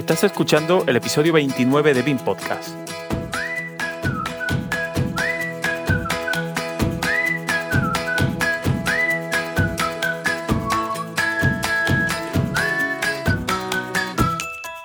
Estás 0.00 0.24
escuchando 0.24 0.84
el 0.86 0.96
episodio 0.96 1.34
29 1.34 1.92
de 1.92 2.00
BIM 2.00 2.16
Podcast. 2.16 2.70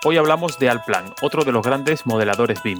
Hoy 0.03 0.17
hablamos 0.17 0.59
de 0.59 0.69
Alplan, 0.69 1.05
otro 1.21 1.45
de 1.45 1.53
los 1.53 1.65
grandes 1.65 2.05
modeladores 2.05 2.61
BIM. 2.61 2.77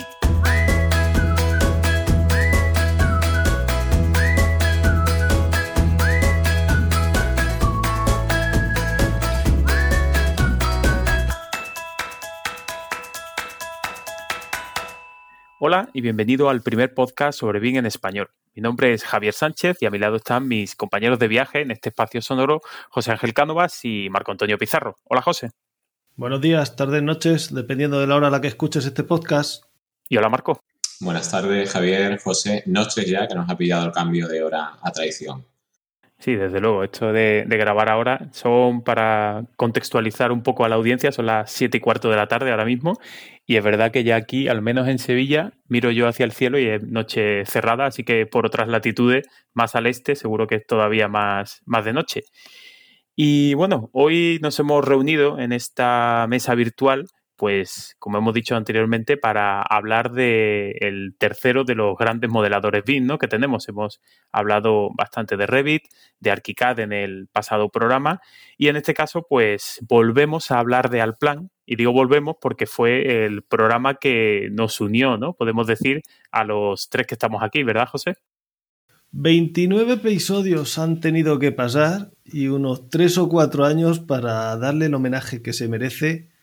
Hola 15.68 15.90
y 15.94 16.02
bienvenido 16.02 16.50
al 16.52 16.62
primer 16.62 16.94
podcast 16.94 17.40
sobre 17.40 17.60
BIM 17.60 17.78
en 17.78 17.88
español. 17.88 18.30
Mi 18.54 18.62
nombre 18.62 18.94
es 18.94 19.04
Javier 19.04 19.34
Sánchez 19.34 19.78
y 19.82 19.88
a 19.88 19.90
mi 19.90 19.98
lado 19.98 20.18
están 20.18 20.48
mis 20.48 20.76
compañeros 20.76 21.18
de 21.18 21.28
viaje 21.28 21.62
en 21.62 21.72
este 21.72 21.90
espacio 21.90 22.22
sonoro, 22.22 22.62
José 22.92 23.10
Ángel 23.10 23.34
Cánovas 23.34 23.84
y 23.84 24.08
Marco 24.12 24.32
Antonio 24.32 24.59
Pizarro. 24.59 24.98
Hola 25.06 25.23
José. 25.23 25.50
Buenos 26.18 26.40
días, 26.40 26.76
tardes, 26.76 27.02
noches, 27.02 27.52
dependiendo 27.52 28.00
de 28.00 28.06
la 28.06 28.14
hora 28.14 28.28
a 28.28 28.30
la 28.30 28.42
que 28.42 28.48
escuches 28.48 28.86
este 28.86 29.02
podcast. 29.02 29.64
Y 30.08 30.18
hola 30.18 30.30
Marco. 30.30 30.59
Buenas 31.00 31.32
tardes, 31.32 31.72
Javier, 31.72 32.20
José. 32.20 32.62
Noches 32.68 33.08
ya 33.08 33.28
que 33.28 33.34
nos 33.34 33.50
ha 33.50 33.58
pillado 33.58 33.88
el 33.88 33.92
cambio 33.92 34.28
de 34.28 34.44
hora 34.44 34.78
a 34.80 34.92
traición. 34.92 35.48
Sí, 36.20 36.36
desde 36.36 36.60
luego. 36.60 36.84
Esto 36.84 37.12
de, 37.12 37.46
grabar 37.48 37.90
ahora 37.90 38.30
son 38.32 38.84
para 38.84 39.46
contextualizar 39.58 40.32
un 40.32 40.44
poco 40.44 40.66
a 40.66 40.70
la 40.70 40.76
audiencia. 40.76 41.12
Son 41.12 41.26
las 41.26 41.52
siete 41.52 41.78
y 41.78 41.82
cuarto 41.82 42.09
de 42.09 42.16
la 42.16 42.28
tarde 42.28 42.52
ahora 42.52 42.66
mismo. 42.66 42.98
Y 43.45 43.58
es 43.58 43.64
verdad 43.64 43.92
que 43.92 44.03
ya 44.03 44.16
aquí, 44.16 44.48
al 44.48 44.62
menos 44.62 44.88
en 44.88 44.98
Sevilla, 44.98 45.52
miro 45.67 45.92
yo 45.92 46.08
hacia 46.08 46.26
el 46.26 46.31
cielo 46.31 46.58
y 46.58 46.67
es 46.67 46.81
noche 46.84 47.45
cerrada. 47.45 47.86
Así 47.86 48.04
que 48.04 48.26
por 48.26 48.45
otras 48.45 48.67
latitudes, 48.67 49.28
más 49.54 49.76
al 49.76 49.88
este, 49.88 50.16
seguro 50.16 50.48
que 50.48 50.56
es 50.56 50.66
todavía 50.66 51.08
más, 51.08 51.62
más 51.66 51.86
de 51.86 51.94
noche. 51.94 52.22
Y 53.16 53.54
bueno, 53.54 53.89
hoy 53.94 54.39
nos 54.42 54.59
hemos 54.59 54.84
reunido 54.84 55.39
en 55.39 55.54
esta 55.54 56.26
mesa 56.30 56.56
virtual 56.56 57.08
pues 57.36 57.95
como 58.00 58.17
hemos 58.17 58.33
dicho 58.33 58.55
anteriormente, 58.55 59.17
para 59.17 59.61
hablar 59.61 60.11
del 60.11 61.16
tercero 61.17 61.64
de 61.64 61.75
los 61.75 61.97
grandes 61.97 62.30
modeladores 62.30 62.83
BIM 62.86 63.05
¿no? 63.05 63.17
que 63.17 63.27
tenemos. 63.27 63.67
Hemos 63.67 64.02
hablado 64.31 64.89
bastante 64.95 65.38
de 65.38 65.47
Revit, 65.47 65.83
de 66.19 66.31
ArchiCAD 66.31 66.80
en 66.80 66.94
el 66.94 67.27
pasado 67.31 67.69
programa 67.69 68.22
y 68.58 68.67
en 68.67 68.75
este 68.75 68.94
caso 68.94 69.25
pues 69.30 69.80
volvemos 69.88 70.52
a 70.52 70.59
hablar 70.59 70.89
de 70.89 71.02
Alplan 71.02 71.50
y 71.66 71.75
digo 71.75 71.92
volvemos 71.92 72.36
porque 72.39 72.66
fue 72.66 73.25
el 73.25 73.44
programa 73.44 73.95
que 73.95 74.49
nos 74.52 74.80
unió, 74.81 75.17
¿no? 75.17 75.33
Podemos 75.33 75.67
decir 75.67 76.02
a 76.31 76.44
los 76.44 76.89
tres 76.89 77.08
que 77.08 77.16
estamos 77.16 77.44
aquí, 77.44 77.64
¿verdad, 77.64 77.88
José? 77.88 78.16
29 79.11 79.94
episodios 79.94 80.77
han 80.77 80.99
tenido 80.99 81.39
que 81.39 81.52
pasar 81.53 82.11
y 82.25 82.49
unos 82.49 82.89
tres 82.89 83.17
o 83.17 83.30
cuatro 83.30 83.64
años 83.64 83.99
para 83.99 84.55
darle 84.58 84.88
el 84.88 84.94
homenaje 84.94 85.42
que 85.42 85.53
se 85.53 85.70
merece 85.70 86.34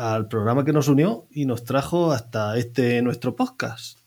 al 0.00 0.28
programa 0.28 0.64
que 0.64 0.72
nos 0.72 0.88
unió 0.88 1.26
y 1.30 1.44
nos 1.44 1.64
trajo 1.64 2.10
hasta 2.12 2.56
este 2.56 3.02
nuestro 3.02 3.36
podcast. 3.36 3.98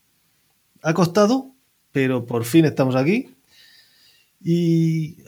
Ha 0.82 0.92
costado, 0.92 1.52
pero 1.92 2.26
por 2.26 2.44
fin 2.44 2.64
estamos 2.64 2.96
aquí. 2.96 3.36
Y 4.42 5.18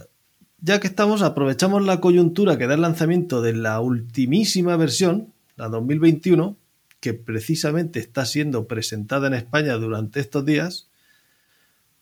ya 0.61 0.81
que 0.81 0.89
estamos, 0.89 1.22
aprovechamos 1.22 1.84
la 1.84 2.00
coyuntura 2.00 2.59
que 2.59 2.67
da 2.67 2.75
el 2.75 2.81
lanzamiento 2.81 3.42
de 3.42 3.53
la 3.53 3.81
ultimísima 3.81 4.77
versión, 4.77 5.33
la 5.55 5.69
2021, 5.69 6.56
que 6.98 7.14
precisamente 7.14 8.00
está 8.00 8.27
siendo 8.27 8.67
presentada 8.67 9.28
en 9.28 9.34
España 9.34 9.75
durante 9.75 10.19
estos 10.19 10.44
días. 10.44 10.88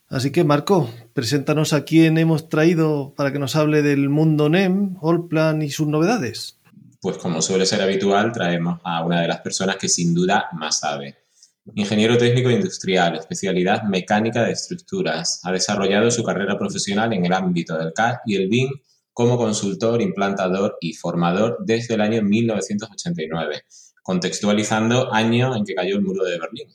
Así 0.09 0.31
que, 0.31 0.43
Marco, 0.43 0.89
preséntanos 1.13 1.75
a 1.75 1.85
quién 1.85 2.17
hemos 2.17 2.49
traído 2.49 3.13
para 3.15 3.31
que 3.31 3.39
nos 3.39 3.57
hable 3.57 3.83
del 3.83 4.09
mundo 4.09 4.49
NEM, 4.49 4.97
Allplan 5.03 5.61
y 5.61 5.71
sus 5.71 5.87
novedades 5.87 6.57
pues 7.05 7.19
como 7.19 7.43
suele 7.43 7.67
ser 7.67 7.83
habitual, 7.83 8.33
traemos 8.33 8.81
a 8.83 9.05
una 9.05 9.21
de 9.21 9.29
las 9.29 9.43
personas 9.43 9.77
que 9.77 9.91
sin 9.91 10.15
duda 10.15 10.49
más 10.55 10.79
sabe. 10.79 11.19
Ingeniero 11.75 12.17
técnico 12.17 12.49
industrial, 12.49 13.17
especialidad 13.17 13.83
mecánica 13.83 14.43
de 14.43 14.53
estructuras. 14.53 15.39
Ha 15.45 15.53
desarrollado 15.53 16.11
su 16.11 16.25
carrera 16.25 16.57
profesional 16.57 17.13
en 17.13 17.27
el 17.27 17.35
ámbito 17.35 17.77
del 17.77 17.93
CAD 17.93 18.21
y 18.25 18.37
el 18.37 18.49
BIM 18.49 18.71
como 19.13 19.37
consultor, 19.37 20.01
implantador 20.01 20.79
y 20.81 20.95
formador 20.95 21.59
desde 21.61 21.93
el 21.93 22.01
año 22.01 22.23
1989, 22.23 23.65
contextualizando 24.03 25.13
año 25.13 25.55
en 25.55 25.67
que 25.67 25.75
cayó 25.75 25.97
el 25.97 26.03
muro 26.03 26.25
de 26.25 26.39
Berlín. 26.39 26.69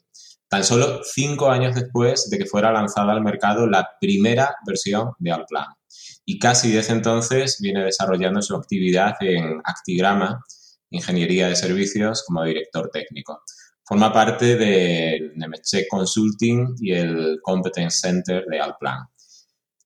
Tan 0.47 0.63
solo 0.63 1.01
cinco 1.03 1.49
años 1.49 1.73
después 1.73 2.29
de 2.29 2.37
que 2.37 2.45
fuera 2.45 2.71
lanzada 2.71 3.13
al 3.13 3.23
mercado 3.23 3.65
la 3.65 3.97
primera 3.99 4.57
versión 4.63 5.13
de 5.17 5.31
Alplan 5.31 5.78
y 6.29 6.37
casi 6.37 6.71
desde 6.71 6.93
entonces 6.93 7.57
viene 7.59 7.83
desarrollando 7.83 8.39
su 8.43 8.55
actividad 8.55 9.15
en 9.19 9.61
Actigrama, 9.63 10.39
Ingeniería 10.91 11.47
de 11.47 11.55
Servicios, 11.55 12.23
como 12.23 12.43
director 12.43 12.91
técnico. 12.93 13.41
Forma 13.83 14.13
parte 14.13 14.55
del 14.55 15.31
Nemetschek 15.35 15.87
Consulting 15.89 16.75
y 16.81 16.91
el 16.93 17.39
Competence 17.41 18.01
Center 18.01 18.45
de 18.45 18.59
Alplan. 18.59 19.07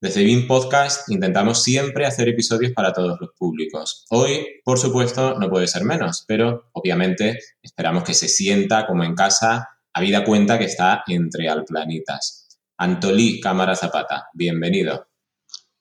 Desde 0.02 0.22
BIM 0.26 0.46
Podcast 0.46 1.10
intentamos 1.10 1.64
siempre 1.64 2.06
hacer 2.06 2.28
episodios 2.28 2.74
para 2.74 2.92
todos 2.92 3.18
los 3.22 3.30
públicos. 3.40 4.06
Hoy, 4.10 4.46
por 4.66 4.78
supuesto, 4.78 5.40
no 5.40 5.50
puede 5.50 5.68
ser 5.68 5.86
menos, 5.86 6.26
pero 6.28 6.66
obviamente 6.74 7.40
esperamos 7.62 8.04
que 8.04 8.14
se 8.14 8.28
sienta 8.28 8.86
como 8.86 9.06
en 9.06 9.16
casa, 9.16 9.70
habida 9.94 10.26
cuenta 10.26 10.60
que 10.60 10.66
está 10.66 11.06
entre 11.08 11.48
alplanitas. 11.48 12.60
Antolí 12.78 13.40
Cámara 13.40 13.78
Zapata, 13.78 14.26
bienvenido. 14.34 15.13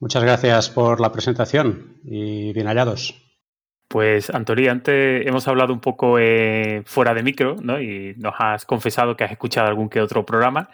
Muchas 0.02 0.24
gracias 0.24 0.68
por 0.68 1.00
la 1.00 1.12
presentación 1.12 2.00
y 2.02 2.52
bien 2.52 2.66
hallados. 2.66 3.14
Pues, 3.86 4.30
Antolí, 4.30 4.66
antes 4.66 5.24
hemos 5.24 5.46
hablado 5.46 5.72
un 5.72 5.78
poco 5.78 6.18
eh, 6.18 6.82
fuera 6.84 7.14
de 7.14 7.22
micro, 7.22 7.54
¿no? 7.62 7.80
Y 7.80 8.12
nos 8.16 8.34
has 8.36 8.64
confesado 8.64 9.16
que 9.16 9.22
has 9.22 9.30
escuchado 9.30 9.68
algún 9.68 9.88
que 9.88 10.00
otro 10.00 10.26
programa. 10.26 10.70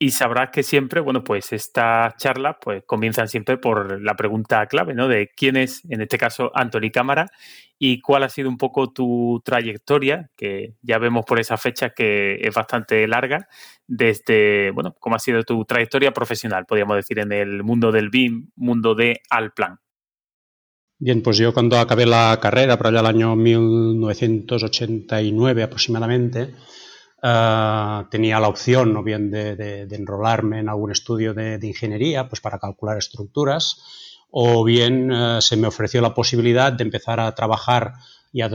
Y 0.00 0.12
sabrás 0.12 0.50
que 0.50 0.62
siempre, 0.62 1.00
bueno, 1.00 1.24
pues 1.24 1.52
estas 1.52 2.16
charlas 2.16 2.56
pues 2.60 2.84
comienzan 2.86 3.26
siempre 3.26 3.58
por 3.58 4.00
la 4.00 4.14
pregunta 4.14 4.64
clave, 4.66 4.94
¿no? 4.94 5.08
De 5.08 5.30
quién 5.36 5.56
es, 5.56 5.82
en 5.88 6.00
este 6.00 6.18
caso, 6.18 6.52
Antolí 6.54 6.92
Cámara 6.92 7.26
y 7.80 8.00
cuál 8.00 8.22
ha 8.22 8.28
sido 8.28 8.48
un 8.48 8.58
poco 8.58 8.92
tu 8.92 9.42
trayectoria, 9.44 10.30
que 10.36 10.74
ya 10.82 10.98
vemos 10.98 11.24
por 11.24 11.40
esa 11.40 11.56
fecha 11.56 11.90
que 11.90 12.36
es 12.40 12.54
bastante 12.54 13.08
larga, 13.08 13.48
desde, 13.86 14.70
bueno, 14.72 14.94
cómo 14.98 15.16
ha 15.16 15.20
sido 15.20 15.42
tu 15.42 15.64
trayectoria 15.64 16.12
profesional, 16.12 16.66
podríamos 16.66 16.96
decir, 16.96 17.18
en 17.18 17.32
el 17.32 17.64
mundo 17.64 17.90
del 17.90 18.10
BIM, 18.10 18.50
mundo 18.56 18.94
de 18.94 19.20
Alplan. 19.30 19.78
Bien, 21.00 21.22
pues 21.22 21.38
yo 21.38 21.54
cuando 21.54 21.78
acabé 21.78 22.06
la 22.06 22.36
carrera, 22.42 22.76
por 22.76 22.88
allá 22.88 22.98
el 23.00 23.06
año 23.06 23.36
1989 23.36 25.62
aproximadamente, 25.62 26.56
eh, 27.22 28.04
tenía 28.10 28.38
la 28.40 28.48
opción 28.48 28.96
o 28.96 29.02
bien 29.02 29.30
de, 29.30 29.88
enrolarme 29.90 30.60
en 30.60 30.68
algún 30.68 30.92
estudio 30.92 31.34
de, 31.34 31.58
ingeniería 31.62 32.28
pues 32.28 32.40
para 32.40 32.58
calcular 32.58 32.98
estructuras 32.98 33.82
o 34.30 34.62
bien 34.64 35.10
eh, 35.12 35.38
se 35.40 35.56
me 35.56 35.66
ofreció 35.66 36.00
la 36.00 36.14
posibilidad 36.14 36.72
de 36.72 36.84
empezar 36.84 37.18
a 37.20 37.34
trabajar 37.34 37.94
y 38.32 38.42
a, 38.42 38.48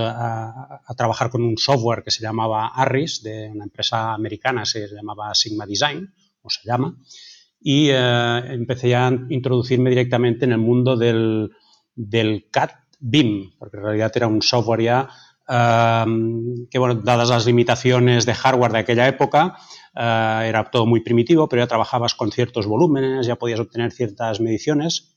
trabajar 0.95 1.29
con 1.29 1.43
un 1.43 1.57
software 1.57 2.03
que 2.03 2.11
se 2.11 2.21
llamaba 2.21 2.67
ARRIS, 2.67 3.23
de 3.23 3.49
una 3.49 3.63
empresa 3.63 4.13
americana, 4.13 4.65
se 4.65 4.87
llamaba 4.87 5.33
Sigma 5.33 5.65
Design, 5.65 6.13
o 6.43 6.49
se 6.49 6.61
llama, 6.63 6.95
y 7.59 7.89
eh, 7.89 8.43
empecé 8.49 8.95
a 8.95 9.11
introducirme 9.29 9.89
directamente 9.89 10.45
en 10.45 10.51
el 10.51 10.59
mundo 10.59 10.95
del, 10.95 11.51
del 11.95 12.49
CAD 12.51 12.69
BIM, 12.99 13.53
porque 13.57 13.77
en 13.77 13.83
realidad 13.83 14.11
era 14.15 14.27
un 14.27 14.41
software 14.41 14.83
ya 14.83 15.09
eh, 15.47 16.05
que, 16.69 16.79
dadas 17.03 17.29
las 17.29 17.45
limitaciones 17.45 18.25
de 18.25 18.33
hardware 18.33 18.71
de 18.71 18.79
aquella 18.79 19.07
época, 19.07 19.55
era 19.95 20.71
todo 20.71 20.87
muy 20.87 21.01
primitivo, 21.01 21.47
pero 21.47 21.61
ya 21.61 21.67
trabajabas 21.67 22.15
con 22.15 22.31
ciertos 22.31 22.65
volúmenes, 22.65 23.27
ya 23.27 23.35
podías 23.35 23.59
obtener 23.59 23.91
ciertas 23.91 24.41
mediciones 24.41 25.13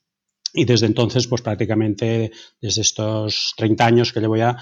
y 0.57 0.65
desde 0.65 0.87
entonces, 0.87 1.29
pues 1.29 1.43
prácticamente 1.43 2.33
desde 2.61 2.81
estos 2.81 3.53
30 3.59 3.85
años 3.85 4.13
que 4.13 4.21
llevo 4.21 4.37
ya 4.37 4.57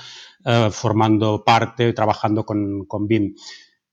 eh, 0.45 0.69
formando 0.73 1.45
parte, 1.45 1.93
trabajando 1.93 2.45
con, 2.45 2.85
con 2.87 3.07
BIM. 3.07 3.37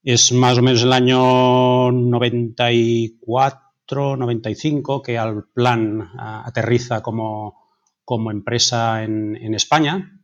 Es 0.02 0.32
más 0.32 0.58
o 0.58 0.64
menos 0.64 0.82
el 0.82 0.94
año 0.94 1.92
94, 1.92 4.18
95 4.18 5.04
que 5.04 5.20
al 5.20 5.44
plan 5.54 6.10
aterriza 6.18 7.04
como, 7.04 7.70
como 8.04 8.32
empresa 8.32 9.04
en, 9.04 9.36
en, 9.36 9.54
España 9.54 10.21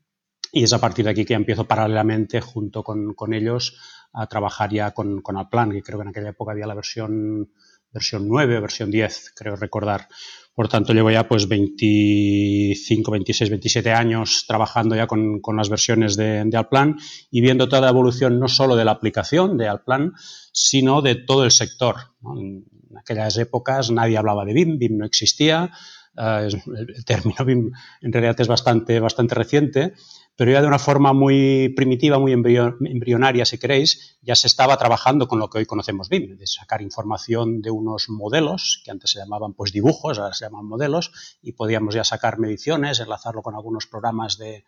y 0.52 0.64
es 0.64 0.74
a 0.74 0.80
partir 0.80 1.06
de 1.06 1.12
aquí 1.12 1.26
que 1.26 1.34
empiezo 1.34 1.66
paralelamente 1.66 2.42
junto 2.42 2.84
con, 2.84 3.14
con 3.14 3.34
ellos 3.34 3.78
a 4.14 4.28
trabajar 4.28 4.72
ya 4.72 4.92
con, 4.92 5.22
con 5.22 5.38
Alplan, 5.38 5.72
que 5.72 5.84
creo 5.84 6.00
que 6.00 6.04
en 6.04 6.10
aquella 6.10 6.30
época 6.30 6.52
había 6.52 6.68
la 6.68 6.76
versión 6.76 7.50
versión 7.94 8.28
9 8.28 8.58
o 8.58 8.62
versión 8.62 8.92
10, 8.92 9.34
creo 9.36 9.56
recordar. 9.56 10.08
Por 10.54 10.68
tanto, 10.68 10.94
llevo 10.94 11.12
ya 11.12 11.28
pues 11.28 11.48
25, 11.48 13.12
26, 13.12 13.50
27 13.50 13.92
años 13.92 14.46
trabajando 14.48 14.96
ya 14.96 15.06
con, 15.06 15.40
las 15.56 15.70
versiones 15.70 16.16
de, 16.16 16.44
de, 16.46 16.58
Alplan 16.58 16.98
y 17.30 17.42
viendo 17.42 17.70
toda 17.70 17.82
la 17.82 17.90
evolución 17.90 18.40
no 18.40 18.48
solo 18.48 18.76
de 18.76 18.86
la 18.86 18.92
aplicación 18.92 19.58
de 19.58 19.68
Alplan, 19.68 20.14
sino 20.52 21.02
de 21.02 21.16
todo 21.16 21.44
el 21.44 21.52
sector. 21.52 21.96
En 22.24 22.66
aquellas 22.98 23.38
épocas 23.38 23.92
nadie 23.92 24.18
hablaba 24.18 24.46
de 24.46 24.54
BIM, 24.54 24.80
BIM 24.80 24.98
no 24.98 25.06
existía, 25.06 25.72
eh, 26.18 26.50
el 26.50 27.06
término 27.06 27.38
BIM 27.46 27.72
en 28.02 28.14
realidad 28.14 28.42
es 28.42 28.48
bastante, 28.48 29.00
bastante 29.00 29.36
reciente, 29.36 29.94
pero 30.38 30.52
ya 30.52 30.62
de 30.62 30.68
una 30.68 30.78
forma 30.78 31.14
muy 31.14 31.74
primitiva, 31.76 32.20
muy 32.20 32.32
embrionaria, 32.32 33.44
si 33.44 33.58
queréis, 33.58 34.20
ya 34.22 34.36
se 34.36 34.46
estaba 34.46 34.78
trabajando 34.78 35.28
con 35.28 35.40
lo 35.40 35.50
que 35.50 35.58
hoy 35.58 35.66
conocemos 35.66 36.10
BIM, 36.10 36.38
de 36.38 36.46
sacar 36.46 36.84
información 36.84 37.60
de 37.64 37.72
unos 37.72 38.08
modelos, 38.08 38.82
que 38.86 38.92
antes 38.92 39.12
se 39.12 39.20
llamaban 39.20 39.54
pues 39.54 39.72
dibujos, 39.72 40.20
ahora 40.20 40.36
se 40.36 40.46
llaman 40.46 40.66
modelos, 40.66 41.40
y 41.42 41.54
podíamos 41.54 41.96
ya 41.96 42.04
sacar 42.04 42.38
mediciones, 42.38 43.00
enlazarlo 43.00 43.42
con 43.42 43.56
algunos 43.56 43.88
programas 43.88 44.38
de, 44.38 44.64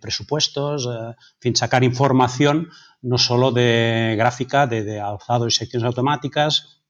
presupuestos, 0.00 0.86
eh, 0.86 1.10
en 1.10 1.40
fin, 1.40 1.56
sacar 1.56 1.84
información 1.84 2.70
no 3.00 3.16
solo 3.16 3.52
de 3.52 4.16
gráfica, 4.18 4.66
de, 4.66 5.00
alzado 5.00 5.46
y 5.46 5.52
secciones 5.52 5.86
automáticas, 5.86 6.82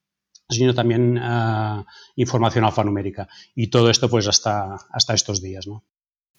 sino 0.49 0.73
también 0.73 1.19
eh, 1.21 1.83
información 2.15 2.65
alfanumérica. 2.65 3.27
Y 3.53 3.67
todo 3.67 3.91
esto 3.91 4.09
pues 4.09 4.27
hasta, 4.27 4.75
hasta 4.89 5.13
estos 5.13 5.39
días, 5.39 5.67
¿no? 5.67 5.83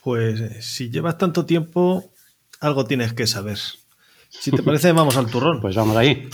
Pues 0.05 0.39
eh, 0.39 0.61
si 0.61 0.91
llevas 0.91 1.17
tanto 1.17 1.47
tiempo, 1.47 2.13
algo 2.61 2.85
tienes 2.85 3.15
que 3.15 3.27
saber. 3.27 3.59
Si 4.29 4.51
te 4.51 4.63
parece, 4.63 4.93
vamos 4.93 5.17
al 5.17 5.31
turrón. 5.31 5.63
Pues 5.63 5.75
vamos 5.75 5.97
ahí. 5.97 6.29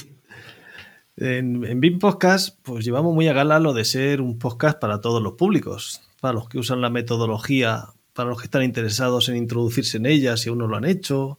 En, 1.17 1.65
en 1.65 1.81
BIM 1.81 2.01
Podcast, 2.01 2.59
pues 2.63 2.85
llevamos 2.85 3.15
muy 3.15 3.29
a 3.29 3.33
gala 3.33 3.61
lo 3.61 3.73
de 3.73 3.85
ser 3.85 4.23
un 4.23 4.41
podcast 4.41 4.81
para 4.81 5.01
todos 5.01 5.23
los 5.23 5.35
públicos, 5.35 6.01
para 6.21 6.35
los 6.35 6.49
que 6.49 6.59
usan 6.59 6.81
la 6.81 6.91
metodología, 6.91 7.85
para 8.13 8.31
los 8.31 8.39
que 8.39 8.47
están 8.47 8.65
interesados 8.65 9.29
en 9.29 9.37
introducirse 9.37 9.99
en 9.99 10.07
ella, 10.07 10.37
si 10.37 10.49
aún 10.49 10.59
no 10.59 10.67
lo 10.67 10.77
han 10.77 10.85
hecho, 10.85 11.39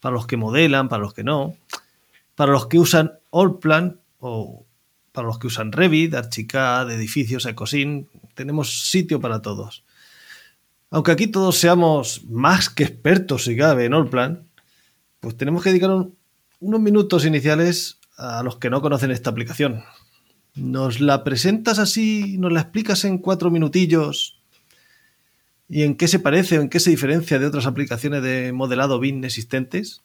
para 0.00 0.14
los 0.14 0.28
que 0.28 0.36
modelan, 0.36 0.88
para 0.88 1.02
los 1.02 1.12
que 1.12 1.24
no, 1.24 1.56
para 2.36 2.52
los 2.52 2.68
que 2.68 2.78
usan 2.78 3.14
Allplan 3.32 3.98
o 4.20 4.64
para 5.10 5.26
los 5.26 5.40
que 5.40 5.48
usan 5.48 5.72
Revit, 5.72 6.14
Archicad, 6.14 6.88
edificios, 6.92 7.46
Ecosin, 7.46 8.08
tenemos 8.34 8.90
sitio 8.90 9.20
para 9.20 9.42
todos. 9.42 9.82
Aunque 10.94 11.10
aquí 11.10 11.26
todos 11.26 11.58
seamos 11.58 12.22
más 12.30 12.70
que 12.70 12.84
expertos, 12.84 13.42
si 13.42 13.56
cabe, 13.56 13.86
en 13.86 13.94
Allplan, 13.94 14.46
pues 15.18 15.36
tenemos 15.36 15.64
que 15.64 15.70
dedicar 15.70 15.90
unos 16.60 16.80
minutos 16.80 17.24
iniciales 17.24 17.98
a 18.16 18.44
los 18.44 18.58
que 18.58 18.70
no 18.70 18.80
conocen 18.80 19.10
esta 19.10 19.28
aplicación. 19.28 19.82
¿Nos 20.54 21.00
la 21.00 21.24
presentas 21.24 21.80
así, 21.80 22.38
nos 22.38 22.52
la 22.52 22.60
explicas 22.60 23.04
en 23.04 23.18
cuatro 23.18 23.50
minutillos? 23.50 24.38
¿Y 25.68 25.82
en 25.82 25.96
qué 25.96 26.06
se 26.06 26.20
parece 26.20 26.60
o 26.60 26.62
en 26.62 26.68
qué 26.68 26.78
se 26.78 26.90
diferencia 26.90 27.40
de 27.40 27.46
otras 27.46 27.66
aplicaciones 27.66 28.22
de 28.22 28.52
modelado 28.52 29.00
BIM 29.00 29.24
existentes? 29.24 30.02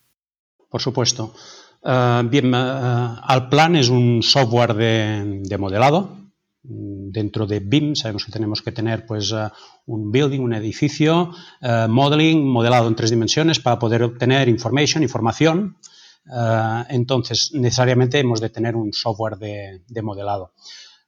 Por 0.70 0.82
supuesto. 0.82 1.36
Uh, 1.84 2.28
bien, 2.28 2.52
uh, 2.52 3.16
Alplan 3.22 3.76
es 3.76 3.90
un 3.90 4.24
software 4.24 4.74
de 4.74 5.58
modelado 5.60 6.18
dentro 6.62 7.46
de 7.48 7.60
BIM 7.60 7.96
sabemos 7.96 8.26
que 8.26 8.32
tenemos 8.32 8.62
que 8.62 8.72
tener 8.72 9.06
pues, 9.06 9.32
eh, 9.32 9.50
un 9.86 10.12
building, 10.12 10.40
un 10.40 10.54
edificio, 10.54 11.32
uh, 11.62 11.88
modeling, 11.88 12.46
modelado 12.46 12.88
en 12.88 12.96
tres 12.96 13.10
dimensiones 13.10 13.60
para 13.60 13.80
poder 13.80 14.04
obtener 14.04 14.50
information, 14.50 15.02
información. 15.02 15.78
Uh, 16.26 16.84
entonces, 16.90 17.52
necesariamente 17.54 18.20
hemos 18.20 18.42
de 18.42 18.50
tener 18.50 18.76
un 18.76 18.94
software 18.94 19.38
de, 19.38 19.84
de 19.88 20.02
modelado. 20.02 20.54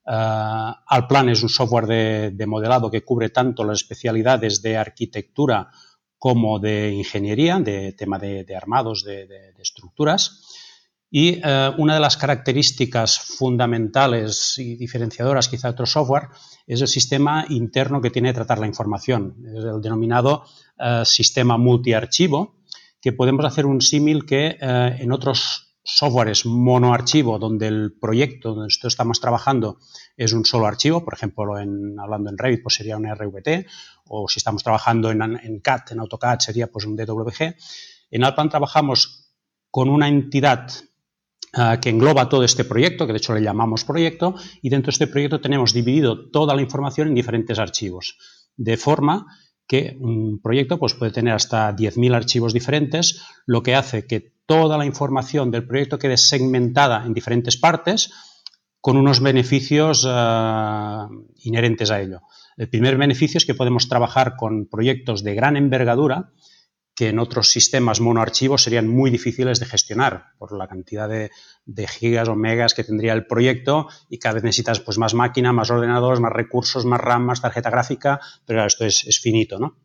Alplan 0.04 1.30
es 1.30 1.44
un 1.44 1.50
software 1.50 1.86
de, 1.86 2.32
de, 2.32 2.48
modelado 2.48 2.90
que 2.90 3.04
cubre 3.04 3.30
tanto 3.30 3.64
las 3.64 3.78
especialidades 3.82 4.62
de 4.64 4.76
arquitectura 4.76 5.70
como 6.18 6.58
de 6.58 6.92
ingeniería, 6.92 7.60
de 7.60 7.94
tema 7.94 8.18
de, 8.18 8.44
armados, 8.56 9.04
de 9.04 9.54
estructuras. 9.60 10.51
Y 11.14 11.42
eh, 11.44 11.72
una 11.78 11.96
de 11.96 12.00
las 12.00 12.16
características 12.16 13.20
fundamentales 13.20 14.58
y 14.58 14.78
diferenciadoras 14.78 15.50
quizá 15.50 15.68
de 15.68 15.74
otro 15.74 15.86
software 15.86 16.30
es 16.66 16.80
el 16.80 16.88
sistema 16.88 17.46
interno 17.50 18.02
que 18.02 18.12
tiene 18.12 18.30
que 18.30 18.36
tratar 18.36 18.60
la 18.60 18.68
información, 18.68 19.36
es 19.46 19.66
el 19.66 19.82
denominado 19.82 20.46
eh, 20.80 21.04
sistema 21.04 21.58
multiarchivo, 21.58 22.56
que 23.02 23.12
podemos 23.12 23.44
hacer 23.44 23.66
un 23.66 23.82
símil 23.82 24.26
que 24.26 24.58
eh, 24.62 24.98
en 25.00 25.12
otros 25.12 25.76
softwares 25.84 26.46
monoarchivo, 26.46 27.40
donde 27.40 27.68
el 27.68 27.98
proyecto 28.00 28.54
donde 28.54 28.74
estamos 28.82 29.20
trabajando 29.20 29.80
es 30.16 30.32
un 30.32 30.46
solo 30.46 30.66
archivo, 30.66 31.04
por 31.04 31.16
ejemplo, 31.16 31.60
en, 31.60 32.00
hablando 32.00 32.30
en 32.30 32.38
Revit, 32.38 32.64
pues 32.64 32.76
sería 32.76 32.96
un 32.96 33.14
RVT, 33.14 33.66
o 34.06 34.30
si 34.30 34.38
estamos 34.38 34.64
trabajando 34.64 35.12
en, 35.12 35.22
en 35.22 35.60
CAD, 35.60 35.92
en 35.92 36.00
AutoCAD, 36.00 36.40
sería 36.40 36.68
pues 36.68 36.86
un 36.86 36.96
DWG. 36.96 37.56
En 38.12 38.24
Alpan 38.24 38.50
trabajamos 38.50 39.34
con 39.72 39.90
una 39.90 40.08
entidad 40.08 40.70
que 41.82 41.90
engloba 41.90 42.30
todo 42.30 42.44
este 42.44 42.64
proyecto, 42.64 43.06
que 43.06 43.14
de 43.14 43.18
hecho 43.18 43.34
le 43.34 43.42
llamamos 43.42 43.84
proyecto, 43.84 44.36
y 44.62 44.70
dentro 44.70 44.88
de 44.88 44.94
este 44.94 45.08
proyecto 45.08 45.42
tenemos 45.42 45.74
dividido 45.74 46.30
toda 46.30 46.56
la 46.56 46.62
información 46.62 47.10
en 47.10 47.16
diferentes 47.16 47.60
archivos, 47.60 48.18
de 48.56 48.78
forma 48.78 49.26
que 49.68 49.96
un 50.00 50.42
proyecto 50.42 50.80
pues, 50.80 50.94
puede 50.94 51.12
tener 51.12 51.34
hasta 51.34 51.74
10.000 51.76 52.16
archivos 52.16 52.54
diferentes, 52.54 53.22
lo 53.46 53.64
que 53.64 53.76
hace 53.76 54.06
que 54.06 54.34
toda 54.46 54.78
la 54.78 54.86
información 54.86 55.52
del 55.52 55.66
proyecto 55.66 55.98
quede 55.98 56.18
segmentada 56.18 57.06
en 57.06 57.14
diferentes 57.14 57.56
partes 57.56 58.12
con 58.82 58.98
unos 58.98 59.22
beneficios 59.22 60.04
uh, 60.04 61.08
inherentes 61.44 61.92
a 61.92 62.02
ello. 62.02 62.22
El 62.58 62.68
primer 62.68 62.98
beneficio 62.98 63.38
es 63.38 63.46
que 63.46 63.56
podemos 63.56 63.88
trabajar 63.88 64.36
con 64.36 64.68
proyectos 64.68 65.24
de 65.24 65.36
gran 65.36 65.56
envergadura 65.56 66.32
que 66.96 67.10
en 67.10 67.20
otros 67.20 67.50
sistemas 67.50 68.02
monoarchivos 68.02 68.64
serían 68.64 68.88
muy 68.88 69.10
difíciles 69.10 69.60
de 69.60 69.66
gestionar 69.66 70.34
por 70.38 70.56
la 70.58 70.68
cantidad 70.68 71.08
de, 71.08 71.30
gigas 71.88 72.28
o 72.28 72.36
megas 72.36 72.74
que 72.74 72.84
tendría 72.84 73.14
el 73.14 73.26
proyecto 73.26 73.88
y 74.10 74.20
cada 74.20 74.36
vez 74.36 74.44
necesitas 74.44 74.80
pues, 74.82 74.98
más 74.98 75.14
máquina, 75.14 75.54
más 75.54 75.72
ordenadores, 75.72 76.20
más 76.20 76.34
recursos, 76.34 76.86
más 76.86 77.00
RAM, 77.00 77.26
más 77.26 77.42
tarjeta 77.42 77.70
gráfica, 77.70 78.20
pero 78.46 78.66
esto 78.66 78.86
es, 78.86 79.20
finito, 79.22 79.58
¿no? 79.58 79.78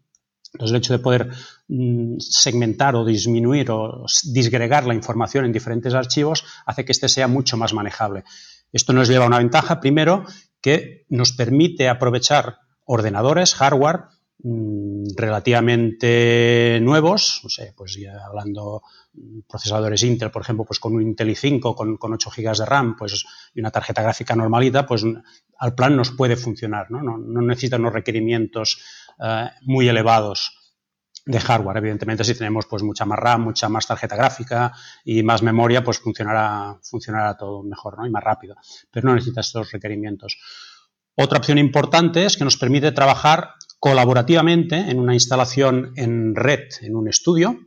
Entonces, 0.52 0.72
el 0.72 0.78
hecho 0.78 0.92
de 0.94 0.98
poder 1.00 1.30
mm, 1.68 2.18
segmentar 2.18 2.96
o 2.96 3.04
disminuir 3.04 3.70
o 3.70 4.06
disgregar 4.24 4.86
la 4.86 4.94
información 4.94 5.44
en 5.44 5.52
diferentes 5.52 5.92
archivos 5.92 6.44
hace 6.64 6.84
que 6.84 6.92
este 6.92 7.08
sea 7.08 7.28
mucho 7.28 7.56
más 7.56 7.74
manejable. 7.74 8.24
Esto 8.72 8.92
nos 8.92 9.08
lleva 9.08 9.24
a 9.24 9.28
una 9.28 9.38
ventaja, 9.38 9.80
primero, 9.80 10.24
que 10.60 11.04
nos 11.08 11.32
permite 11.32 11.88
aprovechar 11.88 12.58
ordenadores, 12.84 13.54
hardware, 13.54 14.04
relativamente 14.38 16.78
nuevos, 16.82 17.40
no 17.42 17.48
sé, 17.48 17.72
pues 17.76 17.94
ya 17.94 18.24
hablando 18.24 18.82
mm, 19.14 19.40
procesadores 19.48 20.02
Intel, 20.02 20.30
por 20.30 20.42
ejemplo, 20.42 20.64
pues 20.64 20.78
con 20.78 20.94
un 20.94 21.02
Intel 21.02 21.30
i5 21.30 21.74
con, 21.74 21.96
con 21.96 22.12
8 22.12 22.30
GB 22.36 22.56
de 22.56 22.66
RAM 22.66 22.96
pues, 22.96 23.24
y 23.54 23.60
una 23.60 23.70
tarjeta 23.70 24.02
gráfica 24.02 24.36
normalita, 24.36 24.86
pues 24.86 25.04
al 25.58 25.74
plan 25.74 25.96
nos 25.96 26.10
puede 26.10 26.36
funcionar, 26.36 26.90
¿no? 26.90 27.02
No, 27.02 27.40
necesita 27.40 27.76
unos 27.76 27.94
requerimientos 27.94 28.78
uh, 29.18 29.46
muy 29.62 29.88
elevados 29.88 30.52
de 31.24 31.40
hardware. 31.40 31.78
Evidentemente, 31.78 32.22
si 32.22 32.34
tenemos 32.34 32.66
pues 32.66 32.82
mucha 32.82 33.04
más 33.04 33.18
RAM, 33.18 33.42
mucha 33.42 33.68
más 33.68 33.86
tarjeta 33.86 34.16
gráfica 34.16 34.72
y 35.04 35.22
más 35.22 35.42
memoria, 35.42 35.82
pues 35.82 35.98
funcionará, 35.98 36.78
funcionará 36.82 37.36
todo 37.36 37.62
mejor 37.62 37.98
¿no? 37.98 38.06
y 38.06 38.10
más 38.10 38.22
rápido. 38.22 38.54
Pero 38.90 39.08
no 39.08 39.14
necesita 39.14 39.40
estos 39.40 39.72
requerimientos. 39.72 40.38
Otra 41.16 41.38
opción 41.38 41.56
importante 41.56 42.26
es 42.26 42.36
que 42.36 42.44
nos 42.44 42.58
permite 42.58 42.92
trabajar 42.92 43.54
colaborativamente 43.86 44.74
en 44.90 44.98
una 44.98 45.14
instalación 45.14 45.92
en 45.94 46.34
red, 46.34 46.70
en 46.80 46.96
un 46.96 47.06
estudio, 47.06 47.60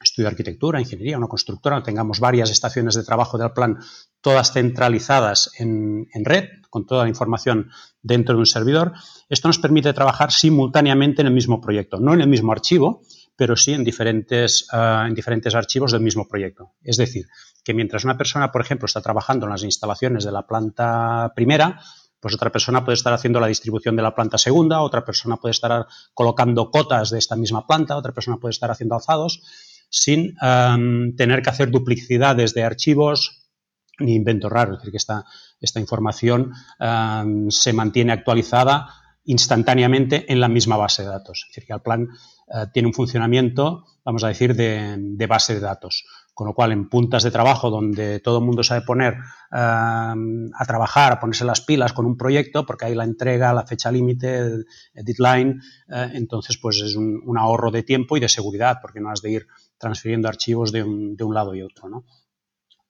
estudio 0.00 0.26
de 0.26 0.30
arquitectura, 0.30 0.78
ingeniería, 0.78 1.18
una 1.18 1.26
constructora, 1.26 1.82
tengamos 1.82 2.20
varias 2.20 2.50
estaciones 2.50 2.94
de 2.94 3.02
trabajo 3.02 3.36
del 3.36 3.50
plan, 3.50 3.76
todas 4.20 4.52
centralizadas 4.52 5.50
en, 5.58 6.06
red, 6.24 6.44
con 6.70 6.86
toda 6.86 7.02
la 7.02 7.08
información 7.08 7.68
dentro 8.00 8.36
de 8.36 8.38
un 8.38 8.46
servidor, 8.46 8.92
esto 9.28 9.48
nos 9.48 9.58
permite 9.58 9.92
trabajar 9.92 10.30
simultáneamente 10.30 11.22
en 11.22 11.26
el 11.26 11.34
mismo 11.34 11.60
proyecto, 11.60 11.98
no 11.98 12.14
en 12.14 12.20
el 12.20 12.28
mismo 12.28 12.52
archivo, 12.52 13.02
pero 13.34 13.56
sí 13.56 13.72
en 13.72 13.82
diferentes, 13.82 14.68
eh, 14.72 15.04
en 15.08 15.16
diferentes 15.16 15.52
archivos 15.56 15.90
del 15.90 16.00
mismo 16.00 16.28
proyecto. 16.28 16.74
Es 16.80 16.96
decir, 16.96 17.26
que 17.64 17.74
mientras 17.74 18.04
una 18.04 18.16
persona, 18.16 18.52
por 18.52 18.60
ejemplo, 18.60 18.86
está 18.86 19.00
trabajando 19.00 19.46
en 19.46 19.50
las 19.50 19.64
instalaciones 19.64 20.22
de 20.22 20.30
la 20.30 20.46
planta 20.46 21.32
primera, 21.34 21.80
pues 22.20 22.34
otra 22.34 22.50
persona 22.50 22.84
puede 22.84 22.94
estar 22.94 23.12
haciendo 23.12 23.40
la 23.40 23.46
distribución 23.46 23.96
de 23.96 24.02
la 24.02 24.14
planta 24.14 24.38
segunda, 24.38 24.80
otra 24.80 25.04
persona 25.04 25.36
puede 25.36 25.52
estar 25.52 25.86
colocando 26.14 26.70
cotas 26.70 27.10
de 27.10 27.18
esta 27.18 27.36
misma 27.36 27.66
planta, 27.66 27.96
otra 27.96 28.12
persona 28.12 28.38
puede 28.38 28.52
estar 28.52 28.70
haciendo 28.70 28.94
alzados, 28.94 29.42
sin 29.88 30.34
em, 30.40 31.14
tener 31.16 31.42
que 31.42 31.50
hacer 31.50 31.70
duplicidades 31.70 32.54
de 32.54 32.64
archivos 32.64 33.50
ni 33.98 34.14
inventos 34.14 34.50
raros. 34.50 34.74
Es 34.74 34.80
decir, 34.80 34.92
que 34.92 34.98
esta, 34.98 35.24
esta 35.60 35.80
información 35.80 36.52
em, 36.78 37.50
se 37.50 37.72
mantiene 37.72 38.12
actualizada 38.12 38.88
instantáneamente 39.26 40.30
en 40.32 40.40
la 40.40 40.48
misma 40.48 40.76
base 40.76 41.02
de 41.02 41.08
datos. 41.08 41.44
Es 41.44 41.48
decir, 41.54 41.66
que 41.66 41.72
el 41.74 41.82
plan 41.82 42.08
eh, 42.48 42.66
tiene 42.72 42.88
un 42.88 42.94
funcionamiento, 42.94 43.84
vamos 44.04 44.24
a 44.24 44.28
decir, 44.28 44.54
de, 44.54 45.26
base 45.28 45.54
de 45.54 45.60
datos. 45.60 46.04
Con 46.36 46.46
lo 46.46 46.52
cual 46.52 46.70
en 46.72 46.90
puntas 46.90 47.22
de 47.22 47.30
trabajo 47.30 47.70
donde 47.70 48.20
todo 48.20 48.40
el 48.40 48.44
mundo 48.44 48.62
sabe 48.62 48.82
poner 48.82 49.14
em, 49.50 50.50
a 50.54 50.64
trabajar, 50.66 51.14
a 51.14 51.18
ponerse 51.18 51.46
las 51.46 51.62
pilas 51.62 51.94
con 51.94 52.04
un 52.04 52.18
proyecto, 52.18 52.66
porque 52.66 52.84
hay 52.84 52.94
la 52.94 53.04
entrega, 53.04 53.54
la 53.54 53.66
fecha 53.66 53.90
límite, 53.90 54.64
deadline, 54.92 55.62
eh, 55.88 56.10
entonces 56.12 56.58
pues 56.58 56.82
es 56.82 56.94
un, 56.94 57.38
ahorro 57.38 57.70
de 57.70 57.84
tiempo 57.84 58.18
y 58.18 58.20
de 58.20 58.28
seguridad, 58.28 58.80
porque 58.82 59.00
no 59.00 59.10
has 59.10 59.22
de 59.22 59.30
ir 59.30 59.46
transfiriendo 59.78 60.28
archivos 60.28 60.72
de 60.72 60.82
un, 60.82 61.16
de 61.16 61.24
un 61.24 61.32
lado 61.32 61.54
y 61.54 61.62
otro. 61.62 61.88
¿no? 61.88 62.04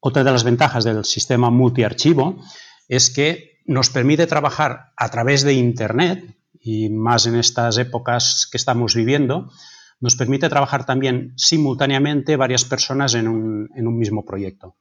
Otra 0.00 0.24
de 0.24 0.32
las 0.32 0.42
ventajas 0.42 0.82
del 0.82 1.04
sistema 1.04 1.48
multiarchivo 1.48 2.40
es 2.88 3.10
que 3.10 3.60
nos 3.64 3.90
permite 3.90 4.26
trabajar 4.26 4.92
a 4.96 5.08
través 5.08 5.44
de 5.44 5.52
Internet, 5.52 6.36
y 6.60 6.88
más 6.88 7.26
en 7.26 7.36
estas 7.36 7.78
épocas 7.78 8.48
que 8.50 8.56
estamos 8.56 8.96
viviendo, 8.96 9.52
nos 10.00 10.16
permite 10.16 10.48
trabajar 10.48 10.84
también 10.84 11.32
simultáneamente 11.36 12.36
varias 12.36 12.64
personas 12.64 13.14
en 13.14 13.28
un, 13.28 13.98
mismo 13.98 14.24
proyecto 14.24 14.76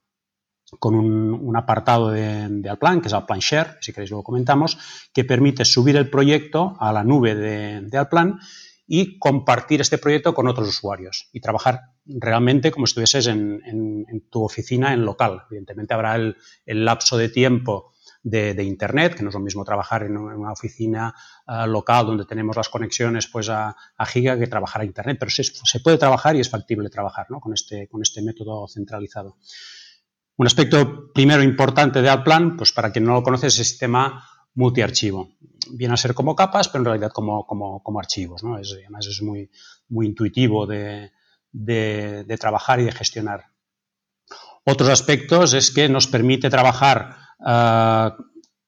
con 0.80 0.96
un, 0.96 1.56
apartado 1.56 2.10
de, 2.10 2.68
Alplan, 2.70 3.00
que 3.00 3.08
es 3.08 3.14
Alplan 3.14 3.40
Share, 3.40 3.78
si 3.82 3.94
queréis 3.94 4.10
luego 4.10 4.24
comentamos, 4.24 4.78
que 5.14 5.24
permite 5.24 5.64
subir 5.64 5.96
el 5.96 6.10
proyecto 6.10 6.76
a 6.80 6.92
la 6.92 7.04
nube 7.04 7.36
de, 7.36 7.98
Alplan 7.98 8.40
y 8.88 9.18
compartir 9.18 9.82
este 9.82 9.98
proyecto 9.98 10.34
con 10.34 10.48
otros 10.48 10.68
usuarios 10.68 11.30
y 11.32 11.40
trabajar 11.40 11.82
realmente 12.06 12.72
como 12.72 12.86
si 12.86 12.92
estuvieses 12.92 13.28
en, 13.28 14.28
tu 14.30 14.44
oficina 14.44 14.94
en 14.94 15.06
local. 15.06 15.44
Evidentemente 15.50 15.94
habrá 15.94 16.16
el, 16.16 16.36
lapso 16.66 17.18
de 17.18 17.30
tiempo 17.30 17.94
de, 18.25 18.63
Internet, 18.63 19.13
que 19.15 19.22
no 19.24 19.29
es 19.29 19.36
lo 19.36 19.39
mismo 19.39 19.63
trabajar 19.63 20.03
en 20.03 20.17
una 20.17 20.51
oficina 20.51 21.13
eh, 21.48 21.67
local 21.67 22.08
donde 22.08 22.25
tenemos 22.25 22.55
las 22.55 22.70
conexiones 22.70 23.27
pues, 23.27 23.50
a, 23.50 23.75
Giga 24.08 24.38
que 24.38 24.48
trabajar 24.48 24.82
a 24.82 24.86
Internet, 24.86 25.17
pero 25.20 25.29
se, 25.29 25.79
puede 25.79 25.98
trabajar 25.98 26.36
y 26.36 26.39
es 26.39 26.50
factible 26.50 26.89
trabajar 26.89 27.27
con, 27.27 27.53
este, 27.53 27.88
con 27.88 28.01
este 28.01 28.24
método 28.24 28.67
centralizado. 28.67 29.38
Un 30.38 30.48
aspecto 30.48 31.13
primero 31.13 31.44
importante 31.44 32.01
de 32.01 32.10
Alplan, 32.10 32.58
pues 32.58 32.74
para 32.74 32.91
quien 32.91 33.05
no 33.05 33.13
lo 33.13 33.24
conoce, 33.24 33.48
es 33.48 33.60
el 33.60 33.65
sistema 33.65 34.27
multiarchivo. 34.55 35.29
Viene 35.70 35.94
a 35.94 35.98
ser 35.98 36.13
como 36.15 36.36
capas, 36.36 36.67
pero 36.67 36.82
en 36.82 36.86
realidad 36.86 37.12
como, 37.12 37.46
como, 37.46 38.00
archivos. 38.00 38.44
¿no? 38.44 38.58
Es, 38.58 38.74
además 38.74 39.05
es 39.05 39.22
muy, 39.22 39.51
muy 39.88 40.08
intuitivo 40.08 40.65
de, 40.65 41.12
trabajar 42.39 42.79
y 42.79 42.86
de 42.86 42.91
gestionar. 42.91 43.46
Otros 44.65 44.89
aspectos 44.89 45.53
es 45.53 45.70
que 45.70 45.88
nos 45.88 46.08
permite 46.08 46.50
trabajar 46.50 47.25
ah, 47.39 48.18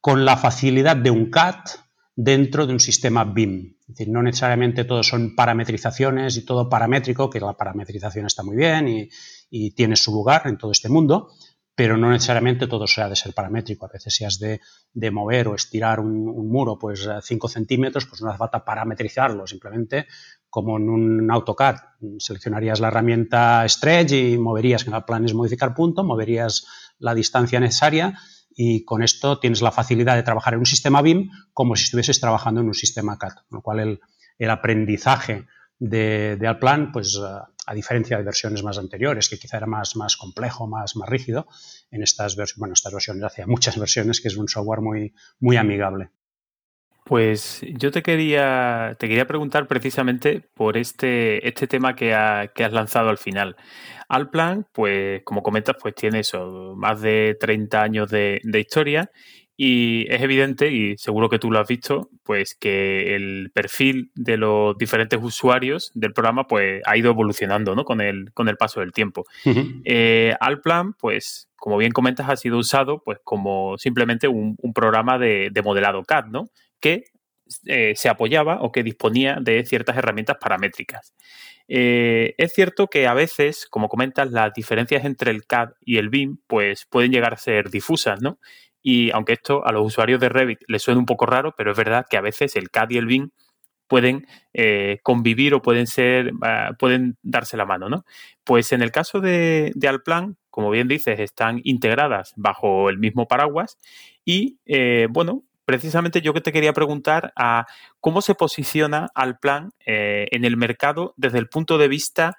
con 0.01 0.25
la 0.25 0.37
facilidad 0.37 0.95
de 0.95 1.11
un 1.11 1.29
CAT 1.29 1.69
dentro 2.15 2.65
de 2.65 2.73
un 2.73 2.79
sistema 2.79 3.23
BIM. 3.23 3.77
Es 3.81 3.87
decir, 3.87 4.09
no 4.09 4.21
necesariamente 4.21 4.83
todos 4.83 5.07
son 5.07 5.35
parametrizaciones 5.35 6.35
y 6.37 6.45
todo 6.45 6.69
paramétrico, 6.69 7.29
que 7.29 7.39
la 7.39 7.53
parametrización 7.53 8.25
está 8.25 8.43
muy 8.43 8.55
bien 8.55 8.87
y, 8.87 9.09
y 9.49 9.71
tiene 9.71 9.95
su 9.95 10.11
lugar 10.11 10.43
en 10.45 10.57
todo 10.57 10.71
este 10.71 10.89
mundo, 10.89 11.29
pero 11.77 11.95
no 11.95 12.09
necesariamente 12.09 12.65
todo 12.65 12.87
sea 12.87 13.07
de 13.07 13.15
ser 13.15 13.35
paramétrico. 13.35 13.85
A 13.85 13.89
veces 13.89 14.11
si 14.11 14.25
has 14.25 14.39
de, 14.39 14.59
mover 15.11 15.47
o 15.47 15.53
estirar 15.53 15.99
un, 15.99 16.49
muro 16.49 16.79
pues 16.79 17.07
5 17.21 17.47
centímetros, 17.47 18.07
pues 18.07 18.19
no 18.23 18.29
hace 18.29 18.39
falta 18.39 18.65
parametrizarlo, 18.65 19.45
simplemente 19.45 20.07
como 20.49 20.77
en 20.77 20.89
un 20.89 21.29
AutoCAD. 21.29 21.75
Seleccionarías 22.17 22.79
la 22.79 22.87
herramienta 22.87 23.63
Stretch 23.69 24.11
y 24.13 24.37
moverías, 24.39 24.83
que 24.83 24.89
el 24.89 25.03
plan 25.03 25.23
es 25.25 25.35
modificar 25.35 25.75
punto, 25.75 26.03
moverías 26.03 26.65
la 26.97 27.13
distancia 27.13 27.59
necesaria 27.59 28.17
y 28.59 28.83
con 28.83 29.03
esto 29.03 29.39
tienes 29.39 29.61
la 29.61 29.71
facilidad 29.71 30.15
de 30.15 30.23
trabajar 30.23 30.55
en 30.55 30.59
un 30.59 30.65
sistema 30.65 31.03
BIM 31.03 31.29
como 31.53 31.75
si 31.75 31.83
estuvieses 31.83 32.19
trabajando 32.19 32.59
en 32.59 32.67
un 32.67 32.73
sistema 32.73 33.17
CAD, 33.17 33.35
con 33.47 33.57
lo 33.57 33.61
cual 33.61 33.79
el, 33.79 33.99
el 34.39 34.49
aprendizaje 34.49 35.45
de, 35.77 36.37
de 36.37 36.47
Alplan, 36.47 36.91
pues 36.91 37.21
a 37.67 37.73
diferencia 37.73 38.17
de 38.17 38.23
versiones 38.23 38.63
más 38.63 38.79
anteriores, 38.79 39.29
que 39.29 39.37
quizá 39.37 39.57
era 39.57 39.67
más, 39.67 39.95
más 39.95 40.17
complejo, 40.17 40.67
más, 40.67 40.95
más 40.95 41.07
rígido, 41.07 41.47
en 41.91 42.01
estas, 42.01 42.35
bueno, 42.57 42.73
estas 42.73 42.93
versiones 42.93 43.23
hace 43.23 43.45
muchas 43.45 43.77
versiones 43.77 44.21
que 44.21 44.29
es 44.29 44.37
un 44.37 44.47
software 44.47 44.81
muy, 44.81 45.13
muy 45.39 45.55
amigable. 45.57 46.09
Pues 47.07 47.61
yo 47.69 47.89
te 47.91 48.03
quería, 48.03 48.97
te 48.99 49.07
quería 49.07 49.25
preguntar 49.25 49.65
precisamente 49.67 50.41
por 50.53 50.75
este, 50.75 51.47
este 51.47 51.65
tema 51.65 51.95
que, 51.95 52.07
que 52.53 52.63
has 52.65 52.73
lanzado 52.73 53.07
al 53.07 53.17
final. 53.17 53.55
Alplan, 54.09 54.67
pues 54.73 55.23
como 55.23 55.41
comentas, 55.41 55.77
pues 55.81 55.95
tiene 55.95 56.19
eso, 56.19 56.73
más 56.75 56.99
de 56.99 57.37
30 57.39 57.81
años 57.81 58.09
de, 58.09 58.41
de 58.43 58.59
historia 58.59 59.09
y 59.59 60.05
es 60.13 60.21
evidente, 60.21 60.71
y 60.71 60.97
seguro 60.97 61.29
que 61.29 61.39
tú 61.39 61.49
lo 61.49 61.59
has 61.59 61.67
visto, 61.67 62.11
pues 62.23 62.53
que 62.53 63.15
el 63.15 63.49
perfil 63.55 64.11
de 64.13 64.37
los 64.37 64.77
diferentes 64.77 65.19
usuarios 65.19 65.91
del 65.95 66.13
programa 66.13 66.45
pues 66.45 66.83
ha 66.85 66.95
ido 66.95 67.09
evolucionando 67.09 67.73
¿no? 67.73 67.83
con, 67.83 67.99
el, 67.99 68.31
con 68.33 68.49
el 68.49 68.57
paso 68.57 68.81
del 68.81 68.91
tiempo. 68.91 69.25
Eh, 69.83 70.35
Alplan, 70.39 70.93
pues 70.93 71.49
como 71.55 71.77
bien 71.77 71.91
comentas, 71.91 72.29
ha 72.29 72.37
sido 72.37 72.59
usado 72.59 73.01
pues 73.03 73.17
como 73.23 73.79
simplemente 73.79 74.27
un, 74.27 74.55
programa 74.75 75.17
de, 75.17 75.51
modelado 75.63 76.03
CAD, 76.03 76.25
¿no? 76.27 76.49
Que 76.79 77.05
eh, 77.65 77.93
se 77.95 78.09
apoyaba 78.09 78.61
o 78.61 78.71
que 78.71 78.83
disponía 78.83 79.37
de 79.41 79.65
ciertas 79.65 79.97
herramientas 79.97 80.37
paramétricas. 80.39 81.13
Eh, 81.67 82.35
es 82.37 82.53
cierto 82.53 82.87
que 82.87 83.07
a 83.07 83.13
veces, 83.13 83.67
como 83.69 83.89
comentas, 83.89 84.31
las 84.31 84.53
diferencias 84.53 85.05
entre 85.05 85.31
el 85.31 85.45
CAD 85.45 85.71
y 85.81 85.97
el 85.97 86.09
BIM 86.09 86.37
pues 86.47 86.85
pueden 86.85 87.11
llegar 87.11 87.33
a 87.33 87.37
ser 87.37 87.69
difusas, 87.69 88.21
¿no? 88.21 88.39
Y 88.81 89.11
aunque 89.11 89.33
esto 89.33 89.65
a 89.65 89.71
los 89.71 89.85
usuarios 89.85 90.19
de 90.19 90.29
Revit 90.29 90.59
les 90.67 90.81
suena 90.81 90.99
un 90.99 91.05
poco 91.05 91.25
raro, 91.25 91.53
pero 91.57 91.71
es 91.71 91.77
verdad 91.77 92.05
que 92.09 92.17
a 92.17 92.21
veces 92.21 92.55
el 92.55 92.69
CAD 92.69 92.91
y 92.91 92.97
el 92.97 93.05
BIM 93.05 93.29
pueden 93.87 94.27
eh, 94.53 94.99
convivir 95.03 95.53
o 95.53 95.61
pueden 95.61 95.87
ser, 95.87 96.31
pueden 96.77 97.17
darse 97.21 97.57
la 97.57 97.65
mano, 97.65 97.89
¿no? 97.89 98.05
Pues 98.43 98.73
en 98.73 98.81
el 98.81 98.91
caso 98.91 99.21
de, 99.21 99.73
Alplan, 99.87 100.37
como 100.49 100.69
bien 100.69 100.89
dices, 100.89 101.19
están 101.19 101.61
integradas 101.63 102.33
bajo 102.35 102.89
el 102.89 102.97
mismo 102.97 103.27
paraguas 103.27 103.77
y, 104.25 104.59
bueno, 105.09 105.46
precisamente 105.67 106.21
yo 106.21 106.33
que 106.33 106.41
te 106.41 106.51
quería 106.51 106.73
preguntar 106.73 107.33
a 107.35 107.67
cómo 107.99 108.23
se 108.23 108.33
posiciona 108.33 109.09
Alplan 109.13 109.73
eh, 109.85 110.27
en 110.31 110.45
el 110.45 110.57
mercado 110.57 111.13
desde 111.17 111.37
el 111.37 111.49
punto 111.49 111.77
de 111.77 111.89
vista 111.89 112.37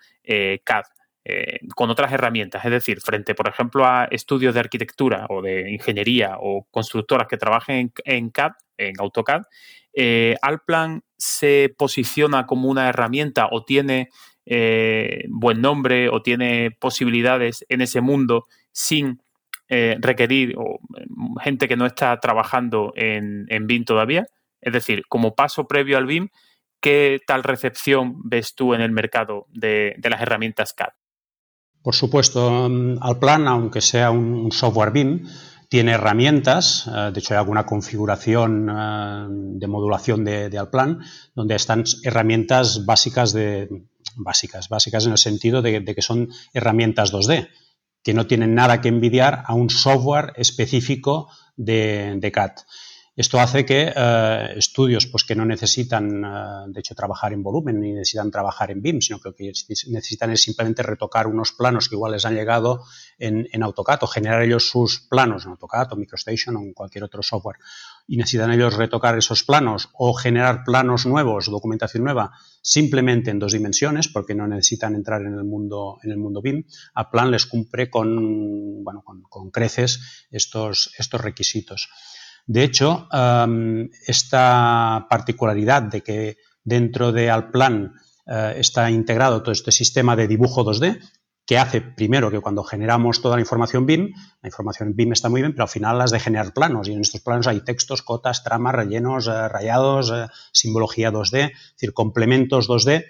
CAD. 0.65 0.85
Eh, 1.31 1.59
con 1.75 1.91
otras 1.91 2.11
herramientas. 2.11 2.65
Es 2.65 2.71
decir, 2.71 3.03
frente, 3.03 3.35
por 3.35 3.49
ejemplo, 3.49 3.85
a 3.85 4.07
estudios 4.11 4.55
de 4.55 4.61
arquitectura 4.61 5.27
o 5.29 5.43
de 5.43 5.71
ingeniería 5.71 6.39
o 6.41 6.67
constructoras 6.71 7.29
que 7.29 7.37
trabajen 7.37 7.93
en, 8.07 8.31
CAD, 8.31 8.53
en 8.79 8.95
AutoCAD, 8.99 9.43
eh, 9.93 10.37
Alplan 10.41 11.03
se 11.19 11.75
posiciona 11.77 12.47
como 12.47 12.71
una 12.71 12.89
herramienta 12.89 13.49
o 13.51 13.63
tiene 13.63 14.09
eh, 14.47 15.25
buen 15.29 15.61
nombre 15.61 16.09
o 16.09 16.23
tiene 16.23 16.71
posibilidades 16.71 17.67
en 17.69 17.83
ese 17.83 18.01
mundo 18.01 18.47
sin 18.73 19.21
requerir 19.69 20.55
o, 20.57 20.81
gente 21.43 21.69
que 21.69 21.77
no 21.77 21.87
está 21.87 22.19
trabajando 22.21 22.93
en, 22.97 23.67
BIM 23.67 23.85
todavía. 23.85 24.27
Es 24.61 24.73
decir, 24.73 25.03
como 25.09 25.35
paso 25.35 25.67
previo 25.67 25.99
al 25.99 26.07
BIM, 26.07 26.29
¿qué 26.81 27.21
tal 27.27 27.45
recepción 27.45 28.23
ves 28.25 28.55
tú 28.55 28.75
en 28.75 28.81
el 28.81 28.93
mercado 28.93 29.47
de 29.51 29.95
las 30.03 30.23
herramientas 30.23 30.73
CAD? 30.73 30.93
Por 31.83 31.95
supuesto, 31.95 32.69
mm, 32.69 32.99
Alplan, 33.01 33.49
aunque 33.49 33.81
sea 33.81 34.11
un, 34.11 34.51
software 34.53 34.91
BIM, 34.91 35.27
tiene 35.71 35.93
herramientas, 35.93 36.87
eh, 36.87 37.11
de 37.13 37.21
hecho 37.21 37.35
hay 37.35 37.39
alguna 37.39 37.65
configuración 37.65 38.69
eh, 38.71 39.27
de 39.59 39.67
modulación 39.69 40.25
de, 40.25 40.59
Alplan, 40.59 41.01
donde 41.35 41.55
están 41.55 41.85
herramientas 42.03 42.85
básicas 42.85 43.33
de 43.33 43.69
básicas, 44.17 44.69
básicas 44.69 45.07
en 45.07 45.13
el 45.13 45.19
sentido 45.19 45.63
de, 45.63 45.81
de, 45.81 45.95
que 45.95 46.03
son 46.03 46.29
herramientas 46.53 47.13
2D, 47.13 47.49
que 48.09 48.15
no 48.15 48.27
tienen 48.27 48.55
nada 48.55 48.81
que 48.81 48.89
envidiar 48.89 49.43
a 49.45 49.53
un 49.53 49.69
software 49.69 50.33
específico 50.37 51.29
de, 51.59 52.15
de 52.17 52.33
CAD. 52.33 52.53
Esto 53.15 53.39
hace 53.39 53.67
que 53.67 53.93
eh, 53.95 54.55
estudios 54.57 55.07
pues, 55.07 55.25
que 55.25 55.35
no 55.35 55.45
necesitan, 55.45 56.25
eh, 56.25 56.29
de 56.69 56.81
hecho, 56.81 56.95
trabajar 56.95 57.35
en 57.35 57.43
volumen 57.43 57.79
ni 57.79 57.93
necesitan 57.93 58.31
trabajar 58.31 58.71
en 58.71 58.81
BIM, 58.81 59.03
sino 59.03 59.19
que 59.19 59.29
lo 59.29 59.35
que 59.35 59.53
necesitan 59.89 60.31
es 60.31 60.41
simplemente 60.41 60.83
retocar 60.83 61.27
unos 61.27 61.53
planos 61.53 61.91
que 61.91 61.97
igual 61.97 62.13
les 62.13 62.25
han 62.25 62.35
llegado 62.35 62.83
en, 63.19 63.63
AutoCAD 63.63 64.05
o 64.05 64.07
generar 64.07 64.41
ellos 64.43 64.71
sus 64.71 65.01
planos 65.01 65.45
en 65.45 65.51
AutoCAD 65.51 65.93
o 65.93 65.97
MicroStation 65.97 66.57
o 66.57 66.61
en 66.61 66.73
cualquier 66.73 67.05
otro 67.05 67.23
software 67.23 67.59
y 68.11 68.17
necesitan 68.17 68.51
ellos 68.51 68.75
retocar 68.75 69.19
esos 69.19 69.45
planos 69.45 69.91
o 69.93 70.15
generar 70.15 70.65
planos 70.65 71.05
nuevos, 71.05 71.51
documentación 71.51 72.05
nueva, 72.05 72.33
simplemente 72.63 73.31
en 73.31 73.39
dos 73.39 73.53
dimensiones, 73.53 74.09
porque 74.09 74.35
no 74.35 74.49
necesitan 74.49 74.95
entrar 74.95 75.21
en 75.21 75.35
el 75.35 75.45
mundo, 75.45 75.99
en 76.03 76.13
el 76.13 76.17
mundo 76.17 76.41
BIM, 76.41 76.65
a 76.95 77.11
plan 77.11 77.31
les 77.31 77.45
cumple 77.45 77.91
con, 77.91 78.83
bueno, 78.83 79.05
con, 79.05 79.51
creces 79.51 80.27
estos, 80.31 80.91
estos 80.99 81.21
requisitos. 81.21 81.91
De 82.47 82.65
hecho, 82.65 83.09
esta 84.07 85.07
particularidad 85.11 85.83
de 85.83 86.01
que 86.01 86.37
dentro 86.65 87.13
de 87.13 87.31
Alplan 87.31 87.93
uh, 88.27 88.33
está 88.57 88.91
integrado 88.91 89.43
todo 89.43 89.53
este 89.53 89.71
sistema 89.71 90.17
de 90.17 90.29
dibujo 90.29 90.65
2D, 90.65 90.99
que 91.49 91.57
hace 91.57 91.81
primero 91.81 92.31
que 92.31 92.41
cuando 92.41 92.63
generamos 92.63 93.23
toda 93.23 93.37
la 93.37 93.41
información 93.41 93.87
BIM, 93.87 94.13
la 94.43 94.49
información 94.49 94.95
BIM 94.95 95.13
está 95.13 95.31
muy 95.31 95.41
bien, 95.41 95.53
pero 95.53 95.63
al 95.63 95.71
final 95.71 95.97
las 95.97 96.11
de 96.11 96.21
generar 96.21 96.53
planos 96.53 96.89
y 96.89 96.93
en 96.93 97.01
estos 97.01 97.23
planos 97.23 97.47
hay 97.47 97.63
textos, 97.63 98.03
cotas, 98.03 98.45
tramas, 98.45 98.75
rellenos, 98.75 99.29
eh, 99.29 99.49
rayados, 99.49 100.13
eh, 100.15 100.27
simbología 100.53 101.11
2D, 101.11 101.47
es 101.47 101.73
decir, 101.73 101.95
complementos 101.95 102.69
2D 102.69 103.07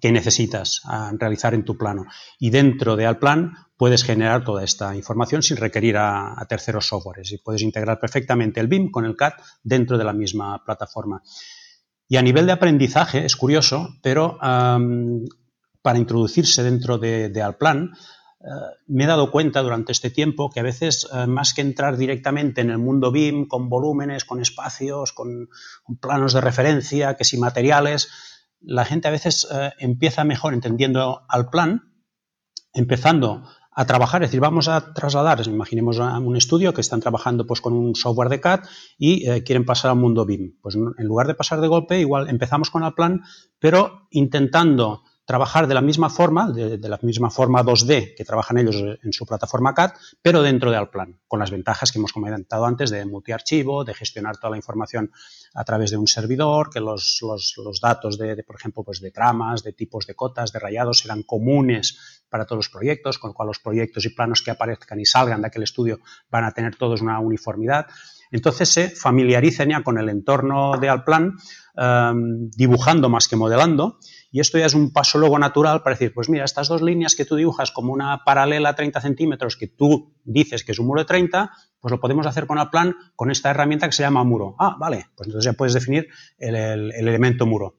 que 0.00 0.10
necesitas 0.10 0.82
realizar 1.18 1.52
en 1.52 1.64
tu 1.64 1.76
plano. 1.76 2.06
Y 2.38 2.50
dentro 2.50 2.96
de 2.96 3.04
Alplan 3.04 3.52
puedes 3.76 4.04
generar 4.04 4.42
toda 4.42 4.64
esta 4.64 4.96
información 4.96 5.42
sin 5.42 5.56
requerir 5.58 5.96
a, 5.98 6.36
terceros 6.48 6.86
softwares 6.86 7.30
y 7.32 7.38
puedes 7.38 7.60
integrar 7.60 7.98
perfectamente 7.98 8.60
el 8.60 8.68
BIM 8.68 8.90
con 8.90 9.04
el 9.04 9.16
CAD 9.16 9.32
dentro 9.64 9.98
de 9.98 10.04
la 10.04 10.12
misma 10.14 10.64
plataforma. 10.64 11.22
Y 12.08 12.16
a 12.16 12.22
nivel 12.22 12.46
de 12.46 12.52
aprendizaje 12.52 13.26
es 13.26 13.36
curioso, 13.36 13.96
pero 14.00 14.38
para 15.82 15.98
introducirse 15.98 16.62
dentro 16.62 16.98
de, 16.98 17.42
Alplan, 17.42 17.92
eh, 18.40 18.44
me 18.86 19.04
he 19.04 19.06
dado 19.06 19.30
cuenta 19.30 19.62
durante 19.62 19.92
este 19.92 20.10
tiempo 20.10 20.50
que 20.50 20.60
a 20.60 20.64
veces, 20.64 21.08
eh, 21.12 21.26
más 21.26 21.54
que 21.54 21.62
entrar 21.62 21.96
directamente 21.96 22.60
en 22.60 22.70
el 22.70 22.78
mundo 22.78 23.10
BIM 23.10 23.46
con 23.46 23.68
volúmenes, 23.68 24.24
con 24.24 24.40
espacios, 24.40 25.12
con, 25.12 25.48
planos 26.00 26.32
de 26.32 26.40
referencia, 26.40 27.16
que 27.16 27.24
si 27.24 27.38
materiales, 27.38 28.08
la 28.60 28.84
gente 28.84 29.08
a 29.08 29.10
veces 29.10 29.48
eh, 29.50 29.72
empieza 29.78 30.24
mejor 30.24 30.54
entendiendo 30.54 31.22
al 31.28 31.48
plan, 31.48 31.94
empezando 32.72 33.48
a 33.72 33.86
trabajar, 33.86 34.22
es 34.22 34.28
decir, 34.28 34.40
vamos 34.40 34.68
a 34.68 34.92
trasladar, 34.92 35.46
imaginemos 35.46 35.98
un 35.98 36.36
estudio 36.36 36.74
que 36.74 36.80
están 36.80 37.00
trabajando 37.00 37.46
pues, 37.46 37.60
con 37.60 37.72
un 37.72 37.94
software 37.94 38.28
de 38.28 38.40
CAD 38.40 38.64
y 38.98 39.24
quieren 39.42 39.64
pasar 39.64 39.92
al 39.92 39.96
mundo 39.96 40.26
BIM. 40.26 40.58
Pues 40.60 40.74
en 40.74 41.06
lugar 41.06 41.28
de 41.28 41.34
pasar 41.34 41.60
de 41.60 41.68
golpe, 41.68 41.98
igual 41.98 42.28
empezamos 42.28 42.68
con 42.68 42.82
el 42.82 42.92
plan, 42.92 43.22
pero 43.58 44.08
intentando 44.10 45.02
trabajar 45.30 45.68
de 45.68 45.74
la 45.74 45.80
misma 45.80 46.10
forma, 46.10 46.50
de, 46.50 46.88
la 46.88 46.98
misma 47.02 47.30
forma 47.30 47.62
2D 47.62 48.16
que 48.16 48.24
trabajan 48.24 48.58
ellos 48.58 48.74
en 49.00 49.12
su 49.12 49.24
plataforma 49.24 49.72
CAD, 49.74 49.92
pero 50.20 50.42
dentro 50.42 50.72
de 50.72 50.76
Alplan, 50.76 51.20
con 51.28 51.38
las 51.38 51.52
ventajas 51.52 51.92
que 51.92 52.00
hemos 52.00 52.12
comentado 52.12 52.66
antes 52.66 52.90
de 52.90 53.06
multiarchivo, 53.06 53.84
de 53.84 53.94
gestionar 53.94 54.38
toda 54.38 54.50
la 54.50 54.56
información 54.56 55.12
a 55.54 55.62
través 55.62 55.92
de 55.92 55.98
un 55.98 56.08
servidor, 56.08 56.70
que 56.70 56.80
los, 56.80 57.20
datos 57.80 58.18
de, 58.18 58.42
por 58.42 58.56
ejemplo, 58.56 58.82
pues 58.82 59.00
de 59.00 59.12
tramas, 59.12 59.62
de 59.62 59.72
tipos 59.72 60.04
de 60.08 60.16
cotas, 60.16 60.50
de 60.50 60.58
rayados 60.58 60.98
serán 60.98 61.22
comunes 61.22 62.22
para 62.28 62.44
todos 62.44 62.58
los 62.58 62.68
proyectos, 62.68 63.20
con 63.20 63.30
lo 63.30 63.34
cual 63.34 63.46
los 63.46 63.60
proyectos 63.60 64.04
y 64.06 64.08
planos 64.08 64.42
que 64.42 64.50
aparezcan 64.50 64.98
y 64.98 65.06
salgan 65.06 65.42
de 65.42 65.46
aquel 65.46 65.62
estudio 65.62 66.00
van 66.28 66.42
a 66.42 66.50
tener 66.50 66.74
todos 66.74 67.02
una 67.02 67.20
uniformidad. 67.20 67.86
Entonces 68.30 68.68
se 68.68 68.88
familiarizan 68.90 69.70
ya 69.70 69.82
con 69.82 69.98
el 69.98 70.08
entorno 70.08 70.78
de 70.78 70.88
Alplan, 70.88 71.36
eh, 71.76 72.12
dibujando 72.56 73.08
más 73.08 73.28
que 73.28 73.36
modelando, 73.36 73.98
y 74.32 74.40
esto 74.40 74.58
ya 74.58 74.66
es 74.66 74.74
un 74.74 74.92
paso 74.92 75.18
luego 75.18 75.38
natural 75.38 75.82
para 75.82 75.94
decir, 75.94 76.12
pues 76.14 76.28
mira, 76.28 76.44
estas 76.44 76.68
dos 76.68 76.82
líneas 76.82 77.16
que 77.16 77.24
tú 77.24 77.34
dibujas 77.36 77.72
como 77.72 77.92
una 77.92 78.22
paralela 78.24 78.70
a 78.70 78.74
30 78.76 79.00
centímetros 79.00 79.56
que 79.56 79.66
tú 79.66 80.14
dices 80.24 80.62
que 80.62 80.72
es 80.72 80.78
un 80.78 80.86
muro 80.86 81.00
de 81.00 81.06
30, 81.06 81.50
pues 81.80 81.90
lo 81.90 82.00
podemos 82.00 82.26
hacer 82.26 82.46
con 82.46 82.58
el 82.58 82.70
plan 82.70 82.94
con 83.16 83.30
esta 83.30 83.50
herramienta 83.50 83.86
que 83.86 83.92
se 83.92 84.02
llama 84.02 84.22
muro. 84.22 84.54
Ah, 84.58 84.76
vale, 84.78 85.06
pues 85.16 85.26
entonces 85.26 85.50
ya 85.50 85.56
puedes 85.56 85.74
definir 85.74 86.08
el, 86.38 86.92
elemento 86.92 87.46
muro. 87.46 87.76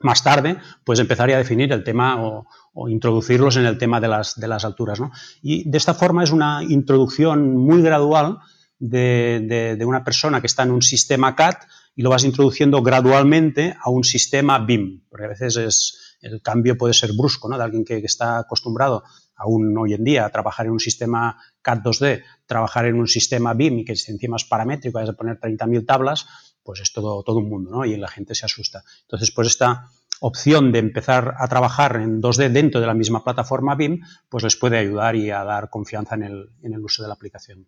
Más 0.00 0.22
tarde, 0.22 0.58
puedes 0.84 1.00
empezar 1.00 1.30
a 1.30 1.38
definir 1.38 1.72
el 1.72 1.82
tema 1.82 2.22
o, 2.22 2.46
introducirlos 2.88 3.56
en 3.56 3.64
el 3.64 3.78
tema 3.78 4.00
de 4.00 4.06
las, 4.06 4.38
de 4.38 4.46
las 4.46 4.64
alturas. 4.64 5.00
¿no? 5.00 5.10
Y 5.42 5.68
de 5.68 5.78
esta 5.78 5.94
forma 5.94 6.22
es 6.22 6.30
una 6.30 6.62
introducción 6.62 7.56
muy 7.56 7.82
gradual 7.82 8.38
de, 8.78 9.84
una 9.86 10.04
persona 10.04 10.40
que 10.40 10.46
está 10.46 10.62
en 10.62 10.70
un 10.70 10.82
sistema 10.82 11.34
CAD 11.34 11.56
y 11.96 12.02
lo 12.02 12.10
vas 12.10 12.24
introduciendo 12.24 12.82
gradualmente 12.82 13.76
a 13.80 13.90
un 13.90 14.04
sistema 14.04 14.58
BIM, 14.58 15.02
porque 15.08 15.26
a 15.26 15.28
veces 15.28 15.56
es, 15.56 16.16
el 16.20 16.40
cambio 16.42 16.76
puede 16.76 16.94
ser 16.94 17.12
brusco, 17.12 17.48
¿no? 17.48 17.58
De 17.58 17.64
alguien 17.64 17.84
que, 17.84 17.98
está 17.98 18.38
acostumbrado 18.38 19.02
aún 19.36 19.76
hoy 19.76 19.94
en 19.94 20.04
día 20.04 20.26
a 20.26 20.30
trabajar 20.30 20.66
en 20.66 20.72
un 20.72 20.80
sistema 20.80 21.36
CAD 21.62 21.78
2D, 21.78 22.22
trabajar 22.46 22.86
en 22.86 22.96
un 22.96 23.06
sistema 23.06 23.54
BIM 23.54 23.80
y 23.80 23.84
que 23.84 23.92
encima 23.92 24.36
es 24.36 24.44
paramétrico, 24.44 24.98
hay 24.98 25.06
que 25.06 25.12
poner 25.12 25.38
30.000 25.40 25.86
tablas, 25.86 26.26
pues 26.62 26.80
es 26.80 26.92
todo, 26.92 27.22
todo 27.22 27.38
un 27.38 27.48
mundo, 27.48 27.70
¿no? 27.70 27.84
Y 27.84 27.96
la 27.96 28.08
gente 28.08 28.34
se 28.34 28.46
asusta. 28.46 28.84
Entonces, 29.02 29.30
pues 29.30 29.48
esta 29.48 29.90
opción 30.20 30.72
de 30.72 30.80
empezar 30.80 31.34
a 31.38 31.46
trabajar 31.48 31.96
en 31.96 32.20
2D 32.20 32.50
dentro 32.50 32.80
de 32.80 32.86
la 32.86 32.94
misma 32.94 33.22
plataforma 33.22 33.74
BIM, 33.74 34.00
pues 34.28 34.44
les 34.44 34.56
puede 34.56 34.78
ayudar 34.78 35.16
y 35.16 35.30
a 35.30 35.44
dar 35.44 35.70
confianza 35.70 36.14
en 36.16 36.24
el, 36.24 36.50
en 36.62 36.74
el 36.74 36.84
uso 36.84 37.02
de 37.02 37.08
la 37.08 37.14
aplicación. 37.14 37.66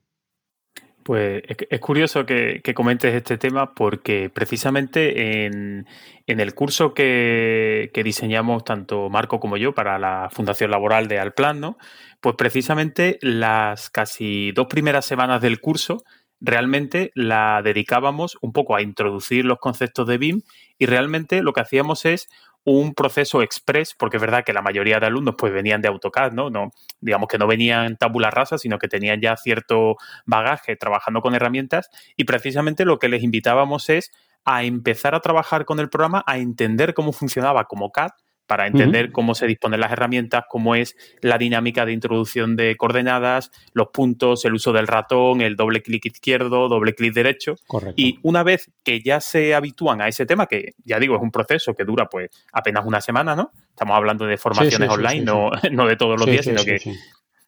Pues 1.11 1.43
es 1.49 1.81
curioso 1.81 2.25
que, 2.25 2.63
comentes 2.73 3.13
este 3.13 3.37
tema 3.37 3.75
porque 3.75 4.31
precisamente 4.33 5.45
en, 5.45 5.85
el 6.29 6.55
curso 6.55 6.95
que, 6.95 7.91
diseñamos 8.05 8.63
tanto 8.63 9.11
Marco 9.11 9.41
como 9.41 9.57
yo 9.57 9.75
para 9.75 9.99
la 9.99 10.29
Fundación 10.31 10.71
Laboral 10.71 11.09
de 11.09 11.19
Alplan, 11.19 11.59
¿no? 11.59 11.79
pues 12.21 12.37
precisamente 12.37 13.19
las 13.23 13.91
casi 13.91 14.53
dos 14.53 14.69
primeras 14.69 15.05
semanas 15.05 15.43
del 15.43 15.59
curso 15.59 16.05
realmente 16.41 17.11
la 17.17 17.61
dedicábamos 17.65 18.39
un 18.41 18.53
poco 18.53 18.77
a 18.77 18.83
introducir 18.83 19.45
los 19.45 19.59
conceptos 19.59 20.07
de 20.07 20.17
BIM 20.17 20.43
y 20.79 20.87
realmente 20.87 21.43
lo 21.43 21.53
que 21.53 21.63
hacíamos 21.63 22.05
es 22.05 22.29
un 22.65 22.95
proceso 22.95 23.43
express, 23.43 23.95
porque 23.97 24.19
es 24.19 24.21
verdad 24.21 24.45
que 24.45 24.53
la 24.53 24.63
mayoría 24.63 25.01
de 25.01 25.07
alumnos 25.07 25.35
pues 25.39 25.53
venían 25.53 25.81
de 25.81 25.89
AutoCAD, 25.89 26.33
¿no? 26.33 26.51
no 26.51 26.71
digamos 27.01 27.29
que 27.29 27.39
no 27.39 27.47
venían 27.47 27.97
tabula 27.97 28.31
rasa, 28.31 28.59
sino 28.59 28.79
que 28.79 28.89
tenían 28.89 29.21
ya 29.21 29.37
cierto 29.37 29.97
bagaje 30.27 30.77
trabajando 30.77 31.23
con 31.23 31.35
herramientas 31.35 31.91
y 32.17 32.25
precisamente 32.25 32.85
lo 32.85 32.99
que 32.99 33.09
les 33.09 33.23
invitábamos 33.23 33.89
es 33.89 34.13
a 34.45 34.63
empezar 34.65 35.15
a 35.15 35.21
trabajar 35.21 35.65
con 35.65 35.81
el 35.81 35.89
programa, 35.89 36.23
a 36.27 36.39
entender 36.39 36.95
cómo 36.95 37.13
funcionaba 37.13 37.65
como 37.65 37.91
CAD, 37.93 38.11
para 38.51 38.67
entender 38.67 39.13
cómo 39.13 39.37
se 39.37 39.47
disponen 39.47 39.79
las 39.79 39.93
herramientas, 39.93 40.43
cómo 40.49 40.75
es 40.75 40.97
la 41.21 41.39
dinámica 41.39 41.87
de 41.87 41.93
introducción 41.93 42.57
de 42.57 42.77
coordenadas, 42.77 43.53
los 43.75 43.91
puntos, 43.93 44.45
el 44.45 44.55
uso 44.55 44.73
del 44.73 44.89
ratón, 44.89 45.41
el 45.41 45.55
doble 45.55 45.83
clic 45.83 46.07
izquierdo, 46.07 46.69
doble 46.69 46.97
clic 46.97 47.15
derecho. 47.15 47.55
Y 47.95 48.19
una 48.23 48.43
vez 48.43 48.73
que 48.83 49.03
ya 49.03 49.21
se 49.21 49.55
habitúan 49.55 50.01
a 50.01 50.09
ese 50.09 50.27
tema, 50.27 50.47
que 50.47 50.73
ya 50.85 50.99
digo, 50.99 51.15
es 51.15 51.23
un 51.23 51.31
proceso 51.31 51.75
que 51.75 51.85
dura 51.85 52.09
pues 52.09 52.29
apenas 52.53 52.85
una 52.85 53.01
semana, 53.01 53.37
¿no? 53.37 53.53
Estamos 53.69 53.97
hablando 53.97 54.27
de 54.27 54.37
formaciones 54.37 54.91
online, 54.91 55.21
no, 55.21 55.53
no, 55.71 55.87
de 55.87 55.95
todos 55.95 56.19
los 56.19 56.27
días, 56.27 56.45
sino 56.45 56.65
que 56.65 56.75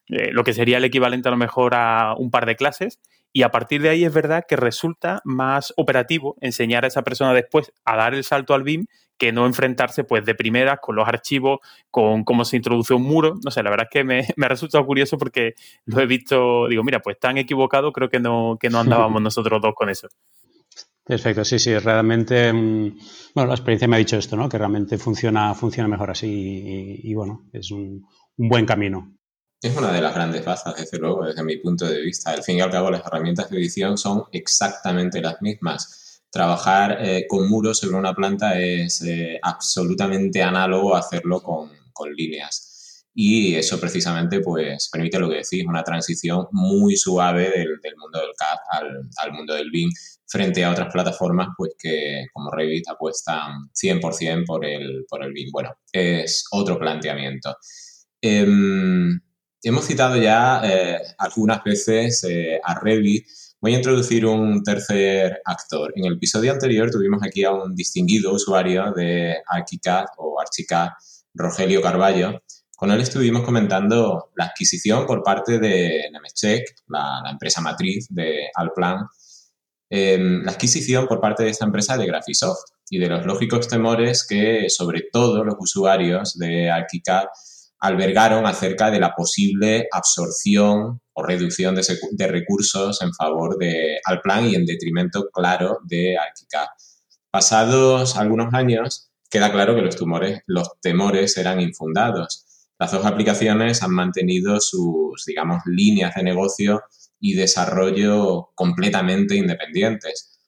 eh, 0.07 0.31
lo 0.31 0.45
que 0.45 0.53
sería 0.53 0.77
el 0.77 0.85
equivalente 0.85 1.27
a 1.27 1.31
lo 1.31 1.37
mejor 1.37 1.75
a 1.75 2.15
un 2.17 2.31
par 2.31 2.45
de 2.45 2.55
clases. 2.55 3.01
Y 3.33 3.41
a 3.41 3.49
partir 3.49 3.81
de 3.81 3.89
ahí 3.89 4.05
es 4.05 4.13
verdad 4.13 4.45
que 4.47 4.55
resulta 4.55 5.21
más 5.25 5.73
operativo 5.75 6.37
enseñar 6.39 6.85
a 6.85 6.87
esa 6.87 7.01
persona 7.01 7.33
después 7.33 7.73
a 7.83 7.97
dar 7.97 8.13
el 8.13 8.23
salto 8.23 8.53
al 8.53 8.63
BIM 8.63 8.85
que 9.17 9.31
no 9.31 9.45
enfrentarse 9.45 10.03
pues 10.03 10.25
de 10.25 10.35
primeras 10.35 10.79
con 10.79 10.95
los 10.95 11.07
archivos, 11.07 11.59
con 11.89 12.23
cómo 12.23 12.45
se 12.45 12.57
introduce 12.57 12.93
un 12.93 13.03
muro. 13.03 13.35
No 13.43 13.51
sé, 13.51 13.63
la 13.63 13.69
verdad 13.69 13.87
es 13.89 13.93
que 13.93 14.03
me, 14.03 14.27
me 14.37 14.45
ha 14.45 14.49
resultado 14.49 14.85
curioso 14.85 15.17
porque 15.17 15.55
lo 15.85 15.99
he 15.99 16.05
visto, 16.05 16.67
digo, 16.67 16.83
mira, 16.83 16.99
pues 16.99 17.19
tan 17.19 17.37
equivocado 17.37 17.91
creo 17.91 18.09
que 18.09 18.19
no, 18.19 18.57
que 18.59 18.69
no 18.69 18.79
andábamos 18.79 19.21
nosotros 19.21 19.61
dos 19.61 19.73
con 19.75 19.89
eso. 19.89 20.07
Perfecto, 21.05 21.43
sí, 21.43 21.59
sí, 21.59 21.77
realmente, 21.77 22.53
mm, 22.53 22.97
bueno, 23.35 23.47
la 23.49 23.55
experiencia 23.55 23.87
me 23.89 23.97
ha 23.97 23.99
dicho 23.99 24.17
esto, 24.17 24.37
¿no? 24.37 24.47
Que 24.47 24.57
realmente 24.57 24.97
funciona, 24.97 25.53
funciona 25.53 25.89
mejor 25.89 26.11
así 26.11 27.01
y, 27.03 27.13
bueno, 27.13 27.49
es 27.51 27.71
un, 27.71 28.05
buen 28.37 28.65
camino. 28.65 29.13
Es 29.63 29.77
una 29.77 29.93
de 29.93 30.01
las 30.01 30.13
grandes 30.13 30.43
bazas, 30.43 30.75
desde 30.75 30.97
luego, 30.97 31.25
desde 31.25 31.41
mi 31.41 31.55
punto 31.55 31.85
de 31.85 32.01
vista. 32.01 32.31
Al 32.31 32.43
fin 32.43 32.57
y 32.57 32.61
al 32.61 32.69
cabo, 32.69 32.91
las 32.91 33.05
herramientas 33.05 33.49
de 33.49 33.57
edición 33.57 33.97
son 33.97 34.25
exactamente 34.33 35.21
las 35.21 35.41
mismas 35.41 36.03
trabajar 36.29 36.97
eh, 36.99 37.25
con 37.29 37.47
muros 37.47 37.77
sobre 37.77 37.95
una 37.95 38.13
planta 38.13 38.59
es 38.59 39.03
eh, 39.03 39.39
absolutamente 39.41 40.41
análogo 40.41 40.95
a 40.95 40.99
hacerlo 40.99 41.41
con, 41.41 41.69
líneas. 42.13 43.05
Y 43.13 43.55
eso 43.55 43.79
precisamente 43.79 44.41
pues, 44.41 44.89
permite 44.91 45.17
lo 45.17 45.29
que 45.29 45.37
decís, 45.37 45.63
una 45.65 45.83
transición 45.83 46.47
muy 46.51 46.97
suave 46.97 47.49
del, 47.51 47.95
mundo 47.95 48.19
del 48.19 48.33
CAD 48.35 48.57
al, 49.21 49.31
mundo 49.31 49.53
del 49.53 49.71
BIM 49.71 49.89
frente 50.27 50.65
a 50.65 50.71
otras 50.71 50.91
plataformas 50.91 51.49
pues, 51.55 51.73
que 51.79 52.25
como 52.33 52.51
Revit 52.51 52.89
apuestan 52.89 53.69
100% 53.71 54.45
por 54.45 54.65
el, 54.65 55.05
por 55.07 55.23
el 55.23 55.31
BIM. 55.31 55.51
Bueno, 55.53 55.69
es 55.93 56.43
otro 56.51 56.77
planteamiento. 56.77 57.55
Em, 58.19 59.17
hemos 59.63 59.85
citado 59.85 60.17
ya 60.17 60.61
eh, 60.63 60.99
algunas 61.17 61.63
veces 61.63 62.25
a 62.63 62.79
Revit 62.79 63.25
Voy 63.63 63.75
a 63.75 63.77
introducir 63.77 64.25
un 64.25 64.61
tercer 64.61 65.41
actor. 65.45 65.93
En 65.95 66.03
el 66.03 66.15
episodio 66.15 66.51
anterior 66.51 66.91
tuvimos 66.91 67.23
aquí 67.23 67.45
a 67.45 67.53
un 67.53 67.73
distinguido 67.73 68.33
usuario 68.33 68.91
de 68.91 69.37
Archicad 69.47 70.03
o 70.17 70.37
Archicad, 70.37 70.89
Rogelio 71.33 71.81
Carballo. 71.81 72.41
Con 72.75 72.91
él 72.91 72.99
estuvimos 72.99 73.43
comentando 73.43 74.31
la 74.35 74.47
adquisición 74.47 75.05
por 75.05 75.23
parte 75.23 75.59
de 75.59 76.09
Nemetschek, 76.11 76.75
la, 76.89 77.23
empresa 77.31 77.61
matriz 77.61 78.07
de 78.09 78.49
Alplan, 78.53 79.07
em, 79.89 80.43
la 80.43 80.51
adquisición 80.51 81.07
por 81.07 81.21
parte 81.21 81.43
de 81.43 81.51
esta 81.51 81.63
empresa 81.63 81.97
de 81.97 82.05
Graphisoft 82.05 82.65
y 82.89 82.99
de 82.99 83.07
los 83.07 83.25
lógicos 83.25 83.69
temores 83.69 84.27
que 84.27 84.69
sobre 84.69 85.03
todo 85.09 85.45
los 85.45 85.55
usuarios 85.57 86.37
de 86.37 86.69
Archicad 86.69 87.27
albergaron 87.83 88.45
acerca 88.45 88.89
de 88.89 88.99
la 88.99 89.13
posible 89.13 89.89
absorción 89.91 91.01
o 91.11 91.21
reducción 91.23 91.75
de, 91.75 92.27
recursos 92.27 93.01
en 93.01 93.13
favor 93.13 93.57
de 93.57 93.99
Alplan 94.05 94.45
y 94.45 94.55
en 94.55 94.65
detrimento, 94.65 95.29
claro, 95.33 95.79
de 95.83 96.17
ArchiCAD. 96.17 96.67
Pasados 97.29 98.15
algunos 98.15 98.53
años, 98.53 99.11
queda 99.29 99.51
claro 99.51 99.75
que 99.75 99.81
los, 99.81 99.97
los 100.47 100.71
temores 100.81 101.37
eran 101.37 101.59
infundados. 101.59 102.45
Las 102.79 102.93
dos 102.93 103.05
aplicaciones 103.05 103.83
han 103.83 103.91
mantenido 103.91 104.61
sus, 104.61 105.25
digamos, 105.25 105.61
líneas 105.65 106.15
de 106.15 106.23
negocio 106.23 106.83
y 107.19 107.33
desarrollo 107.33 108.51
completamente 108.55 109.35
independientes. 109.35 110.39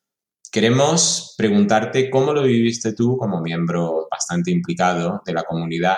Queremos 0.50 1.36
preguntarte 1.38 2.10
cómo 2.10 2.32
lo 2.32 2.43
viviste 2.43 2.93
tú 2.93 3.17
como 3.17 3.41
miembro 3.41 4.08
bastante 4.10 4.52
implicado 4.52 5.21
de 5.26 5.34
la 5.34 5.43
comunidad, 5.43 5.98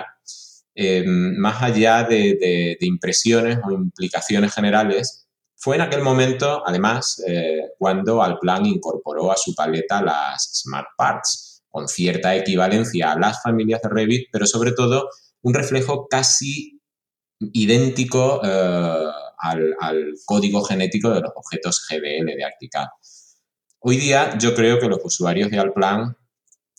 em, 0.79 1.35
más 1.37 1.63
allá 1.63 2.03
de, 2.03 2.77
impresiones 2.81 3.57
o 3.65 3.71
implicaciones 3.71 4.53
generales. 4.53 5.27
Fue 5.55 5.75
en 5.75 5.81
aquel 5.81 6.03
momento, 6.03 6.61
además, 6.67 7.19
eh, 7.27 7.69
cuando 7.79 8.21
Alplan 8.21 8.67
incorporó 8.67 9.31
a 9.31 9.37
su 9.37 9.55
paleta 9.55 10.03
las 10.03 10.61
Smart 10.61 10.89
Parts, 10.95 11.63
con 11.67 11.87
cierta 11.87 12.35
equivalencia 12.35 13.11
a 13.11 13.19
las 13.19 13.41
familias 13.41 13.81
de 13.81 13.89
Revit, 13.89 14.27
pero 14.31 14.45
sobre 14.45 14.71
todo 14.71 15.09
un 15.41 15.55
reflejo 15.55 16.07
casi 16.07 16.79
idéntico 17.39 18.41
eh, 18.43 19.07
al, 19.39 20.13
código 20.25 20.63
genético 20.63 21.09
de 21.09 21.21
los 21.21 21.31
objetos 21.35 21.87
GDL 21.89 22.25
de 22.25 22.45
ArchiCAD. 22.45 22.87
Hoy 23.79 23.97
día 23.97 24.37
yo 24.37 24.53
creo 24.53 24.79
que 24.79 24.89
los 24.89 24.99
usuarios 25.03 25.49
de 25.49 25.59
Alplan 25.59 26.15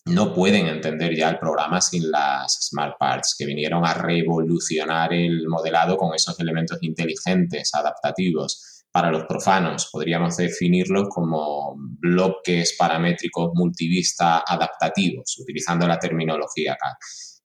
no 0.09 0.35
pueden 0.35 0.67
entender 0.67 1.15
ya 1.15 1.31
el 1.31 1.39
programa 1.39 1.81
sin 1.81 2.11
las 2.11 2.59
Smart 2.69 2.97
Parts 2.99 3.35
que 3.39 3.47
vinieron 3.47 3.85
a 3.85 3.95
revolucionar 3.95 5.13
el 5.13 5.49
modelado 5.49 5.97
con 5.97 6.15
esos 6.15 6.39
elementos 6.41 6.79
inteligentes, 6.83 7.75
adaptativos. 7.75 8.85
Para 8.91 9.11
los 9.11 9.25
profanos 9.25 9.89
podríamos 9.93 10.37
definirlos 10.37 11.09
como 11.11 11.75
bloques 11.77 12.75
paramétricos 12.79 13.51
multivista 13.55 14.43
adaptativos, 14.47 15.39
utilizando 15.39 15.87
la 15.87 15.99
terminología 15.99 16.73
acá 16.73 16.97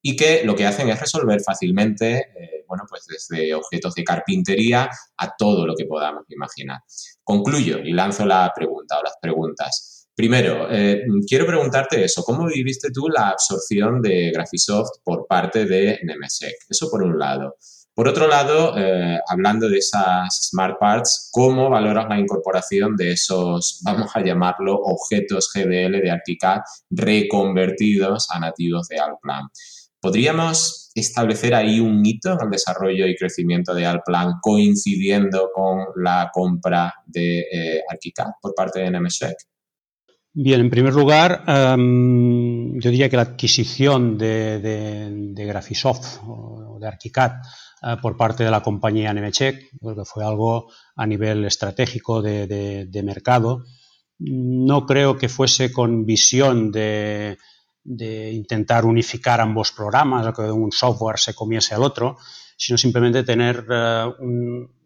y 0.06 0.18
que 0.18 0.44
lo 0.44 0.54
que 0.54 0.66
hacen 0.66 0.90
es 0.90 1.00
resolver 1.00 1.42
fácilmente, 1.42 2.18
eh, 2.18 2.66
bueno, 2.68 2.84
pues 2.90 3.06
desde 3.08 3.56
objetos 3.56 3.96
de 3.96 4.04
carpintería 4.04 4.90
a 5.18 5.36
todo 5.38 5.66
lo 5.66 5.74
que 5.76 5.86
podamos 5.86 6.26
imaginar. 6.28 6.82
Concluyo 7.24 7.80
y 7.80 7.94
lanzo 7.94 8.26
la 8.26 8.52
pregunta 8.54 9.00
o 9.00 9.04
las 9.04 9.16
preguntas. 9.22 10.03
Primero, 10.16 10.68
eh, 10.70 11.04
quiero 11.28 11.48
preguntarte 11.48 12.04
eso, 12.04 12.24
¿cómo 12.24 12.46
viviste 12.46 12.92
tú 12.92 13.10
la 13.10 13.30
absorción 13.30 14.00
de 14.00 14.32
Graphisoft 14.32 15.00
por 15.04 15.26
parte 15.26 15.66
de 15.66 16.00
Nemesec? 16.04 16.54
Eso 16.70 16.88
por 16.92 17.02
un 17.02 17.18
lado. 17.18 17.56
Por 17.96 18.08
otro 18.08 18.28
lado, 18.28 18.78
eh, 18.78 19.20
hablando 19.28 19.70
de 19.70 19.78
esas 19.78 20.50
smart 20.50 20.80
parts, 20.80 21.30
¿cómo 21.32 21.70
valoras 21.70 22.08
la 22.10 22.20
incorporación 22.20 22.96
de 22.96 23.12
esos, 23.12 23.82
vamos 23.84 24.12
a 24.16 24.24
llamarlo, 24.24 24.76
objetos 24.76 25.52
GDL 25.54 26.02
de 26.02 26.12
ArchiCAD 26.12 26.62
reconvertidos 26.92 28.28
a 28.32 28.40
nativos 28.40 28.88
de 28.88 29.00
Alplan? 29.00 29.48
¿Podríamos 30.00 30.92
establecer 30.96 31.56
ahí 31.56 31.80
un 31.80 32.06
hito 32.06 32.34
en 32.34 32.40
el 32.42 32.50
desarrollo 32.50 33.08
y 33.08 33.16
crecimiento 33.16 33.74
de 33.74 33.86
Alplan 33.86 34.34
coincidiendo 34.42 35.50
con 35.54 35.86
la 35.96 36.30
compra 36.34 36.94
de 37.06 37.40
eh, 37.40 37.84
por 38.42 38.54
parte 38.56 38.80
de 38.80 38.92
NMSEC? 38.92 39.36
Bien, 40.36 40.62
en 40.62 40.70
primer 40.72 40.96
lugar, 40.96 41.44
em, 41.46 42.80
yo 42.80 42.90
diría 42.90 43.08
que 43.08 43.18
la 43.18 43.22
adquisición 43.22 44.18
de, 44.18 45.32
Graphisoft 45.36 46.22
o 46.26 46.78
de 46.80 46.88
Archicad 46.88 47.34
eh, 47.84 47.98
por 48.02 48.18
parte 48.18 48.44
de 48.44 48.50
la 48.50 48.64
compañía 48.64 49.14
Nemetschek, 49.14 49.70
que 49.80 50.06
fue 50.06 50.26
algo 50.26 50.72
a 50.96 51.06
nivel 51.06 51.46
estratégico 51.46 52.24
de, 52.24 53.02
mercado. 53.04 53.64
No 54.18 54.88
creo 54.88 55.20
que 55.20 55.30
fuese 55.30 55.72
con 55.72 56.04
visión 56.04 56.72
de, 56.72 57.38
de 57.84 58.32
intentar 58.32 58.86
unificar 58.86 59.40
ambos 59.40 59.72
programas 59.72 60.26
o 60.26 60.34
que 60.34 60.50
un 60.50 60.72
software 60.72 61.20
se 61.20 61.36
comiese 61.36 61.76
al 61.76 61.84
otro, 61.84 62.18
sino 62.58 62.78
simplemente 62.78 63.24
tener 63.24 63.66
eh, 63.70 64.06
un, 64.20 64.83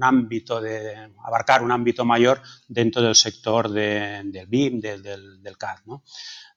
ámbito 0.00 0.60
de 0.60 1.12
abarcar 1.24 1.62
un 1.62 1.72
ámbito 1.72 2.04
mayor 2.04 2.40
dentro 2.68 3.02
del 3.02 3.14
sector 3.14 3.70
del 3.70 4.46
BIM, 4.46 4.80
del, 4.80 5.56
CAD. 5.58 5.78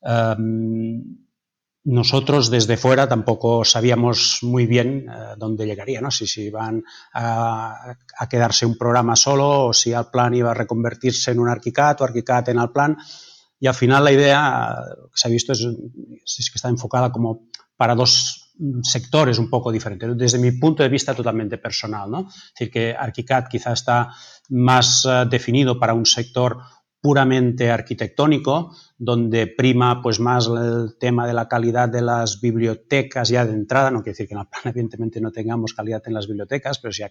Em, 0.01 1.03
nosotros 1.85 2.49
desde 2.49 2.77
fuera 2.77 3.09
tampoco 3.09 3.65
sabíamos 3.65 4.39
muy 4.41 4.65
bien 4.65 5.05
eh, 5.09 5.35
dónde 5.37 5.65
llegaría, 5.65 5.99
¿no? 5.99 6.11
si, 6.11 6.25
si 6.27 6.43
iban 6.43 6.83
a, 7.13 7.97
quedarse 8.29 8.65
un 8.65 8.77
programa 8.77 9.17
solo 9.17 9.67
o 9.67 9.73
si 9.73 9.93
Alplan 9.93 10.33
iba 10.33 10.51
a 10.51 10.53
reconvertirse 10.53 11.31
en 11.31 11.39
un 11.39 11.49
ArchiCAD 11.49 12.01
o 12.01 12.03
ArchiCAD 12.05 12.49
en 12.49 12.59
Alplan. 12.59 12.97
Y 13.59 13.67
al 13.67 13.75
final 13.75 14.03
la 14.03 14.11
idea 14.11 14.75
que 15.11 15.17
se 15.17 15.27
ha 15.27 15.31
visto 15.31 15.51
es, 15.51 15.59
que 15.59 16.55
está 16.55 16.69
enfocada 16.69 17.11
como 17.11 17.49
para 17.75 17.95
dos 17.95 18.42
sectores 18.83 19.39
un 19.39 19.49
poco 19.49 19.71
diferentes, 19.71 20.17
desde 20.17 20.37
mi 20.37 20.51
punto 20.51 20.83
de 20.83 20.89
vista 20.89 21.13
totalmente 21.13 21.57
personal. 21.57 22.09
¿no? 22.09 22.27
Es 22.29 22.53
decir, 22.57 22.71
que 22.71 22.95
ArchiCAD 22.97 23.47
quizá 23.49 23.73
está 23.73 24.13
más 24.49 25.05
eh, 25.05 25.25
definido 25.29 25.79
para 25.79 25.93
un 25.93 26.05
sector 26.05 26.57
puramente 27.03 27.69
arquitectónico, 27.69 28.73
donde 28.97 29.47
prima 29.47 30.01
pues 30.01 30.21
más 30.21 30.47
el 30.47 30.95
tema 30.97 31.27
de 31.27 31.33
la 31.33 31.49
calidad 31.49 31.89
de 31.89 32.01
las 32.01 32.39
bibliotecas 32.39 33.27
ya 33.27 33.45
de 33.45 33.51
entrada, 33.51 33.91
no 33.91 33.99
quiere 34.01 34.11
decir 34.11 34.27
que 34.29 34.35
en 34.35 34.37
la 34.37 34.49
plan 34.49 34.61
evidentemente 34.73 35.19
no 35.19 35.29
tengamos 35.33 35.73
calidad 35.73 36.01
en 36.05 36.13
las 36.13 36.27
bibliotecas, 36.27 36.79
pero 36.79 36.93
sí 36.93 37.03
hay 37.03 37.09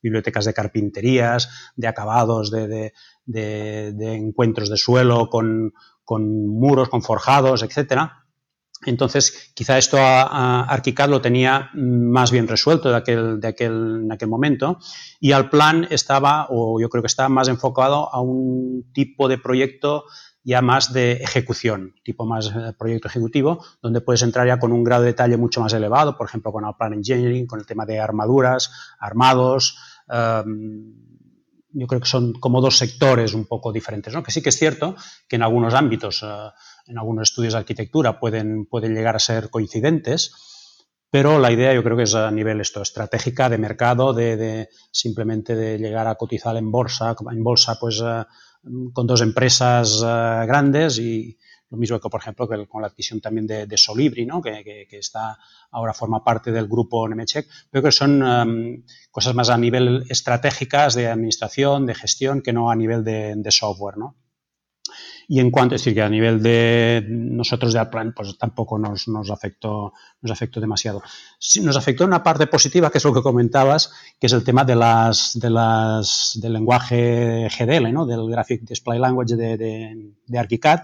bibliotecas 0.00 0.46
de 0.46 0.54
carpinterías, 0.54 1.50
de 1.76 1.88
acabados, 1.88 2.50
de, 2.50 2.94
encuentros 3.26 4.70
de 4.70 4.78
suelo 4.78 5.28
con, 5.28 5.74
muros, 6.08 6.88
con 6.88 7.02
forjados, 7.02 7.62
etcétera. 7.62 8.27
Entonces, 8.86 9.52
quizá 9.54 9.76
esto 9.76 9.98
a, 9.98 10.62
Archicad 10.64 11.08
lo 11.08 11.20
tenía 11.20 11.70
más 11.74 12.30
bien 12.30 12.46
resuelto 12.46 12.90
de 12.90 12.96
aquel, 12.96 13.40
de 13.40 13.48
aquel, 13.48 14.02
en 14.04 14.12
aquel 14.12 14.28
momento 14.28 14.78
y 15.20 15.32
al 15.32 15.50
plan 15.50 15.86
estaba, 15.90 16.46
o 16.50 16.80
yo 16.80 16.88
creo 16.88 17.02
que 17.02 17.08
estaba 17.08 17.28
más 17.28 17.48
enfocado 17.48 18.12
a 18.14 18.20
un 18.20 18.90
tipo 18.92 19.28
de 19.28 19.38
proyecto 19.38 20.04
ya 20.44 20.62
más 20.62 20.92
de 20.92 21.12
ejecución, 21.12 21.94
tipo 22.04 22.24
más 22.24 22.46
eh, 22.46 22.72
proyecto 22.78 23.08
ejecutivo, 23.08 23.62
donde 23.82 24.00
puedes 24.00 24.22
entrar 24.22 24.46
ya 24.46 24.58
con 24.58 24.72
un 24.72 24.82
grado 24.82 25.02
de 25.02 25.08
detalle 25.08 25.36
mucho 25.36 25.60
más 25.60 25.74
elevado, 25.74 26.16
por 26.16 26.26
ejemplo, 26.26 26.52
con 26.52 26.64
plan 26.78 26.94
engineering, 26.94 27.46
con 27.46 27.60
el 27.60 27.66
tema 27.66 27.84
de 27.84 28.00
armaduras, 28.00 28.70
armados. 28.98 29.76
Em, 30.08 30.94
yo 31.70 31.86
creo 31.86 32.00
que 32.00 32.08
son 32.08 32.32
como 32.32 32.62
dos 32.62 32.78
sectores 32.78 33.34
un 33.34 33.44
poco 33.44 33.72
diferentes, 33.72 34.14
¿no? 34.14 34.22
Que 34.22 34.30
sí 34.30 34.40
que 34.40 34.48
es 34.48 34.58
cierto 34.58 34.96
que 35.28 35.36
en 35.36 35.42
algunos 35.42 35.74
ámbitos 35.74 36.22
eh, 36.22 36.48
en 36.88 36.98
algunos 36.98 37.30
estudios 37.30 37.52
de 37.52 37.60
arquitectura 37.60 38.18
pueden, 38.18 38.66
pueden 38.66 38.94
llegar 38.94 39.14
a 39.14 39.20
ser 39.20 39.50
coincidentes, 39.50 40.32
pero 41.10 41.38
la 41.38 41.50
idea 41.52 41.72
yo 41.72 41.82
creo 41.82 41.96
que 41.96 42.02
es 42.02 42.14
a 42.14 42.30
nivel 42.30 42.60
esto, 42.60 42.82
estratégica, 42.82 43.48
de 43.48 43.58
mercado, 43.58 44.12
de, 44.12 44.68
simplemente 44.90 45.54
de 45.54 45.78
llegar 45.78 46.06
a 46.06 46.16
cotizar 46.16 46.56
en 46.56 46.70
bolsa, 46.70 47.16
en 47.30 47.42
bolsa 47.42 47.78
pues 47.80 48.02
eh, 48.04 48.24
con 48.92 49.06
dos 49.06 49.22
empresas 49.22 50.02
eh, 50.04 50.44
grandes 50.46 50.98
y 50.98 51.38
lo 51.70 51.78
mismo 51.78 52.00
que 52.00 52.08
por 52.08 52.20
ejemplo 52.20 52.48
que 52.48 52.66
con 52.66 52.82
la 52.82 52.88
adquisición 52.88 53.20
también 53.20 53.46
de, 53.46 53.76
Solibri, 53.76 54.24
¿no? 54.26 54.40
que, 54.40 54.86
está 54.90 55.38
ahora 55.70 55.92
forma 55.92 56.24
parte 56.24 56.50
del 56.50 56.66
grupo 56.66 57.06
Nemetschek, 57.06 57.46
pero 57.70 57.84
que 57.84 57.92
son 57.92 58.22
em, 58.22 58.84
cosas 59.10 59.34
más 59.34 59.50
a 59.50 59.58
nivel 59.58 60.04
estratégicas 60.08 60.94
de 60.94 61.08
administración, 61.08 61.84
de 61.84 61.94
gestión, 61.94 62.40
que 62.40 62.54
no 62.54 62.70
a 62.70 62.76
nivel 62.76 63.04
de, 63.04 63.34
de 63.36 63.50
software. 63.50 63.98
¿no? 63.98 64.16
Y 65.30 65.40
en 65.40 65.50
cuanto, 65.50 65.74
es 65.74 65.82
decir, 65.82 65.94
que 65.94 66.00
a 66.00 66.08
nivel 66.08 66.42
de 66.42 67.04
nosotros 67.06 67.74
de 67.74 67.78
Alplan, 67.78 68.14
pues 68.14 68.38
tampoco 68.38 68.78
nos, 68.78 69.06
afectó, 69.30 69.92
nos 70.22 70.32
afectó 70.32 70.58
demasiado. 70.58 71.02
nos 71.60 71.76
afectó 71.76 72.06
una 72.06 72.22
parte 72.22 72.46
positiva, 72.46 72.90
que 72.90 72.96
es 72.96 73.04
lo 73.04 73.12
que 73.12 73.20
comentabas, 73.20 73.92
que 74.18 74.26
es 74.26 74.32
el 74.32 74.42
tema 74.42 74.64
de 74.64 74.74
las, 74.74 75.38
de 75.38 75.50
las, 75.50 76.38
del 76.40 76.54
lenguaje 76.54 77.46
GDL, 77.46 77.92
¿no? 77.92 78.06
del 78.06 78.26
Graphic 78.30 78.62
Display 78.62 78.98
Language 78.98 79.36
de, 79.36 79.58
de, 80.26 80.38
ArchiCAD, 80.38 80.80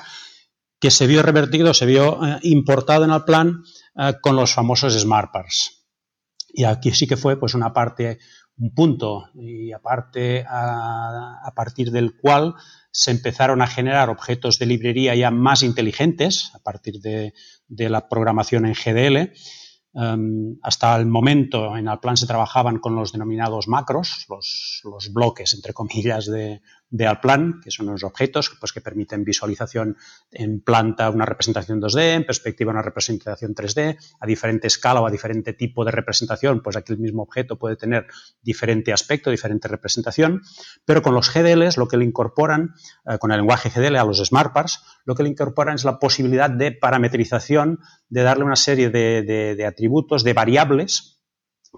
que 0.78 0.90
se 0.90 1.06
vio 1.06 1.22
revertido, 1.22 1.72
se 1.72 1.86
vio 1.86 2.22
eh, 2.22 2.38
importado 2.42 3.04
en 3.04 3.12
Alplan 3.12 3.64
eh, 3.96 4.12
con 4.20 4.36
los 4.36 4.52
famosos 4.52 4.92
SmartParts. 4.92 5.86
Y 6.52 6.64
aquí 6.64 6.90
sí 6.90 7.06
que 7.06 7.16
fue 7.16 7.40
pues 7.40 7.54
una 7.54 7.72
parte, 7.72 8.18
un 8.58 8.74
punto, 8.74 9.30
y 9.34 9.72
aparte 9.72 10.44
a 10.46 11.50
partir 11.56 11.90
del 11.90 12.14
cual 12.14 12.54
se 12.94 13.10
empezaron 13.10 13.60
a 13.60 13.66
generar 13.66 14.08
objetos 14.08 14.60
de 14.60 14.66
librería 14.66 15.16
ya 15.16 15.32
más 15.32 15.64
inteligentes 15.64 16.52
a 16.54 16.60
partir 16.60 17.00
de, 17.00 17.34
la 17.68 18.08
programación 18.08 18.66
en 18.66 18.74
GDL. 18.74 19.32
Em, 19.94 20.56
hasta 20.62 20.94
el 20.96 21.06
momento 21.06 21.76
en 21.76 21.88
el 21.88 21.98
plan 21.98 22.16
se 22.16 22.28
trabajaban 22.28 22.78
con 22.78 22.94
los 22.94 23.10
denominados 23.10 23.66
macros, 23.66 24.26
los, 24.28 24.80
los 24.84 25.12
bloques, 25.12 25.54
entre 25.54 25.72
comillas, 25.72 26.26
de, 26.26 26.60
de 26.90 27.06
Alplan, 27.06 27.60
que 27.62 27.70
son 27.70 27.88
unos 27.88 28.04
objetos 28.04 28.56
pues, 28.60 28.72
que 28.72 28.80
permiten 28.80 29.24
visualización 29.24 29.96
en 30.30 30.60
planta 30.60 31.10
una 31.10 31.26
representación 31.26 31.80
2D, 31.80 32.14
en 32.14 32.24
perspectiva 32.24 32.70
una 32.70 32.82
representación 32.82 33.54
3D, 33.54 33.98
a 34.20 34.26
diferente 34.26 34.66
escala 34.66 35.00
o 35.00 35.06
a 35.06 35.10
diferente 35.10 35.52
tipo 35.52 35.84
de 35.84 35.90
representación, 35.90 36.62
pues 36.62 36.76
aquí 36.76 36.92
el 36.92 36.98
mismo 36.98 37.22
objeto 37.22 37.58
puede 37.58 37.76
tener 37.76 38.06
diferente 38.42 38.92
aspecto, 38.92 39.30
diferente 39.30 39.68
representación, 39.68 40.42
pero 40.84 41.02
con 41.02 41.14
los 41.14 41.32
GDLs 41.32 41.76
lo 41.76 41.88
que 41.88 41.96
le 41.96 42.04
incorporan, 42.04 42.74
eh, 43.06 43.18
con 43.18 43.32
el 43.32 43.38
lenguaje 43.38 43.70
GDL 43.70 43.96
a 43.96 44.04
los 44.04 44.24
SmartParts, 44.24 44.82
lo 45.04 45.14
que 45.14 45.24
le 45.24 45.30
incorporan 45.30 45.74
es 45.74 45.84
la 45.84 45.98
posibilidad 45.98 46.50
de 46.50 46.72
parametrización, 46.72 47.80
de 48.08 48.22
darle 48.22 48.44
una 48.44 48.56
serie 48.56 48.90
de, 48.90 49.22
de 49.22 49.66
atributos, 49.66 50.22
de 50.22 50.32
variables, 50.32 51.14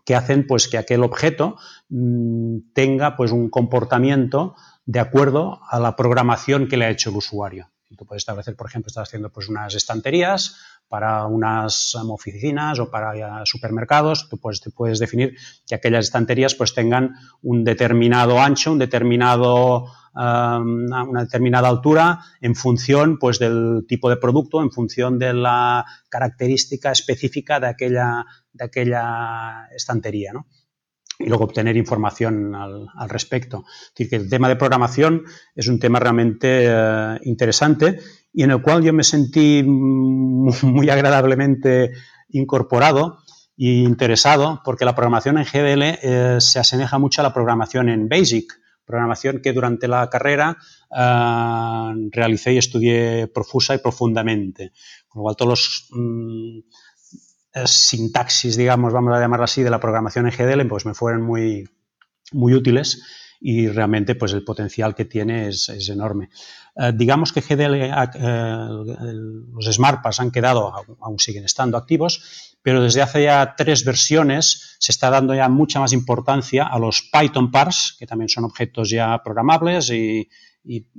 que 0.04 0.14
hacen 0.14 0.46
pues 0.46 0.68
que 0.68 0.78
aquel 0.78 1.02
objeto 1.02 1.56
mm, 1.88 2.72
tenga 2.72 3.16
pues 3.16 3.32
un 3.32 3.48
comportamiento 3.50 4.54
de 4.85 5.00
acuerdo 5.00 5.61
a 5.68 5.80
la 5.80 5.96
programación 5.96 6.68
que 6.68 6.76
le 6.76 6.85
ha 6.85 6.90
hecho 6.90 7.11
el 7.11 7.16
usuario. 7.16 7.70
Tú 7.96 8.04
puedes 8.04 8.22
establecer, 8.22 8.56
por 8.56 8.66
ejemplo, 8.66 8.88
estás 8.88 9.09
haciendo 9.09 9.30
pues 9.30 9.48
unas 9.48 9.74
estanterías 9.74 10.56
para 10.88 11.26
unas 11.26 11.94
um, 11.94 12.11
oficinas 12.11 12.78
o 12.78 12.90
para 12.90 13.44
supermercados, 13.44 14.28
tú 14.28 14.38
puedes, 14.38 14.61
puedes 14.74 14.98
definir 14.98 15.37
que 15.66 15.74
aquellas 15.74 16.06
estanterías 16.06 16.54
pues 16.54 16.74
tengan 16.74 17.14
un 17.42 17.64
determinado 17.64 18.40
ancho, 18.40 18.72
un 18.72 18.78
determinado, 18.78 19.87
um, 20.16 20.87
una 21.09 21.24
determinada 21.24 21.68
altura 21.68 22.20
en 22.40 22.55
función 22.55 23.18
pues 23.18 23.38
del 23.38 23.85
tipo 23.87 24.11
de 24.11 24.16
producto, 24.16 24.62
en 24.62 24.72
función 24.72 25.18
de 25.18 25.35
la 25.35 25.85
característica 26.09 26.90
específica 26.90 27.61
de 27.61 27.68
aquella, 27.68 28.24
de 28.52 28.64
aquella 28.64 29.68
estantería. 29.74 30.33
¿no? 30.33 30.46
y 31.18 31.26
luego 31.26 31.44
obtener 31.44 31.76
información 31.76 32.55
al, 32.55 33.09
respecto. 33.09 33.64
Es 33.66 33.94
decir, 33.94 34.11
que 34.11 34.16
el 34.16 34.29
tema 34.29 34.48
de 34.48 34.57
programación 34.57 35.24
es 35.55 35.68
un 35.68 35.79
tema 35.79 35.98
realmente 35.98 36.66
eh, 36.68 37.18
interesante 37.22 37.98
y 38.33 38.42
en 38.42 38.50
el 38.50 38.61
cual 38.61 38.83
yo 38.83 38.92
me 38.92 39.02
sentí 39.02 39.62
muy 39.66 40.90
agradablemente 40.90 41.92
incorporado 42.29 43.18
e 43.57 43.66
interesado 43.66 44.61
porque 44.64 44.85
la 44.85 44.94
programación 44.94 45.38
en 45.38 45.44
GDL 45.44 45.83
eh, 45.83 46.37
se 46.40 46.59
asemeja 46.59 46.98
mucho 46.98 47.22
a 47.22 47.24
la 47.24 47.33
programación 47.33 47.88
en 47.88 48.09
BASIC, 48.09 48.52
programación 48.87 49.40
que 49.42 49.53
durante 49.53 49.88
la 49.88 50.09
carrera 50.09 50.57
eh, 50.96 52.09
realicé 52.12 52.55
y 52.55 52.59
estudié 52.59 53.27
profusa 53.29 53.75
y 53.75 53.79
profundamente. 53.79 54.72
Con 55.09 55.20
lo 55.20 55.22
cual 55.25 55.37
todos 55.37 55.51
los... 55.51 55.88
Mm, 55.90 56.61
sintaxis, 57.64 58.55
digamos, 58.57 58.92
vamos 58.92 59.14
a 59.14 59.20
llamarlo 59.20 59.44
así, 59.44 59.62
de 59.62 59.70
la 59.70 59.81
programación 59.81 60.27
en 60.27 60.33
GDL, 60.33 60.68
pues 60.68 60.85
me 60.85 60.92
fueron 60.92 61.22
muy, 61.22 61.66
muy 62.33 62.55
útiles 62.55 63.03
y 63.40 63.68
realmente 63.68 64.14
pues 64.14 64.33
el 64.33 64.44
potencial 64.44 64.94
que 64.94 65.05
tiene 65.05 65.49
es, 65.49 65.68
enorme. 65.88 66.31
Eh, 66.77 66.92
digamos 66.94 67.33
que 67.33 67.40
GDL, 67.40 67.75
eh, 67.75 67.92
los 69.53 69.66
SmartPass 69.72 70.20
han 70.20 70.31
quedado, 70.31 70.72
aún 71.01 71.18
siguen 71.18 71.44
estando 71.44 71.77
activos, 71.77 72.45
pero 72.66 72.83
desde 72.83 73.00
hace 73.00 73.22
ya 73.22 73.55
tres 73.57 73.85
versiones 73.85 74.74
se 74.81 74.90
está 74.90 75.09
dando 75.09 75.33
ya 75.37 75.48
mucha 75.48 75.79
más 75.79 75.92
importancia 75.92 76.64
a 76.64 76.81
los 76.81 77.00
Python 77.12 77.52
Pars, 77.52 77.94
que 77.96 78.09
también 78.09 78.29
son 78.29 78.42
objetos 78.42 78.90
ya 78.90 79.22
programables 79.22 79.88
y, 79.90 80.29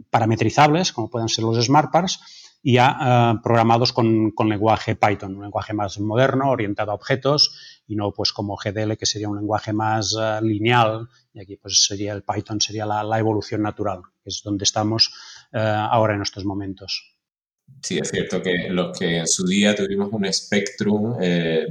parametrizables, 0.10 0.94
como 0.94 1.10
pueden 1.10 1.28
ser 1.28 1.44
los 1.44 1.62
SmartPars, 1.62 2.22
y 2.64 2.76
ya 2.76 2.98
eh, 3.02 3.40
programados 3.44 3.92
con, 3.92 4.34
lenguaje 4.46 4.96
Python, 4.96 5.36
un 5.36 5.42
lenguaje 5.42 5.74
más 5.74 6.00
moderno, 6.00 6.52
orientado 6.52 6.92
a 6.92 6.96
objetos 6.96 7.84
y 7.86 7.98
no 7.98 8.14
pues 8.14 8.32
como 8.32 8.56
GDL 8.56 8.96
que 8.96 9.06
sería 9.06 9.28
un 9.28 9.36
lenguaje 9.36 9.74
más 9.74 10.16
eh, 10.18 10.40
lineal 10.42 11.10
y 11.34 11.42
aquí 11.42 11.58
pues 11.58 11.84
sería 11.86 12.14
el 12.14 12.24
Python 12.24 12.62
sería 12.62 12.86
la, 12.86 13.20
evolución 13.20 13.62
natural, 13.62 14.04
que 14.24 14.30
es 14.30 14.42
donde 14.42 14.64
estamos 14.64 15.12
eh, 15.52 15.60
ahora 15.60 16.16
en 16.16 16.22
estos 16.22 16.46
momentos. 16.46 17.17
Sí, 17.82 18.00
es 18.00 18.10
cierto 18.10 18.42
que 18.42 18.70
los 18.70 18.98
que 18.98 19.20
en 19.20 19.28
su 19.28 19.46
día 19.46 19.76
tuvimos 19.76 20.10
un 20.12 20.32
Spectrum 20.32 21.18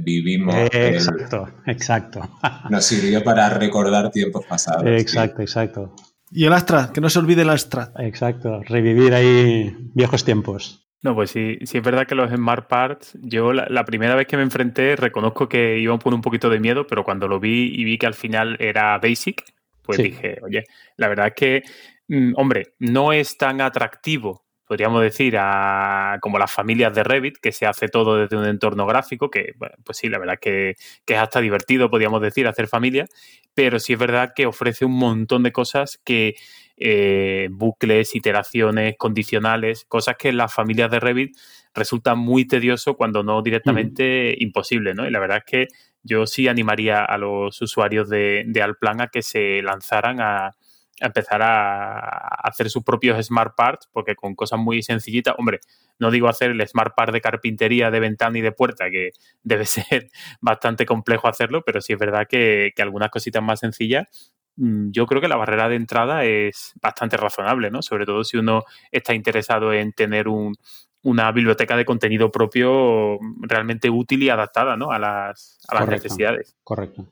vivimos. 0.01 0.55
exacto, 0.71 1.49
exacto. 1.65 2.21
Nos 2.69 2.85
sirvió 2.85 3.23
para 3.23 3.49
recordar 3.49 4.09
tiempos 4.11 4.45
pasados. 4.45 4.83
Exacto, 4.85 5.41
exacto. 5.41 5.95
Y 6.31 6.45
el 6.45 6.53
Astra, 6.53 6.91
que 6.93 7.01
no 7.01 7.09
se 7.09 7.19
olvide 7.19 7.43
el 7.43 7.49
Astra. 7.49 7.91
Exacto, 7.99 8.61
revivir 8.63 9.13
ahí 9.13 9.75
viejos 9.93 10.25
tiempos. 10.25 10.87
No, 11.03 11.13
pues 11.13 11.31
sí, 11.31 11.57
sí 11.63 11.77
es 11.77 11.83
verdad 11.83 12.07
que 12.07 12.15
los 12.15 12.31
Smart 12.31 12.67
Parts, 12.67 13.17
yo 13.21 13.53
la, 13.53 13.85
primera 13.85 14.15
vez 14.15 14.27
que 14.27 14.35
me 14.35 14.43
enfrenté 14.43 14.95
reconozco 14.95 15.47
que 15.47 15.77
iba 15.77 15.97
por 15.99 16.13
un 16.13 16.21
poquito 16.21 16.49
de 16.49 16.59
miedo, 16.59 16.87
pero 16.87 17.03
cuando 17.03 17.27
lo 17.27 17.39
vi 17.39 17.71
y 17.73 17.83
vi 17.83 17.97
que 17.97 18.07
al 18.07 18.15
final 18.15 18.57
era 18.59 18.97
Basic, 18.97 19.43
pues 19.83 19.99
dije, 19.99 20.39
oye, 20.43 20.65
la 20.97 21.07
verdad 21.07 21.27
es 21.27 21.33
que, 21.35 21.63
mm, 22.07 22.33
hombre, 22.35 22.73
no 22.79 23.13
es 23.13 23.37
tan 23.37 23.61
atractivo 23.61 24.46
podríamos 24.67 25.01
decir, 25.01 25.37
a, 25.39 26.17
como 26.21 26.37
las 26.37 26.51
familias 26.51 26.93
de 26.93 27.03
Revit, 27.03 27.37
que 27.37 27.51
se 27.51 27.65
hace 27.65 27.87
todo 27.87 28.17
desde 28.17 28.35
un 28.35 28.45
entorno 28.45 28.85
gráfico, 28.85 29.29
que, 29.29 29.53
pues 29.83 29.97
sí, 29.97 30.09
la 30.09 30.19
verdad 30.19 30.37
que, 30.39 30.75
que 31.05 31.13
es 31.13 31.19
hasta 31.19 31.39
divertido, 31.39 31.89
podríamos 31.89 32.21
decir, 32.21 32.47
hacer 32.47 32.67
familia, 32.67 33.07
pero 33.53 33.79
sí 33.79 33.93
es 33.93 33.99
verdad 33.99 34.33
que 34.35 34.45
ofrece 34.45 34.85
un 34.85 34.93
montón 34.93 35.43
de 35.43 35.51
cosas 35.51 35.99
que, 36.03 36.35
eh, 36.75 37.47
bucles, 37.49 38.13
iteraciones, 38.15 38.95
condicionales, 38.97 39.85
cosas 39.85 40.15
que 40.17 40.29
en 40.29 40.37
las 40.37 40.53
familias 40.53 40.91
de 40.91 40.99
Revit 40.99 41.35
resultan 41.73 42.19
muy 42.19 42.45
tedioso 42.45 42.95
cuando 42.95 43.23
no 43.23 43.41
directamente 43.41 44.35
imposible, 44.37 44.93
¿no? 44.93 45.07
Y 45.07 45.11
la 45.11 45.19
verdad 45.19 45.37
es 45.39 45.45
que 45.45 45.67
yo 46.03 46.27
sí 46.27 46.47
animaría 46.47 47.03
a 47.03 47.17
los 47.17 47.59
usuarios 47.61 48.09
de, 48.09 48.43
de 48.45 48.61
Alplan 48.61 49.01
a 49.01 49.07
que 49.07 49.23
se 49.23 49.61
lanzaran 49.63 50.21
a, 50.21 50.55
empezar 50.99 51.41
a 51.41 51.99
hacer 52.43 52.69
sus 52.69 52.83
propios 52.83 53.23
smart 53.25 53.55
parts, 53.55 53.89
porque 53.91 54.15
con 54.15 54.35
cosas 54.35 54.59
muy 54.59 54.81
sencillitas, 54.81 55.35
hombre, 55.37 55.59
no 55.99 56.11
digo 56.11 56.27
hacer 56.27 56.51
el 56.51 56.67
smart 56.67 56.95
part 56.95 57.13
de 57.13 57.21
carpintería, 57.21 57.91
de 57.91 57.99
ventana 57.99 58.37
y 58.37 58.41
de 58.41 58.51
puerta, 58.51 58.89
que 58.89 59.11
debe 59.43 59.65
ser 59.65 60.09
bastante 60.41 60.85
complejo 60.85 61.27
hacerlo, 61.27 61.63
pero 61.65 61.81
sí 61.81 61.93
es 61.93 61.99
verdad 61.99 62.27
que, 62.27 62.73
algunas 62.77 63.09
cositas 63.09 63.43
más 63.43 63.59
sencillas, 63.59 64.33
mm, 64.55 64.91
yo 64.91 65.05
creo 65.05 65.21
que 65.21 65.27
la 65.27 65.35
barrera 65.35 65.69
de 65.69 65.75
entrada 65.75 66.23
es 66.25 66.73
bastante 66.81 67.17
razonable, 67.17 67.71
¿no? 67.71 67.81
Sobre 67.81 68.05
todo 68.05 68.23
si 68.23 68.37
uno 68.37 68.63
está 68.91 69.13
interesado 69.13 69.73
en 69.73 69.93
tener 69.93 70.27
una 70.27 71.31
biblioteca 71.31 71.75
de 71.77 71.85
contenido 71.85 72.31
propio 72.31 73.19
realmente 73.41 73.89
útil 73.89 74.23
y 74.23 74.29
adaptada 74.29 74.75
¿no? 74.75 74.91
a 74.91 74.99
las, 74.99 75.59
a 75.67 75.75
las 75.75 75.87
necesidades. 75.87 76.55
Correcto. 76.63 77.05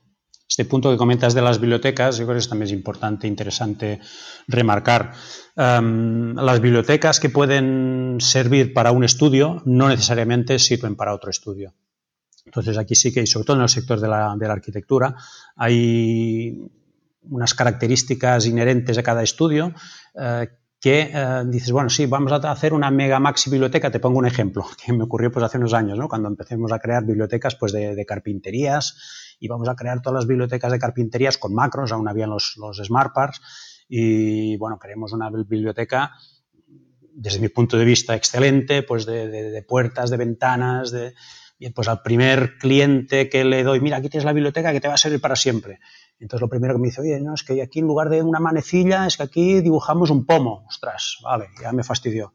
Este 0.47 0.65
punto 0.65 0.91
que 0.91 0.97
comentas 0.97 1.34
de 1.34 1.41
las 1.41 1.60
bibliotecas, 1.60 2.17
yo 2.17 2.27
creo 2.27 2.39
que 2.39 2.47
también 2.47 2.67
es 2.67 2.73
importante, 2.73 3.27
interesante 3.27 3.99
remarcar. 4.47 5.13
Em, 5.55 6.36
las 6.36 6.62
bibliotecas 6.62 7.19
que 7.19 7.29
pueden 7.29 8.17
servir 8.19 8.73
para 8.73 8.91
un 8.91 9.03
estudio 9.03 9.63
no 9.65 9.89
necesariamente 9.89 10.60
sirven 10.60 10.95
para 10.95 11.15
otro 11.15 11.31
estudio. 11.31 11.73
Entonces 12.45 12.77
aquí 12.77 12.93
sí 12.93 13.12
que, 13.12 13.21
y 13.21 13.27
sobre 13.27 13.45
todo 13.45 13.58
en 13.58 13.63
el 13.63 13.69
sector 13.69 13.99
de 13.99 14.08
la, 14.08 14.31
arquitectura, 14.31 15.15
hay 15.55 16.69
unas 17.23 17.55
características 17.55 18.45
inherentes 18.45 18.99
a 18.99 19.03
cada 19.03 19.23
estudio 19.23 19.73
eh, 20.13 20.47
que 20.86 21.10
eh, 21.12 21.43
dices, 21.48 21.71
bueno, 21.71 21.89
sí, 21.89 22.06
vamos 22.06 22.32
a 22.32 22.52
hacer 22.52 22.71
una 22.71 22.91
mega 22.91 23.19
maxi 23.19 23.50
biblioteca. 23.50 23.89
Te 23.89 24.00
pongo 24.00 24.19
un 24.19 24.28
ejemplo 24.28 24.67
que 24.86 24.93
me 24.93 25.06
ocurrió 25.06 25.32
pues 25.32 25.43
hace 25.43 25.58
unos 25.58 25.74
años, 25.74 25.98
¿no? 25.98 26.08
Cuando 26.08 26.28
empecemos 26.28 26.71
a 26.71 26.78
crear 26.78 27.04
bibliotecas 27.04 27.56
pues 27.56 27.71
de 27.71 28.06
carpinterías 28.06 29.36
y 29.39 29.48
vamos 29.48 29.67
a 29.67 29.76
crear 29.76 30.04
todas 30.04 30.17
las 30.17 30.28
bibliotecas 30.28 30.71
de 30.71 30.78
carpinterías 30.78 31.39
con 31.39 31.56
macros, 31.56 31.91
aún 31.91 32.08
habían 32.08 32.30
los, 32.30 32.56
Smart 32.84 33.15
Parts, 33.15 33.41
y 33.89 34.58
bueno, 34.58 34.78
queremos 34.78 35.12
una 35.12 35.32
biblioteca 35.32 36.12
desde 37.15 37.39
mi 37.39 37.50
punto 37.50 37.78
de 37.78 37.86
vista 37.86 38.15
excelente, 38.15 38.84
pues 38.84 39.08
de, 39.08 39.65
puertas, 39.67 40.12
de 40.12 40.17
ventanas, 40.17 40.91
de, 40.91 41.15
pues 41.74 41.88
al 41.88 42.04
primer 42.04 42.60
cliente 42.60 43.28
que 43.28 43.43
le 43.43 43.63
doy, 43.63 43.80
mira, 43.80 43.98
aquí 43.98 44.10
tienes 44.10 44.26
la 44.26 44.34
biblioteca 44.34 44.71
que 44.71 44.82
te 44.82 44.88
va 44.88 44.93
a 44.93 44.98
servir 44.98 45.19
para 45.19 45.36
siempre. 45.36 45.80
Entonces 46.19 46.41
lo 46.41 46.49
primero 46.49 46.73
que 46.73 46.80
me 46.80 46.88
dice, 46.88 47.01
oye, 47.01 47.19
no, 47.19 47.34
es 47.34 47.43
que 47.43 47.62
aquí 47.62 47.80
en 47.80 47.88
lugar 47.88 48.10
de 48.10 48.21
una 48.21 48.39
manecilla, 48.39 49.06
es 49.06 49.17
que 49.17 49.23
aquí 49.23 49.62
dibujamos 49.62 50.10
un 50.10 50.25
pomo. 50.25 50.65
Ostras, 50.67 51.17
vale, 51.23 51.47
ya 51.62 51.71
me 51.71 51.84
fastidió. 51.84 52.34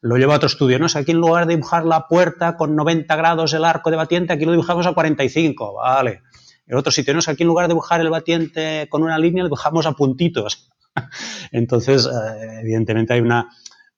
Lo 0.00 0.16
llevo 0.16 0.32
a 0.32 0.36
otro 0.36 0.48
estudio, 0.48 0.78
¿no? 0.78 0.86
Es 0.86 0.94
que 0.94 1.00
aquí 1.00 1.12
en 1.12 1.18
lugar 1.18 1.46
de 1.46 1.54
dibujar 1.54 1.84
la 1.84 2.08
puerta 2.08 2.56
con 2.56 2.74
90 2.76 3.14
grados 3.16 3.54
el 3.54 3.64
arco 3.64 3.90
de 3.90 3.96
batiente, 3.96 4.32
aquí 4.32 4.44
lo 4.44 4.50
dibujamos 4.50 4.86
a 4.86 4.92
45, 4.92 5.74
vale. 5.74 6.22
En 6.66 6.76
otro 6.76 6.92
sitio, 6.92 7.14
¿no? 7.14 7.20
Es 7.20 7.26
que 7.26 7.32
aquí 7.32 7.42
en 7.42 7.48
lugar 7.48 7.66
de 7.66 7.72
dibujar 7.72 8.00
el 8.00 8.10
batiente 8.10 8.86
con 8.90 9.02
una 9.02 9.18
línea, 9.18 9.42
lo 9.42 9.48
dibujamos 9.48 9.86
a 9.86 9.92
puntitos. 9.92 10.70
Entonces, 11.52 12.06
eh, 12.06 12.60
evidentemente 12.60 13.14
hay 13.14 13.20
una, 13.20 13.48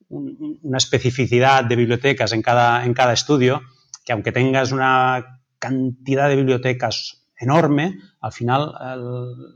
una 0.09 0.79
especificidad 0.79 1.65
de 1.65 1.77
bibliotecas 1.77 2.33
en 2.33 2.43
cada, 2.43 2.85
en 2.85 2.95
cada 2.95 3.13
estudio 3.13 3.63
que 4.05 4.13
aunque 4.13 4.33
tengas 4.33 4.73
una 4.73 5.41
cantidad 5.59 6.29
de 6.29 6.37
bibliotecas 6.37 7.24
enorme, 7.45 7.99
al 8.21 8.33
final 8.33 8.75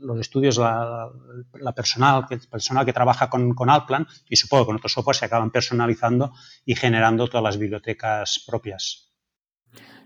los 0.01 0.19
estudios, 0.19 0.57
la, 0.57 1.11
personal, 1.75 2.25
el 2.29 2.39
personal 2.49 2.85
que 2.85 2.93
trabaja 2.93 3.29
con, 3.29 3.53
con 3.53 3.69
Alplan 3.69 4.07
y 4.29 4.37
supongo 4.37 4.67
con 4.67 4.75
otros 4.77 4.93
software 4.93 5.17
se 5.17 5.25
acaban 5.25 5.51
personalizando 5.51 6.31
y 6.65 6.75
generando 6.75 7.27
todas 7.27 7.43
las 7.43 7.57
bibliotecas 7.57 8.43
propias. 8.47 9.09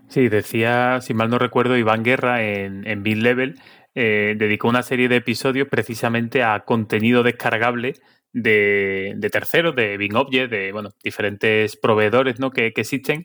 Sí, 0.08 0.28
decía, 0.28 1.00
si 1.00 1.14
mal 1.14 1.30
no 1.30 1.38
recuerdo, 1.38 1.76
Iván 1.76 2.02
Guerra 2.02 2.42
en, 2.42 2.86
en 2.86 3.02
Level 3.02 3.58
eh, 3.94 4.34
dedicó 4.36 4.68
una 4.68 4.82
serie 4.82 5.08
de 5.08 5.16
episodios 5.16 5.68
precisamente 5.68 6.42
a 6.42 6.64
contenido 6.64 7.22
descargable 7.22 7.94
de, 8.32 9.16
terceros, 9.30 9.76
de 9.76 9.96
BingObject, 9.96 10.50
de 10.50 10.72
bueno, 10.72 10.90
diferentes 11.02 11.76
proveedores 11.76 12.40
¿no? 12.40 12.50
que, 12.50 12.66
existen. 12.66 13.24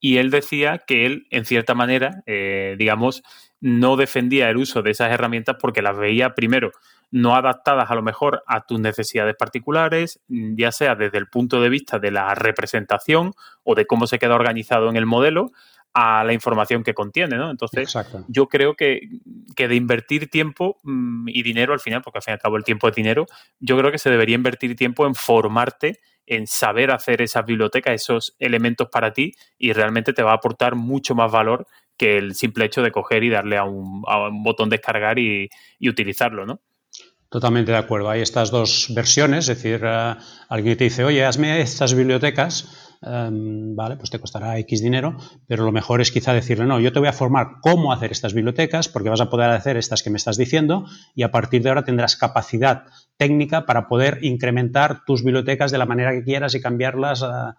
Y 0.00 0.18
él 0.18 0.30
decía 0.30 0.82
que 0.86 1.06
él, 1.06 1.26
en 1.30 1.44
cierta 1.44 1.74
manera, 1.74 2.22
eh, 2.26 2.76
digamos, 2.78 3.22
no 3.60 3.96
defendía 3.96 4.48
el 4.50 4.56
uso 4.56 4.82
de 4.82 4.92
esas 4.92 5.10
herramientas 5.10 5.56
porque 5.60 5.82
las 5.82 5.96
veía 5.96 6.34
primero 6.34 6.72
no 7.10 7.34
adaptadas 7.34 7.90
a 7.90 7.94
lo 7.94 8.02
mejor 8.02 8.42
a 8.46 8.66
tus 8.66 8.80
necesidades 8.80 9.34
particulares, 9.36 10.20
ya 10.28 10.72
sea 10.72 10.94
desde 10.94 11.18
el 11.18 11.28
punto 11.28 11.60
de 11.60 11.70
vista 11.70 11.98
de 11.98 12.10
la 12.10 12.34
representación 12.34 13.32
o 13.62 13.74
de 13.74 13.86
cómo 13.86 14.06
se 14.06 14.18
queda 14.18 14.34
organizado 14.34 14.90
en 14.90 14.96
el 14.96 15.06
modelo, 15.06 15.50
a 15.94 16.22
la 16.22 16.34
información 16.34 16.84
que 16.84 16.92
contiene, 16.92 17.36
¿no? 17.36 17.50
Entonces, 17.50 17.92
yo 18.28 18.46
creo 18.46 18.74
que, 18.74 19.00
que, 19.56 19.68
de 19.68 19.74
invertir 19.74 20.28
tiempo 20.28 20.78
mm, 20.82 21.28
y 21.28 21.42
dinero 21.42 21.72
al 21.72 21.80
final, 21.80 22.02
porque 22.02 22.18
al 22.18 22.22
fin 22.22 22.32
y 22.32 22.34
al 22.34 22.38
cabo 22.40 22.56
el 22.56 22.62
tiempo 22.62 22.88
es 22.88 22.94
dinero, 22.94 23.26
yo 23.58 23.76
creo 23.78 23.90
que 23.90 23.98
se 23.98 24.10
debería 24.10 24.34
invertir 24.34 24.76
tiempo 24.76 25.06
en 25.06 25.14
formarte 25.14 25.98
en 26.28 26.46
saber 26.46 26.90
hacer 26.90 27.22
esas 27.22 27.44
bibliotecas, 27.46 27.94
esos 27.94 28.36
elementos 28.38 28.88
para 28.90 29.12
ti 29.12 29.32
y 29.56 29.72
realmente 29.72 30.12
te 30.12 30.22
va 30.22 30.32
a 30.32 30.34
aportar 30.34 30.74
mucho 30.74 31.14
más 31.14 31.32
valor 31.32 31.66
que 31.98 32.16
el 32.16 32.34
simple 32.34 32.64
hecho 32.64 32.80
de 32.82 32.92
coger 32.92 33.24
y 33.24 33.30
darle 33.30 33.58
a 33.58 33.64
un, 33.64 34.02
a 34.06 34.30
botón 34.32 34.70
descargar 34.70 35.18
y, 35.18 35.50
utilizarlo, 35.86 36.46
¿no? 36.46 36.60
Totalmente 37.28 37.72
de 37.72 37.78
acuerdo. 37.78 38.08
Hay 38.08 38.22
estas 38.22 38.50
dos 38.50 38.86
versiones, 38.94 39.48
es 39.48 39.56
decir, 39.56 39.84
uh, 39.84 40.16
alguien 40.48 40.78
te 40.78 40.84
dice, 40.84 41.04
oye, 41.04 41.26
hazme 41.26 41.60
estas 41.60 41.94
bibliotecas, 41.94 42.96
um, 43.02 43.76
vale, 43.76 43.96
pues 43.96 44.08
te 44.08 44.18
costará 44.18 44.58
X 44.60 44.80
dinero, 44.80 45.18
pero 45.46 45.64
lo 45.64 45.72
mejor 45.72 46.00
es 46.00 46.10
quizá 46.10 46.32
decirle, 46.32 46.64
no, 46.64 46.80
yo 46.80 46.90
te 46.90 47.00
voy 47.00 47.08
a 47.08 47.12
formar 47.12 47.56
cómo 47.60 47.92
hacer 47.92 48.12
estas 48.12 48.32
bibliotecas, 48.32 48.88
porque 48.88 49.10
vas 49.10 49.20
a 49.20 49.28
poder 49.28 49.50
hacer 49.50 49.76
estas 49.76 50.02
que 50.02 50.08
me 50.08 50.16
estás 50.16 50.38
diciendo, 50.38 50.86
y 51.14 51.22
a 51.22 51.30
partir 51.30 51.62
de 51.62 51.68
ahora 51.68 51.84
tendrás 51.84 52.16
capacidad 52.16 52.84
técnica 53.18 53.66
para 53.66 53.88
poder 53.88 54.20
incrementar 54.22 55.04
tus 55.04 55.22
bibliotecas 55.22 55.70
de 55.70 55.78
la 55.78 55.84
manera 55.84 56.12
que 56.12 56.24
quieras 56.24 56.54
y 56.54 56.62
cambiarlas 56.62 57.20
uh, 57.20 57.52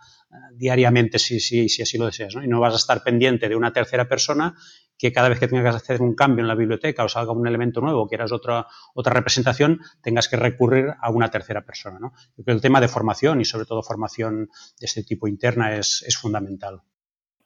diariamente 0.54 1.20
si, 1.20 1.40
si, 1.40 1.70
si, 1.70 1.82
así 1.82 1.98
lo 1.98 2.06
deseas. 2.06 2.36
¿no? 2.36 2.44
Y 2.44 2.48
no 2.48 2.60
vas 2.60 2.74
a 2.74 2.78
estar 2.78 3.04
pendiente 3.04 3.50
de 3.50 3.56
una 3.56 3.74
tercera 3.74 4.08
persona 4.08 4.56
que 4.98 5.12
cada 5.14 5.30
vez 5.30 5.40
que 5.40 5.48
tengas 5.48 5.76
que 5.76 5.78
hacer 5.78 6.02
un 6.02 6.14
cambio 6.14 6.44
en 6.44 6.48
la 6.48 6.56
biblioteca 6.56 7.04
o 7.04 7.10
salga 7.10 7.32
un 7.32 7.48
elemento 7.48 7.82
nuevo, 7.82 8.08
quieras 8.08 8.32
otra, 8.32 8.68
otra 8.94 9.14
representación, 9.14 9.80
tengas 10.02 10.28
que 10.28 10.36
recurrir 10.36 10.94
a 11.00 11.10
una 11.10 11.32
tercera 11.32 11.66
persona. 11.66 12.00
¿no? 12.00 12.14
El 12.46 12.62
tema 12.62 12.82
de 12.82 12.88
formación 12.88 13.42
y 13.42 13.46
sobre 13.46 13.66
todo 13.66 13.82
formación 13.82 14.50
de 14.80 14.86
este 14.86 15.04
tipo 15.04 15.28
interna 15.28 15.76
es, 15.76 16.04
es 16.06 16.18
fundamental. 16.18 16.82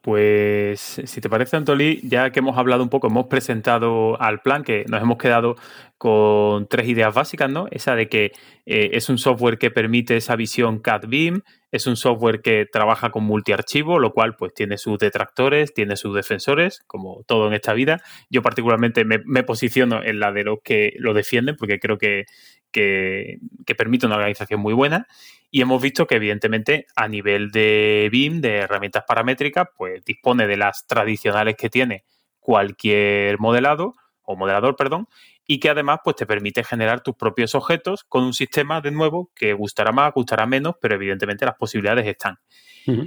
Pues 0.04 1.00
si 1.06 1.20
te 1.22 1.30
parece, 1.30 1.56
Antolí, 1.56 1.98
ya 2.02 2.28
que 2.28 2.40
hemos 2.40 2.58
hablado 2.58 2.82
un 2.82 2.90
poco, 2.90 3.06
hemos 3.06 3.28
presentado 3.28 4.20
al 4.20 4.42
plan, 4.42 4.62
que 4.62 4.84
nos 4.86 5.00
hemos 5.00 5.16
quedado 5.16 5.56
con 5.96 6.68
tres 6.68 6.88
ideas 6.88 7.14
básicas, 7.14 7.48
¿no? 7.48 7.68
Esa 7.70 7.94
de 7.94 8.10
que 8.10 8.32
eh, 8.66 8.90
es 8.92 9.08
un 9.08 9.16
software 9.16 9.56
que 9.56 9.70
permite 9.70 10.18
esa 10.18 10.36
visión 10.36 10.80
CAD-BIM, 10.80 11.40
es 11.72 11.86
un 11.86 11.96
software 11.96 12.42
que 12.42 12.66
trabaja 12.70 13.10
con 13.10 13.24
multiarchivo, 13.24 13.98
lo 13.98 14.12
cual 14.12 14.36
pues 14.36 14.52
tiene 14.52 14.76
sus 14.76 14.98
detractores, 14.98 15.72
tiene 15.72 15.96
sus 15.96 16.14
defensores, 16.14 16.82
como 16.86 17.22
todo 17.26 17.48
en 17.48 17.54
esta 17.54 17.72
vida. 17.72 18.02
Yo 18.28 18.42
particularmente 18.42 19.06
me, 19.06 19.20
me 19.24 19.42
posiciono 19.42 20.02
en 20.04 20.20
la 20.20 20.32
de 20.32 20.44
los 20.44 20.58
que 20.62 20.92
lo 20.98 21.14
defienden, 21.14 21.56
porque 21.56 21.80
creo 21.80 21.96
que, 21.96 22.26
que, 22.74 23.38
que 23.64 23.74
permite 23.74 24.04
una 24.04 24.16
organización 24.16 24.60
muy 24.60 24.74
buena. 24.74 25.06
Y 25.50 25.62
hemos 25.62 25.80
visto 25.80 26.06
que, 26.06 26.16
evidentemente, 26.16 26.86
a 26.96 27.06
nivel 27.06 27.52
de 27.52 28.08
BIM, 28.10 28.40
de 28.40 28.56
herramientas 28.56 29.04
paramétricas, 29.06 29.68
pues 29.76 30.04
dispone 30.04 30.48
de 30.48 30.56
las 30.56 30.84
tradicionales 30.86 31.54
que 31.56 31.70
tiene 31.70 32.04
cualquier 32.40 33.38
modelado 33.38 33.94
o 34.24 34.36
modelador, 34.36 34.74
perdón, 34.74 35.06
y 35.46 35.60
que 35.60 35.70
además 35.70 36.00
pues, 36.02 36.16
te 36.16 36.26
permite 36.26 36.64
generar 36.64 37.02
tus 37.02 37.14
propios 37.14 37.54
objetos 37.54 38.04
con 38.04 38.24
un 38.24 38.32
sistema, 38.34 38.80
de 38.80 38.90
nuevo, 38.90 39.30
que 39.34 39.52
gustará 39.52 39.92
más, 39.92 40.12
gustará 40.12 40.44
menos, 40.46 40.74
pero 40.80 40.96
evidentemente 40.96 41.44
las 41.44 41.54
posibilidades 41.54 42.06
están. 42.06 42.38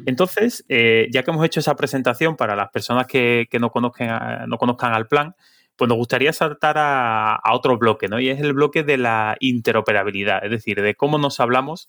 Entonces, 0.08 0.66
eh, 0.70 1.08
ya 1.12 1.22
que 1.22 1.30
hemos 1.30 1.46
hecho 1.46 1.60
esa 1.60 1.76
presentación 1.76 2.36
para 2.36 2.56
las 2.56 2.70
personas 2.70 3.06
que, 3.06 3.48
no, 3.60 3.70
conozcan, 3.70 4.50
no 4.50 4.58
conozcan 4.58 4.94
al 4.94 5.08
plan, 5.08 5.36
pues 5.78 5.90
nos 5.90 5.98
gustaría 5.98 6.34
saltar 6.34 6.78
a, 6.78 7.36
a, 7.36 7.54
otro 7.54 7.78
bloque, 7.78 8.08
¿no? 8.08 8.20
Y 8.20 8.30
es 8.30 8.42
el 8.42 8.54
bloque 8.54 8.84
de 8.84 8.98
la 8.98 9.38
interoperabilidad, 9.40 10.44
es 10.44 10.52
decir, 10.52 10.82
de 10.82 10.96
cómo 10.96 11.18
nos 11.18 11.40
hablamos 11.40 11.88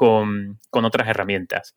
con, 0.00 0.58
otras 0.70 1.08
herramientas. 1.08 1.74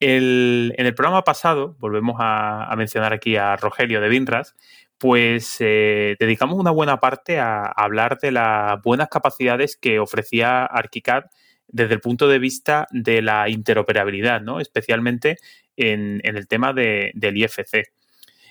en 0.00 0.72
el 0.78 0.94
programa 0.94 1.22
pasado, 1.22 1.76
volvemos 1.80 2.16
a, 2.18 2.72
mencionar 2.78 3.12
aquí 3.12 3.36
a 3.36 3.56
Rogelio 3.56 4.00
de 4.00 4.08
Binras, 4.08 4.54
pues 4.96 5.56
eh, 5.60 6.16
dedicamos 6.18 6.58
una 6.58 6.70
buena 6.70 6.98
parte 6.98 7.38
a, 7.38 7.66
hablar 7.66 8.18
de 8.18 8.32
las 8.32 8.80
buenas 8.82 9.08
capacidades 9.08 9.76
que 9.76 9.98
ofrecía 9.98 10.64
ArchiCAD 10.64 11.24
desde 11.66 11.94
el 11.94 12.00
punto 12.00 12.26
de 12.26 12.38
vista 12.38 12.86
de 12.90 13.20
la 13.20 13.50
interoperabilidad, 13.50 14.40
¿no? 14.40 14.60
especialmente 14.60 15.36
en, 15.76 16.22
el 16.24 16.48
tema 16.48 16.72
del 16.72 17.36
IFC. 17.36 17.92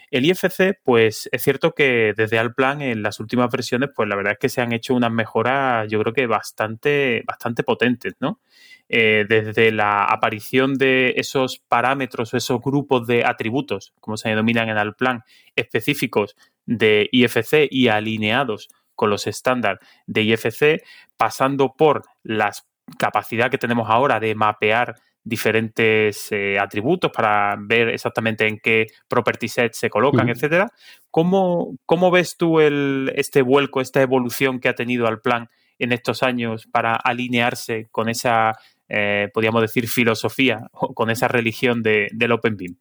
El 0.10 0.26
IFC, 0.26 0.80
pues 0.84 1.28
es 1.32 1.44
cierto 1.44 1.74
que 1.74 2.14
desde 2.16 2.40
Alplan 2.40 2.82
en 2.82 3.04
las 3.04 3.20
últimas 3.20 3.52
versiones, 3.52 3.90
pues 3.94 4.08
la 4.08 4.16
verdad 4.16 4.34
es 4.34 4.40
que 4.40 4.50
se 4.50 4.62
han 4.62 4.72
hecho 4.72 4.96
unas 4.96 5.12
mejoras, 5.12 5.90
yo 5.90 6.00
creo 6.00 6.14
que 6.14 6.28
bastante, 6.28 7.24
bastante 7.26 7.64
potentes, 7.64 8.16
¿no? 8.20 8.40
Eh, 8.88 9.26
desde 9.28 9.72
la 9.74 10.06
aparición 10.06 10.76
de 10.76 11.16
esos 11.18 11.60
parámetros 11.60 12.34
o 12.34 12.38
esos 12.38 12.62
grupos 12.62 13.06
de 13.06 13.26
atributos, 13.26 13.94
como 14.00 14.16
se 14.16 14.30
denominan 14.30 14.70
en 14.70 14.78
Alplan, 14.78 15.24
específicos 15.58 16.38
de 16.66 17.10
IFC 17.12 17.68
y 17.70 17.90
alineados 17.90 18.70
con 18.96 19.10
los 19.10 19.28
estándares 19.28 19.80
de 20.06 20.22
IFC, 20.22 20.84
pasando 21.18 21.74
por 21.78 22.04
la 22.24 22.54
capacidad 22.98 23.52
que 23.52 23.58
tenemos 23.58 23.90
ahora 23.90 24.22
de 24.22 24.36
mapear 24.36 24.96
diferentes 25.28 26.32
eh, 26.32 26.58
atributos 26.58 27.12
para 27.12 27.56
ver 27.60 27.90
exactamente 27.90 28.48
en 28.48 28.60
qué 28.60 28.88
property 29.08 29.48
sets 29.48 29.78
se 29.78 29.90
colocan, 29.90 30.30
etcétera. 30.30 30.72
¿Cómo, 31.12 31.76
¿Cómo, 31.86 32.10
ves 32.12 32.38
tú 32.38 32.62
el, 32.62 33.12
este 33.16 33.42
vuelco, 33.42 33.82
esta 33.82 34.02
evolución 34.02 34.60
que 34.60 34.70
ha 34.70 34.76
tenido 34.76 35.08
al 35.08 35.20
plan 35.20 35.50
en 35.80 35.92
estos 35.92 36.24
años 36.24 36.68
para 36.72 36.96
alinearse 36.96 37.88
con 37.92 38.08
esa, 38.10 38.54
eh, 38.88 39.30
podríamos 39.34 39.62
decir, 39.62 39.90
filosofía 39.90 40.70
o 40.72 40.94
con 40.94 41.10
esa 41.10 41.28
religión 41.28 41.84
de, 41.84 42.08
del 42.14 42.32
OpenBIM? 42.32 42.78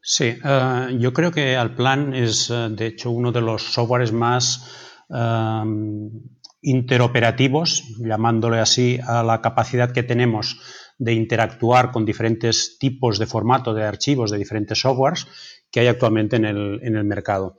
Sí, 0.00 0.36
eh, 0.44 0.96
yo 0.98 1.12
creo 1.12 1.32
que 1.32 1.56
Alplan 1.56 2.14
es, 2.14 2.48
de 2.48 2.86
hecho, 2.86 3.10
uno 3.10 3.32
de 3.32 3.40
los 3.40 3.62
softwares 3.62 4.12
más 4.12 4.80
interoperativos, 6.64 7.84
llamándole 7.98 8.58
así, 8.58 8.98
a 9.06 9.22
la 9.22 9.42
capacidad 9.42 9.92
que 9.92 10.02
tenemos 10.02 10.58
de 10.98 11.12
interactuar 11.12 11.90
con 11.90 12.04
diferentes 12.04 12.78
tipos 12.78 13.18
de 13.18 13.26
formato 13.26 13.74
de 13.74 13.84
archivos 13.84 14.30
de 14.30 14.38
diferentes 14.38 14.80
softwares 14.80 15.26
que 15.70 15.80
hay 15.80 15.86
actualmente 15.88 16.36
en 16.36 16.44
el, 16.44 16.80
en 16.82 16.96
el 16.96 17.04
mercado. 17.04 17.56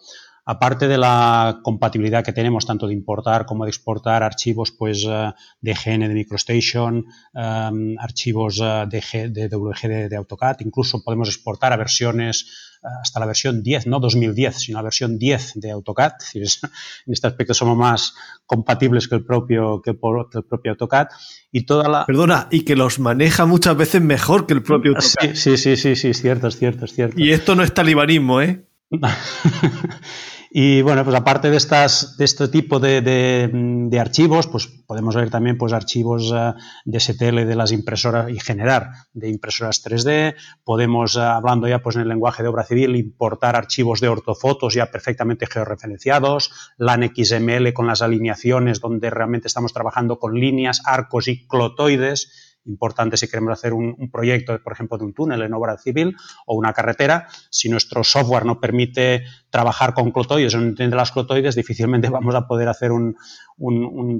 Aparte 0.47 0.87
de 0.87 0.99
la 0.99 1.59
compatibilidad 1.63 2.23
que 2.23 2.31
tenemos 2.31 2.67
tanto 2.67 2.85
de 2.85 2.93
importar 2.93 3.47
como 3.47 3.63
de 3.63 3.71
exportar 3.71 4.21
archivos 4.21 4.71
pues, 4.71 5.03
eh, 5.09 5.33
de 5.59 5.73
GN 5.73 6.07
de 6.07 6.13
MicroStation, 6.13 7.03
um, 7.33 7.95
archivos 7.97 8.59
uh, 8.59 8.87
de, 8.87 9.01
G, 9.01 9.31
de 9.31 9.49
WG 9.49 10.07
de, 10.07 10.15
AutoCAD, 10.15 10.57
incluso 10.59 11.03
podemos 11.03 11.29
exportar 11.29 11.73
a 11.73 11.77
versiones 11.77 12.77
uh, 12.83 13.01
hasta 13.01 13.19
la 13.19 13.25
versión 13.25 13.63
10, 13.63 13.87
no 13.87 13.99
2010, 13.99 14.55
sino 14.55 14.77
la 14.77 14.83
versión 14.83 15.17
10 15.17 15.53
de 15.55 15.71
AutoCAD. 15.71 16.11
Es 16.19 16.33
decir, 16.33 16.69
en 17.07 17.13
este 17.13 17.25
aspecto 17.25 17.55
somos 17.55 17.75
más 17.75 18.13
compatibles 18.45 19.07
que 19.07 19.15
el 19.15 19.25
propio, 19.25 19.81
que, 19.81 19.89
el 19.89 19.97
propio 19.97 20.71
AutoCAD. 20.73 21.07
Y 21.51 21.65
toda 21.65 21.89
la... 21.89 22.05
Perdona, 22.05 22.49
y 22.51 22.65
que 22.65 22.75
los 22.75 22.99
maneja 22.99 23.47
muchas 23.47 23.75
veces 23.75 23.99
mejor 23.99 24.45
que 24.45 24.53
el 24.53 24.61
propio 24.61 24.91
AutoCAD. 24.91 25.33
Sí, 25.33 25.57
sí, 25.57 25.75
sí, 25.75 25.95
sí, 25.95 26.09
es 26.09 26.21
cierto, 26.21 26.49
es 26.49 26.59
cierto, 26.59 26.85
es 26.85 26.93
cierto. 26.93 27.15
Y 27.17 27.31
esto 27.31 27.55
no 27.55 27.63
es 27.63 27.73
talibanismo, 27.73 28.41
¿eh? 28.41 28.67
Y 30.57 30.81
bueno, 30.83 31.03
pues 31.03 31.13
aparte 31.17 31.49
de, 31.49 31.57
estas, 31.57 32.15
de 32.15 32.23
este 32.23 32.47
tipo 32.47 32.79
de, 32.79 33.01
de, 33.01 33.99
archivos, 33.99 34.47
pues 34.47 34.67
podemos 34.67 35.13
ver 35.13 35.29
también 35.29 35.57
pues, 35.57 35.73
archivos 35.73 36.31
uh, 36.31 36.53
de 36.85 36.97
STL 36.97 37.45
de 37.45 37.55
las 37.57 37.73
impresoras 37.73 38.29
y 38.31 38.39
generar 38.39 38.91
de 39.11 39.27
impresoras 39.27 39.83
3D. 39.83 40.33
Podemos, 40.63 41.17
uh, 41.17 41.23
hablando 41.23 41.67
ya 41.67 41.79
pues, 41.79 41.97
en 41.97 42.03
el 42.03 42.07
lenguaje 42.07 42.41
de 42.41 42.47
obra 42.47 42.63
civil, 42.63 42.95
importar 42.95 43.57
archivos 43.57 43.99
de 43.99 44.07
ortofotos 44.07 44.73
ya 44.75 44.91
perfectamente 44.91 45.45
georreferenciados, 45.45 46.51
LAN 46.77 47.11
XML 47.13 47.73
con 47.73 47.85
las 47.85 48.01
alineaciones 48.01 48.79
donde 48.79 49.09
realmente 49.09 49.49
estamos 49.49 49.73
trabajando 49.73 50.19
con 50.19 50.39
líneas, 50.39 50.81
arcos 50.85 51.27
y 51.27 51.45
clotoides 51.47 52.44
importante 52.65 53.17
si 53.17 53.27
queremos 53.27 53.53
hacer 53.53 53.73
un, 53.73 54.09
proyecto, 54.11 54.59
por 54.61 54.73
ejemplo, 54.73 54.97
de 54.97 55.05
un 55.05 55.13
túnel 55.13 55.41
en 55.41 55.53
obra 55.53 55.77
civil 55.77 56.15
o 56.45 56.55
una 56.55 56.73
carretera. 56.73 57.27
Si 57.49 57.69
nuestro 57.69 58.03
software 58.03 58.45
no 58.45 58.59
permite 58.59 59.23
trabajar 59.49 59.93
con 59.93 60.11
clotoides 60.11 60.55
o 60.55 60.59
no 60.59 60.67
entiende 60.67 60.95
las 60.95 61.11
clotoides, 61.11 61.55
difícilmente 61.55 62.09
vamos 62.09 62.35
a 62.35 62.47
poder 62.47 62.67
hacer 62.67 62.91
un, 62.91 63.15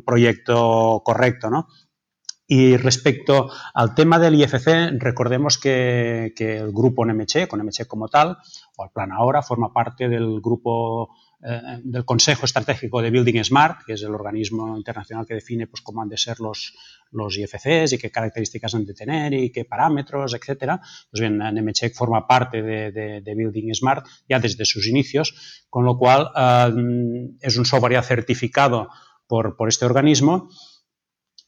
proyecto 0.06 1.02
correcto, 1.04 1.50
¿no? 1.50 1.68
Y 2.48 2.78
respecto 2.78 3.50
al 3.74 3.96
tema 3.96 4.20
del 4.20 4.36
IFC, 4.36 5.00
recordemos 5.00 5.58
que, 5.58 6.32
el 6.38 6.72
grupo 6.72 7.04
NMC, 7.04 7.48
con 7.48 7.60
NMC 7.60 7.88
como 7.88 8.08
tal, 8.08 8.38
o 8.78 8.84
al 8.84 8.92
plan 8.92 9.12
ahora, 9.12 9.42
forma 9.42 9.74
parte 9.74 10.08
del 10.08 10.42
grupo 10.42 11.10
eh, 11.44 11.82
del 11.84 12.06
Consejo 12.06 12.46
Estratégico 12.46 13.02
de 13.02 13.12
Building 13.12 13.44
Smart, 13.44 13.86
que 13.86 13.94
es 13.94 14.04
el 14.04 14.14
organismo 14.14 14.78
internacional 14.78 15.26
que 15.26 15.36
define 15.36 15.68
pues, 15.68 15.82
cómo 15.82 16.02
han 16.02 16.10
de 16.10 16.18
ser 16.18 16.40
los, 16.40 16.74
los 17.12 17.38
IFCs 17.38 17.94
y 17.94 17.98
qué 17.98 18.12
características 18.12 18.74
han 18.76 18.86
de 18.86 18.94
tener 18.94 19.34
y 19.34 19.52
qué 19.52 19.66
parámetros, 19.66 20.34
etcétera. 20.34 20.80
Pues 21.12 21.22
bien, 21.22 21.38
Nemetschek 21.38 21.94
forma 21.94 22.28
parte 22.28 22.62
de, 22.62 22.92
de, 22.92 23.36
Building 23.36 23.74
Smart 23.74 24.06
ya 24.30 24.40
desde 24.40 24.66
sus 24.66 24.88
inicios, 24.88 25.66
con 25.70 25.86
lo 25.86 25.98
cual 25.98 26.32
eh, 26.36 27.36
es 27.42 27.58
un 27.58 27.66
software 27.66 27.94
ya 27.94 28.02
certificado 28.02 28.90
por, 29.28 29.56
por 29.56 29.68
este 29.70 29.86
organismo 29.86 30.50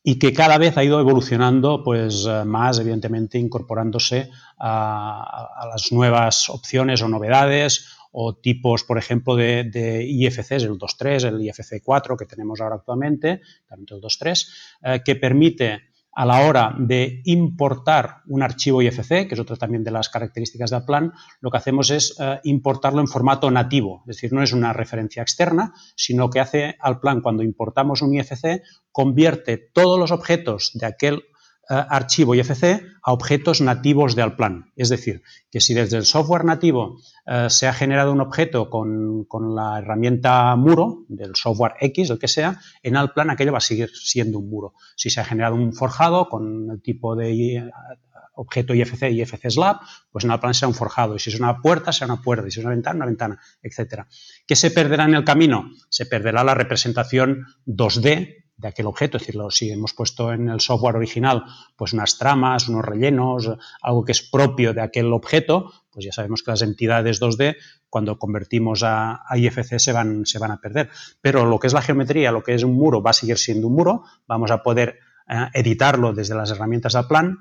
y 0.09 0.19
que 0.19 0.31
cada 0.31 0.57
vez 0.57 0.77
ha 0.77 0.85
ido 0.85 1.01
evolucionando 1.01 1.83
pues 1.83 2.25
eh, 2.25 2.45
más, 2.45 2.79
evidentemente, 2.79 3.37
incorporándose 3.37 4.31
a, 4.57 5.67
las 5.69 5.91
nuevas 5.91 6.49
opciones 6.49 7.01
o 7.01 7.09
novedades 7.09 7.96
o 8.19 8.35
tipos, 8.35 8.83
por 8.83 8.97
ejemplo, 8.97 9.35
de, 9.35 9.65
de 9.65 10.03
IFCs, 10.03 10.63
el 10.63 10.79
2.3, 10.79 11.27
el 11.27 11.39
IFC 11.39 11.83
4 11.83 12.17
que 12.17 12.25
tenemos 12.25 12.59
ahora 12.59 12.77
actualmente, 12.77 13.41
también 13.69 13.87
el 13.91 14.01
2.3, 14.01 14.47
eh, 14.81 15.01
que 15.05 15.15
permite 15.15 15.83
a 16.15 16.25
la 16.25 16.47
hora 16.47 16.75
de 16.79 17.21
importar 17.25 18.23
un 18.25 18.41
archivo 18.41 18.81
IFC, 18.81 19.27
que 19.27 19.35
es 19.35 19.39
otra 19.39 19.55
también 19.55 19.83
de 19.83 19.91
las 19.91 20.09
características 20.09 20.71
del 20.71 20.83
plan, 20.83 21.13
lo 21.41 21.51
que 21.51 21.57
hacemos 21.57 21.91
es 21.91 22.15
eh, 22.19 22.39
importarlo 22.45 23.01
en 23.01 23.07
formato 23.07 23.51
nativo, 23.51 24.01
es 24.07 24.15
decir, 24.15 24.33
no 24.33 24.41
es 24.41 24.51
una 24.51 24.73
referencia 24.73 25.21
externa, 25.21 25.75
sino 25.95 26.31
que 26.31 26.39
hace 26.39 26.75
al 26.79 26.99
plan 26.99 27.21
cuando 27.21 27.43
importamos 27.43 28.01
un 28.01 28.15
IFC, 28.15 28.63
convierte 28.91 29.59
todos 29.59 29.99
los 29.99 30.11
objetos 30.11 30.71
de 30.73 30.87
aquel 30.87 31.21
archivo 31.69 32.35
IFC 32.35 32.81
a 33.03 33.11
objetos 33.11 33.61
nativos 33.61 34.15
de 34.15 34.21
Alplan. 34.21 34.71
Es 34.75 34.89
decir, 34.89 35.21
que 35.51 35.59
si 35.59 35.73
desde 35.73 35.97
el 35.97 36.05
software 36.05 36.45
nativo 36.45 36.99
eh, 37.25 37.47
se 37.49 37.67
ha 37.67 37.73
generado 37.73 38.11
un 38.11 38.21
objeto 38.21 38.69
con, 38.69 39.25
la 39.55 39.79
herramienta 39.79 40.55
muro, 40.55 41.05
del 41.07 41.35
software 41.35 41.73
X, 41.79 42.09
el 42.09 42.19
que 42.19 42.27
sea, 42.27 42.59
en 42.83 42.95
Alplan 42.95 43.29
aquello 43.29 43.51
va 43.51 43.57
a 43.57 43.61
seguir 43.61 43.89
siendo 43.93 44.39
un 44.39 44.49
muro. 44.49 44.73
Si 44.95 45.09
se 45.09 45.19
ha 45.19 45.25
generado 45.25 45.55
un 45.55 45.73
forjado 45.73 46.29
con 46.29 46.69
el 46.71 46.81
tipo 46.81 47.15
de 47.15 47.57
eh, 47.57 47.71
objeto 48.35 48.73
IFC 48.73 49.03
y 49.03 49.21
IFC 49.21 49.49
Slab, 49.49 49.79
pues 50.11 50.23
en 50.23 50.31
Alplan 50.31 50.53
será 50.53 50.69
un 50.69 50.75
forjado. 50.75 51.15
Y 51.15 51.19
si 51.19 51.29
es 51.29 51.39
una 51.39 51.61
puerta, 51.61 51.91
será 51.91 52.13
una 52.13 52.21
puerta. 52.21 52.47
Y 52.47 52.51
si 52.51 52.59
es 52.59 52.65
una 52.65 52.75
ventana, 52.75 52.97
una 52.97 53.05
ventana, 53.07 53.39
etc. 53.61 54.03
¿Qué 54.45 54.55
se 54.55 54.71
perderá 54.71 55.05
en 55.05 55.15
el 55.15 55.23
camino? 55.23 55.71
Se 55.89 56.05
perderá 56.05 56.43
la 56.43 56.53
representación 56.53 57.45
2D 57.65 58.46
de 58.57 58.67
aquel 58.67 58.87
objeto, 58.87 59.17
es 59.17 59.25
decir, 59.25 59.39
si 59.51 59.69
hemos 59.69 59.93
puesto 59.93 60.33
en 60.33 60.49
el 60.49 60.59
software 60.59 60.95
original 60.95 61.43
pues 61.75 61.93
unas 61.93 62.17
tramas, 62.17 62.67
unos 62.67 62.83
rellenos, 62.83 63.51
algo 63.81 64.03
que 64.03 64.11
es 64.11 64.23
propio 64.23 64.73
de 64.73 64.81
aquel 64.81 65.13
objeto, 65.13 65.71
pues 65.91 66.05
ya 66.05 66.11
sabemos 66.11 66.41
que 66.41 66.51
las 66.51 66.63
entidades 66.63 67.21
2D 67.21 67.55
cuando 67.89 68.17
convertimos 68.17 68.81
a, 68.83 69.23
IFC 69.35 69.77
se 69.77 69.93
van, 69.93 70.25
se 70.25 70.39
van 70.39 70.51
a 70.51 70.59
perder. 70.59 70.89
Pero 71.21 71.45
lo 71.45 71.59
que 71.59 71.67
es 71.67 71.73
la 71.73 71.83
geometría, 71.83 72.31
lo 72.31 72.43
que 72.43 72.55
es 72.55 72.63
un 72.63 72.73
muro, 72.73 73.01
va 73.01 73.11
a 73.11 73.13
seguir 73.13 73.37
siendo 73.37 73.67
un 73.67 73.75
muro, 73.75 74.03
vamos 74.27 74.49
a 74.49 74.63
poder 74.63 74.99
eh, 75.29 75.47
editarlo 75.53 76.13
desde 76.13 76.35
las 76.35 76.51
herramientas 76.51 76.93
del 76.93 77.05
plan 77.05 77.37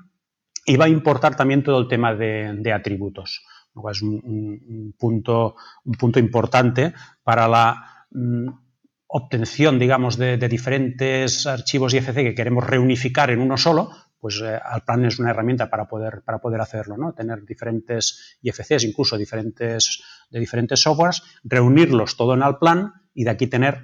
y 0.65 0.77
va 0.77 0.85
a 0.85 0.89
importar 0.89 1.35
también 1.35 1.63
todo 1.63 1.79
el 1.79 1.87
tema 1.87 2.13
de, 2.13 2.71
atributos. 2.73 3.43
Es 3.91 4.01
un, 4.01 4.95
punto, 4.97 5.55
un 5.85 5.93
punto 5.93 6.19
importante 6.19 6.93
para 7.23 7.47
la 7.47 8.05
mm, 8.11 8.49
obtención, 9.07 9.79
digamos, 9.79 10.17
de, 10.17 10.37
diferentes 10.37 11.47
archivos 11.47 11.93
IFC 11.93 12.15
que 12.15 12.35
queremos 12.35 12.65
reunificar 12.65 13.31
en 13.31 13.39
uno 13.39 13.57
solo, 13.57 13.89
pues 14.19 14.41
eh, 14.43 14.59
Alplan 14.63 15.05
es 15.05 15.19
una 15.19 15.29
herramienta 15.29 15.69
para 15.69 15.87
poder, 15.87 16.21
para 16.25 16.39
poder 16.39 16.59
hacerlo, 16.61 16.97
¿no? 16.97 17.13
Tener 17.13 17.45
diferentes 17.45 18.37
IFCs, 18.41 18.83
incluso 18.83 19.17
diferentes, 19.17 20.01
de 20.29 20.39
diferentes 20.39 20.81
softwares, 20.81 21.23
reunirlos 21.43 22.17
todo 22.17 22.33
en 22.33 22.43
Alplan 22.43 22.93
y 23.13 23.23
de 23.23 23.31
aquí 23.31 23.47
tener 23.47 23.81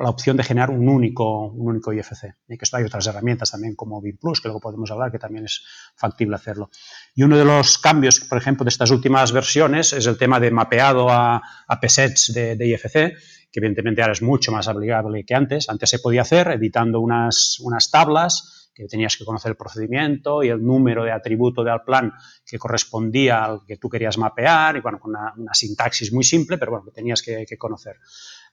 la 0.00 0.10
opción 0.10 0.36
de 0.36 0.44
generar 0.44 0.70
un 0.70 0.88
único, 0.88 1.48
un 1.48 1.68
único 1.68 1.92
IFC. 1.92 2.36
Y 2.48 2.56
que 2.56 2.64
esto 2.64 2.76
hay 2.76 2.84
otras 2.84 3.06
herramientas 3.06 3.50
también 3.50 3.74
como 3.74 4.00
BIM 4.00 4.16
Plus, 4.16 4.40
que 4.40 4.48
luego 4.48 4.60
podemos 4.60 4.90
hablar, 4.90 5.10
que 5.10 5.18
también 5.18 5.44
es 5.44 5.64
factible 5.96 6.36
hacerlo. 6.36 6.70
Y 7.14 7.24
uno 7.24 7.36
de 7.36 7.44
los 7.44 7.78
cambios, 7.78 8.20
por 8.20 8.38
ejemplo, 8.38 8.64
de 8.64 8.68
estas 8.68 8.90
últimas 8.90 9.32
versiones 9.32 9.92
es 9.92 10.06
el 10.06 10.16
tema 10.16 10.38
de 10.38 10.50
mapeado 10.52 11.10
a, 11.10 11.42
a 11.66 11.80
PSETs 11.80 12.32
de, 12.32 12.56
de 12.56 12.68
IFC, 12.68 13.14
que 13.56 13.60
evidentemente 13.60 14.02
ahora 14.02 14.12
es 14.12 14.20
mucho 14.20 14.52
más 14.52 14.68
aplicable 14.68 15.24
que 15.24 15.34
antes. 15.34 15.70
Antes 15.70 15.88
se 15.88 15.98
podía 15.98 16.20
hacer 16.20 16.48
editando 16.48 17.00
unas, 17.00 17.58
unas 17.60 17.90
tablas 17.90 18.70
que 18.74 18.86
tenías 18.86 19.16
que 19.16 19.24
conocer 19.24 19.52
el 19.52 19.56
procedimiento 19.56 20.42
y 20.42 20.50
el 20.50 20.62
número 20.62 21.04
de 21.04 21.10
atributo 21.10 21.64
del 21.64 21.80
plan 21.80 22.12
que 22.44 22.58
correspondía 22.58 23.42
al 23.42 23.60
que 23.66 23.78
tú 23.78 23.88
querías 23.88 24.18
mapear, 24.18 24.76
y 24.76 24.80
bueno, 24.80 25.00
con 25.00 25.12
una, 25.12 25.54
sintaxis 25.54 26.12
muy 26.12 26.22
simple, 26.22 26.58
pero 26.58 26.72
bueno, 26.72 26.84
que 26.84 26.90
tenías 26.90 27.22
que, 27.22 27.46
conocer. 27.56 27.96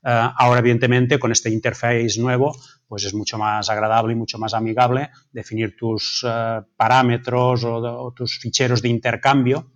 Eh, 0.02 0.30
ahora, 0.38 0.62
evidentemente, 0.62 1.20
con 1.20 1.34
este 1.34 1.50
interface 1.50 2.18
nuevo, 2.22 2.56
pues 2.88 3.04
es 3.04 3.14
mucho 3.14 3.38
más 3.38 3.70
agradable 3.70 4.14
y 4.14 4.16
mucho 4.16 4.38
más 4.38 4.54
amigable 4.54 5.10
definir 5.34 5.76
tus 5.76 6.26
eh, 6.26 6.62
parámetros 6.78 7.66
o, 7.66 8.14
tus 8.16 8.40
ficheros 8.40 8.82
de 8.82 8.88
intercambio 8.88 9.74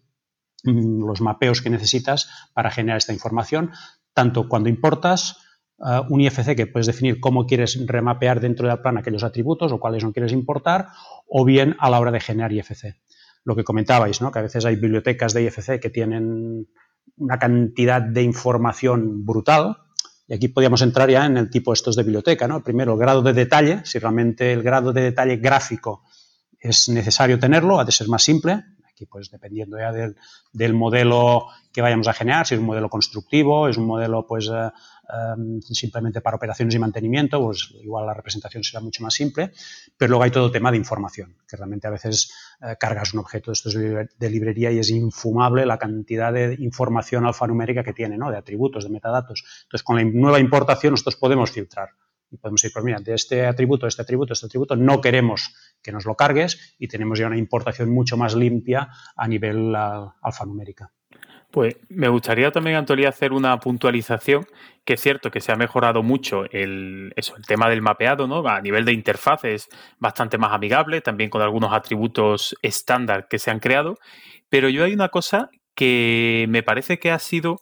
mm, 0.64 1.06
los 1.06 1.20
mapeos 1.20 1.62
que 1.62 1.70
necesitas 1.70 2.30
para 2.54 2.72
generar 2.72 3.00
esta 3.00 3.12
información, 3.12 3.72
tanto 4.18 4.50
cuando 4.50 4.68
importas 4.68 5.38
uh, 5.78 6.02
un 6.10 6.22
IFC 6.22 6.56
que 6.56 6.66
puedes 6.66 6.88
definir 6.88 7.20
cómo 7.20 7.46
quieres 7.46 7.86
remapear 7.86 8.40
dentro 8.40 8.68
del 8.68 8.82
plan 8.82 8.98
aquellos 8.98 9.24
atributos 9.24 9.72
o 9.72 9.80
cuáles 9.80 10.04
no 10.04 10.12
quieres 10.12 10.32
importar, 10.32 10.88
o 11.30 11.46
bien 11.46 11.76
a 11.78 11.92
la 11.92 12.00
hora 12.00 12.10
de 12.10 12.20
generar 12.20 12.52
IFC. 12.52 12.96
Lo 13.44 13.56
que 13.56 13.64
comentabais, 13.64 14.20
¿no? 14.20 14.32
que 14.32 14.40
a 14.40 14.42
veces 14.42 14.66
hay 14.66 14.76
bibliotecas 14.76 15.36
de 15.36 15.44
IFC 15.44 15.80
que 15.80 15.92
tienen 15.92 16.68
una 17.18 17.38
cantidad 17.38 18.02
de 18.02 18.24
información 18.24 19.24
brutal, 19.24 19.78
y 20.28 20.34
aquí 20.34 20.48
podríamos 20.48 20.82
entrar 20.82 21.12
ya 21.12 21.28
en 21.28 21.38
el 21.38 21.52
tipo 21.52 21.72
estos 21.72 21.96
de 21.96 22.02
biblioteca, 22.02 22.48
¿no? 22.48 22.64
Primero, 22.64 22.94
el 22.94 23.00
grado 23.00 23.22
de 23.22 23.34
detalle, 23.34 23.82
si 23.86 24.00
realmente 24.00 24.52
el 24.52 24.64
grado 24.64 24.92
de 24.92 25.02
detalle 25.04 25.38
gráfico 25.38 26.04
es 26.60 26.90
necesario 26.90 27.38
tenerlo, 27.38 27.80
ha 27.80 27.86
de 27.86 27.92
ser 27.92 28.08
más 28.08 28.24
simple, 28.24 28.64
Aquí, 28.98 29.06
pues, 29.06 29.30
dependiendo 29.30 29.78
ya 29.78 29.92
del, 29.92 30.74
modelo 30.74 31.46
que 31.72 31.84
vayamos 31.84 32.08
a 32.08 32.14
generar, 32.14 32.48
si 32.48 32.56
es 32.56 32.60
un 32.60 32.66
modelo 32.66 32.90
constructivo, 32.90 33.68
es 33.68 33.78
un 33.78 33.86
modelo, 33.86 34.26
pues, 34.26 34.50
eh, 34.52 34.72
em, 35.38 35.62
simplemente 35.62 36.20
para 36.20 36.38
operaciones 36.38 36.74
y 36.74 36.80
mantenimiento, 36.80 37.40
pues 37.40 37.76
igual 37.84 38.08
la 38.08 38.16
representación 38.16 38.64
será 38.64 38.82
mucho 38.82 39.04
más 39.04 39.14
simple, 39.14 39.52
pero 39.96 40.10
luego 40.10 40.24
hay 40.24 40.32
todo 40.32 40.48
el 40.48 40.52
tema 40.52 40.72
de 40.72 40.78
información, 40.78 41.36
que 41.48 41.56
realmente 41.56 41.86
a 41.86 41.92
veces 41.92 42.32
eh, 42.60 42.76
cargas 42.80 43.14
un 43.14 43.20
objeto 43.20 43.52
de 43.52 43.54
estos 43.54 43.76
de 43.76 44.30
librería 44.32 44.72
y 44.72 44.80
es 44.80 44.90
infumable 44.90 45.68
la 45.68 45.78
cantidad 45.78 46.34
de 46.34 46.56
información 46.58 47.28
alfanumérica 47.28 47.84
que 47.84 47.94
tiene, 47.94 48.18
¿no? 48.18 48.32
De 48.32 48.38
atributos, 48.38 48.84
de 48.84 48.90
metadatos. 48.90 49.44
Entonces, 49.66 49.84
con 49.84 49.98
la 49.98 50.04
nueva 50.06 50.40
importación 50.40 50.94
nosotros 50.94 51.18
podemos 51.18 51.52
filtrar 51.52 51.90
y 52.30 52.38
podemos 52.38 52.62
decir, 52.62 52.74
pues 52.74 52.86
mira, 52.86 53.00
de 53.00 53.14
este 53.14 53.46
atributo, 53.46 53.88
este 53.88 54.02
atributo, 54.02 54.34
este 54.34 54.48
atributo, 54.48 54.76
no 54.76 55.02
queremos 55.02 55.54
que 55.82 55.92
nos 55.92 56.06
lo 56.06 56.16
cargues 56.16 56.76
y 56.78 56.88
tenemos 56.88 57.20
ya 57.20 57.28
una 57.28 57.38
importación 57.38 57.90
mucho 57.90 58.18
más 58.18 58.36
limpia 58.36 58.90
a 59.16 59.28
nivel 59.28 59.74
alfanumérica. 59.76 60.92
Pues 61.50 61.78
me 61.90 62.10
gustaría 62.10 62.52
también, 62.52 62.76
Antonio, 62.76 63.08
hacer 63.08 63.32
una 63.32 63.58
puntualización, 63.60 64.46
que 64.84 64.94
es 64.96 65.02
cierto 65.02 65.32
que 65.32 65.40
se 65.40 65.54
ha 65.54 65.56
mejorado 65.56 66.04
mucho 66.04 66.44
el, 66.52 67.14
eso, 67.16 67.38
el 67.38 67.46
tema 67.46 67.70
del 67.70 67.82
mapeado, 67.82 68.28
¿no? 68.28 68.46
A 68.46 68.60
nivel 68.62 68.84
de 68.84 68.92
interfaz 68.92 69.46
es 69.46 69.70
bastante 69.98 70.38
más 70.38 70.52
amigable, 70.52 71.00
también 71.00 71.30
con 71.30 71.42
algunos 71.42 71.72
atributos 71.72 72.56
estándar 72.62 73.28
que 73.30 73.40
se 73.40 73.50
han 73.50 73.60
creado, 73.60 73.98
pero 74.50 74.68
yo 74.68 74.84
hay 74.84 74.94
una 74.94 75.08
cosa 75.08 75.50
que 75.74 76.48
me 76.50 76.64
parece 76.64 77.00
que 77.00 77.12
ha 77.12 77.20
sido 77.20 77.58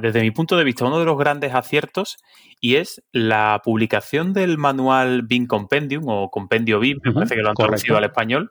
desde 0.00 0.20
mi 0.20 0.30
punto 0.30 0.56
de 0.56 0.64
vista, 0.64 0.84
uno 0.86 0.98
de 0.98 1.04
los 1.04 1.18
grandes 1.18 1.54
aciertos 1.54 2.16
y 2.60 2.76
es 2.76 3.02
la 3.12 3.60
publicación 3.62 4.32
del 4.32 4.58
manual 4.58 5.22
BIM 5.22 5.46
Compendium 5.46 6.04
o 6.08 6.30
Compendio 6.30 6.80
BIM, 6.80 7.00
me 7.02 7.12
parece 7.12 7.34
que 7.34 7.42
lo 7.42 7.50
han 7.50 7.54
traducido 7.54 7.96
al 7.96 8.04
español. 8.04 8.50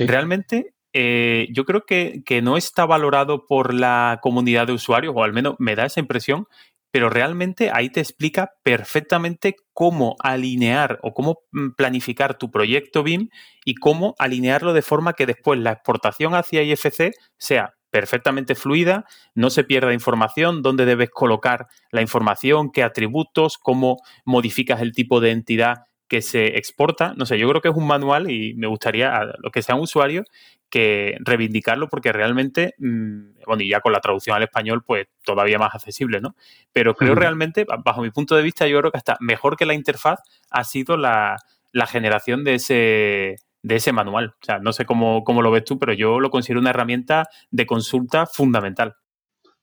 Realmente 0.00 0.74
eh, 0.92 1.48
yo 1.52 1.64
creo 1.64 1.84
que, 1.86 2.22
que, 2.24 2.42
no 2.42 2.56
está 2.56 2.84
valorado 2.84 3.46
por 3.46 3.72
la 3.72 4.18
comunidad 4.22 4.66
de 4.66 4.74
usuarios, 4.74 5.14
o 5.16 5.24
al 5.24 5.32
menos 5.32 5.54
me 5.58 5.74
da 5.74 5.86
esa 5.86 6.00
impresión, 6.00 6.46
pero 6.92 7.08
realmente 7.08 7.70
ahí 7.72 7.88
te 7.88 8.00
explica 8.00 8.52
perfectamente 8.62 9.56
cómo 9.72 10.14
alinear 10.20 11.00
o 11.02 11.14
cómo 11.14 11.38
mm, 11.50 11.70
planificar 11.70 12.36
tu 12.36 12.50
proyecto 12.50 13.02
BIM 13.02 13.30
y 13.64 13.74
cómo 13.74 14.14
alinearlo 14.18 14.74
de 14.74 14.82
forma 14.82 15.14
que 15.14 15.26
después 15.26 15.58
la 15.58 15.72
exportación 15.72 16.34
hacia 16.34 16.62
IFC 16.62 17.12
sea 17.38 17.74
perfectamente 17.92 18.54
fluida, 18.54 19.04
no 19.34 19.50
se 19.50 19.64
pierda 19.64 19.92
información, 19.92 20.62
dónde 20.62 20.86
debes 20.86 21.10
colocar 21.10 21.68
la 21.90 22.00
información, 22.00 22.72
qué 22.72 22.82
atributos, 22.82 23.58
cómo 23.58 23.98
modificas 24.24 24.80
el 24.80 24.92
tipo 24.92 25.20
de 25.20 25.30
entidad 25.30 25.84
que 26.08 26.22
se 26.22 26.56
exporta. 26.56 27.12
No 27.18 27.26
sé, 27.26 27.38
yo 27.38 27.48
creo 27.50 27.60
que 27.60 27.68
es 27.68 27.76
un 27.76 27.86
manual 27.86 28.30
y 28.30 28.54
me 28.54 28.66
gustaría 28.66 29.14
a 29.14 29.24
los 29.38 29.52
que 29.52 29.62
sean 29.62 29.78
usuarios 29.78 30.24
que 30.70 31.18
reivindicarlo 31.20 31.90
porque 31.90 32.12
realmente, 32.12 32.74
mm, 32.78 33.42
bueno, 33.46 33.62
y 33.62 33.68
ya 33.68 33.80
con 33.80 33.92
la 33.92 34.00
traducción 34.00 34.34
al 34.34 34.42
español, 34.42 34.82
pues 34.86 35.08
todavía 35.22 35.58
más 35.58 35.74
accesible, 35.74 36.22
¿no? 36.22 36.34
Pero 36.72 36.94
creo 36.94 37.14
realmente, 37.14 37.66
bajo 37.84 38.00
mi 38.00 38.10
punto 38.10 38.34
de 38.34 38.42
vista, 38.42 38.66
yo 38.66 38.78
creo 38.78 38.90
que 38.90 38.98
hasta 38.98 39.18
mejor 39.20 39.58
que 39.58 39.66
la 39.66 39.74
interfaz 39.74 40.20
ha 40.50 40.64
sido 40.64 40.96
la, 40.96 41.36
la 41.72 41.86
generación 41.86 42.42
de 42.42 42.54
ese, 42.54 43.36
de 43.62 43.76
ese 43.76 43.92
manual. 43.92 44.34
O 44.40 44.44
sea, 44.44 44.58
no 44.58 44.72
sé 44.72 44.84
cómo, 44.84 45.24
cómo 45.24 45.42
lo 45.42 45.50
ves 45.50 45.64
tú, 45.64 45.78
pero 45.78 45.92
yo 45.92 46.20
lo 46.20 46.30
considero 46.30 46.60
una 46.60 46.70
herramienta 46.70 47.28
de 47.50 47.66
consulta 47.66 48.26
fundamental. 48.26 48.96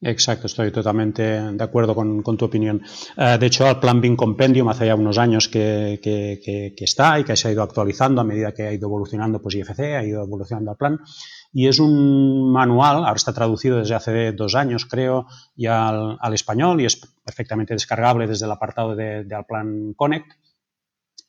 Exacto, 0.01 0.47
estoy 0.47 0.71
totalmente 0.71 1.23
de 1.23 1.63
acuerdo 1.63 1.93
con, 1.93 2.23
tu 2.23 2.45
opinión. 2.45 2.81
Eh, 3.17 3.37
de 3.37 3.45
hecho, 3.45 3.69
el 3.69 3.79
Plan 3.79 3.99
BIM 3.99 4.15
Compendium 4.15 4.69
hace 4.69 4.85
ya 4.85 4.95
unos 4.95 5.17
años 5.17 5.49
que, 5.49 5.99
está 6.77 7.19
y 7.19 7.25
que 7.25 7.35
se 7.35 7.49
ha 7.49 7.51
ido 7.51 7.63
actualizando 7.63 8.21
a 8.21 8.23
medida 8.23 8.53
que 8.53 8.63
ha 8.63 8.71
ido 8.71 8.87
evolucionando 8.87 9.41
pues, 9.41 9.55
IFC, 9.55 9.79
ha 9.79 10.03
ido 10.05 10.23
evolucionando 10.23 10.71
el 10.71 10.77
plan. 10.77 10.99
Y 11.51 11.67
es 11.67 11.79
un 11.79 12.49
manual, 12.49 12.97
ahora 12.97 13.15
está 13.15 13.33
traducido 13.33 13.79
desde 13.79 13.95
hace 13.95 14.31
dos 14.31 14.55
años, 14.55 14.85
creo, 14.85 15.25
ya 15.55 15.89
al, 15.89 16.33
español 16.33 16.79
y 16.79 16.85
es 16.85 16.95
perfectamente 17.25 17.73
descargable 17.73 18.25
desde 18.25 18.45
el 18.45 18.51
apartado 18.51 18.95
de, 18.95 19.25
de 19.25 19.35
Alplan 19.35 19.93
Connect 19.95 20.31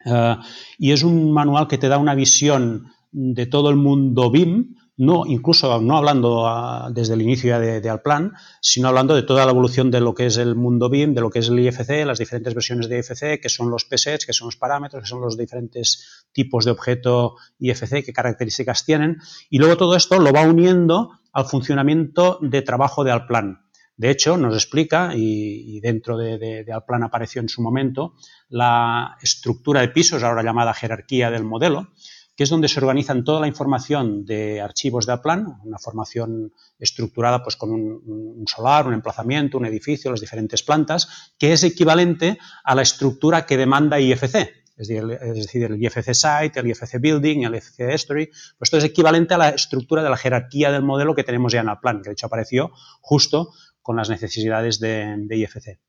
Eh, 0.05 0.36
y 0.78 0.92
es 0.92 1.03
un 1.03 1.32
manual 1.32 1.68
que 1.68 1.78
te 1.78 1.88
da 1.88 1.98
una 1.98 2.14
visión 2.14 2.92
de 3.12 3.46
todo 3.46 3.70
el 3.70 3.76
mundo 3.76 4.30
BIM, 4.30 4.76
no 4.96 5.24
incluso 5.26 5.80
no 5.80 5.96
hablando 5.96 6.46
ah, 6.46 6.90
desde 6.92 7.14
el 7.14 7.22
inicio 7.22 7.59
de, 7.59 7.80
de, 7.80 7.88
Alplan, 7.88 8.32
sino 8.61 8.88
hablando 8.88 9.14
de 9.14 9.22
toda 9.22 9.46
la 9.46 9.51
evolución 9.53 9.90
de 9.90 10.01
lo 10.01 10.14
que 10.14 10.26
es 10.26 10.36
el 10.36 10.57
mundo 10.57 10.90
BIM, 10.90 11.14
de 11.14 11.22
lo 11.22 11.30
que 11.30 11.38
es 11.38 11.48
el 11.48 11.59
IFC, 11.59 12.05
las 12.05 12.18
diferentes 12.18 12.55
versiones 12.55 12.88
de 12.88 12.98
IFC, 12.98 13.40
que 13.40 13.48
son 13.48 13.70
los 13.70 13.86
PSETs, 13.86 14.26
que 14.26 14.34
son 14.34 14.48
los 14.48 14.57
parámetros, 14.57 15.03
que 15.03 15.09
son 15.09 15.22
los 15.22 15.38
diferentes 15.38 16.26
tipos 16.32 16.66
de 16.66 16.72
objeto 16.72 17.36
IFC, 17.59 18.05
qué 18.05 18.12
características 18.12 18.84
tienen, 18.84 19.18
y 19.48 19.59
luego 19.59 19.78
todo 19.78 19.96
esto 19.96 20.18
lo 20.18 20.32
va 20.32 20.42
uniendo 20.42 21.12
al 21.32 21.46
funcionamiento 21.46 22.38
de 22.42 22.62
trabajo 22.62 23.03
de 23.03 23.12
Alplan. 23.12 23.70
De 24.01 24.09
hecho, 24.09 24.38
nos 24.38 24.55
explica, 24.55 25.12
y, 25.14 25.78
dentro 25.80 26.16
de, 26.16 26.64
Alplan 26.72 27.03
apareció 27.03 27.42
en 27.42 27.51
su 27.51 27.61
momento, 27.61 28.14
la 28.48 29.18
estructura 29.20 29.82
de 29.82 29.90
pisos, 29.90 30.22
ahora 30.22 30.42
llamada 30.42 30.72
jerarquía 30.72 31.30
del 31.30 31.44
modelo, 31.44 31.88
que 32.34 32.44
es 32.44 32.48
donde 32.48 32.68
se 32.68 32.80
organizan 32.80 33.24
toda 33.24 33.40
la 33.40 33.46
información 33.46 34.24
de 34.24 34.62
archivos 34.62 35.05
de 35.05 35.12
Alplan, 35.12 35.61
una 35.64 35.78
formación 35.78 36.55
estructurada 36.78 37.42
pues, 37.42 37.57
con 37.57 37.72
un, 37.72 38.44
solar, 38.46 38.86
un 38.86 38.94
emplazamiento, 38.94 39.59
un 39.59 39.66
edificio, 39.66 40.11
las 40.11 40.22
diferentes 40.22 40.62
plantas, 40.62 41.34
que 41.38 41.53
es 41.53 41.62
equivalente 41.62 42.38
a 42.64 42.74
la 42.74 42.80
estructura 42.80 43.44
que 43.44 43.59
demanda 43.59 44.01
IFC, 44.01 44.61
es 44.80 44.88
decir, 44.88 45.64
el 45.64 45.82
IFC 45.82 46.14
Site, 46.14 46.59
el 46.59 46.68
IFC 46.68 46.98
Building, 46.98 47.42
el 47.42 47.55
IFC 47.55 47.80
History, 47.94 48.26
pues 48.57 48.68
esto 48.68 48.78
es 48.78 48.84
equivalente 48.84 49.34
a 49.34 49.38
la 49.38 49.51
estructura 49.51 50.03
de 50.03 50.09
la 50.09 50.16
jerarquía 50.16 50.72
del 50.72 50.82
modelo 50.82 51.14
que 51.14 51.22
tenemos 51.22 51.53
ya 51.53 51.61
en 51.61 51.68
Alplan, 51.68 52.01
que 52.01 52.09
de 52.09 52.12
hecho 52.14 52.24
apareció 52.24 52.70
justo 53.03 53.51
con 53.83 53.97
las 53.97 54.11
necesidades 54.11 54.81
de, 54.81 55.14
de 55.18 55.37
IFC. 55.37 55.81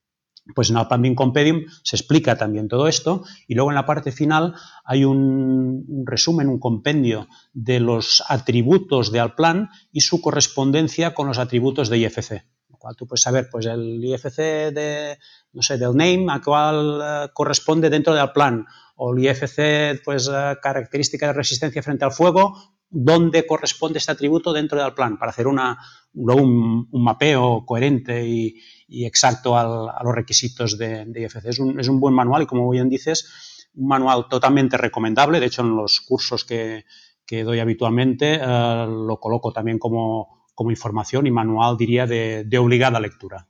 Pues 0.55 0.69
en 0.69 0.77
Alplan 0.77 1.01
BIM 1.01 1.15
Compendium 1.15 1.65
se 1.83 1.95
explica 1.95 2.35
también 2.35 2.67
todo 2.67 2.87
esto 2.87 3.23
y 3.47 3.53
luego 3.53 3.69
en 3.69 3.75
la 3.75 3.85
parte 3.85 4.11
final 4.11 4.55
hay 4.83 5.05
un, 5.05 5.85
un, 5.87 6.03
resumen, 6.05 6.49
un 6.49 6.59
compendio 6.59 7.27
de 7.53 7.79
los 7.79 8.23
atributos 8.27 9.11
de 9.11 9.19
Alplan 9.19 9.69
y 9.91 10.01
su 10.01 10.19
correspondencia 10.19 11.13
con 11.13 11.27
los 11.27 11.37
atributos 11.37 11.89
de 11.89 11.99
IFC. 11.99 12.43
Lo 12.69 12.77
cual 12.77 12.95
tú 12.95 13.05
puedes 13.05 13.21
saber, 13.21 13.49
pues 13.51 13.67
el 13.67 14.03
IFC 14.03 14.37
de, 14.73 15.19
no 15.53 15.61
sé, 15.61 15.77
del 15.77 15.95
name 15.95 16.25
a 16.31 16.41
cuál 16.41 16.99
uh, 16.99 17.33
corresponde 17.33 17.91
dentro 17.91 18.15
del 18.15 18.31
plan 18.31 18.65
o 18.95 19.13
el 19.13 19.23
IFC, 19.23 20.03
pues 20.03 20.27
uh, 20.27 20.59
característica 20.61 21.27
de 21.27 21.33
resistencia 21.33 21.83
frente 21.83 22.03
al 22.03 22.11
fuego, 22.11 22.57
dónde 22.91 23.47
corresponde 23.47 23.97
este 23.97 24.11
atributo 24.11 24.51
dentro 24.51 24.83
del 24.83 24.93
plan 24.93 25.17
para 25.17 25.31
hacer 25.31 25.47
una, 25.47 25.79
un, 26.13 26.87
un 26.91 27.03
mapeo 27.03 27.65
coherente 27.65 28.27
y, 28.27 28.61
exacto 29.05 29.57
a 29.57 30.03
los 30.03 30.13
requisitos 30.13 30.77
de, 30.77 31.07
IFC. 31.15 31.45
Es 31.45 31.59
un, 31.59 31.99
buen 31.99 32.13
manual 32.13 32.43
y, 32.43 32.45
como 32.45 32.69
bien 32.69 32.89
dices, 32.89 33.69
un 33.73 33.87
manual 33.87 34.27
totalmente 34.29 34.77
recomendable. 34.77 35.39
De 35.39 35.45
hecho, 35.45 35.61
en 35.61 35.75
los 35.75 36.01
cursos 36.01 36.43
que, 36.43 36.83
doy 37.29 37.59
habitualmente 37.59 38.39
eh, 38.41 38.85
lo 38.87 39.17
coloco 39.21 39.53
también 39.53 39.79
como, 39.79 40.41
información 40.69 41.25
y 41.25 41.31
manual, 41.31 41.75
diría, 41.75 42.05
de 42.05 42.57
obligada 42.59 42.99
lectura. 42.99 43.47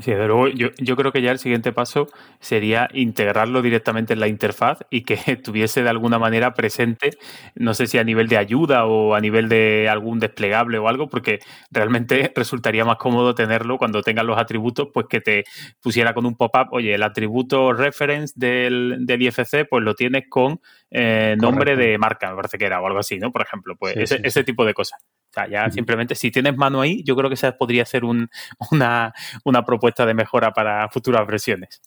Sí, 0.00 0.12
desde 0.12 0.28
luego, 0.28 0.48
yo, 0.48 0.68
yo, 0.78 0.96
creo 0.96 1.10
que 1.10 1.22
ya 1.22 1.32
el 1.32 1.40
siguiente 1.40 1.72
paso 1.72 2.06
sería 2.38 2.88
integrarlo 2.92 3.62
directamente 3.62 4.12
en 4.12 4.20
la 4.20 4.28
interfaz 4.28 4.78
y 4.90 5.02
que 5.02 5.16
tuviese 5.42 5.82
de 5.82 5.88
alguna 5.88 6.20
manera 6.20 6.54
presente, 6.54 7.10
no 7.56 7.74
sé 7.74 7.88
si 7.88 7.98
a 7.98 8.04
nivel 8.04 8.28
de 8.28 8.36
ayuda 8.36 8.86
o 8.86 9.14
a 9.14 9.20
nivel 9.20 9.48
de 9.48 9.88
algún 9.88 10.20
desplegable 10.20 10.78
o 10.78 10.88
algo, 10.88 11.08
porque 11.08 11.40
realmente 11.70 12.32
resultaría 12.36 12.84
más 12.84 12.96
cómodo 12.96 13.34
tenerlo 13.34 13.76
cuando 13.76 14.02
tengas 14.02 14.24
los 14.24 14.38
atributos, 14.38 14.88
pues 14.94 15.06
que 15.08 15.20
te 15.20 15.44
pusiera 15.80 16.14
con 16.14 16.26
un 16.26 16.36
pop-up, 16.36 16.68
oye, 16.70 16.94
el 16.94 17.02
atributo 17.02 17.72
reference 17.72 18.34
del, 18.36 18.98
del 19.00 19.22
IFC, 19.22 19.66
pues 19.68 19.82
lo 19.82 19.94
tienes 19.94 20.24
con 20.28 20.60
eh, 20.90 21.34
nombre 21.40 21.74
de 21.74 21.98
marca, 21.98 22.30
me 22.30 22.36
parece 22.36 22.56
que 22.56 22.66
era, 22.66 22.80
o 22.80 22.86
algo 22.86 23.00
así, 23.00 23.18
¿no? 23.18 23.32
Por 23.32 23.42
ejemplo, 23.42 23.74
pues 23.76 23.94
sí, 23.94 24.02
ese, 24.02 24.16
sí, 24.16 24.22
ese, 24.24 24.44
tipo 24.44 24.64
de 24.64 24.74
cosas. 24.74 25.00
O 25.30 25.32
sea, 25.32 25.48
ya 25.48 25.64
uh 25.64 25.68
-huh. 25.68 25.72
simplemente 25.72 26.14
si 26.14 26.30
tienes 26.30 26.56
mano 26.56 26.80
ahí, 26.80 27.02
yo 27.04 27.14
creo 27.16 27.28
que 27.28 27.34
esa 27.34 27.56
podría 27.56 27.84
ser 27.84 28.04
un, 28.04 28.28
una, 28.70 29.12
una 29.44 29.64
propuesta 29.64 30.06
de 30.06 30.14
mejora 30.14 30.52
para 30.52 30.88
futuras 30.88 31.26
versiones. 31.26 31.80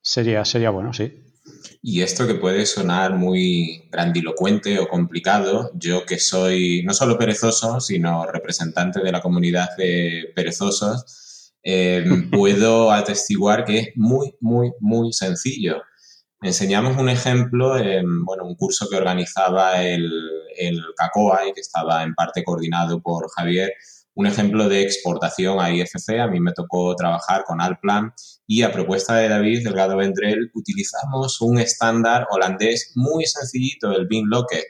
Sería, 0.00 0.44
sería 0.44 0.70
bueno, 0.70 0.92
sí. 0.92 1.24
Y 1.82 2.02
esto 2.02 2.26
que 2.26 2.34
puede 2.34 2.66
sonar 2.66 3.14
muy 3.14 3.88
grandilocuente 3.90 4.78
o 4.78 4.88
complicado, 4.88 5.70
yo 5.74 6.04
que 6.04 6.18
soy 6.18 6.82
no 6.84 6.92
solo 6.92 7.18
perezoso, 7.18 7.80
sino 7.80 8.26
representante 8.26 9.00
de 9.00 9.12
la 9.12 9.20
comunidad 9.20 9.68
de 9.76 10.32
perezosos, 10.34 11.54
eh, 11.62 12.04
puedo 12.30 12.90
atestiguar 12.90 13.64
que 13.64 13.78
es 13.78 13.88
muy, 13.96 14.34
muy, 14.40 14.72
muy 14.80 15.12
sencillo. 15.12 15.82
Enseñamos 16.40 16.96
un 16.96 17.08
ejemplo 17.08 17.76
en 17.76 18.24
bueno, 18.24 18.44
un 18.44 18.54
curso 18.54 18.88
que 18.88 18.96
organizaba 18.96 19.82
el, 19.82 20.08
el 20.56 20.82
CACOA 20.96 21.48
y 21.48 21.52
que 21.52 21.60
estaba 21.60 22.04
en 22.04 22.14
parte 22.14 22.44
coordinado 22.44 23.02
por 23.02 23.28
Javier, 23.30 23.72
un 24.14 24.26
ejemplo 24.26 24.68
de 24.68 24.82
exportación 24.82 25.60
a 25.60 25.72
IFC. 25.72 26.20
A 26.20 26.28
mí 26.28 26.40
me 26.40 26.52
tocó 26.52 26.94
trabajar 26.94 27.44
con 27.44 27.60
Alplan 27.60 28.12
y 28.46 28.62
a 28.62 28.72
propuesta 28.72 29.16
de 29.16 29.28
David 29.28 29.64
Delgado 29.64 29.96
Vendrell 29.96 30.50
utilizamos 30.54 31.40
un 31.40 31.58
estándar 31.58 32.26
holandés 32.30 32.92
muy 32.94 33.26
sencillito, 33.26 33.92
el 33.92 34.06
BIM 34.06 34.26
Locker. 34.28 34.64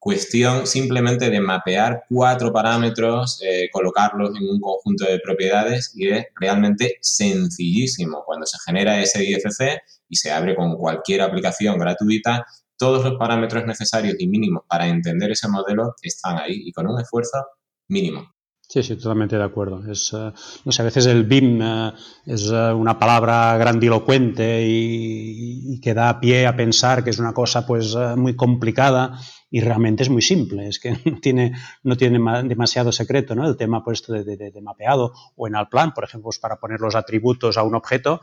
Cuestión 0.00 0.66
simplemente 0.66 1.28
de 1.28 1.40
mapear 1.42 2.04
cuatro 2.08 2.50
parámetros, 2.50 3.38
eh, 3.44 3.68
colocarlos 3.70 4.30
en 4.30 4.48
un 4.48 4.58
conjunto 4.58 5.04
de 5.04 5.20
propiedades 5.20 5.92
y 5.94 6.08
es 6.08 6.24
realmente 6.36 6.96
sencillísimo. 7.02 8.22
Cuando 8.24 8.46
se 8.46 8.56
genera 8.64 8.98
ese 8.98 9.22
IFC 9.22 9.78
y 10.08 10.16
se 10.16 10.32
abre 10.32 10.56
con 10.56 10.74
cualquier 10.78 11.20
aplicación 11.20 11.78
gratuita, 11.78 12.46
todos 12.78 13.04
los 13.04 13.18
parámetros 13.18 13.66
necesarios 13.66 14.16
y 14.18 14.26
mínimos 14.26 14.62
para 14.66 14.88
entender 14.88 15.32
ese 15.32 15.48
modelo 15.48 15.94
están 16.00 16.38
ahí 16.38 16.62
y 16.64 16.72
con 16.72 16.88
un 16.88 16.98
esfuerzo 16.98 17.44
mínimo. 17.88 18.26
Sí, 18.70 18.84
sí, 18.84 18.94
totalmente 18.94 19.36
de 19.36 19.42
acuerdo. 19.42 19.82
Es, 19.90 20.12
uh, 20.12 20.32
no 20.64 20.70
sé, 20.70 20.82
a 20.82 20.84
veces 20.84 21.06
el 21.06 21.24
BIM 21.24 21.60
uh, 21.60 21.92
es 22.24 22.48
uh, 22.52 22.72
una 22.76 23.00
palabra 23.00 23.58
grandilocuente 23.58 24.64
y, 24.64 25.74
y, 25.74 25.80
que 25.80 25.92
da 25.92 26.20
pie 26.20 26.46
a 26.46 26.54
pensar 26.54 27.02
que 27.02 27.10
es 27.10 27.18
una 27.18 27.34
cosa 27.34 27.66
pues 27.66 27.96
muy 28.16 28.36
complicada 28.36 29.18
y 29.50 29.60
realmente 29.60 30.04
es 30.04 30.08
muy 30.08 30.22
simple. 30.22 30.68
Es 30.68 30.78
que 30.78 30.92
no 31.04 31.18
tiene, 31.18 31.52
no 31.82 31.96
tiene 31.96 32.20
demasiado 32.44 32.92
secreto, 32.92 33.34
¿no? 33.34 33.44
El 33.48 33.56
tema 33.56 33.82
pues, 33.82 34.06
de, 34.06 34.22
de, 34.22 34.36
de 34.52 34.62
mapeado 34.62 35.14
o 35.34 35.48
en 35.48 35.56
Alplan, 35.56 35.92
por 35.92 36.04
ejemplo, 36.04 36.26
pues, 36.26 36.38
para 36.38 36.60
poner 36.60 36.78
los 36.78 36.94
atributos 36.94 37.58
a 37.58 37.64
un 37.64 37.74
objeto, 37.74 38.20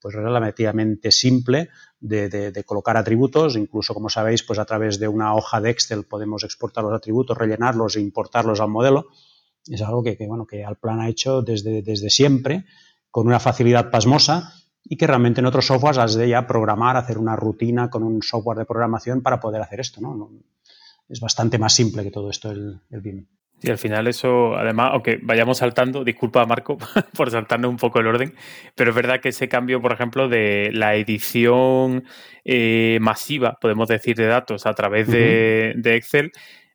pues 0.00 0.14
relativamente 0.14 1.12
simple 1.12 1.68
de, 2.00 2.30
de, 2.30 2.50
de, 2.50 2.64
colocar 2.64 2.96
atributos, 2.96 3.56
incluso 3.56 3.92
como 3.92 4.08
sabéis, 4.08 4.42
pues 4.42 4.58
a 4.58 4.64
través 4.64 4.98
de 4.98 5.08
una 5.08 5.34
hoja 5.34 5.60
de 5.60 5.68
Excel 5.68 6.04
podemos 6.04 6.44
exportar 6.44 6.82
los 6.82 6.94
atributos, 6.94 7.36
rellenarlos 7.36 7.96
e 7.96 8.00
importarlos 8.00 8.58
al 8.58 8.70
modelo 8.70 9.08
es 9.66 9.82
algo 9.82 10.02
que, 10.02 10.16
que, 10.16 10.26
bueno, 10.26 10.46
que 10.46 10.64
Alplan 10.64 11.00
ha 11.00 11.08
hecho 11.08 11.42
desde, 11.42 11.82
desde 11.82 12.10
siempre 12.10 12.64
con 13.10 13.26
una 13.26 13.40
facilidad 13.40 13.90
pasmosa 13.90 14.54
y 14.84 14.96
que 14.96 15.06
realmente 15.06 15.40
en 15.40 15.46
otros 15.46 15.66
softwares 15.66 15.98
has 15.98 16.14
de 16.14 16.28
ya 16.28 16.46
programar, 16.46 16.96
hacer 16.96 17.18
una 17.18 17.36
rutina 17.36 17.88
con 17.90 18.02
un 18.02 18.22
software 18.22 18.58
de 18.58 18.64
programación 18.64 19.22
para 19.22 19.38
poder 19.38 19.62
hacer 19.62 19.80
esto. 19.80 20.00
¿no? 20.00 20.30
Es 21.08 21.20
bastante 21.20 21.58
más 21.58 21.74
simple 21.74 22.02
que 22.02 22.10
todo 22.10 22.30
esto 22.30 22.50
el, 22.50 22.80
el 22.90 23.00
BIM. 23.00 23.26
Y 23.64 23.70
al 23.70 23.78
final 23.78 24.08
eso, 24.08 24.56
además, 24.56 24.90
aunque 24.92 25.20
vayamos 25.22 25.58
saltando, 25.58 26.02
disculpa 26.02 26.44
Marco 26.46 26.78
por 27.16 27.30
saltarnos 27.30 27.70
un 27.70 27.76
poco 27.76 28.00
el 28.00 28.08
orden, 28.08 28.34
pero 28.74 28.90
es 28.90 28.96
verdad 28.96 29.20
que 29.20 29.28
ese 29.28 29.48
cambio, 29.48 29.80
por 29.80 29.92
ejemplo, 29.92 30.28
de 30.28 30.70
la 30.72 30.96
edición 30.96 32.02
eh, 32.44 32.98
masiva, 33.00 33.56
podemos 33.60 33.88
decir, 33.88 34.16
de 34.16 34.26
datos 34.26 34.66
a 34.66 34.74
través 34.74 35.06
de, 35.06 35.74
uh 35.74 35.78
-huh. 35.78 35.82
de 35.82 35.96
Excel, 35.96 36.32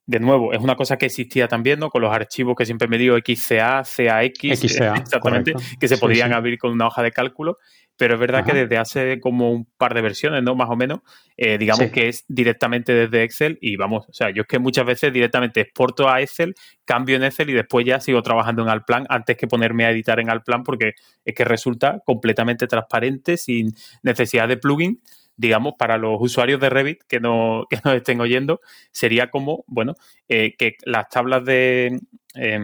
de 0.07 0.21
nuevo, 0.21 0.53
es 0.53 0.59
una 0.59 0.77
cosa 0.77 0.97
que 0.97 1.05
existía 1.05 1.49
también, 1.49 1.79
¿no? 1.79 1.89
Con 1.89 2.01
los 2.01 2.13
archivos 2.13 2.55
que 2.55 2.65
siempre 2.65 2.87
me 2.87 2.97
digo 2.97 3.17
XCA, 3.17 3.83
CAX, 3.83 4.59
XCA, 4.59 4.95
exactamente, 4.95 5.51
correcto. 5.51 5.77
que 5.79 5.87
se 5.89 5.97
sí, 5.97 6.15
sí. 6.15 6.21
abrir 6.21 6.57
con 6.57 6.71
una 6.71 6.87
hoja 6.87 7.03
de 7.03 7.11
cálculo, 7.11 7.57
pero 7.97 8.13
es 8.13 8.19
verdad 8.19 8.41
Ajá. 8.41 8.51
que 8.51 8.57
desde 8.59 8.77
hace 8.77 9.19
como 9.19 9.51
un 9.51 9.65
par 9.77 9.93
de 9.93 10.01
versiones, 10.01 10.41
¿no? 10.43 10.55
Más 10.55 10.69
o 10.69 10.77
menos, 10.77 11.01
eh, 11.35 11.57
digamos 11.57 11.87
sí. 11.87 11.91
que 11.91 12.07
es 12.07 12.23
directamente 12.29 12.93
desde 12.93 13.23
Excel 13.23 13.57
y 13.59 13.75
vamos, 13.75 14.07
o 14.07 14.13
sea, 14.13 14.29
yo 14.29 14.43
es 14.43 14.47
que 14.47 14.59
muchas 14.59 14.85
veces 14.85 15.11
directamente 15.11 15.59
exporto 15.59 16.07
a 16.07 16.21
Excel, 16.21 16.55
cambio 16.85 17.17
en 17.17 17.25
Excel 17.25 17.49
y 17.49 17.53
después 17.53 17.85
ya 17.85 17.99
sigo 17.99 18.21
trabajando 18.23 18.61
en 18.61 18.69
Alplan 18.69 19.07
antes 19.09 19.35
que 19.35 19.47
ponerme 19.47 19.85
a 19.85 19.91
editar 19.91 20.21
en 20.21 20.29
Alplan 20.29 20.63
porque 20.63 20.93
es 21.25 21.35
que 21.35 21.43
resulta 21.43 22.01
completamente 22.05 22.65
transparente, 22.65 23.35
sin 23.35 23.73
necesidad 24.03 24.47
de 24.47 24.55
plugin 24.55 25.01
digamos, 25.37 25.75
para 25.77 25.97
los 25.97 26.17
usuarios 26.19 26.59
de 26.59 26.69
Revit 26.69 27.03
que, 27.07 27.19
no, 27.19 27.65
que 27.69 27.79
nos 27.83 27.95
estén 27.95 28.19
oyendo, 28.21 28.59
sería 28.91 29.29
como, 29.29 29.63
bueno, 29.67 29.95
eh, 30.27 30.55
que 30.57 30.75
las 30.85 31.09
tablas 31.09 31.45
de 31.45 31.99
eh, 32.35 32.59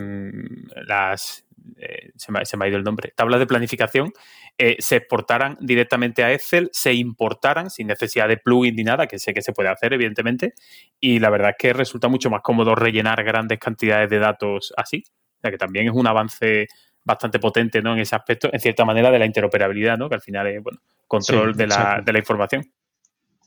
las 0.87 1.45
eh, 1.77 2.11
se, 2.15 2.31
me, 2.31 2.45
se, 2.45 2.57
me, 2.57 2.65
ha 2.65 2.67
ido 2.67 2.77
el 2.77 2.83
nombre, 2.83 3.13
tablas 3.15 3.39
de 3.39 3.47
planificación, 3.47 4.11
eh, 4.57 4.75
se 4.79 4.97
exportaran 4.97 5.57
directamente 5.61 6.23
a 6.23 6.33
Excel, 6.33 6.69
se 6.71 6.93
importaran 6.93 7.69
sin 7.69 7.87
necesidad 7.87 8.27
de 8.27 8.37
plugin 8.37 8.75
ni 8.75 8.83
nada, 8.83 9.07
que 9.07 9.17
sé 9.17 9.33
que 9.33 9.41
se 9.41 9.53
puede 9.53 9.69
hacer, 9.69 9.93
evidentemente, 9.93 10.53
y 10.99 11.19
la 11.19 11.29
verdad 11.29 11.51
es 11.51 11.55
que 11.57 11.73
resulta 11.73 12.07
mucho 12.07 12.29
más 12.29 12.41
cómodo 12.41 12.75
rellenar 12.75 13.23
grandes 13.23 13.59
cantidades 13.59 14.09
de 14.09 14.19
datos 14.19 14.73
así. 14.77 15.03
O 15.07 15.41
sea 15.41 15.51
que 15.51 15.57
también 15.57 15.87
es 15.87 15.93
un 15.93 16.07
avance 16.07 16.67
bastante 17.03 17.39
potente 17.39 17.81
¿no? 17.81 17.93
en 17.93 17.99
ese 17.99 18.15
aspecto, 18.15 18.49
en 18.51 18.59
cierta 18.59 18.85
manera, 18.85 19.11
de 19.11 19.19
la 19.19 19.25
interoperabilidad, 19.25 19.97
¿no? 19.97 20.09
que 20.09 20.15
al 20.15 20.21
final 20.21 20.47
es 20.47 20.63
bueno, 20.63 20.79
control 21.07 21.53
sí, 21.53 21.57
de, 21.57 21.67
la, 21.67 22.01
de, 22.03 22.13
la, 22.13 22.19
información. 22.19 22.65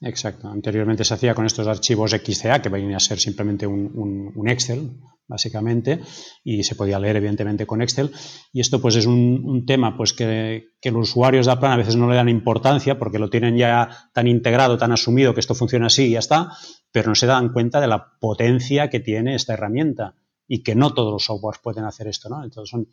Exacto. 0.03 0.49
Anteriormente 0.49 1.05
se 1.05 1.15
hacía 1.15 1.35
con 1.35 1.47
estos 1.47 1.67
archivos 1.67 2.11
XCA, 2.13 2.61
que 2.61 2.69
venían 2.69 2.95
a 2.95 3.01
ser 3.01 3.19
simplemente 3.19 3.67
un, 3.67 4.47
Excel, 4.47 4.91
básicamente, 5.27 6.01
y 6.45 6.63
se 6.65 6.75
podía 6.75 6.99
leer, 6.99 7.17
evidentemente, 7.17 7.67
con 7.67 7.81
Excel. 7.81 8.13
Y 8.53 8.61
esto, 8.61 8.81
pues, 8.81 8.97
es 8.97 9.07
un, 9.07 9.65
tema 9.67 9.97
pues, 9.97 10.13
que, 10.13 10.67
los 10.85 11.09
usuarios 11.09 11.47
de 11.47 11.53
Aplan 11.53 11.73
a 11.73 11.77
veces 11.79 11.97
no 11.97 12.09
le 12.11 12.17
dan 12.17 12.29
importancia 12.29 12.99
porque 12.99 13.19
lo 13.19 13.31
tienen 13.31 13.57
ya 13.57 14.11
tan 14.13 14.27
integrado, 14.27 14.77
tan 14.77 14.93
asumido 14.93 15.33
que 15.33 15.41
esto 15.41 15.55
funciona 15.55 15.87
así 15.87 16.05
y 16.05 16.11
ya 16.11 16.19
está, 16.19 16.51
pero 16.93 17.09
no 17.09 17.15
se 17.15 17.27
dan 17.27 17.53
cuenta 17.53 17.81
de 17.81 17.87
la 17.87 18.19
potencia 18.21 18.91
que 18.91 19.01
tiene 19.01 19.35
esta 19.35 19.55
herramienta 19.55 20.15
y 20.47 20.63
que 20.63 20.75
no 20.75 20.95
todos 20.95 21.13
los 21.13 21.25
softwares 21.25 21.61
pueden 21.63 21.85
hacer 21.85 22.07
esto, 22.07 22.29
¿no? 22.29 22.45
Entonces 22.45 22.71
son 22.71 22.89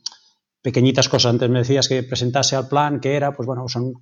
pequeñitas 0.64 1.10
cosas. 1.10 1.34
Antes 1.34 1.50
me 1.50 1.60
decías 1.60 1.88
que 1.88 2.02
presentase 2.02 2.56
al 2.56 2.68
plan, 2.68 3.00
que 3.00 3.14
era, 3.16 3.34
pues 3.34 3.46
bueno, 3.46 3.68
son 3.68 3.94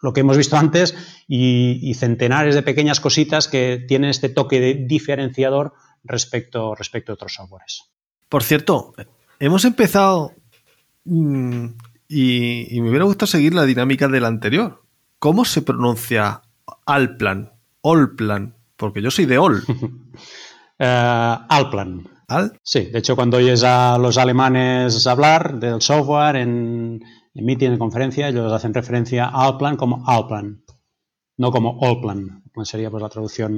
lo 0.00 0.12
que 0.12 0.20
hemos 0.20 0.36
visto 0.36 0.56
antes 0.56 0.94
y, 1.26 1.92
centenares 1.94 2.54
de 2.54 2.62
pequeñas 2.62 3.00
cositas 3.00 3.48
que 3.48 3.84
tienen 3.88 4.10
este 4.10 4.28
toque 4.28 4.60
de 4.60 4.74
diferenciador 4.74 5.72
respecto, 6.04 6.76
respecto 6.76 7.10
a 7.10 7.14
otros 7.14 7.34
softwares. 7.34 7.82
Por 8.28 8.44
cierto, 8.44 8.94
hemos 9.40 9.64
empezado 9.64 10.34
mm, 11.04 11.66
y, 12.06 12.80
me 12.80 12.90
hubiera 12.90 13.06
gustado 13.06 13.26
seguir 13.26 13.54
la 13.54 13.64
dinámica 13.64 14.06
del 14.06 14.24
anterior. 14.24 14.84
¿Cómo 15.18 15.44
se 15.44 15.62
pronuncia 15.62 16.42
Alplan? 16.86 17.52
Allplan, 17.82 18.54
porque 18.76 19.02
yo 19.02 19.10
soy 19.10 19.26
de 19.26 19.38
All. 19.38 19.64
uh, 20.78 20.84
Alplan. 21.48 22.08
Sí, 22.62 22.86
de 22.86 22.98
hecho 22.98 23.16
cuando 23.16 23.38
oyes 23.38 23.64
a 23.64 23.96
los 23.98 24.18
alemanes 24.18 25.06
hablar 25.06 25.58
del 25.58 25.80
software 25.80 26.36
en, 26.36 27.00
en 27.34 27.44
meeting, 27.46 27.70
en 27.70 27.78
conferencia, 27.78 28.28
ellos 28.28 28.52
hacen 28.52 28.74
referencia 28.74 29.24
a 29.26 29.46
Alplan 29.46 29.76
como 29.76 30.04
Alplan, 30.06 30.62
no 31.38 31.50
como 31.50 31.78
Allplan. 31.82 32.42
Sería 32.64 32.90
pues 32.90 33.02
la 33.02 33.08
traducción 33.08 33.52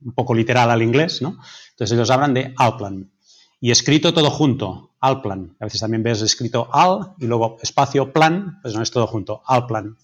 un 0.00 0.14
poco 0.14 0.34
literal 0.34 0.70
al 0.70 0.82
inglés, 0.82 1.20
¿no? 1.20 1.36
Entonces 1.70 1.92
ellos 1.92 2.10
hablan 2.10 2.32
de 2.32 2.54
Alplan. 2.56 3.12
Y 3.60 3.70
escrito 3.70 4.14
todo 4.14 4.30
junto, 4.30 4.94
Alplan. 5.00 5.56
A 5.60 5.66
veces 5.66 5.80
también 5.80 6.02
ves 6.02 6.22
escrito 6.22 6.68
Al 6.72 7.14
y 7.18 7.26
luego 7.26 7.58
espacio 7.62 8.12
plan, 8.12 8.58
pues 8.62 8.74
no 8.74 8.82
es 8.82 8.90
todo 8.90 9.06
junto, 9.06 9.42
Alplan. 9.46 9.96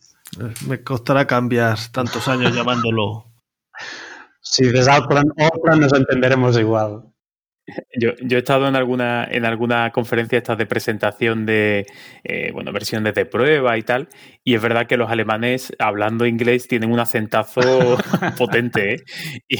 Me 0.66 0.82
costará 0.82 1.26
cambiar 1.26 1.78
tantos 1.92 2.28
años 2.28 2.54
llamándolo. 2.54 3.26
Si 4.40 4.68
ves 4.70 4.86
Alplan 4.86 5.32
Alplan 5.38 5.80
nos 5.80 5.92
entenderemos 5.92 6.58
igual. 6.58 7.11
Yo, 7.96 8.12
he 8.30 8.38
estado 8.38 8.68
en 8.68 8.76
alguna, 8.76 9.26
en 9.30 9.44
alguna 9.44 9.90
conferencia 9.90 10.38
estas 10.38 10.58
de 10.58 10.66
presentación 10.66 11.46
de 11.46 11.86
eh, 12.24 12.50
bueno, 12.52 12.72
versiones 12.72 13.14
de 13.14 13.26
prueba 13.26 13.76
y 13.78 13.82
tal, 13.82 14.08
y 14.44 14.54
es 14.54 14.62
verdad 14.62 14.86
que 14.86 14.96
los 14.96 15.10
alemanes 15.10 15.72
hablando 15.78 16.26
inglés 16.26 16.68
tienen 16.68 16.90
un 16.90 17.00
acentazo 17.00 17.60
potente, 18.38 18.94
¿eh? 18.94 19.04
y, 19.48 19.58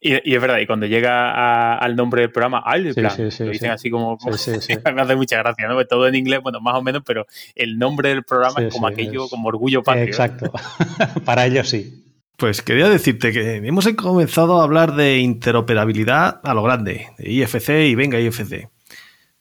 y, 0.00 0.34
es 0.34 0.40
verdad, 0.40 0.58
y 0.58 0.66
cuando 0.66 0.86
llega 0.86 1.74
al 1.76 1.96
nombre 1.96 2.22
del 2.22 2.30
programa, 2.30 2.62
Alplan, 2.64 3.12
lo 3.18 3.50
dicen 3.50 3.70
así 3.70 3.90
como, 3.90 4.18
me 4.94 5.02
hace 5.02 5.16
mucha 5.16 5.38
gracia, 5.38 5.68
¿no? 5.68 5.84
Todo 5.86 6.06
en 6.08 6.14
inglés, 6.14 6.40
bueno, 6.42 6.60
más 6.60 6.74
o 6.76 6.82
menos, 6.82 7.02
pero 7.04 7.26
el 7.54 7.78
nombre 7.78 8.10
del 8.10 8.24
programa 8.24 8.60
es 8.60 8.72
como 8.72 8.86
aquello, 8.86 9.28
como 9.28 9.48
orgullo 9.48 9.82
patrio. 9.82 10.06
Exacto, 10.06 10.52
para 11.24 11.46
ellos 11.46 11.68
sí. 11.68 12.03
Pues 12.36 12.62
quería 12.62 12.88
decirte 12.88 13.32
que 13.32 13.56
hemos 13.56 13.86
comenzado 13.94 14.60
a 14.60 14.64
hablar 14.64 14.96
de 14.96 15.18
interoperabilidad 15.18 16.40
a 16.42 16.54
lo 16.54 16.64
grande, 16.64 17.06
de 17.16 17.30
IFC 17.30 17.86
y 17.86 17.94
venga 17.94 18.18
IFC. 18.18 18.68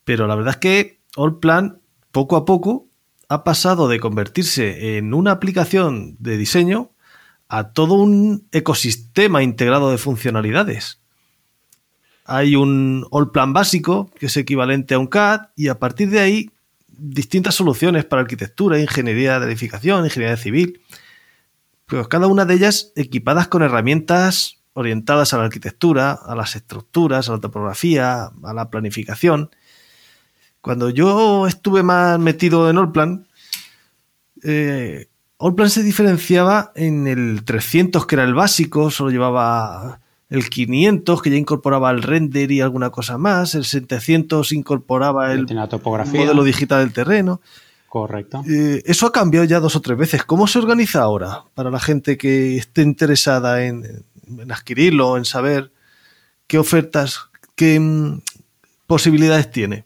Pero 0.04 0.28
la 0.28 0.36
verdad 0.36 0.54
es 0.54 0.58
que 0.58 1.00
Allplan 1.18 1.80
poco 2.12 2.36
a 2.36 2.46
poco 2.46 2.88
ha 3.30 3.44
pasado 3.44 3.88
de 3.88 4.00
convertirse 4.00 4.98
en 4.98 5.16
una 5.16 5.32
aplicación 5.32 6.18
de 6.20 6.38
diseño 6.38 6.92
a 7.50 7.72
todo 7.72 7.96
un 7.96 8.48
ecosistema 8.52 9.42
integrado 9.42 9.90
de 9.90 9.98
funcionalidades. 9.98 11.02
Hay 12.26 12.56
un 12.56 13.08
Allplan 13.12 13.54
básico 13.54 14.12
que 14.20 14.28
es 14.28 14.38
equivalente 14.38 14.94
a 14.94 15.00
un 15.00 15.08
CAD 15.08 15.48
y 15.56 15.70
a 15.70 15.80
partir 15.80 16.12
de 16.12 16.20
ahí 16.20 16.52
distintas 16.88 17.56
soluciones 17.56 18.06
para 18.06 18.22
arquitectura, 18.22 18.80
ingeniería 18.80 19.40
de 19.40 19.48
edificación, 19.48 20.06
ingeniería 20.06 20.38
civil 20.38 20.80
cada 22.10 22.28
una 22.28 22.46
de 22.46 22.56
ellas 22.56 22.92
equipadas 22.96 23.48
con 23.48 23.62
herramientas 23.62 24.64
orientadas 24.74 25.34
a 25.34 25.38
la 25.38 25.46
arquitectura, 25.46 26.14
a 26.14 26.36
las 26.36 26.56
estructuras, 26.56 27.30
a 27.30 27.34
la 27.34 27.40
topografía, 27.40 28.32
a 28.44 28.54
la 28.54 28.70
planificación. 28.70 29.52
Cuando 30.62 30.90
yo 30.90 31.46
estuve 31.48 31.84
más 31.84 32.20
metido 32.20 32.70
en 32.70 32.78
Allplan, 32.78 33.28
eh, 34.44 35.08
Allplan 35.40 35.70
se 35.70 35.84
diferenciaba 35.84 36.72
en 36.76 37.08
el 37.08 37.44
300, 37.44 38.06
que 38.06 38.16
era 38.16 38.24
el 38.24 38.34
básico, 38.34 38.90
solo 38.90 39.12
llevaba 39.12 40.00
el 40.30 40.50
500, 40.50 41.22
que 41.22 41.30
ya 41.30 41.38
incorporaba 41.38 41.92
el 41.92 42.02
render 42.02 42.52
y 42.52 42.62
alguna 42.62 42.90
cosa 42.90 43.18
más, 43.18 43.54
el 43.56 43.66
700 43.66 44.52
incorporaba 44.54 45.32
el 45.34 45.46
modelo 45.46 46.44
digital 46.44 46.80
del 46.80 46.94
terreno. 46.94 47.42
Correcto. 47.94 48.44
Eh, 48.50 48.82
eso 48.88 49.06
ha 49.06 49.12
cambiado 49.12 49.46
ya 49.46 49.60
dos 49.60 49.76
o 49.76 49.82
tres 49.82 49.96
veces. 49.96 50.24
¿Cómo 50.24 50.48
se 50.48 50.58
organiza 50.58 51.04
ahora 51.04 51.44
para 51.54 51.70
la 51.70 51.80
gente 51.80 52.18
que 52.18 52.58
esté 52.58 52.82
interesada 52.82 53.64
en, 53.64 53.84
adquirirlo, 54.50 55.16
en 55.16 55.26
saber 55.26 55.72
qué 56.48 56.58
ofertas, 56.58 57.30
qué 57.56 57.80
mm, 57.80 58.22
posibilidades 58.88 59.52
tiene? 59.52 59.86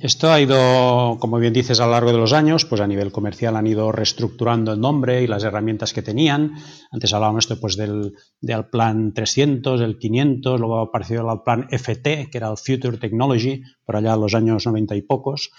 Esto 0.00 0.30
ha 0.30 0.40
ido, 0.40 1.16
como 1.18 1.38
bien 1.38 1.52
dices, 1.52 1.80
a 1.80 1.86
lo 1.86 1.90
largo 1.90 2.12
de 2.12 2.18
los 2.18 2.32
años, 2.32 2.64
pues 2.64 2.80
a 2.80 2.86
nivel 2.86 3.10
comercial 3.10 3.56
han 3.56 3.66
ido 3.66 3.90
reestructurando 3.90 4.72
el 4.72 4.80
nombre 4.80 5.20
y 5.24 5.26
las 5.26 5.42
herramientas 5.42 5.92
que 5.92 6.02
tenían. 6.02 6.52
Antes 6.92 7.12
hablábamos 7.12 7.46
esto 7.46 7.60
pues 7.60 7.76
del, 7.76 8.14
del 8.40 8.66
plan 8.66 9.12
300, 9.12 9.80
el 9.80 9.98
500, 9.98 10.60
luego 10.60 10.78
ha 10.78 10.84
aparecido 10.84 11.28
el 11.28 11.40
plan 11.42 11.66
FT, 11.72 12.30
que 12.30 12.38
era 12.38 12.48
el 12.48 12.56
Future 12.56 12.98
Technology, 12.98 13.62
por 13.84 13.96
allá 13.96 14.14
en 14.14 14.20
los 14.20 14.36
años 14.36 14.64
90 14.64 14.94
y 14.94 15.02
pocos. 15.02 15.50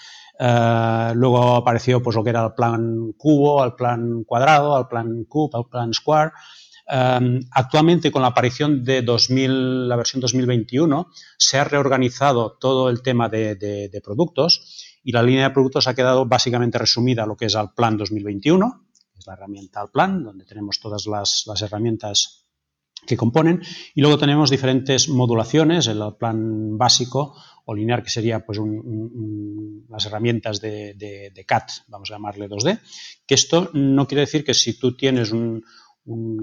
Eh, 0.41 1.11
luego 1.15 1.55
apareció 1.55 2.01
pues, 2.01 2.15
lo 2.15 2.23
que 2.23 2.29
era 2.29 2.45
el 2.45 2.53
plan 2.53 3.13
cubo, 3.17 3.63
el 3.65 3.73
plan 3.73 4.23
cuadrado, 4.23 4.79
el 4.79 4.87
plan 4.87 5.25
cube, 5.25 5.59
el 5.59 5.65
plan 5.69 5.93
square. 5.93 6.31
Eh, 6.89 7.39
actualmente, 7.51 8.09
con 8.09 8.21
la 8.21 8.29
aparición 8.29 8.83
de 8.83 9.01
2000, 9.01 9.89
la 9.89 9.97
versión 9.97 10.21
2021, 10.21 11.07
se 11.37 11.59
ha 11.59 11.65
reorganizado 11.65 12.57
todo 12.57 12.89
el 12.89 13.01
tema 13.01 13.27
de, 13.27 14.01
productos 14.03 14.99
y 15.03 15.11
la 15.11 15.21
línea 15.23 15.49
de 15.49 15.53
productos 15.53 15.87
ha 15.87 15.93
quedado 15.93 16.25
básicamente 16.25 16.77
resumida 16.77 17.23
a 17.23 17.27
lo 17.27 17.35
que 17.35 17.45
es 17.45 17.55
el 17.55 17.71
plan 17.75 17.97
2021, 17.97 18.87
que 19.11 19.19
es 19.19 19.27
la 19.27 19.33
herramienta 19.33 19.81
al 19.81 19.91
plan, 19.91 20.23
donde 20.23 20.45
tenemos 20.45 20.79
todas 20.79 21.05
las, 21.05 21.43
las 21.47 21.61
herramientas 21.61 22.45
que 23.05 23.17
componen. 23.17 23.61
Y 23.93 24.01
luego 24.01 24.17
tenemos 24.17 24.49
diferentes 24.49 25.09
modulaciones, 25.09 25.87
el 25.87 26.01
plan 26.17 26.77
básico 26.77 27.35
o 27.69 27.75
lineal, 27.75 28.01
que 28.01 28.09
sería 28.09 28.39
pues, 28.39 28.57
las 29.89 30.05
herramientas 30.07 30.59
de, 30.59 30.95
de, 30.97 31.45
CAD, 31.45 31.85
vamos 31.87 32.09
a 32.09 32.15
llamarle 32.15 32.49
2D, 32.49 32.79
que 33.27 33.35
esto 33.35 33.69
no 33.73 34.07
quiere 34.07 34.21
decir 34.21 34.43
que 34.43 34.55
si 34.55 34.79
tú 34.79 34.97
tienes 34.97 35.31
un, 35.31 35.63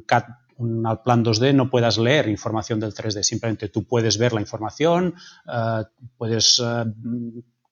CAD 0.06 0.24
un 0.58 0.86
plan 1.04 1.24
2D 1.24 1.52
no 1.52 1.68
puedas 1.68 1.98
leer 1.98 2.28
información 2.28 2.78
del 2.78 2.94
3D, 2.94 3.24
simplemente 3.24 3.68
tú 3.68 3.84
puedes 3.84 4.18
ver 4.18 4.32
la 4.32 4.40
información, 4.40 5.14
eh, 5.52 5.82
puedes 6.16 6.62
eh, 6.64 6.84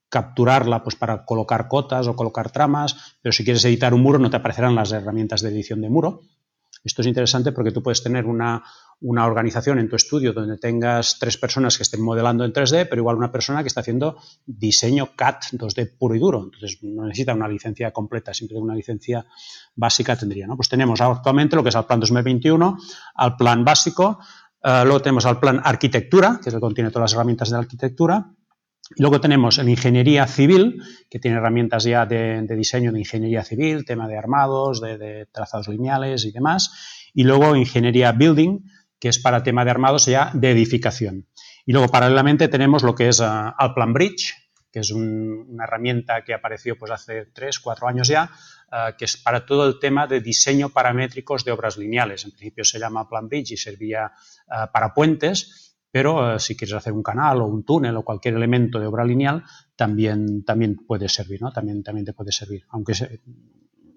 capturarla 0.08 0.82
pues, 0.82 0.96
para 0.96 1.24
colocar 1.24 1.68
cotas 1.68 2.08
o 2.08 2.16
colocar 2.16 2.50
tramas, 2.50 3.16
pero 3.22 3.32
si 3.32 3.44
quieres 3.44 3.64
editar 3.64 3.94
un 3.94 4.02
muro 4.02 4.18
no 4.18 4.30
te 4.30 4.36
aparecerán 4.36 4.74
las 4.74 4.90
herramientas 4.90 5.42
de 5.42 5.50
edición 5.50 5.80
de 5.80 5.90
muro. 5.90 6.22
Esto 6.82 7.02
es 7.02 7.08
interesante 7.08 7.52
porque 7.52 7.70
tú 7.70 7.82
puedes 7.82 8.02
tener 8.02 8.26
una, 8.26 8.62
una 9.00 9.26
organización 9.26 9.78
en 9.78 9.88
tu 9.88 9.96
estudio 9.96 10.32
donde 10.32 10.58
tengas 10.58 11.18
tres 11.18 11.36
personas 11.36 11.76
que 11.76 11.82
estén 11.82 12.02
modelando 12.02 12.44
en 12.44 12.52
3D, 12.52 12.86
pero 12.88 13.00
igual 13.00 13.16
una 13.16 13.32
persona 13.32 13.62
que 13.62 13.68
está 13.68 13.80
haciendo 13.80 14.16
diseño 14.46 15.10
CAD 15.16 15.36
2D 15.52 15.96
puro 15.98 16.14
y 16.14 16.18
duro. 16.18 16.44
Entonces 16.44 16.78
no 16.82 17.04
necesita 17.04 17.34
una 17.34 17.48
licencia 17.48 17.92
completa, 17.92 18.32
simplemente 18.32 18.64
una 18.64 18.74
licencia 18.74 19.26
básica 19.74 20.16
tendría. 20.16 20.46
Pues 20.56 20.68
tenemos 20.68 21.00
actualmente 21.00 21.56
lo 21.56 21.62
que 21.62 21.68
es 21.68 21.74
el 21.74 21.84
plan 21.84 22.00
2021, 22.00 22.78
al 23.14 23.36
plan 23.36 23.64
básico, 23.64 24.18
eh, 24.64 24.82
luego 24.84 25.02
tenemos 25.02 25.26
al 25.26 25.38
plan 25.38 25.60
arquitectura, 25.62 26.40
que 26.42 26.48
es 26.48 26.54
que 26.54 26.60
contiene 26.60 26.90
todas 26.90 27.10
las 27.10 27.14
herramientas 27.14 27.50
de 27.50 27.52
la 27.52 27.60
arquitectura, 27.60 28.30
luego 28.96 29.20
tenemos 29.20 29.58
el 29.58 29.68
ingeniería 29.68 30.26
civil, 30.26 30.82
que 31.10 31.18
tiene 31.18 31.36
herramientas 31.36 31.84
ya 31.84 32.06
de, 32.06 32.46
diseño 32.56 32.90
de 32.90 33.00
ingeniería 33.00 33.44
civil, 33.44 33.84
tema 33.84 34.08
de 34.08 34.16
armados, 34.16 34.80
de, 34.80 35.26
trazados 35.30 35.68
lineales 35.68 36.24
y 36.24 36.32
demás. 36.32 37.10
Y 37.12 37.24
luego 37.24 37.56
ingeniería 37.56 38.12
building, 38.12 38.60
que 39.04 39.10
es 39.10 39.18
para 39.18 39.42
tema 39.42 39.66
de 39.66 39.70
armados 39.70 40.06
ya 40.06 40.30
de 40.32 40.50
edificación. 40.50 41.28
Y 41.66 41.72
luego, 41.72 41.88
paralelamente, 41.88 42.48
tenemos 42.48 42.82
lo 42.82 42.94
que 42.94 43.08
es 43.08 43.20
Alplan 43.20 43.92
Bridge, 43.92 44.32
que 44.72 44.80
es 44.80 44.92
una 44.92 45.64
herramienta 45.64 46.24
que 46.24 46.32
apareció 46.32 46.78
pues, 46.78 46.90
hace 46.90 47.26
tres, 47.26 47.60
cuatro 47.60 47.86
años 47.86 48.08
ya, 48.08 48.30
uh, 48.72 48.96
que 48.96 49.04
es 49.04 49.18
para 49.18 49.44
todo 49.44 49.68
el 49.68 49.78
tema 49.78 50.06
de 50.06 50.22
diseño 50.22 50.70
paramétricos 50.70 51.44
de 51.44 51.52
obras 51.52 51.76
lineales. 51.76 52.24
En 52.24 52.30
principio 52.30 52.64
se 52.64 52.78
llama 52.78 53.06
Plan 53.06 53.28
Bridge 53.28 53.50
y 53.50 53.56
servía 53.58 54.10
uh, 54.48 54.72
para 54.72 54.94
puentes, 54.94 55.76
pero 55.90 56.38
si 56.38 56.56
quieres 56.56 56.74
hacer 56.74 56.94
un 56.94 57.02
canal 57.02 57.42
o 57.42 57.44
un 57.44 57.62
túnel 57.62 57.98
o 57.98 58.04
cualquier 58.04 58.36
elemento 58.36 58.80
de 58.80 58.86
obra 58.86 59.04
lineal, 59.04 59.44
también, 59.76 60.46
también 60.46 60.76
puede 60.76 61.10
servir, 61.10 61.42
¿no? 61.42 61.52
También, 61.52 61.82
también 61.82 62.06
te 62.06 62.14
puede 62.14 62.32
servir. 62.32 62.64
Aunque 62.70 62.94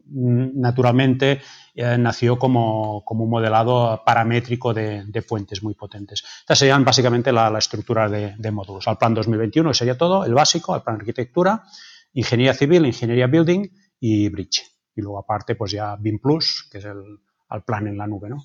naturalmente 0.10 1.42
eh, 1.76 1.98
nació 1.98 2.38
como, 2.38 3.04
un 3.08 3.30
modelado 3.30 4.02
paramétrico 4.06 4.74
de, 4.74 5.24
fuentes 5.28 5.64
muy 5.64 5.74
potentes. 5.74 6.24
Estas 6.40 6.60
serían 6.60 6.84
básicamente 6.84 7.32
la, 7.32 7.56
estructura 7.58 8.10
de, 8.10 8.52
módulos. 8.52 8.88
Al 8.88 8.98
plan 8.98 9.14
2021 9.14 9.74
sería 9.74 9.98
todo, 9.98 10.26
el 10.26 10.34
básico, 10.34 10.74
al 10.74 10.84
plan 10.84 10.98
arquitectura, 10.98 11.64
ingeniería 12.14 12.54
civil, 12.54 12.86
ingeniería 12.86 13.28
building 13.28 13.68
y 14.00 14.30
bridge. 14.30 14.64
Y 14.96 15.02
luego 15.02 15.20
aparte, 15.20 15.56
pues 15.56 15.72
ya 15.72 15.96
BIM 15.96 16.20
Plus, 16.20 16.68
que 16.72 16.80
es 16.80 16.86
el 16.86 17.20
al 17.50 17.64
plan 17.64 17.88
en 17.88 17.98
la 17.98 18.08
nube, 18.08 18.30
¿no? 18.30 18.44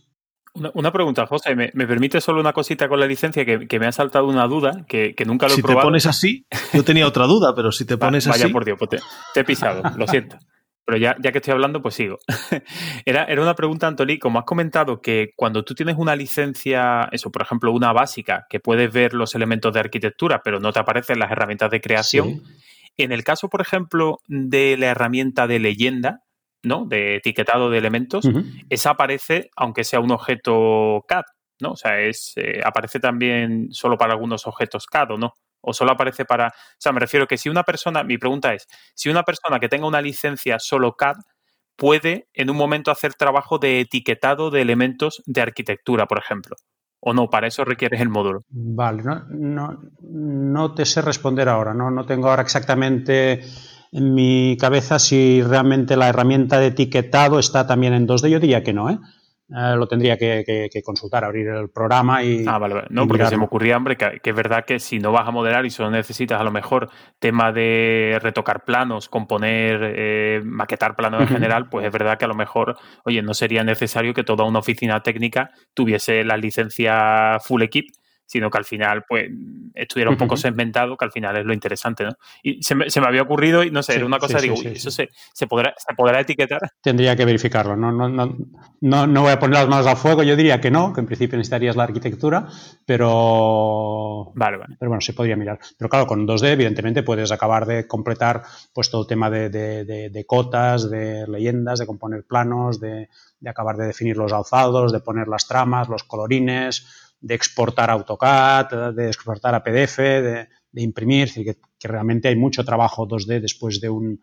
Una, 0.55 0.93
pregunta, 0.93 1.27
José. 1.27 1.57
¿Me, 1.57 1.71
permite 1.71 2.21
solo 2.21 2.39
una 2.39 2.53
cosita 2.53 2.87
con 2.87 3.01
la 3.01 3.07
licencia 3.07 3.45
que, 3.47 3.79
me 3.81 3.87
ha 3.87 3.93
saltado 3.93 4.27
una 4.27 4.47
duda 4.47 4.85
que, 4.87 5.15
nunca 5.27 5.49
lo 5.49 5.55
he 5.55 5.57
probado? 5.57 5.79
Si 5.79 5.81
te 5.81 5.83
pones 5.83 6.07
así, 6.07 6.47
yo 6.75 6.85
tenía 6.85 7.07
otra 7.07 7.27
duda, 7.27 7.55
pero 7.57 7.73
si 7.73 7.87
te 7.87 7.97
pones 7.97 8.27
así. 8.27 8.43
Vaya 8.43 8.53
por 8.53 8.65
Dios, 8.65 8.77
pues 8.79 9.03
te, 9.33 9.41
he 9.41 9.45
pisado, 9.45 9.83
lo 9.97 10.07
siento. 10.07 10.37
Pero 10.85 10.99
ya, 10.99 11.17
ya 11.21 11.31
que 11.31 11.39
estoy 11.39 11.53
hablando, 11.53 11.81
pues 11.81 11.95
sigo. 11.95 12.19
era, 13.05 13.25
era 13.25 13.41
una 13.41 13.55
pregunta, 13.55 13.87
Antolí, 13.87 14.19
como 14.19 14.39
has 14.41 14.45
comentado 14.45 15.01
que 15.01 15.33
cuando 15.37 15.65
tú 15.65 15.75
tienes 15.75 15.97
una 15.97 16.17
licencia, 16.17 17.09
eso, 17.13 17.31
por 17.31 17.43
ejemplo, 17.43 17.73
una 17.73 17.93
básica, 17.93 18.47
que 18.51 18.59
puedes 18.59 18.93
ver 18.93 19.15
los 19.15 19.35
elementos 19.35 19.73
de 19.73 19.81
arquitectura, 19.81 20.43
pero 20.43 20.59
no 20.59 20.73
te 20.73 20.81
aparecen 20.81 21.19
las 21.19 21.31
herramientas 21.31 21.71
de 21.71 21.81
creación. 21.81 22.43
En 22.97 23.13
el 23.13 23.25
caso, 23.25 23.49
por 23.49 23.61
ejemplo, 23.61 24.19
de 24.27 24.77
la 24.77 24.87
herramienta 24.87 25.47
de 25.47 25.61
leyenda, 25.61 26.25
¿no? 26.63 26.85
De 26.85 27.17
etiquetado 27.17 27.71
de 27.71 27.79
elementos, 27.79 28.29
esa 28.69 28.91
aparece 28.91 29.51
aunque 29.57 29.85
sea 29.85 30.01
un 30.01 30.11
objeto 30.11 31.05
CAD, 31.09 31.25
¿no? 31.61 31.73
O 31.73 31.77
sea, 31.77 32.01
es, 32.01 32.33
eh, 32.37 32.61
aparece 32.65 33.01
también 33.01 33.69
solo 33.73 33.97
para 33.97 34.13
algunos 34.13 34.47
objetos 34.47 34.87
CAD 34.87 35.13
o 35.13 35.19
no. 35.19 35.35
O 35.63 35.73
solo 35.73 35.93
aparece 35.93 36.25
para. 36.25 36.49
O 36.49 36.79
sea, 36.79 36.93
me 36.93 37.01
refiero 37.01 37.27
que 37.27 37.39
si 37.39 37.49
una 37.49 37.63
persona. 37.63 38.05
Mi 38.05 38.19
pregunta 38.19 38.53
es: 38.53 38.67
si 38.95 39.09
una 39.09 39.23
persona 39.23 39.59
que 39.59 39.69
tenga 39.69 39.87
una 39.87 40.03
licencia 40.03 40.59
solo 40.59 40.97
CAD 40.97 41.17
puede 41.77 42.29
en 42.35 42.51
un 42.51 42.57
momento 42.57 42.91
hacer 42.91 43.15
trabajo 43.15 43.59
de 43.59 43.81
etiquetado 43.81 44.51
de 44.51 44.61
elementos 44.61 45.23
de 45.27 45.41
arquitectura, 45.41 46.07
por 46.07 46.19
ejemplo. 46.19 46.57
¿O 47.01 47.15
no? 47.15 47.29
Para 47.31 47.49
eso 47.49 47.65
requieres 47.65 48.01
el 48.01 48.09
módulo. 48.09 48.45
Vale, 48.49 49.03
no, 49.03 49.25
no, 49.31 49.83
no 50.03 50.75
te 50.75 50.85
sé 50.85 51.03
responder 51.03 51.49
ahora. 51.49 51.75
No, 51.75 51.91
no 51.91 52.07
tengo 52.07 52.29
ahora 52.29 52.43
exactamente 52.43 53.43
en 53.91 54.15
mi 54.15 54.57
cabeza 54.57 55.01
si 55.01 55.43
realmente 55.43 55.97
la 55.97 56.09
herramienta 56.09 56.61
de 56.61 56.69
etiquetado 56.69 57.41
está 57.41 57.67
también 57.67 57.93
en 57.93 58.07
2D. 58.07 58.29
Yo 58.29 58.39
diría 58.39 58.63
que 58.63 58.73
no, 58.73 58.89
¿eh? 58.89 58.99
Eh 59.55 59.77
lo 59.77 59.87
tendría 59.87 60.17
que, 60.17 60.71
consultar, 60.85 61.25
abrir 61.25 61.49
el 61.49 61.71
programa 61.71 62.23
y. 62.23 62.45
Ah, 62.47 62.59
vale, 62.59 62.75
vale. 62.75 62.87
No, 62.91 63.07
porque 63.07 63.27
se 63.27 63.37
me 63.37 63.45
ocurría, 63.45 63.77
hombre, 63.77 63.97
que, 63.97 64.21
es 64.23 64.35
verdad 64.35 64.65
que 64.65 64.79
si 64.79 64.99
no 64.99 65.13
vas 65.13 65.29
a 65.29 65.31
modelar 65.31 65.67
y 65.67 65.71
solo 65.71 65.91
necesitas 65.91 66.41
a 66.41 66.45
lo 66.45 66.51
mejor 66.51 66.89
tema 67.19 67.53
de 67.53 68.19
retocar 68.23 68.65
planos, 68.65 69.09
componer, 69.09 69.81
eh, 69.97 70.41
maquetar 70.45 70.97
planos 70.97 71.23
en 71.23 71.29
general, 71.29 71.69
pues 71.69 71.87
es 71.87 71.93
verdad 71.93 72.19
que 72.19 72.25
a 72.25 72.29
lo 72.29 72.35
mejor, 72.35 72.77
oye, 73.05 73.23
no 73.23 73.35
sería 73.35 73.63
necesario 73.63 74.15
que 74.15 74.25
toda 74.25 74.45
una 74.45 74.61
oficina 74.61 75.03
técnica 75.03 75.51
tuviese 75.75 76.25
la 76.25 76.37
licencia 76.37 77.39
full 77.41 77.63
equip 77.63 77.87
sino 78.33 78.49
que 78.49 78.57
al 78.57 78.65
final 78.65 79.05
pues 79.07 79.31
estuviera 79.75 80.11
un 80.11 80.17
poco 80.17 80.39
segmentado, 80.39 80.97
que 80.97 81.05
al 81.05 81.13
final 81.13 81.37
es 81.37 81.45
lo 81.45 81.53
interesante, 81.53 82.05
¿no? 82.05 82.13
Y 82.43 82.63
se 82.63 82.75
me, 82.75 82.87
había 83.07 83.21
ocurrido 83.21 83.63
y 83.63 83.71
no 83.71 83.83
sé, 83.83 83.97
era 83.97 84.07
una 84.07 84.19
cosa, 84.19 84.39
digo, 84.39 84.55
¿eso 84.65 84.91
se, 84.91 85.11
podrá, 85.47 85.75
se 85.77 85.95
podrá 85.95 86.21
etiquetar? 86.21 86.61
Tendría 86.81 87.15
que 87.15 87.27
verificarlo, 87.27 87.77
no, 87.77 87.93
no, 87.93 88.09
no, 88.09 88.35
no, 88.81 89.07
no 89.07 89.21
voy 89.21 89.33
a 89.33 89.39
poner 89.39 89.59
las 89.59 89.69
manos 89.69 89.87
al 89.87 89.99
fuego, 89.99 90.23
yo 90.23 90.35
diría 90.35 90.63
que 90.63 90.71
no, 90.71 90.95
que 90.95 91.01
en 91.01 91.07
principio 91.07 91.37
necesitarías 91.37 91.77
la 91.77 91.83
arquitectura, 91.83 92.49
pero... 92.87 94.33
Vale, 94.35 94.57
vale. 94.57 94.77
Pero 94.79 94.89
bueno, 94.89 95.03
se 95.03 95.13
podría 95.13 95.37
mirar. 95.37 95.59
Pero 95.77 95.91
claro, 95.91 96.07
con 96.07 96.27
2D 96.27 96.53
evidentemente 96.53 97.03
puedes 97.03 97.31
acabar 97.33 97.67
de 97.67 97.87
completar 97.87 98.45
pues 98.73 98.91
todo 98.91 99.03
el 99.03 99.09
tema 99.09 99.29
de, 99.29 99.51
de, 99.51 100.25
cotas, 100.27 100.91
de 100.91 101.27
leyendas, 101.29 101.81
de 101.81 101.87
componer 101.87 102.25
planos, 102.25 102.81
de, 102.81 103.11
de 103.43 103.51
acabar 103.51 103.77
de 103.77 103.89
definir 103.89 104.17
los 104.17 104.33
alzados, 104.33 104.93
de 104.93 105.01
poner 105.01 105.29
las 105.29 105.47
tramas, 105.47 105.89
los 105.89 106.05
colorines, 106.05 107.02
de 107.23 107.35
exportar 107.35 107.89
a 107.89 107.95
AutoCAD, 107.95 108.93
de 108.95 109.07
exportar 109.07 109.55
a 109.55 109.63
PDF, 109.63 109.99
de, 109.99 110.49
imprimir, 110.75 111.25
es 111.25 111.35
decir, 111.35 111.57
que, 111.79 111.89
realmente 111.89 112.29
hay 112.29 112.37
mucho 112.37 112.65
trabajo 112.65 113.09
2D 113.09 113.41
después 113.41 113.81
de 113.81 113.89
un, 113.89 114.21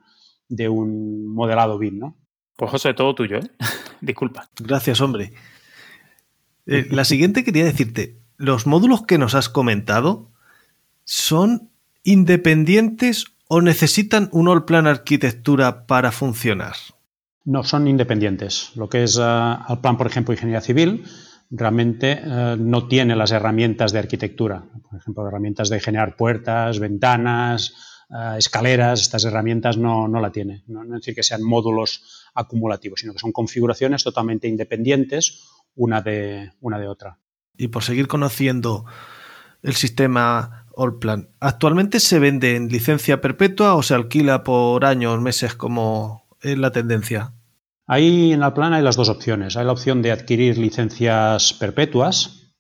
de 0.48 0.70
un 0.70 1.28
modelado 1.34 1.78
BIM, 1.78 2.00
¿no? 2.00 2.18
Pues 2.56 2.72
José, 2.72 2.94
todo 2.94 3.16
tuyo, 3.16 3.38
¿eh? 3.38 3.52
Disculpa. 4.02 4.50
Gracias, 4.60 5.02
hombre. 5.02 5.34
Eh, 6.66 6.88
la 6.92 7.04
siguiente 7.04 7.44
quería 7.44 7.66
decirte, 7.66 8.20
los 8.38 8.68
módulos 8.68 9.06
que 9.06 9.18
nos 9.18 9.34
has 9.34 9.50
comentado 9.50 10.32
son 11.04 11.72
independientes 12.04 13.26
o 13.48 13.62
necesitan 13.62 14.30
un 14.32 14.48
all 14.48 14.64
plan 14.64 14.88
arquitectura 14.88 15.88
para 15.88 16.12
funcionar? 16.12 16.76
No, 17.46 17.64
son 17.64 17.88
independientes. 17.88 18.72
Lo 18.76 18.90
que 18.90 19.04
es 19.04 19.18
uh, 19.18 19.24
al 19.24 19.82
plan, 19.82 19.98
por 19.98 20.08
ejemplo, 20.08 20.34
ingeniería 20.34 20.62
civil, 20.62 21.04
realmente 21.50 22.20
eh, 22.24 22.56
no 22.60 22.88
tiene 22.88 23.16
las 23.16 23.32
herramientas 23.32 23.92
de 23.92 24.00
arquitectura, 24.00 24.64
por 24.90 25.00
ejemplo, 25.00 25.28
herramientas 25.28 25.70
de 25.70 25.80
generar 25.80 26.16
puertas, 26.16 26.80
ventanas, 26.80 27.74
eh, 28.10 28.36
escaleras, 28.38 29.02
estas 29.02 29.26
herramientas 29.26 29.78
no, 29.78 30.08
no 30.08 30.20
la 30.20 30.32
tiene. 30.32 30.64
No, 30.68 30.84
es 30.84 30.90
decir 30.90 31.16
que 31.16 31.24
sean 31.24 31.44
módulos 31.44 32.26
acumulativos, 32.34 33.00
sino 33.00 33.14
que 33.14 33.20
son 33.20 33.32
configuraciones 33.32 34.04
totalmente 34.04 34.48
independientes 34.48 35.44
una 35.76 36.02
de, 36.02 36.52
una 36.62 36.80
de 36.80 36.88
otra. 36.88 37.20
Y 37.58 37.70
por 37.70 37.84
seguir 37.84 38.08
conociendo 38.08 38.86
el 39.62 39.76
sistema 39.76 40.68
Allplan, 40.78 41.30
¿actualmente 41.40 42.00
se 42.00 42.20
vende 42.20 42.56
en 42.56 42.70
licencia 42.70 43.22
perpetua 43.22 43.76
o 43.76 43.84
se 43.84 43.96
alquila 43.96 44.44
por 44.44 44.86
años, 44.86 45.20
meses, 45.20 45.56
como 45.56 46.28
es 46.42 46.58
la 46.58 46.72
tendencia? 46.72 47.34
Ahí 47.92 48.34
en 48.34 48.44
el 48.44 48.54
plan 48.54 48.74
hay 48.74 48.84
las 48.84 48.96
dos 48.96 49.10
opciones. 49.10 49.58
Hay 49.58 49.66
la 49.66 49.72
opción 49.72 50.04
de 50.04 50.12
adquirir 50.12 50.60
licencias 50.60 51.54
perpetuas, 51.54 52.54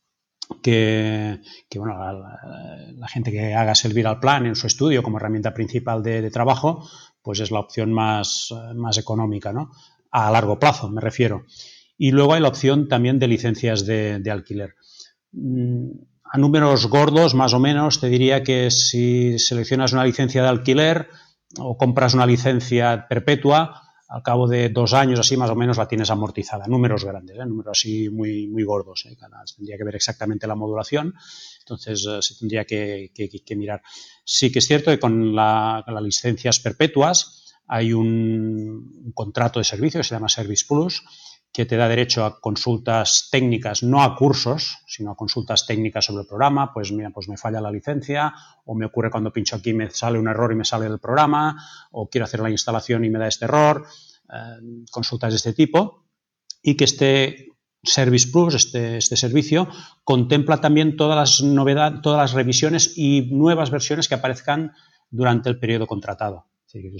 que, 0.63 1.39
bueno, 1.75 1.93
la, 1.99 3.07
gente 3.07 3.31
que 3.31 3.53
haga 3.53 3.75
servir 3.75 4.07
al 4.07 4.19
plan 4.19 4.47
en 4.47 4.55
su 4.55 4.65
estudio 4.65 5.03
como 5.03 5.17
herramienta 5.17 5.53
principal 5.53 6.01
de, 6.01 6.31
trabajo, 6.31 6.89
pues 7.21 7.41
es 7.41 7.51
la 7.51 7.59
opción 7.59 7.93
más, 7.93 8.49
más 8.73 8.97
económica, 8.97 9.53
¿no? 9.53 9.69
A 10.09 10.31
largo 10.31 10.57
plazo, 10.57 10.89
me 10.89 10.99
refiero. 10.99 11.45
Y 11.95 12.09
luego 12.09 12.33
hay 12.33 12.41
la 12.41 12.47
opción 12.47 12.87
también 12.87 13.19
de 13.19 13.27
licencias 13.27 13.85
de, 13.85 14.17
de 14.17 14.31
alquiler. 14.31 14.73
Mm, 15.31 15.91
a 16.23 16.39
números 16.39 16.87
gordos, 16.87 17.35
más 17.35 17.53
o 17.53 17.59
menos, 17.59 18.01
te 18.01 18.09
diría 18.09 18.41
que 18.41 18.71
si 18.71 19.37
seleccionas 19.37 19.93
una 19.93 20.05
licencia 20.05 20.41
de 20.41 20.49
alquiler 20.49 21.07
o 21.59 21.77
compras 21.77 22.15
una 22.15 22.25
licencia 22.25 23.05
perpetua, 23.07 23.88
al 24.09 24.23
cabo 24.23 24.47
de 24.47 24.69
dos 24.69 24.93
años 24.93 25.19
así 25.19 25.37
más 25.37 25.51
o 25.51 25.55
menos 25.55 25.77
la 25.77 25.87
tienes 25.87 26.09
amortizada. 26.09 26.65
Números 26.67 27.05
grandes, 27.05 27.37
¿eh? 27.37 27.45
números 27.45 27.77
así 27.77 28.09
muy, 28.09 28.47
muy 28.47 28.63
gordos. 28.63 29.05
¿eh? 29.05 29.15
tendría 29.55 29.77
que 29.77 29.83
ver 29.83 29.95
exactamente 29.95 30.47
la 30.47 30.55
modulación, 30.55 31.13
entonces 31.59 32.05
eh, 32.09 32.21
se 32.21 32.35
tendría 32.35 32.65
que, 32.65 33.11
mirar. 33.55 33.83
Sí 34.23 34.51
que 34.51 34.59
es 34.59 34.67
cierto 34.67 34.89
que 34.89 34.99
con, 34.99 35.35
las 35.35 35.85
licencias 36.01 36.59
perpetuas 36.59 37.55
hay 37.67 37.93
un, 37.93 39.11
contrato 39.13 39.59
de 39.59 39.63
servicio 39.63 39.99
que 39.99 40.03
se 40.03 40.15
llama 40.15 40.27
Service 40.27 40.65
Plus, 40.67 41.03
que 41.51 41.65
te 41.65 41.77
da 41.77 41.87
derecho 41.87 42.25
a 42.25 42.39
consultas 42.39 43.29
técnicas, 43.31 43.81
no 43.83 44.03
a 44.03 44.15
cursos, 44.15 44.77
sino 44.87 45.11
a 45.11 45.15
consultas 45.15 45.65
técnicas 45.65 46.05
sobre 46.05 46.21
el 46.21 46.27
programa. 46.27 46.71
Pues 46.73 46.91
mira, 46.91 47.09
pues 47.09 47.27
me 47.27 47.37
falla 47.37 47.59
la 47.59 47.71
licencia, 47.71 48.33
o 48.65 48.75
me 48.75 48.85
ocurre 48.85 49.09
cuando 49.09 49.33
pincho 49.33 49.55
aquí 49.55 49.73
me 49.73 49.89
sale 49.89 50.19
un 50.19 50.27
error 50.27 50.51
y 50.51 50.55
me 50.55 50.65
sale 50.65 50.87
del 50.87 50.99
programa, 50.99 51.61
o 51.91 52.09
quiero 52.09 52.25
hacer 52.25 52.39
la 52.41 52.51
instalación 52.51 53.03
y 53.03 53.09
me 53.09 53.19
da 53.19 53.27
este 53.27 53.45
error. 53.45 53.87
Eh, 54.31 54.85
consultas 54.91 55.31
de 55.31 55.37
este 55.37 55.53
tipo. 55.53 56.05
Y 56.61 56.75
que 56.75 56.83
este 56.83 57.47
Service 57.83 58.27
Plus, 58.31 58.53
este, 58.55 58.97
este 58.97 59.15
servicio, 59.15 59.69
contempla 60.03 60.59
también 60.61 60.97
todas 60.97 61.15
las 61.15 61.41
novedades, 61.41 62.01
todas 62.01 62.19
las 62.19 62.33
revisiones 62.33 62.97
y 62.97 63.29
nuevas 63.31 63.71
versiones 63.71 64.07
que 64.07 64.15
aparezcan 64.15 64.73
durante 65.09 65.49
el 65.49 65.59
periodo 65.59 65.87
contratado. 65.87 66.45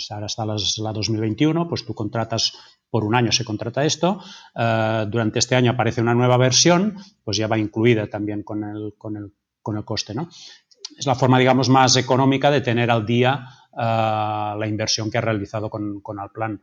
Ahora 0.10 0.26
está 0.26 0.46
la 0.46 0.94
2021, 0.94 1.68
pues 1.68 1.86
tú 1.86 1.94
contratas 1.94 2.54
por 2.90 3.04
un 3.04 3.16
año 3.16 3.32
se 3.32 3.46
contrata 3.46 3.86
esto, 3.86 4.20
eh, 4.56 5.06
durante 5.08 5.40
este 5.40 5.56
año 5.56 5.72
aparece 5.72 6.02
una 6.02 6.16
nueva 6.16 6.38
versión, 6.38 6.98
pues 7.24 7.38
ya 7.38 7.48
va 7.48 7.58
incluida 7.58 8.08
también 8.08 8.44
con 8.44 8.64
el, 8.64 8.94
con 8.98 9.16
el, 9.16 9.34
con 9.62 9.78
el 9.78 9.86
coste. 9.86 10.14
¿no? 10.14 10.30
Es 10.98 11.06
la 11.06 11.16
forma, 11.16 11.38
digamos, 11.38 11.70
más 11.70 11.96
económica 11.98 12.50
de 12.50 12.62
tener 12.62 12.90
al 12.90 13.06
día 13.06 13.46
eh, 13.74 14.56
la 14.58 14.68
inversión 14.68 15.12
que 15.12 15.20
ha 15.20 15.22
realizado 15.22 15.70
con, 15.70 16.02
con 16.02 16.20
Alplan. 16.20 16.62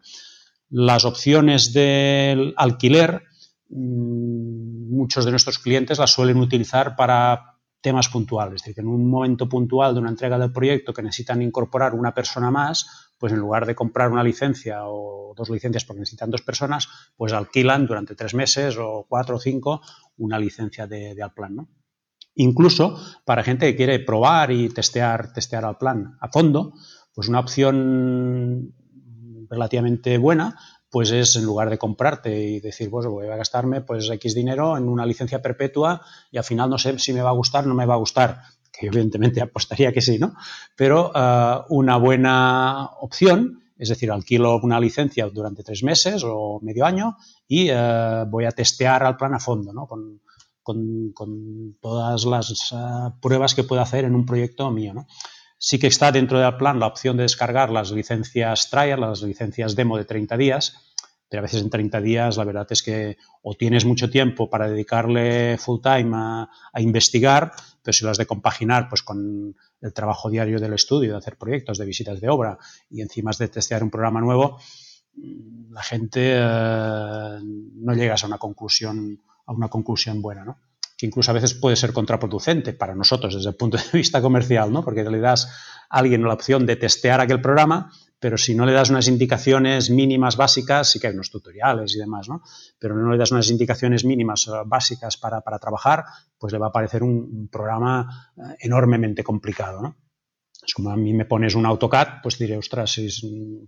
Las 0.71 1.05
opciones 1.05 1.73
del 1.73 2.55
alquiler, 2.57 3.23
mm, 3.69 4.97
muchos 4.97 5.25
de 5.25 5.31
nuestros 5.31 5.61
clientes 5.61 5.99
las 5.99 6.11
suelen 6.11 6.39
utilizar 6.39 6.97
para 6.97 7.56
temas 7.87 8.09
puntuales, 8.09 8.57
es 8.57 8.63
decir, 8.63 8.75
que 8.75 8.81
en 8.81 8.89
un 8.89 9.09
momento 9.09 9.49
puntual 9.49 9.95
de 9.95 10.01
una 10.01 10.11
entrega 10.11 10.41
del 10.41 10.51
proyecto 10.51 10.93
que 10.93 11.03
necesitan 11.03 11.41
incorporar 11.41 11.95
una 11.95 12.13
persona 12.13 12.51
más, 12.51 13.13
pues 13.17 13.33
en 13.33 13.39
lugar 13.39 13.65
de 13.65 13.77
comprar 13.77 14.11
una 14.11 14.25
licencia 14.25 14.81
o 14.87 15.33
dos 15.37 15.51
licencias 15.51 15.85
porque 15.85 16.01
necesitan 16.01 16.33
dos 16.33 16.43
personas, 16.43 16.89
pues 17.17 17.33
alquilan 17.33 17.87
durante 17.87 18.17
tres 18.17 18.35
meses 18.35 18.77
o 18.77 19.07
cuatro 19.09 19.37
o 19.37 19.39
cinco 19.39 19.83
una 20.17 20.37
licencia 20.37 20.89
de, 20.89 21.15
de 21.15 21.23
Alplan. 21.23 21.55
¿no? 21.55 21.69
Incluso 22.35 22.99
para 23.25 23.45
gente 23.45 23.71
que 23.71 23.77
quiere 23.77 24.01
probar 24.01 24.51
y 24.51 24.69
testear, 24.69 25.33
testear 25.33 25.65
Alplan 25.65 26.19
a 26.21 26.29
fondo, 26.29 26.73
pues 27.15 27.29
una 27.29 27.39
opción 27.39 28.75
relativamente 29.49 30.19
buena 30.19 30.59
pues 30.97 31.11
es 31.11 31.37
en 31.37 31.45
lugar 31.45 31.69
de 31.69 31.77
comprarte 31.77 32.43
y 32.43 32.59
decir, 32.59 32.89
pues 32.89 33.05
voy 33.05 33.27
a 33.27 33.37
gastarme 33.37 33.83
pues 33.83 34.09
X 34.09 34.35
dinero 34.35 34.79
en 34.79 34.89
una 34.89 35.05
licencia 35.05 35.43
perpetua 35.43 36.01
y 36.33 36.39
al 36.39 36.45
final 36.45 36.71
no 36.71 36.79
sé 36.79 36.99
si 36.99 37.13
me 37.13 37.21
va 37.21 37.29
a 37.29 37.35
gustar 37.35 37.67
no 37.67 37.75
me 37.75 37.85
va 37.85 37.93
a 37.93 37.99
gustar, 37.99 38.41
que 38.73 38.87
evidentemente 38.87 39.41
apostaría 39.43 39.93
que 39.93 40.01
sí, 40.01 40.19
¿no? 40.19 40.35
Pero 40.75 41.13
eh, 41.15 41.59
una 41.69 41.99
buena 41.99 42.93
opción, 42.99 43.63
es 43.77 43.91
decir, 43.91 44.11
alquilo 44.11 44.59
una 44.63 44.81
licencia 44.81 45.29
durante 45.29 45.63
tres 45.63 45.83
meses 45.83 46.23
o 46.25 46.61
medio 46.63 46.87
año 46.87 47.19
y 47.47 47.69
eh, 47.69 48.25
voy 48.27 48.47
a 48.47 48.53
testear 48.53 49.03
al 49.03 49.19
plan 49.19 49.35
a 49.35 49.39
fondo, 49.39 49.75
¿no? 49.75 49.87
Con, 49.87 50.23
todas 51.79 52.25
las 52.25 52.73
eh, 52.73 52.77
pruebas 53.21 53.55
que 53.55 53.65
puedo 53.65 53.83
hacer 53.83 54.07
en 54.07 54.15
un 54.15 54.25
proyecto 54.25 54.71
mío, 54.71 54.95
¿no? 54.95 55.07
Sí 55.59 55.79
que 55.79 55.87
está 55.87 56.13
dentro 56.13 56.39
del 56.39 56.57
plan 56.57 56.79
la 56.81 56.87
opción 56.87 57.17
de 57.17 57.23
descargar 57.25 57.71
las 57.71 57.91
licencias 57.91 58.69
trial, 58.71 59.01
las 59.01 59.23
licencias 59.23 59.75
demo 59.75 59.97
de 59.97 60.05
30 60.05 60.37
días, 60.37 60.95
pero 61.29 61.41
a 61.41 61.43
veces 61.43 61.63
en 61.63 61.71
30 61.71 62.01
días 62.01 62.37
la 62.37 62.45
verdad 62.45 62.67
es 62.71 62.83
que 62.83 63.17
o 63.43 63.55
tienes 63.55 63.85
mucho 63.85 64.11
tiempo 64.11 64.49
para 64.51 64.69
dedicarle 64.69 65.57
full 65.59 65.81
time 65.81 66.11
a, 66.15 66.49
investigar, 66.79 67.53
pero 67.83 67.93
si 67.93 68.05
lo 68.05 68.11
has 68.11 68.19
de 68.19 68.27
compaginar 68.27 68.89
pues 68.89 69.03
con 69.03 69.57
el 69.81 69.93
trabajo 69.93 70.31
diario 70.31 70.61
del 70.61 70.75
estudio, 70.75 71.13
de 71.13 71.19
hacer 71.19 71.37
proyectos, 71.37 71.79
de 71.79 71.87
visitas 71.87 72.21
de 72.21 72.29
obra 72.29 72.59
y 72.91 73.01
encima 73.01 73.31
de 73.39 73.49
testear 73.49 73.83
un 73.83 73.91
programa 73.91 74.21
nuevo, 74.21 74.59
la 75.71 75.83
gente 75.83 76.35
eh, 76.37 77.39
no 77.41 77.95
llegas 77.95 78.23
a 78.23 78.27
una 78.27 78.39
conclusión 78.39 79.21
a 79.47 79.53
una 79.53 79.69
conclusión 79.69 80.21
buena, 80.21 80.45
¿no? 80.45 80.59
Que 80.97 81.07
incluso 81.07 81.31
a 81.31 81.35
veces 81.35 81.55
puede 81.55 81.77
ser 81.77 81.93
contraproducente 81.93 82.73
para 82.73 82.95
nosotros 82.95 83.35
desde 83.35 83.51
el 83.51 83.57
punto 83.57 83.77
de 83.77 83.85
vista 83.93 84.21
comercial, 84.21 84.73
¿no? 84.73 84.85
porque 84.85 85.05
le 85.05 85.21
das 85.21 85.47
a 85.89 85.99
alguien 85.99 86.23
la 86.23 86.35
opción 86.35 86.67
de 86.67 86.77
testear 86.77 87.21
aquel 87.21 87.41
programa, 87.41 87.93
pero 88.19 88.39
si 88.39 88.55
no 88.55 88.65
le 88.65 88.73
das 88.73 88.91
unas 88.91 89.09
indicaciones 89.09 89.91
mínimas 89.91 90.37
básicas, 90.37 90.91
sí 90.91 90.99
que 90.99 91.09
hay 91.09 91.15
unos 91.15 91.31
tutoriales 91.31 91.95
y 91.95 91.99
demás, 91.99 92.29
¿no? 92.29 92.43
pero 92.79 92.97
no 92.97 93.11
le 93.11 93.19
das 93.19 93.31
unas 93.31 93.51
indicaciones 93.51 94.05
mínimas 94.05 94.49
eh, 94.49 94.53
básicas 94.65 95.17
para, 95.17 95.43
para 95.43 95.59
trabajar, 95.59 96.05
pues 96.39 96.53
le 96.53 96.59
va 96.59 96.69
a 96.69 96.73
parecer 96.73 97.03
un, 97.03 97.49
programa 97.53 98.33
eh, 98.37 98.57
enormemente 98.61 99.23
complicado. 99.23 99.83
¿no? 99.83 99.97
Es 100.67 100.75
como 100.75 100.91
a 100.91 100.97
mí 100.97 101.15
me 101.15 101.25
pones 101.25 101.55
un 101.55 101.65
AutoCAD, 101.65 102.23
pues 102.23 102.39
diré, 102.39 102.57
ostras, 102.57 103.01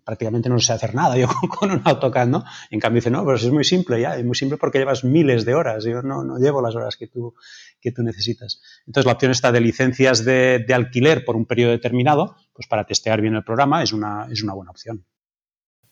prácticamente 0.05 0.49
no 0.49 0.59
sé 0.59 0.73
hacer 0.73 0.97
nada 0.97 1.17
yo 1.17 1.29
con, 1.49 1.71
un 1.71 1.81
AutoCAD, 1.85 2.27
¿no? 2.27 2.45
En 2.71 2.81
cambio 2.81 2.99
dice, 2.99 3.11
no, 3.11 3.25
pero 3.25 3.37
es 3.37 3.51
muy 3.53 3.63
simple 3.63 4.01
ya, 4.01 4.17
es 4.17 4.25
muy 4.25 4.35
simple 4.35 4.59
porque 4.59 4.79
llevas 4.79 5.05
miles 5.05 5.45
de 5.45 5.55
horas, 5.55 5.85
yo 5.85 6.03
no, 6.03 6.25
no 6.25 6.39
llevo 6.39 6.61
las 6.61 6.75
horas 6.75 6.97
que 6.97 7.07
tú, 7.07 7.37
que 7.81 7.93
tú 7.93 8.03
necesitas. 8.03 8.61
Entonces 8.85 9.07
la 9.07 9.13
opción 9.13 9.31
está 9.31 9.53
de 9.53 9.61
licencias 9.61 10.25
de, 10.25 10.67
alquiler 10.75 11.25
por 11.25 11.37
un 11.37 11.47
periodo 11.47 11.71
determinado, 11.71 12.35
pues 12.53 12.67
para 12.67 12.85
testear 12.85 13.21
bien 13.21 13.37
el 13.37 13.45
programa 13.45 13.81
es 13.85 13.93
una, 13.93 14.27
es 14.29 14.43
una 14.43 14.55
buena 14.55 14.73
opción. 14.73 15.05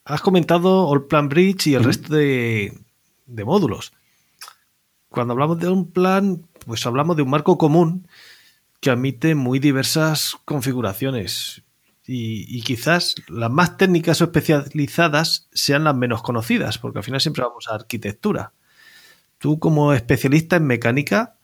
Has 0.04 0.20
comentado 0.20 0.88
All 0.88 1.06
Plan 1.06 1.28
Bridge 1.28 1.68
y 1.68 1.74
el 1.74 1.84
resto 1.84 2.14
de, 2.14 2.76
de 3.26 3.44
módulos. 3.44 3.92
Cuando 5.08 5.34
hablamos 5.34 5.60
de 5.60 5.68
un 5.68 5.92
plan, 5.92 6.42
pues 6.66 6.84
hablamos 6.84 7.14
de 7.16 7.22
un 7.22 7.30
marco 7.30 7.56
común 7.56 8.08
que 8.80 8.90
admite 8.90 9.34
muy 9.34 9.58
diversas 9.58 10.36
configuraciones 10.44 11.62
y, 12.08 12.60
quizás 12.62 13.16
las 13.28 13.50
más 13.50 13.76
técnicas 13.76 14.20
o 14.20 14.24
especializadas 14.24 15.48
sean 15.52 15.84
las 15.84 15.96
menos 15.96 16.22
conocidas, 16.22 16.78
porque 16.78 16.98
al 16.98 17.04
final 17.04 17.20
siempre 17.20 17.42
vamos 17.42 17.66
a 17.68 17.74
arquitectura. 17.74 18.52
Tú 19.38 19.58
como 19.58 19.92
especialista 19.92 20.56
en 20.56 20.66
mecánica, 20.66 21.36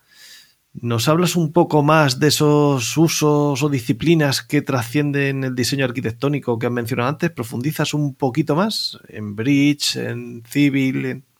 ¿nos 0.72 1.08
hablas 1.08 1.34
un 1.36 1.52
poco 1.52 1.82
más 1.82 2.20
de 2.20 2.28
esos 2.28 2.96
usos 2.96 3.62
o 3.62 3.68
disciplinas 3.68 4.42
que 4.42 4.62
trascienden 4.62 5.44
el 5.44 5.54
diseño 5.54 5.84
arquitectónico 5.84 6.58
que 6.58 6.66
has 6.66 6.72
mencionado 6.72 7.08
antes? 7.08 7.30
¿Profundizas 7.30 7.92
un 7.92 8.14
poquito 8.14 8.54
más 8.54 8.98
en 9.08 9.34
bridge, 9.34 9.96
en 9.96 10.44
civil? 10.46 11.06
En... 11.06 11.31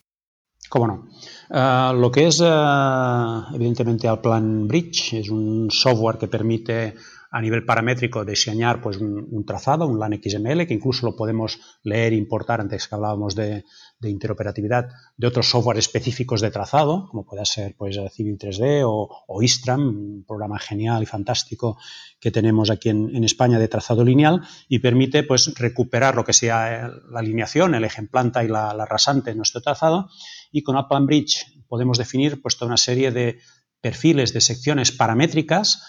¿Cómo 0.73 0.87
no? 0.87 1.05
Uh, 1.51 1.93
lo 1.93 2.09
que 2.09 2.25
es, 2.25 2.39
uh, 2.39 3.53
evidentemente, 3.53 4.07
el 4.07 4.17
plan 4.17 4.67
Bridge 4.67 5.13
es 5.13 5.29
un 5.29 5.69
software 5.69 6.17
que 6.17 6.27
permite 6.27 6.95
a 7.29 7.39
nivel 7.39 7.63
paramétrico 7.63 8.25
diseñar 8.25 8.81
pues, 8.81 8.97
un, 8.97 9.27
un, 9.29 9.45
trazado, 9.45 9.85
un 9.85 9.99
LAN 9.99 10.19
XML, 10.19 10.65
que 10.65 10.73
incluso 10.73 11.05
lo 11.05 11.15
podemos 11.15 11.59
leer 11.83 12.13
e 12.13 12.15
importar, 12.15 12.59
antes 12.59 12.87
que 12.87 12.95
hablábamos 12.95 13.35
de, 13.35 13.65
de, 14.03 14.09
interoperatividad, 14.11 14.89
de 15.17 15.27
otros 15.27 15.49
software 15.49 15.77
específicos 15.77 16.41
de 16.41 16.51
trazado, 16.51 17.07
como 17.09 17.25
puede 17.25 17.45
ser 17.45 17.75
pues, 17.75 17.97
Civil 18.11 18.37
3D 18.37 18.83
o, 18.85 19.09
o 19.27 19.41
Istram, 19.41 19.81
un 19.81 20.23
programa 20.27 20.59
genial 20.59 21.01
y 21.01 21.07
fantástico 21.07 21.77
que 22.19 22.29
tenemos 22.29 22.69
aquí 22.69 22.89
en, 22.89 23.23
España 23.23 23.57
de 23.57 23.67
trazado 23.67 24.03
lineal, 24.03 24.41
y 24.67 24.79
permite 24.79 25.23
pues, 25.23 25.53
recuperar 25.55 26.15
lo 26.15 26.23
que 26.23 26.33
sea 26.33 26.91
la 27.09 27.19
alineación, 27.19 27.73
el 27.73 27.83
eje 27.83 28.01
en 28.01 28.07
planta 28.07 28.43
y 28.43 28.47
la, 28.47 28.73
la 28.73 28.85
rasante 28.85 29.31
en 29.31 29.37
nuestro 29.37 29.61
trazado, 29.61 30.09
y 30.51 30.61
con 30.61 30.77
Upland 30.77 31.07
Bridge 31.07 31.45
podemos 31.67 31.97
definir 31.97 32.41
pues, 32.41 32.57
toda 32.57 32.67
una 32.67 32.77
serie 32.77 33.11
de 33.11 33.39
perfiles 33.81 34.31
de 34.31 34.41
secciones 34.41 34.91
paramétricas 34.91 35.83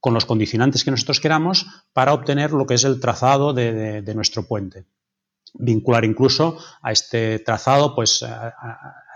con 0.00 0.14
los 0.14 0.24
condicionantes 0.24 0.84
que 0.84 0.90
nosotros 0.90 1.20
queramos 1.20 1.66
para 1.92 2.14
obtener 2.14 2.52
lo 2.52 2.66
que 2.66 2.74
es 2.74 2.84
el 2.84 3.00
trazado 3.00 3.52
de, 3.52 4.02
nuestro 4.14 4.46
puente. 4.46 4.86
Vincular 5.54 6.04
incluso 6.04 6.58
a 6.82 6.92
este 6.92 7.40
trazado 7.40 7.94
pues, 7.94 8.22
a, 8.22 8.54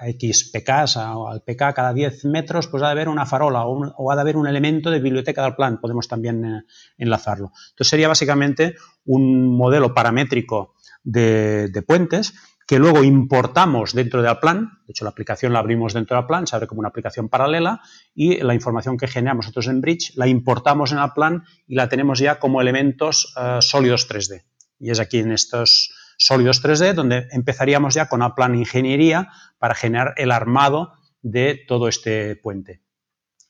X 0.07 0.51
PKs, 0.53 0.97
al 0.97 1.43
PK 1.43 1.73
cada 1.73 1.93
10 1.93 2.25
metros, 2.27 2.67
pues 2.67 2.83
ha 2.83 2.87
de 2.87 2.93
haber 2.93 3.09
una 3.09 3.27
farola 3.27 3.65
o, 3.67 4.11
ha 4.11 4.15
de 4.15 4.21
haber 4.21 4.37
un 4.37 4.47
elemento 4.47 4.91
de 4.91 5.01
biblioteca 5.01 5.43
del 5.45 5.55
plan, 5.55 5.81
podemos 5.81 6.09
también 6.09 6.45
eh, 6.45 6.63
enlazarlo. 6.99 7.53
Entonces 7.71 7.89
sería 7.89 8.09
básicamente 8.09 8.75
un 9.05 9.57
modelo 9.57 9.95
paramétrico 9.95 10.75
de, 11.03 11.69
de 11.69 11.83
puentes 11.83 12.35
que 12.67 12.79
luego 12.79 13.05
importamos 13.05 13.93
dentro 13.93 14.23
del 14.23 14.39
plan, 14.39 14.79
de 14.87 14.93
hecho 14.93 15.05
la 15.05 15.11
aplicación 15.11 15.53
la 15.53 15.59
abrimos 15.59 15.93
dentro 15.93 16.17
del 16.17 16.27
plan, 16.27 16.47
se 16.47 16.57
abre 16.57 16.67
como 16.67 16.81
una 16.81 16.89
aplicación 16.89 17.29
paralela 17.29 17.83
y 18.15 18.39
la 18.39 18.55
información 18.55 18.97
que 18.97 19.07
generamos 19.07 19.47
nosotros 19.47 19.69
en 19.69 19.81
Bridge 19.81 20.13
la 20.17 20.27
importamos 20.27 20.93
en 20.93 20.99
el 20.99 21.11
plan 21.13 21.45
y 21.67 21.75
la 21.75 21.89
tenemos 21.89 22.19
ya 22.19 22.39
como 22.39 22.61
elementos 22.61 23.35
eh, 23.37 23.59
sólidos 23.61 24.09
3D. 24.09 24.45
Y 24.79 24.91
es 24.91 25.01
aquí 25.01 25.19
en 25.19 25.33
estos 25.33 25.95
sólidos 26.19 26.63
3D 26.63 26.95
donde 26.95 27.29
empezaríamos 27.31 27.95
ya 27.95 28.09
con 28.09 28.23
el 28.23 28.33
plan 28.35 28.55
ingeniería 28.55 29.29
para 29.59 29.75
generar 29.75 30.15
el 30.17 30.31
armado 30.31 30.93
de 31.23 31.61
todo 31.67 31.89
este 31.89 32.37
puente 32.37 32.85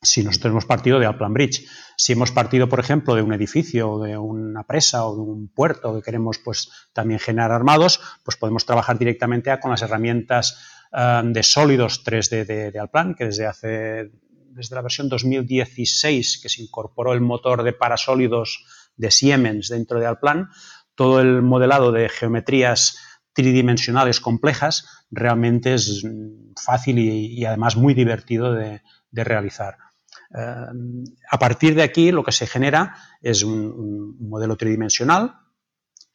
si 0.05 0.23
nosotros 0.23 0.53
hemos 0.53 0.67
partido 0.67 0.99
de 0.99 1.07
Alplan 1.07 1.33
Bridge. 1.33 1.67
Si 1.97 2.13
hemos 2.13 2.31
partido, 2.31 2.69
por 2.69 2.81
ejemplo, 2.81 3.15
de 3.15 3.23
un 3.23 3.33
edificio, 3.33 3.99
de 4.01 4.17
una 4.17 4.65
presa 4.65 5.07
o 5.07 5.15
de 5.15 5.23
un 5.23 5.49
puerto 5.49 5.95
que 5.95 6.03
queremos 6.03 6.39
pues, 6.39 6.71
también 6.93 7.21
generar 7.21 7.53
armados, 7.53 8.01
pues 8.25 8.37
podemos 8.37 8.67
trabajar 8.67 8.99
directamente 8.99 9.59
con 9.61 9.71
las 9.71 9.83
herramientas 9.83 10.59
eh, 10.93 11.23
de 11.25 11.43
sólidos 11.43 12.05
3D 12.05 12.45
de, 12.45 12.71
de 12.71 12.79
Alplan, 12.79 13.15
que 13.15 13.27
desde 13.27 13.47
hace 13.47 14.11
desde 14.55 14.77
la 14.77 14.83
versión 14.83 15.09
2016 15.09 16.39
que 16.41 16.49
se 16.49 16.63
incorporó 16.63 17.13
el 17.13 17.21
motor 17.21 17.65
de 17.65 17.73
parasólidos 17.73 18.65
de 18.97 19.11
Siemens 19.11 19.69
dentro 19.69 19.99
de 19.99 20.07
Alplan, 20.07 20.49
todo 20.95 21.21
el 21.21 21.43
modelado 21.43 21.93
de 21.93 22.09
geometrías 22.09 22.99
tridimensionales 23.33 24.21
complejas 24.21 25.05
realmente 25.11 25.75
es 25.75 26.07
fácil 26.63 26.99
y, 26.99 27.45
además 27.45 27.77
muy 27.77 27.95
divertido 27.95 28.53
de 28.53 28.81
realizar. 29.13 29.77
Eh, 30.35 30.67
a 31.31 31.39
partir 31.39 31.77
de 31.77 31.83
aquí 31.83 32.11
lo 32.11 32.25
que 32.25 32.33
se 32.33 32.47
genera 32.47 32.97
es 33.23 33.45
un, 33.45 34.17
modelo 34.19 34.57
tridimensional 34.57 35.37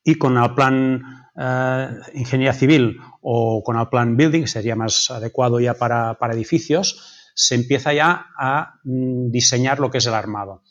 y 0.03 0.15
con 0.15 0.37
el 0.37 0.53
plan 0.55 1.29
eh, 1.39 1.89
ingeniería 2.15 2.53
civil 2.53 2.97
o 3.21 3.63
con 3.63 3.79
el 3.79 3.87
plan 3.87 4.17
building, 4.17 4.45
sería 4.45 4.75
más 4.75 5.09
adecuado 5.09 5.59
ya 5.59 5.75
para, 5.75 6.17
edificios, 6.33 7.31
se 7.33 7.55
empieza 7.55 7.93
ya 7.93 8.27
a 8.37 8.79
mm, 8.83 9.31
diseñar 9.31 9.79
lo 9.79 9.89
que 9.89 9.99
es 9.99 10.05
el 10.05 10.13
armado. 10.13 10.63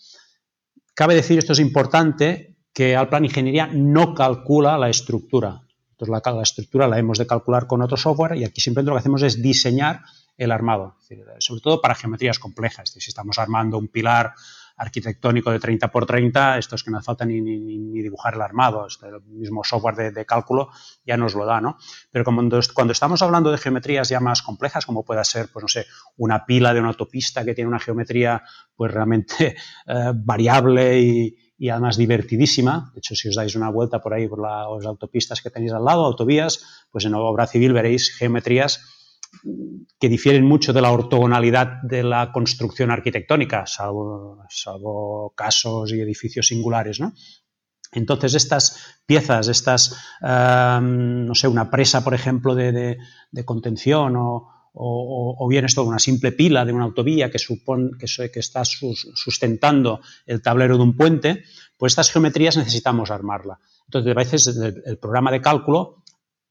Cabe 0.94 1.14
decir, 1.14 1.38
esto 1.38 1.52
es 1.52 1.60
importante, 1.60 2.57
que 2.78 2.94
el 2.94 3.08
plan 3.08 3.24
ingeniería 3.24 3.66
no 3.66 4.14
calcula 4.14 4.78
la 4.78 4.88
estructura. 4.88 5.62
Entonces 5.90 6.22
la, 6.24 6.32
la, 6.32 6.42
estructura 6.42 6.86
la 6.86 6.96
hemos 6.96 7.18
de 7.18 7.26
calcular 7.26 7.66
con 7.66 7.82
otro 7.82 7.96
software 7.96 8.36
y 8.36 8.44
aquí 8.44 8.60
simplemente 8.60 8.90
lo 8.90 8.94
que 8.94 9.00
hacemos 9.00 9.22
es 9.22 9.42
diseñar 9.42 10.02
el 10.36 10.52
armado, 10.52 10.94
sobre 11.40 11.60
todo 11.60 11.80
para 11.80 11.96
geometrías 11.96 12.38
complejas. 12.38 12.90
Si 12.90 13.10
estamos 13.10 13.36
armando 13.40 13.78
un 13.78 13.88
pilar 13.88 14.32
arquitectónico 14.76 15.50
de 15.50 15.58
30 15.58 15.88
por 15.90 16.06
30, 16.06 16.58
esto 16.58 16.76
es 16.76 16.84
que 16.84 16.92
no 16.92 16.98
hace 16.98 17.06
falta 17.06 17.24
ni, 17.24 17.40
dibujar 18.00 18.34
el 18.34 18.42
armado, 18.42 18.86
este, 18.86 19.08
el 19.08 19.22
mismo 19.22 19.64
software 19.64 20.12
de, 20.12 20.24
cálculo 20.24 20.70
ya 21.04 21.16
nos 21.16 21.34
lo 21.34 21.46
da, 21.46 21.60
¿no? 21.60 21.78
Pero 22.12 22.24
cuando, 22.24 22.60
cuando, 22.72 22.92
estamos 22.92 23.20
hablando 23.22 23.50
de 23.50 23.58
geometrías 23.58 24.08
ya 24.08 24.20
más 24.20 24.40
complejas, 24.40 24.86
como 24.86 25.04
pueda 25.04 25.24
ser, 25.24 25.48
pues 25.52 25.64
no 25.64 25.68
sé, 25.68 25.86
una 26.16 26.46
pila 26.46 26.72
de 26.72 26.78
una 26.78 26.90
autopista 26.90 27.44
que 27.44 27.54
tiene 27.54 27.66
una 27.66 27.80
geometría 27.80 28.44
pues 28.76 28.92
realmente 28.92 29.56
eh, 29.88 30.12
variable 30.14 31.00
y, 31.00 31.47
y 31.58 31.70
además 31.70 31.96
divertidísima. 31.96 32.90
De 32.94 33.00
hecho, 33.00 33.16
si 33.16 33.28
os 33.28 33.34
dais 33.34 33.56
una 33.56 33.70
vuelta 33.70 34.00
por 34.00 34.14
ahí 34.14 34.28
por 34.28 34.40
las 34.40 34.86
autopistas 34.86 35.42
que 35.42 35.50
tenéis 35.50 35.72
al 35.72 35.84
lado, 35.84 36.04
autovías, 36.04 36.86
pues 36.90 37.04
en 37.04 37.14
obra 37.14 37.46
civil 37.46 37.72
veréis 37.72 38.16
geometrías 38.16 38.80
que 40.00 40.08
difieren 40.08 40.44
mucho 40.44 40.72
de 40.72 40.80
la 40.80 40.90
ortogonalidad 40.90 41.82
de 41.82 42.02
la 42.02 42.32
construcción 42.32 42.90
arquitectónica, 42.90 43.66
salvo, 43.66 45.34
casos 45.36 45.92
y 45.92 46.00
edificios 46.00 46.46
singulares. 46.46 47.00
Entonces, 47.92 48.34
estas 48.34 49.00
piezas, 49.06 49.48
estas, 49.48 49.96
no 50.22 51.34
sé, 51.34 51.48
una 51.48 51.70
presa, 51.70 52.04
por 52.04 52.14
ejemplo, 52.14 52.54
de, 52.54 52.98
contención 53.44 54.16
o, 54.16 54.57
bien 55.48 55.64
esto, 55.64 55.84
una 55.84 55.98
simple 55.98 56.32
pila 56.32 56.64
de 56.64 56.72
una 56.72 56.84
autovía 56.84 57.30
que, 57.30 57.38
supone, 57.38 57.90
que, 57.98 58.30
que 58.30 58.40
está 58.40 58.64
sustentando 58.64 60.00
el 60.26 60.40
tablero 60.42 60.76
de 60.76 60.82
un 60.82 60.96
puente, 60.96 61.44
pues 61.76 61.92
estas 61.92 62.10
geometrías 62.10 62.56
necesitamos 62.56 63.10
armarla. 63.10 63.58
Entonces, 63.86 64.12
a 64.12 64.14
veces 64.14 64.46
el, 64.84 64.98
programa 64.98 65.30
de 65.32 65.40
cálculo 65.40 66.02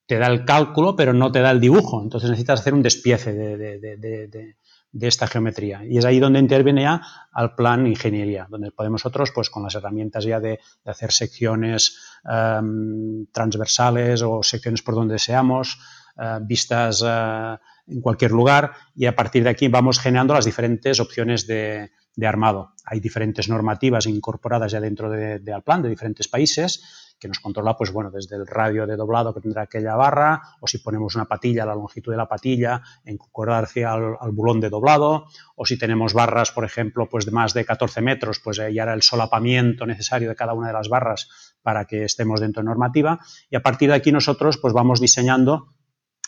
te 0.07 0.17
da 0.17 0.27
el 0.27 0.45
cálculo, 0.45 0.95
pero 0.95 1.13
no 1.13 1.31
te 1.31 1.41
da 1.41 1.51
el 1.51 1.59
dibujo. 1.59 2.01
Entonces 2.01 2.29
necesitas 2.29 2.61
hacer 2.61 2.73
un 2.73 2.81
despiece 2.81 3.33
de, 3.33 4.55
esta 5.01 5.27
geometría. 5.27 5.83
Y 5.85 5.97
es 5.97 6.05
ahí 6.05 6.19
donde 6.19 6.39
interviene 6.39 6.83
ya 6.83 7.01
al 7.31 7.53
plan 7.55 7.85
ingeniería, 7.85 8.47
donde 8.49 8.71
podemos 8.71 9.03
nosotros, 9.03 9.31
pues 9.35 9.49
con 9.49 9.63
las 9.63 9.75
herramientas 9.75 10.23
ya 10.23 10.39
de, 10.39 10.59
hacer 10.85 11.11
secciones 11.11 11.99
em, 12.25 13.27
transversales 13.31 14.21
o 14.23 14.41
secciones 14.41 14.81
por 14.81 14.95
donde 14.95 15.13
deseamos, 15.13 15.77
eh, 16.17 16.39
vistas 16.41 17.03
eh, 17.05 17.57
en 17.87 18.01
cualquier 18.01 18.31
lugar, 18.31 18.73
y 18.95 19.05
a 19.05 19.15
partir 19.15 19.43
de 19.43 19.49
aquí 19.49 19.67
vamos 19.67 19.99
generando 19.99 20.33
las 20.33 20.45
diferentes 20.45 20.99
opciones 20.99 21.47
de, 21.47 21.91
armado. 22.25 22.73
Hay 22.83 22.99
diferentes 22.99 23.47
normativas 23.47 24.07
incorporadas 24.07 24.71
ya 24.71 24.81
dentro 24.81 25.09
del 25.09 25.63
plan 25.63 25.83
de 25.83 25.89
diferentes 25.89 26.27
países 26.27 27.13
que 27.19 27.27
nos 27.27 27.39
controla, 27.39 27.75
pues 27.75 27.91
bueno, 27.91 28.11
desde 28.11 28.35
el 28.35 28.45
radio 28.45 28.85
de 28.85 28.95
doblado 28.95 29.33
que 29.33 29.41
tendrá 29.41 29.63
aquella 29.63 29.95
barra, 29.95 30.41
o 30.59 30.67
si 30.67 30.79
ponemos 30.79 31.15
una 31.15 31.25
patilla, 31.25 31.65
la 31.65 31.73
longitud 31.73 32.11
de 32.11 32.17
la 32.17 32.27
patilla 32.27 32.81
en 33.05 33.17
concordancia 33.17 33.91
al, 33.91 34.17
al 34.19 34.31
bulón 34.31 34.59
de 34.59 34.69
doblado, 34.69 35.25
o 35.55 35.65
si 35.65 35.77
tenemos 35.77 36.13
barras, 36.13 36.51
por 36.51 36.65
ejemplo, 36.65 37.09
pues 37.09 37.25
de 37.25 37.31
más 37.31 37.53
de 37.53 37.65
14 37.65 38.01
metros, 38.01 38.39
pues 38.39 38.57
ya 38.57 38.83
era 38.83 38.93
el 38.93 39.01
solapamiento 39.01 39.85
necesario 39.85 40.29
de 40.29 40.35
cada 40.35 40.53
una 40.53 40.67
de 40.67 40.73
las 40.73 40.89
barras 40.89 41.27
para 41.61 41.85
que 41.85 42.03
estemos 42.03 42.39
dentro 42.39 42.61
de 42.61 42.67
normativa. 42.67 43.19
Y 43.49 43.55
a 43.55 43.61
partir 43.61 43.89
de 43.89 43.95
aquí 43.95 44.11
nosotros 44.11 44.57
pues 44.57 44.73
vamos 44.73 45.01
diseñando 45.01 45.73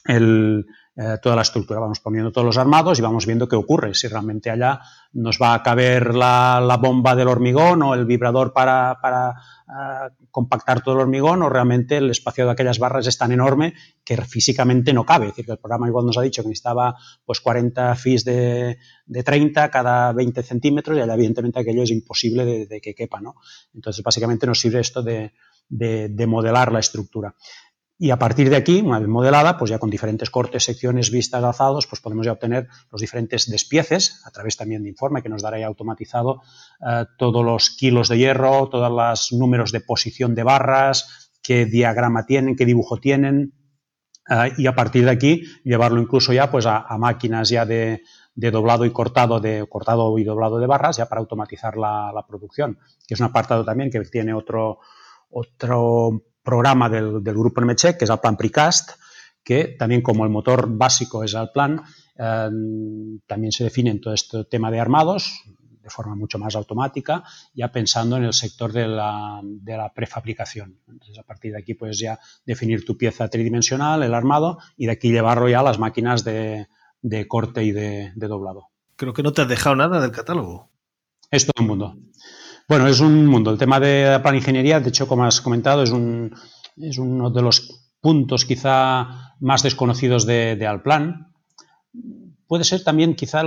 el, 0.05 0.65
eh, 0.95 1.17
toda 1.21 1.35
la 1.35 1.43
estructura. 1.43 1.79
Vamos 1.79 1.99
poniendo 2.01 2.31
todos 2.31 2.45
los 2.45 2.57
armados 2.57 2.99
y 2.99 3.01
vamos 3.01 3.25
viendo 3.25 3.47
qué 3.47 3.55
ocurre, 3.55 3.93
si 3.93 4.07
realmente 4.07 4.49
allá 4.49 4.81
nos 5.13 5.39
va 5.41 5.53
a 5.53 5.63
caber 5.63 6.13
la, 6.13 6.77
bomba 6.81 7.15
del 7.15 7.29
hormigón 7.29 7.81
o 7.83 7.93
el 7.93 8.05
vibrador 8.05 8.51
para, 8.51 8.97
eh, 9.69 10.13
compactar 10.29 10.81
todo 10.81 10.95
el 10.95 11.01
hormigón 11.01 11.41
o 11.41 11.49
realmente 11.49 11.97
el 11.97 12.09
espacio 12.09 12.45
de 12.45 12.51
aquellas 12.51 12.79
barras 12.79 13.07
es 13.07 13.17
tan 13.17 13.31
enorme 13.31 13.75
que 14.03 14.17
físicamente 14.17 14.91
no 14.91 15.05
cabe. 15.05 15.27
Es 15.27 15.31
decir, 15.31 15.45
que 15.45 15.53
el 15.53 15.59
programa 15.59 15.87
igual 15.87 16.05
nos 16.05 16.17
ha 16.17 16.21
dicho 16.21 16.41
que 16.41 16.49
necesitaba 16.49 16.95
pues 17.23 17.39
40 17.39 17.95
fis 17.95 18.25
de, 18.25 18.77
30 19.23 19.71
cada 19.71 20.11
20 20.11 20.43
centímetros 20.43 20.97
y 20.97 21.01
allá 21.01 21.13
evidentemente 21.13 21.59
aquello 21.59 21.83
es 21.83 21.91
imposible 21.91 22.65
de, 22.65 22.81
que 22.81 22.93
quepa. 22.93 23.21
¿no? 23.21 23.35
Entonces, 23.73 24.03
básicamente 24.03 24.45
nos 24.45 24.59
sirve 24.59 24.81
esto 24.81 25.01
de, 25.01 25.31
de 25.69 26.27
modelar 26.27 26.73
la 26.73 26.79
estructura. 26.79 27.35
Y 28.01 28.11
a 28.11 28.17
partir 28.17 28.49
de 28.49 28.55
aquí, 28.55 28.79
una 28.79 28.97
vez 28.97 29.09
modelada, 29.09 29.57
pues 29.57 29.71
ya 29.71 29.77
con 29.77 29.89
diferentes 29.89 30.29
cortes, 30.29 30.63
secciones, 30.63 31.11
vistas, 31.11 31.43
alzados, 31.43 31.85
pues 31.85 31.99
podemos 31.99 32.25
ya 32.25 32.31
obtener 32.31 32.69
los 32.89 33.01
diferentes 33.01 33.51
despieces 33.51 34.21
a 34.25 34.31
través 34.31 34.55
también 34.55 34.83
de 34.83 34.89
informe 34.89 35.21
que 35.21 35.27
nos 35.27 35.41
dará 35.41 35.59
ya 35.59 35.67
automatizado 35.67 36.41
eh, 36.79 37.03
todos 37.17 37.43
los 37.43 37.71
kilos 37.71 38.07
de 38.07 38.17
hierro, 38.17 38.69
todos 38.69 38.89
los 38.89 39.37
números 39.37 39.73
de 39.73 39.81
posición 39.81 40.33
de 40.33 40.43
barras, 40.43 41.31
qué 41.43 41.65
diagrama 41.65 42.25
tienen, 42.25 42.55
qué 42.55 42.65
dibujo 42.65 43.01
tienen, 43.01 43.53
eh, 44.29 44.53
y 44.57 44.67
a 44.67 44.75
partir 44.75 45.03
de 45.03 45.11
aquí 45.11 45.43
llevarlo 45.65 46.01
incluso 46.01 46.31
ya 46.31 46.49
pues 46.49 46.67
a, 46.67 46.85
máquinas 46.97 47.49
ya 47.49 47.65
de, 47.65 48.01
doblado 48.33 48.85
y 48.85 48.91
cortado, 48.91 49.41
de 49.41 49.65
cortado 49.67 50.17
y 50.17 50.23
doblado 50.23 50.57
de 50.59 50.67
barras, 50.67 50.95
ya 50.95 51.09
para 51.09 51.19
automatizar 51.19 51.75
la, 51.75 52.13
la 52.15 52.25
producción, 52.25 52.79
que 53.05 53.15
es 53.15 53.19
un 53.19 53.25
apartado 53.25 53.65
también 53.65 53.91
que 53.91 53.99
tiene 54.05 54.33
otro, 54.33 54.79
otro 55.29 56.28
programa 56.49 56.89
del, 56.89 57.21
grupo 57.21 57.61
NMCheck, 57.61 57.97
que 57.97 58.05
es 58.05 58.09
el 58.09 58.17
plan 58.17 58.35
Precast, 58.35 58.91
que 59.43 59.75
también 59.77 60.01
como 60.01 60.23
el 60.23 60.31
motor 60.31 60.67
básico 60.67 61.23
es 61.23 61.35
el 61.35 61.51
plan, 61.51 61.83
eh, 62.17 62.49
también 63.27 63.51
se 63.51 63.65
define 63.65 63.91
en 63.91 64.01
todo 64.01 64.15
este 64.15 64.45
tema 64.45 64.71
de 64.71 64.79
armados 64.79 65.43
de 65.83 65.89
forma 65.91 66.15
mucho 66.15 66.39
más 66.39 66.55
automática, 66.55 67.23
ya 67.53 67.71
pensando 67.71 68.17
en 68.17 68.23
el 68.23 68.33
sector 68.33 68.71
de 68.71 68.87
la, 68.87 69.41
prefabricación. 69.95 70.79
Entonces, 70.87 71.19
a 71.19 71.23
partir 71.23 71.51
de 71.51 71.59
aquí 71.59 71.73
puedes 71.73 71.99
ya 71.99 72.19
definir 72.45 72.83
tu 72.83 72.97
pieza 72.97 73.27
tridimensional, 73.27 74.03
el 74.03 74.13
armado, 74.13 74.57
y 74.75 74.87
de 74.87 74.91
aquí 74.91 75.11
llevarlo 75.11 75.49
ya 75.49 75.59
a 75.59 75.63
las 75.63 75.79
máquinas 75.79 76.23
de, 76.23 76.67
corte 77.27 77.63
y 77.63 77.71
de, 77.71 78.11
de, 78.15 78.27
doblado. 78.27 78.69
Creo 78.95 79.13
que 79.13 79.23
no 79.23 79.33
te 79.33 79.41
has 79.43 79.47
dejado 79.47 79.75
nada 79.75 80.01
del 80.01 80.11
catálogo. 80.11 80.69
Es 81.31 81.45
todo 81.45 81.63
el 81.63 81.67
mundo. 81.67 81.95
Bueno, 82.69 82.85
es 82.87 82.99
un 82.99 83.25
mundo. 83.25 83.49
El 83.49 83.57
tema 83.57 83.79
de 83.79 84.05
la 84.05 84.21
plan 84.21 84.35
ingeniería, 84.35 84.79
de 84.79 84.89
hecho, 84.89 85.07
como 85.07 85.25
has 85.25 85.41
comentado, 85.41 85.81
es, 85.81 85.89
un, 85.89 86.35
es 86.77 86.99
uno 86.99 87.31
de 87.31 87.41
los 87.41 87.95
puntos 87.99 88.45
quizá 88.45 89.33
más 89.39 89.63
desconocidos 89.63 90.27
de, 90.27 90.55
de 90.55 90.67
Alplan. 90.67 91.33
Puede 92.45 92.63
ser 92.63 92.83
también 92.83 93.15
quizá 93.15 93.41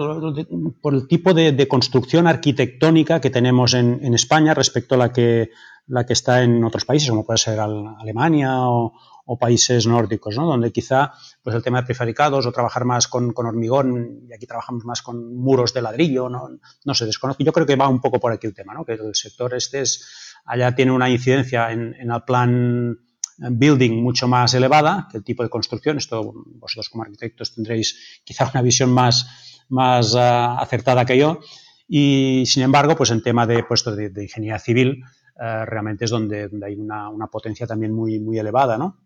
por 0.80 0.94
el 0.94 1.06
tipo 1.06 1.34
de, 1.34 1.68
construcción 1.68 2.26
arquitectónica 2.26 3.20
que 3.20 3.30
tenemos 3.30 3.74
en, 3.74 4.12
España 4.12 4.54
respecto 4.54 4.96
a 4.96 4.98
la 4.98 5.12
que, 5.12 5.50
la 5.86 6.04
que 6.04 6.14
está 6.14 6.42
en 6.42 6.64
otros 6.64 6.84
países, 6.84 7.08
como 7.08 7.24
puede 7.24 7.38
ser 7.38 7.60
Alemania 7.60 8.68
o, 8.68 8.92
o 9.24 9.38
países 9.38 9.86
nórdicos, 9.86 10.36
¿no? 10.36 10.46
donde 10.46 10.72
quizá 10.72 11.12
pues 11.42 11.54
el 11.56 11.62
tema 11.62 11.80
de 11.80 11.86
prefabricados 11.86 12.46
o 12.46 12.52
trabajar 12.52 12.84
más 12.84 13.08
con, 13.08 13.32
hormigón, 13.36 14.26
y 14.28 14.32
aquí 14.32 14.46
trabajamos 14.46 14.84
más 14.84 15.02
con 15.02 15.36
muros 15.36 15.72
de 15.74 15.82
ladrillo, 15.82 16.28
no, 16.28 16.48
no 16.84 16.94
se 16.94 17.06
desconoce. 17.06 17.44
Yo 17.44 17.52
creo 17.52 17.66
que 17.66 17.76
va 17.76 17.88
un 17.88 18.00
poco 18.00 18.18
por 18.18 18.32
aquí 18.32 18.46
el 18.46 18.54
tema, 18.54 18.74
¿no? 18.74 18.84
que 18.84 18.92
el 18.92 19.14
sector 19.14 19.54
este 19.54 19.80
es, 19.80 20.34
allá 20.44 20.74
tiene 20.74 20.92
una 20.92 21.08
incidencia 21.08 21.70
en, 21.70 21.94
el 21.94 22.22
plan 22.26 22.98
building 23.38 24.02
mucho 24.02 24.28
más 24.28 24.54
elevada 24.54 25.08
que 25.10 25.18
el 25.18 25.24
tipo 25.24 25.42
de 25.42 25.48
construcción. 25.48 25.96
Esto 25.96 26.32
vosotros 26.34 26.88
como 26.88 27.04
arquitectos 27.04 27.54
tendréis 27.54 28.22
quizá 28.24 28.50
una 28.52 28.62
visión 28.62 28.92
más, 28.92 29.64
más 29.68 30.14
ah, 30.16 30.58
acertada 30.58 31.04
que 31.04 31.18
yo. 31.18 31.40
Y 31.88 32.44
sin 32.46 32.62
embargo, 32.62 32.96
pues 32.96 33.10
en 33.10 33.22
tema 33.22 33.46
de 33.46 33.64
puesto 33.64 33.94
de, 33.94 34.10
ingeniería 34.22 34.58
civil, 34.58 35.02
eh, 35.40 35.64
realmente 35.66 36.04
es 36.04 36.10
donde, 36.10 36.48
donde 36.48 36.66
hay 36.66 36.76
una, 36.76 37.08
una, 37.08 37.26
potencia 37.26 37.66
también 37.66 37.92
muy, 37.92 38.18
muy 38.20 38.38
elevada, 38.38 38.78
¿no? 38.78 38.98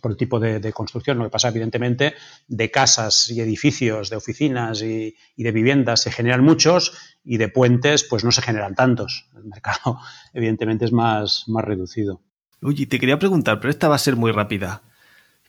Por 0.00 0.10
el 0.10 0.16
tipo 0.16 0.38
de, 0.38 0.72
construcción. 0.72 1.18
Lo 1.18 1.24
que 1.24 1.30
pasa, 1.30 1.48
evidentemente, 1.48 2.14
de 2.46 2.70
casas 2.70 3.30
y 3.30 3.40
edificios, 3.40 4.10
de 4.10 4.16
oficinas 4.16 4.82
y, 4.82 5.14
de 5.36 5.52
viviendas 5.52 6.02
se 6.02 6.12
generan 6.12 6.44
muchos 6.44 6.92
y 7.24 7.38
de 7.38 7.48
puentes, 7.48 8.04
pues 8.04 8.24
no 8.24 8.32
se 8.32 8.42
generan 8.42 8.74
tantos. 8.74 9.26
El 9.36 9.44
mercado, 9.44 9.98
evidentemente, 10.34 10.84
es 10.84 10.92
más, 10.92 11.44
más 11.48 11.64
reducido. 11.64 12.20
Oye, 12.62 12.86
te 12.86 12.98
quería 12.98 13.18
preguntar, 13.18 13.60
pero 13.60 13.70
esta 13.70 13.88
va 13.88 13.94
a 13.94 13.98
ser 13.98 14.16
muy 14.16 14.32
rápida. 14.32 14.82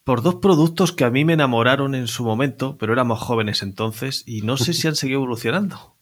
Por 0.03 0.21
dos 0.21 0.35
productos 0.35 0.91
que 0.93 1.03
a 1.03 1.11
mí 1.11 1.25
me 1.25 1.33
enamoraron 1.33 1.93
en 1.93 2.07
su 2.07 2.23
momento, 2.23 2.77
pero 2.77 2.93
éramos 2.93 3.19
jóvenes 3.19 3.61
entonces 3.61 4.23
y 4.25 4.41
no 4.41 4.57
sé 4.57 4.73
si 4.73 4.87
han 4.87 4.95
seguido 4.95 5.19
evolucionando. 5.19 5.95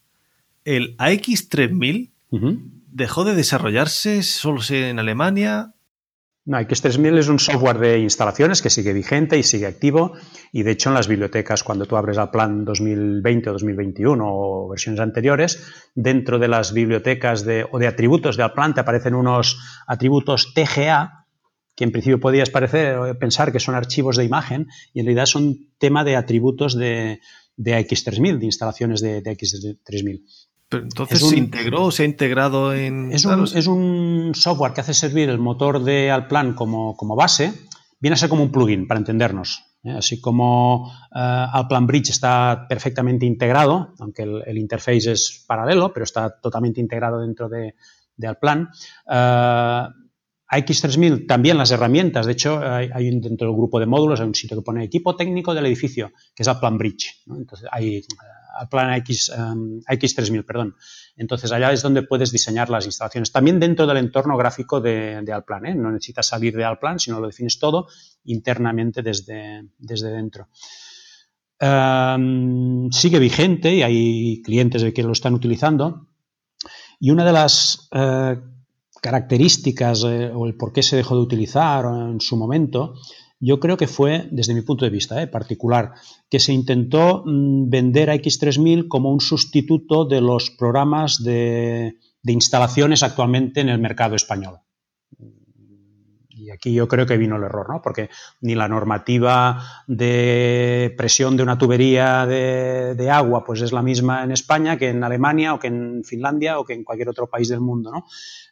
El 0.63 0.97
AX3000 0.97 2.11
dejó 2.91 3.23
de 3.23 3.35
desarrollarse 3.35 4.21
solo 4.23 4.61
en 4.69 4.99
Alemania 4.99 5.73
no, 6.47 6.57
X3000 6.57 7.17
es 7.17 7.27
un 7.27 7.39
software 7.39 7.77
de 7.77 7.99
instalaciones 7.99 8.61
que 8.61 8.69
sigue 8.69 8.93
vigente 8.93 9.37
y 9.37 9.43
sigue 9.43 9.65
activo. 9.67 10.13
Y 10.53 10.63
de 10.63 10.71
hecho 10.71 10.89
en 10.89 10.95
las 10.95 11.09
bibliotecas 11.09 11.61
cuando 11.61 11.85
tú 11.85 11.97
abres 11.97 12.17
el 12.17 12.29
plan 12.29 12.63
2020 12.63 13.49
o 13.49 13.53
2021 13.53 14.23
o 14.25 14.69
versiones 14.69 15.01
anteriores, 15.01 15.89
dentro 15.93 16.39
de 16.39 16.47
las 16.47 16.71
bibliotecas 16.71 17.43
de, 17.43 17.67
o 17.69 17.79
de 17.79 17.87
atributos 17.87 18.37
del 18.37 18.53
plan 18.53 18.73
te 18.73 18.79
aparecen 18.79 19.13
unos 19.13 19.59
atributos 19.87 20.53
TGA 20.53 21.25
que 21.75 21.83
en 21.83 21.91
principio 21.91 22.21
podías 22.21 22.49
parecer, 22.49 23.17
pensar 23.19 23.51
que 23.51 23.59
son 23.59 23.75
archivos 23.75 24.15
de 24.15 24.23
imagen 24.23 24.67
y 24.93 25.01
en 25.01 25.05
realidad 25.07 25.25
son 25.25 25.67
tema 25.77 26.05
de 26.05 26.15
atributos 26.15 26.77
de, 26.77 27.19
X3000, 27.57 28.39
de 28.39 28.45
instalaciones 28.45 29.01
de, 29.01 29.21
de 29.21 29.31
X3000 29.37 30.23
entonces, 30.71 31.19
¿se 31.19 31.37
integró 31.37 31.85
o 31.85 31.91
se 31.91 32.03
ha 32.03 32.05
integrado 32.05 32.73
en...? 32.73 33.11
Es 33.11 33.25
un, 33.25 33.43
es 33.43 33.67
un, 33.67 34.31
software 34.35 34.73
que 34.73 34.81
hace 34.81 34.93
servir 34.93 35.29
el 35.29 35.39
motor 35.39 35.83
de 35.83 36.11
Alplan 36.11 36.53
como, 36.53 36.97
como 36.97 37.15
base. 37.15 37.53
Viene 37.99 38.15
a 38.15 38.17
ser 38.17 38.29
como 38.29 38.43
un 38.43 38.51
plugin, 38.51 38.87
para 38.87 38.99
entendernos. 38.99 39.63
¿eh? 39.83 39.91
Así 39.91 40.19
como 40.19 40.87
uh, 40.87 40.89
Alplan 41.11 41.87
Bridge 41.87 42.09
está 42.09 42.65
perfectamente 42.67 43.25
integrado, 43.25 43.93
aunque 43.99 44.23
el, 44.23 44.57
interface 44.57 45.11
es 45.11 45.45
paralelo, 45.47 45.93
pero 45.93 46.03
está 46.03 46.29
totalmente 46.39 46.81
integrado 46.81 47.21
dentro 47.21 47.47
de, 47.47 47.75
de 48.15 48.27
Alplan. 48.27 48.69
Uh, 49.07 50.07
a 50.49 50.59
X3000 50.59 51.27
también 51.27 51.57
las 51.57 51.71
herramientas, 51.71 52.25
de 52.25 52.31
hecho 52.31 52.59
hay, 52.59 53.09
dentro 53.19 53.47
del 53.47 53.57
grupo 53.57 53.81
de 53.81 53.85
módulos 53.85 54.21
hay 54.21 54.27
un 54.27 54.35
sitio 54.35 54.55
que 54.55 54.63
pone 54.63 54.81
equipo 54.81 55.13
técnico 55.15 55.53
del 55.53 55.65
edificio, 55.65 56.13
que 56.33 56.43
es 56.43 56.47
Alplan 56.47 56.77
Bridge. 56.77 57.23
Entonces 57.27 57.67
hay 57.69 58.01
al 58.57 58.69
plan 58.69 58.93
X, 58.95 59.31
um, 59.37 59.79
X3000, 59.81 60.45
perdón. 60.45 60.75
Entonces 61.15 61.51
allá 61.51 61.71
es 61.71 61.81
donde 61.81 62.03
puedes 62.03 62.31
diseñar 62.31 62.69
las 62.69 62.85
instalaciones. 62.85 63.31
También 63.31 63.59
dentro 63.59 63.85
del 63.87 63.97
entorno 63.97 64.37
gráfico 64.37 64.81
de, 64.81 65.21
de 65.21 65.33
Alplan, 65.33 65.65
¿eh? 65.65 65.75
no 65.75 65.91
necesitas 65.91 66.27
salir 66.27 66.55
de 66.55 66.63
Alplan, 66.63 66.99
sino 66.99 67.19
lo 67.19 67.27
defines 67.27 67.59
todo 67.59 67.87
internamente 68.25 69.01
desde, 69.01 69.63
desde 69.77 70.11
dentro. 70.11 70.47
Um, 71.59 72.91
sigue 72.91 73.17
vigente 73.17 73.73
y 73.73 73.81
hay 73.81 74.41
clientes 74.43 74.83
que 74.93 75.03
lo 75.03 75.11
están 75.11 75.33
utilizando. 75.33 76.07
Y 76.99 77.09
una 77.11 77.25
de 77.25 77.33
las 77.33 77.89
uh, 77.91 78.39
características 79.01 80.03
eh, 80.03 80.31
o 80.33 80.45
el 80.45 80.55
por 80.55 80.73
qué 80.73 80.83
se 80.83 80.97
dejó 80.97 81.15
de 81.15 81.21
utilizar 81.21 81.85
en 81.85 82.19
su 82.19 82.37
momento, 82.37 82.95
yo 83.39 83.59
creo 83.59 83.77
que 83.77 83.87
fue, 83.87 84.27
desde 84.31 84.53
mi 84.53 84.61
punto 84.61 84.85
de 84.85 84.91
vista 84.91 85.21
eh, 85.21 85.27
particular, 85.27 85.93
que 86.29 86.39
se 86.39 86.53
intentó 86.53 87.23
mm, 87.25 87.69
vender 87.69 88.09
a 88.09 88.15
X3000 88.15 88.87
como 88.87 89.11
un 89.11 89.21
sustituto 89.21 90.05
de 90.05 90.21
los 90.21 90.49
programas 90.49 91.23
de, 91.23 91.97
instalaciones 92.23 93.03
actualmente 93.03 93.61
en 93.61 93.69
el 93.69 93.79
mercado 93.79 94.15
español. 94.15 94.59
Y 96.29 96.51
aquí 96.51 96.73
yo 96.73 96.87
creo 96.87 97.05
que 97.05 97.17
vino 97.17 97.37
el 97.37 97.43
error, 97.43 97.67
¿no? 97.69 97.81
Porque 97.81 98.09
ni 98.41 98.53
la 98.53 98.67
normativa 98.67 99.83
de 99.87 100.93
presión 100.97 101.35
de 101.35 101.43
una 101.43 101.57
tubería 101.57 102.25
de, 102.25 103.09
agua 103.09 103.43
pues 103.43 103.61
es 103.61 103.71
la 103.71 103.81
misma 103.81 104.23
en 104.23 104.31
España 104.31 104.77
que 104.77 104.89
en 104.89 105.03
Alemania 105.03 105.53
o 105.53 105.59
que 105.59 105.67
en 105.67 106.03
Finlandia 106.03 106.59
o 106.59 106.65
que 106.65 106.73
en 106.73 106.83
cualquier 106.83 107.09
otro 107.09 107.27
país 107.27 107.47
del 107.49 107.61
mundo. 107.61 107.91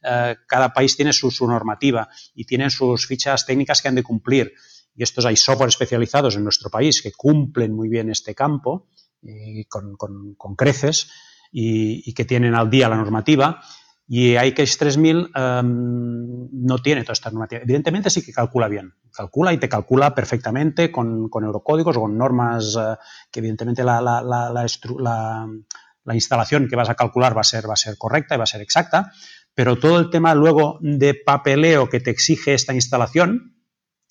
Eh, 0.03 0.36
cada 0.47 0.73
país 0.73 0.95
tiene 0.95 1.13
su, 1.13 1.29
normativa 1.47 2.07
y 2.33 2.45
tiene 2.45 2.69
sus 2.69 3.05
fichas 3.07 3.45
técnicas 3.45 3.81
que 3.81 3.88
han 3.88 3.95
de 3.95 4.03
cumplir. 4.03 4.53
Y 4.95 5.03
estos 5.03 5.25
hay 5.25 5.35
software 5.35 5.69
especializados 5.69 6.35
en 6.35 6.43
nuestro 6.43 6.69
país 6.69 7.01
que 7.01 7.11
cumplen 7.11 7.73
muy 7.73 7.89
bien 7.89 8.09
este 8.09 8.33
campo 8.33 8.87
con, 9.69 10.55
creces 10.55 11.11
y 11.51 12.13
que 12.13 12.25
tienen 12.25 12.55
al 12.55 12.69
día 12.69 12.89
la 12.89 12.97
normativa. 12.97 13.61
Y 14.07 14.37
IKEX 14.37 14.77
3000 14.77 15.31
no 15.33 16.77
tiene 16.79 17.01
toda 17.01 17.13
esta 17.13 17.31
normativa. 17.31 17.61
Evidentemente 17.63 18.09
sí 18.09 18.23
que 18.23 18.31
calcula 18.31 18.67
bien, 18.67 18.93
calcula 19.11 19.51
y 19.51 19.57
te 19.57 19.67
calcula 19.67 20.13
perfectamente 20.13 20.91
con, 20.91 21.27
con 21.29 21.43
eurocódigos 21.43 21.97
con 21.97 22.17
normas 22.17 22.77
eh, 22.79 22.95
que 23.31 23.39
evidentemente 23.39 23.83
la, 23.83 24.01
la, 24.01 24.21
la, 24.21 24.67
la, 26.03 26.13
instalación 26.13 26.67
que 26.67 26.75
vas 26.75 26.89
a 26.89 26.95
calcular 26.95 27.35
va 27.35 27.41
a, 27.41 27.45
ser, 27.45 27.67
va 27.67 27.73
a 27.73 27.77
ser 27.77 27.97
correcta 27.97 28.35
y 28.35 28.37
va 28.37 28.43
a 28.43 28.47
ser 28.47 28.61
exacta, 28.61 29.11
pero 29.55 29.79
todo 29.79 29.97
el 29.99 30.11
tema 30.11 30.35
luego 30.35 30.77
de 30.81 31.15
papeleo 31.15 31.89
que 31.89 31.99
te 31.99 32.11
exige 32.11 32.53
esta 32.53 32.75
instalación, 32.75 33.55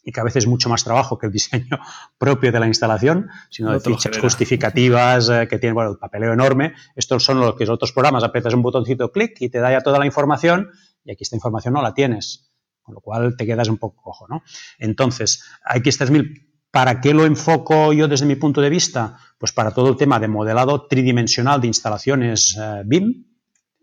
y 0.04 0.12
que 0.12 0.20
a 0.20 0.24
veces 0.24 0.44
es 0.44 0.48
mucho 0.48 0.68
más 0.68 0.84
trabajo 0.84 1.18
que 1.18 1.26
el 1.26 1.32
diseño 1.32 1.78
propio 2.18 2.52
de 2.52 2.60
la 2.60 2.66
instalación, 2.66 3.30
sino 3.50 3.72
de 3.72 3.80
fichas 3.80 4.18
justificativas 4.18 5.28
eh, 5.30 5.48
que 5.48 5.58
tienen, 5.58 5.74
bueno, 5.74 5.92
el 5.92 5.98
papeleo 5.98 6.32
enorme. 6.32 6.74
Estos 6.94 7.24
son 7.24 7.40
los 7.40 7.54
que 7.54 7.68
otros 7.68 7.92
programas, 7.92 8.22
aprietas 8.22 8.54
un 8.54 8.62
botoncito, 8.62 9.10
clic 9.10 9.36
y 9.40 9.48
te 9.48 9.58
da 9.58 9.72
ya 9.72 9.80
toda 9.80 9.98
la 9.98 10.06
información 10.06 10.70
y 11.04 11.12
aquí 11.12 11.22
esta 11.22 11.36
información 11.36 11.74
no 11.74 11.82
la 11.82 11.94
tienes, 11.94 12.52
con 12.82 12.94
lo 12.94 13.00
cual 13.00 13.36
te 13.36 13.46
quedas 13.46 13.68
un 13.68 13.78
poco 13.78 14.02
cojo, 14.02 14.26
¿no? 14.28 14.42
Entonces, 14.78 15.44
X3000, 15.74 16.48
¿para 16.70 17.00
qué 17.00 17.14
lo 17.14 17.24
enfoco 17.24 17.92
yo 17.92 18.08
desde 18.08 18.26
mi 18.26 18.36
punto 18.36 18.60
de 18.60 18.70
vista? 18.70 19.16
Pues 19.38 19.52
para 19.52 19.72
todo 19.72 19.88
el 19.88 19.96
tema 19.96 20.18
de 20.18 20.28
modelado 20.28 20.86
tridimensional 20.86 21.60
de 21.60 21.66
instalaciones 21.66 22.56
eh, 22.60 22.82
BIM, 22.84 23.34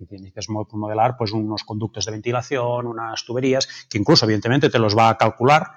tienes 0.08 0.34
que 0.34 0.42
modelar 0.52 1.16
pues 1.18 1.32
unos 1.32 1.64
conductos 1.64 2.06
de 2.06 2.12
ventilación, 2.12 2.88
unas 2.88 3.24
tuberías, 3.26 3.68
que 3.90 3.98
incluso 3.98 4.26
evidentemente 4.26 4.70
te 4.70 4.80
los 4.80 4.98
va 4.98 5.10
a 5.10 5.18
calcular, 5.18 5.68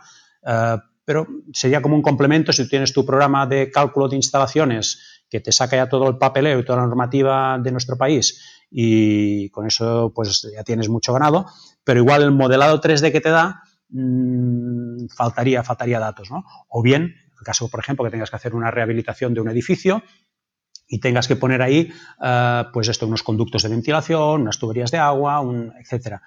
eh, 0.47 0.77
pero 1.05 1.27
sería 1.53 1.83
como 1.83 1.97
un 1.97 2.03
complemento 2.03 2.53
si 2.53 2.63
tú 2.65 2.69
tienes 2.71 2.93
tu 2.93 3.05
programa 3.05 3.47
de 3.47 3.71
cálculo 3.71 4.09
de 4.09 4.17
instalaciones 4.17 5.25
que 5.29 5.41
te 5.41 5.53
saca 5.53 5.77
ya 5.77 5.89
todo 5.89 6.09
el 6.09 6.17
papeleo 6.17 6.59
y 6.59 6.65
toda 6.65 6.79
la 6.79 6.87
normativa 6.87 7.59
de 7.59 7.73
nuestro 7.73 7.97
país 7.97 8.67
y 8.71 9.51
con 9.51 9.67
eso 9.67 10.13
pues 10.15 10.49
ya 10.55 10.65
tienes 10.65 10.89
mucho 10.89 11.13
ganado, 11.13 11.47
pero 11.85 12.01
igual 12.01 12.23
el 12.23 12.33
modelado 12.33 12.81
3D 12.81 13.13
que 13.13 13.21
te 13.21 13.31
da 13.31 13.63
mm, 13.91 15.09
faltaría, 15.15 15.63
faltaría 15.63 16.01
datos, 16.01 16.31
¿no? 16.31 16.45
O 16.69 16.83
bien, 16.83 17.03
en 17.03 17.39
el 17.39 17.45
caso, 17.45 17.69
por 17.69 17.81
ejemplo, 17.81 18.05
que 18.05 18.11
tengas 18.11 18.31
que 18.31 18.37
hacer 18.37 18.55
una 18.55 18.71
rehabilitación 18.71 19.35
de 19.35 19.41
un 19.41 19.49
edificio, 19.49 20.03
y 20.87 21.01
tengas 21.01 21.29
que 21.29 21.37
poner 21.37 21.63
ahí, 21.63 21.93
eh, 22.23 22.65
pues 22.73 22.89
esto, 22.89 23.07
unos 23.07 23.23
conductos 23.23 23.63
de 23.63 23.69
ventilación, 23.69 24.43
unas 24.43 24.59
tuberías 24.59 24.91
de 24.91 24.99
agua, 24.99 25.41
un, 25.41 25.73
etcétera. 25.81 26.23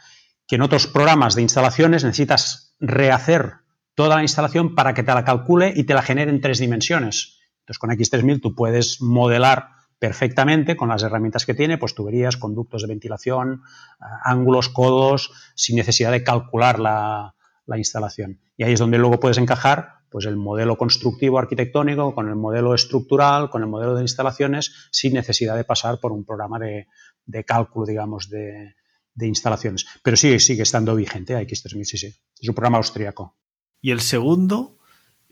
Que 0.47 0.55
en 0.55 0.61
otros 0.61 0.88
programas 0.88 1.36
de 1.36 1.41
instalaciones 1.41 2.03
necesitas 2.03 2.76
rehacer 2.80 3.53
toda 3.97 4.17
la 4.17 4.21
instalación 4.21 4.75
para 4.75 4.93
que 4.93 5.01
te 5.01 5.11
la 5.11 5.25
calcule 5.25 5.73
y 5.75 5.83
te 5.85 5.95
la 5.95 6.03
genere 6.03 6.29
en 6.29 6.39
tres 6.39 6.59
dimensiones. 6.59 7.39
Entonces, 7.61 7.79
con 7.79 7.89
X3000 7.89 8.39
tú 8.39 8.53
puedes 8.53 9.01
modelar 9.01 9.69
perfectamente 9.97 10.77
con 10.77 10.89
las 10.89 11.01
herramientas 11.01 11.47
que 11.47 11.55
tiene, 11.55 11.79
pues 11.79 11.95
tuberías, 11.95 12.37
conductos 12.37 12.83
de 12.83 12.89
ventilación, 12.89 13.63
eh, 13.99 14.05
ángulos, 14.23 14.69
codos, 14.69 15.31
sin 15.55 15.77
necesidad 15.77 16.11
de 16.11 16.23
calcular 16.23 16.79
la, 16.79 17.33
instalación. 17.75 18.39
Y 18.55 18.65
ahí 18.65 18.73
es 18.73 18.79
donde 18.79 18.99
luego 18.99 19.19
puedes 19.19 19.39
encajar 19.39 19.95
pues 20.11 20.25
el 20.25 20.37
modelo 20.37 20.77
constructivo 20.77 21.39
arquitectónico 21.39 22.13
con 22.13 22.29
el 22.29 22.35
modelo 22.35 22.75
estructural, 22.75 23.49
con 23.49 23.63
el 23.63 23.67
modelo 23.67 23.95
de 23.95 24.03
instalaciones, 24.03 24.89
sin 24.91 25.13
necesidad 25.13 25.55
de 25.55 25.63
pasar 25.63 25.99
por 25.99 26.11
un 26.11 26.23
programa 26.23 26.59
de, 26.59 27.43
cálculo, 27.45 27.87
digamos, 27.87 28.29
de, 28.29 28.75
instalaciones. 29.19 29.87
Pero 30.03 30.15
sí, 30.15 30.39
sigue 30.39 30.61
estando 30.61 30.95
vigente 30.95 31.35
X3000, 31.35 31.83
sí, 31.83 31.97
sí. 31.97 32.15
Es 32.39 32.47
un 32.47 32.53
programa 32.53 32.77
austríaco 32.77 33.35
y 33.82 33.91
el 33.91 34.01
segundo 34.01 34.78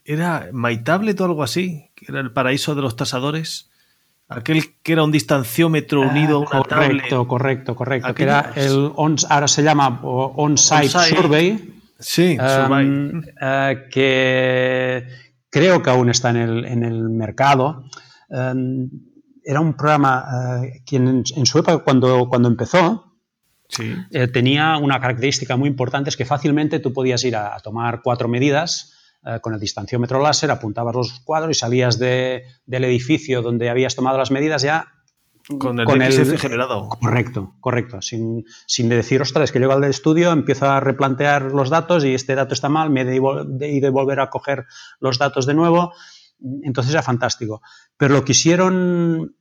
era 0.03 0.49
MyTablet 0.53 1.19
o 1.19 1.25
algo 1.25 1.43
así, 1.43 1.89
que 1.95 2.05
era 2.09 2.19
el 2.19 2.31
paraíso 2.31 2.75
de 2.75 2.81
los 2.81 2.95
tasadores. 2.95 3.71
Aquel 4.27 4.75
que 4.81 4.93
era 4.93 5.03
un 5.03 5.11
distanciómetro 5.11 6.03
ah, 6.03 6.07
unido 6.07 6.37
a 6.37 6.39
una 6.39 6.49
correcto, 6.49 7.27
Correcto, 7.27 7.75
correcto, 7.75 8.15
Que 8.15 8.23
era 8.23 8.53
el 8.55 8.91
ahora 9.29 9.47
se 9.47 9.61
llama 9.63 9.99
On-Site 10.03 10.89
Survey. 10.89 11.75
Sí, 11.99 12.37
um, 12.39 13.19
uh, 13.19 13.89
que 13.89 15.07
creo 15.49 15.81
que 15.81 15.89
aún 15.89 16.09
está 16.09 16.31
en 16.31 16.37
el, 16.37 16.65
en 16.65 16.83
el 16.83 17.09
mercado. 17.09 17.85
Um, 18.29 18.89
era 19.43 19.61
un 19.61 19.75
programa 19.75 20.25
uh, 20.27 20.83
que 20.85 20.97
en, 20.97 21.45
su 21.45 21.59
época, 21.59 21.83
cuando, 21.83 22.27
cuando 22.27 22.49
empezó, 22.49 23.14
eh, 24.11 24.27
tenía 24.27 24.77
una 24.77 24.99
característica 24.99 25.57
muy 25.57 25.69
importante, 25.69 26.09
es 26.09 26.17
que 26.17 26.25
fácilmente 26.25 26.79
tú 26.79 26.93
podías 26.93 27.23
ir 27.23 27.35
a, 27.35 27.57
tomar 27.59 28.01
cuatro 28.03 28.27
medidas 28.27 28.93
eh, 29.25 29.39
con 29.41 29.53
el 29.53 29.59
distanciómetro 29.59 30.21
láser, 30.21 30.51
apuntabas 30.51 30.95
los 30.95 31.19
cuadros 31.21 31.57
y 31.57 31.59
salías 31.59 31.97
del 31.97 32.43
edificio 32.67 33.41
donde 33.41 33.69
habías 33.69 33.95
tomado 33.95 34.17
las 34.17 34.31
medidas 34.31 34.61
ya 34.61 34.91
con 35.59 35.79
el, 35.79 35.85
con 35.85 36.01
generado. 36.01 36.89
Correcto, 36.89 37.55
correcto. 37.59 38.01
Sin, 38.01 38.45
sin 38.65 38.89
decir, 38.89 39.21
ostras, 39.21 39.51
que 39.51 39.59
llego 39.59 39.73
al 39.73 39.83
estudio, 39.83 40.31
empiezo 40.31 40.67
a 40.67 40.79
replantear 40.79 41.51
los 41.51 41.69
datos 41.69 42.03
y 42.03 42.15
este 42.15 42.33
dato 42.33 42.55
está 42.55 42.67
mal, 42.67 42.89
me 42.89 43.01
he 43.01 43.05
de 43.05 43.89
volver 43.89 44.19
a 44.19 44.29
coger 44.31 44.65
los 44.99 45.19
datos 45.19 45.45
de 45.45 45.53
nuevo. 45.53 45.93
Entonces 46.63 46.93
era 46.93 47.03
fantástico. 47.03 47.61
Pero 47.95 48.15
lo 48.15 48.25
quisieron 48.25 49.35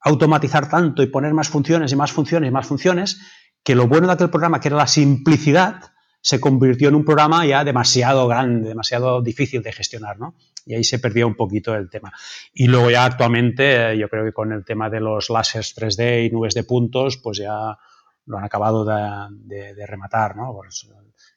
automatizar 0.00 0.68
tanto 0.68 1.02
y 1.02 1.08
poner 1.08 1.34
más 1.34 1.48
funciones 1.48 1.92
y 1.92 1.96
más 1.96 2.12
funciones 2.12 2.48
y 2.48 2.52
más 2.52 2.66
funciones 2.66 3.20
que 3.62 3.74
lo 3.74 3.86
bueno 3.86 4.06
de 4.06 4.14
aquel 4.14 4.30
programa, 4.30 4.60
que 4.60 4.68
era 4.68 4.76
la 4.76 4.86
simplicidad, 4.86 5.92
se 6.22 6.40
convirtió 6.40 6.88
en 6.88 6.94
un 6.94 7.04
programa 7.04 7.46
ya 7.46 7.64
demasiado 7.64 8.28
grande, 8.28 8.68
demasiado 8.68 9.22
difícil 9.22 9.62
de 9.62 9.72
gestionar, 9.72 10.18
¿no? 10.18 10.34
Y 10.66 10.74
ahí 10.74 10.84
se 10.84 10.98
perdió 10.98 11.26
un 11.26 11.34
poquito 11.34 11.74
el 11.74 11.88
tema. 11.88 12.12
Y 12.52 12.66
luego 12.66 12.90
ya 12.90 13.04
actualmente, 13.04 13.92
eh, 13.92 13.98
yo 13.98 14.08
creo 14.08 14.24
que 14.24 14.32
con 14.32 14.52
el 14.52 14.64
tema 14.64 14.90
de 14.90 15.00
los 15.00 15.30
láseres 15.30 15.74
3D 15.74 16.26
y 16.26 16.30
nubes 16.30 16.54
de 16.54 16.64
puntos, 16.64 17.16
pues 17.16 17.38
ya 17.38 17.78
lo 18.26 18.38
han 18.38 18.44
acabado 18.44 18.84
de, 18.84 19.86
rematar, 19.86 20.36
¿no? 20.36 20.52
Pues 20.54 20.88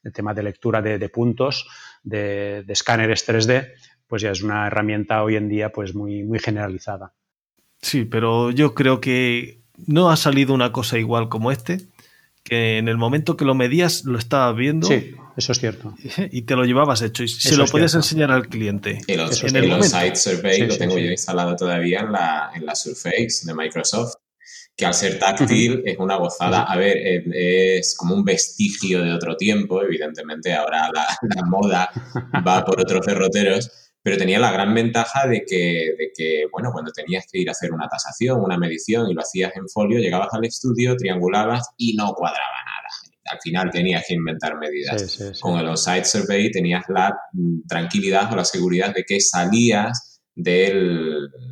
el 0.03 0.11
tema 0.11 0.33
de 0.33 0.43
lectura 0.43 0.81
de, 0.81 1.09
puntos, 1.09 1.65
de, 2.03 2.65
escáneres 2.67 3.27
3D, 3.27 3.71
pues 4.05 4.21
ya 4.21 4.31
es 4.31 4.43
una 4.43 4.67
herramienta 4.67 5.23
hoy 5.23 5.37
en 5.37 5.47
día 5.47 5.71
pues 5.71 5.95
muy, 5.95 6.23
muy 6.23 6.39
generalizada. 6.39 7.13
Sí, 7.81 8.05
pero 8.05 8.51
yo 8.51 8.75
creo 8.75 8.99
que 8.99 9.63
no 9.87 10.11
ha 10.11 10.17
salido 10.17 10.53
una 10.53 10.71
cosa 10.71 10.99
igual 10.99 11.29
como 11.29 11.51
este 11.51 11.92
que 12.43 12.77
en 12.77 12.87
el 12.87 12.97
momento 12.97 13.37
que 13.37 13.45
lo 13.45 13.55
medías 13.55 14.03
lo 14.03 14.17
estabas 14.17 14.55
viendo. 14.55 14.87
Sí, 14.87 15.15
eso 15.37 15.51
es 15.51 15.59
cierto. 15.59 15.95
Y 16.31 16.43
te 16.43 16.55
lo 16.55 16.65
llevabas 16.65 17.01
hecho 17.01 17.23
y 17.23 17.27
se 17.27 17.55
lo 17.55 17.65
podías 17.65 17.95
enseñar 17.95 18.31
al 18.31 18.47
cliente. 18.47 18.99
Y 19.07 19.15
los, 19.15 19.43
en 19.43 19.55
el 19.55 19.83
Site 19.83 20.15
Survey 20.15 20.67
lo 20.67 20.77
tengo 20.77 20.97
yo 20.97 21.09
instalado 21.09 21.55
todavía 21.55 22.01
en 22.01 22.11
la, 22.11 22.51
en 22.55 22.65
la 22.65 22.75
Surface 22.75 23.45
de 23.45 23.53
Microsoft, 23.53 24.15
que 24.75 24.85
al 24.85 24.93
ser 24.93 25.19
táctil 25.19 25.83
es 25.85 25.97
una 25.99 26.17
gozada. 26.17 26.63
A 26.63 26.75
ver, 26.75 26.97
es 27.33 27.95
como 27.95 28.15
un 28.15 28.25
vestigio 28.25 29.01
de 29.01 29.13
otro 29.13 29.37
tiempo, 29.37 29.81
evidentemente 29.81 30.53
ahora 30.53 30.89
la, 30.93 31.05
la 31.35 31.45
moda 31.45 31.89
va 32.45 32.65
por 32.65 32.81
otros 32.81 33.05
derroteros 33.05 33.82
pero 34.03 34.17
tenía 34.17 34.37
la 34.37 34.51
gran 34.51 34.73
ventaja 34.73 35.25
de 35.25 35.45
que, 35.47 35.95
de 35.97 36.11
que, 36.15 36.43
bueno, 36.51 36.71
cuando 36.73 36.91
tenías 36.91 37.25
que 37.31 37.39
ir 37.39 37.47
a 37.47 37.53
hacer 37.53 37.71
una 37.71 37.87
tasación, 37.87 38.41
una 38.41 38.57
medición 38.57 39.09
y 39.09 39.13
lo 39.13 39.21
hacías 39.21 39.55
en 39.55 39.69
folio, 39.69 39.97
llegabas 39.97 40.27
al 40.33 40.43
estudio, 40.43 40.97
triangulabas 40.97 41.69
y 41.77 41.95
no 41.95 42.13
cuadraba 42.13 42.43
nada. 42.65 42.89
Al 43.31 43.39
final 43.41 43.71
tenías 43.71 44.03
que 44.05 44.15
inventar 44.15 44.57
medidas. 44.57 45.39
Con 45.39 45.57
el 45.57 45.67
on-site 45.67 46.03
survey 46.03 46.51
tenías 46.51 46.83
la 46.89 47.17
mm, 47.31 47.65
tranquilidad 47.65 48.31
o 48.33 48.35
la 48.35 48.43
seguridad 48.43 48.93
de 48.93 49.05
que 49.05 49.21
salías 49.21 50.21
de 50.35 50.73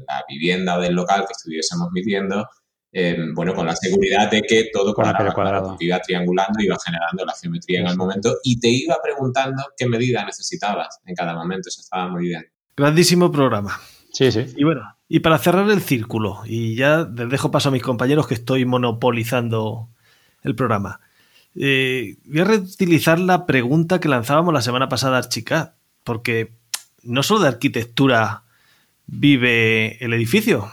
la 0.07 0.23
vivienda 0.27 0.77
o 0.77 0.81
del 0.81 0.93
local 0.93 1.21
que 1.25 1.31
estuviésemos 1.31 1.87
midiendo 1.93 2.45
eh, 2.93 3.17
bueno, 3.33 3.53
con 3.53 3.65
la 3.65 3.75
seguridad 3.75 4.29
de 4.29 4.41
que 4.41 4.69
todo 4.71 4.93
cuadraba, 4.93 5.77
iba 5.79 5.99
triangulando, 5.99 6.59
iba 6.59 6.77
generando 6.83 7.25
la 7.25 7.33
geometría 7.39 7.81
en 7.81 7.87
el 7.87 7.97
momento 7.97 8.35
y 8.43 8.59
te 8.59 8.67
iba 8.67 8.97
preguntando 9.01 9.63
qué 9.77 9.87
medida 9.87 10.25
necesitabas 10.25 10.99
en 11.05 11.15
cada 11.15 11.33
momento. 11.33 11.69
Eso 11.69 11.81
estaba 11.81 12.09
muy 12.09 12.27
bien. 12.27 12.45
Grandísimo 12.75 13.31
programa. 13.31 13.79
Sí, 14.11 14.31
sí. 14.31 14.45
Y 14.57 14.63
bueno, 14.65 14.81
y 15.07 15.19
para 15.19 15.37
cerrar 15.37 15.69
el 15.69 15.81
círculo, 15.81 16.41
y 16.45 16.75
ya 16.75 17.07
les 17.13 17.29
dejo 17.29 17.49
paso 17.49 17.69
a 17.69 17.71
mis 17.71 17.83
compañeros 17.83 18.27
que 18.27 18.33
estoy 18.33 18.65
monopolizando 18.65 19.89
el 20.43 20.55
programa. 20.55 20.99
Eh, 21.55 22.17
voy 22.25 22.39
a 22.39 22.45
reutilizar 22.45 23.19
la 23.19 23.45
pregunta 23.45 23.99
que 23.99 24.09
lanzábamos 24.09 24.53
la 24.53 24.61
semana 24.61 24.89
pasada 24.89 25.15
a 25.15 25.19
Archicad, 25.19 25.73
porque 26.03 26.53
no 27.03 27.23
solo 27.23 27.41
de 27.41 27.49
arquitectura 27.49 28.43
vive 29.05 30.03
el 30.03 30.13
edificio. 30.13 30.71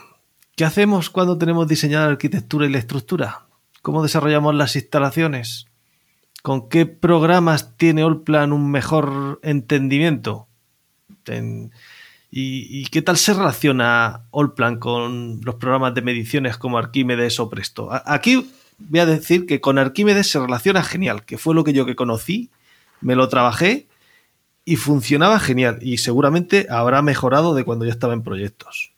¿Qué 0.59 0.65
hacemos 0.65 1.09
cuando 1.09 1.39
tenemos 1.39 1.69
diseñada 1.69 2.07
la 2.07 2.11
arquitectura 2.11 2.67
y 2.67 2.69
la 2.69 2.79
estructura? 2.79 3.47
¿Cómo 3.81 4.03
desarrollamos 4.03 4.57
las 4.57 4.75
instalaciones? 4.75 5.67
¿Con 6.43 6.69
qué 6.69 6.85
programas 6.85 7.77
tiene 7.77 8.03
Allplan 8.03 8.53
un 8.53 8.69
mejor 8.69 9.39
entendimiento? 9.45 10.49
¿Y, 12.33 12.85
qué 12.87 13.03
tal 13.03 13.19
se 13.19 13.35
relaciona 13.35 14.25
Allplan 14.33 14.81
con 14.81 15.41
los 15.45 15.55
programas 15.55 15.95
de 15.95 16.03
mediciones 16.03 16.59
como 16.59 16.77
Arquímedes 16.77 17.39
o 17.39 17.49
Presto? 17.49 17.91
Aquí 17.93 18.51
voy 18.79 18.99
a 18.99 19.07
decir 19.07 19.47
que 19.47 19.61
con 19.61 19.79
Arquímedes 19.79 20.29
se 20.29 20.41
relaciona 20.41 20.83
genial, 20.83 21.25
que 21.25 21.39
fue 21.39 21.55
lo 21.55 21.63
que 21.63 21.73
yo 21.73 21.87
que 21.87 21.95
conocí, 21.95 22.51
me 23.01 23.15
lo 23.15 23.29
trabajé 23.29 23.87
y 24.65 24.75
funcionaba 24.75 25.39
genial 25.39 25.79
y 25.83 25.99
seguramente 25.99 26.67
habrá 26.69 27.01
mejorado 27.01 27.55
de 27.55 27.63
cuando 27.63 27.85
ya 27.85 27.93
estaba 27.93 28.13
en 28.13 28.25
proyectos. 28.25 28.98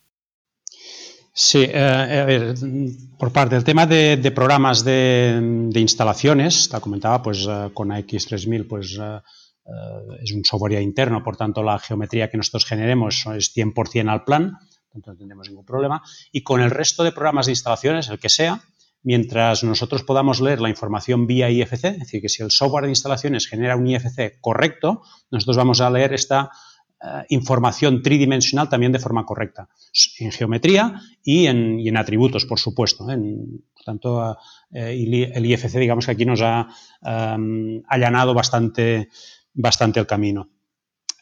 Sí, 1.33 1.63
eh, 1.63 1.79
a 1.79 2.25
ver, 2.25 2.55
por 3.17 3.33
parte 3.33 3.55
del 3.55 3.65
tema 3.65 3.87
de, 3.87 4.33
programas 4.35 4.85
de, 4.85 5.71
instalaciones, 5.75 6.69
te 6.69 6.81
comentaba, 6.81 7.23
pues 7.23 7.47
eh, 7.49 7.71
con 7.73 7.91
AX3000 7.91 8.67
pues, 8.69 8.99
eh, 9.01 9.21
es 10.23 10.33
un 10.33 10.45
software 10.45 10.83
interno, 10.83 11.23
por 11.23 11.37
tanto 11.37 11.63
la 11.63 11.79
geometría 11.79 12.29
que 12.29 12.37
nosotros 12.37 12.65
generemos 12.65 13.25
es 13.37 13.55
100% 13.55 14.11
al 14.11 14.25
plan, 14.25 14.59
no 14.93 15.17
tendremos 15.17 15.49
ningún 15.49 15.65
problema. 15.65 16.03
Y 16.33 16.43
con 16.43 16.61
el 16.61 16.71
resto 16.71 17.05
de 17.05 17.13
programas 17.13 17.47
de 17.47 17.53
instalaciones, 17.53 18.09
el 18.09 18.19
que 18.19 18.29
sea, 18.29 18.63
mientras 19.03 19.63
nosotros 19.63 20.03
podamos 20.03 20.41
leer 20.41 20.61
la 20.61 20.69
información 20.69 21.27
vía 21.29 21.49
IFC, 21.49 21.85
es 21.85 21.99
decir, 22.01 22.21
que 22.21 22.29
si 22.29 22.43
el 22.43 22.51
software 22.51 22.85
de 22.85 22.91
instalaciones 22.91 23.47
genera 23.47 23.77
un 23.77 23.87
IFC 23.87 24.41
correcto, 24.41 25.03
nosotros 25.31 25.57
vamos 25.57 25.81
a 25.81 25.91
leer 25.91 26.13
esta 26.13 26.51
eh, 27.03 27.25
información 27.31 28.03
tridimensional 28.03 28.69
también 28.69 28.93
de 28.93 28.99
forma 28.99 29.25
correcta, 29.25 29.71
en 30.19 30.33
geometría 30.33 31.01
y 31.25 31.47
en, 31.47 31.97
atributos, 31.97 32.45
por 32.45 32.59
supuesto. 32.59 33.11
¿eh? 33.11 33.17
por 33.75 33.85
tanto, 33.85 34.37
eh, 34.71 35.31
el 35.35 35.47
IFC, 35.47 35.79
digamos 35.79 36.05
que 36.05 36.13
aquí 36.13 36.27
nos 36.27 36.43
ha 36.43 36.69
allanado 37.89 38.35
bastante, 38.35 39.09
bastante 39.55 39.99
el 39.99 40.07
camino. 40.07 40.51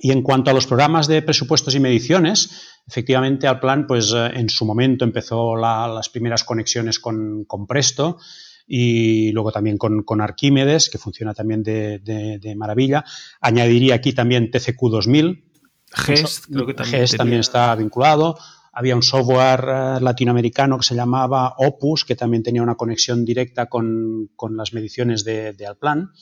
Y 0.01 0.11
en 0.11 0.23
cuanto 0.23 0.51
a 0.51 0.55
los 0.55 0.67
programas 0.67 1.07
de 1.07 1.23
presupuestos 1.23 1.75
y 1.77 1.81
mediciones, 1.81 2.81
efectivamente 2.87 3.47
al 3.47 3.61
plan, 3.61 3.87
pues 3.87 4.13
en 4.13 4.49
su 4.49 4.65
momento 4.65 5.05
empezó 5.05 5.57
las 5.57 6.09
primeras 6.09 6.43
conexiones 6.43 6.99
con, 6.99 7.47
Presto 7.69 8.19
y 8.67 9.33
luego 9.33 9.51
también 9.53 9.77
con, 9.77 10.21
Arquímedes, 10.21 10.89
que 10.91 10.99
funciona 10.99 11.35
también 11.35 11.63
de, 11.63 12.55
maravilla. 12.57 13.05
Añadiría 13.41 13.97
aquí 13.97 14.13
también 14.13 14.51
TCQ 14.51 14.89
2000. 14.91 15.45
GES, 15.93 16.43
creo 16.47 16.67
que 16.67 16.75
también, 16.75 17.01
GES 17.01 17.17
también 17.17 17.41
está 17.41 17.75
vinculado. 17.75 18.39
Había 18.73 18.95
un 18.95 19.03
software 19.03 19.65
eh, 19.69 20.01
latinoamericano 20.01 20.79
que 20.79 20.85
se 20.85 20.95
llamaba 20.95 21.55
Opus, 21.59 22.05
que 22.05 22.15
también 22.15 22.43
tenía 22.43 22.63
una 22.63 22.77
conexión 22.77 23.25
directa 23.25 23.67
con, 23.67 24.31
las 24.51 24.73
mediciones 24.73 25.25
de, 25.25 25.53
de 25.53 25.67
Alplan. 25.67 26.13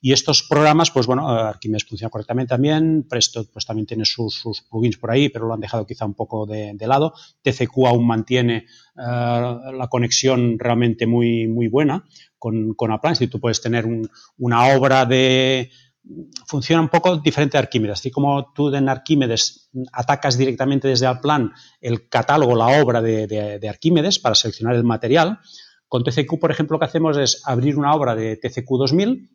Y 0.00 0.12
estos 0.12 0.44
programas, 0.44 0.92
pues 0.92 1.06
bueno, 1.06 1.28
Archimedes 1.28 1.84
funciona 1.84 2.10
correctamente 2.10 2.50
también, 2.50 3.06
Presto 3.08 3.44
pues 3.52 3.66
también 3.66 3.86
tiene 3.86 4.04
sus, 4.04 4.42
plugins 4.70 4.96
por 4.96 5.10
ahí, 5.10 5.28
pero 5.28 5.46
lo 5.46 5.54
han 5.54 5.60
dejado 5.60 5.86
quizá 5.86 6.04
un 6.04 6.14
poco 6.14 6.46
de, 6.46 6.76
lado. 6.80 7.14
TCQ 7.42 7.86
aún 7.86 8.06
mantiene 8.06 8.58
eh, 8.58 8.64
la 8.96 9.88
conexión 9.90 10.56
realmente 10.58 11.06
muy, 11.06 11.48
muy 11.48 11.66
buena 11.66 12.04
con, 12.38 12.74
con 12.74 12.92
Aplan, 12.92 13.16
si 13.16 13.26
tú 13.26 13.40
puedes 13.40 13.60
tener 13.60 13.86
una 14.38 14.76
obra 14.76 15.04
de, 15.04 15.70
funciona 16.46 16.82
un 16.82 16.88
poco 16.88 17.16
diferente 17.16 17.56
a 17.56 17.60
Arquímedes. 17.60 18.00
Así 18.00 18.10
como 18.10 18.52
tú 18.52 18.74
en 18.74 18.88
Arquímedes 18.88 19.70
atacas 19.92 20.38
directamente 20.38 20.88
desde 20.88 21.06
Alplan 21.06 21.52
el 21.80 22.08
catálogo, 22.08 22.54
la 22.56 22.82
obra 22.82 23.02
de, 23.02 23.26
de, 23.26 23.68
Arquímedes 23.68 24.18
para 24.18 24.34
seleccionar 24.34 24.74
el 24.74 24.84
material, 24.84 25.38
con 25.86 26.04
TCQ, 26.04 26.38
por 26.38 26.50
ejemplo, 26.50 26.74
lo 26.74 26.80
que 26.80 26.86
hacemos 26.86 27.16
es 27.16 27.42
abrir 27.44 27.78
una 27.78 27.94
obra 27.94 28.14
de 28.14 28.36
TCQ 28.36 28.68
2000 28.78 29.30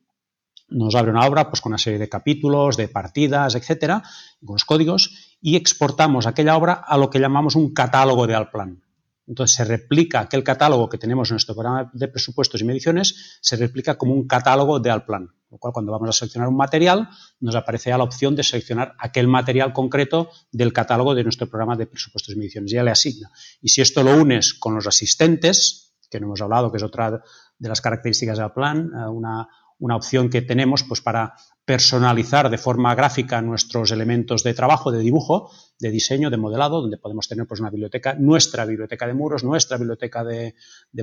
nos 0.69 0.95
abre 0.95 1.11
una 1.11 1.25
obra 1.25 1.49
pues, 1.49 1.61
con 1.61 1.71
una 1.71 1.77
serie 1.77 1.99
de 1.99 2.09
capítulos, 2.09 2.77
de 2.77 2.87
partidas, 2.87 3.55
etcétera, 3.55 4.01
con 4.43 4.55
los 4.55 4.65
códigos, 4.65 5.37
y 5.39 5.55
exportamos 5.55 6.25
aquella 6.25 6.57
obra 6.57 6.73
a 6.73 6.97
lo 6.97 7.09
que 7.09 7.19
llamamos 7.19 7.55
un 7.55 7.73
catálogo 7.73 8.27
de 8.27 8.35
Alplan. 8.35 8.83
Entonces 9.27 9.55
se 9.55 9.63
replica 9.63 10.19
aquel 10.19 10.43
catálogo 10.43 10.89
que 10.89 10.97
tenemos 10.97 11.29
en 11.29 11.35
nuestro 11.35 11.55
programa 11.55 11.89
de 11.93 12.07
presupuestos 12.07 12.61
y 12.61 12.65
mediciones, 12.65 13.39
se 13.41 13.55
replica 13.55 13.97
como 13.97 14.13
un 14.13 14.27
catálogo 14.27 14.79
de 14.79 14.89
Alplan. 14.89 15.29
Lo 15.49 15.59
cual, 15.59 15.71
cuando 15.71 15.91
vamos 15.91 16.09
a 16.09 16.13
seleccionar 16.13 16.49
un 16.49 16.57
material, 16.57 17.09
nos 17.39 17.55
aparece 17.55 17.91
ya 17.91 17.97
la 17.99 18.03
opción 18.03 18.35
de 18.35 18.41
seleccionar 18.41 18.95
aquel 18.97 19.27
material 19.27 19.71
concreto 19.71 20.31
del 20.51 20.73
catálogo 20.73 21.13
de 21.13 21.23
nuestro 21.23 21.47
programa 21.47 21.75
de 21.75 21.85
presupuestos 21.85 22.33
y 22.33 22.37
mediciones. 22.37 22.71
Ya 22.71 22.83
le 22.83 22.89
asigna. 22.89 23.29
Y 23.61 23.69
si 23.69 23.81
esto 23.81 24.01
lo 24.01 24.19
unes 24.19 24.55
con 24.55 24.73
los 24.73 24.87
asistentes, 24.87 25.93
que 26.09 26.19
no 26.19 26.25
hemos 26.25 26.41
hablado, 26.41 26.71
que 26.71 26.77
es 26.77 26.83
otra 26.83 27.21
de 27.59 27.69
las 27.69 27.81
características 27.81 28.39
de 28.39 28.43
Alplan, 28.43 28.91
eh, 28.95 29.07
una, 29.07 29.47
una 29.83 29.97
opción 29.97 30.29
que 30.29 30.41
tenemos 30.41 30.83
pues, 30.83 31.01
para 31.01 31.33
personalizar 31.65 32.49
de 32.49 32.57
forma 32.57 32.95
gráfica 32.95 33.41
nuestros 33.41 33.91
elementos 33.91 34.41
de 34.41 34.53
trabajo, 34.53 34.93
de 34.93 34.99
dibujo, 34.99 35.51
de 35.77 35.91
diseño, 35.91 36.29
de 36.29 36.37
modelado, 36.37 36.79
donde 36.79 36.97
podemos 36.97 37.27
tener 37.27 37.45
pues, 37.45 37.59
una 37.59 37.69
biblioteca, 37.69 38.15
nuestra 38.17 38.63
biblioteca 38.63 39.07
de 39.07 39.13
muros, 39.13 39.43
nuestra 39.43 39.75
biblioteca 39.75 40.23
de, 40.23 40.55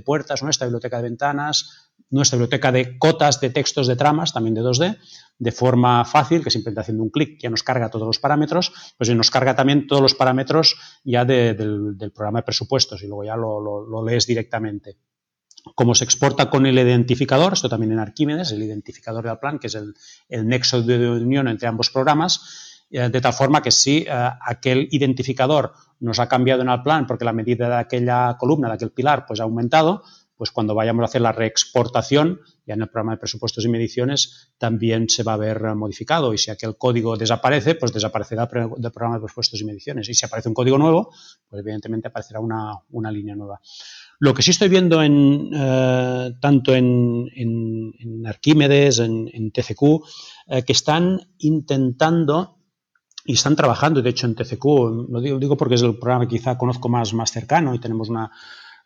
puertas, 0.02 0.42
nuestra 0.42 0.66
biblioteca 0.66 0.96
de 0.96 1.02
ventanas, 1.02 1.90
nuestra 2.08 2.38
biblioteca 2.38 2.72
de 2.72 2.96
cotas, 2.96 3.38
de 3.38 3.50
textos, 3.50 3.86
de 3.86 3.96
tramas, 3.96 4.32
también 4.32 4.54
de 4.54 4.62
2D, 4.62 4.96
de 5.38 5.52
forma 5.52 6.02
fácil, 6.06 6.42
que 6.42 6.50
simplemente 6.50 6.80
haciendo 6.80 7.02
un 7.02 7.10
clic 7.10 7.38
ya 7.38 7.50
nos 7.50 7.62
carga 7.62 7.90
todos 7.90 8.06
los 8.06 8.18
parámetros, 8.18 8.72
pues 8.96 9.14
nos 9.14 9.30
carga 9.30 9.54
también 9.54 9.86
todos 9.86 10.00
los 10.00 10.14
parámetros 10.14 10.78
ya 11.04 11.26
del, 11.26 11.98
programa 12.14 12.38
de 12.38 12.44
presupuestos 12.44 13.02
y 13.02 13.08
luego 13.08 13.24
ya 13.24 13.36
lo 13.36 14.02
lees 14.06 14.26
directamente. 14.26 14.96
Como 15.74 15.94
se 15.94 16.04
exporta 16.04 16.50
con 16.50 16.66
el 16.66 16.78
identificador, 16.78 17.52
esto 17.52 17.68
también 17.68 17.92
en 17.92 17.98
Arquímedes, 17.98 18.52
el 18.52 18.62
identificador 18.62 19.26
del 19.26 19.38
plan, 19.38 19.58
que 19.58 19.66
es 19.66 19.74
el, 19.74 19.94
nexo 20.46 20.82
de 20.82 21.10
unión 21.10 21.48
entre 21.48 21.68
ambos 21.68 21.90
programas, 21.90 22.86
eh, 22.90 23.08
de 23.08 23.20
tal 23.20 23.32
forma 23.32 23.62
que 23.62 23.70
si 23.70 23.98
eh, 23.98 24.30
aquel 24.40 24.88
identificador 24.90 25.72
nos 26.00 26.18
ha 26.18 26.28
cambiado 26.28 26.62
en 26.62 26.68
el 26.68 26.82
plan 26.82 27.06
porque 27.06 27.24
la 27.24 27.32
medida 27.32 27.68
de 27.68 27.76
aquella 27.76 28.36
columna, 28.38 28.68
de 28.68 28.74
aquel 28.74 28.90
pilar, 28.90 29.26
pues 29.26 29.40
ha 29.40 29.44
aumentado, 29.44 30.02
pues 30.40 30.50
cuando 30.50 30.74
vayamos 30.74 31.02
a 31.02 31.04
hacer 31.04 31.20
la 31.20 31.32
reexportación, 31.32 32.40
ya 32.66 32.72
en 32.72 32.80
el 32.80 32.88
programa 32.88 33.12
de 33.12 33.18
presupuestos 33.18 33.62
y 33.66 33.68
mediciones, 33.68 34.48
también 34.56 35.08
se 35.10 35.22
va 35.22 35.34
a 35.34 35.36
ver 35.36 35.62
modificado. 35.74 36.32
Y 36.32 36.38
si 36.38 36.50
aquel 36.50 36.78
código 36.78 37.18
desaparece, 37.18 37.74
pues 37.74 37.92
desaparecerá 37.92 38.46
del 38.46 38.90
programa 38.90 39.16
de 39.16 39.20
presupuestos 39.20 39.60
y 39.60 39.64
mediciones. 39.66 40.08
Y 40.08 40.14
si 40.14 40.24
aparece 40.24 40.48
un 40.48 40.54
código 40.54 40.78
nuevo, 40.78 41.12
pues 41.46 41.60
evidentemente 41.60 42.08
aparecerá 42.08 42.40
una, 42.40 42.72
una 42.88 43.12
línea 43.12 43.34
nueva. 43.34 43.60
Lo 44.22 44.34
que 44.34 44.42
sí 44.42 44.50
estoy 44.50 44.68
viendo 44.68 45.02
en, 45.02 45.50
eh, 45.54 46.32
tanto 46.42 46.74
en, 46.74 48.26
Arquímedes, 48.26 48.98
en, 48.98 49.50
TCQ, 49.50 49.82
eh, 50.46 50.62
que 50.62 50.74
están 50.74 51.20
intentando 51.38 52.58
y 53.24 53.32
están 53.32 53.56
trabajando, 53.56 54.02
de 54.02 54.10
hecho 54.10 54.26
en 54.26 54.34
TCQ, 54.34 54.64
lo 55.08 55.20
digo, 55.20 55.56
porque 55.56 55.76
es 55.76 55.82
el 55.82 55.98
programa 55.98 56.28
que 56.28 56.36
quizá 56.36 56.58
conozco 56.58 56.90
más, 56.90 57.14
más 57.14 57.30
cercano 57.30 57.74
y 57.74 57.78
tenemos 57.78 58.10
una, 58.10 58.30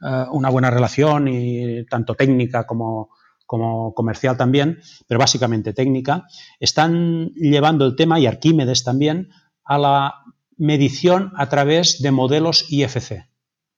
eh, 0.01 0.25
una 0.31 0.51
buena 0.51 0.71
relación, 0.71 1.27
y 1.27 1.85
tanto 1.87 2.15
técnica 2.15 2.65
como, 2.65 3.11
como 3.45 3.93
comercial 3.93 4.37
también, 4.37 4.79
pero 5.09 5.19
básicamente 5.19 5.73
técnica, 5.73 6.29
están 6.61 7.31
llevando 7.35 7.87
el 7.87 7.97
tema, 7.97 8.21
y 8.21 8.27
Arquímedes 8.27 8.85
también, 8.85 9.31
a 9.65 9.79
la 9.79 10.15
medición 10.57 11.33
a 11.37 11.49
través 11.49 12.01
de 12.03 12.13
modelos 12.13 12.67
IFC. 12.71 13.34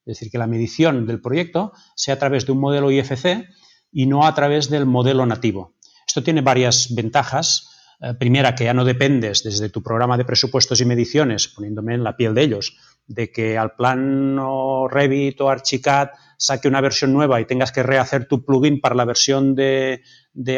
Es 0.07 0.19
decir, 0.19 0.31
que 0.31 0.39
la 0.39 0.47
medición 0.47 1.05
del 1.05 1.20
proyecto 1.20 1.73
sea 1.97 2.15
a 2.15 2.19
través 2.19 2.47
de 2.47 2.53
un 2.53 2.61
modelo 2.61 2.93
IFC 2.93 3.49
y 3.91 4.07
no 4.07 4.24
a 4.24 4.35
través 4.35 4.70
del 4.70 4.87
modelo 4.87 5.27
nativo. 5.27 5.74
Esto 6.07 6.23
tiene 6.23 6.43
varias 6.43 6.95
ventajas. 6.95 7.73
Eh, 8.01 8.15
primera, 8.15 8.55
que 8.55 8.65
ya 8.65 8.74
no 8.74 8.85
dependes 8.85 9.43
desde 9.43 9.69
tu 9.69 9.83
programa 9.83 10.16
de 10.16 10.24
presupuestos 10.24 10.81
y 10.81 10.85
mediciones, 10.85 11.49
poniéndome 11.49 11.95
en 11.95 12.05
la 12.05 12.16
piel 12.16 12.35
de 12.35 12.43
ellos, 12.43 12.77
de 13.09 13.33
que 13.33 13.59
al 13.59 13.73
plan 13.73 14.39
o 14.39 14.87
Revit 14.89 15.41
o 15.41 15.49
Archicad 15.49 16.11
saque 16.37 16.69
una 16.69 16.81
versión 16.81 17.12
nueva 17.12 17.41
y 17.41 17.47
tengas 17.47 17.73
que 17.73 17.83
rehacer 17.83 18.28
tu 18.28 18.45
plugin 18.45 18.81
para 18.81 18.95
la 18.95 19.05
versión 19.05 19.57
de, 19.57 20.03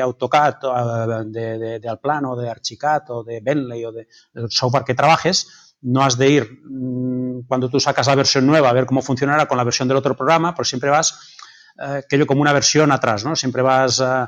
AutoCAD, 0.02 0.54
eh, 0.62 1.24
de, 1.26 1.78
de, 1.78 1.88
Alplan 1.88 2.26
o 2.26 2.36
de 2.36 2.50
Archicad 2.50 3.02
o 3.10 3.24
de 3.24 3.40
Bentley 3.40 3.84
o 3.84 3.92
de, 3.92 4.08
del 4.34 4.50
software 4.50 4.84
que 4.84 4.94
trabajes, 4.94 5.67
no 5.82 6.02
has 6.02 6.18
de 6.18 6.28
ir 6.28 6.60
mm, 6.64 7.46
cuando 7.46 7.68
tú 7.68 7.80
sacas 7.80 8.06
la 8.06 8.14
versión 8.14 8.46
nueva 8.46 8.70
a 8.70 8.72
ver 8.72 8.86
cómo 8.86 9.02
funcionará 9.02 9.46
con 9.46 9.56
la 9.56 9.64
versión 9.64 9.88
del 9.88 9.96
otro 9.96 10.16
programa, 10.16 10.54
pues 10.54 10.68
siempre 10.68 10.90
vas 10.90 11.36
eh, 11.78 12.02
aquello 12.04 12.26
como 12.26 12.40
una 12.40 12.52
versión 12.52 12.90
atrás, 12.92 13.24
¿no? 13.24 13.36
Siempre 13.36 13.62
vas 13.62 14.00
eh, 14.00 14.26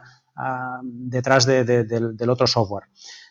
detrás 0.82 1.46
del, 1.46 2.30
otro 2.30 2.46
software. 2.46 2.84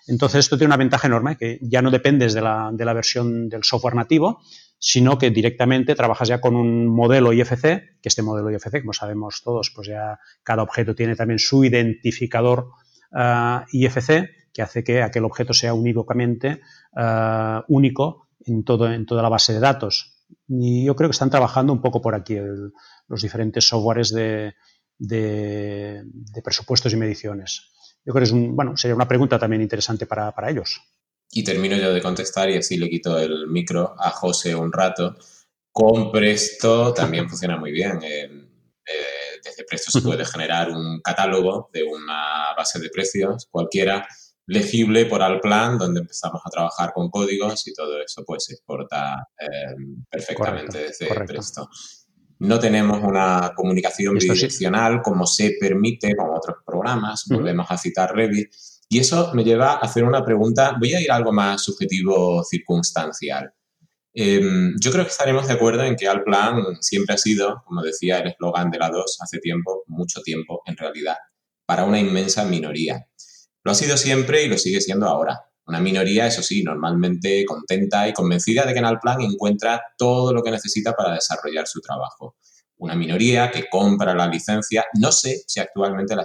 Entonces 0.08 0.40
esto 0.40 0.58
tiene 0.58 0.70
una 0.70 0.78
ventaja 0.78 1.08
enorme, 1.08 1.38
que 1.38 1.60
ya 1.62 1.82
no 1.82 1.92
dependes 1.92 2.34
de 2.34 2.42
la, 2.42 2.94
versión 2.94 3.48
del 3.50 3.64
software 3.64 3.96
nativo 3.96 4.42
sino 4.82 5.18
que 5.18 5.30
directamente 5.30 5.94
trabajas 5.94 6.30
ya 6.30 6.40
con 6.40 6.56
un 6.56 6.88
modelo 6.88 7.34
IFC, 7.34 7.62
que 7.62 8.06
este 8.06 8.22
modelo 8.22 8.50
IFC, 8.50 8.80
como 8.80 8.94
sabemos 8.94 9.42
todos, 9.44 9.72
pues 9.76 9.90
ya 9.90 10.20
cada 10.42 10.64
objeto 10.64 10.96
tiene 10.96 11.18
también 11.18 11.38
su 11.38 11.66
identificador 11.66 12.70
uh, 13.12 13.66
IFC, 13.74 14.30
que 14.54 14.62
hace 14.62 14.84
que 14.86 15.04
aquel 15.04 15.26
objeto 15.26 15.54
sea 15.54 15.74
unívocamente 15.74 16.62
uh, 16.94 17.62
único 17.68 18.30
en, 18.46 18.64
todo, 18.64 18.92
en 18.92 19.06
toda 19.06 19.22
la 19.22 19.30
base 19.30 19.54
de 19.54 19.60
datos. 19.60 20.16
Y 20.48 20.86
yo 20.86 20.96
creo 20.96 21.10
que 21.10 21.14
están 21.14 21.30
trabajando 21.30 21.74
un 21.74 21.82
poco 21.82 22.02
por 22.02 22.16
aquí 22.16 22.36
el, 22.36 22.72
los 23.08 23.22
diferentes 23.22 23.68
softwares 23.68 24.12
de, 24.12 24.54
de, 24.98 26.04
de, 26.06 26.42
presupuestos 26.42 26.94
y 26.94 26.98
mediciones. 26.98 27.72
Yo 28.06 28.14
creo 28.14 28.22
que 28.22 28.26
es 28.26 28.32
un, 28.32 28.56
bueno, 28.56 28.78
sería 28.78 28.96
una 28.96 29.08
pregunta 29.08 29.40
también 29.40 29.62
interesante 29.62 30.06
para, 30.06 30.32
para 30.32 30.50
ellos. 30.50 30.82
Y 31.32 31.44
termino 31.44 31.76
yo 31.78 31.94
de 31.94 32.02
contestar 32.02 32.50
y 32.50 32.58
así 32.58 32.78
le 32.78 32.90
quito 32.90 33.18
el 33.20 33.48
micro 33.48 33.96
a 33.98 34.10
José 34.12 34.56
un 34.56 34.72
rato. 34.72 35.16
Con 35.72 36.12
Presto 36.12 36.94
también 36.94 37.30
funciona 37.30 37.58
muy 37.58 37.72
bien. 37.72 38.00
Eh, 38.04 38.24
eh, 38.24 39.40
desde 39.44 39.64
Presto 39.64 39.92
se 39.92 40.02
puede 40.02 40.26
generar 40.26 40.72
un 40.72 41.02
catálogo 41.02 41.70
de 41.72 41.84
una 41.84 42.54
base 42.58 42.80
de 42.80 42.90
precios 42.90 43.48
cualquiera 43.52 44.08
legible 44.50 45.06
por 45.06 45.22
Alplan, 45.22 45.78
donde 45.78 46.02
empezamos 46.02 46.42
a 46.44 46.50
trabajar 46.50 46.92
con 46.92 47.10
códigos 47.10 47.68
y 47.68 47.74
todo 47.74 48.02
eso 48.02 48.24
pues 48.26 48.46
se 48.46 48.54
exporta 48.54 49.28
eh, 49.40 49.76
perfectamente 50.10 50.66
correcto, 50.66 50.78
desde 50.80 51.08
correcto. 51.08 51.34
Presto. 51.34 51.70
No 52.40 52.58
tenemos 52.58 53.04
una 53.04 53.52
comunicación 53.56 54.16
bidireccional 54.16 54.94
sí. 54.94 55.00
como 55.04 55.28
se 55.28 55.58
permite 55.60 56.16
con 56.16 56.30
otros 56.36 56.58
programas. 56.66 57.26
Uh 57.26 57.34
-huh. 57.34 57.38
Volvemos 57.38 57.68
a 57.70 57.78
citar 57.78 58.16
Revit. 58.16 58.52
Y 58.90 58.98
eso 58.98 59.32
me 59.36 59.44
lleva 59.44 59.74
a 59.74 59.80
hacer 59.80 60.04
una 60.04 60.24
pregunta. 60.26 60.76
Voy 60.80 60.94
a 60.94 61.02
ir 61.02 61.12
a 61.12 61.18
algo 61.18 61.32
más 61.32 61.62
subjetivo 61.62 62.44
circunstancial. 62.44 63.54
Eh, 64.16 64.42
yo 64.82 64.92
creo 64.92 65.04
que 65.04 65.12
estaremos 65.12 65.48
de 65.48 65.54
acuerdo 65.54 65.84
en 65.84 65.96
que 65.96 66.08
Alplan 66.08 66.82
siempre 66.82 67.14
ha 67.14 67.18
sido, 67.18 67.62
como 67.66 67.84
decía 67.84 68.20
el 68.20 68.30
eslogan 68.30 68.72
de 68.72 68.80
la 68.80 68.90
2 68.90 69.18
hace 69.22 69.38
tiempo, 69.38 69.84
mucho 69.86 70.22
tiempo 70.22 70.64
en 70.66 70.76
realidad, 70.76 71.18
para 71.68 71.84
una 71.84 72.00
inmensa 72.00 72.44
minoría. 72.46 73.09
Lo 73.64 73.72
ha 73.72 73.76
sido 73.76 73.98
siempre 73.98 74.44
y 74.44 74.48
lo 74.48 74.58
sigue 74.58 74.82
siendo 74.82 75.08
ahora. 75.08 75.40
Una 75.66 75.80
minoría, 75.80 76.26
eso 76.26 76.42
sí, 76.42 76.64
normalmente 76.64 77.46
contenta 77.46 78.08
y 78.08 78.14
convencida 78.14 78.66
de 78.66 78.74
que 78.74 78.80
en 78.80 78.86
Alplan 78.86 79.22
encuentra 79.22 79.82
todo 79.98 80.34
lo 80.34 80.42
que 80.42 80.50
necesita 80.50 80.94
para 80.94 81.14
desarrollar 81.14 81.68
su 81.68 81.80
trabajo. 81.80 82.38
Una 82.78 82.96
minoría 82.96 83.52
que 83.52 83.70
compra 83.70 84.16
la 84.16 84.28
licencia. 84.28 84.86
No 85.00 85.12
sé 85.12 85.44
si 85.46 85.60
actualmente 85.60 86.16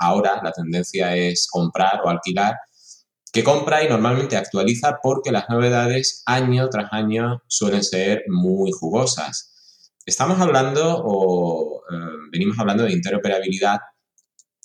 ahora 0.00 0.40
la 0.42 0.50
tendencia 0.50 1.14
es 1.14 1.46
comprar 1.48 2.00
o 2.04 2.08
alquilar, 2.08 2.56
que 3.32 3.44
compra 3.44 3.84
y 3.84 3.88
normalmente 3.88 4.36
actualiza 4.36 4.98
porque 5.02 5.30
las 5.30 5.48
novedades 5.48 6.22
año 6.26 6.68
tras 6.68 6.92
año 6.92 7.42
suelen 7.46 7.84
ser 7.84 8.24
muy 8.28 8.72
jugosas. 8.72 9.52
Estamos 10.04 10.40
hablando 10.40 11.02
o 11.04 11.82
eh, 11.88 11.96
venimos 12.32 12.58
hablando 12.58 12.82
de 12.82 12.92
interoperabilidad 12.92 13.78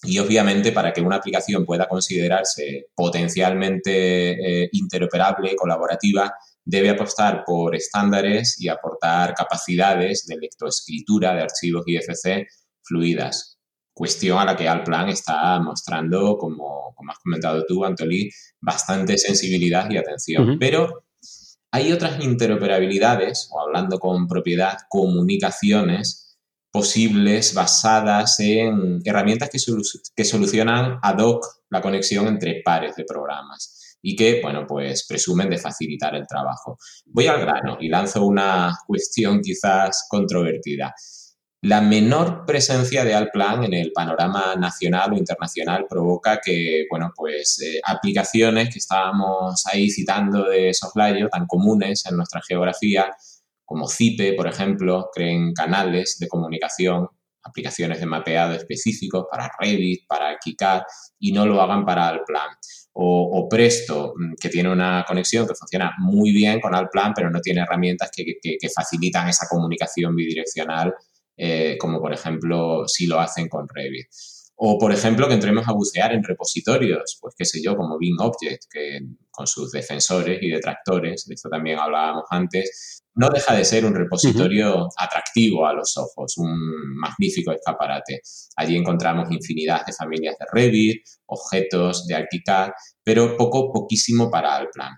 y 0.04 0.20
obviamente 0.20 0.72
para 0.72 0.94
que 0.94 1.02
una 1.02 1.16
aplicación 1.16 1.66
pueda 1.66 1.88
considerarse 1.88 2.88
potencialmente 2.94 4.64
eh, 4.64 4.70
interoperable, 4.74 5.56
colaborativa, 5.56 6.34
debe 6.64 6.90
apostar 6.90 7.44
por 7.46 7.76
estándares 7.76 8.60
y 8.60 8.68
aportar 8.68 9.34
capacidades 9.34 10.26
de 10.28 10.38
lectoescritura 10.38 11.34
de 11.34 11.42
archivos 11.42 11.84
IFC 11.88 12.46
fluidas. 12.84 13.58
Cuestión 13.94 14.38
a 14.38 14.46
la 14.46 14.56
que 14.56 14.68
Alplan 14.68 15.10
está 15.10 15.60
mostrando, 15.60 16.38
como, 16.38 16.94
como 16.96 17.12
has 17.12 17.18
comentado 17.20 17.66
tú, 17.66 17.84
Antolí, 17.84 18.30
bastante 18.62 19.18
sensibilidad 19.18 19.90
y 19.90 19.98
atención. 19.98 20.44
Uh 20.44 20.52
-huh. 20.54 20.58
Pero 20.60 21.06
hay 21.72 21.92
otras 21.92 22.24
interoperabilidades, 22.24 23.50
o 23.52 23.60
hablando 23.60 23.98
con 23.98 24.28
propiedad, 24.28 24.78
comunicaciones, 24.90 26.27
posibles 26.78 27.56
basadas 27.56 28.40
en 28.40 29.00
herramientas 29.04 29.50
que, 29.50 29.58
que 30.16 30.24
solucionan 30.24 31.00
ad 31.02 31.18
hoc 31.18 31.44
la 31.72 31.82
conexión 31.82 32.28
entre 32.28 32.62
pares 32.64 32.96
de 32.96 33.04
programas 33.04 33.98
y 34.00 34.16
que, 34.16 34.42
bueno, 34.44 34.68
pues 34.68 35.08
presumen 35.08 35.50
de 35.50 35.58
facilitar 35.58 36.14
el 36.14 36.28
trabajo. 36.28 36.78
Voy 37.08 37.26
al 37.26 37.42
grano 37.42 37.78
y 37.82 37.90
lanzo 37.90 38.24
una 38.28 38.78
cuestión 38.86 39.42
quizás 39.42 40.06
controvertida. 40.08 40.94
La 41.64 41.82
menor 41.82 42.46
presencia 42.46 43.04
de 43.04 43.16
Alplan 43.16 43.64
en 43.64 43.74
el 43.74 43.92
panorama 43.92 44.54
nacional 44.56 45.14
o 45.14 45.18
internacional 45.18 45.88
provoca 45.90 46.40
que, 46.46 46.86
bueno, 46.92 47.12
pues 47.16 47.60
eh, 47.66 47.82
aplicaciones 47.84 48.70
que 48.70 48.78
estábamos 48.78 49.66
ahí 49.66 49.90
citando 49.90 50.44
de 50.44 50.76
soslayo, 50.76 51.28
tan 51.30 51.48
comunes 51.48 52.06
en 52.06 52.18
nuestra 52.18 52.40
geografía, 52.48 53.12
como 53.68 53.88
CIPE, 53.88 54.34
por 54.34 54.48
ejemplo, 54.48 55.10
creen 55.14 55.52
canales 55.54 56.18
de 56.20 56.28
comunicación, 56.30 57.10
aplicaciones 57.44 58.00
de 58.00 58.06
mapeado 58.06 58.54
específicos 58.54 59.26
para 59.30 59.52
Revit, 59.60 60.08
para 60.08 60.38
KiCad, 60.38 60.84
y 61.20 61.34
no 61.34 61.46
lo 61.46 61.62
hagan 61.62 61.86
para 61.86 62.08
Alplan. 62.08 62.50
O, 62.94 63.48
Presto, 63.50 64.14
mm, 64.16 64.36
que 64.42 64.50
tiene 64.50 64.72
una 64.72 65.04
conexión 65.06 65.46
que 65.46 65.54
funciona 65.54 65.94
muy 66.00 66.32
bien 66.32 66.62
con 66.62 66.74
Alplan, 66.74 67.14
pero 67.14 67.30
no 67.30 67.42
tiene 67.42 67.62
herramientas 67.62 68.10
que 68.16 68.70
facilitan 68.74 69.28
esa 69.28 69.48
comunicación 69.50 70.16
bidireccional, 70.16 70.96
eh, 71.36 71.78
como 71.78 72.00
por 72.00 72.14
ejemplo 72.14 72.88
si 72.88 73.06
lo 73.06 73.20
hacen 73.20 73.50
con 73.50 73.68
Revit. 73.68 74.08
O, 74.60 74.80
por 74.80 74.92
ejemplo, 74.92 75.28
que 75.28 75.36
entremos 75.36 75.68
a 75.68 75.74
bucear 75.74 76.14
en 76.14 76.24
repositorios, 76.24 77.20
pues 77.22 77.36
qué 77.38 77.46
sé 77.46 77.62
yo, 77.62 77.78
como 77.78 78.00
Bing 78.00 78.20
Object, 78.20 78.64
que 78.72 79.00
con 79.30 79.46
sus 79.46 79.72
defensores 79.72 80.40
y 80.42 80.50
detractores, 80.50 81.28
de 81.28 81.36
esto 81.36 81.48
también 81.48 81.78
hablábamos 81.78 82.24
antes, 82.32 83.04
no 83.18 83.30
deja 83.30 83.54
de 83.56 83.66
ser 83.66 83.86
un 83.86 83.96
repositorio 83.96 84.76
uh 84.76 84.80
-huh. 84.86 84.94
atractivo 84.98 85.66
a 85.66 85.74
los 85.74 85.98
ojos, 85.98 86.38
un 86.38 86.96
magnífico 86.98 87.52
escaparate. 87.52 88.22
Allí 88.56 88.78
encontramos 88.78 89.32
infinidad 89.32 89.86
de 89.86 89.94
familias 89.94 90.36
de 90.40 90.46
Revit, 90.52 91.04
objetos 91.26 92.06
de 92.06 92.16
ArchiCAD, 92.16 92.72
pero 93.04 93.36
poco, 93.36 93.72
poquísimo 93.72 94.30
para 94.30 94.56
Alplan. 94.56 94.96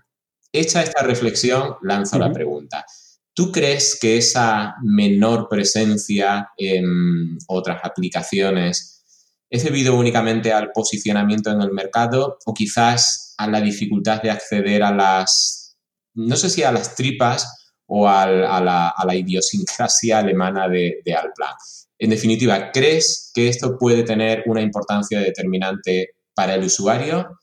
Hecha 0.52 0.82
esta 0.82 1.02
reflexión, 1.02 1.76
lanzo 1.82 2.16
uh 2.16 2.20
-huh. 2.20 2.26
la 2.26 2.32
pregunta. 2.32 2.84
¿Tú 3.32 3.50
crees 3.50 3.98
que 3.98 4.18
esa 4.18 4.74
menor 4.82 5.48
presencia 5.48 6.50
en 6.58 7.38
otras 7.48 7.80
aplicaciones 7.82 9.04
es 9.48 9.64
debido 9.64 9.96
únicamente 9.96 10.52
al 10.52 10.70
posicionamiento 10.72 11.50
en 11.50 11.62
el 11.62 11.72
mercado 11.72 12.38
o 12.44 12.52
quizás 12.52 13.34
a 13.38 13.46
la 13.48 13.60
dificultad 13.60 14.20
de 14.22 14.30
acceder 14.30 14.82
a 14.82 14.92
las, 14.92 15.76
no 16.14 16.36
sé 16.36 16.50
si 16.50 16.62
a 16.62 16.70
las 16.70 16.94
tripas, 16.94 17.59
o 17.92 18.08
al, 18.08 18.44
a, 18.44 18.60
la, 18.60 18.88
a, 18.90 19.04
la, 19.04 19.14
idiosincrasia 19.16 20.18
alemana 20.18 20.68
de, 20.68 21.02
de 21.04 21.12
Alplan. 21.12 21.54
En 21.98 22.10
definitiva, 22.10 22.70
¿crees 22.70 23.32
que 23.34 23.48
esto 23.48 23.76
puede 23.76 24.04
tener 24.04 24.44
una 24.46 24.60
importancia 24.60 25.18
determinante 25.18 26.10
para 26.32 26.54
el 26.54 26.64
usuario 26.64 27.40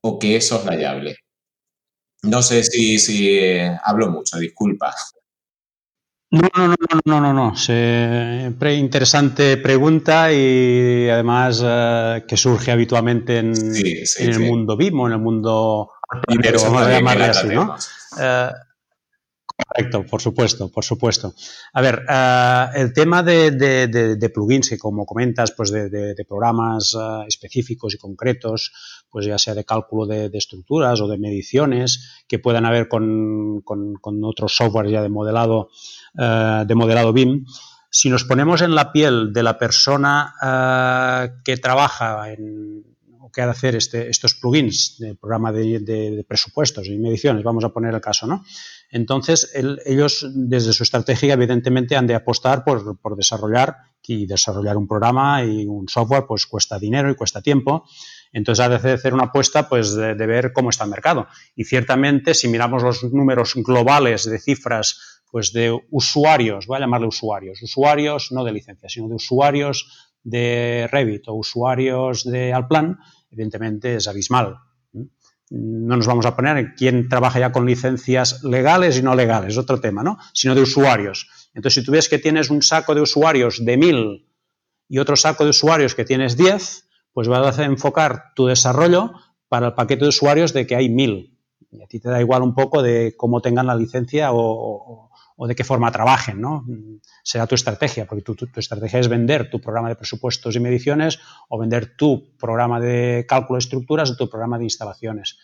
o 0.00 0.18
que 0.18 0.36
es 0.36 0.46
soslayable? 0.46 1.16
No 2.22 2.40
sé 2.42 2.62
si, 2.62 3.00
si 3.00 3.36
eh, 3.36 3.76
hablo 3.82 4.08
mucho, 4.10 4.38
disculpa. 4.38 4.94
No, 6.30 6.48
no, 6.56 6.68
no, 6.68 6.76
no, 6.78 7.00
no, 7.04 7.20
no, 7.20 7.32
no. 7.32 7.56
Siempre 7.56 8.74
interesante 8.74 9.56
pregunta 9.56 10.32
y 10.32 11.08
además 11.08 11.62
eh, 11.64 12.24
que 12.28 12.36
surge 12.36 12.70
habitualmente 12.70 13.38
en, 13.38 13.56
sí, 13.56 14.06
sí, 14.06 14.22
en 14.22 14.28
el 14.28 14.34
sí. 14.36 14.42
mundo 14.42 14.76
BIM 14.76 15.00
o 15.00 15.06
en 15.08 15.14
el 15.14 15.20
mundo 15.20 15.90
pero 16.40 16.62
vamos 16.62 16.82
a 16.82 16.90
llamarle 16.92 17.24
así, 17.24 17.48
¿no? 17.48 17.76
Eh, 18.20 18.50
Correcto, 19.66 20.04
por 20.06 20.20
supuesto, 20.20 20.70
por 20.70 20.84
supuesto. 20.84 21.34
A 21.72 21.80
ver, 21.82 22.04
uh, 22.08 22.78
el 22.78 22.92
tema 22.92 23.24
de, 23.24 23.50
de, 23.50 23.88
de, 24.16 24.30
plugins, 24.30 24.68
que 24.68 24.78
como 24.78 25.04
comentas, 25.04 25.50
pues 25.50 25.72
de, 25.72 26.24
programas 26.28 26.94
uh, 26.94 27.22
específicos 27.26 27.92
y 27.94 27.98
concretos, 27.98 28.72
pues 29.10 29.26
ya 29.26 29.36
sea 29.36 29.54
de 29.54 29.64
cálculo 29.64 30.06
de, 30.06 30.30
estructuras 30.32 31.00
o 31.00 31.08
de 31.08 31.18
mediciones, 31.18 32.22
que 32.28 32.38
puedan 32.38 32.66
haber 32.66 32.86
con, 32.86 33.60
con, 33.62 33.94
con 33.94 34.22
otros 34.22 34.54
software 34.54 34.90
ya 34.90 35.02
de 35.02 35.08
modelado, 35.08 35.70
uh, 36.14 36.64
de 36.64 36.74
modelado 36.76 37.12
BIM, 37.12 37.44
si 37.90 38.10
nos 38.10 38.22
ponemos 38.22 38.62
en 38.62 38.76
la 38.76 38.92
piel 38.92 39.32
de 39.32 39.42
la 39.42 39.58
persona 39.58 41.32
que 41.42 41.56
trabaja 41.56 42.30
en, 42.30 42.84
o 43.28 43.30
que 43.30 43.42
ha 43.42 43.44
de 43.44 43.50
hacer 43.50 43.76
este, 43.76 44.08
estos 44.08 44.34
plugins 44.34 44.96
del 44.98 45.16
programa 45.16 45.52
de, 45.52 45.80
de, 45.80 46.10
de, 46.16 46.24
presupuestos 46.24 46.86
y 46.86 46.98
mediciones, 46.98 47.44
vamos 47.44 47.64
a 47.64 47.68
poner 47.68 47.94
el 47.94 48.00
caso, 48.00 48.26
¿no? 48.26 48.42
Entonces, 48.90 49.50
el, 49.54 49.80
ellos, 49.84 50.26
desde 50.34 50.72
su 50.72 50.82
estrategia, 50.82 51.34
evidentemente, 51.34 51.96
han 51.96 52.06
de 52.06 52.14
apostar 52.14 52.64
por, 52.64 53.16
desarrollar 53.16 53.76
y 54.06 54.26
desarrollar 54.26 54.78
un 54.78 54.88
programa 54.88 55.44
y 55.44 55.66
un 55.66 55.88
software, 55.88 56.24
pues 56.26 56.46
cuesta 56.46 56.78
dinero 56.78 57.10
y 57.10 57.14
cuesta 57.14 57.42
tiempo. 57.42 57.84
Entonces, 58.32 58.64
ha 58.64 58.68
de 58.70 58.76
hacer 58.76 59.12
una 59.12 59.24
apuesta, 59.24 59.68
pues, 59.68 59.94
de, 59.94 60.14
de 60.14 60.26
ver 60.26 60.52
cómo 60.54 60.70
está 60.70 60.84
el 60.84 60.90
mercado. 60.90 61.26
Y 61.54 61.64
ciertamente, 61.64 62.32
si 62.32 62.48
miramos 62.48 62.82
los 62.82 63.04
números 63.04 63.52
globales 63.56 64.24
de 64.24 64.38
cifras 64.38 65.16
pues 65.30 65.52
de 65.52 65.78
usuarios, 65.90 66.66
voy 66.66 66.78
a 66.78 66.80
llamarle 66.80 67.06
usuarios, 67.06 67.62
usuarios 67.62 68.32
no 68.32 68.44
de 68.44 68.52
licencia, 68.52 68.88
sino 68.88 69.08
de 69.08 69.16
usuarios 69.16 70.08
de 70.22 70.88
Revit 70.90 71.28
o 71.28 71.34
usuarios 71.34 72.24
de 72.24 72.52
Alplan, 72.52 72.98
evidentemente 73.30 73.96
es 73.96 74.08
abismal. 74.08 74.58
no 75.50 75.96
nos 75.96 76.06
vamos 76.06 76.26
a 76.26 76.36
poner 76.36 76.56
en 76.58 76.74
quién 76.76 77.08
trabaja 77.08 77.40
ya 77.40 77.52
con 77.52 77.64
licencias 77.64 78.42
legales 78.44 78.98
y 78.98 79.02
no 79.02 79.14
legales, 79.14 79.56
otro 79.56 79.80
tema, 79.80 80.02
¿no? 80.02 80.18
Sino 80.34 80.54
de 80.54 80.62
usuarios. 80.62 81.28
Entonces, 81.54 81.82
si 81.82 81.86
tú 81.86 81.92
ves 81.92 82.08
que 82.08 82.18
tienes 82.18 82.50
un 82.50 82.62
saco 82.62 82.94
de 82.94 83.00
usuarios 83.00 83.64
de 83.64 83.76
1000 83.76 84.28
y 84.88 84.98
otro 84.98 85.16
saco 85.16 85.44
de 85.44 85.50
usuarios 85.50 85.94
que 85.94 86.04
tienes 86.04 86.36
10, 86.36 86.88
pues 87.12 87.28
vas 87.28 87.58
a 87.58 87.64
enfocar 87.64 88.34
tu 88.34 88.46
desarrollo 88.46 89.12
para 89.48 89.68
el 89.68 89.74
paquete 89.74 90.04
de 90.04 90.08
usuarios 90.08 90.52
de 90.52 90.66
que 90.66 90.76
hay 90.76 90.88
1000. 90.88 91.36
Y 91.70 91.82
a 91.82 91.86
ti 91.86 92.00
te 92.00 92.08
da 92.08 92.20
igual 92.20 92.42
un 92.42 92.54
poco 92.54 92.82
de 92.82 93.14
cómo 93.16 93.40
tengan 93.40 93.66
la 93.66 93.74
licencia 93.74 94.30
o, 94.32 95.07
de 95.46 95.54
qué 95.54 95.62
forma 95.62 95.92
trabajen, 95.92 96.40
¿no? 96.40 96.66
Será 97.22 97.46
tu 97.46 97.54
estrategia, 97.54 98.06
porque 98.06 98.22
tu, 98.22 98.34
estrategia 98.56 98.98
es 98.98 99.08
vender 99.08 99.50
tu 99.50 99.60
programa 99.60 99.88
de 99.88 99.94
presupuestos 99.94 100.56
y 100.56 100.60
mediciones 100.60 101.20
o 101.48 101.58
vender 101.58 101.96
tu 101.96 102.36
programa 102.36 102.80
de 102.80 103.24
cálculo 103.28 103.56
de 103.56 103.60
estructuras 103.60 104.10
o 104.10 104.16
tu 104.16 104.28
programa 104.28 104.58
de 104.58 104.64
instalaciones. 104.64 105.38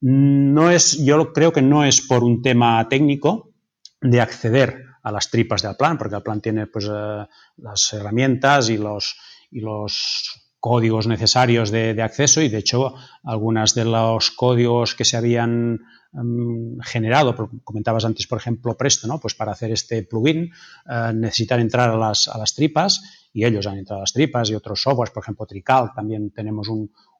No 0.00 0.70
es, 0.70 1.04
yo 1.04 1.32
creo 1.32 1.52
que 1.52 1.62
no 1.62 1.84
es 1.84 2.02
por 2.02 2.22
un 2.22 2.42
tema 2.42 2.88
técnico 2.88 3.54
de 4.00 4.20
acceder 4.20 4.84
a 5.02 5.10
las 5.10 5.30
tripas 5.30 5.62
del 5.62 5.76
plan, 5.76 5.98
porque 5.98 6.16
el 6.16 6.22
plan 6.22 6.40
tiene 6.40 6.66
pues, 6.66 6.88
eh, 6.90 7.26
las 7.56 7.92
herramientas 7.92 8.68
y 8.68 8.76
los, 8.76 9.16
y 9.50 9.60
los 9.60 10.43
códigos 10.64 11.06
necesarios 11.06 11.70
de, 11.70 12.00
acceso 12.00 12.40
y 12.40 12.48
de 12.48 12.56
hecho 12.56 12.94
algunos 13.22 13.74
de 13.74 13.84
los 13.84 14.30
códigos 14.30 14.94
que 14.94 15.04
se 15.04 15.18
habían 15.18 15.82
em, 16.14 16.78
generado, 16.80 17.36
comentabas 17.62 18.06
antes 18.06 18.26
por 18.26 18.38
ejemplo 18.38 18.74
Presto, 18.74 19.06
¿no? 19.06 19.20
pues 19.20 19.34
para 19.34 19.52
hacer 19.52 19.72
este 19.72 20.04
plugin 20.04 20.50
eh, 20.88 21.12
necesitan 21.14 21.60
entrar 21.60 21.90
a 21.90 21.98
las, 21.98 22.28
a 22.28 22.38
las, 22.38 22.54
tripas 22.54 23.28
y 23.34 23.44
ellos 23.44 23.66
han 23.66 23.76
entrado 23.76 24.00
a 24.00 24.04
las 24.04 24.14
tripas 24.14 24.48
y 24.48 24.54
otros 24.54 24.80
softwares, 24.80 25.12
por 25.12 25.22
ejemplo 25.22 25.44
Trical, 25.44 25.92
también 25.94 26.30
tenemos 26.30 26.66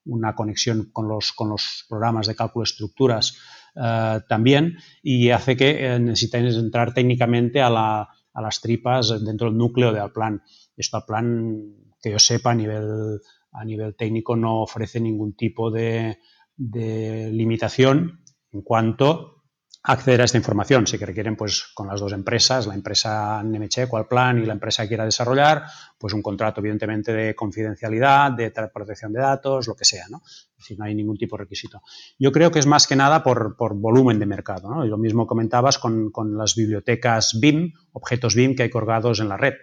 una 0.06 0.34
conexión 0.34 0.88
con 0.90 1.06
los, 1.06 1.34
con 1.34 1.50
los 1.50 1.84
programas 1.86 2.26
de 2.26 2.34
cálculo 2.34 2.62
de 2.62 2.70
estructuras 2.70 3.36
eh, 3.76 4.20
también 4.26 4.78
y 5.02 5.28
hace 5.28 5.54
que 5.54 5.84
eh, 5.84 5.98
necesitéis 5.98 6.56
entrar 6.56 6.94
técnicamente 6.94 7.60
a, 7.60 7.68
la, 7.68 8.08
a 8.32 8.40
las 8.40 8.62
tripas 8.62 9.22
dentro 9.22 9.48
del 9.48 9.58
núcleo 9.58 9.92
del 9.92 10.10
plan. 10.12 10.42
Esto 10.78 10.96
al 10.96 11.04
plan 11.04 11.84
que 12.04 12.10
yo 12.10 12.18
sepa 12.18 12.50
a 12.50 12.54
nivel, 12.54 13.18
a 13.52 13.64
nivel 13.64 13.96
técnico 13.96 14.36
no 14.36 14.60
ofrece 14.60 15.00
ningún 15.00 15.34
tipo 15.34 15.70
de, 15.70 16.18
limitación 16.56 18.20
en 18.52 18.62
cuanto 18.62 19.42
a 19.82 19.92
acceder 19.92 20.20
a 20.20 20.24
esta 20.24 20.38
información. 20.38 20.86
Si 20.86 20.98
que 20.98 21.06
requieren, 21.06 21.34
pues 21.34 21.72
con 21.74 21.88
las 21.88 22.00
dos 22.00 22.12
empresas, 22.12 22.66
la 22.66 22.74
empresa 22.74 23.42
Nemecheco 23.42 23.96
al 23.96 24.06
plan 24.06 24.38
y 24.38 24.46
la 24.46 24.52
empresa 24.52 24.82
que 24.82 24.88
quiera 24.88 25.04
desarrollar, 25.04 25.64
pues 25.98 26.12
un 26.12 26.22
contrato 26.22 26.60
evidentemente 26.60 27.12
de 27.12 27.34
confidencialidad, 27.34 28.32
de 28.32 28.50
protección 28.72 29.12
de 29.12 29.20
datos, 29.20 29.66
lo 29.66 29.74
que 29.74 29.84
sea, 29.84 30.04
¿no? 30.10 30.22
Si 30.58 30.76
no 30.76 30.84
hay 30.84 30.94
ningún 30.94 31.16
tipo 31.16 31.36
de 31.36 31.44
requisito. 31.44 31.82
Yo 32.18 32.32
creo 32.32 32.50
que 32.50 32.60
es 32.60 32.66
más 32.66 32.86
que 32.86 32.96
nada 32.96 33.22
por, 33.22 33.56
volumen 33.74 34.18
de 34.18 34.26
mercado, 34.26 34.70
¿no? 34.70 34.84
Y 34.84 34.88
lo 34.88 34.98
mismo 34.98 35.26
comentabas 35.26 35.78
con, 35.78 36.10
con 36.10 36.36
las 36.36 36.54
bibliotecas 36.54 37.38
BIM, 37.40 37.72
objetos 37.92 38.34
BIM 38.34 38.54
que 38.54 38.64
hay 38.64 38.70
colgados 38.70 39.20
en 39.20 39.28
la 39.28 39.36
red. 39.36 39.54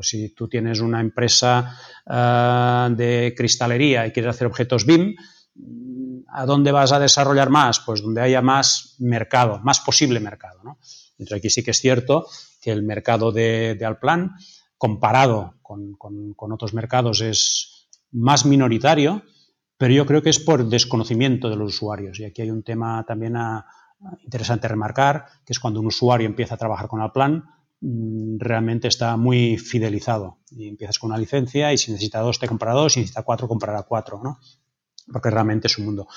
Si 0.00 0.30
tú 0.30 0.48
tienes 0.48 0.80
una 0.80 1.00
empresa 1.00 1.78
eh, 2.06 2.94
de 2.96 3.34
cristalería 3.36 4.06
y 4.06 4.12
quieres 4.12 4.34
hacer 4.34 4.46
objetos 4.46 4.86
BIM, 4.86 5.14
¿a 6.28 6.46
dónde 6.46 6.72
vas 6.72 6.92
a 6.92 6.98
desarrollar 6.98 7.50
más? 7.50 7.80
Pues 7.80 8.02
donde 8.02 8.20
haya 8.20 8.42
más 8.42 8.96
mercado, 8.98 9.60
más 9.62 9.80
posible 9.80 10.20
mercado. 10.20 10.62
¿no? 10.64 10.78
Entonces 11.18 11.38
aquí 11.38 11.50
sí 11.50 11.62
que 11.62 11.70
es 11.70 11.80
cierto 11.80 12.26
que 12.60 12.72
el 12.72 12.82
mercado 12.82 13.30
de, 13.30 13.78
Alplan, 13.84 14.32
comparado 14.78 15.54
con, 15.62 15.96
otros 16.38 16.74
mercados, 16.74 17.20
es 17.20 17.88
más 18.10 18.46
minoritario, 18.46 19.22
pero 19.76 19.94
yo 19.94 20.06
creo 20.06 20.22
que 20.22 20.30
es 20.30 20.38
por 20.38 20.68
desconocimiento 20.68 21.50
de 21.50 21.56
los 21.56 21.74
usuarios. 21.74 22.18
Y 22.20 22.24
aquí 22.24 22.42
hay 22.42 22.50
un 22.50 22.62
tema 22.62 23.04
también 23.06 23.36
interesante 24.22 24.66
remarcar, 24.66 25.26
que 25.44 25.52
es 25.52 25.60
cuando 25.60 25.80
un 25.80 25.86
usuario 25.86 26.26
empieza 26.26 26.54
a 26.54 26.58
trabajar 26.58 26.88
con 26.88 27.00
Alplan, 27.00 27.44
realmente 28.38 28.88
está 28.88 29.16
muy 29.16 29.58
fidelizado. 29.58 30.38
Y 30.50 30.68
empiezas 30.68 30.98
con 30.98 31.10
una 31.10 31.18
licencia 31.18 31.72
y 31.72 31.78
si 31.78 31.92
necesita 31.92 32.20
dos 32.20 32.38
te 32.38 32.48
compra 32.48 32.72
dos, 32.72 32.94
si 32.94 33.00
necesita 33.00 33.22
cuatro 33.22 33.48
comprará 33.48 33.82
cuatro, 33.82 34.20
¿no? 34.22 34.38
Porque 35.12 35.30
realmente 35.30 35.66
es 35.66 35.78
un 35.78 35.86
mundo. 35.86 36.08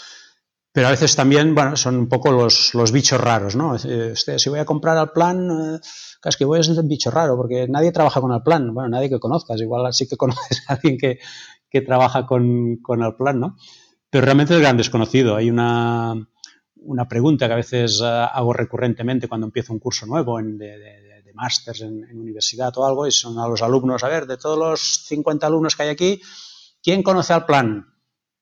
Pero 0.71 0.87
a 0.87 0.91
veces 0.91 1.15
también, 1.15 1.55
bueno, 1.55 1.75
son 1.75 1.95
un 1.97 2.07
poco 2.07 2.31
los, 2.31 2.73
los 2.73 2.91
bichos 2.91 3.19
raros, 3.19 3.55
¿no? 3.55 3.75
Este, 3.75 4.37
si 4.37 4.49
voy 4.49 4.59
a 4.59 4.65
comprar 4.65 4.97
al 4.97 5.11
plan, 5.11 5.49
eh, 5.49 5.79
es 6.23 6.37
que 6.37 6.45
voy 6.45 6.59
a 6.59 6.63
ser 6.63 6.79
un 6.79 6.87
bicho 6.87 7.09
raro, 7.09 7.35
porque 7.35 7.67
nadie 7.67 7.91
trabaja 7.91 8.21
con 8.21 8.31
el 8.31 8.43
plan, 8.43 8.73
bueno, 8.73 8.89
nadie 8.89 9.09
que 9.09 9.19
conozcas, 9.19 9.59
igual 9.59 9.91
sí 9.93 10.07
que 10.07 10.17
conoces 10.17 10.63
a 10.67 10.73
alguien 10.73 10.97
que, 10.97 11.19
que 11.69 11.81
trabaja 11.81 12.25
con, 12.25 12.77
con 12.77 13.01
el 13.01 13.15
plan, 13.15 13.39
¿no? 13.39 13.57
Pero 14.09 14.25
realmente 14.25 14.53
es 14.53 14.59
gran 14.59 14.77
desconocido. 14.77 15.35
Hay 15.35 15.49
una, 15.49 16.13
una 16.75 17.07
pregunta 17.07 17.47
que 17.47 17.53
a 17.53 17.57
veces 17.57 17.99
eh, 18.01 18.05
hago 18.05 18.53
recurrentemente 18.53 19.27
cuando 19.27 19.47
empiezo 19.47 19.73
un 19.73 19.79
curso 19.79 20.05
nuevo 20.05 20.39
en, 20.39 20.57
de 20.57 21.06
másters 21.37 21.81
en, 21.81 22.03
universidad 22.19 22.77
o 22.77 22.85
algo 22.85 23.07
y 23.07 23.11
son 23.11 23.39
a 23.39 23.47
los 23.47 23.61
alumnos, 23.61 24.03
a 24.03 24.09
ver, 24.09 24.25
de 24.25 24.37
todos 24.37 24.57
los 24.57 25.05
50 25.05 25.47
alumnos 25.47 25.75
que 25.75 25.83
hay 25.83 25.89
aquí, 25.89 26.21
¿quién 26.81 27.03
conoce 27.03 27.33
al 27.33 27.45
plan? 27.45 27.93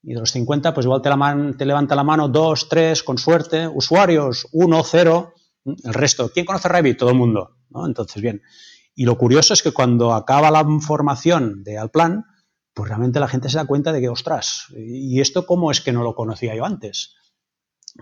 Y 0.01 0.13
de 0.13 0.19
los 0.19 0.31
50, 0.31 0.73
pues 0.73 0.85
igual 0.85 1.01
te, 1.01 1.09
la 1.09 1.53
te 1.57 1.65
levanta 1.65 1.95
la 1.95 2.03
mano 2.03 2.27
dos, 2.27 2.69
tres, 2.69 3.03
con 3.03 3.17
suerte, 3.17 3.67
usuarios, 3.67 4.47
uno, 4.51 4.83
cero, 4.83 5.33
el 5.65 5.93
resto. 5.93 6.29
¿Quién 6.29 6.45
conoce 6.45 6.69
Revit? 6.69 6.97
Todo 6.97 7.09
el 7.09 7.15
mundo. 7.15 7.57
¿no? 7.69 7.85
Entonces, 7.85 8.21
bien. 8.21 8.41
Y 8.93 9.05
lo 9.05 9.17
curioso 9.17 9.53
es 9.53 9.61
que 9.61 9.71
cuando 9.71 10.13
acaba 10.13 10.51
la 10.51 10.65
formación 10.79 11.63
de 11.63 11.77
Alplan, 11.77 12.25
pues 12.73 12.89
realmente 12.89 13.19
la 13.19 13.27
gente 13.27 13.49
se 13.49 13.57
da 13.57 13.65
cuenta 13.65 13.91
de 13.91 14.01
que, 14.01 14.09
ostras, 14.09 14.67
¿y 14.75 15.19
esto 15.21 15.45
cómo 15.45 15.71
es 15.71 15.81
que 15.81 15.91
no 15.91 16.03
lo 16.03 16.13
conocía 16.13 16.55
yo 16.55 16.65
antes? 16.65 17.15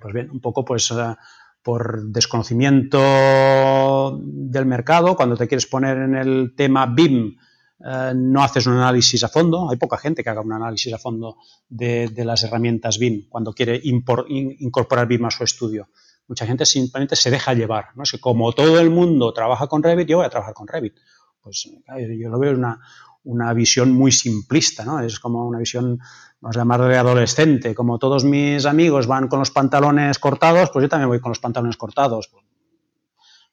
Pues 0.01 0.13
bien, 0.13 0.29
un 0.31 0.41
poco 0.41 0.65
pues 0.65 0.91
eh, 0.91 1.15
por 1.63 2.09
desconocimiento 2.09 4.19
del 4.21 4.65
mercado, 4.65 5.15
cuando 5.15 5.37
te 5.37 5.47
quieres 5.47 5.65
poner 5.65 5.97
en 5.97 6.15
el 6.15 6.53
tema 6.55 6.85
BIM, 6.85 7.37
eh, 7.85 8.13
no 8.15 8.43
haces 8.43 8.67
un 8.67 8.73
análisis 8.73 9.23
a 9.23 9.29
fondo. 9.29 9.69
Hay 9.69 9.77
poca 9.77 9.97
gente 9.97 10.23
que 10.23 10.29
haga 10.29 10.41
un 10.41 10.53
análisis 10.53 10.93
a 10.93 10.97
fondo 10.97 11.37
de, 11.67 12.11
las 12.17 12.43
herramientas 12.43 12.99
BIM 12.99 13.27
cuando 13.29 13.53
quiere 13.53 13.79
incorporar 13.83 15.07
BIM 15.07 15.25
a 15.25 15.31
su 15.31 15.43
estudio. 15.43 15.89
Mucha 16.27 16.45
gente 16.45 16.65
simplemente 16.65 17.15
se 17.15 17.31
deja 17.31 17.53
llevar. 17.53 17.87
¿no? 17.95 18.03
Es 18.03 18.11
como 18.19 18.53
todo 18.53 18.79
el 18.79 18.89
mundo 18.89 19.33
trabaja 19.33 19.67
con 19.67 19.83
Revit, 19.83 20.07
yo 20.07 20.17
voy 20.17 20.25
a 20.25 20.29
trabajar 20.29 20.53
con 20.53 20.67
Revit. 20.67 20.95
Pues 21.41 21.69
yo 21.87 22.29
lo 22.29 22.39
veo 22.39 22.53
una, 22.53 22.79
una 23.23 23.53
visión 23.53 23.91
muy 23.91 24.11
simplista, 24.11 24.85
¿no? 24.85 25.01
Es 25.01 25.19
como 25.19 25.47
una 25.47 25.59
visión, 25.59 25.99
vamos 26.43 26.57
a 26.57 26.59
llamarlo 26.59 26.87
de 26.87 26.97
adolescente, 26.97 27.73
como 27.73 27.97
todos 27.97 28.25
mis 28.25 28.65
amigos 28.65 29.07
van 29.07 29.29
con 29.29 29.39
los 29.39 29.49
pantalones 29.49 30.19
cortados, 30.19 30.71
pues 30.71 30.83
yo 30.83 30.89
también 30.89 31.07
voy 31.07 31.21
con 31.21 31.29
los 31.29 31.39
pantalones 31.39 31.77
cortados. 31.77 32.29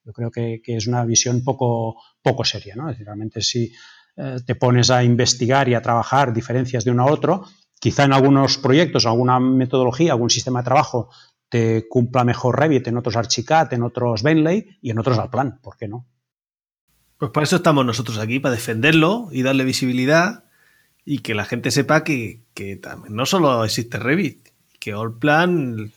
Yo 0.05 0.13
creo 0.13 0.33
que, 0.33 0.61
es 0.67 0.89
una 0.89 1.05
visión 1.05 1.45
poco, 1.45 2.03
poco 2.21 2.45
seria, 2.45 2.75
¿no? 2.75 2.89
Es 2.89 2.95
decir, 2.97 3.07
realmente 3.07 3.43
si 3.43 3.73
eh, 4.17 4.39
te 4.45 4.57
pones 4.57 4.91
a 4.91 5.05
investigar 5.05 5.69
y 5.69 5.75
a 5.75 5.83
trabajar 5.83 6.33
diferencias 6.33 6.85
de 6.85 6.91
uno 6.91 7.05
a 7.05 7.13
otro, 7.13 7.45
quizá 7.79 8.03
en 8.05 8.13
algunos 8.13 8.59
proyectos, 8.59 9.07
alguna 9.07 9.39
metodología, 9.39 10.11
algún 10.11 10.31
sistema 10.31 10.59
de 10.59 10.65
trabajo 10.65 11.11
te 11.49 11.87
cumpla 11.89 12.25
mejor 12.25 12.59
Revit, 12.59 12.89
en 12.89 12.97
otros 12.97 13.15
Archicad, 13.15 13.73
en 13.73 13.85
otros 13.85 14.25
Bentley 14.25 14.79
y 14.83 14.91
en 14.91 14.99
otros 14.99 15.17
Alplan, 15.17 15.61
¿por 15.63 15.77
qué 15.77 15.87
no? 15.87 16.09
Pues 17.19 17.31
para 17.31 17.45
eso 17.45 17.57
estamos 17.57 17.87
nosotros 17.87 18.19
aquí, 18.19 18.41
para 18.41 18.57
defenderlo 18.57 19.29
y 19.31 19.43
darle 19.43 19.63
visibilidad 19.63 20.45
y 21.05 21.21
que 21.21 21.35
la 21.35 21.45
gente 21.45 21.71
sepa 21.71 22.05
que, 22.05 22.45
también 22.81 23.15
no 23.15 23.27
solo 23.27 23.65
existe 23.65 23.99
Revit, 23.99 24.49
que 24.79 24.93
Allplan 24.93 25.93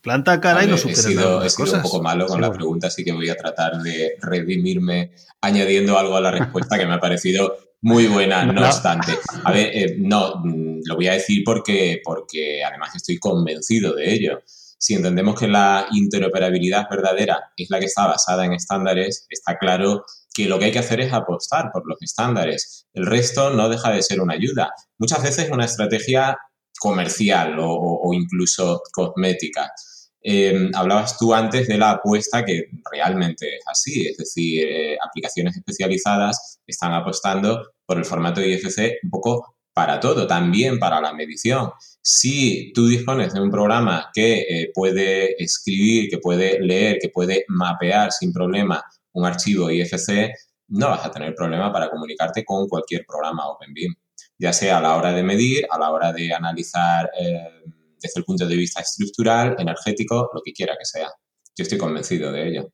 planta 0.00 0.40
cara 0.40 0.64
y 0.64 0.68
no 0.68 0.76
supera 0.76 1.00
he 1.00 1.02
sido, 1.02 1.42
he 1.42 1.50
sido 1.50 1.74
un 1.74 1.82
poco 1.82 2.02
malo 2.02 2.26
con 2.26 2.40
la 2.40 2.52
pregunta, 2.52 2.86
así 2.86 3.04
que 3.04 3.12
voy 3.12 3.28
a 3.28 3.36
tratar 3.36 3.82
de 3.82 4.16
redimirme 4.20 5.12
añadiendo 5.40 5.98
algo 5.98 6.16
a 6.16 6.20
la 6.20 6.30
respuesta 6.30 6.78
que 6.78 6.86
me 6.86 6.94
ha 6.94 7.00
parecido 7.00 7.56
muy 7.82 8.06
buena, 8.06 8.44
no, 8.46 8.64
obstante. 8.64 9.12
A 9.44 9.52
ver, 9.52 9.70
eh, 9.72 9.96
no, 9.98 10.42
lo 10.44 10.96
voy 10.96 11.08
a 11.08 11.12
decir 11.12 11.42
porque, 11.44 12.00
porque 12.04 12.64
además 12.64 12.94
estoy 12.94 13.18
convencido 13.18 13.94
de 13.94 14.12
ello. 14.12 14.42
Si 14.78 14.94
entendemos 14.94 15.38
que 15.38 15.48
la 15.48 15.86
interoperabilidad 15.92 16.88
verdadera 16.90 17.52
es 17.56 17.70
la 17.70 17.78
que 17.78 17.86
está 17.86 18.06
basada 18.06 18.44
en 18.44 18.52
estándares, 18.52 19.26
está 19.28 19.56
claro 19.58 20.04
que 20.36 20.44
lo 20.44 20.58
que 20.58 20.66
hay 20.66 20.72
que 20.72 20.80
hacer 20.80 21.00
es 21.00 21.14
apostar 21.14 21.70
por 21.72 21.88
los 21.88 21.96
estándares. 22.02 22.86
El 22.92 23.06
resto 23.06 23.50
no 23.50 23.70
deja 23.70 23.90
de 23.90 24.02
ser 24.02 24.20
una 24.20 24.34
ayuda. 24.34 24.70
Muchas 24.98 25.22
veces 25.22 25.50
una 25.50 25.64
estrategia 25.64 26.36
comercial 26.78 27.56
o, 27.58 28.12
incluso 28.12 28.82
cosmética. 28.92 29.72
Em, 30.20 30.70
hablabas 30.74 31.16
tú 31.16 31.32
antes 31.32 31.68
de 31.68 31.78
la 31.78 31.92
apuesta 31.92 32.44
que 32.44 32.64
realmente 32.92 33.56
es 33.56 33.64
así, 33.66 34.08
es 34.08 34.16
decir, 34.18 34.66
eh, 34.68 34.98
aplicaciones 35.00 35.56
especializadas 35.56 36.58
están 36.66 36.92
apostando 36.92 37.70
por 37.86 37.96
el 37.96 38.04
formato 38.04 38.42
IFC 38.42 38.98
un 39.04 39.10
poco 39.10 39.56
para 39.72 40.00
todo, 40.00 40.26
también 40.26 40.78
para 40.78 41.00
la 41.00 41.14
medición. 41.14 41.70
Si 42.02 42.72
tú 42.74 42.88
dispones 42.88 43.32
de 43.32 43.40
un 43.40 43.50
programa 43.50 44.10
que 44.12 44.40
eh, 44.40 44.70
puede 44.74 45.42
escribir, 45.42 46.10
que 46.10 46.18
puede 46.18 46.60
leer, 46.60 46.98
que 47.00 47.08
puede 47.08 47.44
mapear 47.48 48.12
sin 48.12 48.32
problema 48.32 48.84
un 49.16 49.24
archivo 49.24 49.70
IFC, 49.70 50.30
no 50.68 50.88
vas 50.88 51.06
a 51.06 51.10
tener 51.10 51.34
problema 51.34 51.72
para 51.72 51.88
comunicarte 51.88 52.44
con 52.44 52.68
cualquier 52.68 53.04
programa 53.06 53.48
OpenBIM, 53.48 53.94
ya 54.38 54.52
sea 54.52 54.78
a 54.78 54.80
la 54.80 54.96
hora 54.96 55.12
de 55.12 55.22
medir, 55.22 55.66
a 55.70 55.78
la 55.78 55.90
hora 55.90 56.12
de 56.12 56.34
analizar 56.34 57.10
eh, 57.18 57.64
desde 57.98 58.20
el 58.20 58.24
punto 58.24 58.46
de 58.46 58.56
vista 58.56 58.80
estructural, 58.80 59.56
energético, 59.58 60.30
lo 60.34 60.42
que 60.44 60.52
quiera 60.52 60.74
que 60.78 60.84
sea. 60.84 61.08
Yo 61.56 61.62
estoy 61.62 61.78
convencido 61.78 62.30
de 62.30 62.48
ello. 62.48 62.68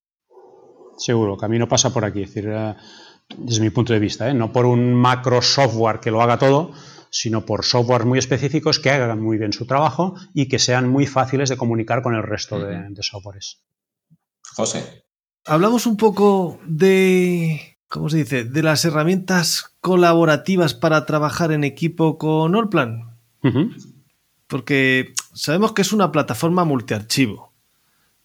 Seguro, 0.98 1.36
camino 1.36 1.69
pasa 1.69 1.93
por 1.93 2.05
aquí, 2.05 2.23
es 2.23 2.35
decir, 2.35 2.51
eh, 2.51 2.74
desde 3.36 3.60
mi 3.60 3.70
punto 3.70 3.93
de 3.93 4.01
vista, 4.01 4.28
¿eh? 4.28 4.35
no 4.35 4.52
por 4.52 4.66
un 4.66 4.93
macro 4.94 5.40
software 5.43 6.01
que 6.01 6.10
lo 6.10 6.23
haga 6.23 6.39
todo, 6.39 6.73
sino 7.10 7.47
por 7.47 7.64
software 7.64 8.05
muy 8.05 8.19
específicos 8.19 8.81
que 8.81 8.90
hagan 8.90 9.20
muy 9.20 9.39
bien 9.39 9.52
su 9.52 9.64
trabajo 9.66 10.16
y 10.35 10.48
que 10.48 10.59
sean 10.59 10.89
muy 10.89 11.06
fáciles 11.06 11.51
de 11.51 11.56
comunicar 11.56 12.02
con 12.02 12.14
el 12.14 12.23
resto 12.24 12.59
de, 12.59 12.89
de 12.89 13.02
softwares. 13.02 13.62
José. 14.55 15.01
Hablamos 15.44 15.86
un 15.86 15.97
poco 15.97 16.60
de, 16.64 17.77
¿cómo 17.89 18.09
se 18.09 18.19
dice?, 18.19 18.44
de 18.44 18.62
las 18.62 18.85
herramientas 18.85 19.74
colaborativas 19.81 20.74
para 20.74 21.05
trabajar 21.05 21.52
en 21.52 21.64
equipo 21.64 22.19
con 22.19 22.55
Allplan. 22.55 23.16
Porque 24.47 25.14
sabemos 25.35 25.73
que 25.73 25.82
es 25.82 25.93
una 25.93 26.12
plataforma 26.12 26.64
multiarchivo. 26.64 27.52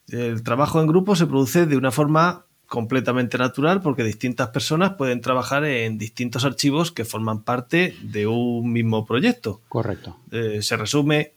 El 0.08 0.44
trabajo 0.44 0.80
en 0.80 0.88
grupo 0.88 1.16
se 1.16 1.26
produce 1.26 1.66
de 1.66 1.76
una 1.76 1.92
forma 1.92 2.46
completamente 2.68 3.38
natural 3.38 3.82
porque 3.82 4.04
distintas 4.04 4.50
personas 4.50 4.94
pueden 4.94 5.22
trabajar 5.22 5.64
en 5.64 5.98
distintos 5.98 6.46
archivos 6.46 6.92
que 6.92 7.06
forman 7.06 7.44
parte 7.44 7.96
de 8.04 8.28
un 8.28 8.72
mismo 8.72 9.06
proyecto. 9.06 9.62
Correcto. 9.70 10.18
Eh, 10.32 10.62
se 10.62 10.78
resume, 10.78 11.34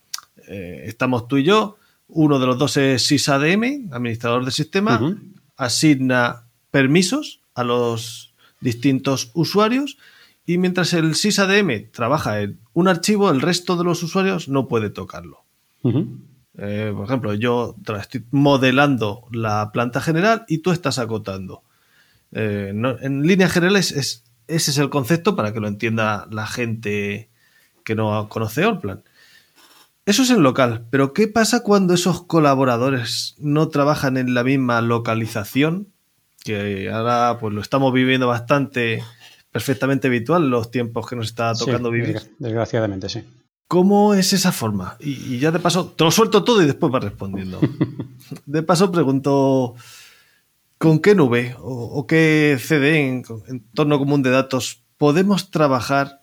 eh, 0.48 0.82
estamos 0.86 1.28
tú 1.28 1.38
y 1.38 1.44
yo, 1.44 1.76
uno 2.08 2.38
de 2.38 2.46
los 2.46 2.58
dos 2.58 2.76
es 2.76 3.06
sysadm, 3.06 3.88
administrador 3.92 4.44
de 4.44 4.50
sistema, 4.50 5.16
asigna 5.60 6.46
permisos 6.70 7.40
a 7.54 7.64
los 7.64 8.32
distintos 8.60 9.30
usuarios 9.34 9.98
y 10.46 10.56
mientras 10.56 10.94
el 10.94 11.14
sysadm 11.14 11.90
trabaja 11.92 12.40
en 12.40 12.58
un 12.72 12.88
archivo, 12.88 13.30
el 13.30 13.42
resto 13.42 13.76
de 13.76 13.84
los 13.84 14.02
usuarios 14.02 14.48
no 14.48 14.68
puede 14.68 14.88
tocarlo. 14.88 15.44
Eh, 16.56 16.92
por 16.96 17.04
ejemplo, 17.04 17.34
yo 17.34 17.76
estoy 18.00 18.24
modelando 18.30 19.28
la 19.32 19.70
planta 19.70 20.00
general 20.00 20.44
y 20.48 20.58
tú 20.58 20.72
estás 20.72 20.98
acotando. 20.98 21.62
Eh, 22.32 22.72
en 22.72 23.22
líneas 23.22 23.52
generales, 23.52 23.92
es, 23.92 24.24
ese 24.48 24.70
es 24.70 24.78
el 24.78 24.88
concepto 24.88 25.36
para 25.36 25.52
que 25.52 25.60
lo 25.60 25.68
entienda 25.68 26.26
la 26.30 26.46
gente 26.46 27.28
que 27.84 27.94
no 27.94 28.28
conoce 28.30 28.64
Allplan. 28.64 29.02
Eso 30.06 30.22
es 30.22 30.30
en 30.30 30.42
local, 30.42 30.86
pero 30.90 31.12
¿qué 31.12 31.28
pasa 31.28 31.62
cuando 31.62 31.94
esos 31.94 32.24
colaboradores 32.24 33.36
no 33.38 33.68
trabajan 33.68 34.16
en 34.16 34.34
la 34.34 34.42
misma 34.42 34.80
localización? 34.80 35.88
Que 36.42 36.90
ahora 36.90 37.38
pues 37.38 37.54
lo 37.54 37.60
estamos 37.60 37.92
viviendo 37.92 38.26
bastante 38.26 39.02
perfectamente 39.52 40.08
habitual 40.08 40.48
los 40.48 40.70
tiempos 40.70 41.06
que 41.06 41.16
nos 41.16 41.26
está 41.26 41.54
tocando 41.54 41.90
vivir. 41.90 42.20
Desgraciadamente, 42.38 43.08
sí. 43.08 43.22
¿Cómo 43.68 44.14
es 44.14 44.32
esa 44.32 44.50
forma? 44.50 44.96
Y, 44.98 45.38
ya 45.38 45.52
de 45.52 45.60
paso, 45.60 45.86
te 45.96 46.02
lo 46.02 46.10
suelto 46.10 46.42
todo 46.42 46.60
y 46.60 46.66
después 46.66 46.90
vas 46.90 47.04
respondiendo. 47.04 47.60
de 48.46 48.62
paso 48.64 48.90
pregunto, 48.90 49.76
¿con 50.76 50.98
qué 50.98 51.14
nube 51.14 51.54
o, 51.60 52.04
qué 52.06 52.58
CD 52.60 53.08
en 53.08 53.22
entorno 53.46 53.98
común 54.00 54.22
de 54.22 54.30
datos 54.30 54.82
podemos 54.96 55.52
trabajar 55.52 56.19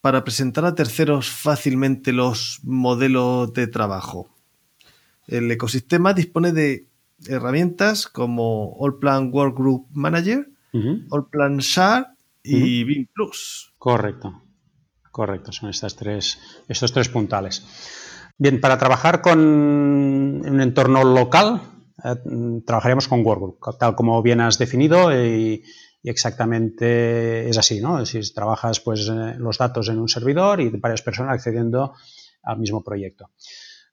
para 0.00 0.24
presentar 0.24 0.64
a 0.64 0.74
terceros 0.74 1.30
fácilmente 1.30 2.12
los 2.12 2.60
modelos 2.62 3.52
de 3.52 3.66
trabajo? 3.66 4.28
El 5.26 5.50
ecosistema 5.50 6.14
dispone 6.14 6.52
de 6.52 6.88
herramientas 7.26 8.06
como 8.06 8.76
Allplan 8.80 9.30
Workgroup 9.32 9.88
Manager, 9.92 10.48
Allplan 11.10 11.58
SHARE 11.58 12.06
y 12.42 12.84
BIM 12.84 13.08
Plus. 13.12 13.72
Correcto. 13.78 14.42
Correcto, 15.10 15.52
son 15.52 15.70
estas 15.70 15.96
tres, 15.96 16.38
estos 16.68 16.92
tres 16.92 17.08
puntales. 17.08 17.64
Bien, 18.38 18.60
para 18.60 18.78
trabajar 18.78 19.20
con 19.20 19.38
un 19.40 20.60
entorno 20.60 21.04
local, 21.04 21.60
eh, 22.04 22.62
trabajaremos 22.64 23.08
con 23.08 23.24
Workgroup, 23.26 23.58
tal 23.78 23.94
como 23.94 24.22
bien 24.22 24.40
has 24.40 24.56
definido 24.56 25.12
y, 25.12 25.64
exactamente 26.08 27.48
es 27.48 27.58
así, 27.58 27.80
¿no? 27.80 28.04
Si 28.06 28.20
trabajas 28.32 28.80
pues 28.80 29.08
eh, 29.08 29.34
los 29.38 29.58
datos 29.58 29.88
en 29.88 29.98
un 29.98 30.08
servidor 30.08 30.60
y 30.60 30.70
varias 30.70 31.02
personas 31.02 31.34
accediendo 31.34 31.94
al 32.42 32.58
mismo 32.58 32.82
proyecto 32.82 33.30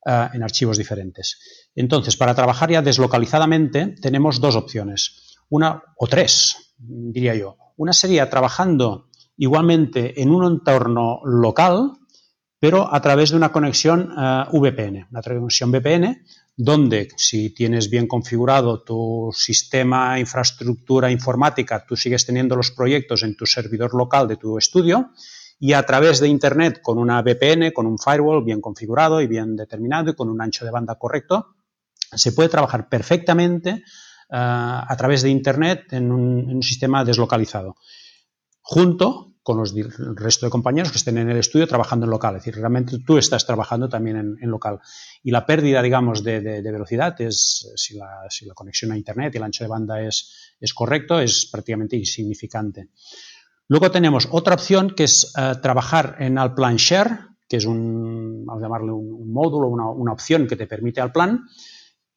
eh, 0.05 0.29
en 0.33 0.43
archivos 0.43 0.77
diferentes. 0.77 1.69
Entonces, 1.75 2.15
para 2.15 2.33
trabajar 2.33 2.71
ya 2.71 2.81
deslocalizadamente 2.81 3.95
tenemos 4.01 4.39
dos 4.39 4.55
opciones, 4.55 5.37
una 5.49 5.83
o 5.97 6.07
tres, 6.07 6.73
diría 6.77 7.35
yo. 7.35 7.57
Una 7.75 7.93
sería 7.93 8.29
trabajando 8.29 9.09
igualmente 9.37 10.21
en 10.21 10.31
un 10.31 10.45
entorno 10.45 11.19
local, 11.25 11.91
pero 12.59 12.93
a 12.93 13.01
través 13.01 13.31
de 13.31 13.37
una 13.37 13.51
conexión 13.51 14.13
eh, 14.17 14.43
VPN, 14.51 15.07
una 15.11 15.21
conexión 15.21 15.71
VPN, 15.71 16.23
donde 16.59 17.09
si 17.17 17.51
tienes 17.51 17.87
bien 17.87 18.07
configurado 18.07 18.81
tu 18.81 19.29
sistema, 19.31 20.19
infraestructura 20.19 21.11
informática, 21.11 21.85
tú 21.87 21.95
sigues 21.95 22.25
teniendo 22.25 22.55
los 22.55 22.71
proyectos 22.71 23.21
en 23.21 23.37
tu 23.37 23.45
servidor 23.45 23.93
local 23.93 24.27
de 24.27 24.37
tu 24.37 24.57
estudio 24.57 25.11
y 25.59 25.73
a 25.73 25.85
través 25.85 26.19
de 26.19 26.27
Internet 26.27 26.81
con 26.81 26.97
una 26.97 27.21
VPN, 27.21 27.71
con 27.71 27.85
un 27.85 27.99
firewall 27.99 28.43
bien 28.43 28.59
configurado 28.59 29.21
y 29.21 29.27
bien 29.27 29.55
determinado 29.55 30.09
y 30.09 30.15
con 30.15 30.29
un 30.29 30.41
ancho 30.41 30.65
de 30.65 30.71
banda 30.71 30.95
correcto, 30.95 31.55
se 32.11 32.31
puede 32.31 32.49
trabajar 32.49 32.89
perfectamente 32.89 33.69
eh, 33.69 33.83
a 34.31 34.95
través 34.97 35.21
de 35.21 35.29
Internet 35.29 35.93
en 35.93 36.11
un 36.11 36.63
sistema 36.63 37.05
deslocalizado. 37.05 37.75
Junto 38.61 39.26
con 39.47 39.55
los, 39.55 39.73
el 39.73 40.17
resto 40.17 40.45
de 40.45 40.49
compañeros 40.49 40.91
que 40.91 40.97
estén 40.97 41.17
en 41.17 41.29
el 41.29 41.37
estudio 41.37 41.65
trabajando 41.69 42.05
en 42.05 42.09
local. 42.09 42.35
Es 42.35 42.41
decir, 42.41 42.59
realmente 42.59 42.99
tú 42.99 43.17
estás 43.17 43.45
trabajando 43.45 43.87
también 43.87 44.37
en, 44.41 44.51
local. 44.51 44.81
Y 45.23 45.31
la 45.31 45.45
pérdida, 45.45 45.81
digamos, 45.81 46.21
de, 46.21 46.61
velocidad 46.61 47.15
es, 47.21 47.71
si 47.77 47.95
la, 47.95 48.27
conexión 48.53 48.91
a 48.91 48.97
Internet 48.97 49.33
y 49.33 49.37
el 49.37 49.43
ancho 49.43 49.63
de 49.63 49.69
banda 49.69 50.01
es, 50.01 50.53
es 50.59 50.73
correcto, 50.73 51.21
es 51.21 51.45
prácticamente 51.49 51.95
insignificante. 51.95 52.89
Luego 53.69 53.89
tenemos 53.89 54.27
otra 54.31 54.55
opción 54.55 54.93
que 54.93 55.05
es 55.05 55.33
eh, 55.37 55.53
trabajar 55.61 56.17
en 56.19 56.37
Alplan 56.37 56.75
Share, 56.75 57.17
que 57.47 57.55
es 57.55 57.65
un, 57.65 58.43
vamos 58.45 58.61
a 58.61 58.65
llamarle 58.65 58.91
un, 58.91 59.31
módulo, 59.31 59.69
una, 59.69 60.11
opción 60.11 60.45
que 60.45 60.57
te 60.57 60.67
permite 60.67 60.99
Alplan, 60.99 61.45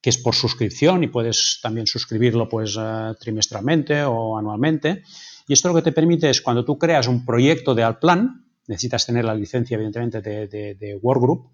que 0.02 0.10
es 0.10 0.18
por 0.18 0.34
suscripción 0.34 1.04
y 1.04 1.06
puedes 1.06 1.60
también 1.62 1.86
suscribirlo 1.86 2.48
pues 2.48 2.76
eh, 2.76 3.14
trimestralmente 3.20 4.02
o 4.02 4.36
anualmente. 4.36 5.04
Y 5.50 5.54
esto 5.54 5.66
lo 5.66 5.74
que 5.74 5.82
te 5.82 5.90
permite 5.90 6.30
es 6.30 6.42
cuando 6.42 6.64
tú 6.64 6.78
creas 6.78 7.08
un 7.08 7.26
proyecto 7.26 7.74
de 7.74 7.82
Altplan, 7.82 8.46
necesitas 8.68 9.04
tener 9.04 9.24
la 9.24 9.34
licencia 9.34 9.74
evidentemente 9.74 10.22
de, 10.22 10.98
Workgroup, 11.02 11.50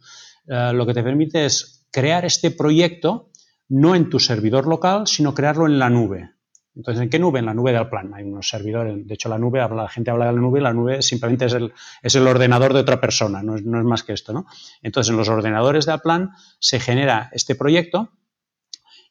eh, 0.46 0.72
lo 0.74 0.84
que 0.84 0.92
te 0.92 1.02
permite 1.02 1.46
es 1.46 1.88
crear 1.90 2.26
este 2.26 2.50
proyecto 2.50 3.30
no 3.70 3.94
en 3.94 4.10
tu 4.10 4.20
servidor 4.20 4.66
local, 4.66 5.06
sino 5.06 5.32
crearlo 5.32 5.64
en 5.64 5.78
la 5.78 5.88
nube. 5.88 6.28
Entonces, 6.74 7.04
¿en 7.04 7.08
qué 7.08 7.18
nube? 7.18 7.38
En 7.38 7.46
la 7.46 7.54
nube 7.54 7.72
de 7.72 7.78
Altplan. 7.78 8.12
Hay 8.12 8.24
unos 8.24 8.46
servidores, 8.46 9.06
de 9.06 9.14
hecho 9.14 9.30
la 9.30 9.38
nube, 9.38 9.60
la 9.60 9.88
gente 9.88 10.10
habla 10.10 10.26
de 10.26 10.32
la 10.32 10.40
nube, 10.40 10.60
la 10.60 10.74
nube 10.74 11.00
simplemente 11.00 11.46
es 11.46 11.54
el, 11.54 11.72
es 12.02 12.14
el 12.16 12.26
ordenador 12.26 12.74
de 12.74 12.80
otra 12.80 13.00
persona, 13.00 13.42
no 13.42 13.56
es, 13.56 13.64
no 13.64 13.78
es 13.78 13.86
más 13.86 14.02
que 14.02 14.12
esto. 14.12 14.34
¿no? 14.34 14.44
Entonces, 14.82 15.10
en 15.10 15.16
los 15.16 15.30
ordenadores 15.30 15.86
de 15.86 15.92
Altplan 15.92 16.32
se 16.58 16.80
genera 16.80 17.30
este 17.32 17.54
proyecto 17.54 18.12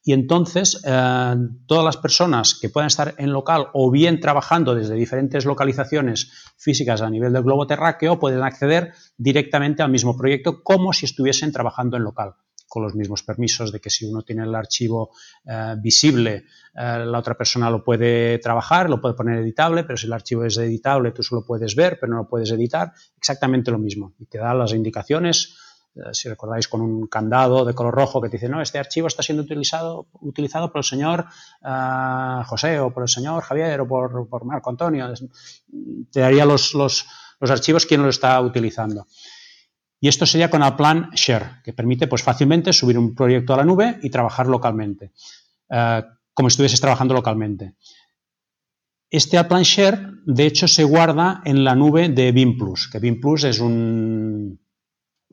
y 0.08 0.14
entonces 0.14 0.80
eh, 0.86 1.36
todas 1.66 1.84
las 1.84 1.98
personas 1.98 2.54
que 2.54 2.70
puedan 2.70 2.88
estar 2.88 3.16
en 3.18 3.34
local 3.34 3.70
o 3.74 3.90
bien 3.90 4.20
trabajando 4.20 4.76
desde 4.76 4.94
diferentes 4.94 5.46
localizaciones 5.46 6.32
físicas 6.58 7.02
a 7.02 7.10
nivel 7.10 7.34
del 7.34 7.42
globo 7.42 7.66
terráqueo 7.66 8.20
pueden 8.20 8.44
acceder 8.44 8.94
directamente 9.18 9.82
al 9.82 9.90
mismo 9.90 10.16
proyecto 10.16 10.62
como 10.62 10.94
si 10.94 11.08
estuviesen 11.08 11.52
trabajando 11.52 11.98
en 11.98 12.04
local 12.04 12.36
con 12.68 12.84
los 12.84 12.94
mismos 12.94 13.24
permisos 13.24 13.72
de 13.72 13.80
que 13.80 13.90
si 13.90 14.06
uno 14.06 14.22
tiene 14.22 14.44
el 14.44 14.54
archivo 14.54 15.12
eh, 15.46 15.76
visible, 15.80 16.46
eh, 16.76 17.06
la 17.06 17.20
otra 17.20 17.36
persona 17.36 17.70
lo 17.70 17.84
puede 17.84 18.38
trabajar, 18.40 18.90
lo 18.90 19.00
puede 19.00 19.16
poner 19.16 19.40
editable, 19.40 19.86
pero 19.86 19.98
si 19.98 20.08
el 20.08 20.14
archivo 20.14 20.44
es 20.44 20.58
editable, 20.58 21.12
tú 21.12 21.24
solo 21.24 21.46
puedes 21.46 21.74
ver, 21.76 21.98
pero 22.00 22.12
no 22.12 22.18
lo 22.24 22.28
puedes 22.28 22.52
editar, 22.52 22.92
exactamente 23.18 23.72
lo 23.72 23.80
mismo. 23.80 24.14
Y 24.20 24.26
te 24.26 24.40
da 24.40 24.54
las 24.54 24.74
indicaciones 24.74 25.56
si 26.12 26.28
recordáis, 26.28 26.68
con 26.68 26.82
un 26.82 27.08
candado 27.08 27.64
de 27.64 27.74
color 27.74 27.94
rojo 27.94 28.22
que 28.22 28.30
te 28.30 28.38
dice, 28.38 28.50
no, 28.50 28.62
este 28.62 28.80
archivo 28.80 29.08
está 29.08 29.24
siendo 29.24 29.44
utilizado, 29.44 30.08
utilizado 30.22 30.72
por 30.72 30.80
el 30.80 30.84
señor 30.84 31.26
eh, 31.64 32.44
José 32.46 32.80
o 32.80 32.92
por 32.92 33.04
el 33.04 33.10
señor 33.10 33.44
Javier 33.44 33.82
o 33.82 33.88
por, 33.88 34.46
Marco 34.46 34.70
Antonio. 34.70 35.12
Te 36.12 36.20
daría 36.20 36.46
los, 36.46 36.74
los, 36.74 37.06
archivos 37.40 37.86
quién 37.86 38.02
lo 38.02 38.10
está 38.10 38.42
utilizando. 38.42 39.08
Y 40.00 40.08
esto 40.08 40.26
sería 40.26 40.50
con 40.50 40.62
el 40.62 40.76
plan 40.76 41.10
Share, 41.14 41.62
que 41.64 41.74
permite 41.74 42.08
pues, 42.08 42.22
fácilmente 42.22 42.74
subir 42.74 42.98
un 42.98 43.16
proyecto 43.16 43.54
a 43.54 43.58
la 43.58 43.64
nube 43.64 44.00
y 44.04 44.10
trabajar 44.10 44.48
localmente, 44.48 45.14
eh, 45.70 46.04
como 46.34 46.50
si 46.50 46.54
estuvieses 46.54 46.82
trabajando 46.82 47.14
localmente. 47.14 47.76
Este 49.10 49.42
plan 49.46 49.64
Share, 49.64 50.10
de 50.26 50.46
hecho, 50.46 50.68
se 50.68 50.84
guarda 50.84 51.42
en 51.46 51.64
la 51.64 51.76
nube 51.76 52.10
de 52.10 52.34
BIM 52.34 52.58
Plus, 52.58 52.90
que 52.90 53.00
BIM 53.00 53.22
Plus 53.22 53.46
es 53.46 53.60
un, 53.60 54.60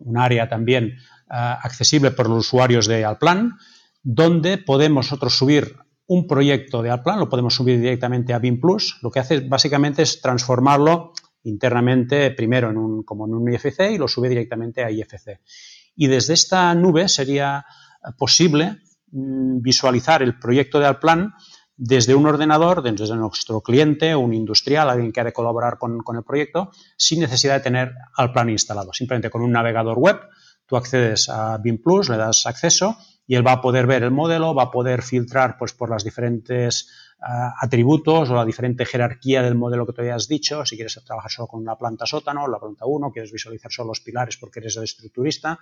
un 0.05 0.19
área 0.19 0.49
también 0.49 0.85
eh, 0.85 0.95
accesible 1.31 2.11
por 2.11 2.29
los 2.29 2.47
usuarios 2.47 2.87
de 2.87 3.05
Alplan, 3.05 3.59
donde 4.03 4.59
podemos 4.59 5.07
nosotros 5.07 5.37
subir 5.37 5.77
un 6.07 6.27
proyecto 6.27 6.83
de 6.83 6.91
Alplan, 6.91 7.21
lo 7.21 7.29
podemos 7.29 7.55
subir 7.55 7.81
directamente 7.81 8.35
a 8.35 8.39
BIM 8.39 8.61
Plus. 8.61 8.99
Lo 9.03 9.11
que 9.11 9.21
hace 9.21 9.41
básicamente 9.41 10.03
es 10.03 10.21
transformarlo 10.21 11.13
internamente 11.45 12.31
primero 12.33 12.71
en 12.71 12.77
un, 12.77 13.03
como 13.03 13.27
en 13.27 13.35
un 13.35 13.53
IFC 13.53 13.93
y 13.93 13.99
lo 13.99 14.09
sube 14.09 14.29
directamente 14.29 14.85
a 14.85 14.91
IFC. 14.91 15.41
y 15.97 16.07
desde 16.07 16.35
esta 16.35 16.75
nube 16.75 17.09
sería 17.09 17.65
posible 18.17 18.79
mm, 19.11 19.61
visualizar 19.61 20.23
el 20.23 20.39
proyecto 20.39 20.79
de 20.79 20.87
Alplan 20.87 21.33
desde 21.77 22.15
un 22.15 22.27
ordenador, 22.27 22.83
desde 22.83 23.17
nuestro 23.17 23.61
cliente, 23.61 24.15
un 24.15 24.35
industrial, 24.35 24.91
alguien 24.91 25.13
que 25.13 25.21
ha 25.21 25.25
de 25.25 25.33
colaborar 25.33 25.79
con, 25.79 26.03
el 26.15 26.23
proyecto, 26.23 26.71
sin 26.97 27.21
necesidad 27.21 27.55
de 27.55 27.61
tener 27.61 27.93
Alplan 28.17 28.51
instalado. 28.51 28.93
Simplemente 28.93 29.31
con 29.31 29.43
un 29.43 29.53
navegador 29.53 29.99
web, 29.99 30.21
tú 30.67 30.77
accedes 30.77 31.29
a 31.29 31.59
BIM 31.59 31.83
Plus, 31.83 32.09
le 32.09 32.17
das 32.17 32.47
acceso 32.47 32.97
y 33.27 33.37
él 33.37 33.47
va 33.47 33.53
a 33.53 33.61
poder 33.61 33.87
ver 33.87 34.03
el 34.03 34.11
modelo, 34.11 34.55
va 34.55 34.65
a 34.65 34.71
poder 34.71 35.03
filtrar 35.03 35.57
pues, 35.59 35.73
por 35.73 35.89
las 35.89 36.05
diferentes 36.05 36.91
ah, 37.21 37.55
atributos 37.61 38.29
o 38.31 38.35
la 38.35 38.45
diferente 38.45 38.85
jerarquía 38.85 39.43
del 39.43 39.55
modelo 39.55 39.87
que 39.87 39.93
te 39.93 40.03
hayas 40.03 40.29
dicho, 40.29 40.65
si 40.67 40.77
quieres 40.77 41.01
trabajar 41.05 41.31
solo 41.31 41.49
con 41.49 41.61
una 41.61 41.77
planta 41.77 42.05
sótano, 42.05 42.47
la 42.49 42.59
planta 42.59 42.85
1, 42.85 43.13
quieres 43.13 43.33
visualizar 43.33 43.73
solo 43.73 43.89
los 43.89 44.01
pilares 44.01 44.37
porque 44.37 44.61
eres 44.61 44.77
el 44.77 44.85
estructurista. 44.85 45.59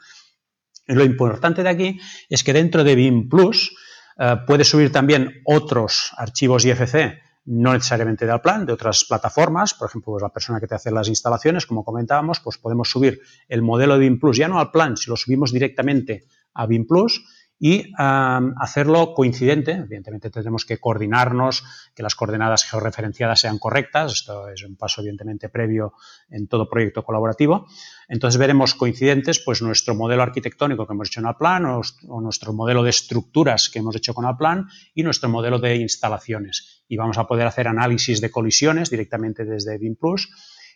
lo 0.87 1.05
importante 1.05 1.63
de 1.63 1.69
aquí 1.69 2.01
es 2.29 2.43
que 2.43 2.53
dentro 2.53 2.83
de 2.83 2.95
BIM 2.95 3.29
Plus 3.29 3.75
eh, 4.21 4.37
puedes 4.47 4.69
subir 4.69 4.93
también 4.93 5.41
otros 5.47 6.13
archivos 6.17 6.65
IFC 6.65 7.19
no 7.47 7.73
necesariamente 7.73 8.27
del 8.27 8.41
plan, 8.41 8.67
de 8.67 8.73
otras 8.73 9.05
plataformas, 9.05 9.75
por 9.75 9.89
ejemplo, 9.89 10.13
pues 10.13 10.23
la 10.23 10.29
persona 10.29 10.61
que 10.61 10.67
te 10.67 10.75
hace 10.75 10.91
las 10.91 11.09
instalaciones, 11.09 11.67
como 11.67 11.85
comentábamos, 11.85 12.39
pues 12.41 12.59
podemos 12.59 12.91
subir 12.91 13.21
el 13.49 13.63
modelo 13.63 13.95
de 13.95 14.01
BIM 14.01 14.21
Plus, 14.21 14.37
ya 14.37 14.47
no 14.47 14.61
al 14.61 14.71
plan, 14.71 14.97
si 14.97 15.09
lo 15.09 15.17
subimos 15.17 15.53
directamente 15.53 16.25
a 16.55 16.67
BIM 16.67 16.87
Plus, 16.87 17.25
y 17.63 17.93
hacerlo 17.99 19.13
coincidente. 19.13 19.73
Evidentemente 19.73 20.31
tendremos 20.31 20.65
que 20.65 20.79
coordinarnos, 20.79 21.63
que 21.95 22.03
las 22.03 22.15
coordenadas 22.15 22.65
georreferenciadas 22.65 23.41
sean 23.41 23.59
correctas. 23.59 24.13
Esto 24.13 24.49
es 24.49 24.65
un 24.65 24.77
paso 24.77 25.03
evidentemente 25.03 25.51
previo 25.51 25.93
en 26.31 26.49
todo 26.49 26.71
proyecto 26.71 27.05
colaborativo. 27.05 27.67
Entonces 28.09 28.39
veremos 28.39 28.75
coincidentes 28.75 29.41
pues 29.41 29.61
nuestro 29.61 29.95
modelo 29.95 30.23
arquitectónico 30.23 30.87
que 30.87 30.95
hemos 30.95 31.09
hecho 31.09 31.21
en 31.21 31.27
Alplan 31.27 31.67
o, 31.67 32.21
nuestro 32.23 32.55
modelo 32.55 32.83
de 32.83 32.91
estructuras 32.91 33.69
que 33.69 33.81
hemos 33.81 33.95
hecho 33.95 34.15
con 34.15 34.25
Alplan 34.25 34.67
y 34.95 35.03
nuestro 35.03 35.29
modelo 35.29 35.59
de 35.59 35.77
instalaciones. 35.77 36.83
Y 36.89 36.97
vamos 36.97 37.19
a 37.19 37.27
poder 37.27 37.47
hacer 37.47 37.69
análisis 37.69 38.23
de 38.23 38.31
colisiones 38.31 38.89
directamente 38.89 39.45
desde 39.45 39.77
BIM 39.77 39.97
Plus. 39.97 40.31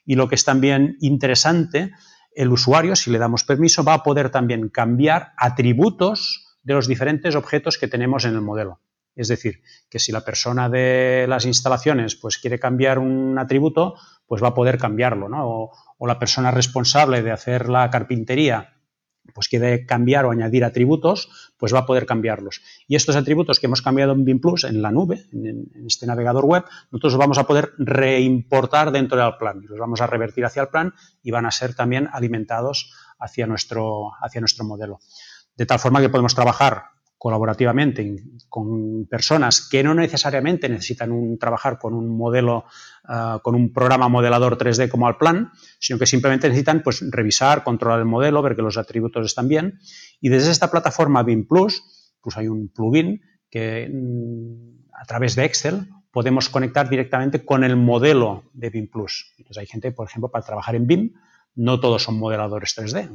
Y 0.04 0.16
lo 0.16 0.28
que 0.28 0.34
es 0.34 0.44
también 0.44 0.98
interesante, 1.00 1.92
el 2.36 2.50
usuario, 2.50 2.94
si 2.94 3.10
le 3.10 3.16
damos 3.16 3.42
permiso, 3.42 3.84
va 3.84 3.94
a 3.94 4.02
poder 4.02 4.28
también 4.28 4.68
cambiar 4.68 5.32
atributos 5.38 6.43
de 6.64 6.74
los 6.74 6.88
diferentes 6.88 7.36
objetos 7.36 7.78
que 7.78 7.88
tenemos 7.88 8.24
en 8.24 8.34
el 8.34 8.40
modelo. 8.40 8.80
Es 9.16 9.28
decir, 9.28 9.62
que 9.88 9.98
si 9.98 10.10
la 10.10 10.24
persona 10.24 10.68
de 10.68 11.26
las 11.28 11.44
instalaciones 11.44 12.16
pues, 12.16 12.38
quiere 12.38 12.58
cambiar 12.58 12.98
un 12.98 13.38
atributo, 13.38 13.94
pues 14.26 14.42
va 14.42 14.48
a 14.48 14.54
poder 14.54 14.78
cambiarlo, 14.78 15.28
¿no? 15.28 15.70
O, 15.98 16.06
la 16.06 16.18
persona 16.18 16.50
responsable 16.50 17.22
de 17.22 17.30
hacer 17.30 17.70
la 17.70 17.88
carpintería 17.88 18.72
pues 19.32 19.48
quiere 19.48 19.86
cambiar 19.86 20.26
o 20.26 20.32
añadir 20.32 20.64
atributos, 20.64 21.52
pues 21.56 21.74
va 21.74 21.78
a 21.78 21.86
poder 21.86 22.04
cambiarlos. 22.04 22.60
Y 22.86 22.94
estos 22.94 23.16
atributos 23.16 23.58
que 23.58 23.66
hemos 23.66 23.80
cambiado 23.80 24.12
en 24.12 24.26
BIM 24.26 24.38
Plus, 24.38 24.64
en 24.64 24.82
la 24.82 24.90
nube, 24.90 25.24
en, 25.32 25.72
este 25.86 26.06
navegador 26.06 26.44
web, 26.44 26.64
nosotros 26.90 27.14
los 27.14 27.18
vamos 27.18 27.38
a 27.38 27.46
poder 27.46 27.72
reimportar 27.78 28.92
dentro 28.92 29.18
del 29.18 29.38
plan 29.38 29.64
los 29.66 29.78
vamos 29.78 30.02
a 30.02 30.06
revertir 30.06 30.44
hacia 30.44 30.62
el 30.62 30.68
plan 30.68 30.92
y 31.22 31.30
van 31.30 31.46
a 31.46 31.50
ser 31.50 31.74
también 31.74 32.10
alimentados 32.12 32.92
hacia 33.18 33.46
nuestro, 33.46 34.12
hacia 34.20 34.42
nuestro 34.42 34.66
modelo 34.66 35.00
de 35.56 35.66
tal 35.66 35.78
forma 35.78 36.00
que 36.00 36.08
podemos 36.08 36.34
trabajar 36.34 36.94
colaborativamente 37.24 38.22
con 38.50 39.06
personas 39.06 39.66
que 39.66 39.82
no 39.82 39.94
necesariamente 39.94 40.68
necesitan 40.68 41.10
un, 41.10 41.38
trabajar 41.38 41.78
con 41.78 41.94
un 41.94 42.14
modelo, 42.14 42.66
ah, 43.04 43.40
con 43.42 43.54
un 43.54 43.72
programa 43.72 44.10
modelador 44.10 44.58
3D 44.58 44.90
como 44.90 45.06
al 45.06 45.16
plan, 45.16 45.50
sino 45.78 45.98
que 45.98 46.04
simplemente 46.04 46.48
necesitan 46.48 46.82
pues, 46.82 47.02
revisar, 47.10 47.64
controlar 47.64 48.00
el 48.00 48.04
modelo, 48.04 48.42
ver 48.42 48.54
que 48.56 48.60
los 48.60 48.76
atributos 48.76 49.24
están 49.24 49.48
bien. 49.48 49.78
Y 50.20 50.28
desde 50.28 50.50
esta 50.50 50.70
plataforma 50.70 51.22
BIM 51.22 51.48
Plus, 51.48 52.12
pues 52.20 52.36
hay 52.36 52.48
un 52.48 52.68
plugin 52.68 53.22
que 53.48 53.88
mm, 53.90 54.92
a 54.92 55.06
través 55.06 55.34
de 55.34 55.46
Excel 55.46 55.88
podemos 56.10 56.50
conectar 56.50 56.90
directamente 56.90 57.42
con 57.42 57.64
el 57.64 57.76
modelo 57.76 58.50
de 58.52 58.68
BIM 58.68 58.90
Plus. 58.90 59.32
Entonces 59.38 59.62
hay 59.62 59.66
gente, 59.66 59.92
por 59.92 60.06
ejemplo, 60.06 60.30
para 60.30 60.44
trabajar 60.44 60.74
en 60.74 60.86
BIM, 60.86 61.14
no 61.54 61.80
todos 61.80 62.02
son 62.02 62.18
modeladores 62.18 62.76
3D 62.76 63.08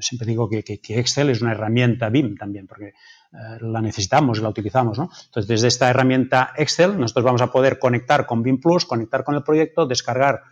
siempre 0.00 0.26
digo 0.26 0.48
que, 0.48 0.80
Excel 0.88 1.30
es 1.30 1.42
una 1.42 1.52
herramienta 1.52 2.08
BIM 2.08 2.36
también, 2.36 2.66
porque 2.66 2.88
eh, 2.88 3.58
la 3.60 3.80
necesitamos, 3.80 4.40
la 4.40 4.48
utilizamos. 4.48 4.98
¿no? 4.98 5.10
Entonces, 5.26 5.48
desde 5.48 5.68
esta 5.68 5.88
herramienta 5.88 6.52
Excel, 6.56 6.98
nosotros 6.98 7.24
vamos 7.24 7.42
a 7.42 7.50
poder 7.50 7.78
conectar 7.78 8.26
con 8.26 8.42
BIM 8.42 8.60
Plus, 8.60 8.84
conectar 8.84 9.24
con 9.24 9.34
el 9.34 9.42
proyecto, 9.42 9.86
descargar 9.86 10.42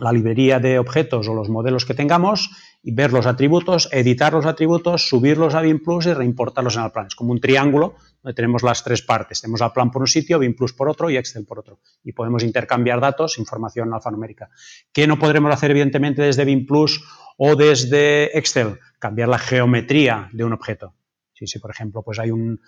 la 0.00 0.12
librería 0.12 0.58
de 0.58 0.78
objetos 0.78 1.28
o 1.28 1.34
los 1.34 1.48
modelos 1.48 1.84
que 1.84 1.94
tengamos 1.94 2.50
y 2.82 2.92
ver 2.92 3.12
los 3.12 3.26
atributos, 3.26 3.88
editar 3.92 4.32
los 4.32 4.46
atributos, 4.46 5.08
subirlos 5.08 5.54
a 5.54 5.60
BIM 5.60 5.82
Plus 5.82 6.06
y 6.06 6.14
reimportarlos 6.14 6.76
en 6.76 6.84
el 6.84 6.90
plan. 6.90 7.06
Es 7.06 7.14
como 7.14 7.32
un 7.32 7.40
triángulo 7.40 7.96
donde 8.22 8.34
tenemos 8.34 8.62
las 8.62 8.84
tres 8.84 9.02
partes. 9.02 9.40
Tenemos 9.40 9.60
el 9.60 9.72
plan 9.72 9.90
por 9.90 10.02
un 10.02 10.08
sitio, 10.08 10.38
BIM 10.38 10.54
Plus 10.54 10.72
por 10.72 10.88
otro 10.88 11.10
y 11.10 11.16
Excel 11.16 11.44
por 11.44 11.58
otro. 11.58 11.80
Y 12.04 12.12
podemos 12.12 12.42
intercambiar 12.42 13.00
datos, 13.00 13.38
información 13.38 13.92
alfanumérica. 13.92 14.50
¿Qué 14.92 15.06
no 15.06 15.18
podremos 15.18 15.52
hacer, 15.52 15.70
evidentemente, 15.70 16.22
desde 16.22 16.44
BIM 16.44 16.66
Plus 16.66 17.02
o 17.38 17.54
desde 17.56 18.36
Excel, 18.36 18.78
cambiar 18.98 19.28
la 19.28 19.38
geometría 19.38 20.28
de 20.32 20.44
un 20.44 20.52
objeto. 20.52 20.94
Si, 21.32 21.46
si 21.46 21.60
por 21.60 21.70
ejemplo, 21.70 22.02
pues 22.02 22.18
hay 22.18 22.32
un, 22.32 22.60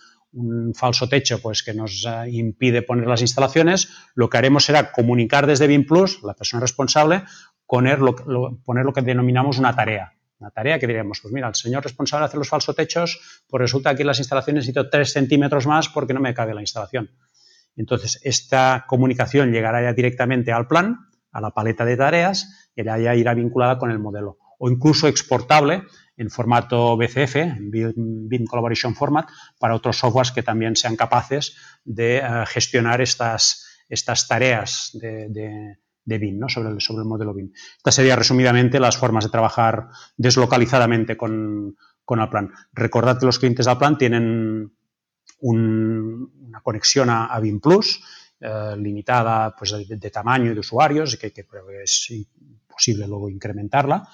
falso 0.74 1.08
techo 1.08 1.40
pues, 1.40 1.62
que 1.62 1.74
nos 1.74 2.06
eh, 2.06 2.30
impide 2.30 2.82
poner 2.82 3.06
las 3.06 3.20
instalaciones, 3.20 3.90
lo 4.14 4.28
que 4.28 4.38
haremos 4.38 4.64
será 4.64 4.92
comunicar 4.92 5.46
desde 5.46 5.66
BIM 5.66 5.86
Plus, 5.86 6.22
la 6.22 6.34
persona 6.34 6.60
responsable, 6.60 7.24
poner 7.66 8.00
lo, 8.00 8.14
que 8.14 9.02
denominamos 9.02 9.58
una 9.58 9.74
tarea. 9.74 10.12
Una 10.38 10.50
tarea 10.50 10.78
que 10.78 10.86
diríamos, 10.86 11.20
pues 11.20 11.34
mira, 11.34 11.48
el 11.48 11.54
señor 11.54 11.82
responsable 11.82 12.24
hace 12.24 12.38
los 12.38 12.48
falsos 12.48 12.74
techos, 12.74 13.42
pues 13.48 13.60
resulta 13.60 13.94
que 13.94 14.04
las 14.04 14.18
instalaciones 14.18 14.62
necesito 14.62 14.88
3 14.88 15.12
centímetros 15.12 15.66
más 15.66 15.88
porque 15.88 16.14
no 16.14 16.20
me 16.20 16.32
cabe 16.32 16.54
la 16.54 16.62
instalación. 16.62 17.10
Entonces, 17.76 18.20
esta 18.24 18.84
comunicación 18.88 19.52
llegará 19.52 19.82
ya 19.82 19.92
directamente 19.92 20.52
al 20.52 20.66
plan, 20.66 20.96
a 21.30 21.40
la 21.40 21.50
paleta 21.50 21.84
de 21.84 21.96
tareas, 21.96 22.70
y 22.74 22.84
ya 22.84 23.14
irá 23.14 23.34
vinculada 23.34 23.78
con 23.78 23.90
el 23.90 23.98
modelo 23.98 24.38
o 24.60 24.70
incluso 24.70 25.08
exportable 25.08 25.84
en 26.20 26.28
formato 26.28 26.98
BCF, 26.98 27.36
en 27.36 27.70
BIM 28.28 28.44
Collaboration 28.44 28.94
Format, 28.94 29.30
para 29.58 29.74
otros 29.74 29.96
softwares 29.96 30.32
que 30.32 30.42
también 30.42 30.76
sean 30.76 30.94
capaces 30.94 31.56
de 31.82 32.18
eh, 32.18 32.44
gestionar 32.46 33.00
estas, 33.00 33.66
estas 33.88 34.28
tareas 34.28 34.90
de, 34.92 35.78
BIM, 36.04 36.38
¿no? 36.38 36.50
sobre, 36.50 36.68
el, 36.68 36.80
sobre 36.82 37.02
el 37.04 37.08
modelo 37.08 37.32
BIM. 37.32 37.52
Estas 37.78 37.94
serían 37.94 38.18
resumidamente 38.18 38.78
las 38.78 38.98
formas 38.98 39.24
de 39.24 39.30
trabajar 39.30 39.88
deslocalizadamente 40.18 41.16
con, 41.16 41.76
con 42.04 42.20
Alplan. 42.20 42.52
Recordad 42.74 43.18
que 43.18 43.24
los 43.24 43.38
clientes 43.38 43.64
de 43.64 43.72
Alplan 43.72 43.96
tienen 43.96 44.74
una 45.40 46.60
conexión 46.62 47.08
a, 47.08 47.40
BIM 47.40 47.60
Plus, 47.60 48.04
eh, 48.40 48.74
limitada 48.76 49.56
pues, 49.56 49.74
de, 49.88 50.10
tamaño 50.10 50.50
y 50.50 50.54
de 50.54 50.60
usuarios, 50.60 51.16
que, 51.16 51.32
que 51.32 51.46
es 51.82 52.12
posible 52.68 53.06
luego 53.06 53.30
incrementarla, 53.30 54.06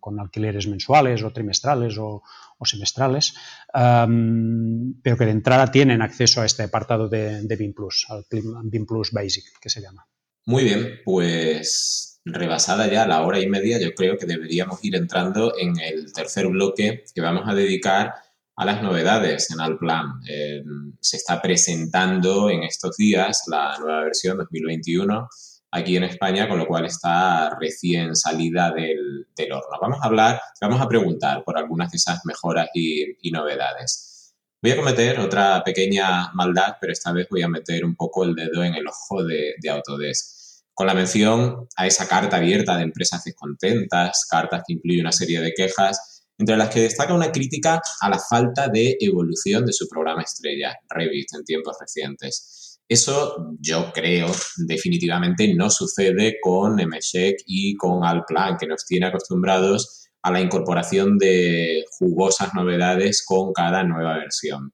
con, 0.00 0.20
alquileres 0.20 0.66
mensuales 0.66 1.22
o 1.22 1.32
trimestrales 1.32 1.96
o, 1.98 2.22
semestrales, 2.64 3.34
pero 3.72 5.18
que 5.18 5.24
de 5.26 5.30
entrada 5.30 5.70
tienen 5.70 6.00
acceso 6.00 6.40
a 6.40 6.46
este 6.46 6.62
apartado 6.62 7.08
de, 7.08 7.42
de 7.42 7.56
BIM 7.56 7.74
Plus, 7.74 8.06
al 8.08 8.24
BIM 8.64 8.86
Plus 8.86 9.12
Basic, 9.12 9.44
que 9.60 9.68
se 9.68 9.82
llama. 9.82 10.06
Muy 10.46 10.64
bien, 10.64 11.00
pues 11.04 12.20
rebasada 12.24 12.90
ya 12.90 13.06
la 13.06 13.22
hora 13.22 13.38
y 13.38 13.48
media, 13.48 13.78
yo 13.78 13.94
creo 13.94 14.16
que 14.16 14.26
deberíamos 14.26 14.82
ir 14.82 14.96
entrando 14.96 15.52
en 15.58 15.78
el 15.78 16.10
tercer 16.12 16.46
bloque 16.48 17.04
que 17.14 17.20
vamos 17.20 17.44
a 17.46 17.54
dedicar 17.54 18.14
a 18.56 18.64
las 18.64 18.82
novedades 18.82 19.50
en 19.50 19.60
Alplan. 19.60 20.20
Eh, 20.28 20.62
se 21.00 21.18
está 21.18 21.42
presentando 21.42 22.48
en 22.48 22.62
estos 22.62 22.96
días 22.96 23.42
la 23.48 23.76
nueva 23.78 24.04
versión 24.04 24.38
2021 24.38 25.28
aquí 25.74 25.96
en 25.96 26.04
España, 26.04 26.48
con 26.48 26.58
lo 26.58 26.66
cual 26.66 26.86
está 26.86 27.50
recién 27.58 28.14
salida 28.14 28.70
del, 28.70 29.26
horno. 29.52 29.78
Vamos 29.80 29.98
a 30.00 30.06
hablar, 30.06 30.40
vamos 30.60 30.80
a 30.80 30.88
preguntar 30.88 31.42
por 31.44 31.58
algunas 31.58 31.90
de 31.90 31.96
esas 31.96 32.24
mejoras 32.24 32.68
y, 32.72 33.30
novedades. 33.32 34.32
Voy 34.62 34.70
a 34.70 34.76
cometer 34.76 35.18
otra 35.18 35.62
pequeña 35.64 36.32
maldad, 36.32 36.76
pero 36.80 36.92
esta 36.92 37.12
vez 37.12 37.26
voy 37.28 37.42
a 37.42 37.48
meter 37.48 37.84
un 37.84 37.96
poco 37.96 38.24
el 38.24 38.36
dedo 38.36 38.62
en 38.62 38.74
el 38.74 38.86
ojo 38.86 39.24
de, 39.24 39.54
de 39.60 39.70
Autodesk. 39.70 40.62
Con 40.72 40.86
la 40.86 40.94
mención 40.94 41.66
a 41.76 41.86
esa 41.86 42.06
carta 42.06 42.36
abierta 42.36 42.76
de 42.76 42.84
empresas 42.84 43.24
descontentas, 43.24 44.26
cartas 44.30 44.62
que 44.66 44.74
incluye 44.74 45.00
una 45.00 45.12
serie 45.12 45.40
de 45.40 45.52
quejas, 45.52 46.24
entre 46.38 46.56
las 46.56 46.68
que 46.70 46.80
destaca 46.80 47.14
una 47.14 47.32
crítica 47.32 47.80
a 48.00 48.08
la 48.08 48.18
falta 48.18 48.68
de 48.68 48.96
evolución 49.00 49.66
de 49.66 49.72
su 49.72 49.88
programa 49.88 50.22
estrella, 50.22 50.76
Revit, 50.88 51.34
en 51.34 51.44
tiempos 51.44 51.76
recientes. 51.80 52.63
Eso 52.88 53.54
yo 53.60 53.90
creo 53.92 54.26
definitivamente 54.66 55.52
no 55.54 55.70
sucede 55.70 56.36
con 56.40 56.76
MSHEC 56.76 57.42
y 57.46 57.76
con 57.76 58.04
Alplan, 58.04 58.56
que 58.58 58.66
nos 58.66 58.84
tiene 58.84 59.06
acostumbrados 59.06 60.08
a 60.22 60.30
la 60.30 60.40
incorporación 60.40 61.18
de 61.18 61.84
jugosas 61.98 62.54
novedades 62.54 63.24
con 63.26 63.52
cada 63.52 63.82
nueva 63.84 64.18
versión. 64.18 64.72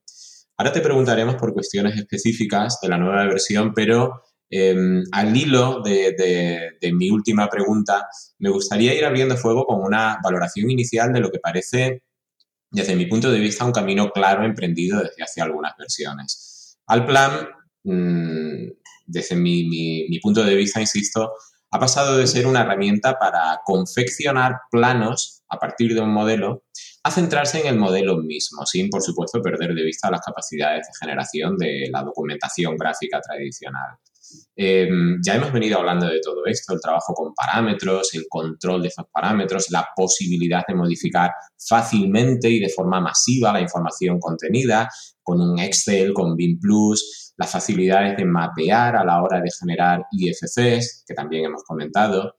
Ahora 0.56 0.72
te 0.72 0.80
preguntaremos 0.80 1.36
por 1.36 1.54
cuestiones 1.54 1.96
específicas 1.96 2.78
de 2.82 2.88
la 2.88 2.98
nueva 2.98 3.24
versión, 3.24 3.72
pero 3.74 4.22
Em, 4.52 5.04
al 5.12 5.36
hilo 5.36 5.80
de, 5.80 6.76
mi 6.92 7.08
última 7.08 7.48
pregunta, 7.48 8.08
me 8.38 8.50
gustaría 8.50 8.94
ir 8.94 9.04
abriendo 9.04 9.36
fuego 9.36 9.64
con 9.64 9.80
una 9.80 10.18
valoración 10.22 10.68
inicial 10.70 11.12
de 11.12 11.20
lo 11.20 11.30
que 11.30 11.38
parece, 11.38 12.02
desde 12.68 12.96
mi 12.96 13.06
punto 13.06 13.30
de 13.30 13.38
vista, 13.38 13.64
un 13.64 13.72
camino 13.72 14.10
claro 14.10 14.44
emprendido 14.44 14.98
desde 15.00 15.22
hace 15.22 15.40
algunas 15.40 15.76
versiones. 15.78 16.76
Al 16.86 17.06
mm, 17.84 18.70
desde 19.06 19.36
mi 19.36 20.18
punto 20.20 20.44
de 20.44 20.54
vista, 20.54 20.80
insisto, 20.80 21.32
ha 21.72 21.78
pasado 21.78 22.16
de 22.16 22.26
ser 22.26 22.46
una 22.46 22.62
herramienta 22.62 23.18
para 23.18 23.60
confeccionar 23.64 24.60
planos 24.70 25.42
a 25.48 25.58
partir 25.58 25.94
de 25.94 26.00
un 26.00 26.12
modelo 26.12 26.64
a 27.02 27.10
centrarse 27.10 27.60
en 27.60 27.66
el 27.66 27.78
modelo 27.78 28.18
mismo, 28.18 28.66
sin, 28.66 28.90
por 28.90 29.02
supuesto, 29.02 29.40
perder 29.40 29.74
de 29.74 29.84
vista 29.84 30.10
las 30.10 30.20
capacidades 30.20 30.86
de 30.86 31.06
generación 31.06 31.56
de 31.56 31.88
la 31.90 32.02
documentación 32.02 32.76
gráfica 32.76 33.20
tradicional. 33.20 33.96
Em, 34.56 35.18
ya 35.24 35.36
hemos 35.36 35.52
venido 35.52 35.78
hablando 35.78 36.06
de 36.06 36.20
todo 36.20 36.44
esto, 36.44 36.74
el 36.74 36.80
trabajo 36.80 37.14
con 37.14 37.32
parámetros, 37.34 38.14
el 38.14 38.26
control 38.28 38.82
de 38.82 38.88
esos 38.88 39.06
parámetros, 39.10 39.70
la 39.70 39.88
posibilidad 39.96 40.62
de 40.66 40.74
modificar 40.74 41.30
fácilmente 41.68 42.50
y 42.50 42.60
de 42.60 42.68
forma 42.68 43.00
masiva 43.00 43.52
la 43.52 43.60
información 43.60 44.18
contenida 44.18 44.88
con 45.22 45.40
un 45.40 45.58
Excel, 45.58 46.12
con 46.12 46.36
BIM 46.36 46.58
Plus, 46.60 47.32
las 47.36 47.50
facilidades 47.50 48.16
de 48.16 48.24
mapear 48.24 48.96
a 48.96 49.04
la 49.04 49.22
hora 49.22 49.40
de 49.40 49.50
generar 49.58 50.04
IFCs, 50.10 51.04
que 51.06 51.14
también 51.14 51.46
hemos 51.46 51.62
comentado. 51.64 52.34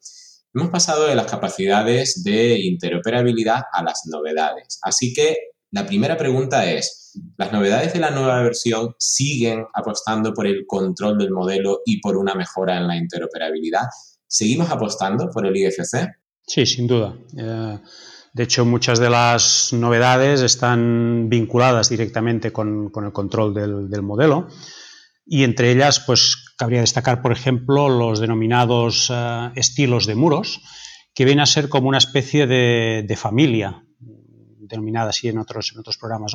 Hemos 0.53 0.69
pasado 0.69 1.07
de 1.07 1.15
las 1.15 1.31
capacidades 1.31 2.23
de 2.23 2.59
interoperabilidad 2.59 3.63
a 3.71 3.83
las 3.83 4.03
novedades. 4.05 4.79
Así 4.83 5.13
que 5.13 5.37
la 5.71 5.85
primera 5.85 6.17
pregunta 6.17 6.69
es, 6.69 7.17
¿las 7.37 7.53
novedades 7.53 7.93
de 7.93 7.99
la 7.99 8.11
nueva 8.11 8.41
versión 8.43 8.93
siguen 8.99 9.65
apostando 9.73 10.33
por 10.33 10.45
el 10.45 10.65
control 10.67 11.17
del 11.17 11.31
modelo 11.31 11.79
y 11.85 12.01
por 12.01 12.17
una 12.17 12.35
mejora 12.35 12.77
en 12.77 12.87
la 12.87 12.97
interoperabilidad? 12.97 13.85
¿Seguimos 14.27 14.69
apostando 14.69 15.29
por 15.31 15.45
el 15.45 15.55
IFC? 15.55 16.09
Sí, 16.45 16.65
sin 16.65 16.87
duda. 16.87 17.17
Eh, 17.37 17.79
de 18.33 18.43
hecho, 18.43 18.65
muchas 18.65 18.99
de 18.99 19.09
las 19.09 19.71
novedades 19.71 20.41
están 20.41 21.29
vinculadas 21.29 21.87
directamente 21.87 22.51
con, 22.51 22.91
el 22.93 23.13
control 23.13 23.53
del, 23.53 24.01
modelo 24.01 24.49
y 25.25 25.43
entre 25.43 25.71
ellas, 25.71 26.01
pues 26.01 26.53
cabría 26.57 26.81
destacar, 26.81 27.21
por 27.21 27.31
ejemplo, 27.31 27.87
los 27.87 28.19
denominados 28.19 29.09
eh, 29.09 29.51
estilos 29.55 30.05
de 30.05 30.15
muros, 30.15 30.59
que 31.13 31.23
vienen 31.23 31.43
a 31.43 31.45
ser 31.45 31.69
como 31.69 31.87
una 31.87 31.97
especie 31.97 32.45
de 32.45 33.15
familia 33.17 33.85
denominada 34.71 35.09
así 35.09 35.27
en 35.27 35.37
otros, 35.37 35.71
en 35.73 35.79
otros 35.79 35.97
programas. 35.97 36.33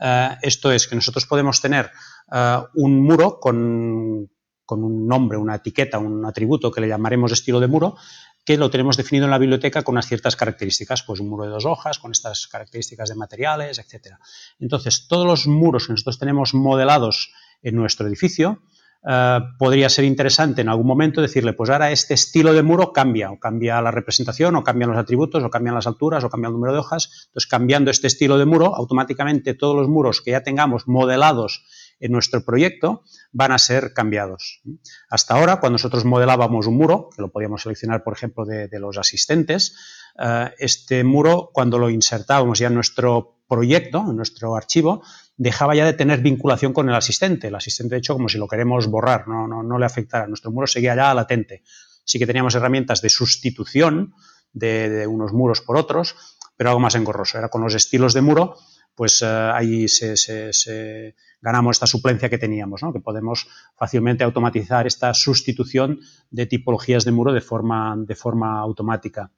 Eh, 0.00 0.28
esto 0.42 0.70
es 0.70 0.86
que 0.86 0.94
nosotros 0.94 1.26
podemos 1.26 1.60
tener 1.60 1.90
eh, 2.32 2.58
un 2.74 3.02
muro 3.02 3.40
con, 3.40 4.30
con 4.64 4.84
un 4.84 5.06
nombre, 5.06 5.38
una 5.38 5.56
etiqueta, 5.56 5.98
un 5.98 6.24
atributo 6.24 6.70
que 6.70 6.80
le 6.80 6.88
llamaremos 6.88 7.32
estilo 7.32 7.58
de 7.58 7.66
muro, 7.68 7.96
que 8.44 8.56
lo 8.56 8.70
tenemos 8.70 8.96
definido 8.96 9.26
en 9.26 9.30
la 9.30 9.38
biblioteca 9.38 9.82
con 9.82 9.94
unas 9.94 10.06
ciertas 10.06 10.36
características, 10.36 11.02
pues 11.02 11.20
un 11.20 11.28
muro 11.28 11.44
de 11.44 11.50
dos 11.50 11.66
hojas, 11.66 11.98
con 11.98 12.12
estas 12.12 12.46
características 12.46 13.10
de 13.10 13.14
materiales, 13.14 13.78
etc. 13.78 14.14
Entonces, 14.58 15.06
todos 15.06 15.26
los 15.26 15.46
muros 15.46 15.86
que 15.86 15.92
nosotros 15.92 16.18
tenemos 16.18 16.54
modelados 16.54 17.32
en 17.62 17.76
nuestro 17.76 18.06
edificio, 18.06 18.62
eh, 19.06 19.40
podría 19.58 19.88
ser 19.88 20.04
interesante 20.04 20.62
en 20.62 20.68
algún 20.68 20.86
momento 20.86 21.20
decirle, 21.20 21.52
pues 21.52 21.70
ahora 21.70 21.90
este 21.90 22.14
estilo 22.14 22.52
de 22.52 22.62
muro 22.62 22.92
cambia, 22.92 23.30
o 23.30 23.38
cambia 23.38 23.80
la 23.80 23.90
representación, 23.90 24.56
o 24.56 24.64
cambian 24.64 24.90
los 24.90 24.98
atributos, 24.98 25.42
o 25.44 25.50
cambian 25.50 25.74
las 25.74 25.86
alturas, 25.86 26.24
o 26.24 26.30
cambia 26.30 26.48
el 26.48 26.54
número 26.54 26.72
de 26.72 26.80
hojas. 26.80 27.26
Entonces, 27.28 27.48
cambiando 27.48 27.90
este 27.90 28.08
estilo 28.08 28.38
de 28.38 28.44
muro, 28.44 28.74
automáticamente 28.74 29.54
todos 29.54 29.76
los 29.76 29.88
muros 29.88 30.20
que 30.20 30.32
ya 30.32 30.42
tengamos 30.42 30.88
modelados 30.88 31.64
en 32.00 32.12
nuestro 32.12 32.44
proyecto 32.44 33.02
van 33.32 33.52
a 33.52 33.58
ser 33.58 33.92
cambiados. 33.92 34.62
Hasta 35.08 35.34
ahora, 35.34 35.60
cuando 35.60 35.74
nosotros 35.74 36.04
modelábamos 36.04 36.66
un 36.66 36.76
muro, 36.76 37.10
que 37.14 37.22
lo 37.22 37.30
podíamos 37.30 37.62
seleccionar, 37.62 38.02
por 38.02 38.14
ejemplo, 38.14 38.44
de, 38.44 38.68
los 38.78 38.98
asistentes, 38.98 39.76
eh, 40.18 40.50
este 40.58 41.04
muro, 41.04 41.50
cuando 41.52 41.78
lo 41.78 41.90
insertábamos 41.90 42.58
ya 42.58 42.68
en 42.68 42.74
nuestro 42.74 43.38
proyecto, 43.48 44.04
en 44.08 44.16
nuestro 44.16 44.56
archivo, 44.56 45.02
dejaba 45.38 45.74
ya 45.74 45.86
de 45.86 45.94
tener 45.94 46.20
vinculación 46.20 46.72
con 46.72 46.88
el 46.88 46.94
asistente. 46.94 47.46
El 47.46 47.54
asistente, 47.54 47.94
de 47.94 48.00
hecho, 48.00 48.12
como 48.12 48.28
si 48.28 48.36
lo 48.36 48.48
queremos 48.48 48.88
borrar, 48.88 49.26
no, 49.28 49.46
no, 49.46 49.78
le 49.78 49.86
afectara. 49.86 50.26
Nuestro 50.26 50.50
muro 50.50 50.66
seguía 50.66 50.94
ya 50.94 51.14
latente. 51.14 51.62
Sí 52.04 52.18
que 52.18 52.26
teníamos 52.26 52.54
herramientas 52.54 53.00
de 53.00 53.08
sustitución 53.08 54.14
de, 54.52 55.06
unos 55.06 55.32
muros 55.32 55.60
por 55.60 55.76
otros, 55.76 56.16
pero 56.56 56.70
algo 56.70 56.80
más 56.80 56.96
engorroso. 56.96 57.38
Era 57.38 57.48
con 57.48 57.62
los 57.62 57.74
estilos 57.74 58.14
de 58.14 58.20
muro, 58.20 58.56
pues 58.96 59.22
eh, 59.22 59.26
ahí 59.26 59.86
se, 59.86 61.14
ganamos 61.40 61.76
esta 61.76 61.86
suplencia 61.86 62.28
que 62.28 62.38
teníamos, 62.38 62.82
¿no? 62.82 62.92
que 62.92 63.00
podemos 63.00 63.46
fácilmente 63.76 64.24
automatizar 64.24 64.88
esta 64.88 65.14
sustitución 65.14 66.00
de 66.30 66.46
tipologías 66.46 67.04
de 67.04 67.12
muro 67.12 67.32
de 67.32 67.40
forma, 67.40 67.94
de 67.96 68.16
forma 68.16 68.58
automática. 68.58 69.30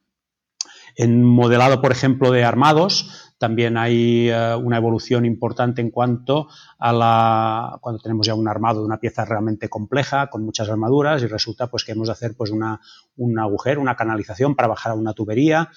En 0.96 1.22
modelado, 1.22 1.82
por 1.82 1.92
ejemplo, 1.92 2.30
de 2.30 2.42
armados, 2.42 3.29
también 3.40 3.78
hay 3.78 4.28
eh, 4.28 4.54
una 4.54 4.76
evolución 4.76 5.24
importante 5.24 5.80
en 5.80 5.90
cuanto 5.90 6.48
a 6.78 6.92
la 6.92 7.78
cuando 7.80 7.98
tenemos 7.98 8.26
ya 8.26 8.34
un 8.34 8.46
armado 8.46 8.80
de 8.80 8.86
una 8.86 9.00
pieza 9.00 9.24
realmente 9.24 9.70
compleja 9.70 10.26
con 10.28 10.44
muchas 10.44 10.68
armaduras 10.68 11.22
y 11.22 11.26
resulta 11.26 11.68
pues 11.68 11.84
que 11.84 11.92
hemos 11.92 12.08
de 12.08 12.12
hacer 12.12 12.34
pues 12.36 12.50
una, 12.50 12.80
un 13.16 13.38
agujero, 13.38 13.80
una 13.80 13.96
canalización 13.96 14.54
para 14.54 14.68
bajar 14.68 14.92
a 14.92 14.94
una 14.94 15.14
tubería 15.14 15.70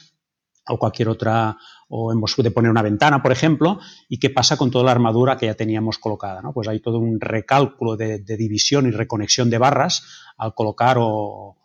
o 0.68 0.78
cualquier 0.78 1.08
otra, 1.08 1.58
o 1.88 2.12
hemos 2.12 2.36
de 2.36 2.52
poner 2.52 2.70
una 2.70 2.82
ventana, 2.82 3.22
por 3.22 3.32
ejemplo, 3.32 3.80
y 4.10 4.18
qué 4.20 4.30
pasa 4.30 4.58
con 4.58 4.70
toda 4.70 4.84
la 4.86 4.92
armadura 4.92 5.38
que 5.38 5.46
ya 5.46 5.56
teníamos 5.56 5.98
colocada. 5.98 6.42
¿no? 6.42 6.54
Pues 6.54 6.68
hay 6.68 6.82
todo 6.82 7.00
un 7.00 7.20
recálculo 7.20 7.96
de, 7.96 8.20
división 8.20 8.88
y 8.88 8.92
reconexión 8.92 9.50
de 9.50 9.58
barras 9.58 10.06
al 10.38 10.54
colocar 10.54 10.98
o, 11.00 11.58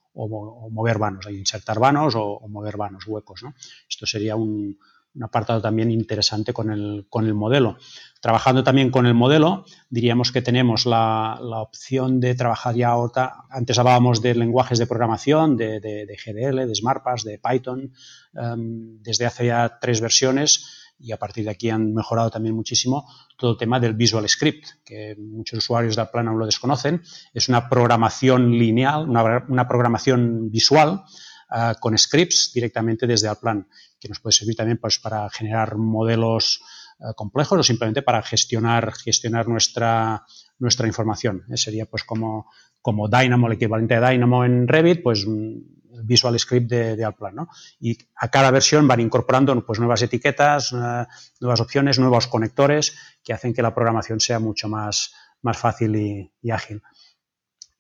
mover 0.71 0.99
vanos, 0.99 1.27
hay 1.27 1.37
insertar 1.37 1.79
vanos 1.79 2.15
o, 2.17 2.41
mover 2.49 2.77
vanos, 2.77 3.07
huecos. 3.07 3.43
¿no? 3.43 3.55
Esto 3.89 4.05
sería 4.07 4.35
un, 4.35 4.79
un 5.15 5.25
apartado 5.25 5.61
también 5.61 5.91
interesante 5.91 6.53
con 6.53 6.71
el, 6.71 7.07
con 7.09 7.27
el 7.27 7.35
modelo. 7.35 7.79
Trabajando 8.21 8.65
también 8.65 8.91
con 8.91 9.07
el 9.07 9.15
modelo, 9.15 9.65
diríamos 9.91 10.33
que 10.33 10.43
tenemos 10.43 10.87
la, 10.87 11.39
la 11.43 11.61
opción 11.61 12.21
de 12.21 12.35
trabajar 12.35 12.75
ya 12.75 12.89
ahora, 12.89 13.45
antes 13.51 13.79
hablábamos 13.79 14.23
de 14.23 14.35
lenguajes 14.35 14.79
de 14.79 14.87
programación, 14.87 15.57
de, 15.57 15.81
de, 15.81 16.17
GDL, 16.17 16.67
de 16.67 16.75
SmartPass, 16.75 17.25
de 17.25 17.39
Python, 17.39 17.93
em, 18.35 19.03
desde 19.03 19.27
hace 19.27 19.47
ya 19.47 19.79
tres 19.81 20.01
versiones 20.01 20.79
y 20.99 21.13
a 21.13 21.17
partir 21.17 21.45
de 21.45 21.51
aquí 21.51 21.71
han 21.71 21.95
mejorado 21.95 22.31
también 22.31 22.55
muchísimo 22.55 23.09
todo 23.37 23.53
el 23.53 23.57
tema 23.57 23.79
del 23.79 23.95
Visual 23.95 24.29
Script, 24.29 24.67
que 24.85 25.17
muchos 25.17 25.59
usuarios 25.59 25.97
de 25.97 26.05
Plan 26.07 26.29
aún 26.29 26.41
lo 26.41 26.47
desconocen. 26.47 27.03
Es 27.33 27.49
una 27.49 27.69
programación 27.69 28.51
lineal, 28.51 29.09
una, 29.09 29.45
una 29.49 29.69
programación 29.69 30.51
visual 30.51 31.05
uh, 31.51 31.79
con 31.79 31.97
scripts 31.97 32.53
directamente 32.53 33.07
desde 33.07 33.29
Alplan 33.29 33.69
que 34.01 34.09
nos 34.09 34.21
puede 34.21 34.33
servir 34.33 34.57
también 34.57 34.79
pues, 34.79 34.99
para 34.99 35.29
generar 35.31 35.77
modelos 35.77 36.61
eh, 37.01 37.15
complejos 37.15 37.61
o 37.61 37.63
simplemente 37.63 38.03
para 38.03 38.23
gestionar, 38.23 38.93
gestionar 38.93 39.49
nuestra, 39.49 40.25
nuestra 40.59 40.87
información. 40.87 41.45
Eh, 41.49 41.57
sería 41.57 41.87
pues 41.87 42.05
como, 42.05 42.51
como 42.83 43.09
Dynamo, 43.09 43.47
el 43.47 43.55
equivalente 43.55 43.99
de 43.99 44.11
Dynamo 44.11 44.45
en 44.45 44.67
Revit, 44.67 45.03
pues 45.03 45.25
el 45.25 45.63
Visual 46.05 46.39
Script 46.39 46.69
de, 46.69 46.97
de 46.97 47.05
Alplan. 47.05 47.35
¿no? 47.35 47.49
Y 47.81 47.97
a 48.17 48.29
cada 48.29 48.51
versión 48.51 48.89
van 48.89 49.01
incorporando 49.01 49.65
pues, 49.65 49.79
nuevas 49.79 50.03
etiquetas, 50.03 50.73
eh, 50.73 51.07
nuevas 51.41 51.61
opciones, 51.61 51.99
nuevos 51.99 52.27
conectores 52.27 52.97
que 53.23 53.33
hacen 53.33 53.55
que 53.55 53.63
la 53.63 53.75
programación 53.75 54.21
sea 54.21 54.39
mucho 54.39 54.69
más, 54.69 55.15
más 55.43 55.57
fácil 55.57 55.97
y 56.43 56.51
ágil. 56.51 56.83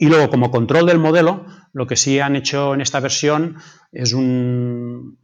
Y 0.00 0.06
luego, 0.06 0.30
como 0.30 0.52
control 0.52 0.86
del 0.86 1.00
modelo, 1.00 1.44
lo 1.72 1.88
que 1.88 1.96
sí 1.96 2.20
han 2.20 2.36
hecho 2.36 2.72
en 2.72 2.80
esta 2.80 3.00
versión 3.00 3.56
es 3.90 4.12
un, 4.12 5.18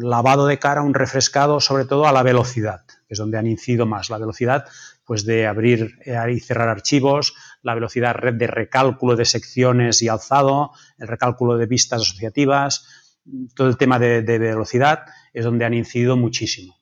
lavado 0.00 0.46
de 0.46 0.58
cara, 0.58 0.82
un 0.82 0.94
refrescado, 0.94 1.60
sobre 1.60 1.84
todo 1.84 2.06
a 2.06 2.12
la 2.12 2.22
velocidad, 2.22 2.86
que 2.86 3.12
es 3.12 3.18
donde 3.18 3.36
han 3.36 3.46
incidido 3.46 3.84
más. 3.84 4.08
La 4.08 4.16
velocidad 4.16 4.64
pues, 5.04 5.26
de 5.26 5.46
abrir 5.46 5.98
y 6.30 6.40
cerrar 6.40 6.70
archivos, 6.70 7.34
la 7.62 7.74
velocidad 7.74 8.16
de 8.32 8.46
recálculo 8.46 9.14
de 9.14 9.26
secciones 9.26 10.00
y 10.00 10.08
alzado, 10.08 10.70
el 10.98 11.08
recálculo 11.08 11.58
de 11.58 11.66
vistas 11.66 12.00
asociativas, 12.00 12.86
todo 13.54 13.68
el 13.68 13.76
tema 13.76 13.98
de, 13.98 14.22
de 14.22 14.38
velocidad 14.38 15.04
es 15.34 15.44
donde 15.44 15.66
han 15.66 15.74
incidido 15.74 16.16
muchísimo, 16.16 16.78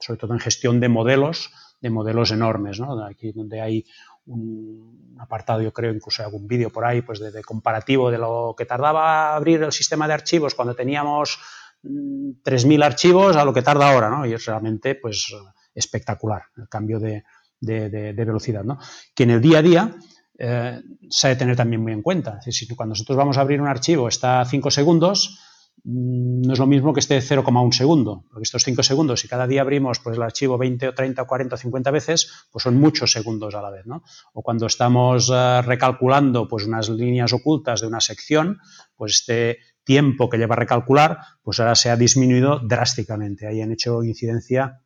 sobre 0.00 0.18
todo 0.18 0.34
en 0.34 0.40
gestión 0.40 0.80
de 0.80 0.88
modelos, 0.88 1.50
de 1.80 1.90
modelos 1.90 2.30
enormes, 2.30 2.80
¿no? 2.80 3.04
aquí 3.04 3.32
donde 3.32 3.60
hay 3.60 3.84
un 4.28 5.16
apartado, 5.18 5.60
yo 5.62 5.72
creo, 5.72 5.92
incluso 5.92 6.22
algún 6.22 6.46
vídeo 6.46 6.70
por 6.70 6.84
ahí, 6.84 7.02
pues 7.02 7.18
de, 7.18 7.42
comparativo 7.42 8.10
de 8.10 8.18
lo 8.18 8.54
que 8.56 8.64
tardaba 8.64 9.34
abrir 9.34 9.62
el 9.62 9.72
sistema 9.72 10.06
de 10.06 10.14
archivos 10.14 10.54
cuando 10.54 10.74
teníamos 10.74 11.38
3.000 11.82 12.78
mm, 12.78 12.82
archivos 12.82 13.36
a 13.36 13.44
lo 13.44 13.52
que 13.52 13.62
tarda 13.62 13.90
ahora, 13.90 14.10
¿no? 14.10 14.26
Y 14.26 14.32
es 14.32 14.44
realmente, 14.44 14.94
pues, 14.94 15.34
espectacular 15.74 16.42
el 16.56 16.68
cambio 16.68 16.98
de, 16.98 17.24
velocidad, 17.60 18.64
¿no? 18.64 18.78
Que 19.14 19.24
en 19.24 19.30
el 19.30 19.40
día 19.40 19.58
a 19.58 19.62
día 19.62 19.96
eh, 20.38 20.80
se 21.10 21.26
ha 21.26 21.30
de 21.30 21.36
tener 21.36 21.56
también 21.56 21.82
muy 21.82 21.92
en 21.92 22.02
cuenta. 22.02 22.38
Es 22.38 22.46
decir, 22.46 22.68
cuando 22.76 22.92
nosotros 22.92 23.16
vamos 23.16 23.38
a 23.38 23.40
abrir 23.40 23.60
un 23.60 23.68
archivo 23.68 24.08
está 24.08 24.40
a 24.40 24.44
5 24.44 24.70
segundos, 24.70 25.40
no 25.84 26.52
es 26.52 26.58
lo 26.58 26.66
mismo 26.66 26.92
que 26.92 27.00
esté 27.00 27.18
0,1 27.18 27.72
segundo, 27.72 28.24
porque 28.28 28.42
estos 28.42 28.64
5 28.64 28.82
segundos, 28.82 29.20
si 29.20 29.28
cada 29.28 29.46
día 29.46 29.62
abrimos 29.62 30.00
pues, 30.00 30.16
el 30.16 30.22
archivo 30.22 30.58
20 30.58 30.88
o 30.88 30.94
30 30.94 31.22
o 31.22 31.26
40 31.26 31.54
o 31.54 31.58
50 31.58 31.90
veces, 31.90 32.46
pues 32.50 32.62
son 32.62 32.76
muchos 32.76 33.12
segundos 33.12 33.54
a 33.54 33.62
la 33.62 33.70
vez. 33.70 33.86
¿no? 33.86 34.02
O 34.32 34.42
cuando 34.42 34.66
estamos 34.66 35.30
uh, 35.30 35.62
recalculando 35.62 36.48
pues, 36.48 36.66
unas 36.66 36.88
líneas 36.88 37.32
ocultas 37.32 37.80
de 37.80 37.86
una 37.86 38.00
sección, 38.00 38.58
pues 38.96 39.14
este 39.14 39.58
tiempo 39.84 40.28
que 40.28 40.36
lleva 40.36 40.54
a 40.54 40.58
recalcular, 40.58 41.18
pues 41.42 41.60
ahora 41.60 41.74
se 41.74 41.90
ha 41.90 41.96
disminuido 41.96 42.60
drásticamente. 42.60 43.46
Ahí 43.46 43.62
han 43.62 43.72
hecho 43.72 44.02
incidencia, 44.02 44.82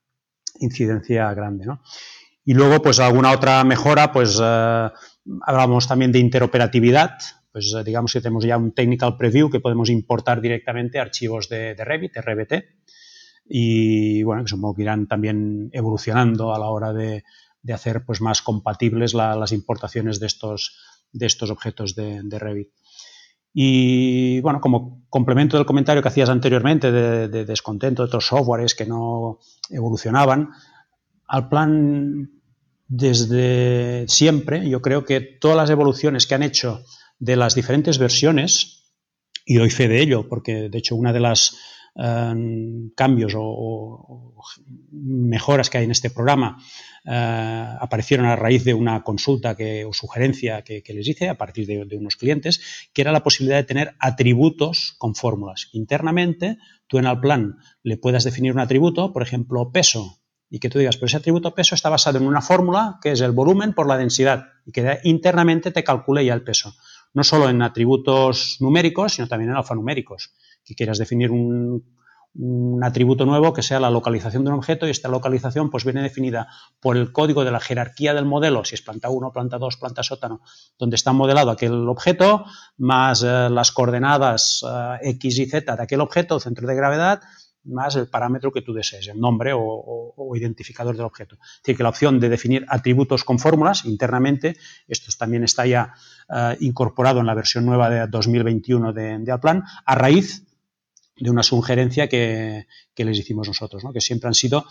incidencia 0.61 1.33
grande. 1.35 1.67
¿no? 1.67 1.83
Y 2.45 2.55
luego, 2.55 2.83
pues 2.83 3.01
alguna 3.01 3.33
otra 3.33 3.65
mejora, 3.65 4.13
pues 4.13 4.39
uh, 4.39 4.91
hablamos 5.43 5.89
también 5.89 6.13
de 6.13 6.19
interoperatividad, 6.19 7.19
pues 7.53 7.73
eh, 7.75 7.85
digamos 7.85 8.13
que 8.13 8.21
tenemos 8.21 8.45
ya 8.45 8.57
un 8.57 8.73
technical 8.73 9.17
preview 9.17 9.51
que 9.51 9.61
podemos 9.61 9.91
importar 9.91 10.41
directamente 10.41 10.99
archivos 10.99 11.49
de, 11.49 11.75
Revit, 11.75 12.17
RBT, 12.17 12.65
y 13.45 14.23
bueno, 14.23 14.43
que 14.43 14.49
supongo 14.49 14.75
que 14.75 14.83
irán 14.83 15.07
también 15.07 15.69
evolucionando 15.73 16.55
a 16.55 16.59
la 16.59 16.67
hora 16.67 16.93
de, 16.93 17.23
hacer 17.73 18.05
pues 18.05 18.21
más 18.21 18.43
compatibles 18.43 19.15
las 19.15 19.53
importaciones 19.53 20.19
de 20.19 20.27
estos, 20.27 20.79
de 21.13 21.27
estos 21.27 21.51
objetos 21.51 21.95
de, 21.95 22.39
Revit. 22.39 22.71
Y 23.55 24.41
bueno, 24.41 24.61
como 24.61 25.05
complemento 25.11 25.59
del 25.59 25.67
comentario 25.67 26.03
que 26.03 26.09
hacías 26.09 26.31
anteriormente 26.31 26.91
de, 26.91 27.45
descontento 27.45 28.03
de 28.03 28.07
otros 28.07 28.27
softwares 28.27 28.75
que 28.75 28.87
no 28.87 29.39
evolucionaban, 29.69 30.51
al 31.27 31.49
plan 31.49 32.31
desde 32.89 34.07
siempre, 34.09 34.69
yo 34.69 34.81
creo 34.81 35.05
que 35.05 35.21
todas 35.21 35.57
las 35.57 35.71
evoluciones 35.71 36.27
que 36.27 36.35
han 36.35 36.43
hecho 36.43 36.83
de 37.23 37.37
las 37.37 37.55
diferentes 37.55 37.99
versiones, 37.99 38.83
y 39.47 39.55
doy 39.55 39.71
fe 39.71 39.87
de 39.87 40.03
ello, 40.03 40.29
porque 40.29 40.69
de 40.69 40.79
hecho 40.79 40.97
una 40.97 41.13
de 41.13 41.21
las 41.21 41.57
em, 41.95 42.91
cambios 42.97 43.35
o, 43.37 44.35
mejoras 44.91 45.71
que 45.71 45.79
hay 45.79 45.85
en 45.85 45.93
este 45.93 46.11
programa 46.11 46.59
eh, 47.05 47.77
aparecieron 47.81 48.27
a 48.27 48.35
raíz 48.35 48.65
de 48.65 48.75
una 48.75 49.05
consulta 49.05 49.55
que, 49.55 49.85
o 49.85 49.93
sugerencia 49.93 50.63
que, 50.63 50.83
les 50.89 51.07
hice 51.07 51.29
a 51.29 51.39
partir 51.39 51.65
de, 51.69 51.85
de, 51.85 51.97
unos 51.97 52.17
clientes, 52.17 52.61
que 52.93 53.03
era 53.03 53.13
la 53.13 53.23
posibilidad 53.23 53.59
de 53.59 53.71
tener 53.71 53.95
atributos 54.01 54.97
con 54.99 55.15
fórmulas. 55.15 55.69
Internamente, 55.73 56.59
tú 56.89 56.99
en 56.99 57.07
el 57.07 57.21
plan 57.21 57.59
le 57.85 57.99
puedas 57.99 58.25
definir 58.25 58.53
un 58.53 58.59
atributo, 58.59 59.13
por 59.13 59.23
ejemplo, 59.23 59.71
peso, 59.71 60.19
y 60.51 60.59
que 60.59 60.69
tú 60.69 60.81
digas, 60.81 60.97
pero 60.97 61.07
ese 61.07 61.19
atributo 61.19 61.55
peso 61.55 61.77
está 61.77 61.89
basado 61.89 62.19
en 62.19 62.27
una 62.27 62.43
fórmula 62.43 62.99
que 63.01 63.13
es 63.13 63.21
el 63.21 63.31
volumen 63.31 63.75
por 63.75 63.87
la 63.87 63.97
densidad 63.97 64.49
y 64.67 64.73
que 64.73 64.99
internamente 65.05 65.71
te 65.71 65.85
calcule 65.85 66.25
ya 66.25 66.35
el 66.35 66.43
peso 66.43 66.75
no 67.15 67.25
solo 67.25 67.49
en 67.49 67.63
atributos 67.63 68.57
numéricos, 68.61 69.15
sino 69.15 69.29
también 69.29 69.51
en 69.51 69.57
alfanuméricos. 69.57 70.33
Que 70.65 70.75
quieras 70.75 70.99
definir 70.99 71.31
un, 71.31 71.85
atributo 72.83 73.27
nuevo 73.27 73.53
que 73.53 73.63
sea 73.63 73.79
la 73.79 73.91
localización 73.91 74.43
de 74.43 74.51
un 74.51 74.57
objeto 74.57 74.87
y 74.87 74.91
esta 74.91 75.09
localización 75.09 75.69
pues 75.69 75.85
viene 75.85 76.01
definida 76.01 76.49
por 76.81 76.97
el 76.97 77.13
código 77.13 77.45
de 77.45 77.51
la 77.51 77.61
jerarquía 77.61 78.15
del 78.15 78.25
modelo, 78.25 78.65
si 78.65 78.75
es 78.75 78.81
planta 78.81 79.11
1, 79.11 79.33
planta 79.33 79.59
2, 79.59 79.77
planta 79.77 80.03
sótano, 80.03 80.41
donde 80.79 80.97
está 80.97 81.13
modelado 81.13 81.51
aquel 81.51 81.87
objeto, 81.89 82.47
más 82.79 83.23
eh, 83.23 83.51
las 83.51 83.71
coordenadas 83.71 84.65
eh, 84.67 85.11
X 85.11 85.39
y 85.41 85.47
Z 85.47 85.77
de 85.77 85.83
aquel 85.83 86.01
objeto, 86.01 86.41
centro 86.41 86.67
de 86.67 86.75
gravedad, 86.75 87.21
más 87.65 87.97
el 87.97 88.09
parámetro 88.09 88.53
que 88.53 88.63
tú 88.63 88.73
desees, 88.73 89.09
el 89.09 89.21
nombre 89.21 89.53
o, 89.55 90.33
identificador 90.35 90.97
del 90.97 91.05
objeto. 91.05 91.37
Es 91.37 91.63
decir, 91.63 91.77
que 91.77 91.83
la 91.83 91.91
opción 91.91 92.19
de 92.19 92.29
definir 92.29 92.65
atributos 92.69 93.25
con 93.25 93.39
fórmulas 93.39 93.85
internamente, 93.85 94.57
esto 94.89 95.13
también 95.19 95.45
está 95.45 95.67
ya 95.67 95.95
eh, 96.35 96.57
incorporado 96.61 97.21
en 97.21 97.27
la 97.27 97.35
versión 97.35 97.67
nueva 97.67 97.91
de 97.91 98.07
2021 98.07 98.93
de, 98.93 99.19
de 99.19 99.33
Alplan, 99.33 99.63
a 99.85 99.95
raíz 99.95 100.45
de 101.17 101.31
una 101.31 101.43
sugerencia 101.43 102.09
que, 102.09 102.67
les 102.97 103.19
hicimos 103.19 103.47
nosotros, 103.47 103.85
que 103.93 104.01
siempre 104.01 104.29
han 104.29 104.35
sido 104.35 104.65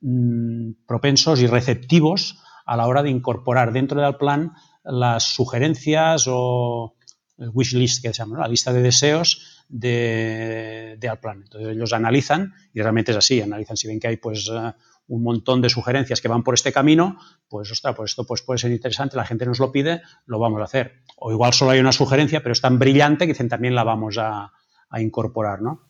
mm, 0.00 0.70
propensos 0.86 1.40
y 1.40 1.46
receptivos 1.46 2.38
a 2.64 2.76
la 2.76 2.86
hora 2.86 3.02
de 3.02 3.10
incorporar 3.10 3.72
dentro 3.72 4.00
del 4.00 4.16
plan 4.16 4.52
las 4.84 5.24
sugerencias 5.24 6.24
o 6.28 6.94
el 7.38 7.50
wish 7.52 7.74
list 7.74 8.02
que 8.02 8.08
se 8.08 8.14
llama, 8.14 8.38
la 8.38 8.48
lista 8.48 8.72
de 8.72 8.82
deseos 8.82 9.57
de, 9.68 10.96
de 10.98 11.08
Alplan. 11.08 11.42
Entonces 11.42 11.76
ellos 11.76 11.92
analizan, 11.92 12.54
y 12.72 12.80
realmente 12.80 13.12
es 13.12 13.18
así, 13.18 13.40
analizan 13.40 13.76
si 13.76 13.86
ven 13.86 14.00
que 14.00 14.08
hay 14.08 14.16
pues 14.16 14.50
eh, 14.52 14.72
un 15.08 15.22
montón 15.22 15.60
de 15.60 15.68
sugerencias 15.68 16.20
que 16.20 16.28
van 16.28 16.42
por 16.42 16.54
este 16.54 16.72
camino, 16.72 17.18
pues 17.48 17.70
ostras, 17.70 17.94
pues 17.96 18.12
esto 18.12 18.24
pues 18.24 18.42
puede 18.42 18.58
ser 18.58 18.70
interesante, 18.70 19.16
la 19.16 19.24
gente 19.24 19.46
nos 19.46 19.58
lo 19.58 19.72
pide, 19.72 20.02
lo 20.26 20.38
vamos 20.38 20.60
a 20.60 20.64
hacer. 20.64 21.00
O 21.16 21.32
igual 21.32 21.52
solo 21.52 21.72
hay 21.72 21.80
una 21.80 21.92
sugerencia, 21.92 22.42
pero 22.42 22.52
es 22.52 22.60
tan 22.60 22.78
brillante 22.78 23.26
que 23.26 23.32
dicen 23.32 23.48
también 23.48 23.74
la 23.74 23.84
vamos 23.84 24.16
a, 24.18 24.52
incorporar, 24.98 25.60
¿no? 25.60 25.82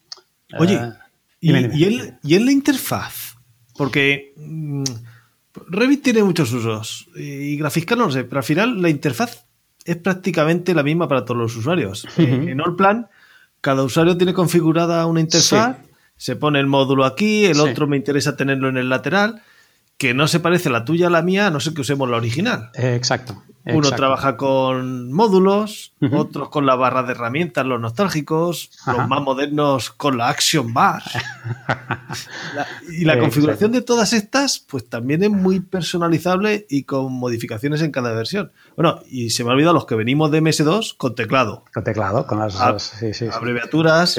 Oye, 0.59 0.75
eh, 1.41 2.19
y, 2.23 2.35
en 2.35 2.45
la 2.45 2.53
interfaz, 2.53 3.37
porque 3.77 4.33
mm, 4.37 4.83
Revit 5.69 6.03
tiene 6.03 6.25
muchos 6.25 6.53
usos 6.53 7.09
y 7.15 7.57
Graphical 7.57 7.99
no 7.99 8.11
sé, 8.11 8.25
pero 8.25 8.39
al 8.39 8.45
final 8.45 8.83
la 8.83 8.89
interfaz 8.89 9.47
es 9.85 9.97
prácticamente 9.97 10.75
la 10.75 10.83
misma 10.83 11.09
para 11.09 11.25
todos 11.25 11.41
los 11.41 11.57
usuarios. 11.57 12.07
En 12.19 12.61
Allplan, 12.61 13.09
cada 13.61 13.83
usuario 13.83 14.17
tiene 14.17 14.35
configurada 14.35 15.05
una 15.07 15.21
interfaz, 15.21 15.77
se 16.17 16.37
pone 16.37 16.61
el 16.61 16.67
módulo 16.67 17.05
aquí, 17.05 17.47
el 17.47 17.61
otro 17.61 17.87
me 17.87 17.97
interesa 17.97 18.37
tenerlo 18.37 18.69
en 18.69 18.77
el 18.77 18.89
lateral, 18.89 19.43
que 19.97 20.15
no 20.15 20.29
se 20.29 20.41
parece 20.41 20.71
la 20.71 20.85
tuya 20.85 21.09
a 21.09 21.11
la 21.11 21.23
mía, 21.23 21.49
a 21.49 21.51
no 21.51 21.61
sé 21.61 21.75
que 21.75 21.81
usemos 21.81 22.09
la 22.09 22.17
original. 22.17 22.71
exacto. 22.75 23.43
Uno 23.69 23.91
trabaja 23.91 24.37
con 24.37 25.13
módulos, 25.13 25.93
otros 26.13 26.49
con 26.49 26.67
la 26.67 26.75
barra 26.75 27.03
de 27.03 27.13
herramientas, 27.13 27.67
los 27.67 27.81
nostálgicos, 27.81 28.71
los 28.87 29.09
más 29.09 29.23
modernos 29.23 29.91
con 29.91 30.17
la 30.17 30.29
Action 30.29 30.73
Bar. 30.73 31.03
y 32.91 33.05
la 33.05 33.19
configuración 33.19 33.73
de 33.73 33.83
todas 33.83 34.13
estas, 34.13 34.59
pues 34.59 34.89
también 34.89 35.23
es 35.23 35.31
muy 35.31 35.61
personalizable 35.61 36.67
y 36.69 36.85
con 36.85 37.13
modificaciones 37.13 37.83
en 37.83 37.91
cada 37.91 38.13
versión. 38.13 38.53
Bueno, 38.77 39.01
y 39.09 39.31
se 39.31 39.45
me 39.45 39.51
ha 39.51 39.53
olvidado 39.55 39.75
los 39.75 39.87
que 39.87 39.95
venimos 39.95 40.31
de 40.31 40.43
MS2 40.43 40.97
con 40.97 41.15
teclado. 41.15 41.65
Con 41.73 41.85
teclado, 41.85 42.27
con 42.27 42.39
las 42.39 42.57
abreviaturas, 43.33 44.19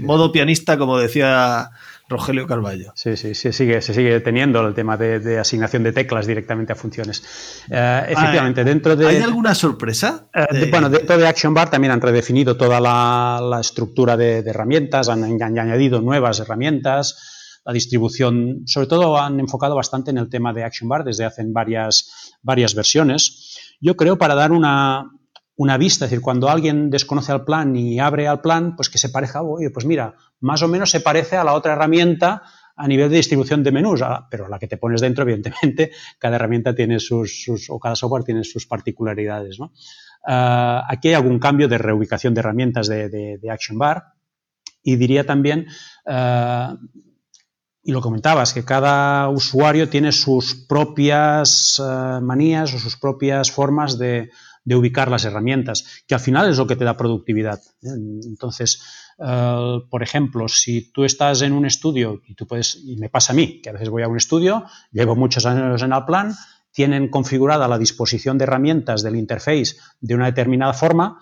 modo 0.00 0.32
pianista, 0.32 0.78
como 0.78 0.98
decía 0.98 1.70
Rogelio 2.10 2.44
Carballo. 2.44 2.92
Sí, 2.96 3.16
sí, 3.16 3.36
se 3.36 3.52
sigue, 3.52 3.80
se 3.80 3.94
sigue 3.94 4.18
teniendo 4.18 4.66
el 4.66 4.74
tema 4.74 4.96
de, 4.96 5.38
asignación 5.38 5.84
de 5.84 5.92
teclas 5.92 6.26
directamente 6.26 6.72
a 6.72 6.76
funciones. 6.76 7.22
Eh, 7.70 8.06
efectivamente, 8.08 8.64
dentro 8.64 8.96
de... 8.96 9.06
¿Hay 9.06 9.18
alguna 9.18 9.54
sorpresa? 9.54 10.28
Eh, 10.34 10.68
bueno, 10.70 10.90
dentro 10.90 11.16
de 11.16 11.26
Action 11.28 11.54
Bar 11.54 11.70
también 11.70 11.92
han 11.92 12.00
redefinido 12.00 12.56
toda 12.56 12.80
la, 12.80 13.58
estructura 13.60 14.16
de, 14.16 14.38
herramientas, 14.38 15.08
han, 15.08 15.22
añadido 15.40 16.00
nuevas 16.00 16.40
herramientas, 16.40 17.60
la 17.64 17.72
distribución, 17.72 18.62
sobre 18.66 18.88
todo 18.88 19.16
han 19.16 19.38
enfocado 19.38 19.76
bastante 19.76 20.10
en 20.10 20.18
el 20.18 20.28
tema 20.28 20.52
de 20.52 20.64
Action 20.64 20.88
Bar 20.88 21.04
desde 21.04 21.24
hace 21.24 21.44
varias, 21.46 22.36
varias 22.42 22.74
versiones. 22.74 23.76
Yo 23.80 23.94
creo 23.94 24.18
para 24.18 24.34
dar 24.34 24.50
una, 24.50 25.12
una 25.60 25.76
vista, 25.76 26.06
es 26.06 26.10
decir, 26.10 26.22
cuando 26.22 26.48
alguien 26.48 26.88
desconoce 26.88 27.32
al 27.32 27.44
plan 27.44 27.76
y 27.76 28.00
abre 28.00 28.26
al 28.26 28.40
plan, 28.40 28.74
pues 28.76 28.88
que 28.88 28.96
se 28.96 29.10
parezca, 29.10 29.42
oye, 29.42 29.68
pues 29.68 29.84
mira, 29.84 30.14
más 30.40 30.62
o 30.62 30.68
menos 30.68 30.90
se 30.90 31.00
parece 31.00 31.36
a 31.36 31.44
la 31.44 31.52
otra 31.52 31.74
herramienta 31.74 32.44
a 32.74 32.88
nivel 32.88 33.10
de 33.10 33.16
distribución 33.16 33.62
de 33.62 33.70
menús, 33.70 34.00
pero 34.30 34.48
la 34.48 34.58
que 34.58 34.68
te 34.68 34.78
pones 34.78 35.02
dentro, 35.02 35.22
evidentemente, 35.22 35.92
cada 36.18 36.36
herramienta 36.36 36.74
tiene 36.74 36.98
sus, 36.98 37.46
o 37.68 37.78
cada 37.78 37.94
software 37.94 38.24
tiene 38.24 38.42
sus 38.42 38.66
particularidades. 38.66 39.60
¿no? 39.60 39.74
Ah, 40.26 40.82
aquí 40.88 41.08
hay 41.08 41.14
algún 41.14 41.38
cambio 41.38 41.68
de 41.68 41.76
reubicación 41.76 42.32
de 42.32 42.40
herramientas 42.40 42.88
de, 42.88 43.38
Action 43.50 43.76
Bar 43.76 44.14
y 44.82 44.96
diría 44.96 45.26
también, 45.26 45.66
ah, 46.06 46.78
y 47.82 47.92
lo 47.92 48.00
comentabas, 48.00 48.54
que 48.54 48.64
cada 48.64 49.28
usuario 49.28 49.90
tiene 49.90 50.10
sus 50.12 50.54
propias 50.54 51.78
ah, 51.84 52.18
manías 52.22 52.72
o 52.72 52.78
sus 52.78 52.96
propias 52.96 53.50
formas 53.50 53.98
de, 53.98 54.30
de 54.64 54.76
ubicar 54.76 55.10
las 55.10 55.24
herramientas, 55.24 56.04
que 56.06 56.14
al 56.14 56.20
final 56.20 56.48
es 56.50 56.58
lo 56.58 56.66
que 56.66 56.76
te 56.76 56.84
da 56.84 56.96
productividad. 56.96 57.60
¿eh? 57.82 57.88
Entonces, 58.24 58.82
eh, 59.18 59.78
por 59.90 60.02
ejemplo, 60.02 60.48
si 60.48 60.92
tú 60.92 61.04
estás 61.04 61.42
en 61.42 61.52
un 61.52 61.66
estudio 61.66 62.20
y 62.26 62.34
tú 62.34 62.46
puedes, 62.46 62.76
y 62.84 62.96
me 62.96 63.08
pasa 63.08 63.32
a 63.32 63.36
mí, 63.36 63.60
que 63.62 63.70
a 63.70 63.72
veces 63.72 63.88
voy 63.88 64.02
a 64.02 64.08
un 64.08 64.16
estudio, 64.16 64.64
llevo 64.92 65.16
muchos 65.16 65.46
años 65.46 65.82
en 65.82 65.92
el 65.92 66.04
plan, 66.04 66.34
tienen 66.72 67.08
configurada 67.08 67.68
la 67.68 67.78
disposición 67.78 68.38
de 68.38 68.44
herramientas 68.44 69.02
del 69.02 69.16
interface 69.16 69.76
de 70.00 70.14
una 70.14 70.26
determinada 70.26 70.72
forma 70.72 71.18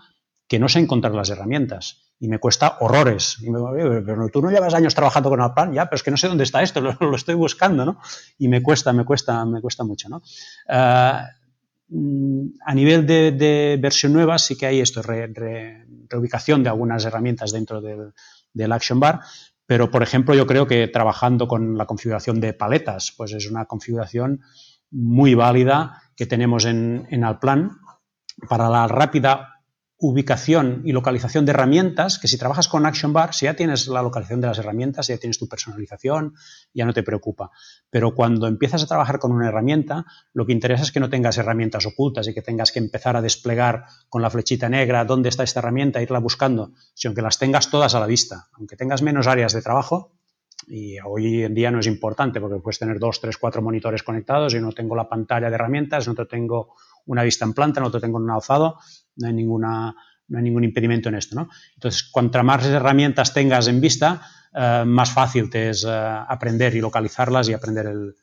que 0.47 0.59
no 0.59 0.69
sé 0.69 0.81
encontrar 0.81 1.15
las 1.15 1.31
herramientas 1.31 2.09
y 2.21 2.29
me 2.29 2.39
cuesta 2.39 2.79
horrores. 2.81 3.39
Pero 3.43 4.29
tú 4.29 4.43
no 4.43 4.51
llevas 4.51 4.75
años 4.75 4.95
trabajando 4.95 5.29
con 5.29 5.41
el 5.41 5.53
plan, 5.53 5.73
ya, 5.73 5.85
pero 5.85 5.97
es 5.97 6.03
que 6.03 6.11
no 6.11 6.17
sé 6.17 6.29
dónde 6.29 6.45
está 6.45 6.63
esto, 6.63 6.81
lo, 7.01 7.15
estoy 7.15 7.35
buscando, 7.35 7.85
¿no? 7.85 8.01
Y 8.39 8.49
me 8.49 8.63
cuesta, 8.63 8.93
me 8.93 9.05
cuesta, 9.05 9.45
me 9.45 9.61
cuesta 9.61 9.85
mucho, 9.85 10.09
¿no? 10.09 10.23
Eh, 10.69 11.13
a 11.91 12.75
nivel 12.75 13.07
de, 13.07 13.79
versión 13.81 14.13
nueva 14.13 14.39
sí 14.39 14.57
que 14.57 14.67
hay 14.67 14.81
esto, 14.81 15.03
reubicación 15.03 16.63
de 16.63 16.69
algunas 16.69 17.05
herramientas 17.05 17.53
dentro 17.53 17.81
del, 17.81 18.73
Action 18.73 19.01
Bar, 19.01 19.21
pero 19.67 19.91
por 19.91 20.03
ejemplo 20.03 20.35
yo 20.35 20.47
creo 20.47 20.67
que 20.67 20.89
trabajando 20.89 21.47
con 21.47 21.79
la 21.79 21.87
configuración 21.87 22.41
de 22.41 22.55
paletas, 22.55 23.15
pues 23.17 23.33
es 23.33 23.51
una 23.51 23.67
configuración 23.67 24.41
muy 24.91 25.35
válida 25.35 26.03
que 26.17 26.27
tenemos 26.27 26.65
en, 26.65 27.07
en 27.11 27.25
Alplan 27.25 27.71
para 28.49 28.69
la 28.69 28.89
rápida 28.89 29.58
ubicación 30.01 30.83
y 30.85 30.93
localización 30.93 31.45
de 31.45 31.51
herramientas, 31.51 32.21
que 32.21 32.29
si 32.29 32.39
trabajas 32.39 32.69
con 32.69 32.87
Action 32.87 33.13
Bar, 33.13 33.35
si 33.35 33.47
ya 33.47 33.55
tienes 33.55 33.89
la 33.89 34.01
localización 34.01 34.41
de 34.41 34.47
las 34.47 34.59
herramientas, 34.59 35.09
ya 35.09 35.19
tienes 35.19 35.39
tu 35.39 35.49
personalización, 35.49 36.35
ya 36.73 36.85
no 36.85 36.93
te 36.93 37.03
preocupa. 37.03 37.51
Pero 37.91 38.15
cuando 38.15 38.47
empiezas 38.47 38.85
a 38.85 38.87
trabajar 38.87 39.19
con 39.19 39.33
una 39.33 39.49
herramienta, 39.49 40.07
lo 40.33 40.47
que 40.47 40.53
interesa 40.53 40.85
es 40.85 40.93
que 40.93 41.01
no 41.01 41.11
tengas 41.11 41.37
herramientas 41.39 41.85
ocultas 41.85 42.29
y 42.29 42.35
que 42.35 42.43
tengas 42.43 42.71
que 42.71 42.79
empezar 42.79 43.17
a 43.17 43.23
desplegar 43.23 43.87
con 44.09 44.23
la 44.23 44.31
flechita 44.31 44.69
negra 44.69 45.05
dónde 45.05 45.31
está 45.31 45.43
esta 45.43 45.59
herramienta, 45.59 46.01
irla 46.01 46.21
buscando, 46.21 46.73
sino 46.95 47.13
que 47.13 47.23
las 47.23 47.39
tengas 47.39 47.69
todas 47.69 47.97
a 47.97 48.01
la 48.01 48.07
vista. 48.07 48.49
Aunque 48.53 48.77
tengas 48.77 49.03
menos 49.03 49.27
áreas 49.27 49.53
de 49.53 49.63
trabajo, 49.63 50.13
y 50.67 50.99
hoy 51.01 51.45
en 51.45 51.55
día 51.55 51.71
no 51.71 51.81
es 51.81 51.87
importante 51.87 52.41
porque 52.41 52.61
puedes 52.61 52.79
tener 52.79 52.99
dos, 52.99 53.21
tres, 53.21 53.39
cuatro 53.39 53.63
monitores 53.63 54.03
conectados 54.03 54.55
y 54.55 54.61
no 54.61 54.73
tengo 54.73 54.97
la 54.97 55.09
pantalla 55.09 55.49
de 55.49 55.55
herramientas, 55.55 56.07
no 56.07 56.15
te 56.15 56.27
tengo 56.27 56.75
una 57.07 57.23
vista 57.23 57.45
en 57.45 57.55
planta, 57.55 57.81
no 57.81 57.91
te 57.91 58.01
tengo 58.01 58.19
un 58.19 58.31
alzado, 58.31 58.79
no 59.19 59.29
hay, 59.29 59.35
ninguna, 59.35 59.95
no 60.29 60.39
hay 60.39 60.45
ningún 60.45 60.65
impedimento 60.65 61.09
en 61.09 61.17
esto. 61.17 61.37
¿no? 61.37 61.49
Entonces, 61.75 62.05
cuanto 62.11 62.43
más 62.43 62.65
herramientas 62.67 63.35
tengas 63.35 63.69
en 63.69 63.81
vista, 63.81 64.23
eh, 64.55 64.85
más 64.87 65.13
fácil 65.13 65.51
te 65.51 65.71
es 65.71 65.85
eh, 65.85 65.91
aprender 65.91 66.75
y 66.75 66.81
localizarlas 66.81 67.49
y 67.49 67.53
aprender 67.53 67.87
el, 67.87 68.15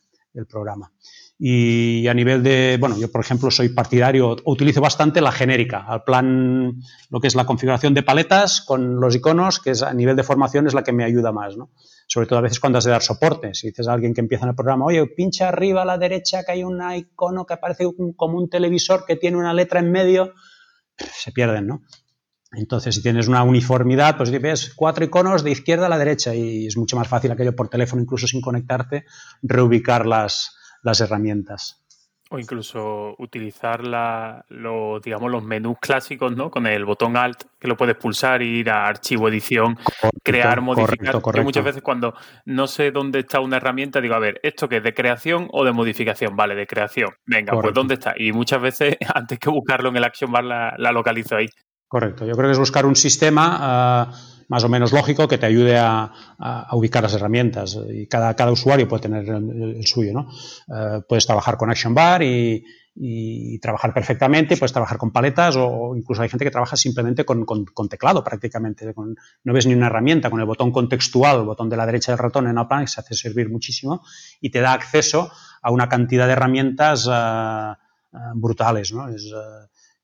programa. 0.50 0.92
Y 1.40 2.06
a 2.10 2.14
nivel 2.14 2.44
de, 2.44 2.76
bueno, 2.78 2.98
yo 2.98 3.10
por 3.10 3.22
ejemplo 3.22 3.50
soy 3.50 3.70
partidario, 3.70 4.36
utilizo 4.44 4.82
bastante 4.82 5.22
la 5.22 5.32
genérica, 5.32 5.86
al 5.88 6.04
plan, 6.04 6.74
lo 7.10 7.22
que 7.22 7.28
es 7.28 7.36
la 7.36 7.46
configuración 7.46 7.94
de 7.94 8.04
paletas 8.04 8.60
con 8.60 9.00
los 9.00 9.16
iconos, 9.16 9.62
que 9.62 9.72
es 9.72 9.82
a 9.82 9.94
nivel 9.94 10.18
de 10.18 10.24
formación 10.24 10.68
es 10.68 10.74
la 10.74 10.84
que 10.84 10.92
me 10.92 11.06
ayuda 11.06 11.32
más. 11.32 11.56
¿no? 11.56 11.70
sobre 12.08 12.28
todo 12.28 12.40
a 12.40 12.42
veces 12.42 12.60
cuando 12.60 12.78
has 12.78 12.86
de 12.86 12.92
dar 12.92 13.02
soporte. 13.02 13.54
Si 13.54 13.68
dices 13.68 13.88
a 13.88 13.94
alguien 13.94 14.14
que 14.14 14.22
empieza 14.22 14.46
en 14.46 14.50
el 14.50 14.56
programa, 14.56 14.86
oye, 14.86 15.06
pincha 15.08 15.50
arriba 15.50 15.82
a 15.82 15.86
la 15.86 15.98
derecha 15.98 16.44
que 16.44 16.52
hay 16.52 16.64
un 16.64 16.82
icono 16.94 17.46
que 17.46 17.54
aparece 17.54 17.86
como 18.16 18.38
un 18.38 18.50
televisor 18.50 19.06
que 19.06 19.16
tiene 19.16 19.38
una 19.38 19.54
letra 19.54 19.80
en 19.80 19.92
medio, 19.92 20.34
se 20.98 21.32
pierden, 21.32 21.68
¿no? 21.68 21.84
Entonces, 22.52 22.96
si 22.96 23.02
tienes 23.02 23.28
una 23.28 23.44
uniformidad, 23.44 24.18
pues 24.18 24.32
ves 24.42 24.74
cuatro 24.76 25.04
iconos 25.04 25.44
de 25.44 25.52
izquierda 25.52 25.88
a 25.88 25.90
la 25.90 25.98
derecha 25.98 26.34
y 26.34 26.68
es 26.68 26.78
mucho 26.78 26.96
más 26.96 27.08
fácil 27.08 27.32
aquello 27.32 27.56
por 27.56 27.70
teléfono, 27.70 28.02
incluso 28.02 28.28
sin 28.28 28.42
conectarte, 28.42 29.06
reubicar 29.42 30.06
las, 30.06 30.56
las 30.82 31.02
herramientas. 31.02 31.85
O 32.36 32.40
incluso 32.40 33.16
utilizar 33.20 33.88
la, 33.88 34.44
los, 34.50 35.02
digamos, 35.02 35.32
los 35.32 35.42
menús 35.42 35.78
clásicos, 35.80 36.36
¿no? 36.36 36.52
Con 36.52 36.68
el 36.68 36.84
botón 36.84 37.16
Alt, 37.16 37.44
que 37.58 37.70
lo 37.70 37.78
puedes 37.78 37.96
pulsar, 37.96 38.42
ir 38.42 38.70
a 38.70 38.88
archivo, 38.88 39.30
edición, 39.30 39.78
crear, 40.22 40.60
modificar. 40.60 41.22
Yo 41.34 41.44
muchas 41.44 41.64
veces 41.64 41.82
cuando 41.82 42.14
no 42.44 42.68
sé 42.68 42.92
dónde 42.92 43.20
está 43.20 43.40
una 43.40 43.56
herramienta, 43.56 44.02
digo, 44.02 44.16
a 44.16 44.20
ver, 44.20 44.42
¿esto 44.44 44.68
qué 44.68 44.78
es? 44.78 44.84
¿De 44.84 44.94
creación 44.94 45.48
o 45.52 45.64
de 45.64 45.72
modificación? 45.72 46.36
Vale, 46.36 46.56
de 46.56 46.68
creación. 46.68 47.12
Venga, 47.26 47.54
pues 47.54 47.74
¿dónde 47.74 47.94
está? 47.94 48.14
Y 48.18 48.34
muchas 48.34 48.62
veces, 48.62 48.98
antes 49.16 49.40
que 49.40 49.50
buscarlo 49.50 49.88
en 49.90 49.96
el 49.96 50.04
Action 50.04 50.30
Bar, 50.30 50.44
la, 50.44 50.76
la 50.78 50.92
localizo 50.92 51.38
ahí. 51.38 51.48
Correcto. 51.88 52.26
Yo 52.26 52.34
creo 52.34 52.50
que 52.50 52.52
es 52.52 52.60
buscar 52.60 52.86
un 52.86 52.98
sistema... 52.98 54.10
Uh 54.12 54.35
más 54.48 54.64
o 54.64 54.70
menos 54.70 54.92
lógico 54.92 55.28
que 55.28 55.38
te 55.38 55.46
ayude 55.46 55.78
a, 55.78 56.12
ubicar 56.72 57.04
las 57.04 57.14
herramientas. 57.14 57.78
Y 57.90 58.08
cada, 58.08 58.36
cada 58.36 58.52
usuario 58.52 58.88
puede 58.88 59.04
tener 59.04 59.28
el, 59.28 59.86
suyo. 59.86 60.14
¿no? 60.14 60.30
Eh, 60.68 61.02
puedes 61.08 61.26
trabajar 61.26 61.58
con 61.58 61.70
Action 61.70 61.94
Bar 61.94 62.22
y, 62.24 62.64
trabajar 63.62 63.94
perfectamente, 63.94 64.56
puedes 64.56 64.72
trabajar 64.72 64.98
con 64.98 65.12
paletas 65.12 65.58
o, 65.58 65.98
incluso 65.98 66.22
hay 66.22 66.30
gente 66.30 66.46
que 66.46 66.52
trabaja 66.52 66.78
simplemente 66.78 67.26
con, 67.26 67.46
teclado 67.90 68.24
prácticamente. 68.24 68.94
no 69.44 69.54
ves 69.54 69.66
ni 69.66 69.74
una 69.74 69.88
herramienta, 69.88 70.30
con 70.30 70.40
el 70.40 70.46
botón 70.46 70.72
contextual, 70.72 71.40
el 71.40 71.46
botón 71.46 71.70
de 71.70 71.76
la 71.76 71.86
derecha 71.86 72.14
del 72.14 72.20
ratón 72.20 72.48
en 72.48 72.58
Outline 72.58 72.88
se 72.88 73.02
hace 73.02 73.14
servir 73.14 73.50
muchísimo 73.50 74.02
y 74.40 74.50
te 74.50 74.62
da 74.62 74.72
acceso 74.72 75.30
a 75.62 75.72
una 75.72 75.90
cantidad 75.90 76.26
de 76.26 76.34
herramientas 76.34 77.10
eh, 77.12 77.74
eh, 78.14 78.18
brutales, 78.36 78.94
¿no? 78.94 79.08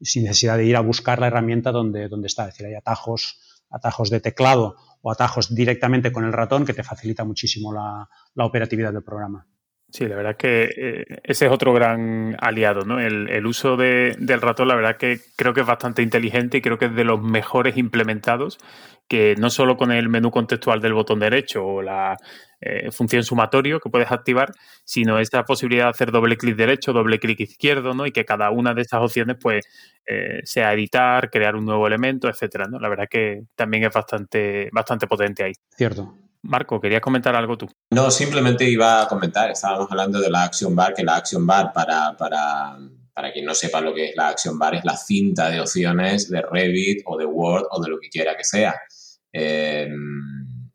sin 0.02 0.24
necesidad 0.24 0.58
de 0.58 0.66
ir 0.66 0.76
a 0.76 0.82
buscar 0.82 1.20
la 1.20 1.28
herramienta 1.28 1.72
donde, 1.72 2.10
donde 2.10 2.28
está. 2.28 2.48
Es 2.48 2.56
decir, 2.56 2.66
hay 2.66 2.74
atajos 2.74 3.40
atajos 3.72 4.10
de 4.10 4.20
teclado 4.20 4.76
o 5.02 5.12
atajos 5.12 5.54
directamente 5.54 6.12
con 6.12 6.26
el 6.26 6.34
ratón 6.34 6.66
que 6.66 6.74
te 6.74 6.84
facilita 6.84 7.24
muchísimo 7.24 7.74
la, 7.74 8.08
operatividad 8.46 8.94
del 8.94 9.04
programa. 9.04 9.48
Sí, 9.90 10.08
la 10.08 10.16
verdad 10.16 10.38
que 10.38 10.70
eh, 10.78 11.06
ese 11.24 11.48
es 11.48 11.52
otro 11.52 11.74
gran 11.74 12.38
aliado, 12.40 12.86
¿no? 12.86 13.00
El, 13.00 13.46
uso 13.46 13.76
del 13.76 14.42
ratón, 14.42 14.70
la 14.70 14.76
verdad 14.76 14.96
que 14.96 15.20
creo 15.36 15.54
que 15.54 15.62
es 15.62 15.68
bastante 15.68 16.02
inteligente 16.02 16.58
y 16.58 16.62
creo 16.62 16.78
que 16.78 16.86
es 16.86 16.96
de 16.96 17.04
los 17.04 17.22
mejores 17.22 17.76
implementados, 17.76 18.58
que 19.10 19.36
no 19.38 19.50
solo 19.50 19.76
con 19.76 19.92
el 19.92 20.08
menú 20.08 20.32
contextual 20.32 20.80
del 20.80 20.94
botón 20.94 21.20
derecho 21.20 21.66
o 21.66 21.82
la 21.82 22.18
eh, 22.62 22.92
función 22.92 23.24
sumatorio 23.24 23.80
que 23.80 23.90
puedes 23.90 24.12
activar, 24.12 24.52
sino 24.86 25.20
esta 25.20 25.44
posibilidad 25.46 25.86
de 25.86 25.90
hacer 25.90 26.12
doble 26.12 26.38
clic 26.38 26.56
derecho, 26.56 26.94
doble 26.94 27.20
clic 27.20 27.40
izquierdo, 27.40 27.96
¿no? 27.96 28.06
Y 28.06 28.12
que 28.12 28.24
cada 28.24 28.52
una 28.52 28.76
de 28.76 28.84
estas 28.84 29.02
opciones, 29.02 29.38
pues, 29.42 29.66
eh, 30.06 30.42
sea 30.44 30.72
editar, 30.74 31.32
crear 31.32 31.56
un 31.56 31.66
nuevo 31.66 31.88
elemento, 31.88 32.30
etcétera, 32.30 32.66
¿no? 32.68 32.80
La 32.80 32.88
verdad 32.88 33.08
que 33.10 33.44
también 33.56 33.84
es 33.84 33.94
bastante, 33.94 34.70
bastante 34.72 35.08
potente 35.08 35.44
ahí. 35.44 35.54
Cierto. 35.76 36.16
Marco, 36.44 36.80
¿querías 36.80 37.02
comentar 37.02 37.36
algo 37.36 37.58
tú? 37.58 37.68
No, 37.92 38.10
simplemente 38.10 38.68
iba 38.70 39.04
a 39.04 39.08
comentar, 39.08 39.52
estábamos 39.52 39.92
hablando 39.92 40.20
de 40.20 40.30
la 40.30 40.44
Action 40.44 40.76
Bar, 40.76 40.94
que 40.94 41.04
la 41.04 41.18
Action 41.18 41.46
Bar 41.46 41.72
para, 41.74 42.16
para, 42.18 42.78
para 43.14 43.32
quien 43.32 43.46
no 43.46 43.54
sepa 43.54 43.82
lo 43.82 43.94
que 43.94 44.10
es 44.10 44.16
la 44.16 44.30
Action 44.30 44.58
Bar 44.58 44.76
es 44.76 44.86
la 44.86 44.98
cinta 44.98 45.50
de 45.50 45.62
opciones 45.62 46.30
de 46.30 46.42
Revit 46.42 47.02
o 47.06 47.18
de 47.18 47.26
Word 47.26 47.66
o 47.70 47.82
de 47.82 47.90
lo 47.90 48.00
que 48.00 48.10
quiera 48.10 48.36
que 48.36 48.44
sea. 48.44 48.76
Eh, 49.32 49.88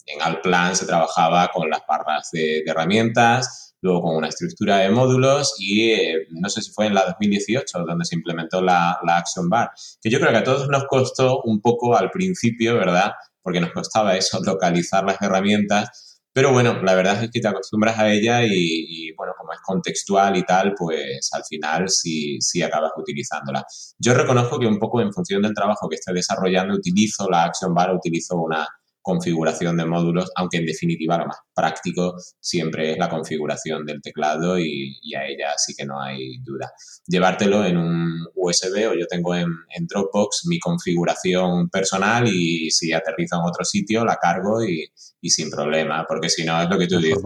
en 0.06 0.22
Alplan 0.22 0.76
se 0.76 0.86
trabajaba 0.86 1.48
con 1.52 1.68
las 1.68 1.82
barras 1.86 2.30
de, 2.32 2.62
herramientas, 2.66 3.74
luego 3.80 4.02
con 4.02 4.16
una 4.16 4.28
estructura 4.28 4.78
de 4.78 4.90
módulos 4.90 5.54
y 5.58 5.90
eh, 5.90 6.26
no 6.30 6.48
sé 6.48 6.62
si 6.62 6.70
fue 6.70 6.86
en 6.86 6.94
la 6.94 7.04
2018 7.06 7.84
donde 7.86 8.04
se 8.04 8.14
implementó 8.14 8.62
la, 8.62 8.98
la, 9.04 9.18
Action 9.18 9.48
Bar, 9.48 9.70
que 10.00 10.10
yo 10.10 10.18
creo 10.18 10.30
que 10.30 10.38
a 10.38 10.44
todos 10.44 10.68
nos 10.68 10.84
costó 10.84 11.42
un 11.42 11.60
poco 11.60 11.96
al 11.96 12.10
principio, 12.10 12.74
¿verdad? 12.76 13.12
Porque 13.42 13.60
nos 13.60 13.72
costaba 13.72 14.16
eso, 14.16 14.40
localizar 14.42 15.04
las 15.04 15.20
herramientas, 15.20 16.16
pero 16.36 16.52
bueno, 16.52 16.82
la 16.82 16.94
verdad 16.94 17.24
es 17.24 17.30
que 17.30 17.40
te 17.40 17.48
acostumbras 17.48 17.98
a 17.98 18.12
ella 18.12 18.42
y, 18.44 19.10
bueno, 19.16 19.32
como 19.38 19.54
es 19.54 19.58
contextual 19.60 20.36
y 20.36 20.42
tal, 20.42 20.74
pues 20.76 21.30
al 21.32 21.42
final 21.44 21.88
sí, 21.88 22.36
sí 22.42 22.62
acabas 22.62 22.90
utilizándola. 22.94 23.64
Yo 23.98 24.12
reconozco 24.12 24.58
que 24.58 24.66
un 24.66 24.78
poco 24.78 25.00
en 25.00 25.14
función 25.14 25.40
del 25.40 25.54
trabajo 25.54 25.88
que 25.88 25.94
estoy 25.94 26.12
desarrollando 26.12 26.74
utilizo 26.74 27.26
la 27.30 27.44
Action 27.44 27.72
Bar, 27.72 27.94
utilizo 27.94 28.36
una 28.36 28.68
configuración 29.06 29.76
de 29.76 29.84
módulos, 29.84 30.32
aunque 30.34 30.56
en 30.56 30.66
definitiva 30.66 31.16
lo 31.16 31.26
más 31.26 31.36
práctico 31.54 32.16
siempre 32.40 32.90
es 32.90 32.98
la 32.98 33.08
configuración 33.08 33.86
del 33.86 34.02
teclado 34.02 34.58
y, 34.58 34.98
a 35.14 35.24
ella 35.28 35.54
sí 35.56 35.74
que 35.78 35.86
no 35.86 36.02
hay 36.02 36.38
duda. 36.42 36.72
Llevártelo 37.06 37.64
en 37.64 37.76
un 37.76 38.26
USB 38.34 38.88
o 38.90 38.94
yo 38.94 39.06
tengo 39.08 39.36
en, 39.36 39.46
Dropbox 39.88 40.46
mi 40.48 40.58
configuración 40.58 41.68
personal 41.68 42.26
y 42.26 42.68
si 42.72 42.92
aterrizo 42.92 43.36
en 43.36 43.42
otro 43.42 43.64
sitio 43.64 44.04
la 44.04 44.16
cargo 44.16 44.64
y, 44.64 44.90
sin 45.28 45.50
problema, 45.50 46.04
porque 46.08 46.28
si 46.28 46.44
no 46.44 46.62
es 46.62 46.68
lo 46.68 46.78
que 46.78 46.86
tú 46.86 46.98
dices. 46.98 47.18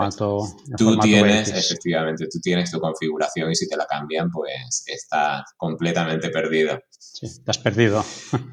tú 0.77 0.99
tienes, 0.99 1.49
efectivamente, 1.49 2.27
tú 2.33 2.41
tienes 2.41 2.71
tu 2.71 2.81
configuración 2.81 3.51
y 3.51 3.55
si 3.55 3.69
te 3.69 3.77
la 3.77 3.87
cambian, 3.87 4.31
pues 4.31 4.85
estás 4.87 5.45
completamente 5.59 6.31
perdido. 6.31 6.79
Sí, 6.99 7.27
te 7.45 7.51
has 7.51 7.59
perdido. 7.59 8.03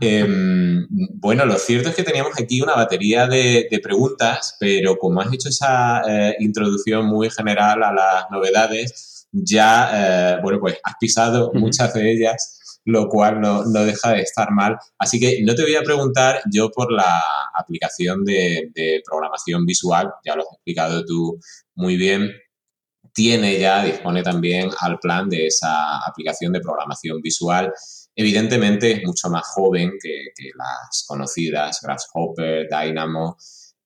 Em, 0.02 0.86
bueno, 0.90 1.46
lo 1.46 1.58
cierto 1.58 1.90
es 1.90 1.96
que 1.96 2.04
teníamos 2.04 2.34
aquí 2.38 2.62
una 2.62 2.76
batería 2.76 3.17
de, 3.26 3.80
preguntas, 3.82 4.56
pero 4.60 4.98
como 4.98 5.22
has 5.22 5.34
hecho 5.34 5.50
esa 5.50 6.02
eh, 6.08 6.36
introducción 6.40 7.08
muy 7.08 7.32
general 7.32 7.82
a 7.84 7.92
las 7.92 8.26
novedades, 8.30 9.28
ya, 9.32 9.90
eh, 10.36 10.40
bueno, 10.44 10.60
pues 10.60 10.78
has 10.84 10.94
pisado 11.00 11.52
muchas 11.54 11.94
de 11.94 12.12
ellas, 12.12 12.82
lo 12.86 13.10
cual 13.10 13.42
no, 13.42 13.64
deja 13.64 14.12
de 14.12 14.22
estar 14.22 14.52
mal. 14.52 14.78
Así 15.00 15.20
que 15.20 15.42
no 15.44 15.56
te 15.56 15.64
voy 15.64 15.76
a 15.76 15.82
preguntar 15.82 16.42
yo 16.52 16.70
por 16.70 16.92
la 16.92 17.24
aplicación 17.56 18.24
de, 18.24 18.70
de 18.76 19.02
programación 19.04 19.66
visual, 19.66 20.12
ya 20.24 20.36
lo 20.36 20.44
has 20.44 20.54
explicado 20.54 21.04
tú 21.04 21.40
muy 21.76 21.98
bien. 21.98 22.32
Tiene 23.14 23.58
ya, 23.60 23.84
dispone 23.84 24.22
también 24.22 24.70
al 24.80 25.00
plan 25.00 25.28
de 25.28 25.48
esa 25.48 26.06
aplicación 26.06 26.54
de 26.54 26.60
programación 26.62 27.20
visual 27.20 27.74
Evidentemente 28.20 28.94
es 28.94 29.04
mucho 29.04 29.30
más 29.30 29.46
joven 29.46 29.92
que, 30.02 30.32
las 30.56 31.06
conocidas 31.08 31.80
Grasshopper, 31.84 32.68
Dynamo, 32.68 33.38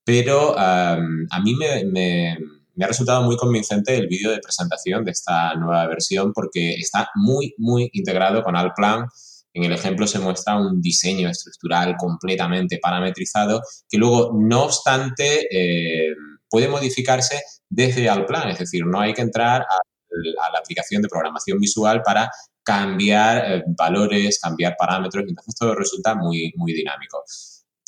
pero 0.06 0.58
a 0.58 0.98
mí 1.44 1.54
me, 1.56 2.38
ha 2.82 2.88
resultado 2.88 3.24
muy 3.24 3.36
convincente 3.36 3.94
el 3.94 4.08
vídeo 4.08 4.32
de 4.32 4.40
presentación 4.40 5.04
de 5.04 5.12
esta 5.12 5.54
nueva 5.56 5.86
versión 5.88 6.32
porque 6.32 6.76
está 6.76 7.10
muy, 7.16 7.54
muy 7.58 7.90
integrado 7.92 8.42
con 8.42 8.56
Alplan. 8.56 9.06
En 9.54 9.66
el 9.66 9.74
ejemplo 9.74 10.08
se 10.08 10.20
muestra 10.20 10.56
un 10.56 10.82
diseño 10.82 11.28
estructural 11.28 11.98
completamente 11.98 12.80
parametrizado 12.82 13.62
que 13.90 13.98
luego, 13.98 14.32
no 14.34 14.64
obstante, 14.64 15.46
eh, 15.52 16.16
puede 16.50 16.70
modificarse 16.70 17.42
desde 17.70 18.10
Alplan, 18.10 18.48
es 18.48 18.60
decir, 18.60 18.86
no 18.86 19.02
hay 19.02 19.14
que 19.14 19.24
entrar 19.24 19.64
a 19.64 20.52
la 20.52 20.60
aplicación 20.60 21.02
de 21.02 21.10
programación 21.10 21.60
visual 21.60 22.02
para 22.02 22.30
cambiar 22.64 23.52
eh, 23.52 23.64
valores, 23.78 24.40
cambiar 24.40 24.76
parámetros, 24.78 25.26
entonces 25.28 25.56
todo 25.56 25.76
resulta 25.76 26.16
muy, 26.16 26.54
muy 26.56 26.74
dinámico. 26.74 27.24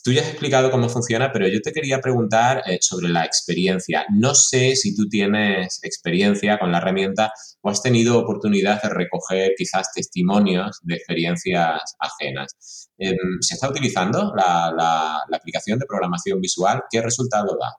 Tú 0.04 0.12
ya 0.12 0.22
has 0.22 0.28
explicado 0.28 0.70
cómo 0.70 0.90
funciona, 0.90 1.32
pero 1.32 1.48
yo 1.48 1.62
te 1.62 1.72
quería 1.72 2.02
preguntar 2.02 2.62
eh, 2.66 2.78
sobre 2.82 3.08
la 3.08 3.24
experiencia. 3.24 4.06
No 4.10 4.36
sé 4.36 4.76
si 4.76 4.94
tú 4.94 5.08
tienes 5.08 5.80
experiencia 5.82 6.60
con 6.60 6.74
la 6.74 6.80
herramienta 6.80 7.32
o 7.62 7.70
has 7.70 7.82
tenido 7.82 8.20
oportunidad 8.20 8.82
de 8.82 8.90
recoger 8.90 9.54
quizás 9.58 9.94
testimonios 9.94 10.80
de 10.84 10.96
experiencias 10.96 11.96
ajenas. 12.00 12.90
Em, 12.98 13.16
¿Se 13.40 13.54
está 13.54 13.70
utilizando 13.70 14.34
la, 14.36 15.24
aplicación 15.34 15.80
de 15.80 15.86
programación 15.86 16.42
visual? 16.42 16.84
¿Qué 16.92 17.02
resultado 17.02 17.58
da? 17.58 17.74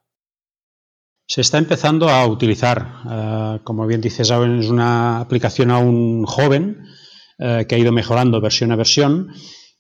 Se 1.27 1.41
está 1.41 1.59
empezando 1.59 2.09
a 2.09 2.27
utilizar. 2.27 3.03
Eh, 3.11 3.61
como 3.65 3.87
bien 3.87 4.01
dices, 4.01 4.31
es 4.31 4.69
una 4.69 5.21
aplicación 5.21 5.71
aún 5.71 6.25
joven 6.25 6.85
eh, 7.39 7.65
que 7.69 7.75
ha 7.75 7.79
ido 7.79 7.93
mejorando 7.93 8.41
versión 8.41 8.73
a 8.73 8.77
versión 8.77 9.33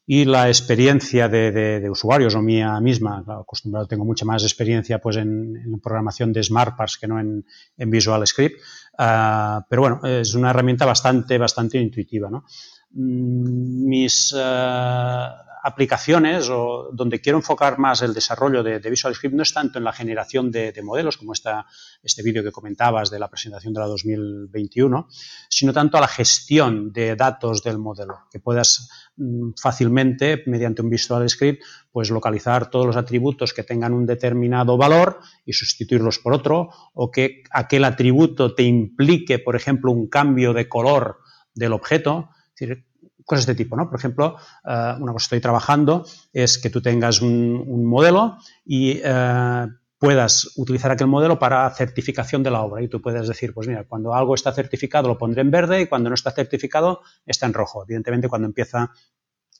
y 0.06 0.24
la 0.24 0.48
experiencia 0.48 1.28
de, 1.28 1.88
usuarios 1.90 2.34
o 2.34 2.42
mía 2.42 2.78
misma, 2.80 3.24
acostumbrado 3.26 3.86
tengo 3.86 4.04
mucha 4.04 4.26
más 4.26 4.42
experiencia 4.42 4.98
pues 4.98 5.16
en, 5.16 5.80
programación 5.82 6.32
de 6.32 6.42
SmartPass 6.42 6.98
que 6.98 7.08
no 7.08 7.18
en, 7.18 7.44
Visual 7.90 8.26
Script, 8.26 8.60
ah, 8.98 9.64
pero 9.68 9.82
bueno, 9.82 10.00
es 10.04 10.34
una 10.34 10.50
herramienta 10.50 10.84
bastante, 10.84 11.38
bastante 11.38 11.78
intuitiva. 11.78 12.28
¿no? 12.28 12.44
Mm, 12.90 13.88
mis 13.88 14.34
ah, 14.36 15.36
aplicaciones 15.64 16.50
o 16.50 16.90
donde 16.92 17.22
quiero 17.22 17.38
enfocar 17.38 17.78
más 17.78 18.02
el 18.02 18.12
desarrollo 18.12 18.62
de, 18.62 18.78
Visual 18.78 19.14
Script 19.14 19.34
no 19.34 19.42
es 19.42 19.54
tanto 19.54 19.78
en 19.78 19.84
la 19.84 19.94
generación 19.94 20.50
de, 20.50 20.78
modelos, 20.82 21.16
como 21.16 21.32
esta, 21.32 21.64
este 22.02 22.22
vídeo 22.22 22.44
que 22.44 22.52
comentabas 22.52 23.10
de 23.10 23.18
la 23.18 23.30
presentación 23.30 23.72
de 23.72 23.80
la 23.80 23.86
2021, 23.86 25.08
sino 25.48 25.72
tanto 25.72 25.96
a 25.96 26.02
la 26.02 26.06
gestión 26.06 26.92
de 26.92 27.16
datos 27.16 27.62
del 27.62 27.78
modelo, 27.78 28.24
que 28.30 28.40
puedas 28.40 28.90
mm, 29.16 29.52
fácilmente, 29.58 30.42
mediante 30.46 30.82
un 30.82 30.90
Visual 30.90 31.26
Script, 31.30 31.64
pues 31.90 32.10
localizar 32.10 32.68
todos 32.68 32.84
los 32.84 32.96
atributos 32.96 33.54
que 33.54 33.62
tengan 33.62 33.94
un 33.94 34.04
determinado 34.04 34.76
valor 34.76 35.20
y 35.46 35.54
sustituirlos 35.54 36.18
por 36.18 36.34
otro, 36.34 36.68
o 36.92 37.10
que 37.10 37.42
aquel 37.50 37.84
atributo 37.84 38.54
te 38.54 38.64
implique, 38.64 39.38
por 39.38 39.56
ejemplo, 39.56 39.92
un 39.92 40.08
cambio 40.08 40.52
de 40.52 40.68
color 40.68 41.20
del 41.54 41.72
objeto. 41.72 42.28
Cosas 43.24 43.46
de 43.46 43.52
este 43.52 43.64
tipo, 43.64 43.76
¿no? 43.76 43.88
Por 43.88 43.98
ejemplo, 43.98 44.36
eh, 44.64 44.94
una 44.98 45.12
cosa 45.12 45.22
que 45.22 45.24
estoy 45.24 45.40
trabajando 45.40 46.04
es 46.32 46.58
que 46.58 46.70
tú 46.70 46.80
tengas 46.80 47.20
un, 47.20 47.84
modelo 47.84 48.38
y 48.64 49.00
eh, 49.02 49.66
puedas 49.98 50.52
utilizar 50.56 50.90
aquel 50.90 51.06
modelo 51.06 51.38
para 51.38 51.68
certificación 51.70 52.42
de 52.42 52.50
la 52.50 52.62
obra. 52.62 52.82
Y 52.82 52.88
tú 52.88 53.00
puedes 53.00 53.26
decir, 53.26 53.54
pues 53.54 53.68
mira, 53.68 53.84
cuando 53.84 54.14
algo 54.14 54.34
está 54.34 54.52
certificado 54.52 55.08
lo 55.08 55.18
pondré 55.18 55.42
en 55.42 55.50
verde 55.50 55.80
y 55.82 55.86
cuando 55.86 56.10
no 56.10 56.14
está 56.14 56.30
certificado 56.30 57.00
está 57.24 57.46
en 57.46 57.54
rojo. 57.54 57.84
Evidentemente, 57.84 58.28
cuando 58.28 58.46
empieza 58.46 58.90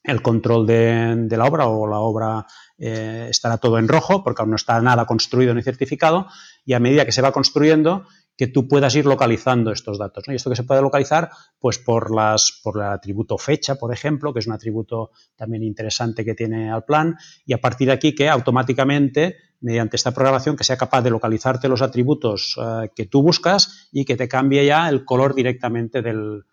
el 0.03 0.20
control 0.20 0.66
de, 0.66 1.27
la 1.31 1.47
obra 1.47 1.66
o 1.66 1.86
la 1.86 1.99
obra 1.99 2.47
eh, 2.77 3.28
estará 3.31 3.57
todo 3.57 3.78
en 3.78 3.89
rojo 3.89 4.23
porque 4.23 4.43
aún 4.43 4.51
no 4.51 4.57
está 4.57 4.78
nada 4.82 5.07
construido 5.07 5.55
ni 5.55 5.62
certificado 5.62 6.27
y 6.66 6.74
a 6.74 6.81
medida 6.81 7.07
que 7.07 7.12
se 7.12 7.23
va 7.23 7.32
construyendo 7.32 8.07
que 8.36 8.48
tú 8.48 8.66
puedas 8.66 8.94
ir 8.97 9.06
localizando 9.06 9.70
estos 9.70 9.98
datos. 9.98 10.24
Y 10.27 10.35
esto 10.35 10.51
que 10.51 10.56
se 10.56 10.65
puede 10.65 10.82
localizar, 10.82 11.31
pues 11.59 11.78
por, 11.78 12.15
las, 12.15 12.61
por 12.62 12.77
el 12.78 12.89
atributo 12.89 13.39
fecha, 13.39 13.77
por 13.77 13.93
ejemplo, 13.93 14.32
que 14.32 14.40
es 14.40 14.47
un 14.47 14.55
atributo 14.55 15.12
también 15.36 15.62
interesante 15.62 16.24
que 16.24 16.35
tiene 16.35 16.70
al 16.70 16.85
plan, 16.85 17.16
y 17.47 17.52
a 17.52 17.61
partir 17.61 17.89
de 17.89 17.94
aquí 17.94 18.15
que 18.15 18.28
automáticamente, 18.28 19.36
mediante 19.61 19.97
esta 19.97 20.12
programación, 20.12 20.56
que 20.56 20.65
sea 20.65 20.77
capaz 20.77 21.02
de 21.02 21.11
localizarte 21.11 21.69
los 21.69 21.82
atributos 21.82 22.56
eh, 22.61 22.90
que 22.94 23.06
tú 23.06 23.23
buscas 23.23 23.89
y 23.93 24.05
que 24.05 24.16
te 24.16 24.28
cambie 24.28 24.66
ya 24.66 24.89
el 24.89 25.05
color 25.05 25.35
directamente 25.35 26.02
del, 26.02 26.44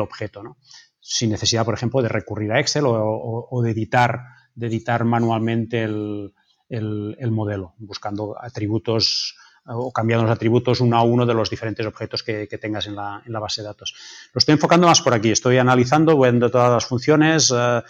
objeto, 0.00 0.56
sin 0.98 1.30
necesidad, 1.30 1.64
por 1.64 1.74
ejemplo, 1.74 2.02
de 2.02 2.08
recurrir 2.08 2.52
a 2.52 2.60
Excel 2.60 2.84
o, 2.86 3.60
de, 3.62 3.70
editar, 3.70 4.20
de 4.54 4.66
editar 4.66 5.04
manualmente 5.04 5.84
el, 5.84 6.34
el 6.68 7.30
modelo, 7.30 7.74
buscando 7.78 8.36
atributos 8.38 9.36
o 9.66 9.92
cambiando 9.92 10.24
los 10.24 10.32
atributos 10.32 10.80
uno 10.80 10.96
a 10.96 11.02
uno 11.02 11.26
de 11.26 11.34
los 11.34 11.50
diferentes 11.50 11.86
objetos 11.86 12.22
que, 12.22 12.46
tengas 12.60 12.86
en 12.86 12.96
la, 12.96 13.22
base 13.40 13.62
de 13.62 13.68
datos. 13.68 13.94
Lo 14.32 14.38
estoy 14.38 14.54
enfocando 14.54 14.86
más 14.86 15.02
por 15.02 15.14
aquí, 15.14 15.30
estoy 15.30 15.58
analizando, 15.58 16.20
viendo 16.20 16.50
todas 16.50 16.70
las 16.70 16.86
funciones, 16.86 17.52
eh, 17.54 17.82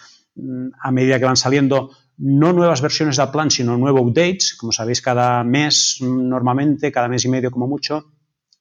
a 0.81 0.91
medida 0.91 1.19
que 1.19 1.25
van 1.25 1.37
saliendo 1.37 1.91
no 2.17 2.53
nuevas 2.53 2.81
versiones 2.81 3.17
de 3.17 3.27
plan, 3.27 3.49
sino 3.49 3.77
nuevos 3.77 4.01
updates, 4.01 4.55
como 4.55 4.71
sabéis, 4.71 5.01
cada 5.01 5.43
mes 5.43 5.97
normalmente, 6.01 6.91
cada 6.91 7.07
mes 7.07 7.25
y 7.25 7.29
medio 7.29 7.51
como 7.51 7.67
mucho, 7.67 8.11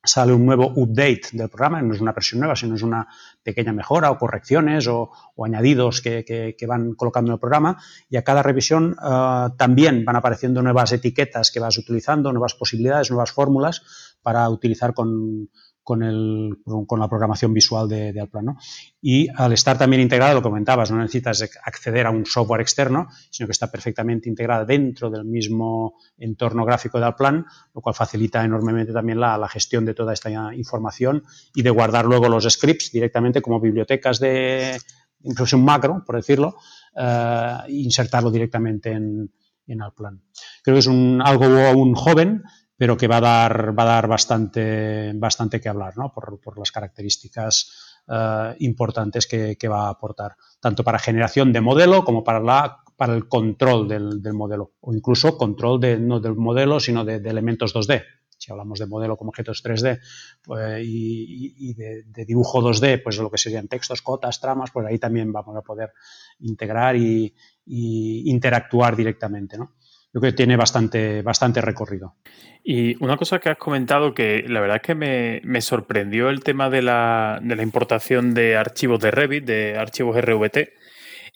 sale 0.02 0.32
un 0.32 0.47
nuevo 0.47 0.72
update 0.77 1.28
del 1.32 1.48
programa, 1.48 1.82
no 1.82 1.94
es 1.94 2.01
una 2.01 2.12
versión 2.12 2.40
nueva, 2.40 2.56
sino 2.56 2.74
es 2.74 2.82
una 2.82 3.06
pequeña 3.43 3.72
mejora 3.72 4.10
o 4.10 4.18
correcciones 4.18 4.86
o, 4.89 5.10
añadidos 5.44 6.01
que, 6.01 6.56
van 6.66 6.94
colocando 6.94 7.31
en 7.31 7.35
el 7.35 7.40
programa. 7.40 7.78
Y 8.09 8.16
a 8.16 8.24
cada 8.24 8.43
revisión 8.43 8.97
eh, 9.02 9.47
también 9.56 10.05
van 10.05 10.16
apareciendo 10.16 10.62
nuevas 10.62 10.93
etiquetas 10.93 11.51
que 11.51 11.60
vas 11.60 11.77
utilizando, 11.77 12.32
nuevas 12.32 12.55
posibilidades, 12.55 13.10
nuevas 13.10 13.32
fórmulas 13.32 14.16
para 14.22 14.48
utilizar 14.48 14.94
con, 14.94 15.48
con, 15.82 16.02
el, 16.02 16.59
con 16.86 17.01
la 17.01 17.09
programación 17.09 17.52
visual 17.52 17.89
de, 17.89 18.19
Alplan. 18.20 18.57
Y 19.01 19.28
al 19.35 19.52
estar 19.52 19.78
también 19.78 20.02
integrado, 20.02 20.35
lo 20.35 20.43
comentabas, 20.43 20.90
no 20.90 20.98
necesitas 20.98 21.48
acceder 21.65 22.07
a 22.07 22.11
un 22.11 22.27
software 22.27 22.61
externo, 22.61 23.09
sino 23.31 23.47
que 23.47 23.52
está 23.52 23.70
perfectamente 23.70 24.28
integrada 24.28 24.65
dentro 24.65 25.11
del 25.11 25.24
mismo 25.24 25.94
entorno 26.19 26.65
gráfico 26.65 26.98
de 26.98 27.07
Alplan, 27.07 27.47
lo 27.74 27.81
cual 27.81 27.94
facilita 27.94 28.44
enormemente 28.44 28.93
también 28.93 29.20
la, 29.20 29.48
gestión 29.48 29.85
de 29.85 29.94
toda 29.94 30.12
esta 30.12 30.31
información 30.55 31.24
y 31.55 31.62
de 31.62 31.70
guardar 31.70 32.05
luego 32.05 32.28
los 32.28 32.44
scripts 32.48 32.93
directamente 32.93 33.43
como 33.43 33.61
bibliotecas 33.61 34.20
de 34.20 34.78
un 35.23 35.65
macro, 35.65 36.05
por 36.07 36.16
decirlo, 36.16 36.57
eh, 36.97 37.57
insertarlo 37.69 38.31
directamente 38.31 38.93
en, 38.93 39.31
en 39.66 39.82
Alplan. 39.82 40.23
Creo 40.62 40.74
que 40.74 40.81
es 40.81 40.86
un, 40.86 41.23
algo 41.24 41.44
aún 41.44 41.94
joven, 41.94 42.43
pero 42.81 42.97
que 42.97 43.09
va 43.09 43.19
a 43.19 43.20
dar, 43.20 43.78
va 43.78 43.82
a 43.82 43.86
dar 43.97 44.09
bastante, 44.09 45.12
bastante 45.15 45.61
que 45.61 45.69
hablar, 45.69 45.98
¿no? 45.98 46.11
por, 46.15 46.40
por 46.40 46.59
las 46.59 46.73
características 46.73 48.01
eh, 48.09 48.55
importantes 48.61 49.27
que, 49.27 49.59
que, 49.59 49.69
va 49.69 49.89
a 49.89 49.90
aportar, 49.90 50.35
tanto 50.61 50.82
para 50.82 50.98
generación 50.98 51.52
de 51.52 51.61
modelo 51.61 52.02
como 52.07 52.24
para, 52.24 52.40
la, 52.40 52.78
para 52.97 53.15
el 53.15 53.28
control 53.28 53.86
del, 53.86 54.23
del 54.23 54.32
modelo, 54.32 54.77
o 54.81 54.94
incluso 54.94 55.36
control 55.36 55.78
de, 55.78 55.98
no 55.98 56.20
del 56.20 56.36
modelo, 56.36 56.81
sino 56.81 57.05
de, 57.05 57.16
elementos 57.16 57.74
2D. 57.74 58.02
Si 58.39 58.51
hablamos 58.51 58.78
de 58.78 58.86
modelo 58.86 59.19
como 59.19 59.28
objetos 59.28 59.62
3D 59.62 60.01
pues, 60.43 60.81
y, 60.82 61.74
de, 61.74 62.24
dibujo 62.24 62.62
2D, 62.62 63.02
pues 63.02 63.19
lo 63.19 63.31
que 63.31 63.36
serían 63.36 63.69
textos, 63.69 64.01
cotas, 64.01 64.40
tramas, 64.40 64.70
pues 64.70 64.86
ahí 64.86 64.98
también 64.98 65.31
vamos 65.31 65.55
a 65.55 65.61
poder 65.61 65.93
integrar 66.39 66.97
y, 66.97 67.35
y 67.66 68.31
interactuar 68.31 68.97
directamente. 68.97 69.59
¿no? 69.59 69.74
Yo 70.12 70.20
creo 70.20 70.32
que 70.32 70.37
tiene 70.37 70.57
bastante, 70.57 71.23
bastante 71.23 71.61
recorrido. 71.61 72.16
Y 72.65 73.03
una 73.03 73.16
cosa 73.16 73.39
que 73.39 73.49
has 73.49 73.59
comentado 73.59 74.12
que 74.12 74.45
la 74.49 74.61
verdad 74.61 74.77
es 74.77 74.82
que 74.82 74.95
me, 74.95 75.61
sorprendió 75.61 76.31
el 76.31 76.43
tema 76.43 76.69
de 76.69 76.82
la, 76.82 77.41
importación 77.62 78.35
de 78.35 78.57
archivos 78.57 79.01
de 79.01 79.11
Revit, 79.12 79.45
de 79.45 79.77
archivos 79.78 80.20
RVT. 80.20 80.73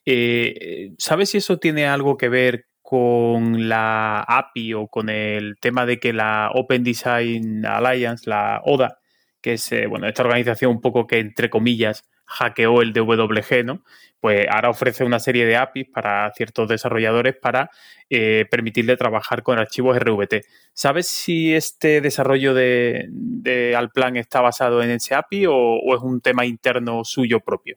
Eh, 0.06 0.90
¿Sabes 0.98 1.30
si 1.30 1.38
eso 1.38 1.58
tiene 1.58 1.86
algo 1.86 2.16
que 2.16 2.28
ver 2.28 2.66
con 2.82 3.68
la 3.68 4.20
API 4.20 4.74
o 4.74 4.88
con 4.88 5.08
el 5.08 5.56
tema 5.60 5.86
de 5.86 5.98
que 5.98 6.12
la 6.12 6.50
Open 6.52 6.84
Design 6.84 7.64
Alliance, 7.64 8.28
la 8.28 8.60
ODA, 8.64 8.98
que 9.40 9.54
es 9.54 9.72
eh, 9.72 9.86
bueno, 9.86 10.06
esta 10.06 10.22
organización 10.22 10.72
un 10.72 10.80
poco 10.80 11.06
que 11.06 11.18
entre 11.18 11.48
comillas 11.48 12.04
hackeó 12.26 12.82
el 12.82 12.92
DWG, 12.92 13.64
¿no? 13.64 13.82
Pues 14.20 14.46
ahora 14.50 14.70
ofrece 14.70 15.04
una 15.04 15.18
serie 15.18 15.44
de 15.44 15.56
APIs 15.56 15.88
para 15.92 16.32
ciertos 16.34 16.66
desarrolladores 16.66 17.36
para 17.36 17.70
eh, 18.08 18.46
permitirle 18.50 18.96
trabajar 18.96 19.42
con 19.42 19.58
archivos 19.58 19.98
RVT. 19.98 20.46
¿Sabes 20.72 21.08
si 21.08 21.52
este 21.52 22.00
desarrollo 22.00 22.54
de, 22.54 23.74
Alplan 23.76 24.16
está 24.16 24.40
basado 24.40 24.82
en 24.82 24.90
ese 24.90 25.14
API 25.14 25.44
o, 25.46 25.94
es 25.94 26.00
un 26.02 26.22
tema 26.22 26.46
interno 26.46 27.04
suyo 27.04 27.40
propio? 27.40 27.76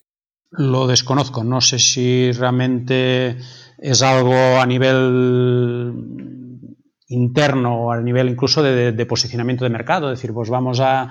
Lo 0.52 0.88
desconozco, 0.88 1.44
no 1.44 1.60
sé 1.60 1.80
si 1.80 2.32
realmente 2.32 3.36
es 3.78 4.02
algo 4.02 4.34
a 4.34 4.66
nivel 4.66 6.37
interno 7.10 7.86
o 7.86 7.92
a 7.92 8.02
nivel 8.02 8.30
incluso 8.30 8.62
de, 8.62 9.06
posicionamiento 9.06 9.64
de 9.64 9.70
mercado, 9.70 10.12
es 10.12 10.20
decir, 10.20 10.34
pues 10.34 10.50
vamos 10.50 10.80
a, 10.82 11.10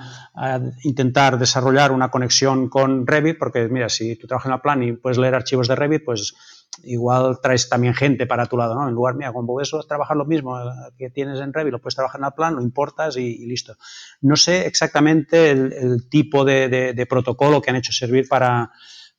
intentar 0.83 1.39
desarrollar 1.39 1.91
una 1.91 2.11
conexión 2.11 2.69
con 2.69 3.07
Revit, 3.07 3.37
porque 3.39 3.67
mira, 3.67 3.89
si 3.89 4.15
tú 4.15 4.27
trabajas 4.27 4.47
en 4.47 4.51
la 4.51 4.61
plan 4.61 4.83
y 4.83 4.91
puedes 4.93 5.17
leer 5.17 5.33
archivos 5.33 5.67
de 5.67 5.75
Revit, 5.75 6.05
pues 6.05 6.35
igual 6.83 7.39
traes 7.41 7.67
también 7.69 7.95
gente 7.95 8.27
para 8.27 8.45
tu 8.45 8.57
lado, 8.57 8.75
¿no? 8.75 8.87
En 8.87 8.93
lugar, 8.93 9.15
mira, 9.15 9.31
cuando 9.31 9.59
eso 9.59 9.81
trabajar 9.83 10.15
lo 10.15 10.25
mismo 10.25 10.59
que 10.97 11.09
tienes 11.09 11.39
en 11.39 11.51
Revit, 11.51 11.71
lo 11.71 11.81
puedes 11.81 11.95
trabajar 11.95 12.19
en 12.19 12.25
la 12.25 12.31
plan, 12.31 12.55
lo 12.55 12.61
importas 12.61 13.17
y, 13.17 13.45
listo. 13.47 13.75
No 14.21 14.35
sé 14.35 14.67
exactamente 14.67 15.49
el, 15.49 16.07
tipo 16.09 16.45
de 16.45 17.07
protocolo 17.09 17.61
que 17.61 17.71
han 17.71 17.77
hecho 17.77 17.91
servir 17.91 18.27
para, 18.27 18.71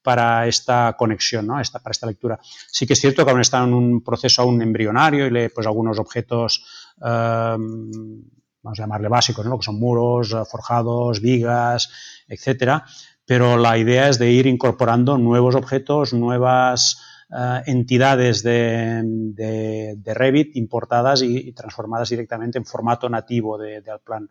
para 0.03 0.47
esta 0.47 0.95
conexión, 0.97 1.47
¿no? 1.47 1.61
esta, 1.61 1.81
para 1.81 1.93
esta 1.93 2.07
lectura. 2.07 2.39
Sí 2.43 2.87
que 2.87 2.93
es 2.93 3.01
cierto 3.01 3.25
que 3.25 3.31
aún 3.31 3.41
está 3.41 3.63
en 3.63 3.75
un 3.75 4.03
proceso 4.03 4.43
aún 4.43 4.63
embrionario 4.63 5.27
y 5.27 5.31
le, 5.31 5.51
pues 5.51 5.67
algunos 5.67 5.99
objetos, 5.99 6.65
em, 6.97 8.23
vamos 8.63 8.79
a 8.79 8.83
llamarle 8.83 9.09
básicos, 9.09 9.45
¿no? 9.47 9.59
que 9.59 9.65
son 9.65 9.79
muros, 9.79 10.33
eh, 10.33 10.43
forjados, 10.51 11.21
vigas, 11.21 11.91
etcétera, 12.29 12.85
pero 13.25 13.57
la 13.57 13.77
idea 13.77 14.09
es 14.09 14.19
de 14.19 14.31
ir 14.31 14.47
incorporando 14.47 15.19
nuevos 15.19 15.55
objetos, 15.55 16.15
nuevas 16.15 17.03
eh, 17.31 17.63
entidades 17.67 18.43
de, 18.43 20.15
Revit 20.15 20.57
importadas 20.57 21.23
y, 21.23 21.53
transformadas 21.53 22.09
directamente 22.09 22.57
en 22.57 22.65
formato 22.65 23.09
nativo 23.09 23.59
de, 23.59 23.83
de 23.83 23.91
Alplan. 23.91 24.29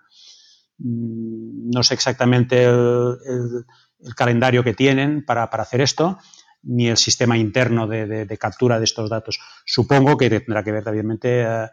Mm, 0.79 1.69
no 1.71 1.83
sé 1.83 1.93
exactamente 1.93 2.63
el, 2.63 3.65
calendario 4.15 4.63
que 4.63 4.73
tienen 4.73 5.25
para, 5.25 5.43
hacer 5.43 5.81
esto, 5.81 6.17
ni 6.63 6.87
el 6.87 6.97
sistema 6.97 7.37
interno 7.37 7.87
de, 7.87 8.37
captura 8.39 8.79
de 8.79 8.85
estos 8.85 9.09
datos. 9.09 9.39
Supongo 9.65 10.17
que 10.17 10.29
tendrá 10.29 10.63
que 10.63 10.71
ver, 10.71 10.83
evidentemente, 10.85 11.41
eh, 11.41 11.67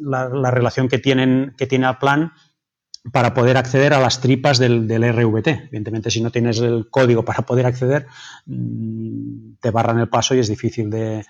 la, 0.00 0.50
relación 0.50 0.88
que, 0.88 0.98
tienen, 0.98 1.54
que 1.56 1.66
tiene 1.66 1.86
Alplan 1.86 2.32
para 3.12 3.34
poder 3.34 3.56
acceder 3.56 3.94
a 3.94 4.00
las 4.00 4.20
tripas 4.20 4.58
del, 4.58 4.86
RVT. 4.88 5.48
Evidentemente, 5.48 6.10
si 6.10 6.20
no 6.20 6.30
tienes 6.30 6.60
el 6.60 6.88
código 6.90 7.24
para 7.24 7.42
poder 7.42 7.66
acceder, 7.66 8.06
mm, 8.46 9.54
te 9.60 9.70
barran 9.70 9.98
el 9.98 10.08
paso 10.08 10.34
y 10.34 10.40
es 10.40 10.48
difícil 10.48 10.90
de, 10.90 11.24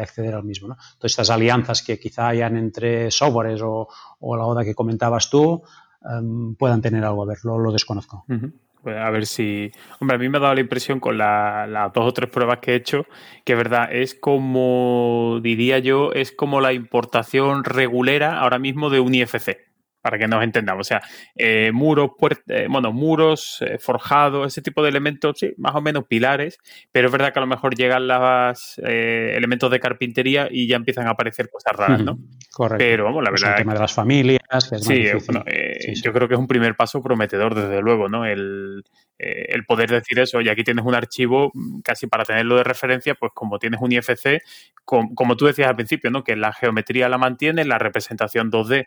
acceder 0.00 0.34
al 0.34 0.44
mismo. 0.44 0.68
¿no? 0.68 0.76
Estas 1.02 1.30
alianzas 1.30 1.82
que 1.82 1.98
quizá 1.98 2.28
hayan 2.28 2.56
entre 2.56 3.10
softwares 3.10 3.60
o, 3.62 3.88
la 4.20 4.44
ODA 4.44 4.64
que 4.64 4.74
comentabas 4.74 5.30
tú, 5.30 5.62
em, 6.04 6.54
puedan 6.54 6.82
tener 6.82 7.04
algo 7.04 7.22
a 7.22 7.26
ver, 7.26 7.38
lo, 7.44 7.72
desconozco. 7.72 8.24
Pues 8.82 8.96
a 8.96 9.10
ver 9.10 9.26
si. 9.26 9.72
Hombre, 10.00 10.16
a 10.16 10.18
mí 10.18 10.28
me 10.28 10.38
ha 10.38 10.40
dado 10.40 10.54
la 10.54 10.60
impresión 10.60 11.00
con 11.00 11.18
las 11.18 11.92
dos 11.92 12.06
o 12.06 12.12
tres 12.12 12.30
pruebas 12.30 12.58
que 12.60 12.72
he 12.72 12.76
hecho 12.76 13.06
que, 13.44 13.54
verdad, 13.54 13.88
es 13.92 14.14
como, 14.14 15.40
diría 15.42 15.78
yo, 15.78 16.12
es 16.12 16.32
como 16.32 16.60
la 16.60 16.72
importación 16.72 17.64
regulera 17.64 18.40
ahora 18.40 18.58
mismo 18.58 18.90
de 18.90 19.00
un 19.00 19.14
IFC 19.14 19.67
para 20.08 20.18
que 20.18 20.26
nos 20.26 20.42
entendamos. 20.42 20.86
O 20.86 20.88
sea, 20.88 21.02
eh, 21.36 21.70
muros, 21.70 22.12
eh, 22.46 22.66
bueno, 22.70 22.92
muros, 22.92 23.58
eh, 23.60 23.76
forjados, 23.78 24.46
ese 24.46 24.62
tipo 24.62 24.82
de 24.82 24.88
elementos, 24.88 25.38
sí, 25.38 25.52
más 25.58 25.74
o 25.74 25.82
menos 25.82 26.04
pilares, 26.06 26.58
pero 26.90 27.08
es 27.08 27.12
verdad 27.12 27.30
que 27.30 27.40
a 27.40 27.42
lo 27.42 27.46
mejor 27.46 27.74
llegan 27.74 28.08
los 28.08 28.78
elementos 28.78 29.70
de 29.70 29.80
carpintería 29.80 30.48
y 30.50 30.66
ya 30.66 30.76
empiezan 30.76 31.06
a 31.08 31.10
aparecer 31.10 31.50
cosas 31.50 31.76
raras, 31.76 32.02
¿no? 32.02 32.18
Correcto. 32.50 32.78
Pero 32.78 33.04
vamos, 33.04 33.22
la 33.22 33.30
verdad. 33.30 33.50
El 33.50 33.56
tema 33.58 33.74
de 33.74 33.80
las 33.80 33.92
familias. 33.92 34.40
sí, 34.80 35.04
bueno, 35.26 35.44
yo 35.46 36.12
creo 36.14 36.26
que 36.26 36.34
es 36.34 36.40
un 36.40 36.46
primer 36.46 36.74
paso 36.74 37.02
prometedor, 37.02 37.54
desde 37.54 37.82
luego, 37.82 38.08
¿no? 38.08 38.24
El, 38.24 38.82
el 39.18 39.64
poder 39.66 39.90
decir 39.90 40.18
eso, 40.20 40.40
y 40.40 40.48
aquí 40.48 40.64
tienes 40.64 40.86
un 40.86 40.94
archivo 40.94 41.50
mm, 41.52 41.80
casi 41.80 42.06
para 42.06 42.24
tenerlo 42.24 42.56
de 42.56 42.64
referencia, 42.64 43.14
pues 43.14 43.32
como 43.34 43.58
tienes 43.58 43.80
un 43.82 43.92
IFC, 43.92 44.40
como 44.84 45.36
tú 45.36 45.44
decías 45.44 45.68
al 45.68 45.76
principio, 45.76 46.10
¿no? 46.10 46.24
Que 46.24 46.34
la 46.34 46.54
geometría 46.54 47.10
la 47.10 47.18
mantiene, 47.18 47.66
la 47.66 47.78
representación 47.78 48.50
2D 48.50 48.86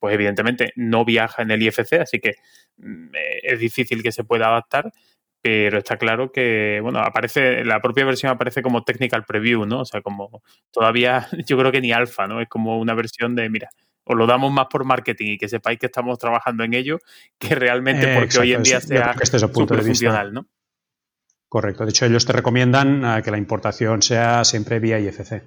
pues 0.00 0.14
evidentemente 0.14 0.72
no 0.74 1.04
viaja 1.04 1.42
en 1.42 1.50
el 1.50 1.62
IFC, 1.62 2.00
así 2.00 2.18
que 2.18 2.34
mm, 2.78 3.14
eh, 3.14 3.40
es 3.42 3.60
difícil 3.60 4.02
que 4.02 4.10
se 4.10 4.24
pueda 4.24 4.48
adaptar, 4.48 4.90
pero 5.42 5.78
está 5.78 5.96
claro 5.96 6.32
que, 6.32 6.80
bueno, 6.82 6.98
aparece, 7.00 7.64
la 7.64 7.80
propia 7.80 8.04
versión 8.04 8.32
aparece 8.32 8.62
como 8.62 8.82
technical 8.82 9.24
preview, 9.24 9.64
¿no? 9.66 9.80
O 9.80 9.84
sea, 9.84 10.02
como 10.02 10.42
todavía, 10.70 11.28
yo 11.46 11.56
creo 11.58 11.70
que 11.70 11.80
ni 11.80 11.92
alfa, 11.92 12.26
¿no? 12.26 12.40
Es 12.40 12.48
como 12.48 12.78
una 12.80 12.94
versión 12.94 13.36
de, 13.36 13.48
mira, 13.48 13.70
os 14.04 14.16
lo 14.16 14.26
damos 14.26 14.50
más 14.50 14.66
por 14.68 14.84
marketing 14.84 15.32
y 15.32 15.38
que 15.38 15.48
sepáis 15.48 15.78
que 15.78 15.86
estamos 15.86 16.18
trabajando 16.18 16.64
en 16.64 16.74
ello, 16.74 16.98
que 17.38 17.54
realmente 17.54 18.14
porque 18.18 18.38
hoy 18.38 18.54
en 18.54 18.62
día 18.62 18.80
sea 18.80 19.14
este 19.20 19.36
es 19.36 19.42
el 19.42 19.50
punto 19.50 19.76
de 19.76 19.82
funcional, 19.82 20.32
¿no? 20.32 20.46
Correcto. 21.48 21.84
De 21.84 21.90
hecho, 21.90 22.06
ellos 22.06 22.24
te 22.24 22.32
recomiendan 22.32 23.04
eh, 23.04 23.22
que 23.22 23.30
la 23.30 23.38
importación 23.38 24.02
sea 24.02 24.44
siempre 24.44 24.78
vía 24.78 25.00
IFC 25.00 25.42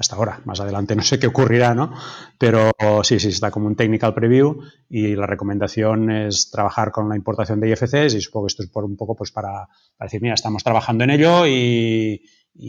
hasta 0.00 0.16
ahora. 0.16 0.40
Más 0.46 0.58
adelante 0.60 0.96
no 0.96 1.02
sé 1.02 1.18
qué 1.18 1.26
ocurrirá, 1.26 1.74
¿no? 1.74 1.94
Pero 2.38 2.72
sí, 3.02 3.20
sí, 3.20 3.28
está 3.28 3.50
como 3.50 3.66
un 3.66 3.76
technical 3.76 4.14
preview 4.14 4.62
y 4.88 5.14
la 5.14 5.26
recomendación 5.26 6.10
es 6.10 6.50
trabajar 6.50 6.90
con 6.90 7.08
la 7.10 7.16
importación 7.16 7.60
de 7.60 7.68
IFCs 7.68 8.14
y 8.14 8.20
supongo 8.20 8.46
que 8.46 8.50
esto 8.50 8.62
es 8.62 8.70
por 8.70 8.84
un 8.84 8.96
poco 8.96 9.14
pues 9.14 9.30
para, 9.30 9.68
decir, 10.00 10.22
mira, 10.22 10.34
estamos 10.34 10.64
trabajando 10.64 11.04
en 11.04 11.10
ello 11.10 11.46
y, 11.46 12.22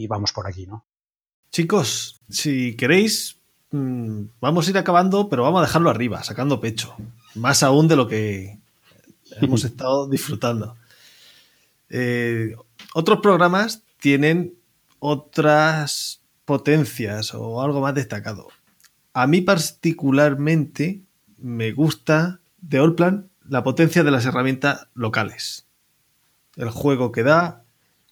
vamos 0.08 0.32
por 0.32 0.46
aquí, 0.46 0.66
¿no? 0.66 0.84
Chicos, 1.50 2.20
si 2.28 2.76
queréis, 2.76 3.38
mm, 3.70 4.24
vamos 4.40 4.66
a 4.66 4.70
ir 4.70 4.78
acabando, 4.78 5.28
pero 5.28 5.42
vamos 5.42 5.60
a 5.62 5.66
dejarlo 5.66 5.88
arriba, 5.88 6.22
sacando 6.22 6.60
pecho. 6.60 6.94
Más 7.34 7.62
aún 7.62 7.88
de 7.88 7.96
lo 7.96 8.08
que 8.08 8.60
hemos 9.40 9.64
estado 9.64 10.06
disfrutando. 10.06 10.76
Eh, 11.88 12.54
otros 12.94 13.20
programas 13.20 13.84
tienen 14.00 14.54
otras 14.98 16.21
potencias 16.52 17.32
o 17.32 17.62
algo 17.62 17.80
más 17.80 17.94
destacado. 17.94 18.48
A 19.14 19.26
mí 19.26 19.40
particularmente 19.40 21.00
me 21.38 21.72
gusta 21.72 22.40
de 22.60 22.76
Allplan 22.76 23.30
la 23.48 23.64
potencia 23.64 24.04
de 24.04 24.10
las 24.10 24.26
herramientas 24.26 24.86
locales. 24.92 25.66
El 26.56 26.68
juego 26.68 27.10
que 27.10 27.22
da, 27.22 27.64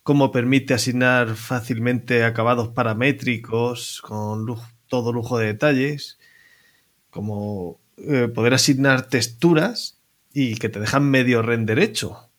cómo 0.03 0.33
permite 0.33 0.73
asignar 0.73 1.37
fácilmente 1.37 2.25
acabados 2.25 2.69
paramétricos 2.69 4.01
con 4.01 4.47
todo 4.89 5.13
lujo 5.13 5.37
de 5.37 5.49
detalles, 5.49 6.19
como 7.11 7.79
eh, 7.99 8.29
poder 8.35 8.55
asignar 8.55 9.09
texturas 9.09 9.99
y 10.33 10.55
que 10.55 10.71
te 10.71 10.81
dejan 10.81 11.11
medio 11.11 11.43
render 11.43 11.79
hecho. 11.79 12.31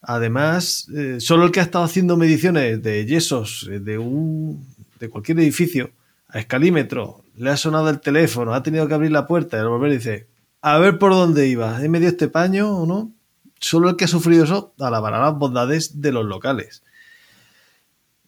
Además, 0.00 0.88
eh, 0.96 1.18
solo 1.20 1.44
el 1.44 1.52
que 1.52 1.60
ha 1.60 1.64
estado 1.64 1.84
haciendo 1.84 2.16
mediciones 2.16 2.82
de 2.82 3.04
yesos 3.04 3.68
eh, 3.70 3.78
de 3.78 3.98
un 3.98 4.72
de 5.02 5.10
cualquier 5.10 5.40
edificio 5.40 5.90
a 6.28 6.38
escalímetro, 6.38 7.24
le 7.34 7.50
ha 7.50 7.56
sonado 7.56 7.90
el 7.90 8.00
teléfono, 8.00 8.54
ha 8.54 8.62
tenido 8.62 8.86
que 8.86 8.94
abrir 8.94 9.10
la 9.10 9.26
puerta 9.26 9.56
y 9.56 9.60
al 9.60 9.68
volver 9.68 9.90
dice, 9.90 10.28
a 10.60 10.78
ver 10.78 10.96
por 11.00 11.10
dónde 11.10 11.48
iba, 11.48 11.84
¿he 11.84 11.88
medio 11.88 12.08
este 12.08 12.28
paño 12.28 12.70
o 12.70 12.86
no? 12.86 13.12
Solo 13.58 13.90
el 13.90 13.96
que 13.96 14.04
ha 14.04 14.08
sufrido 14.08 14.44
eso 14.44 14.74
alabará 14.78 15.18
las 15.18 15.34
bondades 15.36 16.00
de 16.00 16.12
los 16.12 16.24
locales. 16.24 16.84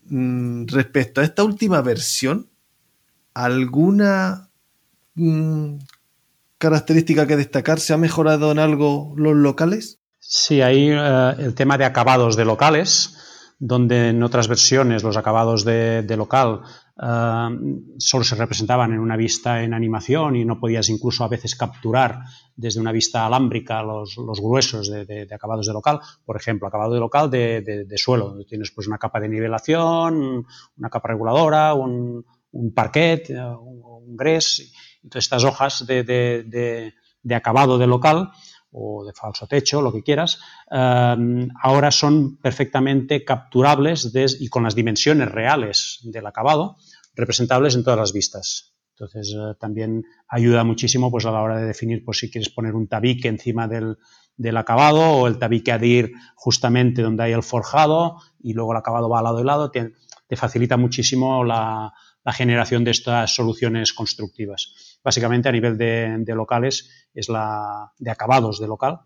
Mm, 0.06 0.66
respecto 0.66 1.20
a 1.20 1.24
esta 1.24 1.44
última 1.44 1.80
versión, 1.80 2.48
¿alguna 3.34 4.48
mm, 5.14 5.76
característica 6.58 7.28
que 7.28 7.36
destacar? 7.36 7.78
¿Se 7.78 7.92
ha 7.92 7.98
mejorado 7.98 8.50
en 8.50 8.58
algo 8.58 9.14
los 9.16 9.36
locales? 9.36 10.00
Sí, 10.18 10.60
ahí 10.60 10.88
eh, 10.90 11.34
el 11.38 11.54
tema 11.54 11.78
de 11.78 11.84
acabados 11.84 12.34
de 12.34 12.44
locales 12.44 13.16
donde 13.66 14.10
en 14.10 14.22
otras 14.22 14.46
versiones 14.46 15.02
los 15.02 15.16
acabados 15.16 15.64
de, 15.64 16.04
local 16.18 16.60
eh, 17.02 17.48
solo 17.96 18.22
se 18.22 18.34
representaban 18.34 18.92
en 18.92 18.98
una 18.98 19.16
vista 19.16 19.62
en 19.62 19.72
animación 19.72 20.36
y 20.36 20.44
no 20.44 20.60
podías 20.60 20.90
incluso 20.90 21.24
a 21.24 21.28
veces 21.28 21.56
capturar 21.56 22.24
desde 22.54 22.78
una 22.78 22.92
vista 22.92 23.24
alámbrica 23.24 23.82
los, 23.82 24.16
gruesos 24.38 24.90
de, 24.90 25.26
acabados 25.34 25.66
de 25.66 25.72
local. 25.72 25.98
Por 26.26 26.36
ejemplo, 26.36 26.68
acabado 26.68 26.92
de 26.92 27.00
local 27.00 27.30
de, 27.30 27.86
suelo, 27.96 28.28
donde 28.28 28.44
tienes 28.44 28.70
pues 28.70 28.86
una 28.86 28.98
capa 28.98 29.18
de 29.18 29.30
nivelación, 29.30 30.44
una 30.76 30.90
capa 30.90 31.08
reguladora, 31.08 31.72
un, 31.72 32.22
parquet, 32.74 33.30
eh, 33.30 33.40
un, 33.40 33.80
un 33.82 34.14
gres. 34.14 34.74
Entonces 35.02 35.24
estas 35.24 35.44
hojas 35.44 35.86
de 35.86 36.92
acabado 37.34 37.78
de 37.78 37.86
local 37.86 38.30
o 38.74 39.04
de 39.06 39.12
falso 39.12 39.46
techo, 39.46 39.80
lo 39.80 39.92
que 39.92 40.02
quieras, 40.02 40.40
eh, 40.70 41.48
ahora 41.62 41.90
son 41.90 42.36
perfectamente 42.38 43.24
capturables 43.24 44.12
y 44.40 44.48
con 44.48 44.64
las 44.64 44.74
dimensiones 44.74 45.30
reales 45.30 46.00
del 46.02 46.26
acabado, 46.26 46.76
representables 47.14 47.76
en 47.76 47.84
todas 47.84 47.98
las 48.00 48.12
vistas. 48.12 48.74
Entonces, 48.96 49.34
eh, 49.34 49.54
también 49.58 50.04
ayuda 50.28 50.62
muchísimo 50.64 51.10
pues, 51.10 51.26
a 51.26 51.32
la 51.32 51.42
hora 51.42 51.58
de 51.58 51.66
definir 51.66 52.04
pues, 52.04 52.18
si 52.18 52.30
quieres 52.30 52.50
poner 52.50 52.74
un 52.74 52.86
tabique 52.86 53.28
encima 53.28 53.66
del, 53.66 53.96
acabado 54.56 55.00
o 55.00 55.26
el 55.26 55.38
tabique 55.38 55.72
a 55.72 55.80
justamente 56.36 57.02
donde 57.02 57.24
hay 57.24 57.32
el 57.32 57.42
forjado 57.42 58.18
y 58.40 58.52
luego 58.52 58.72
el 58.72 58.78
acabado 58.78 59.08
va 59.08 59.18
al 59.18 59.24
lado 59.24 59.40
y 59.40 59.44
lado. 59.44 59.70
Te, 59.70 59.92
facilita 60.36 60.76
muchísimo 60.76 61.44
la, 61.44 61.92
generación 62.32 62.82
de 62.82 62.90
estas 62.90 63.34
soluciones 63.34 63.92
constructivas. 63.92 64.93
Básicamente, 65.04 65.48
a 65.48 65.52
nivel 65.52 65.76
de 65.76 66.34
locales, 66.34 66.90
es 67.12 67.28
la 67.28 67.92
de 67.98 68.10
acabados 68.10 68.58
de 68.58 68.66
local. 68.66 69.00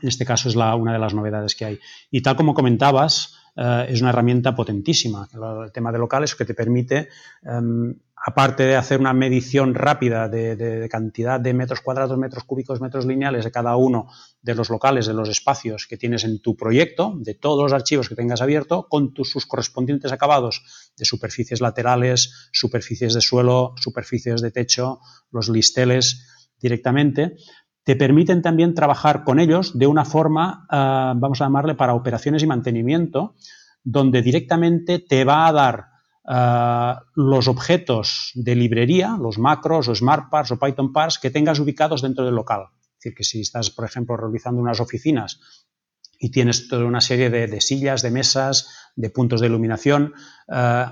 En 0.00 0.08
este 0.08 0.24
caso 0.24 0.48
es 0.48 0.56
la, 0.56 0.74
una 0.74 0.92
de 0.92 0.98
las 0.98 1.14
novedades 1.14 1.54
que 1.54 1.64
hay. 1.64 1.80
Y 2.10 2.22
tal 2.22 2.36
como 2.36 2.54
comentabas, 2.54 3.36
eh, 3.56 3.86
es 3.88 4.00
una 4.00 4.10
herramienta 4.10 4.54
potentísima. 4.54 5.28
El, 5.32 5.72
tema 5.72 5.92
de 5.92 5.98
locales 5.98 6.34
que 6.34 6.44
te 6.44 6.54
permite, 6.54 7.08
em, 7.42 7.94
aparte 8.26 8.62
de 8.62 8.74
hacer 8.74 9.00
una 9.00 9.12
medición 9.12 9.74
rápida 9.74 10.30
de, 10.30 10.88
cantidad 10.90 11.38
de 11.38 11.52
metros 11.52 11.82
cuadrados, 11.82 12.16
metros 12.16 12.44
cúbicos, 12.44 12.80
metros 12.80 13.04
lineales 13.04 13.44
de 13.44 13.50
cada 13.50 13.76
uno 13.76 14.08
de 14.40 14.54
los 14.54 14.70
locales, 14.70 15.06
de 15.06 15.12
los 15.12 15.28
espacios 15.28 15.86
que 15.86 15.98
tienes 15.98 16.24
en 16.24 16.40
tu 16.40 16.56
proyecto, 16.56 17.12
de 17.18 17.34
todos 17.34 17.62
los 17.64 17.72
archivos 17.74 18.08
que 18.08 18.14
tengas 18.14 18.40
abierto, 18.40 18.86
con 18.88 19.12
sus 19.24 19.44
correspondientes 19.44 20.10
acabados 20.10 20.62
de 20.96 21.04
superficies 21.04 21.60
laterales, 21.60 22.48
superficies 22.50 23.12
de 23.12 23.20
suelo, 23.20 23.74
superficies 23.76 24.40
de 24.40 24.50
techo, 24.50 25.00
los 25.30 25.50
listeles 25.50 26.26
directamente, 26.58 27.36
te 27.82 27.94
permiten 27.94 28.40
también 28.40 28.72
trabajar 28.72 29.24
con 29.24 29.38
ellos 29.38 29.78
de 29.78 29.86
una 29.86 30.06
forma, 30.06 30.66
ah, 30.70 31.12
vamos 31.14 31.42
a 31.42 31.44
llamarle, 31.44 31.74
para 31.74 31.92
operaciones 31.92 32.42
y 32.42 32.46
mantenimiento, 32.46 33.34
donde 33.82 34.22
directamente 34.22 34.98
te 34.98 35.24
va 35.24 35.46
a 35.46 35.52
dar 35.52 35.93
ah, 36.24 37.02
los 37.14 37.48
objetos 37.48 38.32
de 38.34 38.54
librería, 38.54 39.16
los 39.20 39.38
macros 39.38 39.88
o 39.88 39.94
smart 39.94 40.30
parts 40.30 40.52
o 40.52 40.58
Python 40.58 40.92
parts 40.92 41.18
que 41.18 41.30
tengas 41.30 41.58
ubicados 41.60 42.02
dentro 42.02 42.24
del 42.24 42.34
local. 42.34 42.68
Es 42.80 42.96
decir, 42.98 43.14
que 43.14 43.24
si 43.24 43.40
estás, 43.40 43.70
por 43.70 43.84
ejemplo, 43.84 44.16
realizando 44.16 44.60
unas 44.60 44.80
oficinas 44.80 45.40
y 46.18 46.30
tienes 46.30 46.68
toda 46.68 46.84
una 46.84 47.00
serie 47.00 47.28
de, 47.28 47.60
sillas, 47.60 48.02
de 48.02 48.10
mesas, 48.10 48.68
de 48.96 49.10
puntos 49.10 49.40
de 49.40 49.48
iluminación. 49.48 50.14
Eh, 50.48 50.86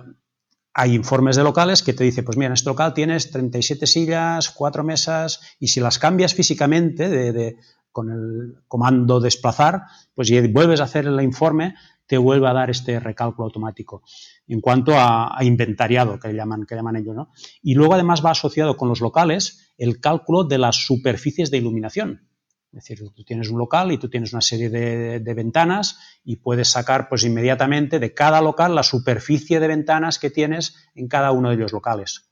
hay 0.75 0.95
informes 0.95 1.37
de 1.37 1.43
locales 1.43 1.83
que 1.83 1.93
te 1.93 2.05
dicen, 2.05 2.25
pues 2.25 2.37
mira, 2.37 2.49
en 2.49 2.55
este 2.55 2.71
local 2.71 2.95
tienes 2.95 3.31
37 3.31 3.87
sillas, 3.87 4.51
4 4.51 4.85
mesas, 4.85 5.41
y 5.59 5.69
si 5.69 5.81
las 5.81 5.99
cambias 5.99 6.35
físicamente 6.35 7.09
de, 7.09 7.57
con 7.91 8.11
el 8.11 8.63
comando 8.69 9.21
desplazar, 9.21 9.83
pues 10.15 10.31
vuelves 10.53 10.81
a 10.81 10.85
hacer 10.85 11.07
el 11.07 11.21
informe, 11.21 11.75
te 12.13 12.19
vuelve 12.19 12.47
a 12.47 12.53
dar 12.53 12.69
este 12.69 13.01
recálculo 13.01 13.47
automático. 13.47 14.03
En 14.47 14.61
cuanto 14.61 14.93
a, 14.95 15.35
inventariado, 15.41 16.21
que 16.21 16.35
llaman, 16.35 16.67
ellos, 16.95 17.17
¿no? 17.17 17.31
Y 17.63 17.73
luego 17.73 17.95
además 17.95 18.23
va 18.23 18.33
asociado 18.33 18.77
con 18.77 18.91
los 18.91 19.01
locales 19.01 19.73
el 19.79 19.99
cálculo 19.99 20.45
de 20.45 20.59
las 20.59 20.85
superficies 20.85 21.51
de 21.51 21.57
iluminación. 21.57 22.29
Es 22.71 22.85
decir, 22.85 22.99
tú 23.15 23.25
tienes 23.25 23.49
un 23.49 23.57
local 23.57 23.93
y 23.93 23.97
tú 23.97 24.11
tienes 24.11 24.35
una 24.35 24.43
serie 24.43 24.69
de, 24.69 25.35
ventanas 25.35 26.01
y 26.23 26.37
puedes 26.37 26.69
sacar 26.69 27.09
pues 27.09 27.25
inmediatamente 27.25 27.99
de 27.99 28.13
cada 28.13 28.43
local 28.43 28.75
la 28.75 28.83
superficie 28.83 29.59
de 29.59 29.69
ventanas 29.69 30.19
que 30.19 30.29
tienes 30.29 30.77
en 30.95 31.09
cada 31.09 31.33
uno 31.33 31.49
de 31.49 31.57
los 31.57 31.73
locales. 31.73 32.31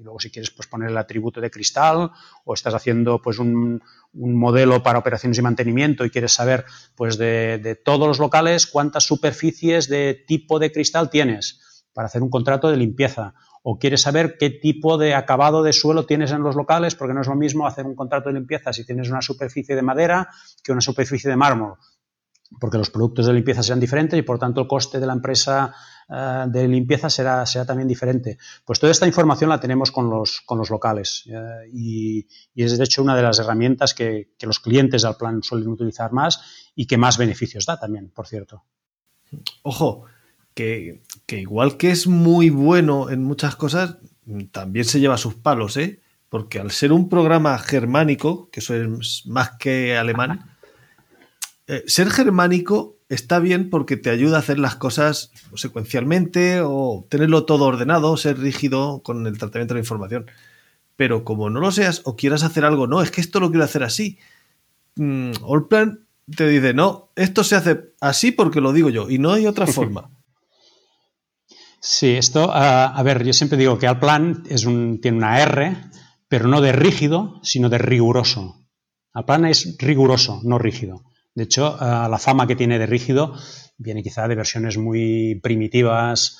Y 0.00 0.02
luego 0.02 0.18
si 0.18 0.30
quieres 0.30 0.50
pues 0.50 0.66
poner 0.66 0.88
el 0.88 0.96
atributo 0.96 1.42
de 1.42 1.50
cristal 1.50 2.10
o 2.44 2.54
estás 2.54 2.72
haciendo 2.72 3.20
pues 3.20 3.38
un, 3.38 3.82
modelo 4.12 4.82
para 4.82 4.98
operaciones 4.98 5.38
y 5.38 5.42
mantenimiento 5.42 6.06
y 6.06 6.10
quieres 6.10 6.32
saber 6.32 6.64
pues 6.96 7.18
de, 7.18 7.58
de 7.58 7.76
todos 7.76 8.08
los 8.08 8.18
locales 8.18 8.66
cuántas 8.66 9.04
superficies 9.04 9.88
de 9.88 10.24
tipo 10.26 10.58
de 10.58 10.72
cristal 10.72 11.10
tienes 11.10 11.84
para 11.92 12.06
hacer 12.06 12.22
un 12.22 12.30
contrato 12.30 12.70
de 12.70 12.78
limpieza. 12.78 13.34
O 13.62 13.78
quieres 13.78 14.00
saber 14.00 14.38
qué 14.38 14.48
tipo 14.48 14.96
de 14.96 15.14
acabado 15.14 15.62
de 15.62 15.74
suelo 15.74 16.06
tienes 16.06 16.32
en 16.32 16.42
los 16.42 16.56
locales, 16.56 16.94
porque 16.94 17.12
no 17.12 17.20
es 17.20 17.26
lo 17.26 17.34
mismo 17.34 17.66
hacer 17.66 17.84
un 17.84 17.94
contrato 17.94 18.30
de 18.30 18.36
limpieza 18.36 18.72
si 18.72 18.86
tienes 18.86 19.10
una 19.10 19.20
superficie 19.20 19.76
de 19.76 19.82
madera 19.82 20.30
que 20.64 20.72
una 20.72 20.80
superficie 20.80 21.28
de 21.28 21.36
mármol, 21.36 21.74
porque 22.58 22.78
los 22.78 22.88
productos 22.88 23.26
de 23.26 23.34
limpieza 23.34 23.62
serán 23.62 23.80
diferentes 23.80 24.18
y 24.18 24.22
por 24.22 24.38
tanto 24.38 24.62
el 24.62 24.66
coste 24.66 24.98
de 24.98 25.06
la 25.06 25.12
empresa 25.12 25.74
eh, 26.10 26.44
de 26.48 26.68
limpieza 26.68 27.08
será, 27.08 27.44
será, 27.46 27.64
también 27.64 27.88
diferente. 27.88 28.38
Pues 28.64 28.80
toda 28.80 28.92
esta 28.92 29.06
información 29.06 29.50
la 29.50 29.60
tenemos 29.60 29.90
con 29.90 30.10
los, 30.10 30.40
con 30.40 30.58
los 30.58 30.70
locales 30.70 31.24
eh, 31.26 31.68
y, 31.72 32.26
es 32.54 32.76
de 32.76 32.84
hecho 32.84 33.02
una 33.02 33.16
de 33.16 33.22
las 33.22 33.38
herramientas 33.38 33.94
que, 33.94 34.30
que 34.36 34.46
los 34.46 34.60
clientes 34.60 35.02
del 35.02 35.16
plan 35.16 35.42
suelen 35.42 35.68
utilizar 35.68 36.12
más 36.12 36.70
y 36.74 36.86
que 36.86 36.98
más 36.98 37.18
beneficios 37.18 37.66
da 37.66 37.78
también, 37.78 38.10
por 38.10 38.26
cierto. 38.26 38.64
Ojo, 39.62 40.06
que, 40.54 41.02
igual 41.28 41.76
que 41.76 41.90
es 41.90 42.06
muy 42.06 42.50
bueno 42.50 43.10
en 43.10 43.22
muchas 43.22 43.56
cosas, 43.56 43.96
también 44.52 44.84
se 44.84 45.00
lleva 45.00 45.16
sus 45.16 45.34
palos, 45.34 45.76
¿eh? 45.76 46.00
Porque 46.28 46.60
al 46.60 46.70
ser 46.70 46.92
un 46.92 47.08
programa 47.08 47.58
germánico, 47.58 48.50
que 48.50 48.60
eso 48.60 48.74
es 48.74 49.26
más 49.26 49.52
que 49.58 49.96
alemán, 49.96 50.56
eh, 51.66 51.82
ser 51.86 52.10
germánico 52.10 52.99
está 53.10 53.40
bien 53.40 53.68
porque 53.68 53.96
te 53.96 54.08
ayuda 54.08 54.36
a 54.36 54.40
hacer 54.40 54.58
las 54.58 54.76
cosas 54.76 55.32
secuencialmente 55.54 56.60
o 56.62 57.06
tenerlo 57.10 57.44
todo 57.44 57.64
ordenado, 57.64 58.16
ser 58.16 58.38
rígido 58.38 59.02
con 59.02 59.26
el 59.26 59.36
tratamiento 59.36 59.74
de 59.74 59.80
la 59.80 59.84
información. 59.84 60.30
Pero 60.96 61.24
como 61.24 61.50
no 61.50 61.60
lo 61.60 61.72
seas 61.72 62.02
o 62.04 62.16
quieras 62.16 62.44
hacer 62.44 62.64
algo, 62.64 62.86
no, 62.86 63.02
es 63.02 63.10
que 63.10 63.20
esto 63.20 63.40
lo 63.40 63.50
quiero 63.50 63.64
hacer 63.64 63.82
así. 63.82 64.18
Mm, 64.94 65.32
Allplan 65.46 66.06
te 66.34 66.48
dice, 66.48 66.72
no, 66.72 67.10
esto 67.16 67.42
se 67.42 67.56
hace 67.56 67.92
así 68.00 68.30
porque 68.30 68.60
lo 68.60 68.72
digo 68.72 68.90
yo 68.90 69.10
y 69.10 69.18
no 69.18 69.32
hay 69.32 69.46
otra 69.46 69.66
forma. 69.66 70.10
Sí, 71.82 72.10
esto, 72.10 72.52
a 72.52 73.02
ver, 73.02 73.24
yo 73.24 73.32
siempre 73.32 73.58
digo 73.58 73.78
que 73.78 73.86
al 73.86 73.98
plan 73.98 74.44
es 74.50 74.66
un, 74.66 75.00
tiene 75.00 75.16
una 75.16 75.40
R, 75.40 75.78
pero 76.28 76.46
no 76.46 76.60
de 76.60 76.72
rígido, 76.72 77.40
sino 77.42 77.70
de 77.70 77.78
riguroso. 77.78 78.60
Al 79.14 79.24
plan 79.24 79.46
es 79.46 79.76
riguroso, 79.78 80.40
no 80.44 80.58
rígido. 80.58 81.09
De 81.34 81.44
hecho, 81.44 81.76
la 81.80 82.18
fama 82.18 82.46
que 82.46 82.56
tiene 82.56 82.78
de 82.78 82.86
rígido 82.86 83.34
viene 83.78 84.02
quizá 84.02 84.28
de 84.28 84.34
versiones 84.34 84.76
muy 84.78 85.40
primitivas, 85.42 86.38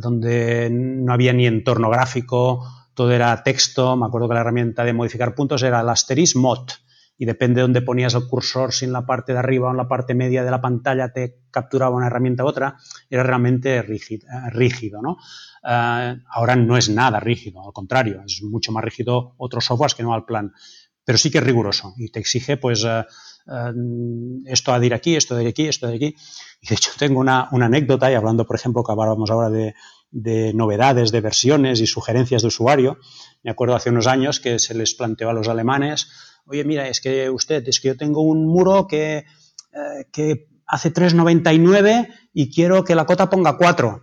donde 0.00 0.70
no 0.70 1.12
había 1.12 1.32
ni 1.32 1.46
entorno 1.46 1.90
gráfico, 1.90 2.66
todo 2.94 3.12
era 3.12 3.42
texto. 3.42 3.96
Me 3.96 4.06
acuerdo 4.06 4.28
que 4.28 4.34
la 4.34 4.40
herramienta 4.40 4.84
de 4.84 4.92
modificar 4.92 5.34
puntos 5.34 5.62
era 5.62 5.80
el 5.80 5.88
asterisk 5.88 6.36
mod 6.36 6.70
y 7.18 7.24
depende 7.24 7.56
de 7.56 7.62
dónde 7.62 7.82
ponías 7.82 8.14
el 8.14 8.26
cursor, 8.26 8.72
si 8.72 8.84
en 8.84 8.92
la 8.92 9.06
parte 9.06 9.32
de 9.32 9.38
arriba 9.38 9.68
o 9.68 9.70
en 9.70 9.76
la 9.76 9.86
parte 9.86 10.14
media 10.14 10.42
de 10.42 10.50
la 10.50 10.60
pantalla 10.60 11.12
te 11.12 11.36
capturaba 11.50 11.94
una 11.94 12.06
herramienta 12.08 12.42
u 12.42 12.48
otra, 12.48 12.76
era 13.08 13.22
realmente 13.22 13.80
rígido, 13.82 14.26
eh, 14.26 14.50
rígido 14.50 15.00
¿no? 15.02 15.18
Ahora 15.62 16.56
no 16.56 16.76
es 16.76 16.88
nada 16.88 17.20
rígido, 17.20 17.64
al 17.64 17.72
contrario, 17.72 18.22
es 18.26 18.42
mucho 18.42 18.72
más 18.72 18.82
rígido 18.82 19.34
otros 19.36 19.66
softwares 19.66 19.94
que 19.94 20.02
no 20.02 20.14
al 20.14 20.24
plan, 20.24 20.52
pero 21.04 21.16
sí 21.16 21.30
que 21.30 21.38
es 21.38 21.44
riguroso 21.44 21.94
y 21.96 22.10
te 22.10 22.18
exige 22.18 22.56
pues 22.56 22.84
esto 24.46 24.72
ha 24.72 24.80
de 24.80 24.86
ir 24.86 24.94
aquí, 24.94 25.16
esto 25.16 25.34
de 25.34 25.48
aquí, 25.48 25.68
esto 25.68 25.86
de 25.86 25.96
aquí. 25.96 26.16
Y 26.60 26.68
de 26.68 26.74
hecho 26.74 26.90
tengo 26.98 27.20
una, 27.20 27.48
anécdota, 27.50 28.10
y 28.10 28.14
hablando, 28.14 28.46
por 28.46 28.56
ejemplo, 28.56 28.84
que 28.84 28.92
hablábamos 28.92 29.30
ahora 29.30 29.50
de, 29.50 29.74
de, 30.10 30.52
novedades, 30.54 31.12
de 31.12 31.20
versiones 31.20 31.80
y 31.80 31.86
sugerencias 31.86 32.42
de 32.42 32.48
usuario, 32.48 32.98
me 33.42 33.50
acuerdo 33.50 33.74
hace 33.74 33.90
unos 33.90 34.06
años 34.06 34.40
que 34.40 34.58
se 34.58 34.74
les 34.74 34.94
planteó 34.94 35.30
a 35.30 35.32
los 35.32 35.48
alemanes 35.48 36.08
oye, 36.46 36.64
mira, 36.64 36.88
es 36.88 37.00
que 37.00 37.30
usted, 37.30 37.66
es 37.66 37.80
que 37.80 37.88
yo 37.88 37.96
tengo 37.96 38.22
un 38.22 38.46
muro 38.46 38.86
que, 38.86 39.18
eh, 39.18 40.06
que 40.12 40.48
hace 40.66 40.92
3,99 40.92 42.08
y 42.32 42.52
quiero 42.52 42.84
que 42.84 42.94
la 42.94 43.06
cota 43.06 43.30
ponga 43.30 43.56
4. 43.56 44.02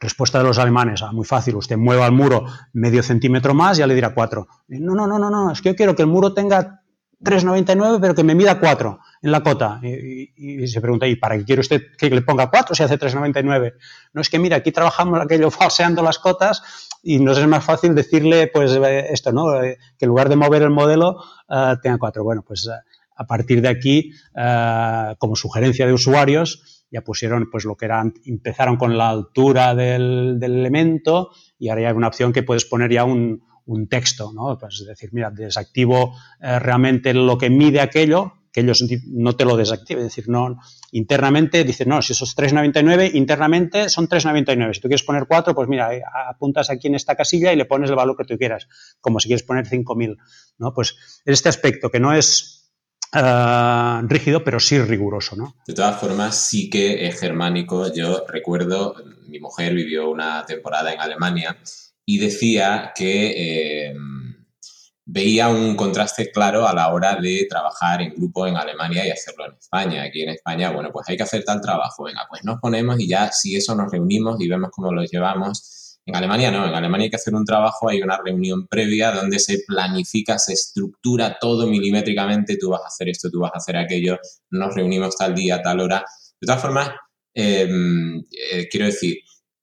Respuesta 0.00 0.38
de 0.38 0.44
los 0.44 0.58
alemanes, 0.58 1.02
ah, 1.02 1.12
muy 1.12 1.24
fácil, 1.24 1.56
usted 1.56 1.76
mueva 1.76 2.06
el 2.06 2.12
muro 2.12 2.46
medio 2.72 3.02
centímetro 3.02 3.52
más 3.52 3.78
y 3.78 3.80
ya 3.80 3.86
le 3.86 3.94
dirá 3.94 4.14
4. 4.14 4.46
No, 4.68 4.94
no, 4.94 5.06
no, 5.06 5.18
no, 5.18 5.30
no, 5.30 5.50
es 5.50 5.60
que 5.60 5.70
yo 5.70 5.76
quiero 5.76 5.96
que 5.96 6.02
el 6.02 6.08
muro 6.08 6.34
tenga 6.34 6.82
3,99 7.22 7.98
pero 8.00 8.14
que 8.14 8.22
me 8.22 8.34
mida 8.34 8.60
4 8.60 8.98
en 9.22 9.32
la 9.32 9.42
cota. 9.42 9.80
Y, 9.82 10.66
se 10.68 10.80
pregunta, 10.80 11.06
¿y 11.06 11.16
para 11.16 11.36
qué 11.36 11.44
quiere 11.44 11.60
usted 11.60 11.82
que 11.96 12.10
le 12.10 12.22
ponga 12.22 12.50
4 12.50 12.74
si 12.74 12.82
hace 12.82 12.98
3,99? 12.98 13.74
No 14.12 14.20
es 14.20 14.30
que, 14.30 14.38
mira, 14.38 14.56
aquí 14.56 14.72
trabajamos 14.72 15.20
aquello 15.20 15.50
falseando 15.50 16.02
las 16.02 16.18
cotas 16.18 16.62
y 17.02 17.18
nos 17.18 17.38
es 17.38 17.46
más 17.46 17.64
fácil 17.64 17.94
decirle, 17.94 18.48
pues, 18.48 18.72
eh, 18.72 19.06
esto, 19.10 19.32
¿no? 19.32 19.62
Eh, 19.62 19.78
que 19.98 20.04
en 20.04 20.08
lugar 20.08 20.28
de 20.28 20.36
mover 20.36 20.62
el 20.62 20.70
modelo, 20.70 21.22
eh, 21.48 21.74
tenga 21.82 21.98
cuatro. 21.98 22.24
Bueno, 22.24 22.44
pues 22.46 22.68
a 23.20 23.26
partir 23.26 23.60
de 23.60 23.68
aquí, 23.68 24.12
como 25.18 25.34
sugerencia 25.34 25.86
de 25.86 25.92
usuarios, 25.92 26.86
ya 26.90 27.02
pusieron, 27.02 27.50
pues, 27.50 27.64
lo 27.64 27.76
que 27.76 27.86
era, 27.86 28.04
empezaron 28.24 28.76
con 28.76 28.96
la 28.96 29.10
altura 29.10 29.74
del, 29.74 30.38
elemento 30.40 31.30
y 31.58 31.68
ahora 31.68 31.82
ya 31.82 31.88
hay 31.88 31.94
una 31.94 32.06
opción 32.08 32.32
que 32.32 32.44
puedes 32.44 32.64
poner 32.64 32.92
ya 32.92 33.04
un, 33.04 33.42
un 33.68 33.88
texto, 33.88 34.32
¿no? 34.34 34.58
Pues, 34.58 34.80
es 34.80 34.86
decir, 34.86 35.10
mira, 35.12 35.30
desactivo 35.30 36.16
realmente 36.40 37.14
lo 37.14 37.38
que 37.38 37.48
mide 37.50 37.80
aquello 37.80 38.32
que 38.52 38.60
ellos 38.60 38.84
no 39.06 39.36
te 39.36 39.44
lo 39.44 39.56
desactiven. 39.56 40.04
Es 40.04 40.14
decir, 40.14 40.28
no, 40.28 40.58
internamente 40.92 41.64
dicen, 41.64 41.88
no, 41.88 42.02
si 42.02 42.12
esos 42.12 42.36
3,99, 42.36 43.14
internamente 43.14 43.88
son 43.88 44.08
3,99. 44.08 44.74
Si 44.74 44.80
tú 44.80 44.88
quieres 44.88 45.02
poner 45.02 45.26
4, 45.26 45.54
pues 45.54 45.68
mira, 45.68 45.94
eh, 45.94 46.02
apuntas 46.28 46.70
aquí 46.70 46.88
en 46.88 46.94
esta 46.94 47.14
casilla 47.14 47.52
y 47.52 47.56
le 47.56 47.66
pones 47.66 47.90
el 47.90 47.96
valor 47.96 48.16
que 48.16 48.24
tú 48.24 48.36
quieras, 48.38 48.68
como 49.00 49.20
si 49.20 49.28
quieres 49.28 49.42
poner 49.42 49.66
5.000. 49.66 50.16
¿no? 50.58 50.74
Pues 50.74 50.96
este 51.24 51.48
aspecto 51.48 51.90
que 51.90 52.00
no 52.00 52.12
es 52.14 52.72
eh, 53.14 54.00
rígido, 54.04 54.44
pero 54.44 54.60
sí 54.60 54.78
riguroso. 54.78 55.36
¿no? 55.36 55.54
De 55.66 55.74
todas 55.74 56.00
formas, 56.00 56.36
sí 56.36 56.70
que 56.70 57.06
es 57.06 57.20
germánico. 57.20 57.92
Yo 57.92 58.24
recuerdo, 58.26 58.96
mi 59.26 59.40
mujer 59.40 59.74
vivió 59.74 60.10
una 60.10 60.44
temporada 60.46 60.92
en 60.92 61.00
Alemania 61.00 61.58
y 62.08 62.18
decía 62.18 62.92
que... 62.96 63.90
Eh, 63.90 63.94
veía 65.10 65.48
un 65.48 65.74
contraste 65.74 66.30
claro 66.30 66.68
a 66.68 66.74
la 66.74 66.92
hora 66.92 67.16
de 67.16 67.46
trabajar 67.48 68.02
en 68.02 68.12
grupo 68.14 68.46
en 68.46 68.58
Alemania 68.58 69.06
y 69.06 69.10
hacerlo 69.10 69.46
en 69.46 69.54
España. 69.54 70.02
Aquí 70.02 70.20
en 70.20 70.28
España, 70.28 70.70
bueno, 70.70 70.90
pues 70.92 71.08
hay 71.08 71.16
que 71.16 71.22
hacer 71.22 71.44
tal 71.44 71.62
trabajo, 71.62 72.04
venga, 72.04 72.26
pues 72.28 72.44
nos 72.44 72.60
ponemos 72.60 73.00
y 73.00 73.08
ya 73.08 73.32
si 73.32 73.56
eso 73.56 73.74
nos 73.74 73.90
reunimos 73.90 74.38
y 74.38 74.48
vemos 74.48 74.68
cómo 74.70 74.92
lo 74.92 75.02
llevamos. 75.04 75.98
En 76.04 76.14
Alemania 76.14 76.50
no, 76.50 76.66
en 76.66 76.74
Alemania 76.74 77.04
hay 77.04 77.10
que 77.10 77.16
hacer 77.16 77.34
un 77.34 77.46
trabajo, 77.46 77.88
hay 77.88 78.02
una 78.02 78.18
reunión 78.22 78.66
previa 78.66 79.10
donde 79.10 79.38
se 79.38 79.60
planifica, 79.66 80.38
se 80.38 80.52
estructura 80.52 81.38
todo 81.40 81.66
milimétricamente, 81.66 82.58
tú 82.58 82.68
vas 82.68 82.82
a 82.82 82.88
hacer 82.88 83.08
esto, 83.08 83.30
tú 83.30 83.40
vas 83.40 83.52
a 83.54 83.58
hacer 83.58 83.78
aquello, 83.78 84.18
nos 84.50 84.74
reunimos 84.74 85.16
tal 85.16 85.34
día, 85.34 85.62
tal 85.62 85.80
hora. 85.80 86.04
De 86.38 86.46
todas 86.46 86.60
formas, 86.60 86.90
em, 87.32 88.18
eh, 88.18 88.68
quiero 88.70 88.86
decir, 88.86 89.16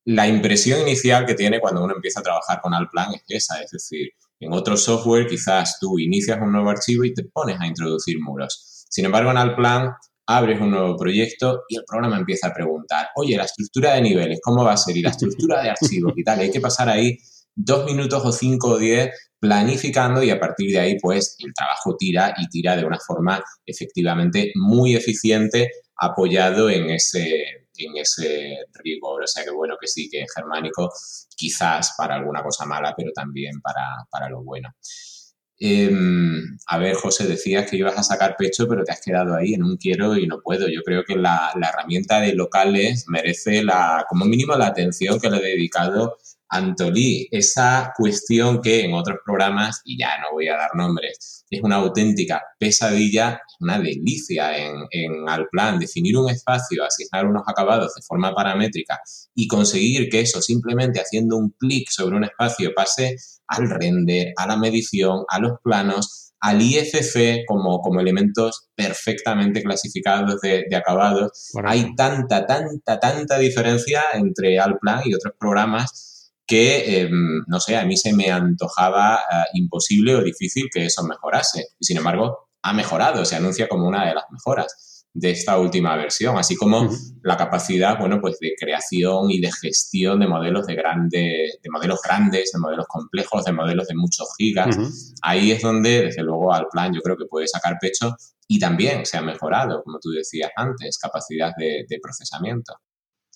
la 0.06 0.28
impresión 0.28 0.82
inicial 0.82 1.26
que 1.26 1.34
tiene 1.34 1.60
cuando 1.60 1.84
uno 1.84 1.96
empieza 1.96 2.20
a 2.20 2.24
trabajar 2.24 2.62
con 2.62 2.74
Alplan 2.74 3.14
es 3.16 3.24
esa, 3.28 3.62
es 3.62 3.72
decir, 3.72 4.10
en 4.40 4.54
otro 4.54 4.78
software 4.78 5.28
quizás 5.28 5.78
tú 5.80 5.98
inicias 5.98 6.40
un 6.42 6.52
nuevo 6.52 6.70
archivo 6.70 7.04
y 7.04 7.14
te 7.14 7.24
pones 7.24 7.60
a 7.60 7.66
introducir 7.66 8.18
muros. 8.22 8.86
Sin 8.90 9.06
embargo, 9.06 9.32
en 9.32 9.38
Alplan 9.38 9.94
abres 10.28 10.60
un 10.60 10.72
nuevo 10.72 10.96
proyecto 10.96 11.64
y 11.70 11.78
el 11.78 11.84
programa 11.86 12.18
empieza 12.18 12.48
a 12.48 12.54
preguntar, 12.54 13.08
oye, 13.16 13.36
la 13.38 13.46
estructura 13.46 13.94
de 13.94 14.02
niveles, 14.02 14.40
¿cómo 14.44 14.64
va 14.64 14.74
a 14.74 14.78
ser? 14.78 14.96
Y 14.98 15.02
la 15.02 15.10
estructura 15.10 15.62
de 15.62 15.70
archivos 15.70 16.14
y 16.16 16.24
tal. 16.24 16.40
Hay 16.40 16.52
que 16.52 16.62
pasar 16.62 16.90
ahí 16.90 17.18
dos 17.56 17.86
minutos 17.86 18.24
o 18.26 18.32
cinco 18.32 18.70
o 18.72 18.78
diez 18.78 19.10
planificando 19.40 20.24
y 20.24 20.30
a 20.30 20.40
partir 20.40 20.72
de 20.72 20.80
ahí, 20.80 20.98
pues, 21.00 21.36
el 21.40 21.54
trabajo 21.54 21.96
tira 21.98 22.34
y 22.38 22.48
tira 22.48 22.76
de 22.76 22.86
una 22.86 23.00
forma 23.00 23.42
efectivamente 23.66 24.52
muy 24.56 24.96
eficiente 24.96 25.72
apoyado 25.98 26.70
en 26.70 26.90
ese 26.90 27.65
en 27.80 27.98
ese 27.98 28.58
rigor. 28.74 29.24
O 29.24 29.28
sea 29.28 29.44
que 29.44 29.52
bueno, 29.52 29.76
que 29.80 29.88
sí, 29.88 30.10
que 30.10 30.22
es 30.22 30.34
germánico 30.34 30.90
quizás 31.36 31.94
para 31.98 32.16
alguna 32.16 32.44
cosa 32.44 32.66
mala, 32.66 32.94
pero 32.96 33.12
también 33.14 33.62
para, 33.62 34.30
lo 34.30 34.44
bueno. 34.44 34.74
Em, 35.58 36.58
a 36.68 36.78
ver, 36.78 36.96
José, 36.96 37.28
decías 37.28 37.70
que 37.70 37.78
ibas 37.78 37.98
a 37.98 38.04
sacar 38.04 38.36
pecho, 38.38 38.68
pero 38.68 38.84
te 38.84 38.92
has 38.92 39.02
quedado 39.02 39.36
ahí 39.36 39.54
en 39.54 39.64
un 39.64 39.78
quiero 39.78 40.18
y 40.18 40.28
no 40.28 40.42
puedo. 40.42 40.68
Yo 40.68 40.82
creo 40.84 41.04
que 41.06 41.16
la, 41.16 41.52
la 41.60 41.70
herramienta 41.70 42.20
de 42.20 42.34
locales 42.34 43.06
merece 43.08 43.64
la, 43.64 44.06
como 44.10 44.26
mínimo 44.26 44.56
la 44.56 44.68
atención 44.68 45.20
que 45.20 45.30
le 45.30 45.38
he 45.38 45.56
dedicado 45.56 46.18
Antolí. 46.50 47.28
Esa 47.32 47.94
cuestión 47.98 48.62
que 48.62 48.86
en 48.86 48.94
otros 48.94 49.20
programas, 49.26 49.82
y 49.84 49.98
ya 49.98 50.18
no 50.22 50.34
voy 50.34 50.48
a 50.48 50.58
dar 50.58 50.72
nombres, 50.76 51.46
es 51.50 51.62
una 51.62 51.78
auténtica 51.78 52.42
pesadilla, 52.60 53.42
una 53.60 53.80
delicia 53.80 54.58
en, 54.58 54.76
en 54.92 55.30
Alplan. 55.30 55.80
Definir 55.80 56.18
un 56.18 56.30
espacio, 56.30 56.84
asignar 56.84 57.26
unos 57.26 57.44
acabados 57.48 57.94
de 57.96 58.02
forma 58.02 58.34
paramétrica 58.34 59.00
y 59.34 59.48
conseguir 59.48 60.10
que 60.10 60.22
eso 60.22 60.42
simplemente 60.42 61.00
haciendo 61.00 61.38
un 61.38 61.52
clic 61.60 61.90
sobre 61.90 62.18
un 62.18 62.24
espacio 62.24 62.74
pase 62.76 63.16
al 63.48 63.70
render, 63.70 64.34
a 64.38 64.48
la 64.48 64.58
medición, 64.58 65.24
a 65.30 65.40
los 65.40 65.54
planos, 65.64 66.34
al 66.40 66.62
IFC 66.62 67.46
como, 67.48 67.80
como 67.82 68.00
elementos 68.00 68.70
perfectamente 68.76 69.64
clasificados 69.64 70.42
de, 70.42 70.66
acabados. 70.76 71.52
Hay 71.64 71.96
tanta, 71.96 72.46
tanta, 72.46 73.00
tanta 73.00 73.40
diferencia 73.40 74.04
entre 74.14 74.60
Alplan 74.60 75.02
y 75.06 75.16
otros 75.16 75.34
programas 75.40 76.15
que, 76.48 77.02
em, 77.02 77.44
no 77.48 77.60
sé, 77.60 77.76
a 77.76 77.86
mí 77.86 77.98
se 77.98 78.14
me 78.14 78.30
antojaba 78.32 79.18
eh, 79.18 79.44
imposible 79.54 80.16
o 80.16 80.24
difícil 80.24 80.70
que 80.72 80.86
eso 80.86 81.04
mejorase. 81.04 81.68
Y 81.80 81.86
sin 81.86 81.98
embargo, 81.98 82.50
ha 82.62 82.74
mejorado, 82.74 83.26
se 83.26 83.36
anuncia 83.36 83.68
como 83.68 83.88
una 83.88 84.08
de 84.08 84.16
las 84.16 84.26
mejoras 84.32 84.96
de 85.16 85.32
esta 85.32 85.58
última 85.58 85.96
versión, 85.96 86.38
así 86.38 86.58
como 86.58 86.90
la 87.24 87.38
capacidad, 87.38 87.98
bueno, 87.98 88.20
pues 88.20 88.38
de 88.40 88.54
creación 88.60 89.32
y 89.32 89.40
de 89.40 89.50
gestión 89.50 90.20
de 90.20 90.28
modelos 90.28 90.68
de 90.68 90.76
grande, 90.76 91.52
de 91.64 91.70
modelos 91.72 92.02
grandes, 92.04 92.52
de 92.52 92.60
modelos 92.60 92.86
complejos, 92.88 93.46
de 93.46 93.54
modelos 93.54 93.88
de 93.88 93.96
muchos 93.96 94.28
gigas. 94.38 94.78
Ahí 95.22 95.54
es 95.54 95.62
donde, 95.62 96.08
desde 96.08 96.22
luego, 96.22 96.54
al 96.54 96.68
plan 96.68 96.94
yo 96.94 97.02
creo 97.02 97.16
que 97.16 97.26
puede 97.30 97.48
sacar 97.48 97.78
pecho 97.80 98.14
y 98.48 98.60
también 98.60 99.06
se 99.06 99.18
ha 99.18 99.22
mejorado, 99.22 99.82
como 99.84 100.00
tú 100.00 100.10
decías 100.10 100.52
antes, 100.58 100.98
capacidad 100.98 101.54
de, 101.58 102.00
procesamiento. 102.02 102.74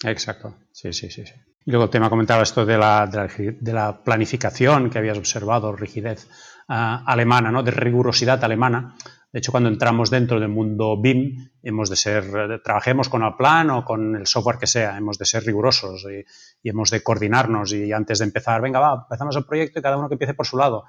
Exacto, 0.03 0.55
sí, 0.73 0.91
sí, 0.91 1.09
sí. 1.09 1.23
Y 1.65 1.71
luego 1.71 1.85
el 1.85 1.89
tema 1.89 2.09
comentaba 2.09 2.43
esto 2.43 2.65
de 2.65 2.77
la, 2.77 3.07
de 3.07 3.73
la, 3.73 4.03
planificación 4.03 4.89
que 4.89 4.97
habías 4.97 5.17
observado, 5.17 5.75
rigidez 5.75 6.27
ah, 6.67 7.03
alemana, 7.05 7.51
¿no? 7.51 7.63
de 7.63 7.71
rigurosidad 7.71 8.43
alemana. 8.43 8.95
De 9.31 9.37
hecho, 9.39 9.51
cuando 9.51 9.69
entramos 9.69 10.09
dentro 10.09 10.39
del 10.39 10.49
mundo 10.49 10.99
BIM, 10.99 11.51
hemos 11.61 11.89
de 11.91 11.95
ser, 11.95 12.61
trabajemos 12.63 13.09
con 13.09 13.23
el 13.23 13.35
plan 13.35 13.69
o 13.69 13.85
con 13.85 14.15
el 14.15 14.25
software 14.25 14.57
que 14.57 14.65
sea, 14.65 14.97
hemos 14.97 15.19
de 15.19 15.25
ser 15.25 15.43
rigurosos 15.43 16.03
y, 16.09 16.67
hemos 16.67 16.89
de 16.89 17.03
coordinarnos 17.03 17.71
y 17.73 17.91
antes 17.91 18.19
de 18.19 18.25
empezar, 18.25 18.59
venga, 18.59 18.79
va, 18.79 19.03
empezamos 19.03 19.35
el 19.35 19.45
proyecto 19.45 19.79
y 19.79 19.81
cada 19.83 19.97
uno 19.97 20.07
que 20.07 20.15
empiece 20.15 20.33
por 20.33 20.47
su 20.47 20.57
lado. 20.57 20.85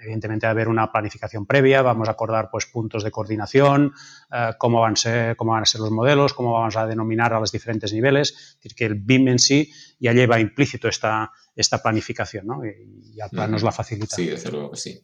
Evidentemente, 0.00 0.46
va 0.46 0.50
a 0.50 0.52
haber 0.52 0.68
una 0.68 0.92
planificación 0.92 1.46
previa, 1.46 1.82
vamos 1.82 2.08
a 2.08 2.12
acordar 2.12 2.48
pues, 2.50 2.66
puntos 2.66 3.02
de 3.02 3.10
coordinación, 3.10 3.92
eh, 4.30 4.50
cómo, 4.58 4.80
van 4.82 4.92
a 4.92 4.96
ser, 4.96 5.36
cómo 5.36 5.52
van 5.52 5.62
a 5.62 5.66
ser 5.66 5.80
los 5.80 5.90
modelos, 5.90 6.34
cómo 6.34 6.52
vamos 6.52 6.76
a 6.76 6.86
denominar 6.86 7.32
a 7.32 7.40
los 7.40 7.50
diferentes 7.50 7.92
niveles. 7.92 8.30
Es 8.30 8.56
decir, 8.56 8.74
que 8.76 8.84
el 8.84 8.94
BIM 8.94 9.28
en 9.28 9.38
sí 9.38 9.72
ya 10.04 10.12
lleva 10.12 10.40
implícito 10.40 10.88
esta, 10.88 11.32
esta 11.56 11.82
planificación 11.82 12.46
¿no? 12.46 12.60
y, 12.64 13.18
plan 13.30 13.50
nos 13.50 13.62
la 13.62 13.72
facilita. 13.72 14.14
Sí, 14.16 14.26
desde 14.26 14.50
luego 14.50 14.70
que 14.72 14.76
sí. 14.76 15.00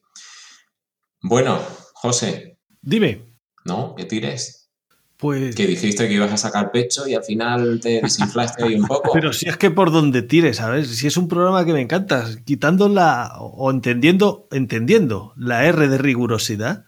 Bueno, 1.22 1.60
José, 1.94 2.60
Dime. 2.82 3.36
¿No? 3.64 3.94
¿Qué 3.94 4.04
tires? 4.04 4.70
Pues... 5.16 5.54
Que 5.54 5.66
dijiste 5.66 6.08
que 6.08 6.14
ibas 6.14 6.32
a 6.32 6.36
sacar 6.38 6.72
pecho 6.72 7.06
y 7.06 7.14
al 7.14 7.22
final 7.22 7.78
te 7.80 8.00
desinflaste 8.00 8.64
ahí 8.64 8.74
un 8.76 8.86
poco. 8.88 9.10
Pero 9.12 9.32
si 9.32 9.48
es 9.48 9.56
que 9.58 9.70
por 9.70 9.92
donde 9.92 10.22
tires, 10.22 10.56
¿sabes? 10.56 10.88
Si 10.88 11.06
es 11.06 11.16
un 11.16 11.28
programa 11.28 11.64
que 11.64 11.74
me 11.74 11.80
encanta, 11.80 12.26
quitando 12.44 12.88
la 12.88 13.32
o 13.38 13.70
entendiendo, 13.70 14.48
entendiendo 14.50 15.34
la 15.36 15.66
R 15.66 15.88
de 15.88 15.98
rigurosidad, 15.98 16.86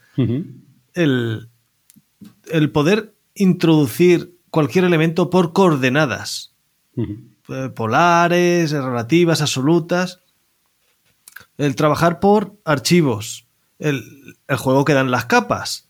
el, 0.94 1.50
el, 2.50 2.70
poder 2.70 3.14
introducir 3.34 4.38
cualquier 4.50 4.84
elemento 4.84 5.28
por 5.28 5.52
coordenadas. 5.52 6.54
Eh, 7.52 7.68
polares, 7.68 8.72
relativas, 8.72 9.42
absolutas. 9.42 10.20
El 11.58 11.76
trabajar 11.76 12.18
por 12.18 12.56
archivos 12.64 13.46
el, 13.82 14.36
juego 14.56 14.84
que 14.84 14.94
dan 14.94 15.10
las 15.10 15.26
capas. 15.26 15.88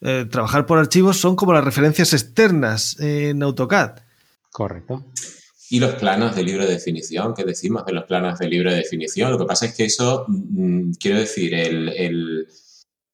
Eh, 0.00 0.26
trabajar 0.30 0.66
por 0.66 0.78
archivos 0.78 1.18
son 1.18 1.36
como 1.36 1.52
las 1.52 1.64
referencias 1.64 2.12
externas 2.12 2.98
en 3.00 3.42
AutoCAD. 3.42 3.98
Correcto. 4.50 5.04
Y 5.70 5.80
los 5.80 5.94
planos 5.94 6.36
de 6.36 6.44
libre 6.44 6.66
definición, 6.66 7.34
¿qué 7.34 7.44
decimos 7.44 7.84
de 7.86 7.92
los 7.92 8.04
planos 8.04 8.38
de 8.38 8.48
libre 8.48 8.74
definición? 8.74 9.32
Lo 9.32 9.38
que 9.38 9.46
pasa 9.46 9.66
es 9.66 9.74
que 9.74 9.86
eso, 9.86 10.24
mm, 10.28 10.92
quiero 11.00 11.18
decir, 11.18 11.54
el, 11.54 12.46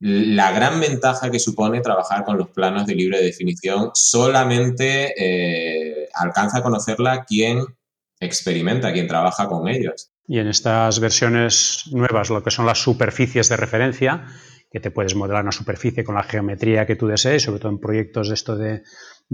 la 0.01 0.51
gran 0.53 0.81
ventaja 0.81 1.31
que 1.31 1.39
supone 1.39 1.81
trabajar 1.81 2.25
con 2.25 2.39
los 2.39 2.49
planos 2.49 2.87
de 2.87 2.95
libre 2.95 3.23
definición 3.23 3.91
solamente 3.93 5.13
eh, 5.17 6.09
alcanza 6.15 6.59
a 6.59 6.63
conocerla 6.63 7.25
quien 7.25 7.65
experimenta, 8.19 8.93
quien 8.93 9.07
trabaja 9.07 9.47
con 9.47 9.69
ellos. 9.69 10.11
Y 10.27 10.39
en 10.39 10.49
estas 10.49 11.01
versiones 11.01 11.85
nuevas, 11.93 12.31
lo 12.31 12.43
que 12.43 12.51
son 12.51 12.65
las 12.65 12.79
superficies 12.79 13.49
de 13.51 13.57
referencia, 13.57 14.27
que 14.71 14.81
te 14.81 14.91
puedes 14.91 15.15
modelar 15.15 15.43
una 15.43 15.53
superficie 15.53 16.05
con 16.05 16.15
la 16.15 16.23
geometría 16.23 16.87
que 16.87 16.97
tú 16.97 17.07
desees, 17.07 17.43
sobre 17.43 17.61
todo 17.61 17.73
en 17.73 17.81
proyectos 17.81 18.29
de 18.29 18.35
esto 18.35 18.57
de, 18.57 18.83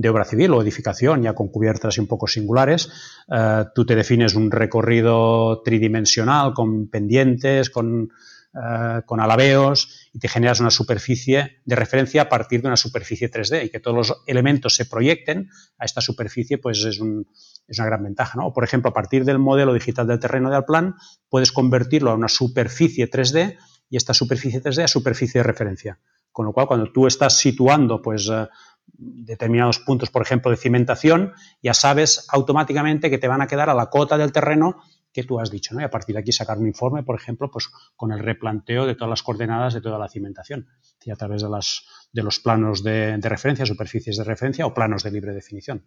obra 0.08 0.24
civil 0.24 0.52
o 0.52 0.62
edificación, 0.62 1.22
ya 1.22 1.34
con 1.34 1.48
cubiertas 1.48 1.96
y 1.96 2.00
un 2.00 2.06
poco 2.08 2.26
singulares, 2.26 2.90
eh, 3.30 3.64
tú 3.74 3.86
te 3.86 3.94
defines 3.94 4.34
un 4.34 4.50
recorrido 4.50 5.62
tridimensional 5.62 6.54
con 6.54 6.88
pendientes, 6.88 7.70
con, 7.70 8.10
eh, 8.56 9.02
con 9.04 9.20
alabeos 9.20 10.08
y 10.14 10.18
te 10.18 10.28
generas 10.28 10.60
una 10.60 10.70
superficie 10.70 11.60
de 11.66 11.76
referencia 11.76 12.22
a 12.22 12.28
partir 12.30 12.62
de 12.62 12.68
una 12.68 12.78
superficie 12.78 13.30
3D 13.30 13.66
y 13.66 13.68
que 13.68 13.80
todos 13.80 13.96
los 13.96 14.22
elementos 14.26 14.74
se 14.74 14.86
proyecten 14.86 15.50
a 15.78 15.84
esta 15.84 16.00
superficie, 16.00 16.56
pues 16.56 16.82
es 16.84 16.98
un, 16.98 17.28
es 17.68 17.78
una 17.78 17.86
gran 17.86 18.02
ventaja. 18.02 18.40
¿no? 18.40 18.54
Por 18.54 18.64
ejemplo, 18.64 18.90
a 18.90 18.94
partir 18.94 19.26
del 19.26 19.38
modelo 19.38 19.74
digital 19.74 20.06
del 20.06 20.20
terreno 20.20 20.48
de 20.48 20.56
Alplan, 20.56 20.94
puedes 21.28 21.52
convertirlo 21.52 22.10
a 22.10 22.14
una 22.14 22.28
superficie 22.28 23.10
3D 23.10 23.58
y 23.90 23.96
esta 23.98 24.14
superficie 24.14 24.62
3D 24.62 24.84
a 24.84 24.88
superficie 24.88 25.40
de 25.40 25.42
referencia. 25.42 25.98
Con 26.32 26.46
lo 26.46 26.52
cual, 26.52 26.66
cuando 26.66 26.90
tú 26.92 27.06
estás 27.06 27.36
situando 27.36 28.00
pues, 28.00 28.28
eh, 28.32 28.48
determinados 28.96 29.80
puntos, 29.80 30.10
por 30.10 30.22
ejemplo, 30.22 30.50
de 30.50 30.56
cimentación, 30.56 31.32
ya 31.62 31.74
sabes 31.74 32.26
automáticamente 32.30 33.10
que 33.10 33.18
te 33.18 33.28
van 33.28 33.42
a 33.42 33.46
quedar 33.46 33.70
a 33.70 33.74
la 33.74 33.90
cota 33.90 34.16
del 34.16 34.32
terreno 34.32 34.82
que 35.16 35.24
tú 35.24 35.40
has 35.40 35.50
dicho, 35.50 35.74
¿no? 35.74 35.80
Y 35.80 35.84
a 35.84 35.90
partir 35.90 36.14
de 36.14 36.20
aquí 36.20 36.30
sacar 36.30 36.58
un 36.58 36.68
informe, 36.68 37.02
por 37.02 37.16
ejemplo, 37.16 37.50
pues 37.50 37.68
con 37.96 38.12
el 38.12 38.20
replanteo 38.20 38.86
de 38.86 38.94
todas 38.94 39.10
las 39.10 39.22
coordenadas 39.22 39.74
de 39.74 39.80
toda 39.80 39.98
la 39.98 40.08
cimentación, 40.08 40.68
y 41.04 41.10
a 41.10 41.16
través 41.16 41.42
de, 41.42 41.48
las, 41.48 41.84
de 42.12 42.22
los 42.22 42.38
planos 42.38 42.84
de 42.84 43.18
referencia, 43.22 43.66
superficies 43.66 44.16
de 44.18 44.24
referencia 44.24 44.66
o 44.66 44.74
planos 44.74 45.02
de 45.02 45.10
libre 45.10 45.34
definición 45.34 45.84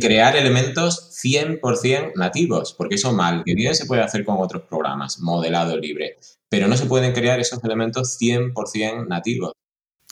crear 0.00 0.36
elementos 0.36 1.10
100% 1.24 2.12
nativos, 2.16 2.74
porque 2.76 2.94
eso 2.94 3.12
mal 3.12 3.42
que 3.44 3.54
bien 3.54 3.74
se 3.74 3.86
puede 3.86 4.02
hacer 4.02 4.24
con 4.24 4.36
otros 4.38 4.62
programas, 4.62 5.20
modelado 5.20 5.76
libre, 5.76 6.18
pero 6.48 6.68
no 6.68 6.76
se 6.76 6.86
pueden 6.86 7.12
crear 7.12 7.40
esos 7.40 7.62
elementos 7.64 8.18
100% 8.20 9.08
nativos. 9.08 9.52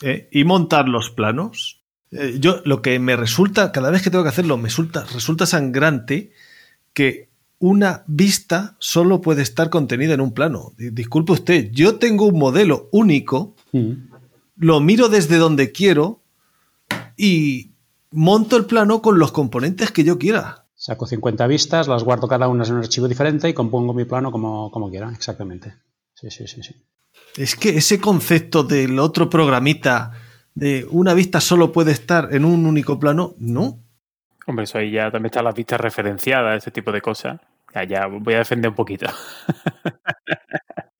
Eh, 0.01 0.27
¿Y 0.31 0.43
montar 0.43 0.89
los 0.89 1.11
planos? 1.11 1.83
Eh, 2.11 2.37
yo 2.39 2.61
lo 2.65 2.81
que 2.81 2.99
me 2.99 3.15
resulta, 3.15 3.71
cada 3.71 3.91
vez 3.91 4.01
que 4.01 4.09
tengo 4.09 4.23
que 4.23 4.29
hacerlo, 4.29 4.57
me 4.57 4.65
resulta, 4.65 5.05
resulta 5.13 5.45
sangrante 5.45 6.31
que 6.93 7.30
una 7.61 8.03
vista 8.07 8.75
solo 8.79 9.21
puede 9.21 9.41
estar 9.41 9.69
contenida 9.69 10.13
en 10.13 10.21
un 10.21 10.33
plano. 10.33 10.73
Disculpe 10.77 11.31
usted, 11.31 11.71
yo 11.71 11.95
tengo 11.95 12.25
un 12.25 12.37
modelo 12.37 12.89
único, 12.91 13.55
mm. 13.71 13.91
lo 14.57 14.79
miro 14.81 15.07
desde 15.07 15.37
donde 15.37 15.71
quiero 15.71 16.21
y, 17.15 17.71
monto 18.11 18.57
el 18.57 18.65
plano 18.65 19.01
con 19.01 19.17
los 19.19 19.31
componentes 19.31 19.91
que 19.91 20.03
yo 20.03 20.17
quiera. 20.17 20.65
Saco 20.75 21.05
50 21.05 21.47
vistas, 21.47 21.87
las 21.87 22.03
guardo 22.03 22.27
cada 22.27 22.47
una 22.47 22.65
en 22.65 22.73
un 22.73 22.79
archivo 22.79 23.07
diferente 23.07 23.47
y 23.49 23.53
compongo 23.53 23.93
mi 23.93 24.05
plano 24.05 24.31
como, 24.31 24.71
como 24.71 24.89
quiera, 24.89 25.11
exactamente. 25.11 25.75
Sí, 26.13 26.29
sí, 26.29 26.47
sí, 26.47 26.61
sí. 26.63 26.75
Es 27.37 27.55
que 27.55 27.69
ese 27.69 27.99
concepto 27.99 28.63
del 28.63 28.99
otro 28.99 29.29
programita 29.29 30.11
de 30.53 30.85
una 30.89 31.13
vista 31.13 31.39
solo 31.39 31.71
puede 31.71 31.91
estar 31.91 32.29
en 32.33 32.45
un 32.45 32.65
único 32.65 32.99
plano, 32.99 33.35
no. 33.37 33.79
Hombre, 34.47 34.63
eso 34.63 34.79
ahí 34.79 34.91
ya 34.91 35.11
también 35.11 35.27
están 35.27 35.45
las 35.45 35.55
vistas 35.55 35.79
referenciadas, 35.79 36.57
ese 36.57 36.71
tipo 36.71 36.91
de 36.91 37.01
cosas. 37.01 37.39
Ya, 37.73 37.83
ya 37.83 38.07
voy 38.07 38.33
a 38.33 38.39
defender 38.39 38.69
un 38.69 38.75
poquito. 38.75 39.07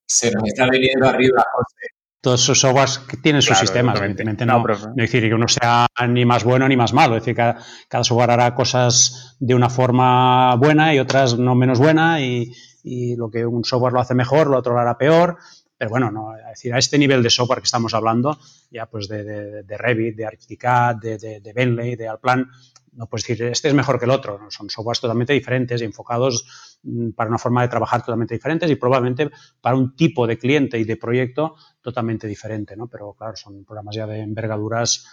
Se 0.05 0.31
nos 0.31 0.43
está 0.45 0.69
viniendo 0.69 1.07
arriba, 1.07 1.43
José. 1.53 1.87
Todos 2.21 2.43
esos 2.43 2.59
softwares 2.59 3.01
tienen 3.23 3.41
sus 3.41 3.57
sistemas, 3.57 3.97
evidentemente 3.97 4.45
no, 4.45 4.63
no, 4.63 4.93
decir 4.93 5.27
que 5.27 5.33
uno 5.33 5.47
sea 5.47 5.87
ni 6.07 6.23
más 6.23 6.43
bueno 6.43 6.67
ni 6.67 6.77
más 6.77 6.93
malo, 6.93 7.15
es 7.15 7.23
decir, 7.23 7.35
cada, 7.35 7.57
cada, 7.87 8.03
software 8.03 8.29
hará 8.29 8.53
cosas 8.53 9.35
de 9.39 9.55
una 9.55 9.71
forma 9.71 10.53
buena 10.55 10.93
y 10.93 10.99
otras 10.99 11.39
no 11.39 11.55
menos 11.55 11.79
buena 11.79 12.21
y, 12.21 12.53
y, 12.83 13.15
lo 13.15 13.31
que 13.31 13.43
un 13.43 13.63
software 13.63 13.93
lo 13.93 14.01
hace 14.01 14.13
mejor, 14.13 14.45
lo 14.45 14.59
otro 14.59 14.73
lo 14.73 14.79
hará 14.79 14.99
peor, 14.99 15.39
pero 15.81 15.89
bueno, 15.89 16.11
no, 16.11 16.37
es 16.37 16.45
decir, 16.45 16.71
a 16.75 16.77
este 16.77 16.99
nivel 16.99 17.23
de 17.23 17.31
software 17.31 17.57
que 17.57 17.65
estamos 17.65 17.95
hablando, 17.95 18.37
ya 18.69 18.85
pues 18.85 19.07
de, 19.07 19.23
de, 19.23 19.63
de 19.63 19.77
Revit, 19.79 20.15
de 20.15 20.27
ArchiCAD, 20.27 20.97
de, 20.97 21.17
de, 21.17 21.53
Bentley, 21.53 21.95
de 21.95 22.07
Alplan, 22.07 22.51
no 22.93 23.07
puedes 23.07 23.25
decir, 23.25 23.45
este 23.45 23.67
es 23.69 23.73
mejor 23.73 23.99
que 23.99 24.05
el 24.05 24.11
otro, 24.11 24.39
son 24.49 24.69
softwares 24.69 24.99
totalmente 24.99 25.33
diferentes 25.33 25.81
enfocados 25.81 26.77
mm, 26.83 27.11
para 27.11 27.29
una 27.29 27.37
forma 27.37 27.61
de 27.61 27.69
trabajar 27.69 28.01
totalmente 28.01 28.33
diferentes 28.33 28.69
y 28.69 28.75
probablemente 28.75 29.29
para 29.61 29.75
un 29.75 29.95
tipo 29.95 30.27
de 30.27 30.37
cliente 30.37 30.77
y 30.77 30.83
de 30.83 30.97
proyecto 30.97 31.55
totalmente 31.81 32.27
diferente, 32.27 32.75
¿no? 32.75 32.87
Pero 32.87 33.13
claro, 33.13 33.35
son 33.35 33.63
programas 33.63 33.95
ya 33.95 34.05
de 34.05 34.19
envergaduras 34.19 35.05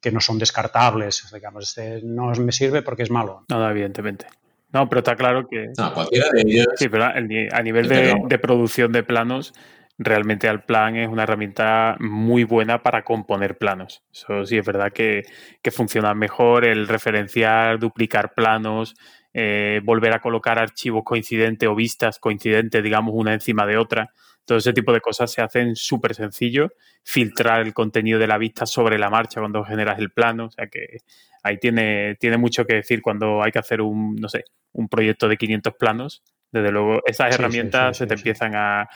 que 0.00 0.12
no 0.12 0.20
son 0.20 0.38
descartables, 0.38 1.26
digamos, 1.32 1.64
este 1.64 2.02
no 2.02 2.30
me 2.32 2.52
sirve 2.52 2.82
porque 2.82 3.02
es 3.02 3.10
malo. 3.10 3.44
No, 3.48 3.68
evidentemente. 3.68 4.26
No, 4.72 4.88
pero 4.88 5.00
está 5.00 5.16
claro 5.16 5.48
que... 5.48 5.72
No, 5.76 5.92
cualquiera 5.92 6.28
de 6.30 6.42
ellos... 6.42 6.66
Sí, 6.76 6.88
pero 6.88 7.04
a 7.04 7.62
nivel 7.62 7.88
de, 7.88 8.38
producción 8.38 8.92
de 8.92 9.02
planos, 9.02 9.52
realmente 10.02 10.48
el 10.48 10.62
plan 10.62 10.96
es 10.96 11.08
una 11.08 11.24
herramienta 11.24 11.96
muy 12.00 12.44
buena 12.44 12.82
para 12.82 13.04
componer 13.04 13.58
planos. 13.58 14.02
Eso 14.10 14.46
sí 14.46 14.56
es 14.56 14.64
verdad 14.64 14.92
que, 14.92 15.24
funciona 15.70 16.14
mejor 16.14 16.64
el 16.64 16.88
referenciar, 16.88 17.78
duplicar 17.78 18.32
planos, 18.34 18.94
eh, 19.34 19.82
volver 19.84 20.14
a 20.14 20.20
colocar 20.20 20.58
archivos 20.58 21.02
coincidentes 21.04 21.68
o 21.68 21.74
vistas 21.74 22.18
coincidentes, 22.18 22.82
digamos, 22.82 23.12
una 23.14 23.34
encima 23.34 23.66
de 23.66 23.76
otra. 23.76 24.10
Todo 24.46 24.56
ese 24.56 24.72
tipo 24.72 24.90
de 24.94 25.02
cosas 25.02 25.30
se 25.30 25.42
hacen 25.42 25.76
súper 25.76 26.14
sencillo. 26.14 26.72
Filtrar 27.04 27.60
el 27.60 27.74
contenido 27.74 28.18
de 28.18 28.26
la 28.26 28.38
vista 28.38 28.64
sobre 28.64 28.98
la 28.98 29.10
marcha 29.10 29.40
cuando 29.40 29.64
generas 29.64 29.98
el 29.98 30.10
plano. 30.10 30.46
O 30.46 30.50
sea 30.50 30.68
que 30.68 31.00
ahí 31.42 31.58
tiene, 31.58 32.16
tiene 32.18 32.38
mucho 32.38 32.64
que 32.64 32.76
decir 32.76 33.02
cuando 33.02 33.42
hay 33.42 33.52
que 33.52 33.58
hacer 33.58 33.82
un, 33.82 34.16
no 34.16 34.30
sé, 34.30 34.44
un 34.72 34.88
proyecto 34.88 35.28
de 35.28 35.36
500 35.36 35.74
planos. 35.74 36.22
Desde 36.52 36.70
luego, 36.70 37.00
esas 37.06 37.34
herramientas 37.34 37.96
se 37.96 38.06
te 38.06 38.14
empiezan 38.14 38.54
a, 38.54 38.88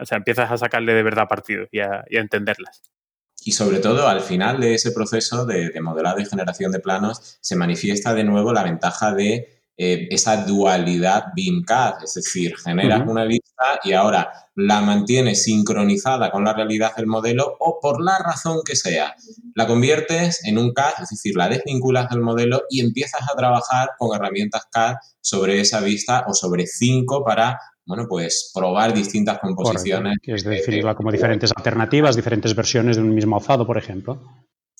O 0.00 0.06
sea, 0.06 0.18
empiezas 0.18 0.50
a 0.50 0.58
sacarle 0.58 0.94
de 0.94 1.02
verdad 1.02 1.28
partido 1.28 1.66
y 1.70 1.80
a, 1.80 2.04
entenderlas. 2.10 2.82
Y 3.42 3.52
sobre 3.52 3.78
todo, 3.78 4.06
al 4.06 4.20
final 4.20 4.60
de 4.60 4.74
ese 4.74 4.92
proceso 4.92 5.46
de, 5.46 5.70
de 5.70 5.80
modelado 5.80 6.20
y 6.20 6.26
generación 6.26 6.72
de 6.72 6.78
planos, 6.78 7.38
se 7.40 7.56
manifiesta 7.56 8.12
de 8.12 8.24
nuevo 8.24 8.52
la 8.52 8.62
ventaja 8.62 9.14
de 9.14 9.59
eh, 9.82 10.08
esa 10.10 10.44
dualidad 10.44 11.32
BIM-CAD, 11.34 12.04
es 12.04 12.12
decir, 12.12 12.54
generas 12.62 13.00
una 13.08 13.24
vista 13.24 13.80
y 13.82 13.94
ahora 13.94 14.30
la 14.54 14.82
mantienes 14.82 15.44
sincronizada 15.44 16.30
con 16.30 16.44
la 16.44 16.52
realidad 16.52 16.94
del 16.94 17.06
modelo 17.06 17.56
o 17.58 17.78
por 17.80 18.04
la 18.04 18.18
razón 18.18 18.58
que 18.62 18.76
sea, 18.76 19.14
la 19.54 19.66
conviertes 19.66 20.44
en 20.44 20.58
un 20.58 20.74
CAD, 20.74 21.04
es 21.04 21.08
decir, 21.08 21.34
la 21.34 21.48
desvinculas 21.48 22.10
del 22.10 22.20
modelo 22.20 22.64
y 22.68 22.82
empiezas 22.82 23.22
a 23.22 23.34
trabajar 23.34 23.92
con 23.96 24.14
herramientas 24.14 24.66
CAD 24.70 24.96
sobre 25.22 25.60
esa 25.60 25.80
vista 25.80 26.26
o 26.28 26.34
sobre 26.34 26.66
cinco 26.66 27.24
para 27.24 27.58
bueno, 27.86 28.04
pues 28.06 28.52
probar 28.54 28.92
distintas 28.92 29.38
composiciones. 29.38 30.18
que 30.22 30.34
es 30.34 30.44
definirla 30.44 30.94
como 30.94 31.10
diferentes 31.10 31.52
alternativas, 31.56 32.16
diferentes 32.16 32.54
versiones 32.54 32.96
de 32.96 33.02
un 33.02 33.14
mismo 33.14 33.34
alzado, 33.34 33.66
por 33.66 33.78
ejemplo. 33.78 34.20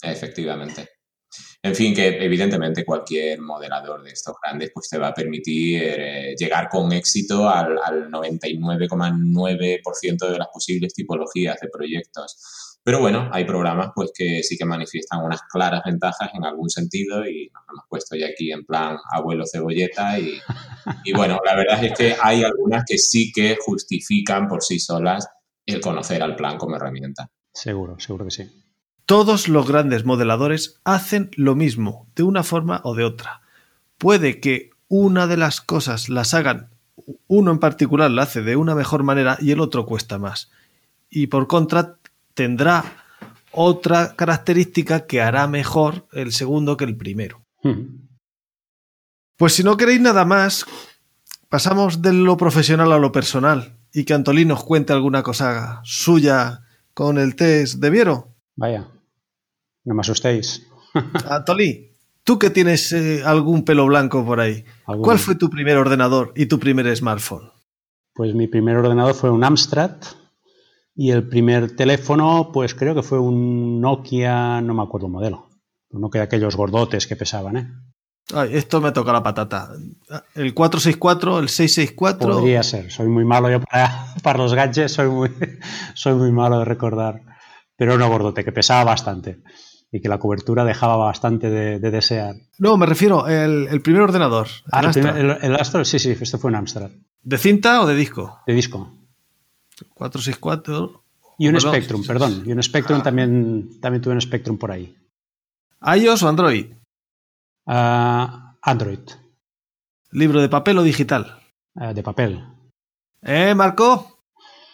Efectivamente. 0.02 0.99
En 1.62 1.74
fin, 1.74 1.95
que 1.95 2.24
evidentemente 2.24 2.87
cualquier 2.87 3.43
modelador 3.43 4.03
de 4.03 4.12
estos 4.12 4.35
grandes 4.43 4.70
pues 4.73 4.89
te 4.89 4.97
va 4.97 5.09
a 5.09 5.15
permitir 5.15 5.82
eh, 5.85 6.35
llegar 6.39 6.70
con 6.70 6.91
éxito 6.93 7.51
al, 7.51 7.77
99,9% 8.11 10.31
de 10.31 10.39
las 10.39 10.49
posibles 10.49 10.95
tipologías 10.95 11.61
de 11.61 11.69
proyectos. 11.69 12.78
Pero 12.82 13.01
bueno, 13.01 13.28
hay 13.31 13.45
programas 13.45 13.91
pues 13.95 14.11
que 14.15 14.43
sí 14.43 14.57
que 14.57 14.65
manifiestan 14.65 15.23
unas 15.23 15.43
claras 15.53 15.82
ventajas 15.85 16.31
en 16.32 16.47
algún 16.47 16.70
sentido 16.70 17.27
y 17.27 17.51
nos 17.53 17.62
hemos 17.70 17.85
puesto 17.91 18.16
ya 18.16 18.28
aquí 18.28 18.51
en 18.53 18.65
plan 18.65 18.97
abuelo 19.12 19.45
cebolleta 19.45 20.19
y, 20.19 20.41
y 21.05 21.12
bueno, 21.12 21.41
la 21.45 21.57
verdad 21.57 21.85
es 21.85 21.93
que 21.93 22.16
hay 22.19 22.43
algunas 22.43 22.85
que 22.89 22.97
sí 22.97 23.31
que 23.32 23.59
justifican 23.61 24.49
por 24.49 24.62
sí 24.62 24.78
solas 24.78 25.28
el 25.66 25.82
conocer 25.82 26.23
al 26.23 26.37
plan 26.37 26.57
como 26.57 26.77
herramienta. 26.77 27.31
Seguro, 27.53 28.01
seguro 28.01 28.24
que 28.24 28.31
sí. 28.31 28.60
Todos 29.11 29.49
los 29.49 29.66
grandes 29.66 30.05
modeladores 30.05 30.78
hacen 30.85 31.32
lo 31.35 31.57
mismo, 31.57 32.07
de 32.15 32.23
una 32.23 32.45
forma 32.45 32.81
o 32.85 32.95
de 32.95 33.03
otra. 33.03 33.41
Puede 33.99 34.39
que 34.39 34.70
una 34.87 35.27
de 35.27 35.37
las 35.37 35.61
cosas 35.61 36.09
las 36.09 36.32
hagan, 36.32 36.70
uno 37.27 37.51
en 37.51 37.59
particular 37.59 38.09
la 38.12 38.23
hace 38.23 38.41
de 38.41 38.55
una 38.55 38.77
mejor 38.77 39.03
manera 39.03 39.37
y 39.41 39.51
el 39.51 39.59
otro 39.59 39.85
cuesta 39.85 40.20
más. 40.20 40.53
Y 41.09 41.27
por 41.27 41.49
contra, 41.49 41.97
tendrá 42.35 42.85
otra 43.51 44.15
característica 44.15 45.09
que 45.09 45.20
hará 45.20 45.49
mejor 45.49 46.07
el 46.12 46.31
segundo 46.31 46.77
que 46.77 46.85
el 46.85 46.97
primero. 46.97 47.43
Hmm. 47.65 48.07
Pues 49.37 49.55
si 49.55 49.65
no 49.65 49.77
queréis 49.77 50.01
nada 50.01 50.24
más, 50.24 50.66
pasamos 51.49 52.01
de 52.01 52.12
lo 52.12 52.37
profesional 52.37 52.93
a 52.93 52.99
lo 53.01 53.11
personal 53.11 53.77
y 53.93 54.05
que 54.05 54.15
Antolín 54.15 54.47
nos 54.47 54.62
cuente 54.62 54.93
alguna 54.93 55.24
cosa 55.24 55.81
suya 55.82 56.62
con 56.95 57.19
el 57.19 57.35
test 57.35 57.81
de 57.81 57.91
Viero. 57.91 58.37
Vaya. 58.55 58.87
No 59.90 59.96
me 59.96 60.02
asustéis. 60.02 60.68
Antolí, 61.28 61.96
tú 62.22 62.38
que 62.38 62.50
tienes 62.50 62.92
eh, 62.92 63.24
algún 63.24 63.64
pelo 63.64 63.86
blanco 63.86 64.24
por 64.24 64.38
ahí, 64.38 64.64
¿cuál 64.84 65.18
fue 65.18 65.34
tu 65.34 65.50
primer 65.50 65.78
ordenador 65.78 66.32
y 66.36 66.46
tu 66.46 66.60
primer 66.60 66.96
smartphone? 66.96 67.50
Pues 68.14 68.32
mi 68.32 68.46
primer 68.46 68.76
ordenador 68.76 69.14
fue 69.14 69.30
un 69.30 69.42
Amstrad 69.42 69.96
y 70.94 71.10
el 71.10 71.28
primer 71.28 71.74
teléfono, 71.74 72.50
pues 72.52 72.76
creo 72.76 72.94
que 72.94 73.02
fue 73.02 73.18
un 73.18 73.80
Nokia, 73.80 74.60
no 74.60 74.74
me 74.74 74.84
acuerdo 74.84 75.08
el 75.08 75.12
modelo, 75.12 75.48
un 75.90 76.02
Nokia 76.02 76.20
de 76.20 76.26
aquellos 76.26 76.54
gordotes 76.54 77.08
que 77.08 77.16
pesaban, 77.16 77.56
¿eh? 77.56 77.68
Ay, 78.32 78.50
esto 78.52 78.80
me 78.80 78.92
toca 78.92 79.12
la 79.12 79.24
patata. 79.24 79.70
¿El 80.36 80.54
464, 80.54 81.40
el 81.40 81.48
664? 81.48 82.32
Podría 82.34 82.62
ser. 82.62 82.92
Soy 82.92 83.08
muy 83.08 83.24
malo 83.24 83.50
yo 83.50 83.60
para, 83.60 84.38
los 84.38 84.54
gadgets, 84.54 84.92
soy 84.92 85.08
muy, 85.08 85.32
soy 85.94 86.14
muy 86.14 86.30
malo 86.30 86.60
de 86.60 86.64
recordar. 86.64 87.22
Pero 87.74 87.98
no 87.98 88.08
gordote, 88.08 88.44
que 88.44 88.52
pesaba 88.52 88.84
bastante 88.84 89.40
y 89.92 90.00
que 90.00 90.08
la 90.08 90.18
cobertura 90.18 90.64
dejaba 90.64 90.96
bastante 90.96 91.50
de, 91.50 91.78
desear. 91.78 92.36
No, 92.58 92.76
me 92.76 92.86
refiero 92.86 93.26
el, 93.26 93.66
el 93.68 93.80
primer 93.82 94.02
ordenador. 94.02 94.48
Ah, 94.70 94.90
el, 94.94 95.56
Astra, 95.56 95.84
sí, 95.84 95.98
sí, 95.98 96.16
esto 96.20 96.38
fue 96.38 96.48
un 96.50 96.56
Amstrad. 96.56 96.90
¿De 97.22 97.38
cinta 97.38 97.82
o 97.82 97.86
de 97.86 97.94
disco? 97.94 98.38
De 98.46 98.54
disco. 98.54 98.92
464. 99.94 101.04
Y 101.38 101.48
un 101.48 101.60
Spectrum, 101.60 102.04
perdón. 102.06 102.42
Y 102.46 102.52
un 102.52 102.62
Spectrum 102.62 103.00
ah. 103.00 103.02
también, 103.02 103.80
también 103.80 104.02
tuve 104.02 104.14
un 104.14 104.20
Spectrum 104.20 104.58
por 104.58 104.70
ahí. 104.70 104.96
¿iOS 105.82 106.22
o 106.22 106.28
Android? 106.28 106.66
Ah, 107.66 108.56
Android. 108.62 109.00
¿Libro 110.12 110.40
de 110.40 110.48
papel 110.48 110.78
o 110.78 110.82
digital? 110.82 111.40
De 111.74 112.02
papel. 112.02 112.44
¿Eh, 113.22 113.54
Marco? 113.54 114.24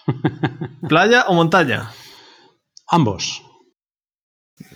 ¿Playa 0.89 1.27
o 1.29 1.35
montaña? 1.35 1.91
Ambos. 2.89 3.43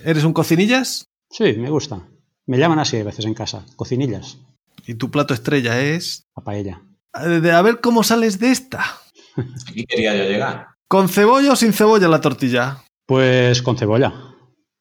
¿Eres 0.03 0.23
un 0.23 0.33
cocinillas? 0.33 1.07
Sí, 1.29 1.53
me 1.53 1.69
gusta. 1.69 2.07
Me 2.45 2.57
llaman 2.57 2.79
así 2.79 2.97
a 2.97 3.03
veces 3.03 3.25
en 3.25 3.33
casa, 3.33 3.65
cocinillas. 3.75 4.39
¿Y 4.85 4.95
tu 4.95 5.11
plato 5.11 5.33
estrella 5.33 5.79
es? 5.79 6.27
La 6.35 6.43
paella. 6.43 6.81
A 7.13 7.61
ver 7.61 7.81
cómo 7.81 8.03
sales 8.03 8.39
de 8.39 8.51
esta. 8.51 8.83
Aquí 9.69 9.85
quería 9.85 10.15
yo 10.15 10.23
llegar. 10.23 10.67
¿Con 10.87 11.07
cebolla 11.07 11.53
o 11.53 11.55
sin 11.55 11.73
cebolla 11.73 12.07
la 12.07 12.21
tortilla? 12.21 12.83
Pues 13.05 13.61
con 13.61 13.77
cebolla. 13.77 14.13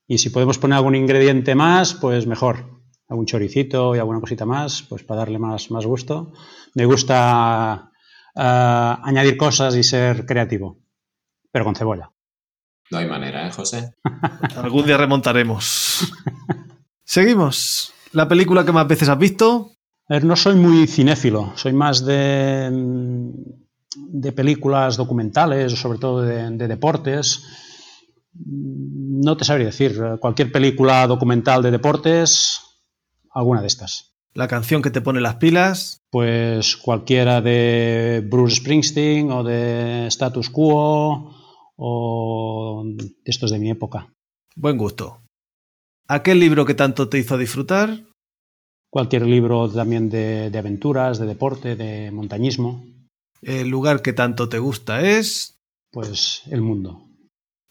Y 0.07 0.19
si 0.19 0.31
podemos 0.31 0.59
poner 0.59 0.77
algún 0.77 0.97
ingrediente 0.97 1.55
más, 1.55 1.95
pues 1.95 2.27
mejor. 2.27 2.81
Algún 3.09 3.27
choricito 3.27 3.95
y 3.95 3.99
alguna 3.99 4.21
cosita 4.21 4.47
más, 4.47 4.83
pues 4.83 5.05
para 5.05 5.21
darle 5.21 5.39
más, 5.39 5.71
más 5.71 5.87
gusto. 5.87 6.33
Me 6.75 6.85
gusta 6.85 7.91
eh, 8.35 8.95
añadir 9.03 9.37
cosas 9.37 9.77
y 9.77 9.83
ser 9.83 10.27
creativo, 10.27 10.79
pero 11.53 11.65
con 11.65 11.75
cebolla. 11.75 12.11
No 12.91 12.99
hay 12.99 13.07
manera, 13.07 13.47
¿eh, 13.47 13.53
José? 13.53 13.95
Algún 14.57 14.85
día 14.85 14.97
remontaremos. 14.97 16.13
Seguimos. 17.05 17.93
¿La 18.13 18.27
película 18.27 18.65
que 18.65 18.73
más 18.73 18.89
veces 18.89 19.09
has 19.09 19.19
visto? 19.19 19.73
A 20.09 20.15
ver, 20.15 20.25
no 20.25 20.35
soy 20.35 20.57
muy 20.57 20.89
cinéfilo, 20.89 21.53
soy 21.55 21.73
más 21.73 22.05
de, 22.05 22.69
de 23.95 24.33
películas 24.33 24.97
documentales, 24.97 25.73
sobre 25.73 26.01
todo 26.01 26.23
de, 26.23 26.51
deportes. 26.67 27.45
No 28.35 29.37
te 29.37 29.45
sabría 29.45 29.67
decir, 29.67 30.01
cualquier 30.19 30.51
película 30.51 31.07
documental 31.07 31.63
de 31.63 31.71
deportes, 31.71 32.61
alguna 33.31 33.61
de 33.61 33.69
estas. 33.69 34.17
¿La 34.35 34.49
canción 34.49 34.83
que 34.83 34.91
te 34.91 35.01
pone 35.01 35.21
las 35.21 35.37
pilas? 35.37 36.03
Pues 36.11 36.77
cualquiera 36.77 37.41
de 37.41 38.27
Bruce 38.29 38.57
Springsteen 38.57 39.31
o 39.31 39.45
de 39.45 40.09
Status 40.09 40.51
Quo 40.51 41.40
o 41.81 42.85
textos 43.25 43.51
de 43.51 43.59
mi 43.59 43.71
época. 43.71 44.13
Buen 44.55 44.77
gusto. 44.77 45.23
¿Aquel 46.07 46.39
libro 46.39 46.67
que 46.67 46.75
tanto 46.75 47.09
te 47.09 47.19
hizo 47.19 47.39
disfrutar? 47.39 48.05
Cualquier 48.91 49.25
libro 49.25 49.69
también 49.71 50.11
de, 50.11 50.53
aventuras, 50.59 51.19
de 51.19 51.27
deporte, 51.27 51.77
de 51.77 52.11
montañismo. 52.11 52.85
¿El 53.41 53.69
lugar 53.69 54.03
que 54.03 54.13
tanto 54.13 54.49
te 54.49 54.59
gusta 54.59 55.01
es? 55.01 55.59
Pues 55.91 56.43
el 56.51 56.61
mundo. 56.61 57.07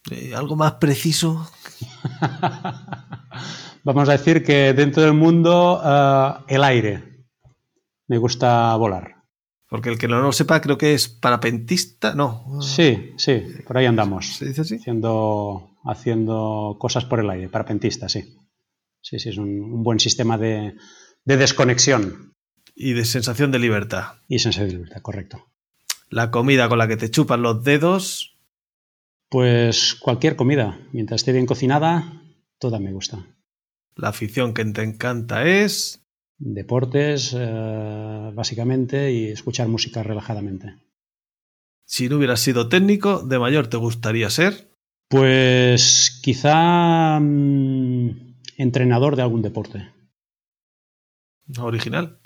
Eh, 0.09 0.33
¿Algo 0.33 0.55
más 0.55 0.73
preciso? 0.75 1.47
Vamos 3.83 4.09
a 4.09 4.13
decir 4.13 4.43
que 4.43 4.73
dentro 4.73 5.03
del 5.03 5.13
mundo 5.13 5.81
eh, 5.85 6.33
el 6.47 6.63
aire. 6.63 7.25
Me 8.07 8.17
gusta 8.17 8.75
volar. 8.75 9.18
Porque 9.69 9.89
el 9.89 9.99
que 9.99 10.07
no 10.07 10.19
lo 10.19 10.31
sepa 10.31 10.61
creo 10.61 10.79
que 10.79 10.95
es 10.95 11.07
parapentista, 11.07 12.15
no. 12.15 12.59
Sí, 12.61 13.13
sí, 13.17 13.43
por 13.67 13.77
ahí 13.77 13.85
andamos. 13.85 14.37
¿Se 14.37 14.47
dice 14.47 14.61
así? 14.61 14.75
Haciendo, 14.77 15.77
haciendo 15.83 16.77
cosas 16.79 17.05
por 17.05 17.19
el 17.19 17.29
aire, 17.29 17.49
parapentista, 17.49 18.09
sí. 18.09 18.35
Sí, 19.01 19.19
sí, 19.19 19.29
es 19.29 19.37
un, 19.37 19.83
buen 19.83 19.99
sistema 19.99 20.39
de, 20.39 20.75
desconexión. 21.23 22.33
Y 22.75 22.93
de 22.93 23.05
sensación 23.05 23.51
de 23.51 23.59
libertad. 23.59 24.15
Y 24.27 24.39
sensación 24.39 24.69
de 24.69 24.73
libertad, 24.73 25.01
correcto. 25.03 25.45
La 26.09 26.31
comida 26.31 26.67
con 26.67 26.79
la 26.79 26.87
que 26.87 26.97
te 26.97 27.11
chupan 27.11 27.43
los 27.43 27.63
dedos. 27.63 28.35
Pues 29.29 29.93
cualquier 29.93 30.35
comida. 30.35 30.79
Mientras 30.91 31.21
esté 31.21 31.31
bien 31.31 31.45
cocinada, 31.45 32.23
toda 32.57 32.79
me 32.79 32.91
gusta. 32.91 33.27
La 33.95 34.09
afición 34.09 34.55
que 34.55 34.65
te 34.65 34.81
encanta 34.81 35.45
es. 35.45 36.03
Deportes, 36.39 37.35
eh, 37.37 38.31
básicamente, 38.33 39.11
y 39.11 39.27
escuchar 39.27 39.67
música 39.67 40.03
relajadamente. 40.03 40.77
Si 41.85 42.07
no 42.07 42.15
hubieras 42.15 42.39
sido 42.39 42.69
técnico, 42.69 43.23
¿de 43.23 43.39
mayor 43.39 43.67
te 43.67 43.75
gustaría 43.75 44.29
ser? 44.29 44.69
Pues 45.09 46.19
quizá 46.23 47.19
mm, 47.19 48.35
entrenador 48.57 49.17
de 49.17 49.21
algún 49.21 49.41
deporte. 49.41 49.89
Original. 51.57 52.19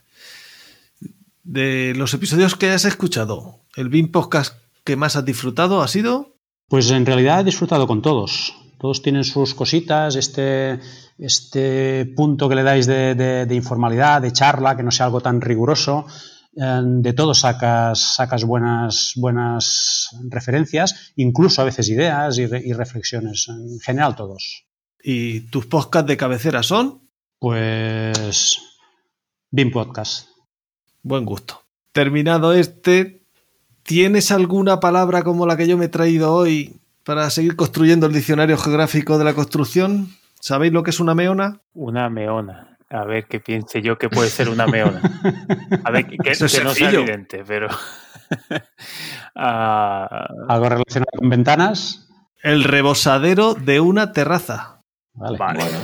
De 1.43 1.93
los 1.95 2.13
episodios 2.13 2.55
que 2.55 2.69
has 2.69 2.85
escuchado, 2.85 3.61
¿el 3.75 3.89
BIM 3.89 4.11
Podcast 4.11 4.61
que 4.83 4.95
más 4.95 5.15
has 5.15 5.25
disfrutado 5.25 5.81
ha 5.81 5.87
sido? 5.87 6.37
Pues 6.67 6.91
en 6.91 7.05
realidad 7.05 7.41
he 7.41 7.45
disfrutado 7.45 7.87
con 7.87 8.01
todos. 8.01 8.53
Todos 8.79 9.01
tienen 9.01 9.23
sus 9.23 9.53
cositas, 9.55 10.15
este, 10.15 10.79
este 11.17 12.05
punto 12.15 12.49
que 12.49 12.55
le 12.55 12.63
dais 12.63 12.85
de, 12.85 13.15
de 13.15 13.55
informalidad, 13.55 14.21
de 14.21 14.31
charla, 14.31 14.75
que 14.75 14.83
no 14.83 14.91
sea 14.91 15.05
algo 15.05 15.21
tan 15.21 15.41
riguroso 15.41 16.05
de 16.55 17.13
todo 17.13 17.33
sacas, 17.33 18.15
sacas 18.15 18.43
buenas, 18.43 19.13
buenas 19.15 20.09
referencias, 20.29 21.13
incluso 21.15 21.61
a 21.61 21.65
veces 21.65 21.89
ideas 21.89 22.37
y, 22.37 22.43
y, 22.43 22.73
reflexiones, 22.73 23.47
en 23.49 23.79
general 23.79 24.15
todos. 24.15 24.65
¿Y 25.01 25.41
tus 25.41 25.65
podcasts 25.65 26.07
de 26.07 26.17
cabecera 26.17 26.63
son? 26.63 27.09
Pues... 27.39 28.59
BIM 29.49 29.71
Podcast. 29.71 30.29
Buen 31.01 31.25
gusto. 31.25 31.63
Terminado 31.91 32.53
este, 32.53 33.25
¿tienes 33.83 34.31
alguna 34.31 34.79
palabra 34.79 35.23
como 35.23 35.45
la 35.45 35.57
que 35.57 35.67
yo 35.67 35.77
me 35.77 35.85
he 35.85 35.89
traído 35.89 36.33
hoy 36.33 36.79
para 37.03 37.29
seguir 37.29 37.55
construyendo 37.55 38.05
el 38.05 38.13
diccionario 38.13 38.57
geográfico 38.57 39.17
de 39.17 39.25
la 39.25 39.33
construcción? 39.33 40.09
¿Sabéis 40.43 40.73
lo 40.73 40.83
que 40.83 40.89
es 40.89 40.99
una 40.99 41.15
meona? 41.15 41.61
Una 41.73 42.09
meona. 42.09 42.77
A 42.89 43.05
ver 43.05 43.27
qué 43.29 43.39
piense 43.39 43.81
yo 43.81 43.97
que 43.97 44.09
puede 44.09 44.27
ser 44.29 44.49
una 44.49 44.67
meona. 44.67 45.01
A 45.85 45.89
ver, 45.89 46.05
que, 46.05 46.17
que, 46.17 46.31
no 46.31 46.49
sea 46.49 46.91
evidente, 46.91 47.45
pero. 47.47 47.69
Ah, 49.35 50.27
¿Algo 50.49 50.69
relacionado 50.69 51.11
con 51.17 51.29
ventanas? 51.29 52.07
El 52.41 52.63
rebosadero 52.63 53.53
de 53.53 53.79
una 53.79 54.11
terraza. 54.11 54.81
Vale. 55.13 55.37
Bueno. 55.37 55.77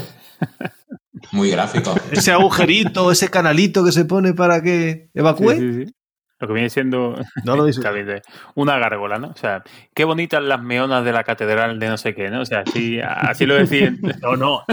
Muy 1.31 1.51
gráfico. 1.51 1.95
Ese 2.11 2.31
agujerito, 2.31 3.11
ese 3.11 3.29
canalito 3.29 3.83
que 3.83 3.91
se 3.91 4.05
pone 4.05 4.33
para 4.33 4.61
que 4.61 5.09
evacúe. 5.13 5.51
Sí, 5.51 5.59
sí, 5.59 5.85
sí. 5.85 5.93
Lo 6.39 6.47
que 6.47 6.53
viene 6.53 6.69
siendo 6.69 7.15
no 7.43 7.55
lo 7.55 7.65
una 8.55 8.79
gárgola, 8.79 9.17
¿no? 9.17 9.27
O 9.27 9.35
sea, 9.35 9.63
qué 9.93 10.05
bonitas 10.05 10.41
las 10.41 10.61
meonas 10.61 11.03
de 11.03 11.11
la 11.11 11.23
catedral 11.23 11.79
de 11.79 11.89
no 11.89 11.97
sé 11.97 12.15
qué, 12.15 12.29
¿no? 12.29 12.41
O 12.41 12.45
sea, 12.45 12.63
así, 12.65 12.99
así 13.01 13.45
lo 13.45 13.55
decían. 13.55 13.99
no, 14.21 14.35
no. 14.35 14.63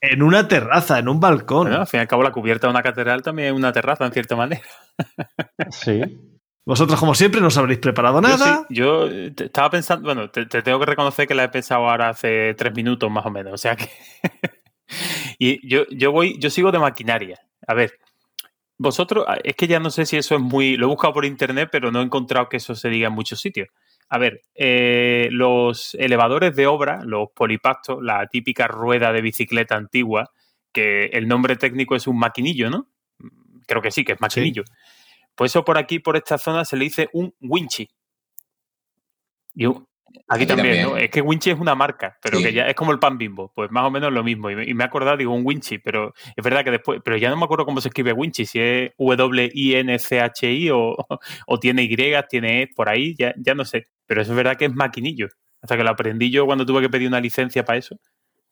En 0.00 0.22
una 0.22 0.48
terraza, 0.48 0.98
en 0.98 1.08
un 1.08 1.20
balcón. 1.20 1.72
al 1.72 1.86
fin 1.86 1.98
y 1.98 2.00
al 2.02 2.08
cabo, 2.08 2.22
la 2.22 2.32
cubierta 2.32 2.66
de 2.66 2.72
una 2.72 2.82
catedral 2.82 3.22
también 3.22 3.48
es 3.48 3.54
una 3.54 3.72
terraza, 3.72 4.04
en 4.04 4.12
cierta 4.12 4.36
manera. 4.36 4.62
Sí. 5.70 6.02
Vosotros, 6.66 6.98
como 6.98 7.14
siempre, 7.14 7.40
no 7.40 7.48
os 7.48 7.58
habréis 7.58 7.78
preparado 7.78 8.20
nada. 8.20 8.64
Yo, 8.70 9.08
sí, 9.08 9.32
yo 9.36 9.44
estaba 9.44 9.70
pensando, 9.70 10.06
bueno, 10.06 10.30
te, 10.30 10.46
te, 10.46 10.62
tengo 10.62 10.78
que 10.80 10.86
reconocer 10.86 11.26
que 11.26 11.34
la 11.34 11.44
he 11.44 11.48
pensado 11.48 11.88
ahora 11.88 12.08
hace 12.08 12.54
tres 12.54 12.74
minutos 12.74 13.10
más 13.10 13.26
o 13.26 13.30
menos, 13.30 13.52
o 13.52 13.58
sea 13.58 13.76
que... 13.76 13.90
y 15.38 15.66
yo, 15.68 15.84
yo 15.90 16.10
voy, 16.10 16.38
yo 16.38 16.48
sigo 16.48 16.72
de 16.72 16.78
maquinaria. 16.78 17.38
A 17.66 17.74
ver, 17.74 17.98
vosotros, 18.76 19.24
es 19.44 19.54
que 19.54 19.66
ya 19.66 19.78
no 19.78 19.90
sé 19.90 20.06
si 20.06 20.16
eso 20.16 20.34
es 20.34 20.40
muy... 20.40 20.76
Lo 20.76 20.86
he 20.86 20.88
buscado 20.88 21.14
por 21.14 21.24
internet, 21.24 21.68
pero 21.70 21.92
no 21.92 22.00
he 22.00 22.04
encontrado 22.04 22.48
que 22.48 22.56
eso 22.56 22.74
se 22.74 22.88
diga 22.88 23.08
en 23.08 23.14
muchos 23.14 23.40
sitios. 23.40 23.68
A 24.08 24.18
ver, 24.18 24.42
eh, 24.54 25.28
los 25.30 25.94
elevadores 25.94 26.54
de 26.56 26.66
obra, 26.66 27.02
los 27.04 27.30
polipactos, 27.30 28.02
la 28.02 28.26
típica 28.26 28.66
rueda 28.66 29.12
de 29.12 29.22
bicicleta 29.22 29.76
antigua, 29.76 30.30
que 30.72 31.06
el 31.06 31.28
nombre 31.28 31.56
técnico 31.56 31.94
es 31.94 32.06
un 32.06 32.18
maquinillo, 32.18 32.68
¿no? 32.68 32.88
Creo 33.66 33.80
que 33.80 33.90
sí, 33.90 34.04
que 34.04 34.12
es 34.12 34.20
maquinillo. 34.20 34.64
Sí. 34.66 34.72
Pues 35.34 35.52
eso 35.52 35.64
por 35.64 35.78
aquí, 35.78 35.98
por 35.98 36.16
esta 36.16 36.38
zona, 36.38 36.64
se 36.64 36.76
le 36.76 36.84
dice 36.84 37.08
un 37.12 37.34
winchi. 37.40 37.88
Y 39.54 39.66
un, 39.66 39.86
Aquí, 40.26 40.46
también, 40.46 40.76
también, 40.76 40.88
¿no? 40.88 40.96
Es 40.96 41.10
que 41.10 41.20
Winchy 41.20 41.50
es 41.50 41.58
una 41.58 41.74
marca, 41.74 42.16
pero 42.22 42.38
sí. 42.38 42.44
que 42.44 42.52
ya 42.54 42.66
es 42.66 42.74
como 42.74 42.92
el 42.92 42.98
pan 42.98 43.18
bimbo, 43.18 43.52
pues 43.54 43.70
más 43.70 43.84
o 43.84 43.90
menos 43.90 44.10
lo 44.10 44.24
mismo. 44.24 44.50
Y 44.50 44.56
me, 44.56 44.64
y 44.64 44.72
me 44.72 44.82
he 44.82 44.86
acordado, 44.86 45.18
digo, 45.18 45.34
un 45.34 45.44
Winchy, 45.44 45.78
pero 45.78 46.14
es 46.34 46.42
verdad 46.42 46.64
que 46.64 46.70
después, 46.70 47.00
pero 47.04 47.18
ya 47.18 47.28
no 47.28 47.36
me 47.36 47.44
acuerdo 47.44 47.66
cómo 47.66 47.82
se 47.82 47.88
escribe 47.88 48.12
Winchy, 48.12 48.46
si 48.46 48.58
es 48.58 48.92
W-I-N-C-H-I 48.96 50.70
o, 50.70 50.96
o, 51.46 51.58
tiene 51.60 51.82
Y, 51.82 51.96
tiene 52.30 52.62
E 52.62 52.68
por 52.74 52.88
ahí, 52.88 53.14
ya, 53.18 53.34
ya 53.36 53.54
no 53.54 53.66
sé. 53.66 53.88
Pero 54.06 54.22
eso 54.22 54.32
es 54.32 54.36
verdad 54.36 54.56
que 54.56 54.64
es 54.64 54.74
maquinillo. 54.74 55.28
Hasta 55.60 55.76
que 55.76 55.84
lo 55.84 55.90
aprendí 55.90 56.30
yo 56.30 56.46
cuando 56.46 56.64
tuve 56.64 56.80
que 56.80 56.90
pedir 56.90 57.08
una 57.08 57.20
licencia 57.20 57.64
para 57.64 57.78
eso. 57.78 57.96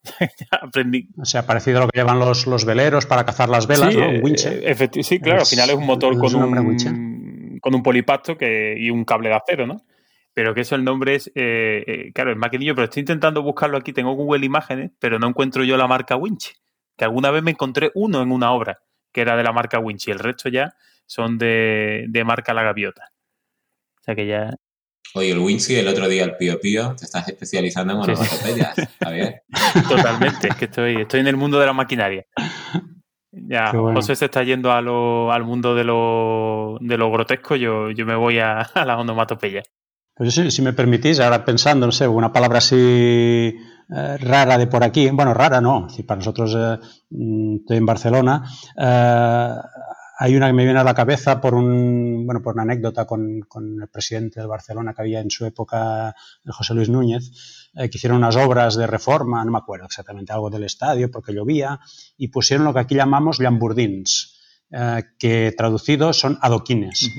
ya 0.20 0.58
aprendí. 0.60 1.08
O 1.18 1.24
sea, 1.24 1.46
parecido 1.46 1.78
a 1.78 1.80
lo 1.82 1.88
que 1.88 1.98
llevan 1.98 2.18
los, 2.18 2.46
los 2.46 2.66
veleros 2.66 3.06
para 3.06 3.24
cazar 3.24 3.48
las 3.48 3.66
velas, 3.66 3.94
sí, 3.94 4.00
¿no? 4.00 4.08
Un 4.10 4.22
winch. 4.22 4.46
Eh, 4.46 4.88
sí, 5.02 5.20
claro, 5.20 5.42
es, 5.42 5.48
al 5.48 5.56
final 5.56 5.70
es 5.70 5.76
un 5.76 5.86
motor 5.86 6.12
es 6.14 6.18
con, 6.18 6.34
un, 6.34 7.58
con 7.60 7.74
un 7.74 7.82
polipacto 7.82 8.36
que, 8.36 8.74
y 8.78 8.90
un 8.90 9.04
cable 9.04 9.30
de 9.30 9.36
acero, 9.36 9.66
¿no? 9.66 9.84
Pero 10.34 10.54
que 10.54 10.62
eso 10.62 10.74
el 10.74 10.84
nombre 10.84 11.14
es, 11.14 11.28
eh, 11.34 11.84
eh, 11.86 12.12
claro, 12.14 12.32
es 12.32 12.36
maquinillo, 12.36 12.74
pero 12.74 12.84
estoy 12.84 13.00
intentando 13.00 13.42
buscarlo 13.42 13.76
aquí, 13.76 13.92
tengo 13.92 14.14
Google 14.14 14.46
Imágenes, 14.46 14.90
pero 14.98 15.18
no 15.18 15.28
encuentro 15.28 15.64
yo 15.64 15.76
la 15.76 15.86
marca 15.86 16.16
Winch, 16.16 16.54
que 16.96 17.04
alguna 17.04 17.30
vez 17.30 17.42
me 17.42 17.50
encontré 17.50 17.90
uno 17.94 18.22
en 18.22 18.32
una 18.32 18.52
obra 18.52 18.82
que 19.12 19.20
era 19.20 19.36
de 19.36 19.42
la 19.42 19.52
marca 19.52 19.78
Winch 19.78 20.08
y 20.08 20.10
el 20.10 20.18
resto 20.18 20.48
ya 20.48 20.74
son 21.06 21.36
de, 21.36 22.06
de 22.08 22.24
marca 22.24 22.54
La 22.54 22.62
Gaviota. 22.62 23.12
O 24.00 24.02
sea 24.02 24.14
que 24.14 24.26
ya... 24.26 24.54
Oye, 25.14 25.32
el 25.32 25.38
Winchi 25.38 25.74
el 25.74 25.88
otro 25.88 26.08
día 26.08 26.24
el 26.24 26.36
Pío 26.36 26.58
Pío, 26.58 26.96
te 26.96 27.04
estás 27.04 27.28
especializando 27.28 27.92
en 27.92 27.98
onomatopeyas, 28.00 28.74
sí, 28.74 28.82
sí. 28.82 28.88
¿está 28.90 29.10
bien? 29.10 29.42
Totalmente, 29.88 30.48
es 30.48 30.56
que 30.56 30.64
estoy, 30.64 31.02
estoy 31.02 31.20
en 31.20 31.26
el 31.26 31.36
mundo 31.36 31.60
de 31.60 31.66
la 31.66 31.74
maquinaria. 31.74 32.24
Ya, 33.30 33.72
bueno. 33.72 33.96
José 33.96 34.16
se 34.16 34.26
está 34.26 34.42
yendo 34.42 34.72
a 34.72 34.80
lo, 34.80 35.30
al 35.30 35.44
mundo 35.44 35.74
de 35.74 35.84
lo, 35.84 36.78
de 36.80 36.96
lo 36.96 37.10
grotesco, 37.10 37.56
yo, 37.56 37.90
yo 37.90 38.06
me 38.06 38.14
voy 38.14 38.38
a, 38.38 38.60
a 38.60 38.84
las 38.86 38.98
onomatopeyas. 38.98 39.70
Pues 40.14 40.34
si, 40.34 40.50
si, 40.50 40.62
me 40.62 40.72
permitís, 40.72 41.20
ahora 41.20 41.44
pensando, 41.44 41.86
no 41.86 41.92
sé, 41.92 42.06
una 42.06 42.32
palabra 42.32 42.58
así 42.58 42.76
eh, 42.76 44.16
rara 44.18 44.58
de 44.58 44.66
por 44.66 44.84
aquí, 44.84 45.10
bueno, 45.10 45.34
rara 45.34 45.60
no, 45.60 45.88
si 45.88 46.02
para 46.02 46.18
nosotros 46.18 46.54
eh, 46.56 46.78
estoy 47.60 47.76
en 47.76 47.86
Barcelona, 47.86 48.42
eh, 48.78 49.54
hay 50.18 50.36
una 50.36 50.46
que 50.46 50.52
me 50.52 50.64
viene 50.64 50.80
a 50.80 50.84
la 50.84 50.94
cabeza 50.94 51.40
por 51.40 51.54
un, 51.54 52.24
bueno, 52.24 52.42
por 52.42 52.54
una 52.54 52.62
anécdota 52.62 53.06
con, 53.06 53.44
el 53.80 53.88
presidente 53.88 54.40
de 54.40 54.46
Barcelona 54.46 54.94
que 54.94 55.02
había 55.02 55.20
en 55.20 55.30
su 55.30 55.44
época, 55.44 56.14
José 56.46 56.74
Luis 56.74 56.88
Núñez, 56.88 57.70
que 57.74 57.90
hicieron 57.92 58.18
unas 58.18 58.36
obras 58.36 58.76
de 58.76 58.86
reforma, 58.86 59.44
no 59.44 59.50
me 59.50 59.58
acuerdo 59.58 59.86
exactamente, 59.86 60.32
algo 60.32 60.48
del 60.48 60.64
estadio 60.64 61.10
porque 61.10 61.32
llovía, 61.32 61.80
y 62.16 62.28
pusieron 62.28 62.64
lo 62.64 62.72
que 62.72 62.80
aquí 62.80 62.94
llamamos 62.94 63.38
llamburdins, 63.38 64.38
eh, 64.70 65.02
que 65.18 65.52
traducidos 65.56 66.18
son 66.18 66.38
adoquines. 66.40 67.10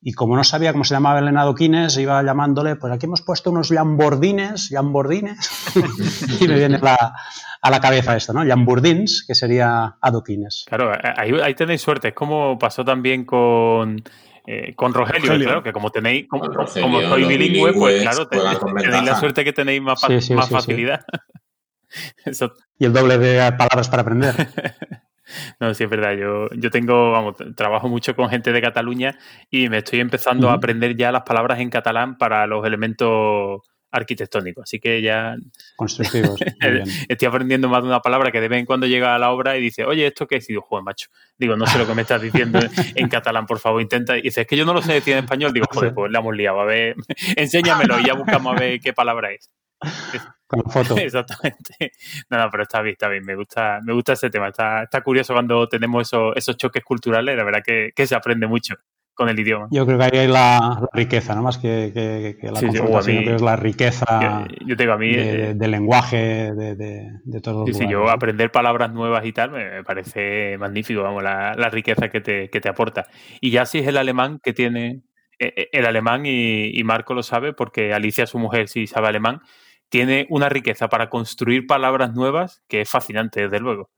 Y 0.00 0.12
como 0.12 0.36
no 0.36 0.44
sabía 0.44 0.72
cómo 0.72 0.84
se 0.84 0.94
llamaba 0.94 1.18
el 1.18 1.36
adoquines, 1.36 1.96
iba 1.98 2.22
llamándole, 2.22 2.76
pues 2.76 2.92
aquí 2.92 3.06
hemos 3.06 3.22
puesto 3.22 3.50
unos 3.50 3.68
llambordines, 3.68 4.70
llambordines, 4.70 5.50
y 6.40 6.46
me 6.46 6.54
viene 6.54 6.78
la, 6.78 7.14
a 7.60 7.70
la 7.70 7.80
cabeza 7.80 8.16
esto, 8.16 8.32
¿no? 8.32 8.44
Llambordins, 8.44 9.24
que 9.26 9.34
sería 9.34 9.96
adoquines. 10.00 10.64
Claro, 10.68 10.92
ahí, 11.16 11.32
ahí 11.42 11.54
tenéis 11.54 11.82
suerte, 11.82 12.08
es 12.08 12.14
como 12.14 12.58
pasó 12.58 12.84
también 12.84 13.24
con... 13.24 14.02
Eh, 14.50 14.74
con 14.74 14.94
Rogelio, 14.94 15.26
Rogelio, 15.26 15.46
claro, 15.46 15.62
que 15.62 15.72
como 15.74 15.90
tenéis, 15.90 16.26
como, 16.26 16.46
Rogelio, 16.46 16.88
como 16.88 17.02
soy 17.02 17.24
bilingüe, 17.24 17.74
pues 17.74 18.00
claro, 18.00 18.28
tenéis, 18.28 18.58
tenéis 18.80 19.04
la 19.04 19.16
suerte 19.16 19.44
que 19.44 19.52
tenéis 19.52 19.82
más, 19.82 20.00
sí, 20.00 20.22
sí, 20.22 20.34
más 20.34 20.46
sí, 20.46 20.54
facilidad. 20.54 21.04
Eso... 22.24 22.52
Y 22.78 22.86
el 22.86 22.94
doble 22.94 23.18
de 23.18 23.52
palabras 23.52 23.90
para 23.90 24.02
aprender. 24.02 24.34
No, 25.60 25.74
sí, 25.74 25.84
es 25.84 25.90
verdad. 25.90 26.16
Yo, 26.16 26.48
yo 26.50 26.70
tengo, 26.70 27.12
vamos, 27.12 27.36
trabajo 27.56 27.88
mucho 27.88 28.14
con 28.14 28.28
gente 28.28 28.52
de 28.52 28.60
Cataluña 28.60 29.18
y 29.50 29.68
me 29.68 29.78
estoy 29.78 30.00
empezando 30.00 30.46
uh 30.46 30.50
-huh. 30.50 30.54
a 30.54 30.56
aprender 30.56 30.96
ya 30.96 31.12
las 31.12 31.22
palabras 31.22 31.60
en 31.60 31.70
catalán 31.70 32.16
para 32.18 32.46
los 32.46 32.64
elementos 32.66 33.62
arquitectónicos. 33.90 34.64
Así 34.64 34.80
que 34.80 35.00
ya. 35.02 35.36
Constructivos. 35.76 36.38
estoy 37.08 37.28
aprendiendo 37.28 37.68
más 37.68 37.82
de 37.82 37.88
una 37.88 38.00
palabra 38.00 38.30
que 38.30 38.40
de 38.40 38.48
vez 38.48 38.60
en 38.60 38.66
cuando 38.66 38.86
llega 38.86 39.14
a 39.14 39.18
la 39.18 39.30
obra 39.30 39.56
y 39.56 39.60
dice, 39.60 39.84
oye, 39.84 40.06
¿esto 40.06 40.26
qué 40.26 40.36
es? 40.36 40.48
Y 40.48 40.52
digo, 40.52 40.62
joder, 40.62 40.84
macho. 40.84 41.08
Digo, 41.36 41.56
no 41.56 41.66
sé 41.66 41.78
lo 41.78 41.86
que 41.86 41.94
me 41.94 42.02
estás 42.02 42.20
diciendo 42.22 42.58
en 42.94 43.08
catalán, 43.08 43.46
por 43.46 43.58
favor, 43.58 43.80
intenta. 43.80 44.16
Y 44.16 44.22
dice, 44.22 44.42
es 44.42 44.46
que 44.46 44.56
yo 44.56 44.64
no 44.64 44.74
lo 44.74 44.82
sé 44.82 44.94
decir 44.94 45.14
en 45.14 45.24
español. 45.24 45.52
Digo, 45.52 45.66
joder, 45.70 45.94
pues 45.94 46.12
la 46.12 46.18
hemos 46.18 46.36
liado. 46.36 46.60
A 46.60 46.64
ver, 46.64 46.96
enséñamelo 47.36 47.98
y 48.00 48.06
ya 48.06 48.14
buscamos 48.14 48.56
a 48.56 48.60
ver 48.60 48.80
qué 48.80 48.92
palabra 48.92 49.32
es. 49.32 49.50
Con 50.48 50.62
la 50.64 50.70
foto. 50.70 50.96
Exactamente. 50.98 51.92
No, 52.30 52.38
no, 52.38 52.50
pero 52.50 52.62
está 52.64 52.82
bien, 52.82 52.94
está 52.94 53.08
bien. 53.08 53.24
Me 53.24 53.36
gusta, 53.36 53.80
me 53.84 53.92
gusta 53.92 54.14
ese 54.14 54.30
tema. 54.30 54.48
Está, 54.48 54.82
está 54.82 55.02
curioso 55.02 55.34
cuando 55.34 55.68
tenemos 55.68 56.08
esos, 56.08 56.32
esos 56.36 56.56
choques 56.56 56.82
culturales. 56.82 57.36
La 57.36 57.44
verdad 57.44 57.62
que, 57.64 57.92
que 57.94 58.06
se 58.06 58.14
aprende 58.14 58.46
mucho 58.46 58.74
con 59.18 59.28
el 59.28 59.38
idioma. 59.38 59.66
Yo 59.72 59.84
creo 59.84 59.98
que 59.98 60.04
ahí 60.04 60.18
hay 60.20 60.28
la, 60.28 60.88
riqueza, 60.92 61.34
¿no? 61.34 61.42
Más 61.42 61.58
que, 61.58 61.90
que, 61.92 62.50
la 62.52 62.60
sí, 62.60 62.68
que 63.24 63.34
es 63.34 63.42
la 63.42 63.56
riqueza 63.56 64.46
yo, 64.64 64.76
tengo 64.76 64.92
a 64.92 64.96
mí, 64.96 65.12
de, 65.12 65.50
eh, 65.50 65.68
lenguaje 65.68 66.54
de, 66.54 66.76
de, 66.76 67.40
todos 67.42 67.68
los 67.68 67.76
Sí, 67.76 67.88
yo 67.88 68.08
aprender 68.10 68.52
palabras 68.52 68.92
nuevas 68.92 69.26
y 69.26 69.32
tal 69.32 69.50
me, 69.50 69.82
parece 69.82 70.56
magnífico, 70.56 71.02
vamos, 71.02 71.24
la, 71.24 71.54
la 71.54 71.68
riqueza 71.68 72.10
que 72.10 72.20
te, 72.20 72.48
que 72.48 72.60
te 72.60 72.68
aporta. 72.68 73.08
Y 73.40 73.50
ya 73.50 73.66
si 73.66 73.78
es 73.80 73.88
el 73.88 73.96
alemán 73.96 74.38
que 74.40 74.52
tiene, 74.52 75.02
eh, 75.40 75.52
eh, 75.56 75.68
el 75.72 75.86
alemán 75.86 76.22
y, 76.24 76.80
Marco 76.84 77.12
lo 77.12 77.24
sabe 77.24 77.52
porque 77.52 77.92
Alicia, 77.92 78.24
su 78.24 78.38
mujer, 78.38 78.68
sí 78.68 78.86
sabe 78.86 79.08
alemán, 79.08 79.40
tiene 79.88 80.26
una 80.30 80.48
riqueza 80.48 80.88
para 80.88 81.08
construir 81.08 81.66
palabras 81.66 82.14
nuevas 82.14 82.62
que 82.68 82.80
es 82.82 82.90
fascinante, 82.90 83.42
desde 83.42 83.60
luego. 83.60 83.90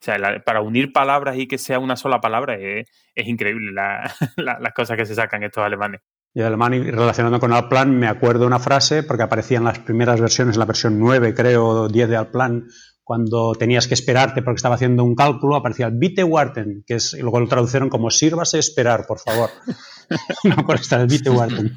O 0.00 0.04
sea, 0.04 0.16
para 0.44 0.60
unir 0.60 0.92
palabras 0.92 1.36
y 1.38 1.48
que 1.48 1.58
sea 1.58 1.80
una 1.80 1.96
sola 1.96 2.20
palabra 2.20 2.56
es, 2.56 2.86
increíble 3.16 3.72
las 4.36 4.72
cosas 4.74 4.96
que 4.96 5.06
se 5.06 5.14
sacan 5.14 5.42
estos 5.42 5.64
alemanes. 5.64 6.00
Y 6.34 6.42
alemán, 6.42 6.72
relacionando 6.72 7.40
con 7.40 7.52
Alplan, 7.52 7.98
me 7.98 8.06
acuerdo 8.06 8.46
una 8.46 8.60
frase, 8.60 9.02
porque 9.02 9.24
aparecía 9.24 9.58
en 9.58 9.64
las 9.64 9.80
primeras 9.80 10.20
versiones, 10.20 10.56
la 10.56 10.66
versión 10.66 10.98
9, 11.00 11.34
creo, 11.34 11.88
10 11.88 12.08
de 12.08 12.16
Alplan, 12.16 12.68
cuando 13.02 13.54
tenías 13.54 13.88
que 13.88 13.94
esperarte 13.94 14.42
porque 14.42 14.58
estaba 14.58 14.74
haciendo 14.74 15.02
un 15.02 15.14
cálculo, 15.14 15.56
aparecía 15.56 15.88
Bitte 15.90 16.22
warten, 16.22 16.84
que 16.86 16.96
es, 16.96 17.14
y 17.14 17.22
luego 17.22 17.40
lo 17.40 17.48
tradujeron 17.48 17.88
como 17.88 18.10
sírvase 18.10 18.58
esperar, 18.58 19.06
por 19.06 19.18
favor. 19.18 19.48
no, 20.44 20.56
por 20.66 20.76
estar 20.76 21.08
Bitte 21.08 21.30
warten. 21.30 21.74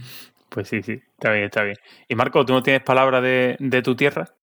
Pues 0.52 0.68
sí, 0.68 0.84
sí, 0.84 1.02
está 1.14 1.32
bien, 1.32 1.46
está 1.46 1.64
bien. 1.64 1.78
Y 2.10 2.16
Marco, 2.16 2.46
¿tú 2.46 2.52
no 2.52 2.62
tienes 2.62 2.84
palabra 2.84 3.22
de, 3.22 3.56
de 3.58 3.82
tu 3.82 3.96
tierra? 3.96 4.36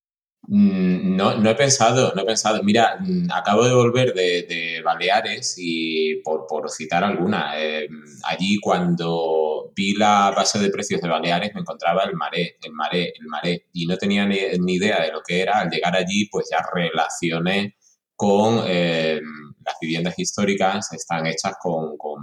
Mm, 0.46 1.14
no, 1.16 1.34
no 1.36 1.50
he 1.50 1.54
pensado, 1.54 2.12
no 2.14 2.22
he 2.22 2.24
pensado. 2.24 2.62
Mira, 2.62 2.96
mm, 2.98 3.30
acabo 3.30 3.64
de 3.64 3.74
volver 3.74 4.14
de, 4.14 4.80
Baleares 4.82 5.56
y 5.58 6.22
por, 6.22 6.70
citar 6.70 7.04
alguna, 7.04 7.52
eh, 7.60 7.86
allí 8.24 8.58
cuando 8.58 9.70
vi 9.76 9.94
la 9.94 10.30
base 10.34 10.58
de 10.58 10.70
precios 10.70 11.02
de 11.02 11.08
Baleares 11.08 11.52
me 11.54 11.60
encontraba 11.60 12.04
el 12.04 12.14
maré, 12.14 12.56
el 12.62 12.72
maré, 12.72 13.12
el 13.20 13.26
maré 13.26 13.66
y 13.74 13.84
no 13.86 13.98
tenía 13.98 14.24
ni, 14.24 14.38
idea 14.74 15.02
de 15.02 15.12
lo 15.12 15.20
que 15.22 15.42
era. 15.42 15.60
Al 15.60 15.68
llegar 15.68 15.94
allí 15.94 16.26
pues 16.30 16.48
ya 16.50 16.64
relacioné 16.72 17.76
con 18.16 18.62
eh, 18.66 19.20
las 19.64 19.74
viviendas 19.80 20.18
históricas, 20.18 20.90
están 20.92 21.26
hechas 21.26 21.54
con, 21.60 21.98
con, 21.98 22.20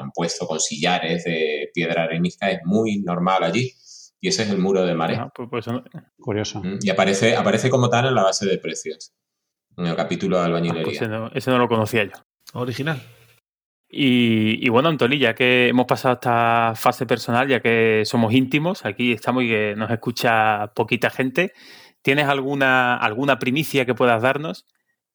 han 0.00 0.10
puesto 0.10 0.46
con 0.46 0.60
sillares 0.60 1.24
de 1.24 1.70
piedra 1.72 2.04
arenisca, 2.04 2.50
es 2.50 2.60
muy 2.64 3.00
normal 3.00 3.44
allí 3.44 3.72
y 4.20 4.28
ese 4.28 4.42
es 4.42 4.50
el 4.50 4.58
muro 4.58 4.84
de 4.84 4.94
Mare. 4.94 5.18
Pues, 5.34 5.48
pues 5.48 5.66
Curioso. 6.18 6.60
Mm, 6.62 6.78
y 6.82 6.90
aparece, 6.90 7.36
aparece 7.36 7.70
como 7.70 7.88
tal 7.88 8.06
en 8.06 8.14
la 8.14 8.22
base 8.22 8.46
de 8.46 8.58
precios, 8.58 9.14
en 9.76 9.86
el 9.86 9.96
capítulo 9.96 10.38
de 10.38 10.44
albañilería. 10.44 10.82
Ah, 10.82 10.84
pues 11.30 11.32
ese, 11.34 11.50
no, 11.50 11.58
lo 11.58 11.68
conocía 11.68 12.04
yo. 12.04 12.12
Original. 12.52 13.00
Y, 13.92 14.68
bueno, 14.68 14.88
Antolí, 14.88 15.18
ya 15.18 15.34
que 15.34 15.68
hemos 15.68 15.86
pasado 15.86 16.14
esta 16.14 16.74
fase 16.76 17.06
personal, 17.06 17.48
ya 17.48 17.60
que 17.60 18.02
somos 18.04 18.32
íntimos, 18.32 18.84
aquí 18.84 19.12
estamos 19.12 19.42
y 19.42 19.48
que 19.48 19.74
nos 19.76 19.90
escucha 19.90 20.72
poquita 20.74 21.10
gente, 21.10 21.52
¿tienes 22.00 22.26
alguna, 22.26 22.96
alguna 22.96 23.40
primicia 23.40 23.86
que 23.86 23.94
puedas 23.94 24.22
darnos? 24.22 24.66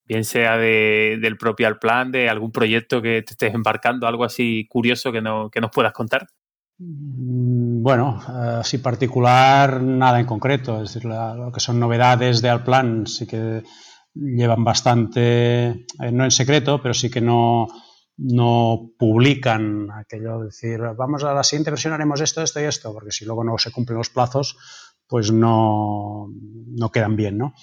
Bien 0.06 0.24
sea 0.24 0.58
de, 0.58 1.18
del 1.22 1.38
propio 1.38 1.80
plan, 1.80 2.12
de 2.12 2.30
algún 2.30 2.52
proyecto 2.52 3.02
que 3.02 3.24
te 3.24 3.34
estés 3.34 3.54
embarcando, 3.54 4.08
algo 4.08 4.24
así 4.24 4.68
curioso 4.70 5.12
que, 5.12 5.22
no, 5.22 5.50
que 5.50 5.62
nos 5.62 5.72
puedas 5.72 5.94
contar. 5.94 6.28
Mm, 6.78 7.82
bueno, 7.82 8.22
así 8.60 8.78
particular, 8.78 9.82
nada 9.82 10.20
en 10.20 10.26
concreto. 10.26 10.84
Es 10.84 10.94
decir, 10.94 11.10
lo 11.10 11.52
que 11.52 11.60
son 11.60 11.80
novedades 11.80 12.42
de 12.42 12.50
Alplan 12.50 13.08
sí 13.08 13.26
que 13.26 13.64
llevan 14.14 14.64
bastante, 14.64 15.68
eh, 15.68 16.12
no 16.12 16.24
en 16.24 16.32
secreto, 16.32 16.82
pero 16.82 16.94
sí 16.94 17.10
que 17.10 17.22
no, 17.22 17.68
no 18.18 18.92
publican 18.98 19.90
aquello 19.92 20.40
de 20.40 20.46
decir, 20.46 20.80
vamos 20.98 21.24
a 21.24 21.34
la 21.34 21.44
siguiente 21.44 21.72
versión, 21.72 21.94
haremos 21.94 22.22
esto, 22.22 22.42
esto 22.42 22.62
y 22.62 22.64
esto, 22.64 22.94
porque 22.94 23.12
si 23.12 23.26
luego 23.26 23.44
no 23.44 23.58
se 23.58 23.72
cumplen 23.72 23.98
los 23.98 24.10
plazos, 24.10 24.58
pues 25.08 25.32
no, 25.32 26.30
no 26.32 26.92
quedan 26.92 27.16
bien, 27.16 27.38
¿no? 27.38 27.54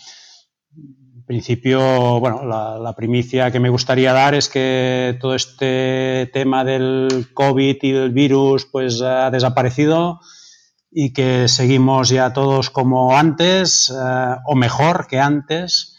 Principio, 1.27 2.21
bueno, 2.21 2.45
la, 2.45 2.95
primicia 2.95 3.51
que 3.51 3.61
me 3.61 3.69
gustaría 3.69 4.13
dar 4.13 4.35
es 4.35 4.49
que 4.49 5.17
todo 5.21 5.35
este 5.35 6.31
tema 6.33 6.65
del 6.65 7.29
COVID 7.35 7.77
y 7.83 7.93
del 7.93 8.11
virus 8.11 8.67
pues 8.67 9.01
ha 9.03 9.31
desaparecido 9.31 10.21
y 10.91 11.13
que 11.13 11.49
seguimos 11.49 12.11
ya 12.11 12.33
todos 12.33 12.71
como 12.71 13.17
antes 13.17 13.91
eh, 13.91 14.37
o 14.47 14.55
mejor 14.55 15.07
que 15.07 15.21
antes 15.21 15.97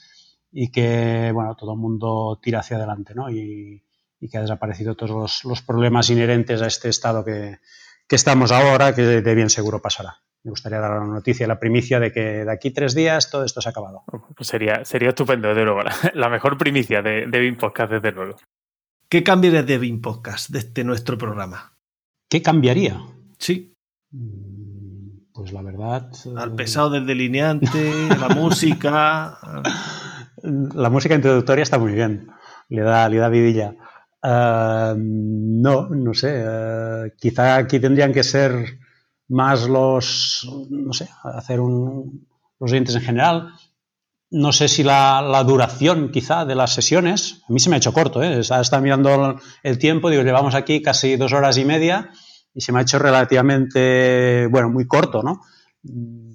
y 0.51 0.71
que, 0.71 1.31
bueno, 1.33 1.55
todo 1.55 1.73
el 1.73 1.79
mundo 1.79 2.39
tira 2.41 2.59
hacia 2.59 2.77
adelante, 2.77 3.13
¿no? 3.15 3.29
Y, 3.29 3.81
que 4.31 4.37
ha 4.37 4.41
desaparecido 4.41 4.95
todos 4.95 5.43
los, 5.43 5.61
problemas 5.63 6.09
inherentes 6.09 6.61
a 6.61 6.67
este 6.67 6.87
estado 6.87 7.25
que 7.25 7.59
estamos 8.09 8.53
ahora, 8.53 8.95
que 8.95 9.01
de 9.01 9.35
bien 9.35 9.49
seguro 9.49 9.81
pasará 9.81 10.23
me 10.43 10.49
gustaría 10.49 10.79
dar 10.79 10.99
la 10.99 11.05
noticia, 11.05 11.47
la 11.47 11.59
primicia 11.59 11.99
de 11.99 12.11
que 12.11 12.43
de 12.43 12.51
aquí 12.51 12.71
tres 12.71 12.93
días 12.93 13.29
todo 13.29 13.45
esto 13.45 13.61
se 13.61 13.69
ha 13.69 13.71
acabado. 13.71 14.03
Pues 14.35 14.47
sería, 14.47 14.83
sería 14.83 15.09
estupendo, 15.09 15.47
desde 15.47 15.63
luego. 15.63 15.81
La, 16.13 16.29
mejor 16.29 16.57
primicia 16.57 17.01
de, 17.01 17.27
de 17.27 17.39
BIM 17.39 17.57
Podcast, 17.57 17.91
desde 17.91 18.11
luego. 18.11 18.35
¿Qué 19.07 19.23
cambiaría 19.23 19.63
de 19.63 19.77
BIM 19.77 20.01
Podcast, 20.01 20.49
de 20.49 20.59
este 20.59 20.83
nuestro 20.83 21.17
programa? 21.17 21.77
¿Qué 22.29 22.41
cambiaría? 22.41 22.99
Sí. 23.37 23.73
Mm, 24.11 25.31
pues 25.33 25.53
la 25.53 25.61
verdad. 25.61 26.11
Al 26.35 26.51
eh, 26.51 26.55
pesado 26.55 26.89
del 26.89 27.05
delineante, 27.05 28.09
la 28.19 28.29
música. 28.29 29.37
La 30.43 30.89
música 30.89 31.15
introductoria 31.15 31.63
está 31.63 31.77
muy 31.77 31.93
bien. 31.93 32.27
Le 32.67 32.81
da, 32.81 33.07
le 33.07 33.15
da 33.15 33.29
vidilla. 33.29 33.75
Eh, 34.21 34.93
no, 34.97 35.87
no 35.87 36.13
sé. 36.13 36.43
Eh, 36.45 37.13
quizá 37.17 37.55
aquí 37.55 37.79
tendrían 37.79 38.11
que 38.11 38.23
ser 38.23 38.79
más 39.33 39.67
los, 39.67 40.47
no 40.69 40.93
sé, 40.93 41.09
hacer 41.23 41.59
un, 41.59 42.27
los 42.59 42.71
dientes 42.71 42.95
en 42.95 43.01
general. 43.01 43.53
No 44.29 44.51
sé 44.51 44.67
si 44.67 44.83
la, 44.83 45.43
duración 45.45 46.11
quizá 46.11 46.45
de 46.45 46.55
las 46.55 46.73
sesiones, 46.73 47.41
a 47.49 47.53
mí 47.53 47.59
se 47.59 47.69
me 47.69 47.75
ha 47.75 47.77
hecho 47.77 47.93
corto, 47.93 48.21
¿eh? 48.23 48.41
mirando 48.81 49.39
el 49.63 49.77
tiempo, 49.79 50.09
digo, 50.09 50.23
llevamos 50.23 50.55
aquí 50.55 50.81
casi 50.81 51.17
dos 51.17 51.33
horas 51.33 51.57
y 51.57 51.65
media 51.65 52.11
y 52.53 52.61
se 52.61 52.71
me 52.71 52.79
ha 52.79 52.81
hecho 52.83 52.99
relativamente, 52.99 54.47
bueno, 54.51 54.69
muy 54.69 54.85
corto, 54.87 55.23
¿no? 55.23 55.41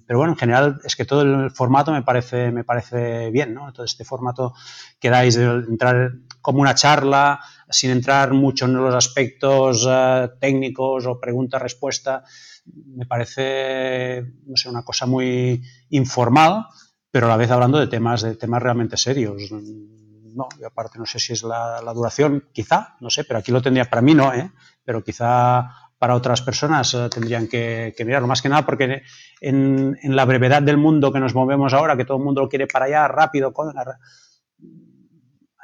Pero 0.07 0.19
bueno, 0.19 0.33
en 0.33 0.39
general 0.39 0.81
es 0.85 0.97
que 0.97 1.05
todo 1.05 1.23
el 1.23 1.51
formato 1.51 1.93
me 1.93 2.03
parece, 2.03 2.51
me 2.51 2.65
parece 2.65 3.31
bien, 3.31 3.55
¿no? 3.55 3.73
Todo 3.73 3.85
este 3.85 4.05
formato 4.05 4.55
que 4.99 5.11
dais 5.11 5.37
de 5.37 5.45
entrar 5.45 6.13
como 6.41 6.61
una 6.61 6.75
charla, 6.75 7.41
sin 7.71 7.91
entrar 7.91 8.33
mucho 8.33 8.67
en 8.67 8.75
los 8.75 8.95
aspectos 8.95 9.87
eh, 9.89 10.29
técnicos 10.41 11.07
o 11.07 11.21
pregunta-respuesta, 11.21 12.25
me 12.75 13.07
parece, 13.07 14.25
no 14.47 14.57
sé, 14.57 14.69
una 14.69 14.83
cosa 14.83 15.07
muy 15.07 15.63
informal, 15.91 16.67
pero 17.11 17.27
a 17.27 17.29
la 17.29 17.37
vez 17.37 17.51
hablando 17.51 17.79
de 17.79 17.87
temas, 17.87 18.23
de 18.23 18.35
temas 18.35 18.63
realmente 18.63 18.97
serios. 18.97 19.51
No, 19.53 20.49
aparte 20.67 20.99
no 20.99 21.07
sé 21.07 21.19
si 21.19 21.33
es 21.33 21.43
la, 21.43 21.81
duración, 21.95 22.45
quizá, 22.53 22.97
no 23.01 23.11
sé, 23.11 23.25
pero 23.25 23.39
aquí 23.39 23.51
lo 23.51 23.63
tendría, 23.63 23.87
para 23.87 24.03
mí 24.03 24.15
no, 24.15 24.33
¿eh? 24.33 24.51
pero 24.85 25.03
quizá 25.03 25.69
para 25.99 26.15
otras 26.15 26.43
personas 26.43 26.95
eh, 26.95 27.09
tendrían 27.11 27.49
que, 27.49 27.95
mirarlo, 28.07 28.29
más 28.29 28.41
que 28.41 28.49
nada 28.49 28.65
porque 28.65 29.03
en, 29.41 29.97
la 30.03 30.25
brevedad 30.25 30.63
del 30.63 30.77
mundo 30.77 31.13
que 31.13 31.19
nos 31.19 31.35
movemos 31.35 31.73
ahora, 31.73 31.97
que 31.97 32.05
todo 32.05 32.19
el 32.19 32.25
mundo 32.25 32.43
lo 32.43 32.49
quiere 32.49 32.67
para 32.67 32.85
allá, 32.85 33.09
rápido, 33.09 33.53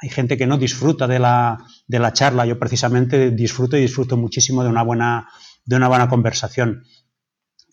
hay 0.01 0.09
gente 0.09 0.37
que 0.37 0.45
no 0.45 0.57
disfruta 0.57 1.07
de 1.07 1.19
la, 1.19 1.57
de 1.87 1.99
la 1.99 2.11
charla, 2.11 2.45
yo 2.45 2.59
precisamente 2.59 3.31
disfruto 3.31 3.77
y 3.77 3.81
disfruto 3.81 4.17
muchísimo 4.17 4.63
de 4.63 4.69
una 4.69 4.83
buena 4.83 5.29
de 5.65 5.75
una 5.75 5.87
buena 5.87 6.07
conversación. 6.07 6.83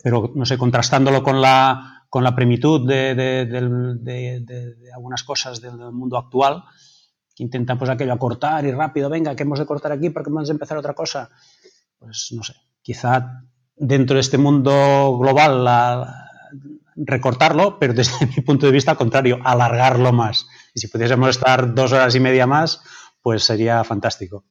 Pero, 0.02 0.32
no 0.34 0.44
sé, 0.44 0.58
contrastándolo 0.58 1.22
con 1.22 1.40
la, 1.40 2.04
con 2.08 2.24
la 2.24 2.34
primitud 2.34 2.86
de, 2.86 3.14
de, 3.14 4.90
algunas 4.94 5.22
cosas 5.22 5.60
del 5.60 5.76
mundo 5.92 6.18
actual, 6.18 6.64
que 7.34 7.42
intentan 7.42 7.78
pues 7.78 7.90
aquello 7.90 8.12
acortar 8.12 8.64
y 8.64 8.72
rápido, 8.72 9.08
venga, 9.08 9.34
que 9.34 9.44
hemos 9.44 9.58
de 9.58 9.66
cortar 9.66 9.92
aquí 9.92 10.10
porque 10.10 10.30
vamos 10.30 10.48
a 10.48 10.52
empezar 10.52 10.76
otra 10.76 10.94
cosa. 10.94 11.30
Pues 11.98 12.28
no 12.32 12.42
sé, 12.42 12.54
quizá 12.82 13.44
dentro 13.76 14.14
de 14.14 14.20
este 14.20 14.38
mundo 14.38 15.16
global 15.18 15.66
recortarlo, 16.96 17.78
pero 17.78 17.94
desde 17.94 18.26
mi 18.36 18.42
punto 18.42 18.66
de 18.66 18.72
vista 18.72 18.92
al 18.92 18.96
contrario, 18.96 19.38
alargarlo 19.44 20.12
más. 20.12 20.46
Y 20.74 20.80
si 20.80 20.88
pudiésemos 20.88 21.30
estar 21.30 21.74
dos 21.74 21.92
horas 21.92 22.14
y 22.14 22.20
media 22.20 22.46
más, 22.46 22.82
pues 23.22 23.44
sería 23.44 23.82
fantástico. 23.84 24.44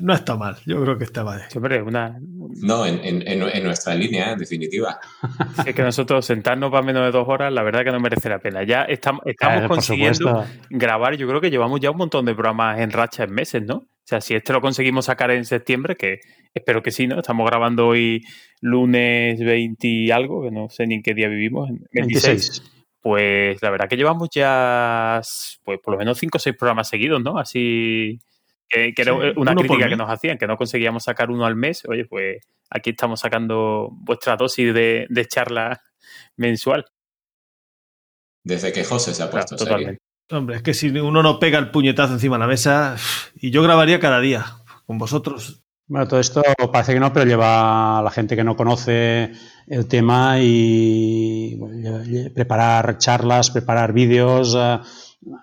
No, 0.00 0.14
está 0.14 0.36
mal, 0.36 0.56
yo 0.66 0.82
creo 0.82 0.98
que 0.98 1.04
está 1.04 1.24
mal. 1.24 1.42
una... 1.84 2.18
No, 2.60 2.86
en, 2.86 3.64
nuestra 3.64 3.94
línea, 3.94 4.32
en 4.32 4.38
definitiva. 4.38 4.98
Es 5.66 5.74
que 5.74 5.82
nosotros 5.82 6.24
sentarnos 6.24 6.70
para 6.70 6.82
menos 6.84 7.04
de 7.04 7.10
dos 7.10 7.28
horas, 7.28 7.52
la 7.52 7.62
verdad 7.62 7.84
que 7.84 7.90
no 7.90 8.00
merece 8.00 8.28
la 8.28 8.38
pena. 8.38 8.62
Ya 8.64 8.82
estamos, 8.82 9.22
estamos 9.26 9.68
consiguiendo 9.68 10.44
grabar, 10.70 11.16
yo 11.16 11.26
creo 11.28 11.40
que 11.40 11.50
llevamos 11.50 11.80
ya 11.80 11.90
un 11.90 11.98
montón 11.98 12.24
de 12.24 12.34
programas 12.34 12.78
en 12.80 12.90
racha 12.90 13.24
en 13.24 13.32
meses, 13.32 13.62
¿no? 13.62 13.74
O 13.76 14.04
sea, 14.04 14.20
si 14.20 14.34
este 14.34 14.52
lo 14.52 14.60
conseguimos 14.60 15.06
sacar 15.06 15.30
en 15.30 15.44
septiembre, 15.44 15.96
que 15.96 16.20
espero 16.52 16.82
que 16.82 16.90
sí, 16.90 17.06
¿no? 17.06 17.20
Estamos 17.20 17.48
grabando 17.48 17.86
hoy 17.86 18.22
lunes 18.60 19.38
20 19.38 19.86
y 19.86 20.10
algo, 20.10 20.42
que 20.42 20.50
no 20.50 20.68
sé 20.68 20.86
ni 20.86 20.96
en 20.96 21.02
qué 21.02 21.14
día 21.14 21.28
vivimos, 21.28 21.70
26. 21.92 22.62
Pues 23.00 23.60
la 23.62 23.70
verdad 23.70 23.88
que 23.88 23.96
llevamos 23.96 24.28
ya, 24.32 25.20
pues 25.64 25.80
por 25.80 25.94
lo 25.94 25.98
menos 25.98 26.18
cinco 26.18 26.36
o 26.36 26.40
seis 26.40 26.56
programas 26.56 26.88
seguidos, 26.88 27.22
¿no? 27.22 27.38
Así 27.38 28.20
que, 28.72 29.02
era 29.02 29.14
una 29.36 29.54
crítica 29.54 29.88
que 29.88 29.96
nos 29.96 30.10
hacían, 30.10 30.38
que 30.38 30.46
no 30.46 30.56
conseguíamos 30.56 31.04
sacar 31.04 31.30
uno 31.30 31.44
al 31.44 31.56
mes. 31.56 31.82
Oye, 31.88 32.06
pues 32.06 32.38
aquí 32.70 32.90
estamos 32.90 33.20
sacando 33.20 33.90
vuestra 33.92 34.36
dosis 34.36 34.72
de, 34.72 35.26
charla 35.28 35.80
mensual. 36.36 36.86
Desde 38.44 38.72
que 38.72 38.84
José 38.84 39.14
se 39.14 39.22
ha 39.22 39.30
puesto 39.30 39.56
totalmente. 39.56 40.00
Hombre, 40.30 40.56
es 40.56 40.62
que 40.62 40.72
si 40.72 40.88
uno 40.88 41.22
no 41.22 41.38
pega 41.38 41.58
el 41.58 41.70
puñetazo 41.70 42.14
encima 42.14 42.36
de 42.36 42.40
la 42.40 42.46
mesa, 42.46 42.96
y 43.34 43.50
yo 43.50 43.62
grabaría 43.62 44.00
cada 44.00 44.20
día 44.20 44.46
con 44.86 44.98
vosotros. 44.98 45.62
Bueno, 45.86 46.08
todo 46.08 46.20
esto 46.20 46.42
parece 46.72 46.94
que 46.94 47.00
no, 47.00 47.12
pero 47.12 47.26
lleva 47.26 47.98
a 47.98 48.02
la 48.02 48.10
gente 48.10 48.34
que 48.34 48.44
no 48.44 48.56
conoce 48.56 49.32
el 49.66 49.86
tema 49.88 50.36
y 50.40 51.58
preparar 52.34 52.96
charlas, 52.96 53.50
preparar 53.50 53.92
vídeos, 53.92 54.56
eh, 54.58 54.78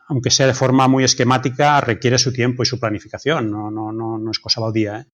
aunque 0.07 0.31
sea 0.31 0.47
de 0.47 0.53
forma 0.53 0.87
muy 0.87 1.03
esquemática, 1.03 1.79
requiere 1.81 2.17
su 2.17 2.33
tiempo 2.33 2.63
y 2.63 2.65
su 2.65 2.79
planificación. 2.79 3.49
No, 3.49 3.71
no, 3.71 3.91
no, 3.91 4.17
no 4.17 4.31
es 4.31 4.39
cosa 4.39 4.61
baldía. 4.61 4.99
¿eh? 4.99 5.05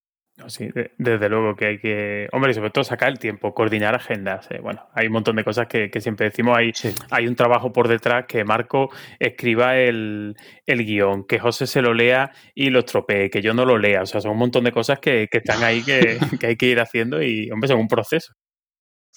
sí, 0.48 0.70
desde 0.98 1.30
luego 1.30 1.56
que 1.56 1.66
hay 1.66 1.80
que, 1.80 2.28
hombre, 2.32 2.52
y 2.52 2.54
sobre 2.54 2.70
todo 2.70 2.84
sacar 2.84 3.10
el 3.10 3.20
tiempo, 3.20 3.54
coordinar 3.54 3.96
agendas. 3.96 4.48
Eh, 4.52 4.60
bueno, 4.62 4.88
hay 4.94 5.08
un 5.08 5.14
montón 5.14 5.36
de 5.38 5.44
cosas 5.44 5.68
que, 5.68 5.90
siempre 6.00 6.28
decimos. 6.28 6.58
Hay, 6.58 6.72
hay 7.10 7.28
un 7.28 7.36
trabajo 7.36 7.72
por 7.72 7.88
detrás 7.88 8.26
que 8.28 8.44
Marco 8.44 8.90
escriba 9.20 9.78
el, 9.78 10.36
guion, 10.68 11.26
que 11.26 11.40
José 11.40 11.68
se 11.68 11.82
lo 11.82 11.94
lea 11.94 12.32
y 12.54 12.70
lo 12.70 12.80
estropee, 12.80 13.30
que 13.30 13.42
yo 13.42 13.54
no 13.54 13.66
lo 13.66 13.78
lea. 13.78 14.02
O 14.02 14.06
sea, 14.06 14.22
son 14.22 14.32
un 14.32 14.40
montón 14.40 14.66
de 14.66 14.72
cosas 14.72 15.00
que, 15.00 15.28
están 15.32 15.64
ahí 15.64 15.84
que, 15.84 16.18
que, 16.40 16.48
hay 16.48 16.56
que 16.58 16.68
ir 16.68 16.80
haciendo 16.80 17.22
y, 17.22 17.50
hombre, 17.52 17.68
son 17.68 17.80
un 17.80 17.88
proceso. 17.88 18.34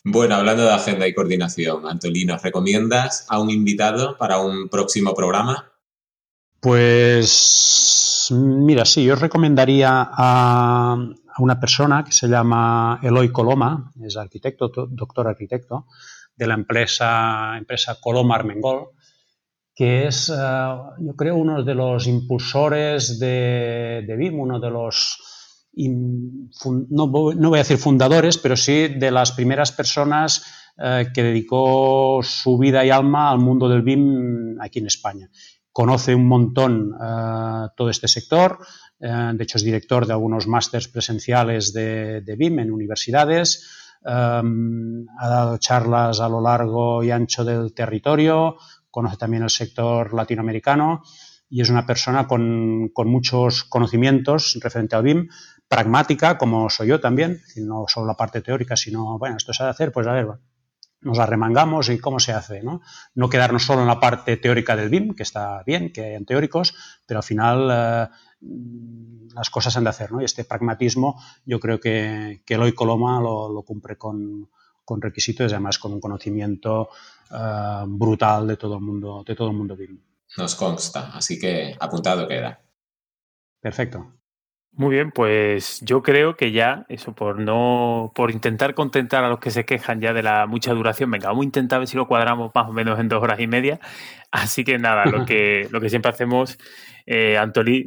Bueno, 0.04 0.36
hablando 0.36 0.62
de 0.64 0.72
agenda 0.72 1.06
y 1.06 1.14
coordinación, 1.14 1.86
Antolino, 1.86 2.38
¿recomiendas 2.38 3.26
a 3.28 3.40
un 3.40 3.50
invitado 3.50 4.16
para 4.16 4.38
un 4.38 4.68
próximo 4.68 5.14
programa? 5.14 5.72
Pues 6.60 8.28
mira, 8.30 8.84
sí, 8.84 9.04
yo 9.04 9.16
recomendaría 9.16 9.90
a, 9.90 10.96
una 11.38 11.60
persona 11.60 12.04
que 12.04 12.12
se 12.12 12.28
llama 12.28 13.00
Eloy 13.02 13.30
Coloma, 13.30 13.92
es 14.02 14.16
arquitecto, 14.16 14.68
doctor 14.88 15.28
arquitecto, 15.28 15.86
de 16.34 16.46
la 16.46 16.54
empresa, 16.54 17.56
empresa 17.56 17.98
Coloma 18.00 18.36
Armengol, 18.36 18.90
que 19.74 20.08
es, 20.08 20.28
eh, 20.30 20.34
yo 20.98 21.14
creo, 21.16 21.36
uno 21.36 21.62
de 21.62 21.74
los 21.74 22.06
impulsores 22.08 23.18
de, 23.20 24.04
de 24.06 24.16
BIM, 24.16 24.40
uno 24.40 24.58
de 24.58 24.70
los, 24.70 25.27
no, 25.78 27.08
voy 27.08 27.58
a 27.58 27.62
decir 27.62 27.78
fundadores, 27.78 28.38
pero 28.38 28.56
sí 28.56 28.88
de 28.88 29.10
las 29.10 29.32
primeras 29.32 29.70
personas 29.70 30.44
eh, 30.76 31.06
que 31.14 31.22
dedicó 31.22 32.20
su 32.22 32.58
vida 32.58 32.84
y 32.84 32.90
alma 32.90 33.30
al 33.30 33.38
mundo 33.38 33.68
del 33.68 33.82
BIM 33.82 34.60
aquí 34.60 34.80
en 34.80 34.86
España. 34.86 35.30
Conoce 35.72 36.14
un 36.14 36.26
montón 36.26 36.94
eh, 37.00 37.68
todo 37.76 37.90
este 37.90 38.08
sector, 38.08 38.58
eh, 39.00 39.30
de 39.34 39.44
hecho 39.44 39.58
es 39.58 39.64
director 39.64 40.06
de 40.06 40.12
algunos 40.12 40.48
másters 40.48 40.88
presenciales 40.88 41.72
de, 41.72 42.34
BIM 42.36 42.58
en 42.58 42.72
universidades, 42.72 43.74
ha 44.04 44.42
dado 45.28 45.58
charlas 45.58 46.20
a 46.20 46.28
lo 46.28 46.40
largo 46.40 47.02
y 47.02 47.10
ancho 47.10 47.44
del 47.44 47.74
territorio, 47.74 48.56
conoce 48.90 49.16
también 49.16 49.42
el 49.42 49.50
sector 49.50 50.14
latinoamericano 50.14 51.02
y 51.50 51.60
es 51.60 51.70
una 51.70 51.84
persona 51.84 52.26
con, 52.26 52.90
con 52.94 53.08
muchos 53.08 53.64
conocimientos 53.64 54.58
referente 54.62 54.94
al 54.94 55.02
BIM, 55.02 55.28
pragmática, 55.68 56.38
como 56.38 56.70
soy 56.70 56.88
yo 56.88 57.00
también, 57.00 57.42
no 57.56 57.84
solo 57.86 58.06
la 58.06 58.16
parte 58.16 58.40
teórica, 58.40 58.76
sino, 58.76 59.18
bueno, 59.18 59.36
esto 59.36 59.52
se 59.52 59.62
ha 59.62 59.66
de 59.66 59.70
hacer, 59.70 59.92
pues 59.92 60.06
a 60.06 60.12
ver, 60.12 60.26
nos 61.00 61.18
arremangamos 61.18 61.88
y 61.90 61.98
cómo 61.98 62.18
se 62.18 62.32
hace, 62.32 62.62
¿no? 62.62 62.80
No 63.14 63.28
quedarnos 63.28 63.64
solo 63.64 63.82
en 63.82 63.86
la 63.86 64.00
parte 64.00 64.36
teórica 64.36 64.74
del 64.74 64.88
BIM, 64.88 65.14
que 65.14 65.22
está 65.22 65.62
bien, 65.64 65.92
que 65.92 66.04
hayan 66.04 66.24
teóricos, 66.24 66.74
pero 67.06 67.18
al 67.20 67.24
final 67.24 67.68
eh, 67.70 68.08
las 69.34 69.50
cosas 69.50 69.76
han 69.76 69.84
de 69.84 69.90
hacer, 69.90 70.10
¿no? 70.10 70.20
Y 70.20 70.24
este 70.24 70.44
pragmatismo 70.44 71.22
yo 71.44 71.60
creo 71.60 71.78
que, 71.78 72.42
que 72.44 72.54
Eloy 72.54 72.72
Coloma 72.72 73.20
lo, 73.20 73.62
cumple 73.62 73.96
con, 73.96 74.48
requisitos 75.00 75.50
y 75.50 75.54
además 75.54 75.78
con 75.78 75.92
un 75.92 76.00
conocimiento 76.00 76.88
eh, 77.30 77.84
brutal 77.86 78.46
de 78.48 78.56
todo 78.56 78.76
el 78.76 78.80
mundo, 78.80 79.22
de 79.24 79.34
todo 79.34 79.50
el 79.50 79.56
mundo 79.56 79.76
BIM. 79.76 80.00
Nos 80.36 80.54
consta, 80.54 81.12
así 81.14 81.38
que 81.38 81.76
apuntado 81.78 82.26
queda. 82.26 82.60
Perfecto. 83.60 84.17
Muy 84.72 84.94
bien, 84.94 85.10
pues 85.10 85.80
yo 85.80 86.02
creo 86.02 86.36
que 86.36 86.52
ya, 86.52 86.86
eso 86.88 87.12
por 87.12 87.40
no, 87.40 88.12
por 88.14 88.30
intentar 88.30 88.74
contentar 88.74 89.24
a 89.24 89.28
los 89.28 89.40
que 89.40 89.50
se 89.50 89.64
quejan 89.64 90.00
ya 90.00 90.12
de 90.12 90.22
la 90.22 90.46
mucha 90.46 90.72
duración, 90.72 91.10
venga, 91.10 91.28
vamos 91.28 91.42
a 91.42 91.46
intentar 91.46 91.80
ver 91.80 91.88
si 91.88 91.96
lo 91.96 92.06
cuadramos 92.06 92.52
más 92.54 92.68
o 92.68 92.72
menos 92.72 93.00
en 93.00 93.08
dos 93.08 93.20
horas 93.20 93.40
y 93.40 93.48
media. 93.48 93.80
Así 94.30 94.62
que 94.62 94.78
nada, 94.78 95.06
lo 95.06 95.24
que, 95.24 95.66
lo 95.72 95.80
que 95.80 95.90
siempre 95.90 96.10
hacemos, 96.10 96.58
eh, 97.06 97.36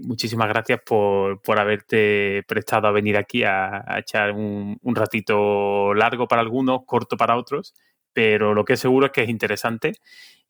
muchísimas 0.03 0.49
gracias 0.49 0.81
por, 0.85 1.39
haberte 1.57 2.43
prestado 2.47 2.87
a 2.87 2.91
venir 2.91 3.15
aquí 3.15 3.43
a, 3.43 3.85
echar 3.97 4.31
un, 4.31 4.77
un 4.81 4.95
ratito 4.95 5.93
largo 5.93 6.27
para 6.27 6.41
algunos, 6.41 6.81
corto 6.85 7.15
para 7.15 7.37
otros, 7.37 7.73
pero 8.13 8.53
lo 8.53 8.65
que 8.65 8.73
es 8.73 8.79
seguro 8.79 9.07
es 9.07 9.11
que 9.11 9.23
es 9.23 9.29
interesante 9.29 9.93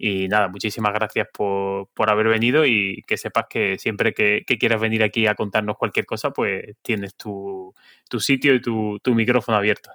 y 0.03 0.27
nada, 0.27 0.47
muchísimas 0.47 0.93
gracias 0.93 1.27
por, 1.31 1.87
haber 2.09 2.27
venido 2.27 2.65
y 2.65 3.03
que 3.05 3.17
sepas 3.17 3.45
que 3.47 3.77
siempre 3.77 4.15
que, 4.15 4.43
quieras 4.59 4.81
venir 4.81 5.03
aquí 5.03 5.27
a 5.27 5.35
contarnos 5.35 5.77
cualquier 5.77 6.07
cosa, 6.07 6.31
pues 6.31 6.75
tienes 6.81 7.13
tu, 7.13 7.71
sitio 8.17 8.55
y 8.55 8.61
tu, 8.61 8.99
micrófono 9.13 9.59
abierto. 9.59 9.91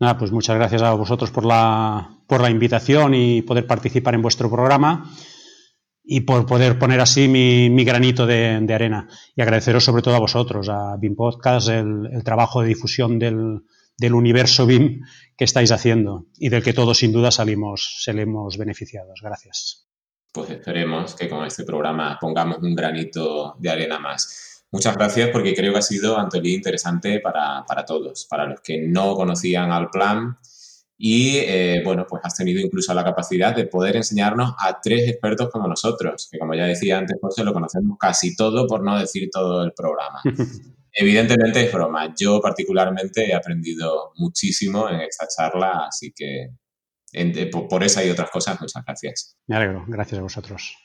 Nada, 0.00 0.18
pues 0.18 0.32
muchas 0.32 0.56
gracias 0.56 0.82
a 0.82 0.92
vosotros 0.94 1.30
por 1.30 1.44
la, 1.44 2.18
por 2.26 2.40
la 2.40 2.50
invitación 2.50 3.14
y 3.14 3.42
poder 3.42 3.64
participar 3.64 4.16
en 4.16 4.22
vuestro 4.22 4.50
programa 4.50 5.08
y 6.02 6.22
por 6.22 6.46
poder 6.46 6.76
poner 6.76 7.00
así 7.00 7.28
mi, 7.28 7.84
granito 7.84 8.26
de, 8.26 8.66
arena. 8.74 9.06
Y 9.36 9.42
agradeceros 9.42 9.84
sobre 9.84 10.02
todo 10.02 10.16
a 10.16 10.18
vosotros, 10.18 10.68
a 10.68 10.96
BIM 10.96 11.14
Podcast, 11.14 11.68
el 11.68 12.24
trabajo 12.24 12.60
de 12.60 12.66
difusión 12.66 13.20
del, 13.20 13.60
del 13.96 14.14
universo 14.14 14.66
BIM 14.66 15.02
que 15.36 15.44
estáis 15.44 15.72
haciendo 15.72 16.26
y 16.38 16.48
del 16.48 16.62
que 16.62 16.72
todos 16.72 16.98
sin 16.98 17.12
duda 17.12 17.30
salimos, 17.30 18.02
salimos 18.02 18.56
beneficiados. 18.56 19.20
Gracias. 19.22 19.86
Pues 20.32 20.50
esperemos 20.50 21.14
que 21.14 21.28
con 21.28 21.44
este 21.44 21.64
programa 21.64 22.18
pongamos 22.20 22.58
un 22.58 22.74
granito 22.74 23.54
de 23.58 23.70
arena 23.70 23.98
más. 23.98 24.64
Muchas 24.72 24.96
gracias 24.96 25.30
porque 25.30 25.54
creo 25.54 25.72
que 25.72 25.78
ha 25.78 25.82
sido, 25.82 26.18
Antolí, 26.18 26.54
interesante 26.54 27.20
para, 27.20 27.64
todos, 27.86 28.26
para 28.28 28.46
los 28.46 28.60
que 28.60 28.80
no 28.80 29.14
conocían 29.14 29.70
al 29.70 29.88
plan 29.90 30.36
y, 30.98 31.36
eh, 31.36 31.82
bueno, 31.84 32.04
pues 32.08 32.22
has 32.24 32.36
tenido 32.36 32.60
incluso 32.60 32.92
la 32.94 33.04
capacidad 33.04 33.54
de 33.54 33.66
poder 33.66 33.94
enseñarnos 33.94 34.54
a 34.58 34.80
tres 34.80 35.08
expertos 35.08 35.50
como 35.50 35.68
nosotros, 35.68 36.28
que 36.30 36.38
como 36.38 36.54
ya 36.54 36.64
decía 36.64 36.98
antes, 36.98 37.16
José, 37.20 37.44
lo 37.44 37.52
conocemos 37.52 37.96
casi 38.00 38.34
todo, 38.34 38.66
por 38.66 38.82
no 38.82 38.98
decir 38.98 39.28
todo 39.30 39.62
el 39.62 39.72
programa. 39.72 40.20
Evidentemente 40.94 41.64
es 41.64 41.72
broma. 41.72 42.14
Yo 42.16 42.40
particularmente 42.40 43.28
he 43.28 43.34
aprendido 43.34 44.12
muchísimo 44.16 44.88
en 44.88 45.00
esta 45.00 45.26
charla, 45.26 45.86
así 45.88 46.12
que 46.14 46.50
por 47.68 47.82
esa 47.82 48.04
y 48.04 48.10
otras 48.10 48.30
cosas, 48.30 48.60
muchas 48.60 48.84
gracias. 48.84 49.36
Me 49.46 49.56
alegro, 49.56 49.84
gracias 49.88 50.18
a 50.18 50.22
vosotros. 50.22 50.76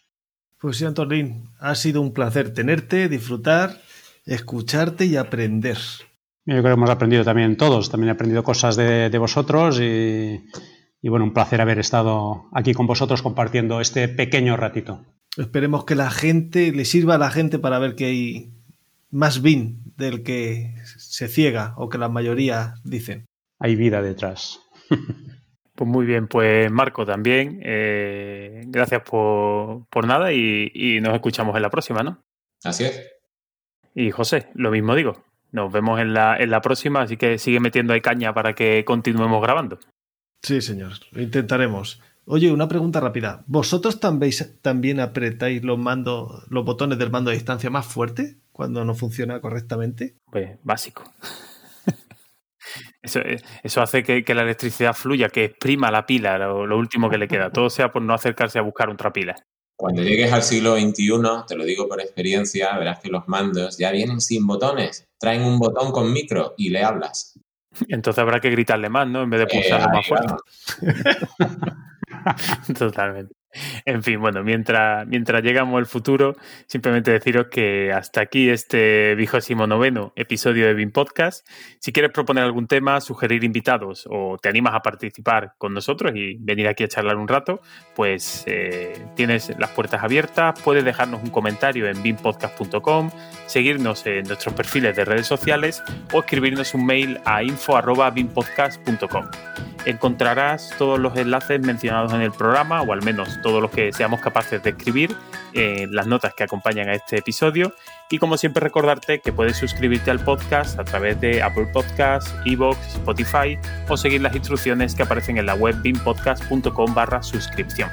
Pues 0.59 0.77
sí, 0.77 0.85
Antolín, 0.85 1.49
ha 1.59 1.75
sido 1.75 2.01
un 2.01 2.13
placer 2.13 2.53
tenerte, 2.53 3.07
disfrutar, 3.07 3.81
escucharte 4.25 5.05
y 5.05 5.15
aprender. 5.15 5.77
Yo 6.45 6.55
creo 6.55 6.63
que 6.63 6.71
hemos 6.71 6.89
aprendido 6.89 7.23
también 7.23 7.55
todos, 7.55 7.89
también 7.89 8.09
he 8.09 8.13
aprendido 8.13 8.43
cosas 8.43 8.75
de, 8.75 9.15
vosotros 9.17 9.79
y, 9.79 10.43
y, 11.01 11.09
bueno, 11.09 11.25
un 11.25 11.33
placer 11.33 11.61
haber 11.61 11.79
estado 11.79 12.49
aquí 12.53 12.73
con 12.73 12.87
vosotros 12.87 13.21
compartiendo 13.21 13.79
este 13.79 14.07
pequeño 14.07 14.57
ratito. 14.57 15.05
Esperemos 15.37 15.85
que 15.85 15.95
la 15.95 16.09
gente, 16.09 16.71
le 16.71 16.85
sirva 16.85 17.15
a 17.15 17.19
la 17.19 17.29
gente 17.29 17.59
para 17.59 17.79
ver 17.79 17.95
que 17.95 18.05
hay 18.05 18.53
más 19.11 19.41
bin 19.41 19.88
del 19.99 20.23
que 20.23 20.73
se 20.85 21.27
ciega 21.27 21.73
o 21.77 21.89
que 21.89 21.97
la 21.97 22.09
mayoría 22.09 22.75
dicen. 22.83 23.25
Hay 23.59 23.75
vida 23.75 24.01
detrás. 24.01 24.59
Pues 25.79 25.89
muy 25.89 26.05
bien, 26.05 26.27
pues 26.27 26.69
Marco 26.69 27.05
también, 27.05 27.61
eh, 27.63 28.63
gracias 28.67 29.01
por, 29.01 30.05
nada 30.05 30.33
y, 30.33 30.99
nos 31.01 31.13
escuchamos 31.13 31.55
en 31.55 31.61
la 31.61 31.69
próxima, 31.69 32.03
¿no? 32.03 32.21
Así 32.65 32.83
es. 32.83 33.09
Y 33.95 34.11
José, 34.11 34.49
lo 34.55 34.71
mismo 34.71 34.93
digo, 34.93 35.23
nos 35.53 35.71
vemos 35.71 36.01
en 36.01 36.13
la, 36.13 36.35
en 36.35 36.49
la 36.49 36.59
próxima, 36.59 37.03
así 37.03 37.15
que 37.15 37.37
sigue 37.37 37.61
metiendo 37.61 37.93
ahí 37.93 38.01
caña 38.01 38.33
para 38.33 38.55
que 38.55 38.83
continuemos 38.83 39.41
grabando. 39.41 39.79
Sí, 40.43 40.59
señor, 40.59 40.91
lo 41.11 41.21
intentaremos. 41.21 42.01
Oye, 42.25 42.51
una 42.51 42.67
pregunta 42.67 42.99
rápida. 42.99 43.45
¿Vosotros 43.47 44.01
también, 44.01 44.33
también 44.61 44.99
apretáis 44.99 45.63
los, 45.63 45.79
mando, 45.79 46.43
los 46.49 46.65
botones 46.65 46.99
del 46.99 47.09
mando 47.09 47.31
a 47.31 47.33
distancia 47.33 47.69
más 47.69 47.85
fuerte? 47.85 48.35
Cuando 48.59 48.83
no 48.83 48.93
funciona 48.93 49.39
correctamente? 49.39 50.17
Pues 50.29 50.59
básico. 50.63 51.03
Eh, 53.15 53.41
eso, 53.63 53.81
hace 53.81 54.03
que, 54.03 54.35
la 54.35 54.43
electricidad 54.43 54.93
fluya, 54.93 55.29
que 55.29 55.45
exprima 55.45 55.89
la 55.89 56.05
pila, 56.05 56.37
lo, 56.37 56.77
último 56.77 57.09
que 57.09 57.17
le 57.17 57.27
queda. 57.27 57.51
Todo 57.51 57.71
sea 57.71 57.91
por 57.91 58.03
no 58.03 58.13
acercarse 58.13 58.59
a 58.59 58.61
buscar 58.61 58.89
otra 58.89 59.11
pila. 59.11 59.33
Cuando 59.75 60.03
llegues 60.03 60.31
al 60.31 60.43
siglo 60.43 60.75
XXI, 60.75 61.45
te 61.47 61.55
lo 61.55 61.63
digo 61.63 61.87
por 61.87 61.99
experiencia, 61.99 62.77
verás 62.77 62.99
que 62.99 63.09
los 63.09 63.27
mandos 63.27 63.79
ya 63.79 63.91
vienen 63.91 64.21
sin 64.21 64.45
botones. 64.45 65.07
Traen 65.19 65.41
un 65.41 65.57
botón 65.57 65.91
con 65.91 66.13
micro 66.13 66.53
y 66.57 66.69
le 66.69 66.83
hablas. 66.83 67.39
Entonces 67.87 68.21
habrá 68.21 68.39
que 68.39 68.51
gritarle 68.51 68.89
más, 68.89 69.07
¿no? 69.07 69.23
En 69.23 69.31
vez 69.31 69.39
de 69.39 69.47
pulsarlo 69.47 69.89
más 69.89 70.05
fuerte. 70.05 70.35
Totalmente. 72.77 73.38
En 73.85 74.03
fin, 74.03 74.19
bueno, 74.19 74.43
mientras, 74.43 75.07
mientras 75.07 75.41
llegamos 75.43 75.77
al 75.77 75.85
futuro, 75.85 76.35
simplemente 76.67 77.11
deciros 77.11 77.47
que 77.47 77.91
hasta 77.91 78.21
aquí 78.21 78.49
este 78.49 79.15
vigésimo 79.15 79.67
noveno 79.67 80.13
episodio 80.15 80.67
de 80.67 80.73
BIM 80.73 80.91
Podcast. 80.91 81.47
Si 81.79 81.91
quieres 81.91 82.11
proponer 82.11 82.43
algún 82.43 82.67
tema, 82.67 83.01
sugerir 83.01 83.43
invitados 83.43 84.07
o 84.09 84.37
te 84.37 84.49
animas 84.49 84.75
a 84.75 84.81
participar 84.81 85.53
con 85.57 85.73
nosotros 85.73 86.13
y 86.15 86.37
venir 86.39 86.67
aquí 86.67 86.83
a 86.83 86.87
charlar 86.87 87.17
un 87.17 87.27
rato, 87.27 87.61
pues 87.95 88.43
eh, 88.47 89.01
tienes 89.15 89.51
las 89.57 89.71
puertas 89.71 90.03
abiertas. 90.03 90.59
Puedes 90.61 90.85
dejarnos 90.85 91.23
un 91.23 91.29
comentario 91.29 91.87
en 91.87 92.01
bimpodcast.com, 92.01 93.09
seguirnos 93.47 94.05
en 94.05 94.23
nuestros 94.23 94.53
perfiles 94.53 94.95
de 94.95 95.05
redes 95.05 95.27
sociales 95.27 95.81
o 96.13 96.19
escribirnos 96.19 96.73
un 96.73 96.85
mail 96.85 97.19
a 97.25 97.43
info.bimpodcast.com 97.43 99.25
encontrarás 99.85 100.73
todos 100.77 100.99
los 100.99 101.15
enlaces 101.17 101.59
mencionados 101.61 102.13
en 102.13 102.21
el 102.21 102.31
programa, 102.31 102.81
o 102.81 102.93
al 102.93 103.03
menos 103.03 103.38
todos 103.41 103.61
los 103.61 103.71
que 103.71 103.91
seamos 103.93 104.19
capaces 104.21 104.61
de 104.63 104.71
escribir 104.71 105.15
en 105.53 105.93
las 105.93 106.07
notas 106.07 106.33
que 106.33 106.43
acompañan 106.43 106.89
a 106.89 106.93
este 106.93 107.17
episodio. 107.17 107.73
Y 108.09 108.17
como 108.17 108.37
siempre 108.37 108.61
recordarte 108.61 109.19
que 109.19 109.31
puedes 109.31 109.57
suscribirte 109.57 110.11
al 110.11 110.19
podcast 110.19 110.79
a 110.79 110.83
través 110.83 111.19
de 111.21 111.41
Apple 111.41 111.67
Podcasts, 111.73 112.33
Evox, 112.45 112.77
Spotify 112.95 113.57
o 113.87 113.97
seguir 113.97 114.21
las 114.21 114.35
instrucciones 114.35 114.95
que 114.95 115.03
aparecen 115.03 115.37
en 115.37 115.45
la 115.45 115.55
web 115.55 115.75
bimpodcast.com 115.81 116.93
barra 116.93 117.21
suscripción. 117.21 117.89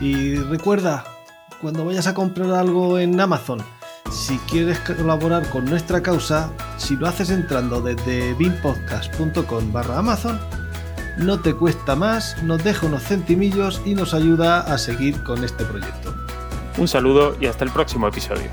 Y 0.00 0.34
recuerda, 0.36 1.04
cuando 1.60 1.84
vayas 1.84 2.06
a 2.06 2.14
comprar 2.14 2.50
algo 2.50 2.98
en 2.98 3.20
Amazon, 3.20 3.62
si 4.10 4.36
quieres 4.50 4.78
colaborar 4.80 5.48
con 5.48 5.64
nuestra 5.64 6.02
causa, 6.02 6.50
si 6.76 6.96
lo 6.96 7.06
haces 7.06 7.30
entrando 7.30 7.80
desde 7.80 8.34
bimpodcast.com 8.34 9.72
barra 9.72 9.98
Amazon, 9.98 10.40
no 11.18 11.40
te 11.40 11.54
cuesta 11.54 11.96
más, 11.96 12.42
nos 12.42 12.62
deja 12.64 12.86
unos 12.86 13.02
centimillos 13.02 13.82
y 13.84 13.94
nos 13.94 14.14
ayuda 14.14 14.60
a 14.60 14.78
seguir 14.78 15.22
con 15.22 15.44
este 15.44 15.64
proyecto. 15.64 16.14
Un 16.78 16.88
saludo 16.88 17.36
y 17.40 17.46
hasta 17.46 17.64
el 17.64 17.70
próximo 17.70 18.08
episodio. 18.08 18.48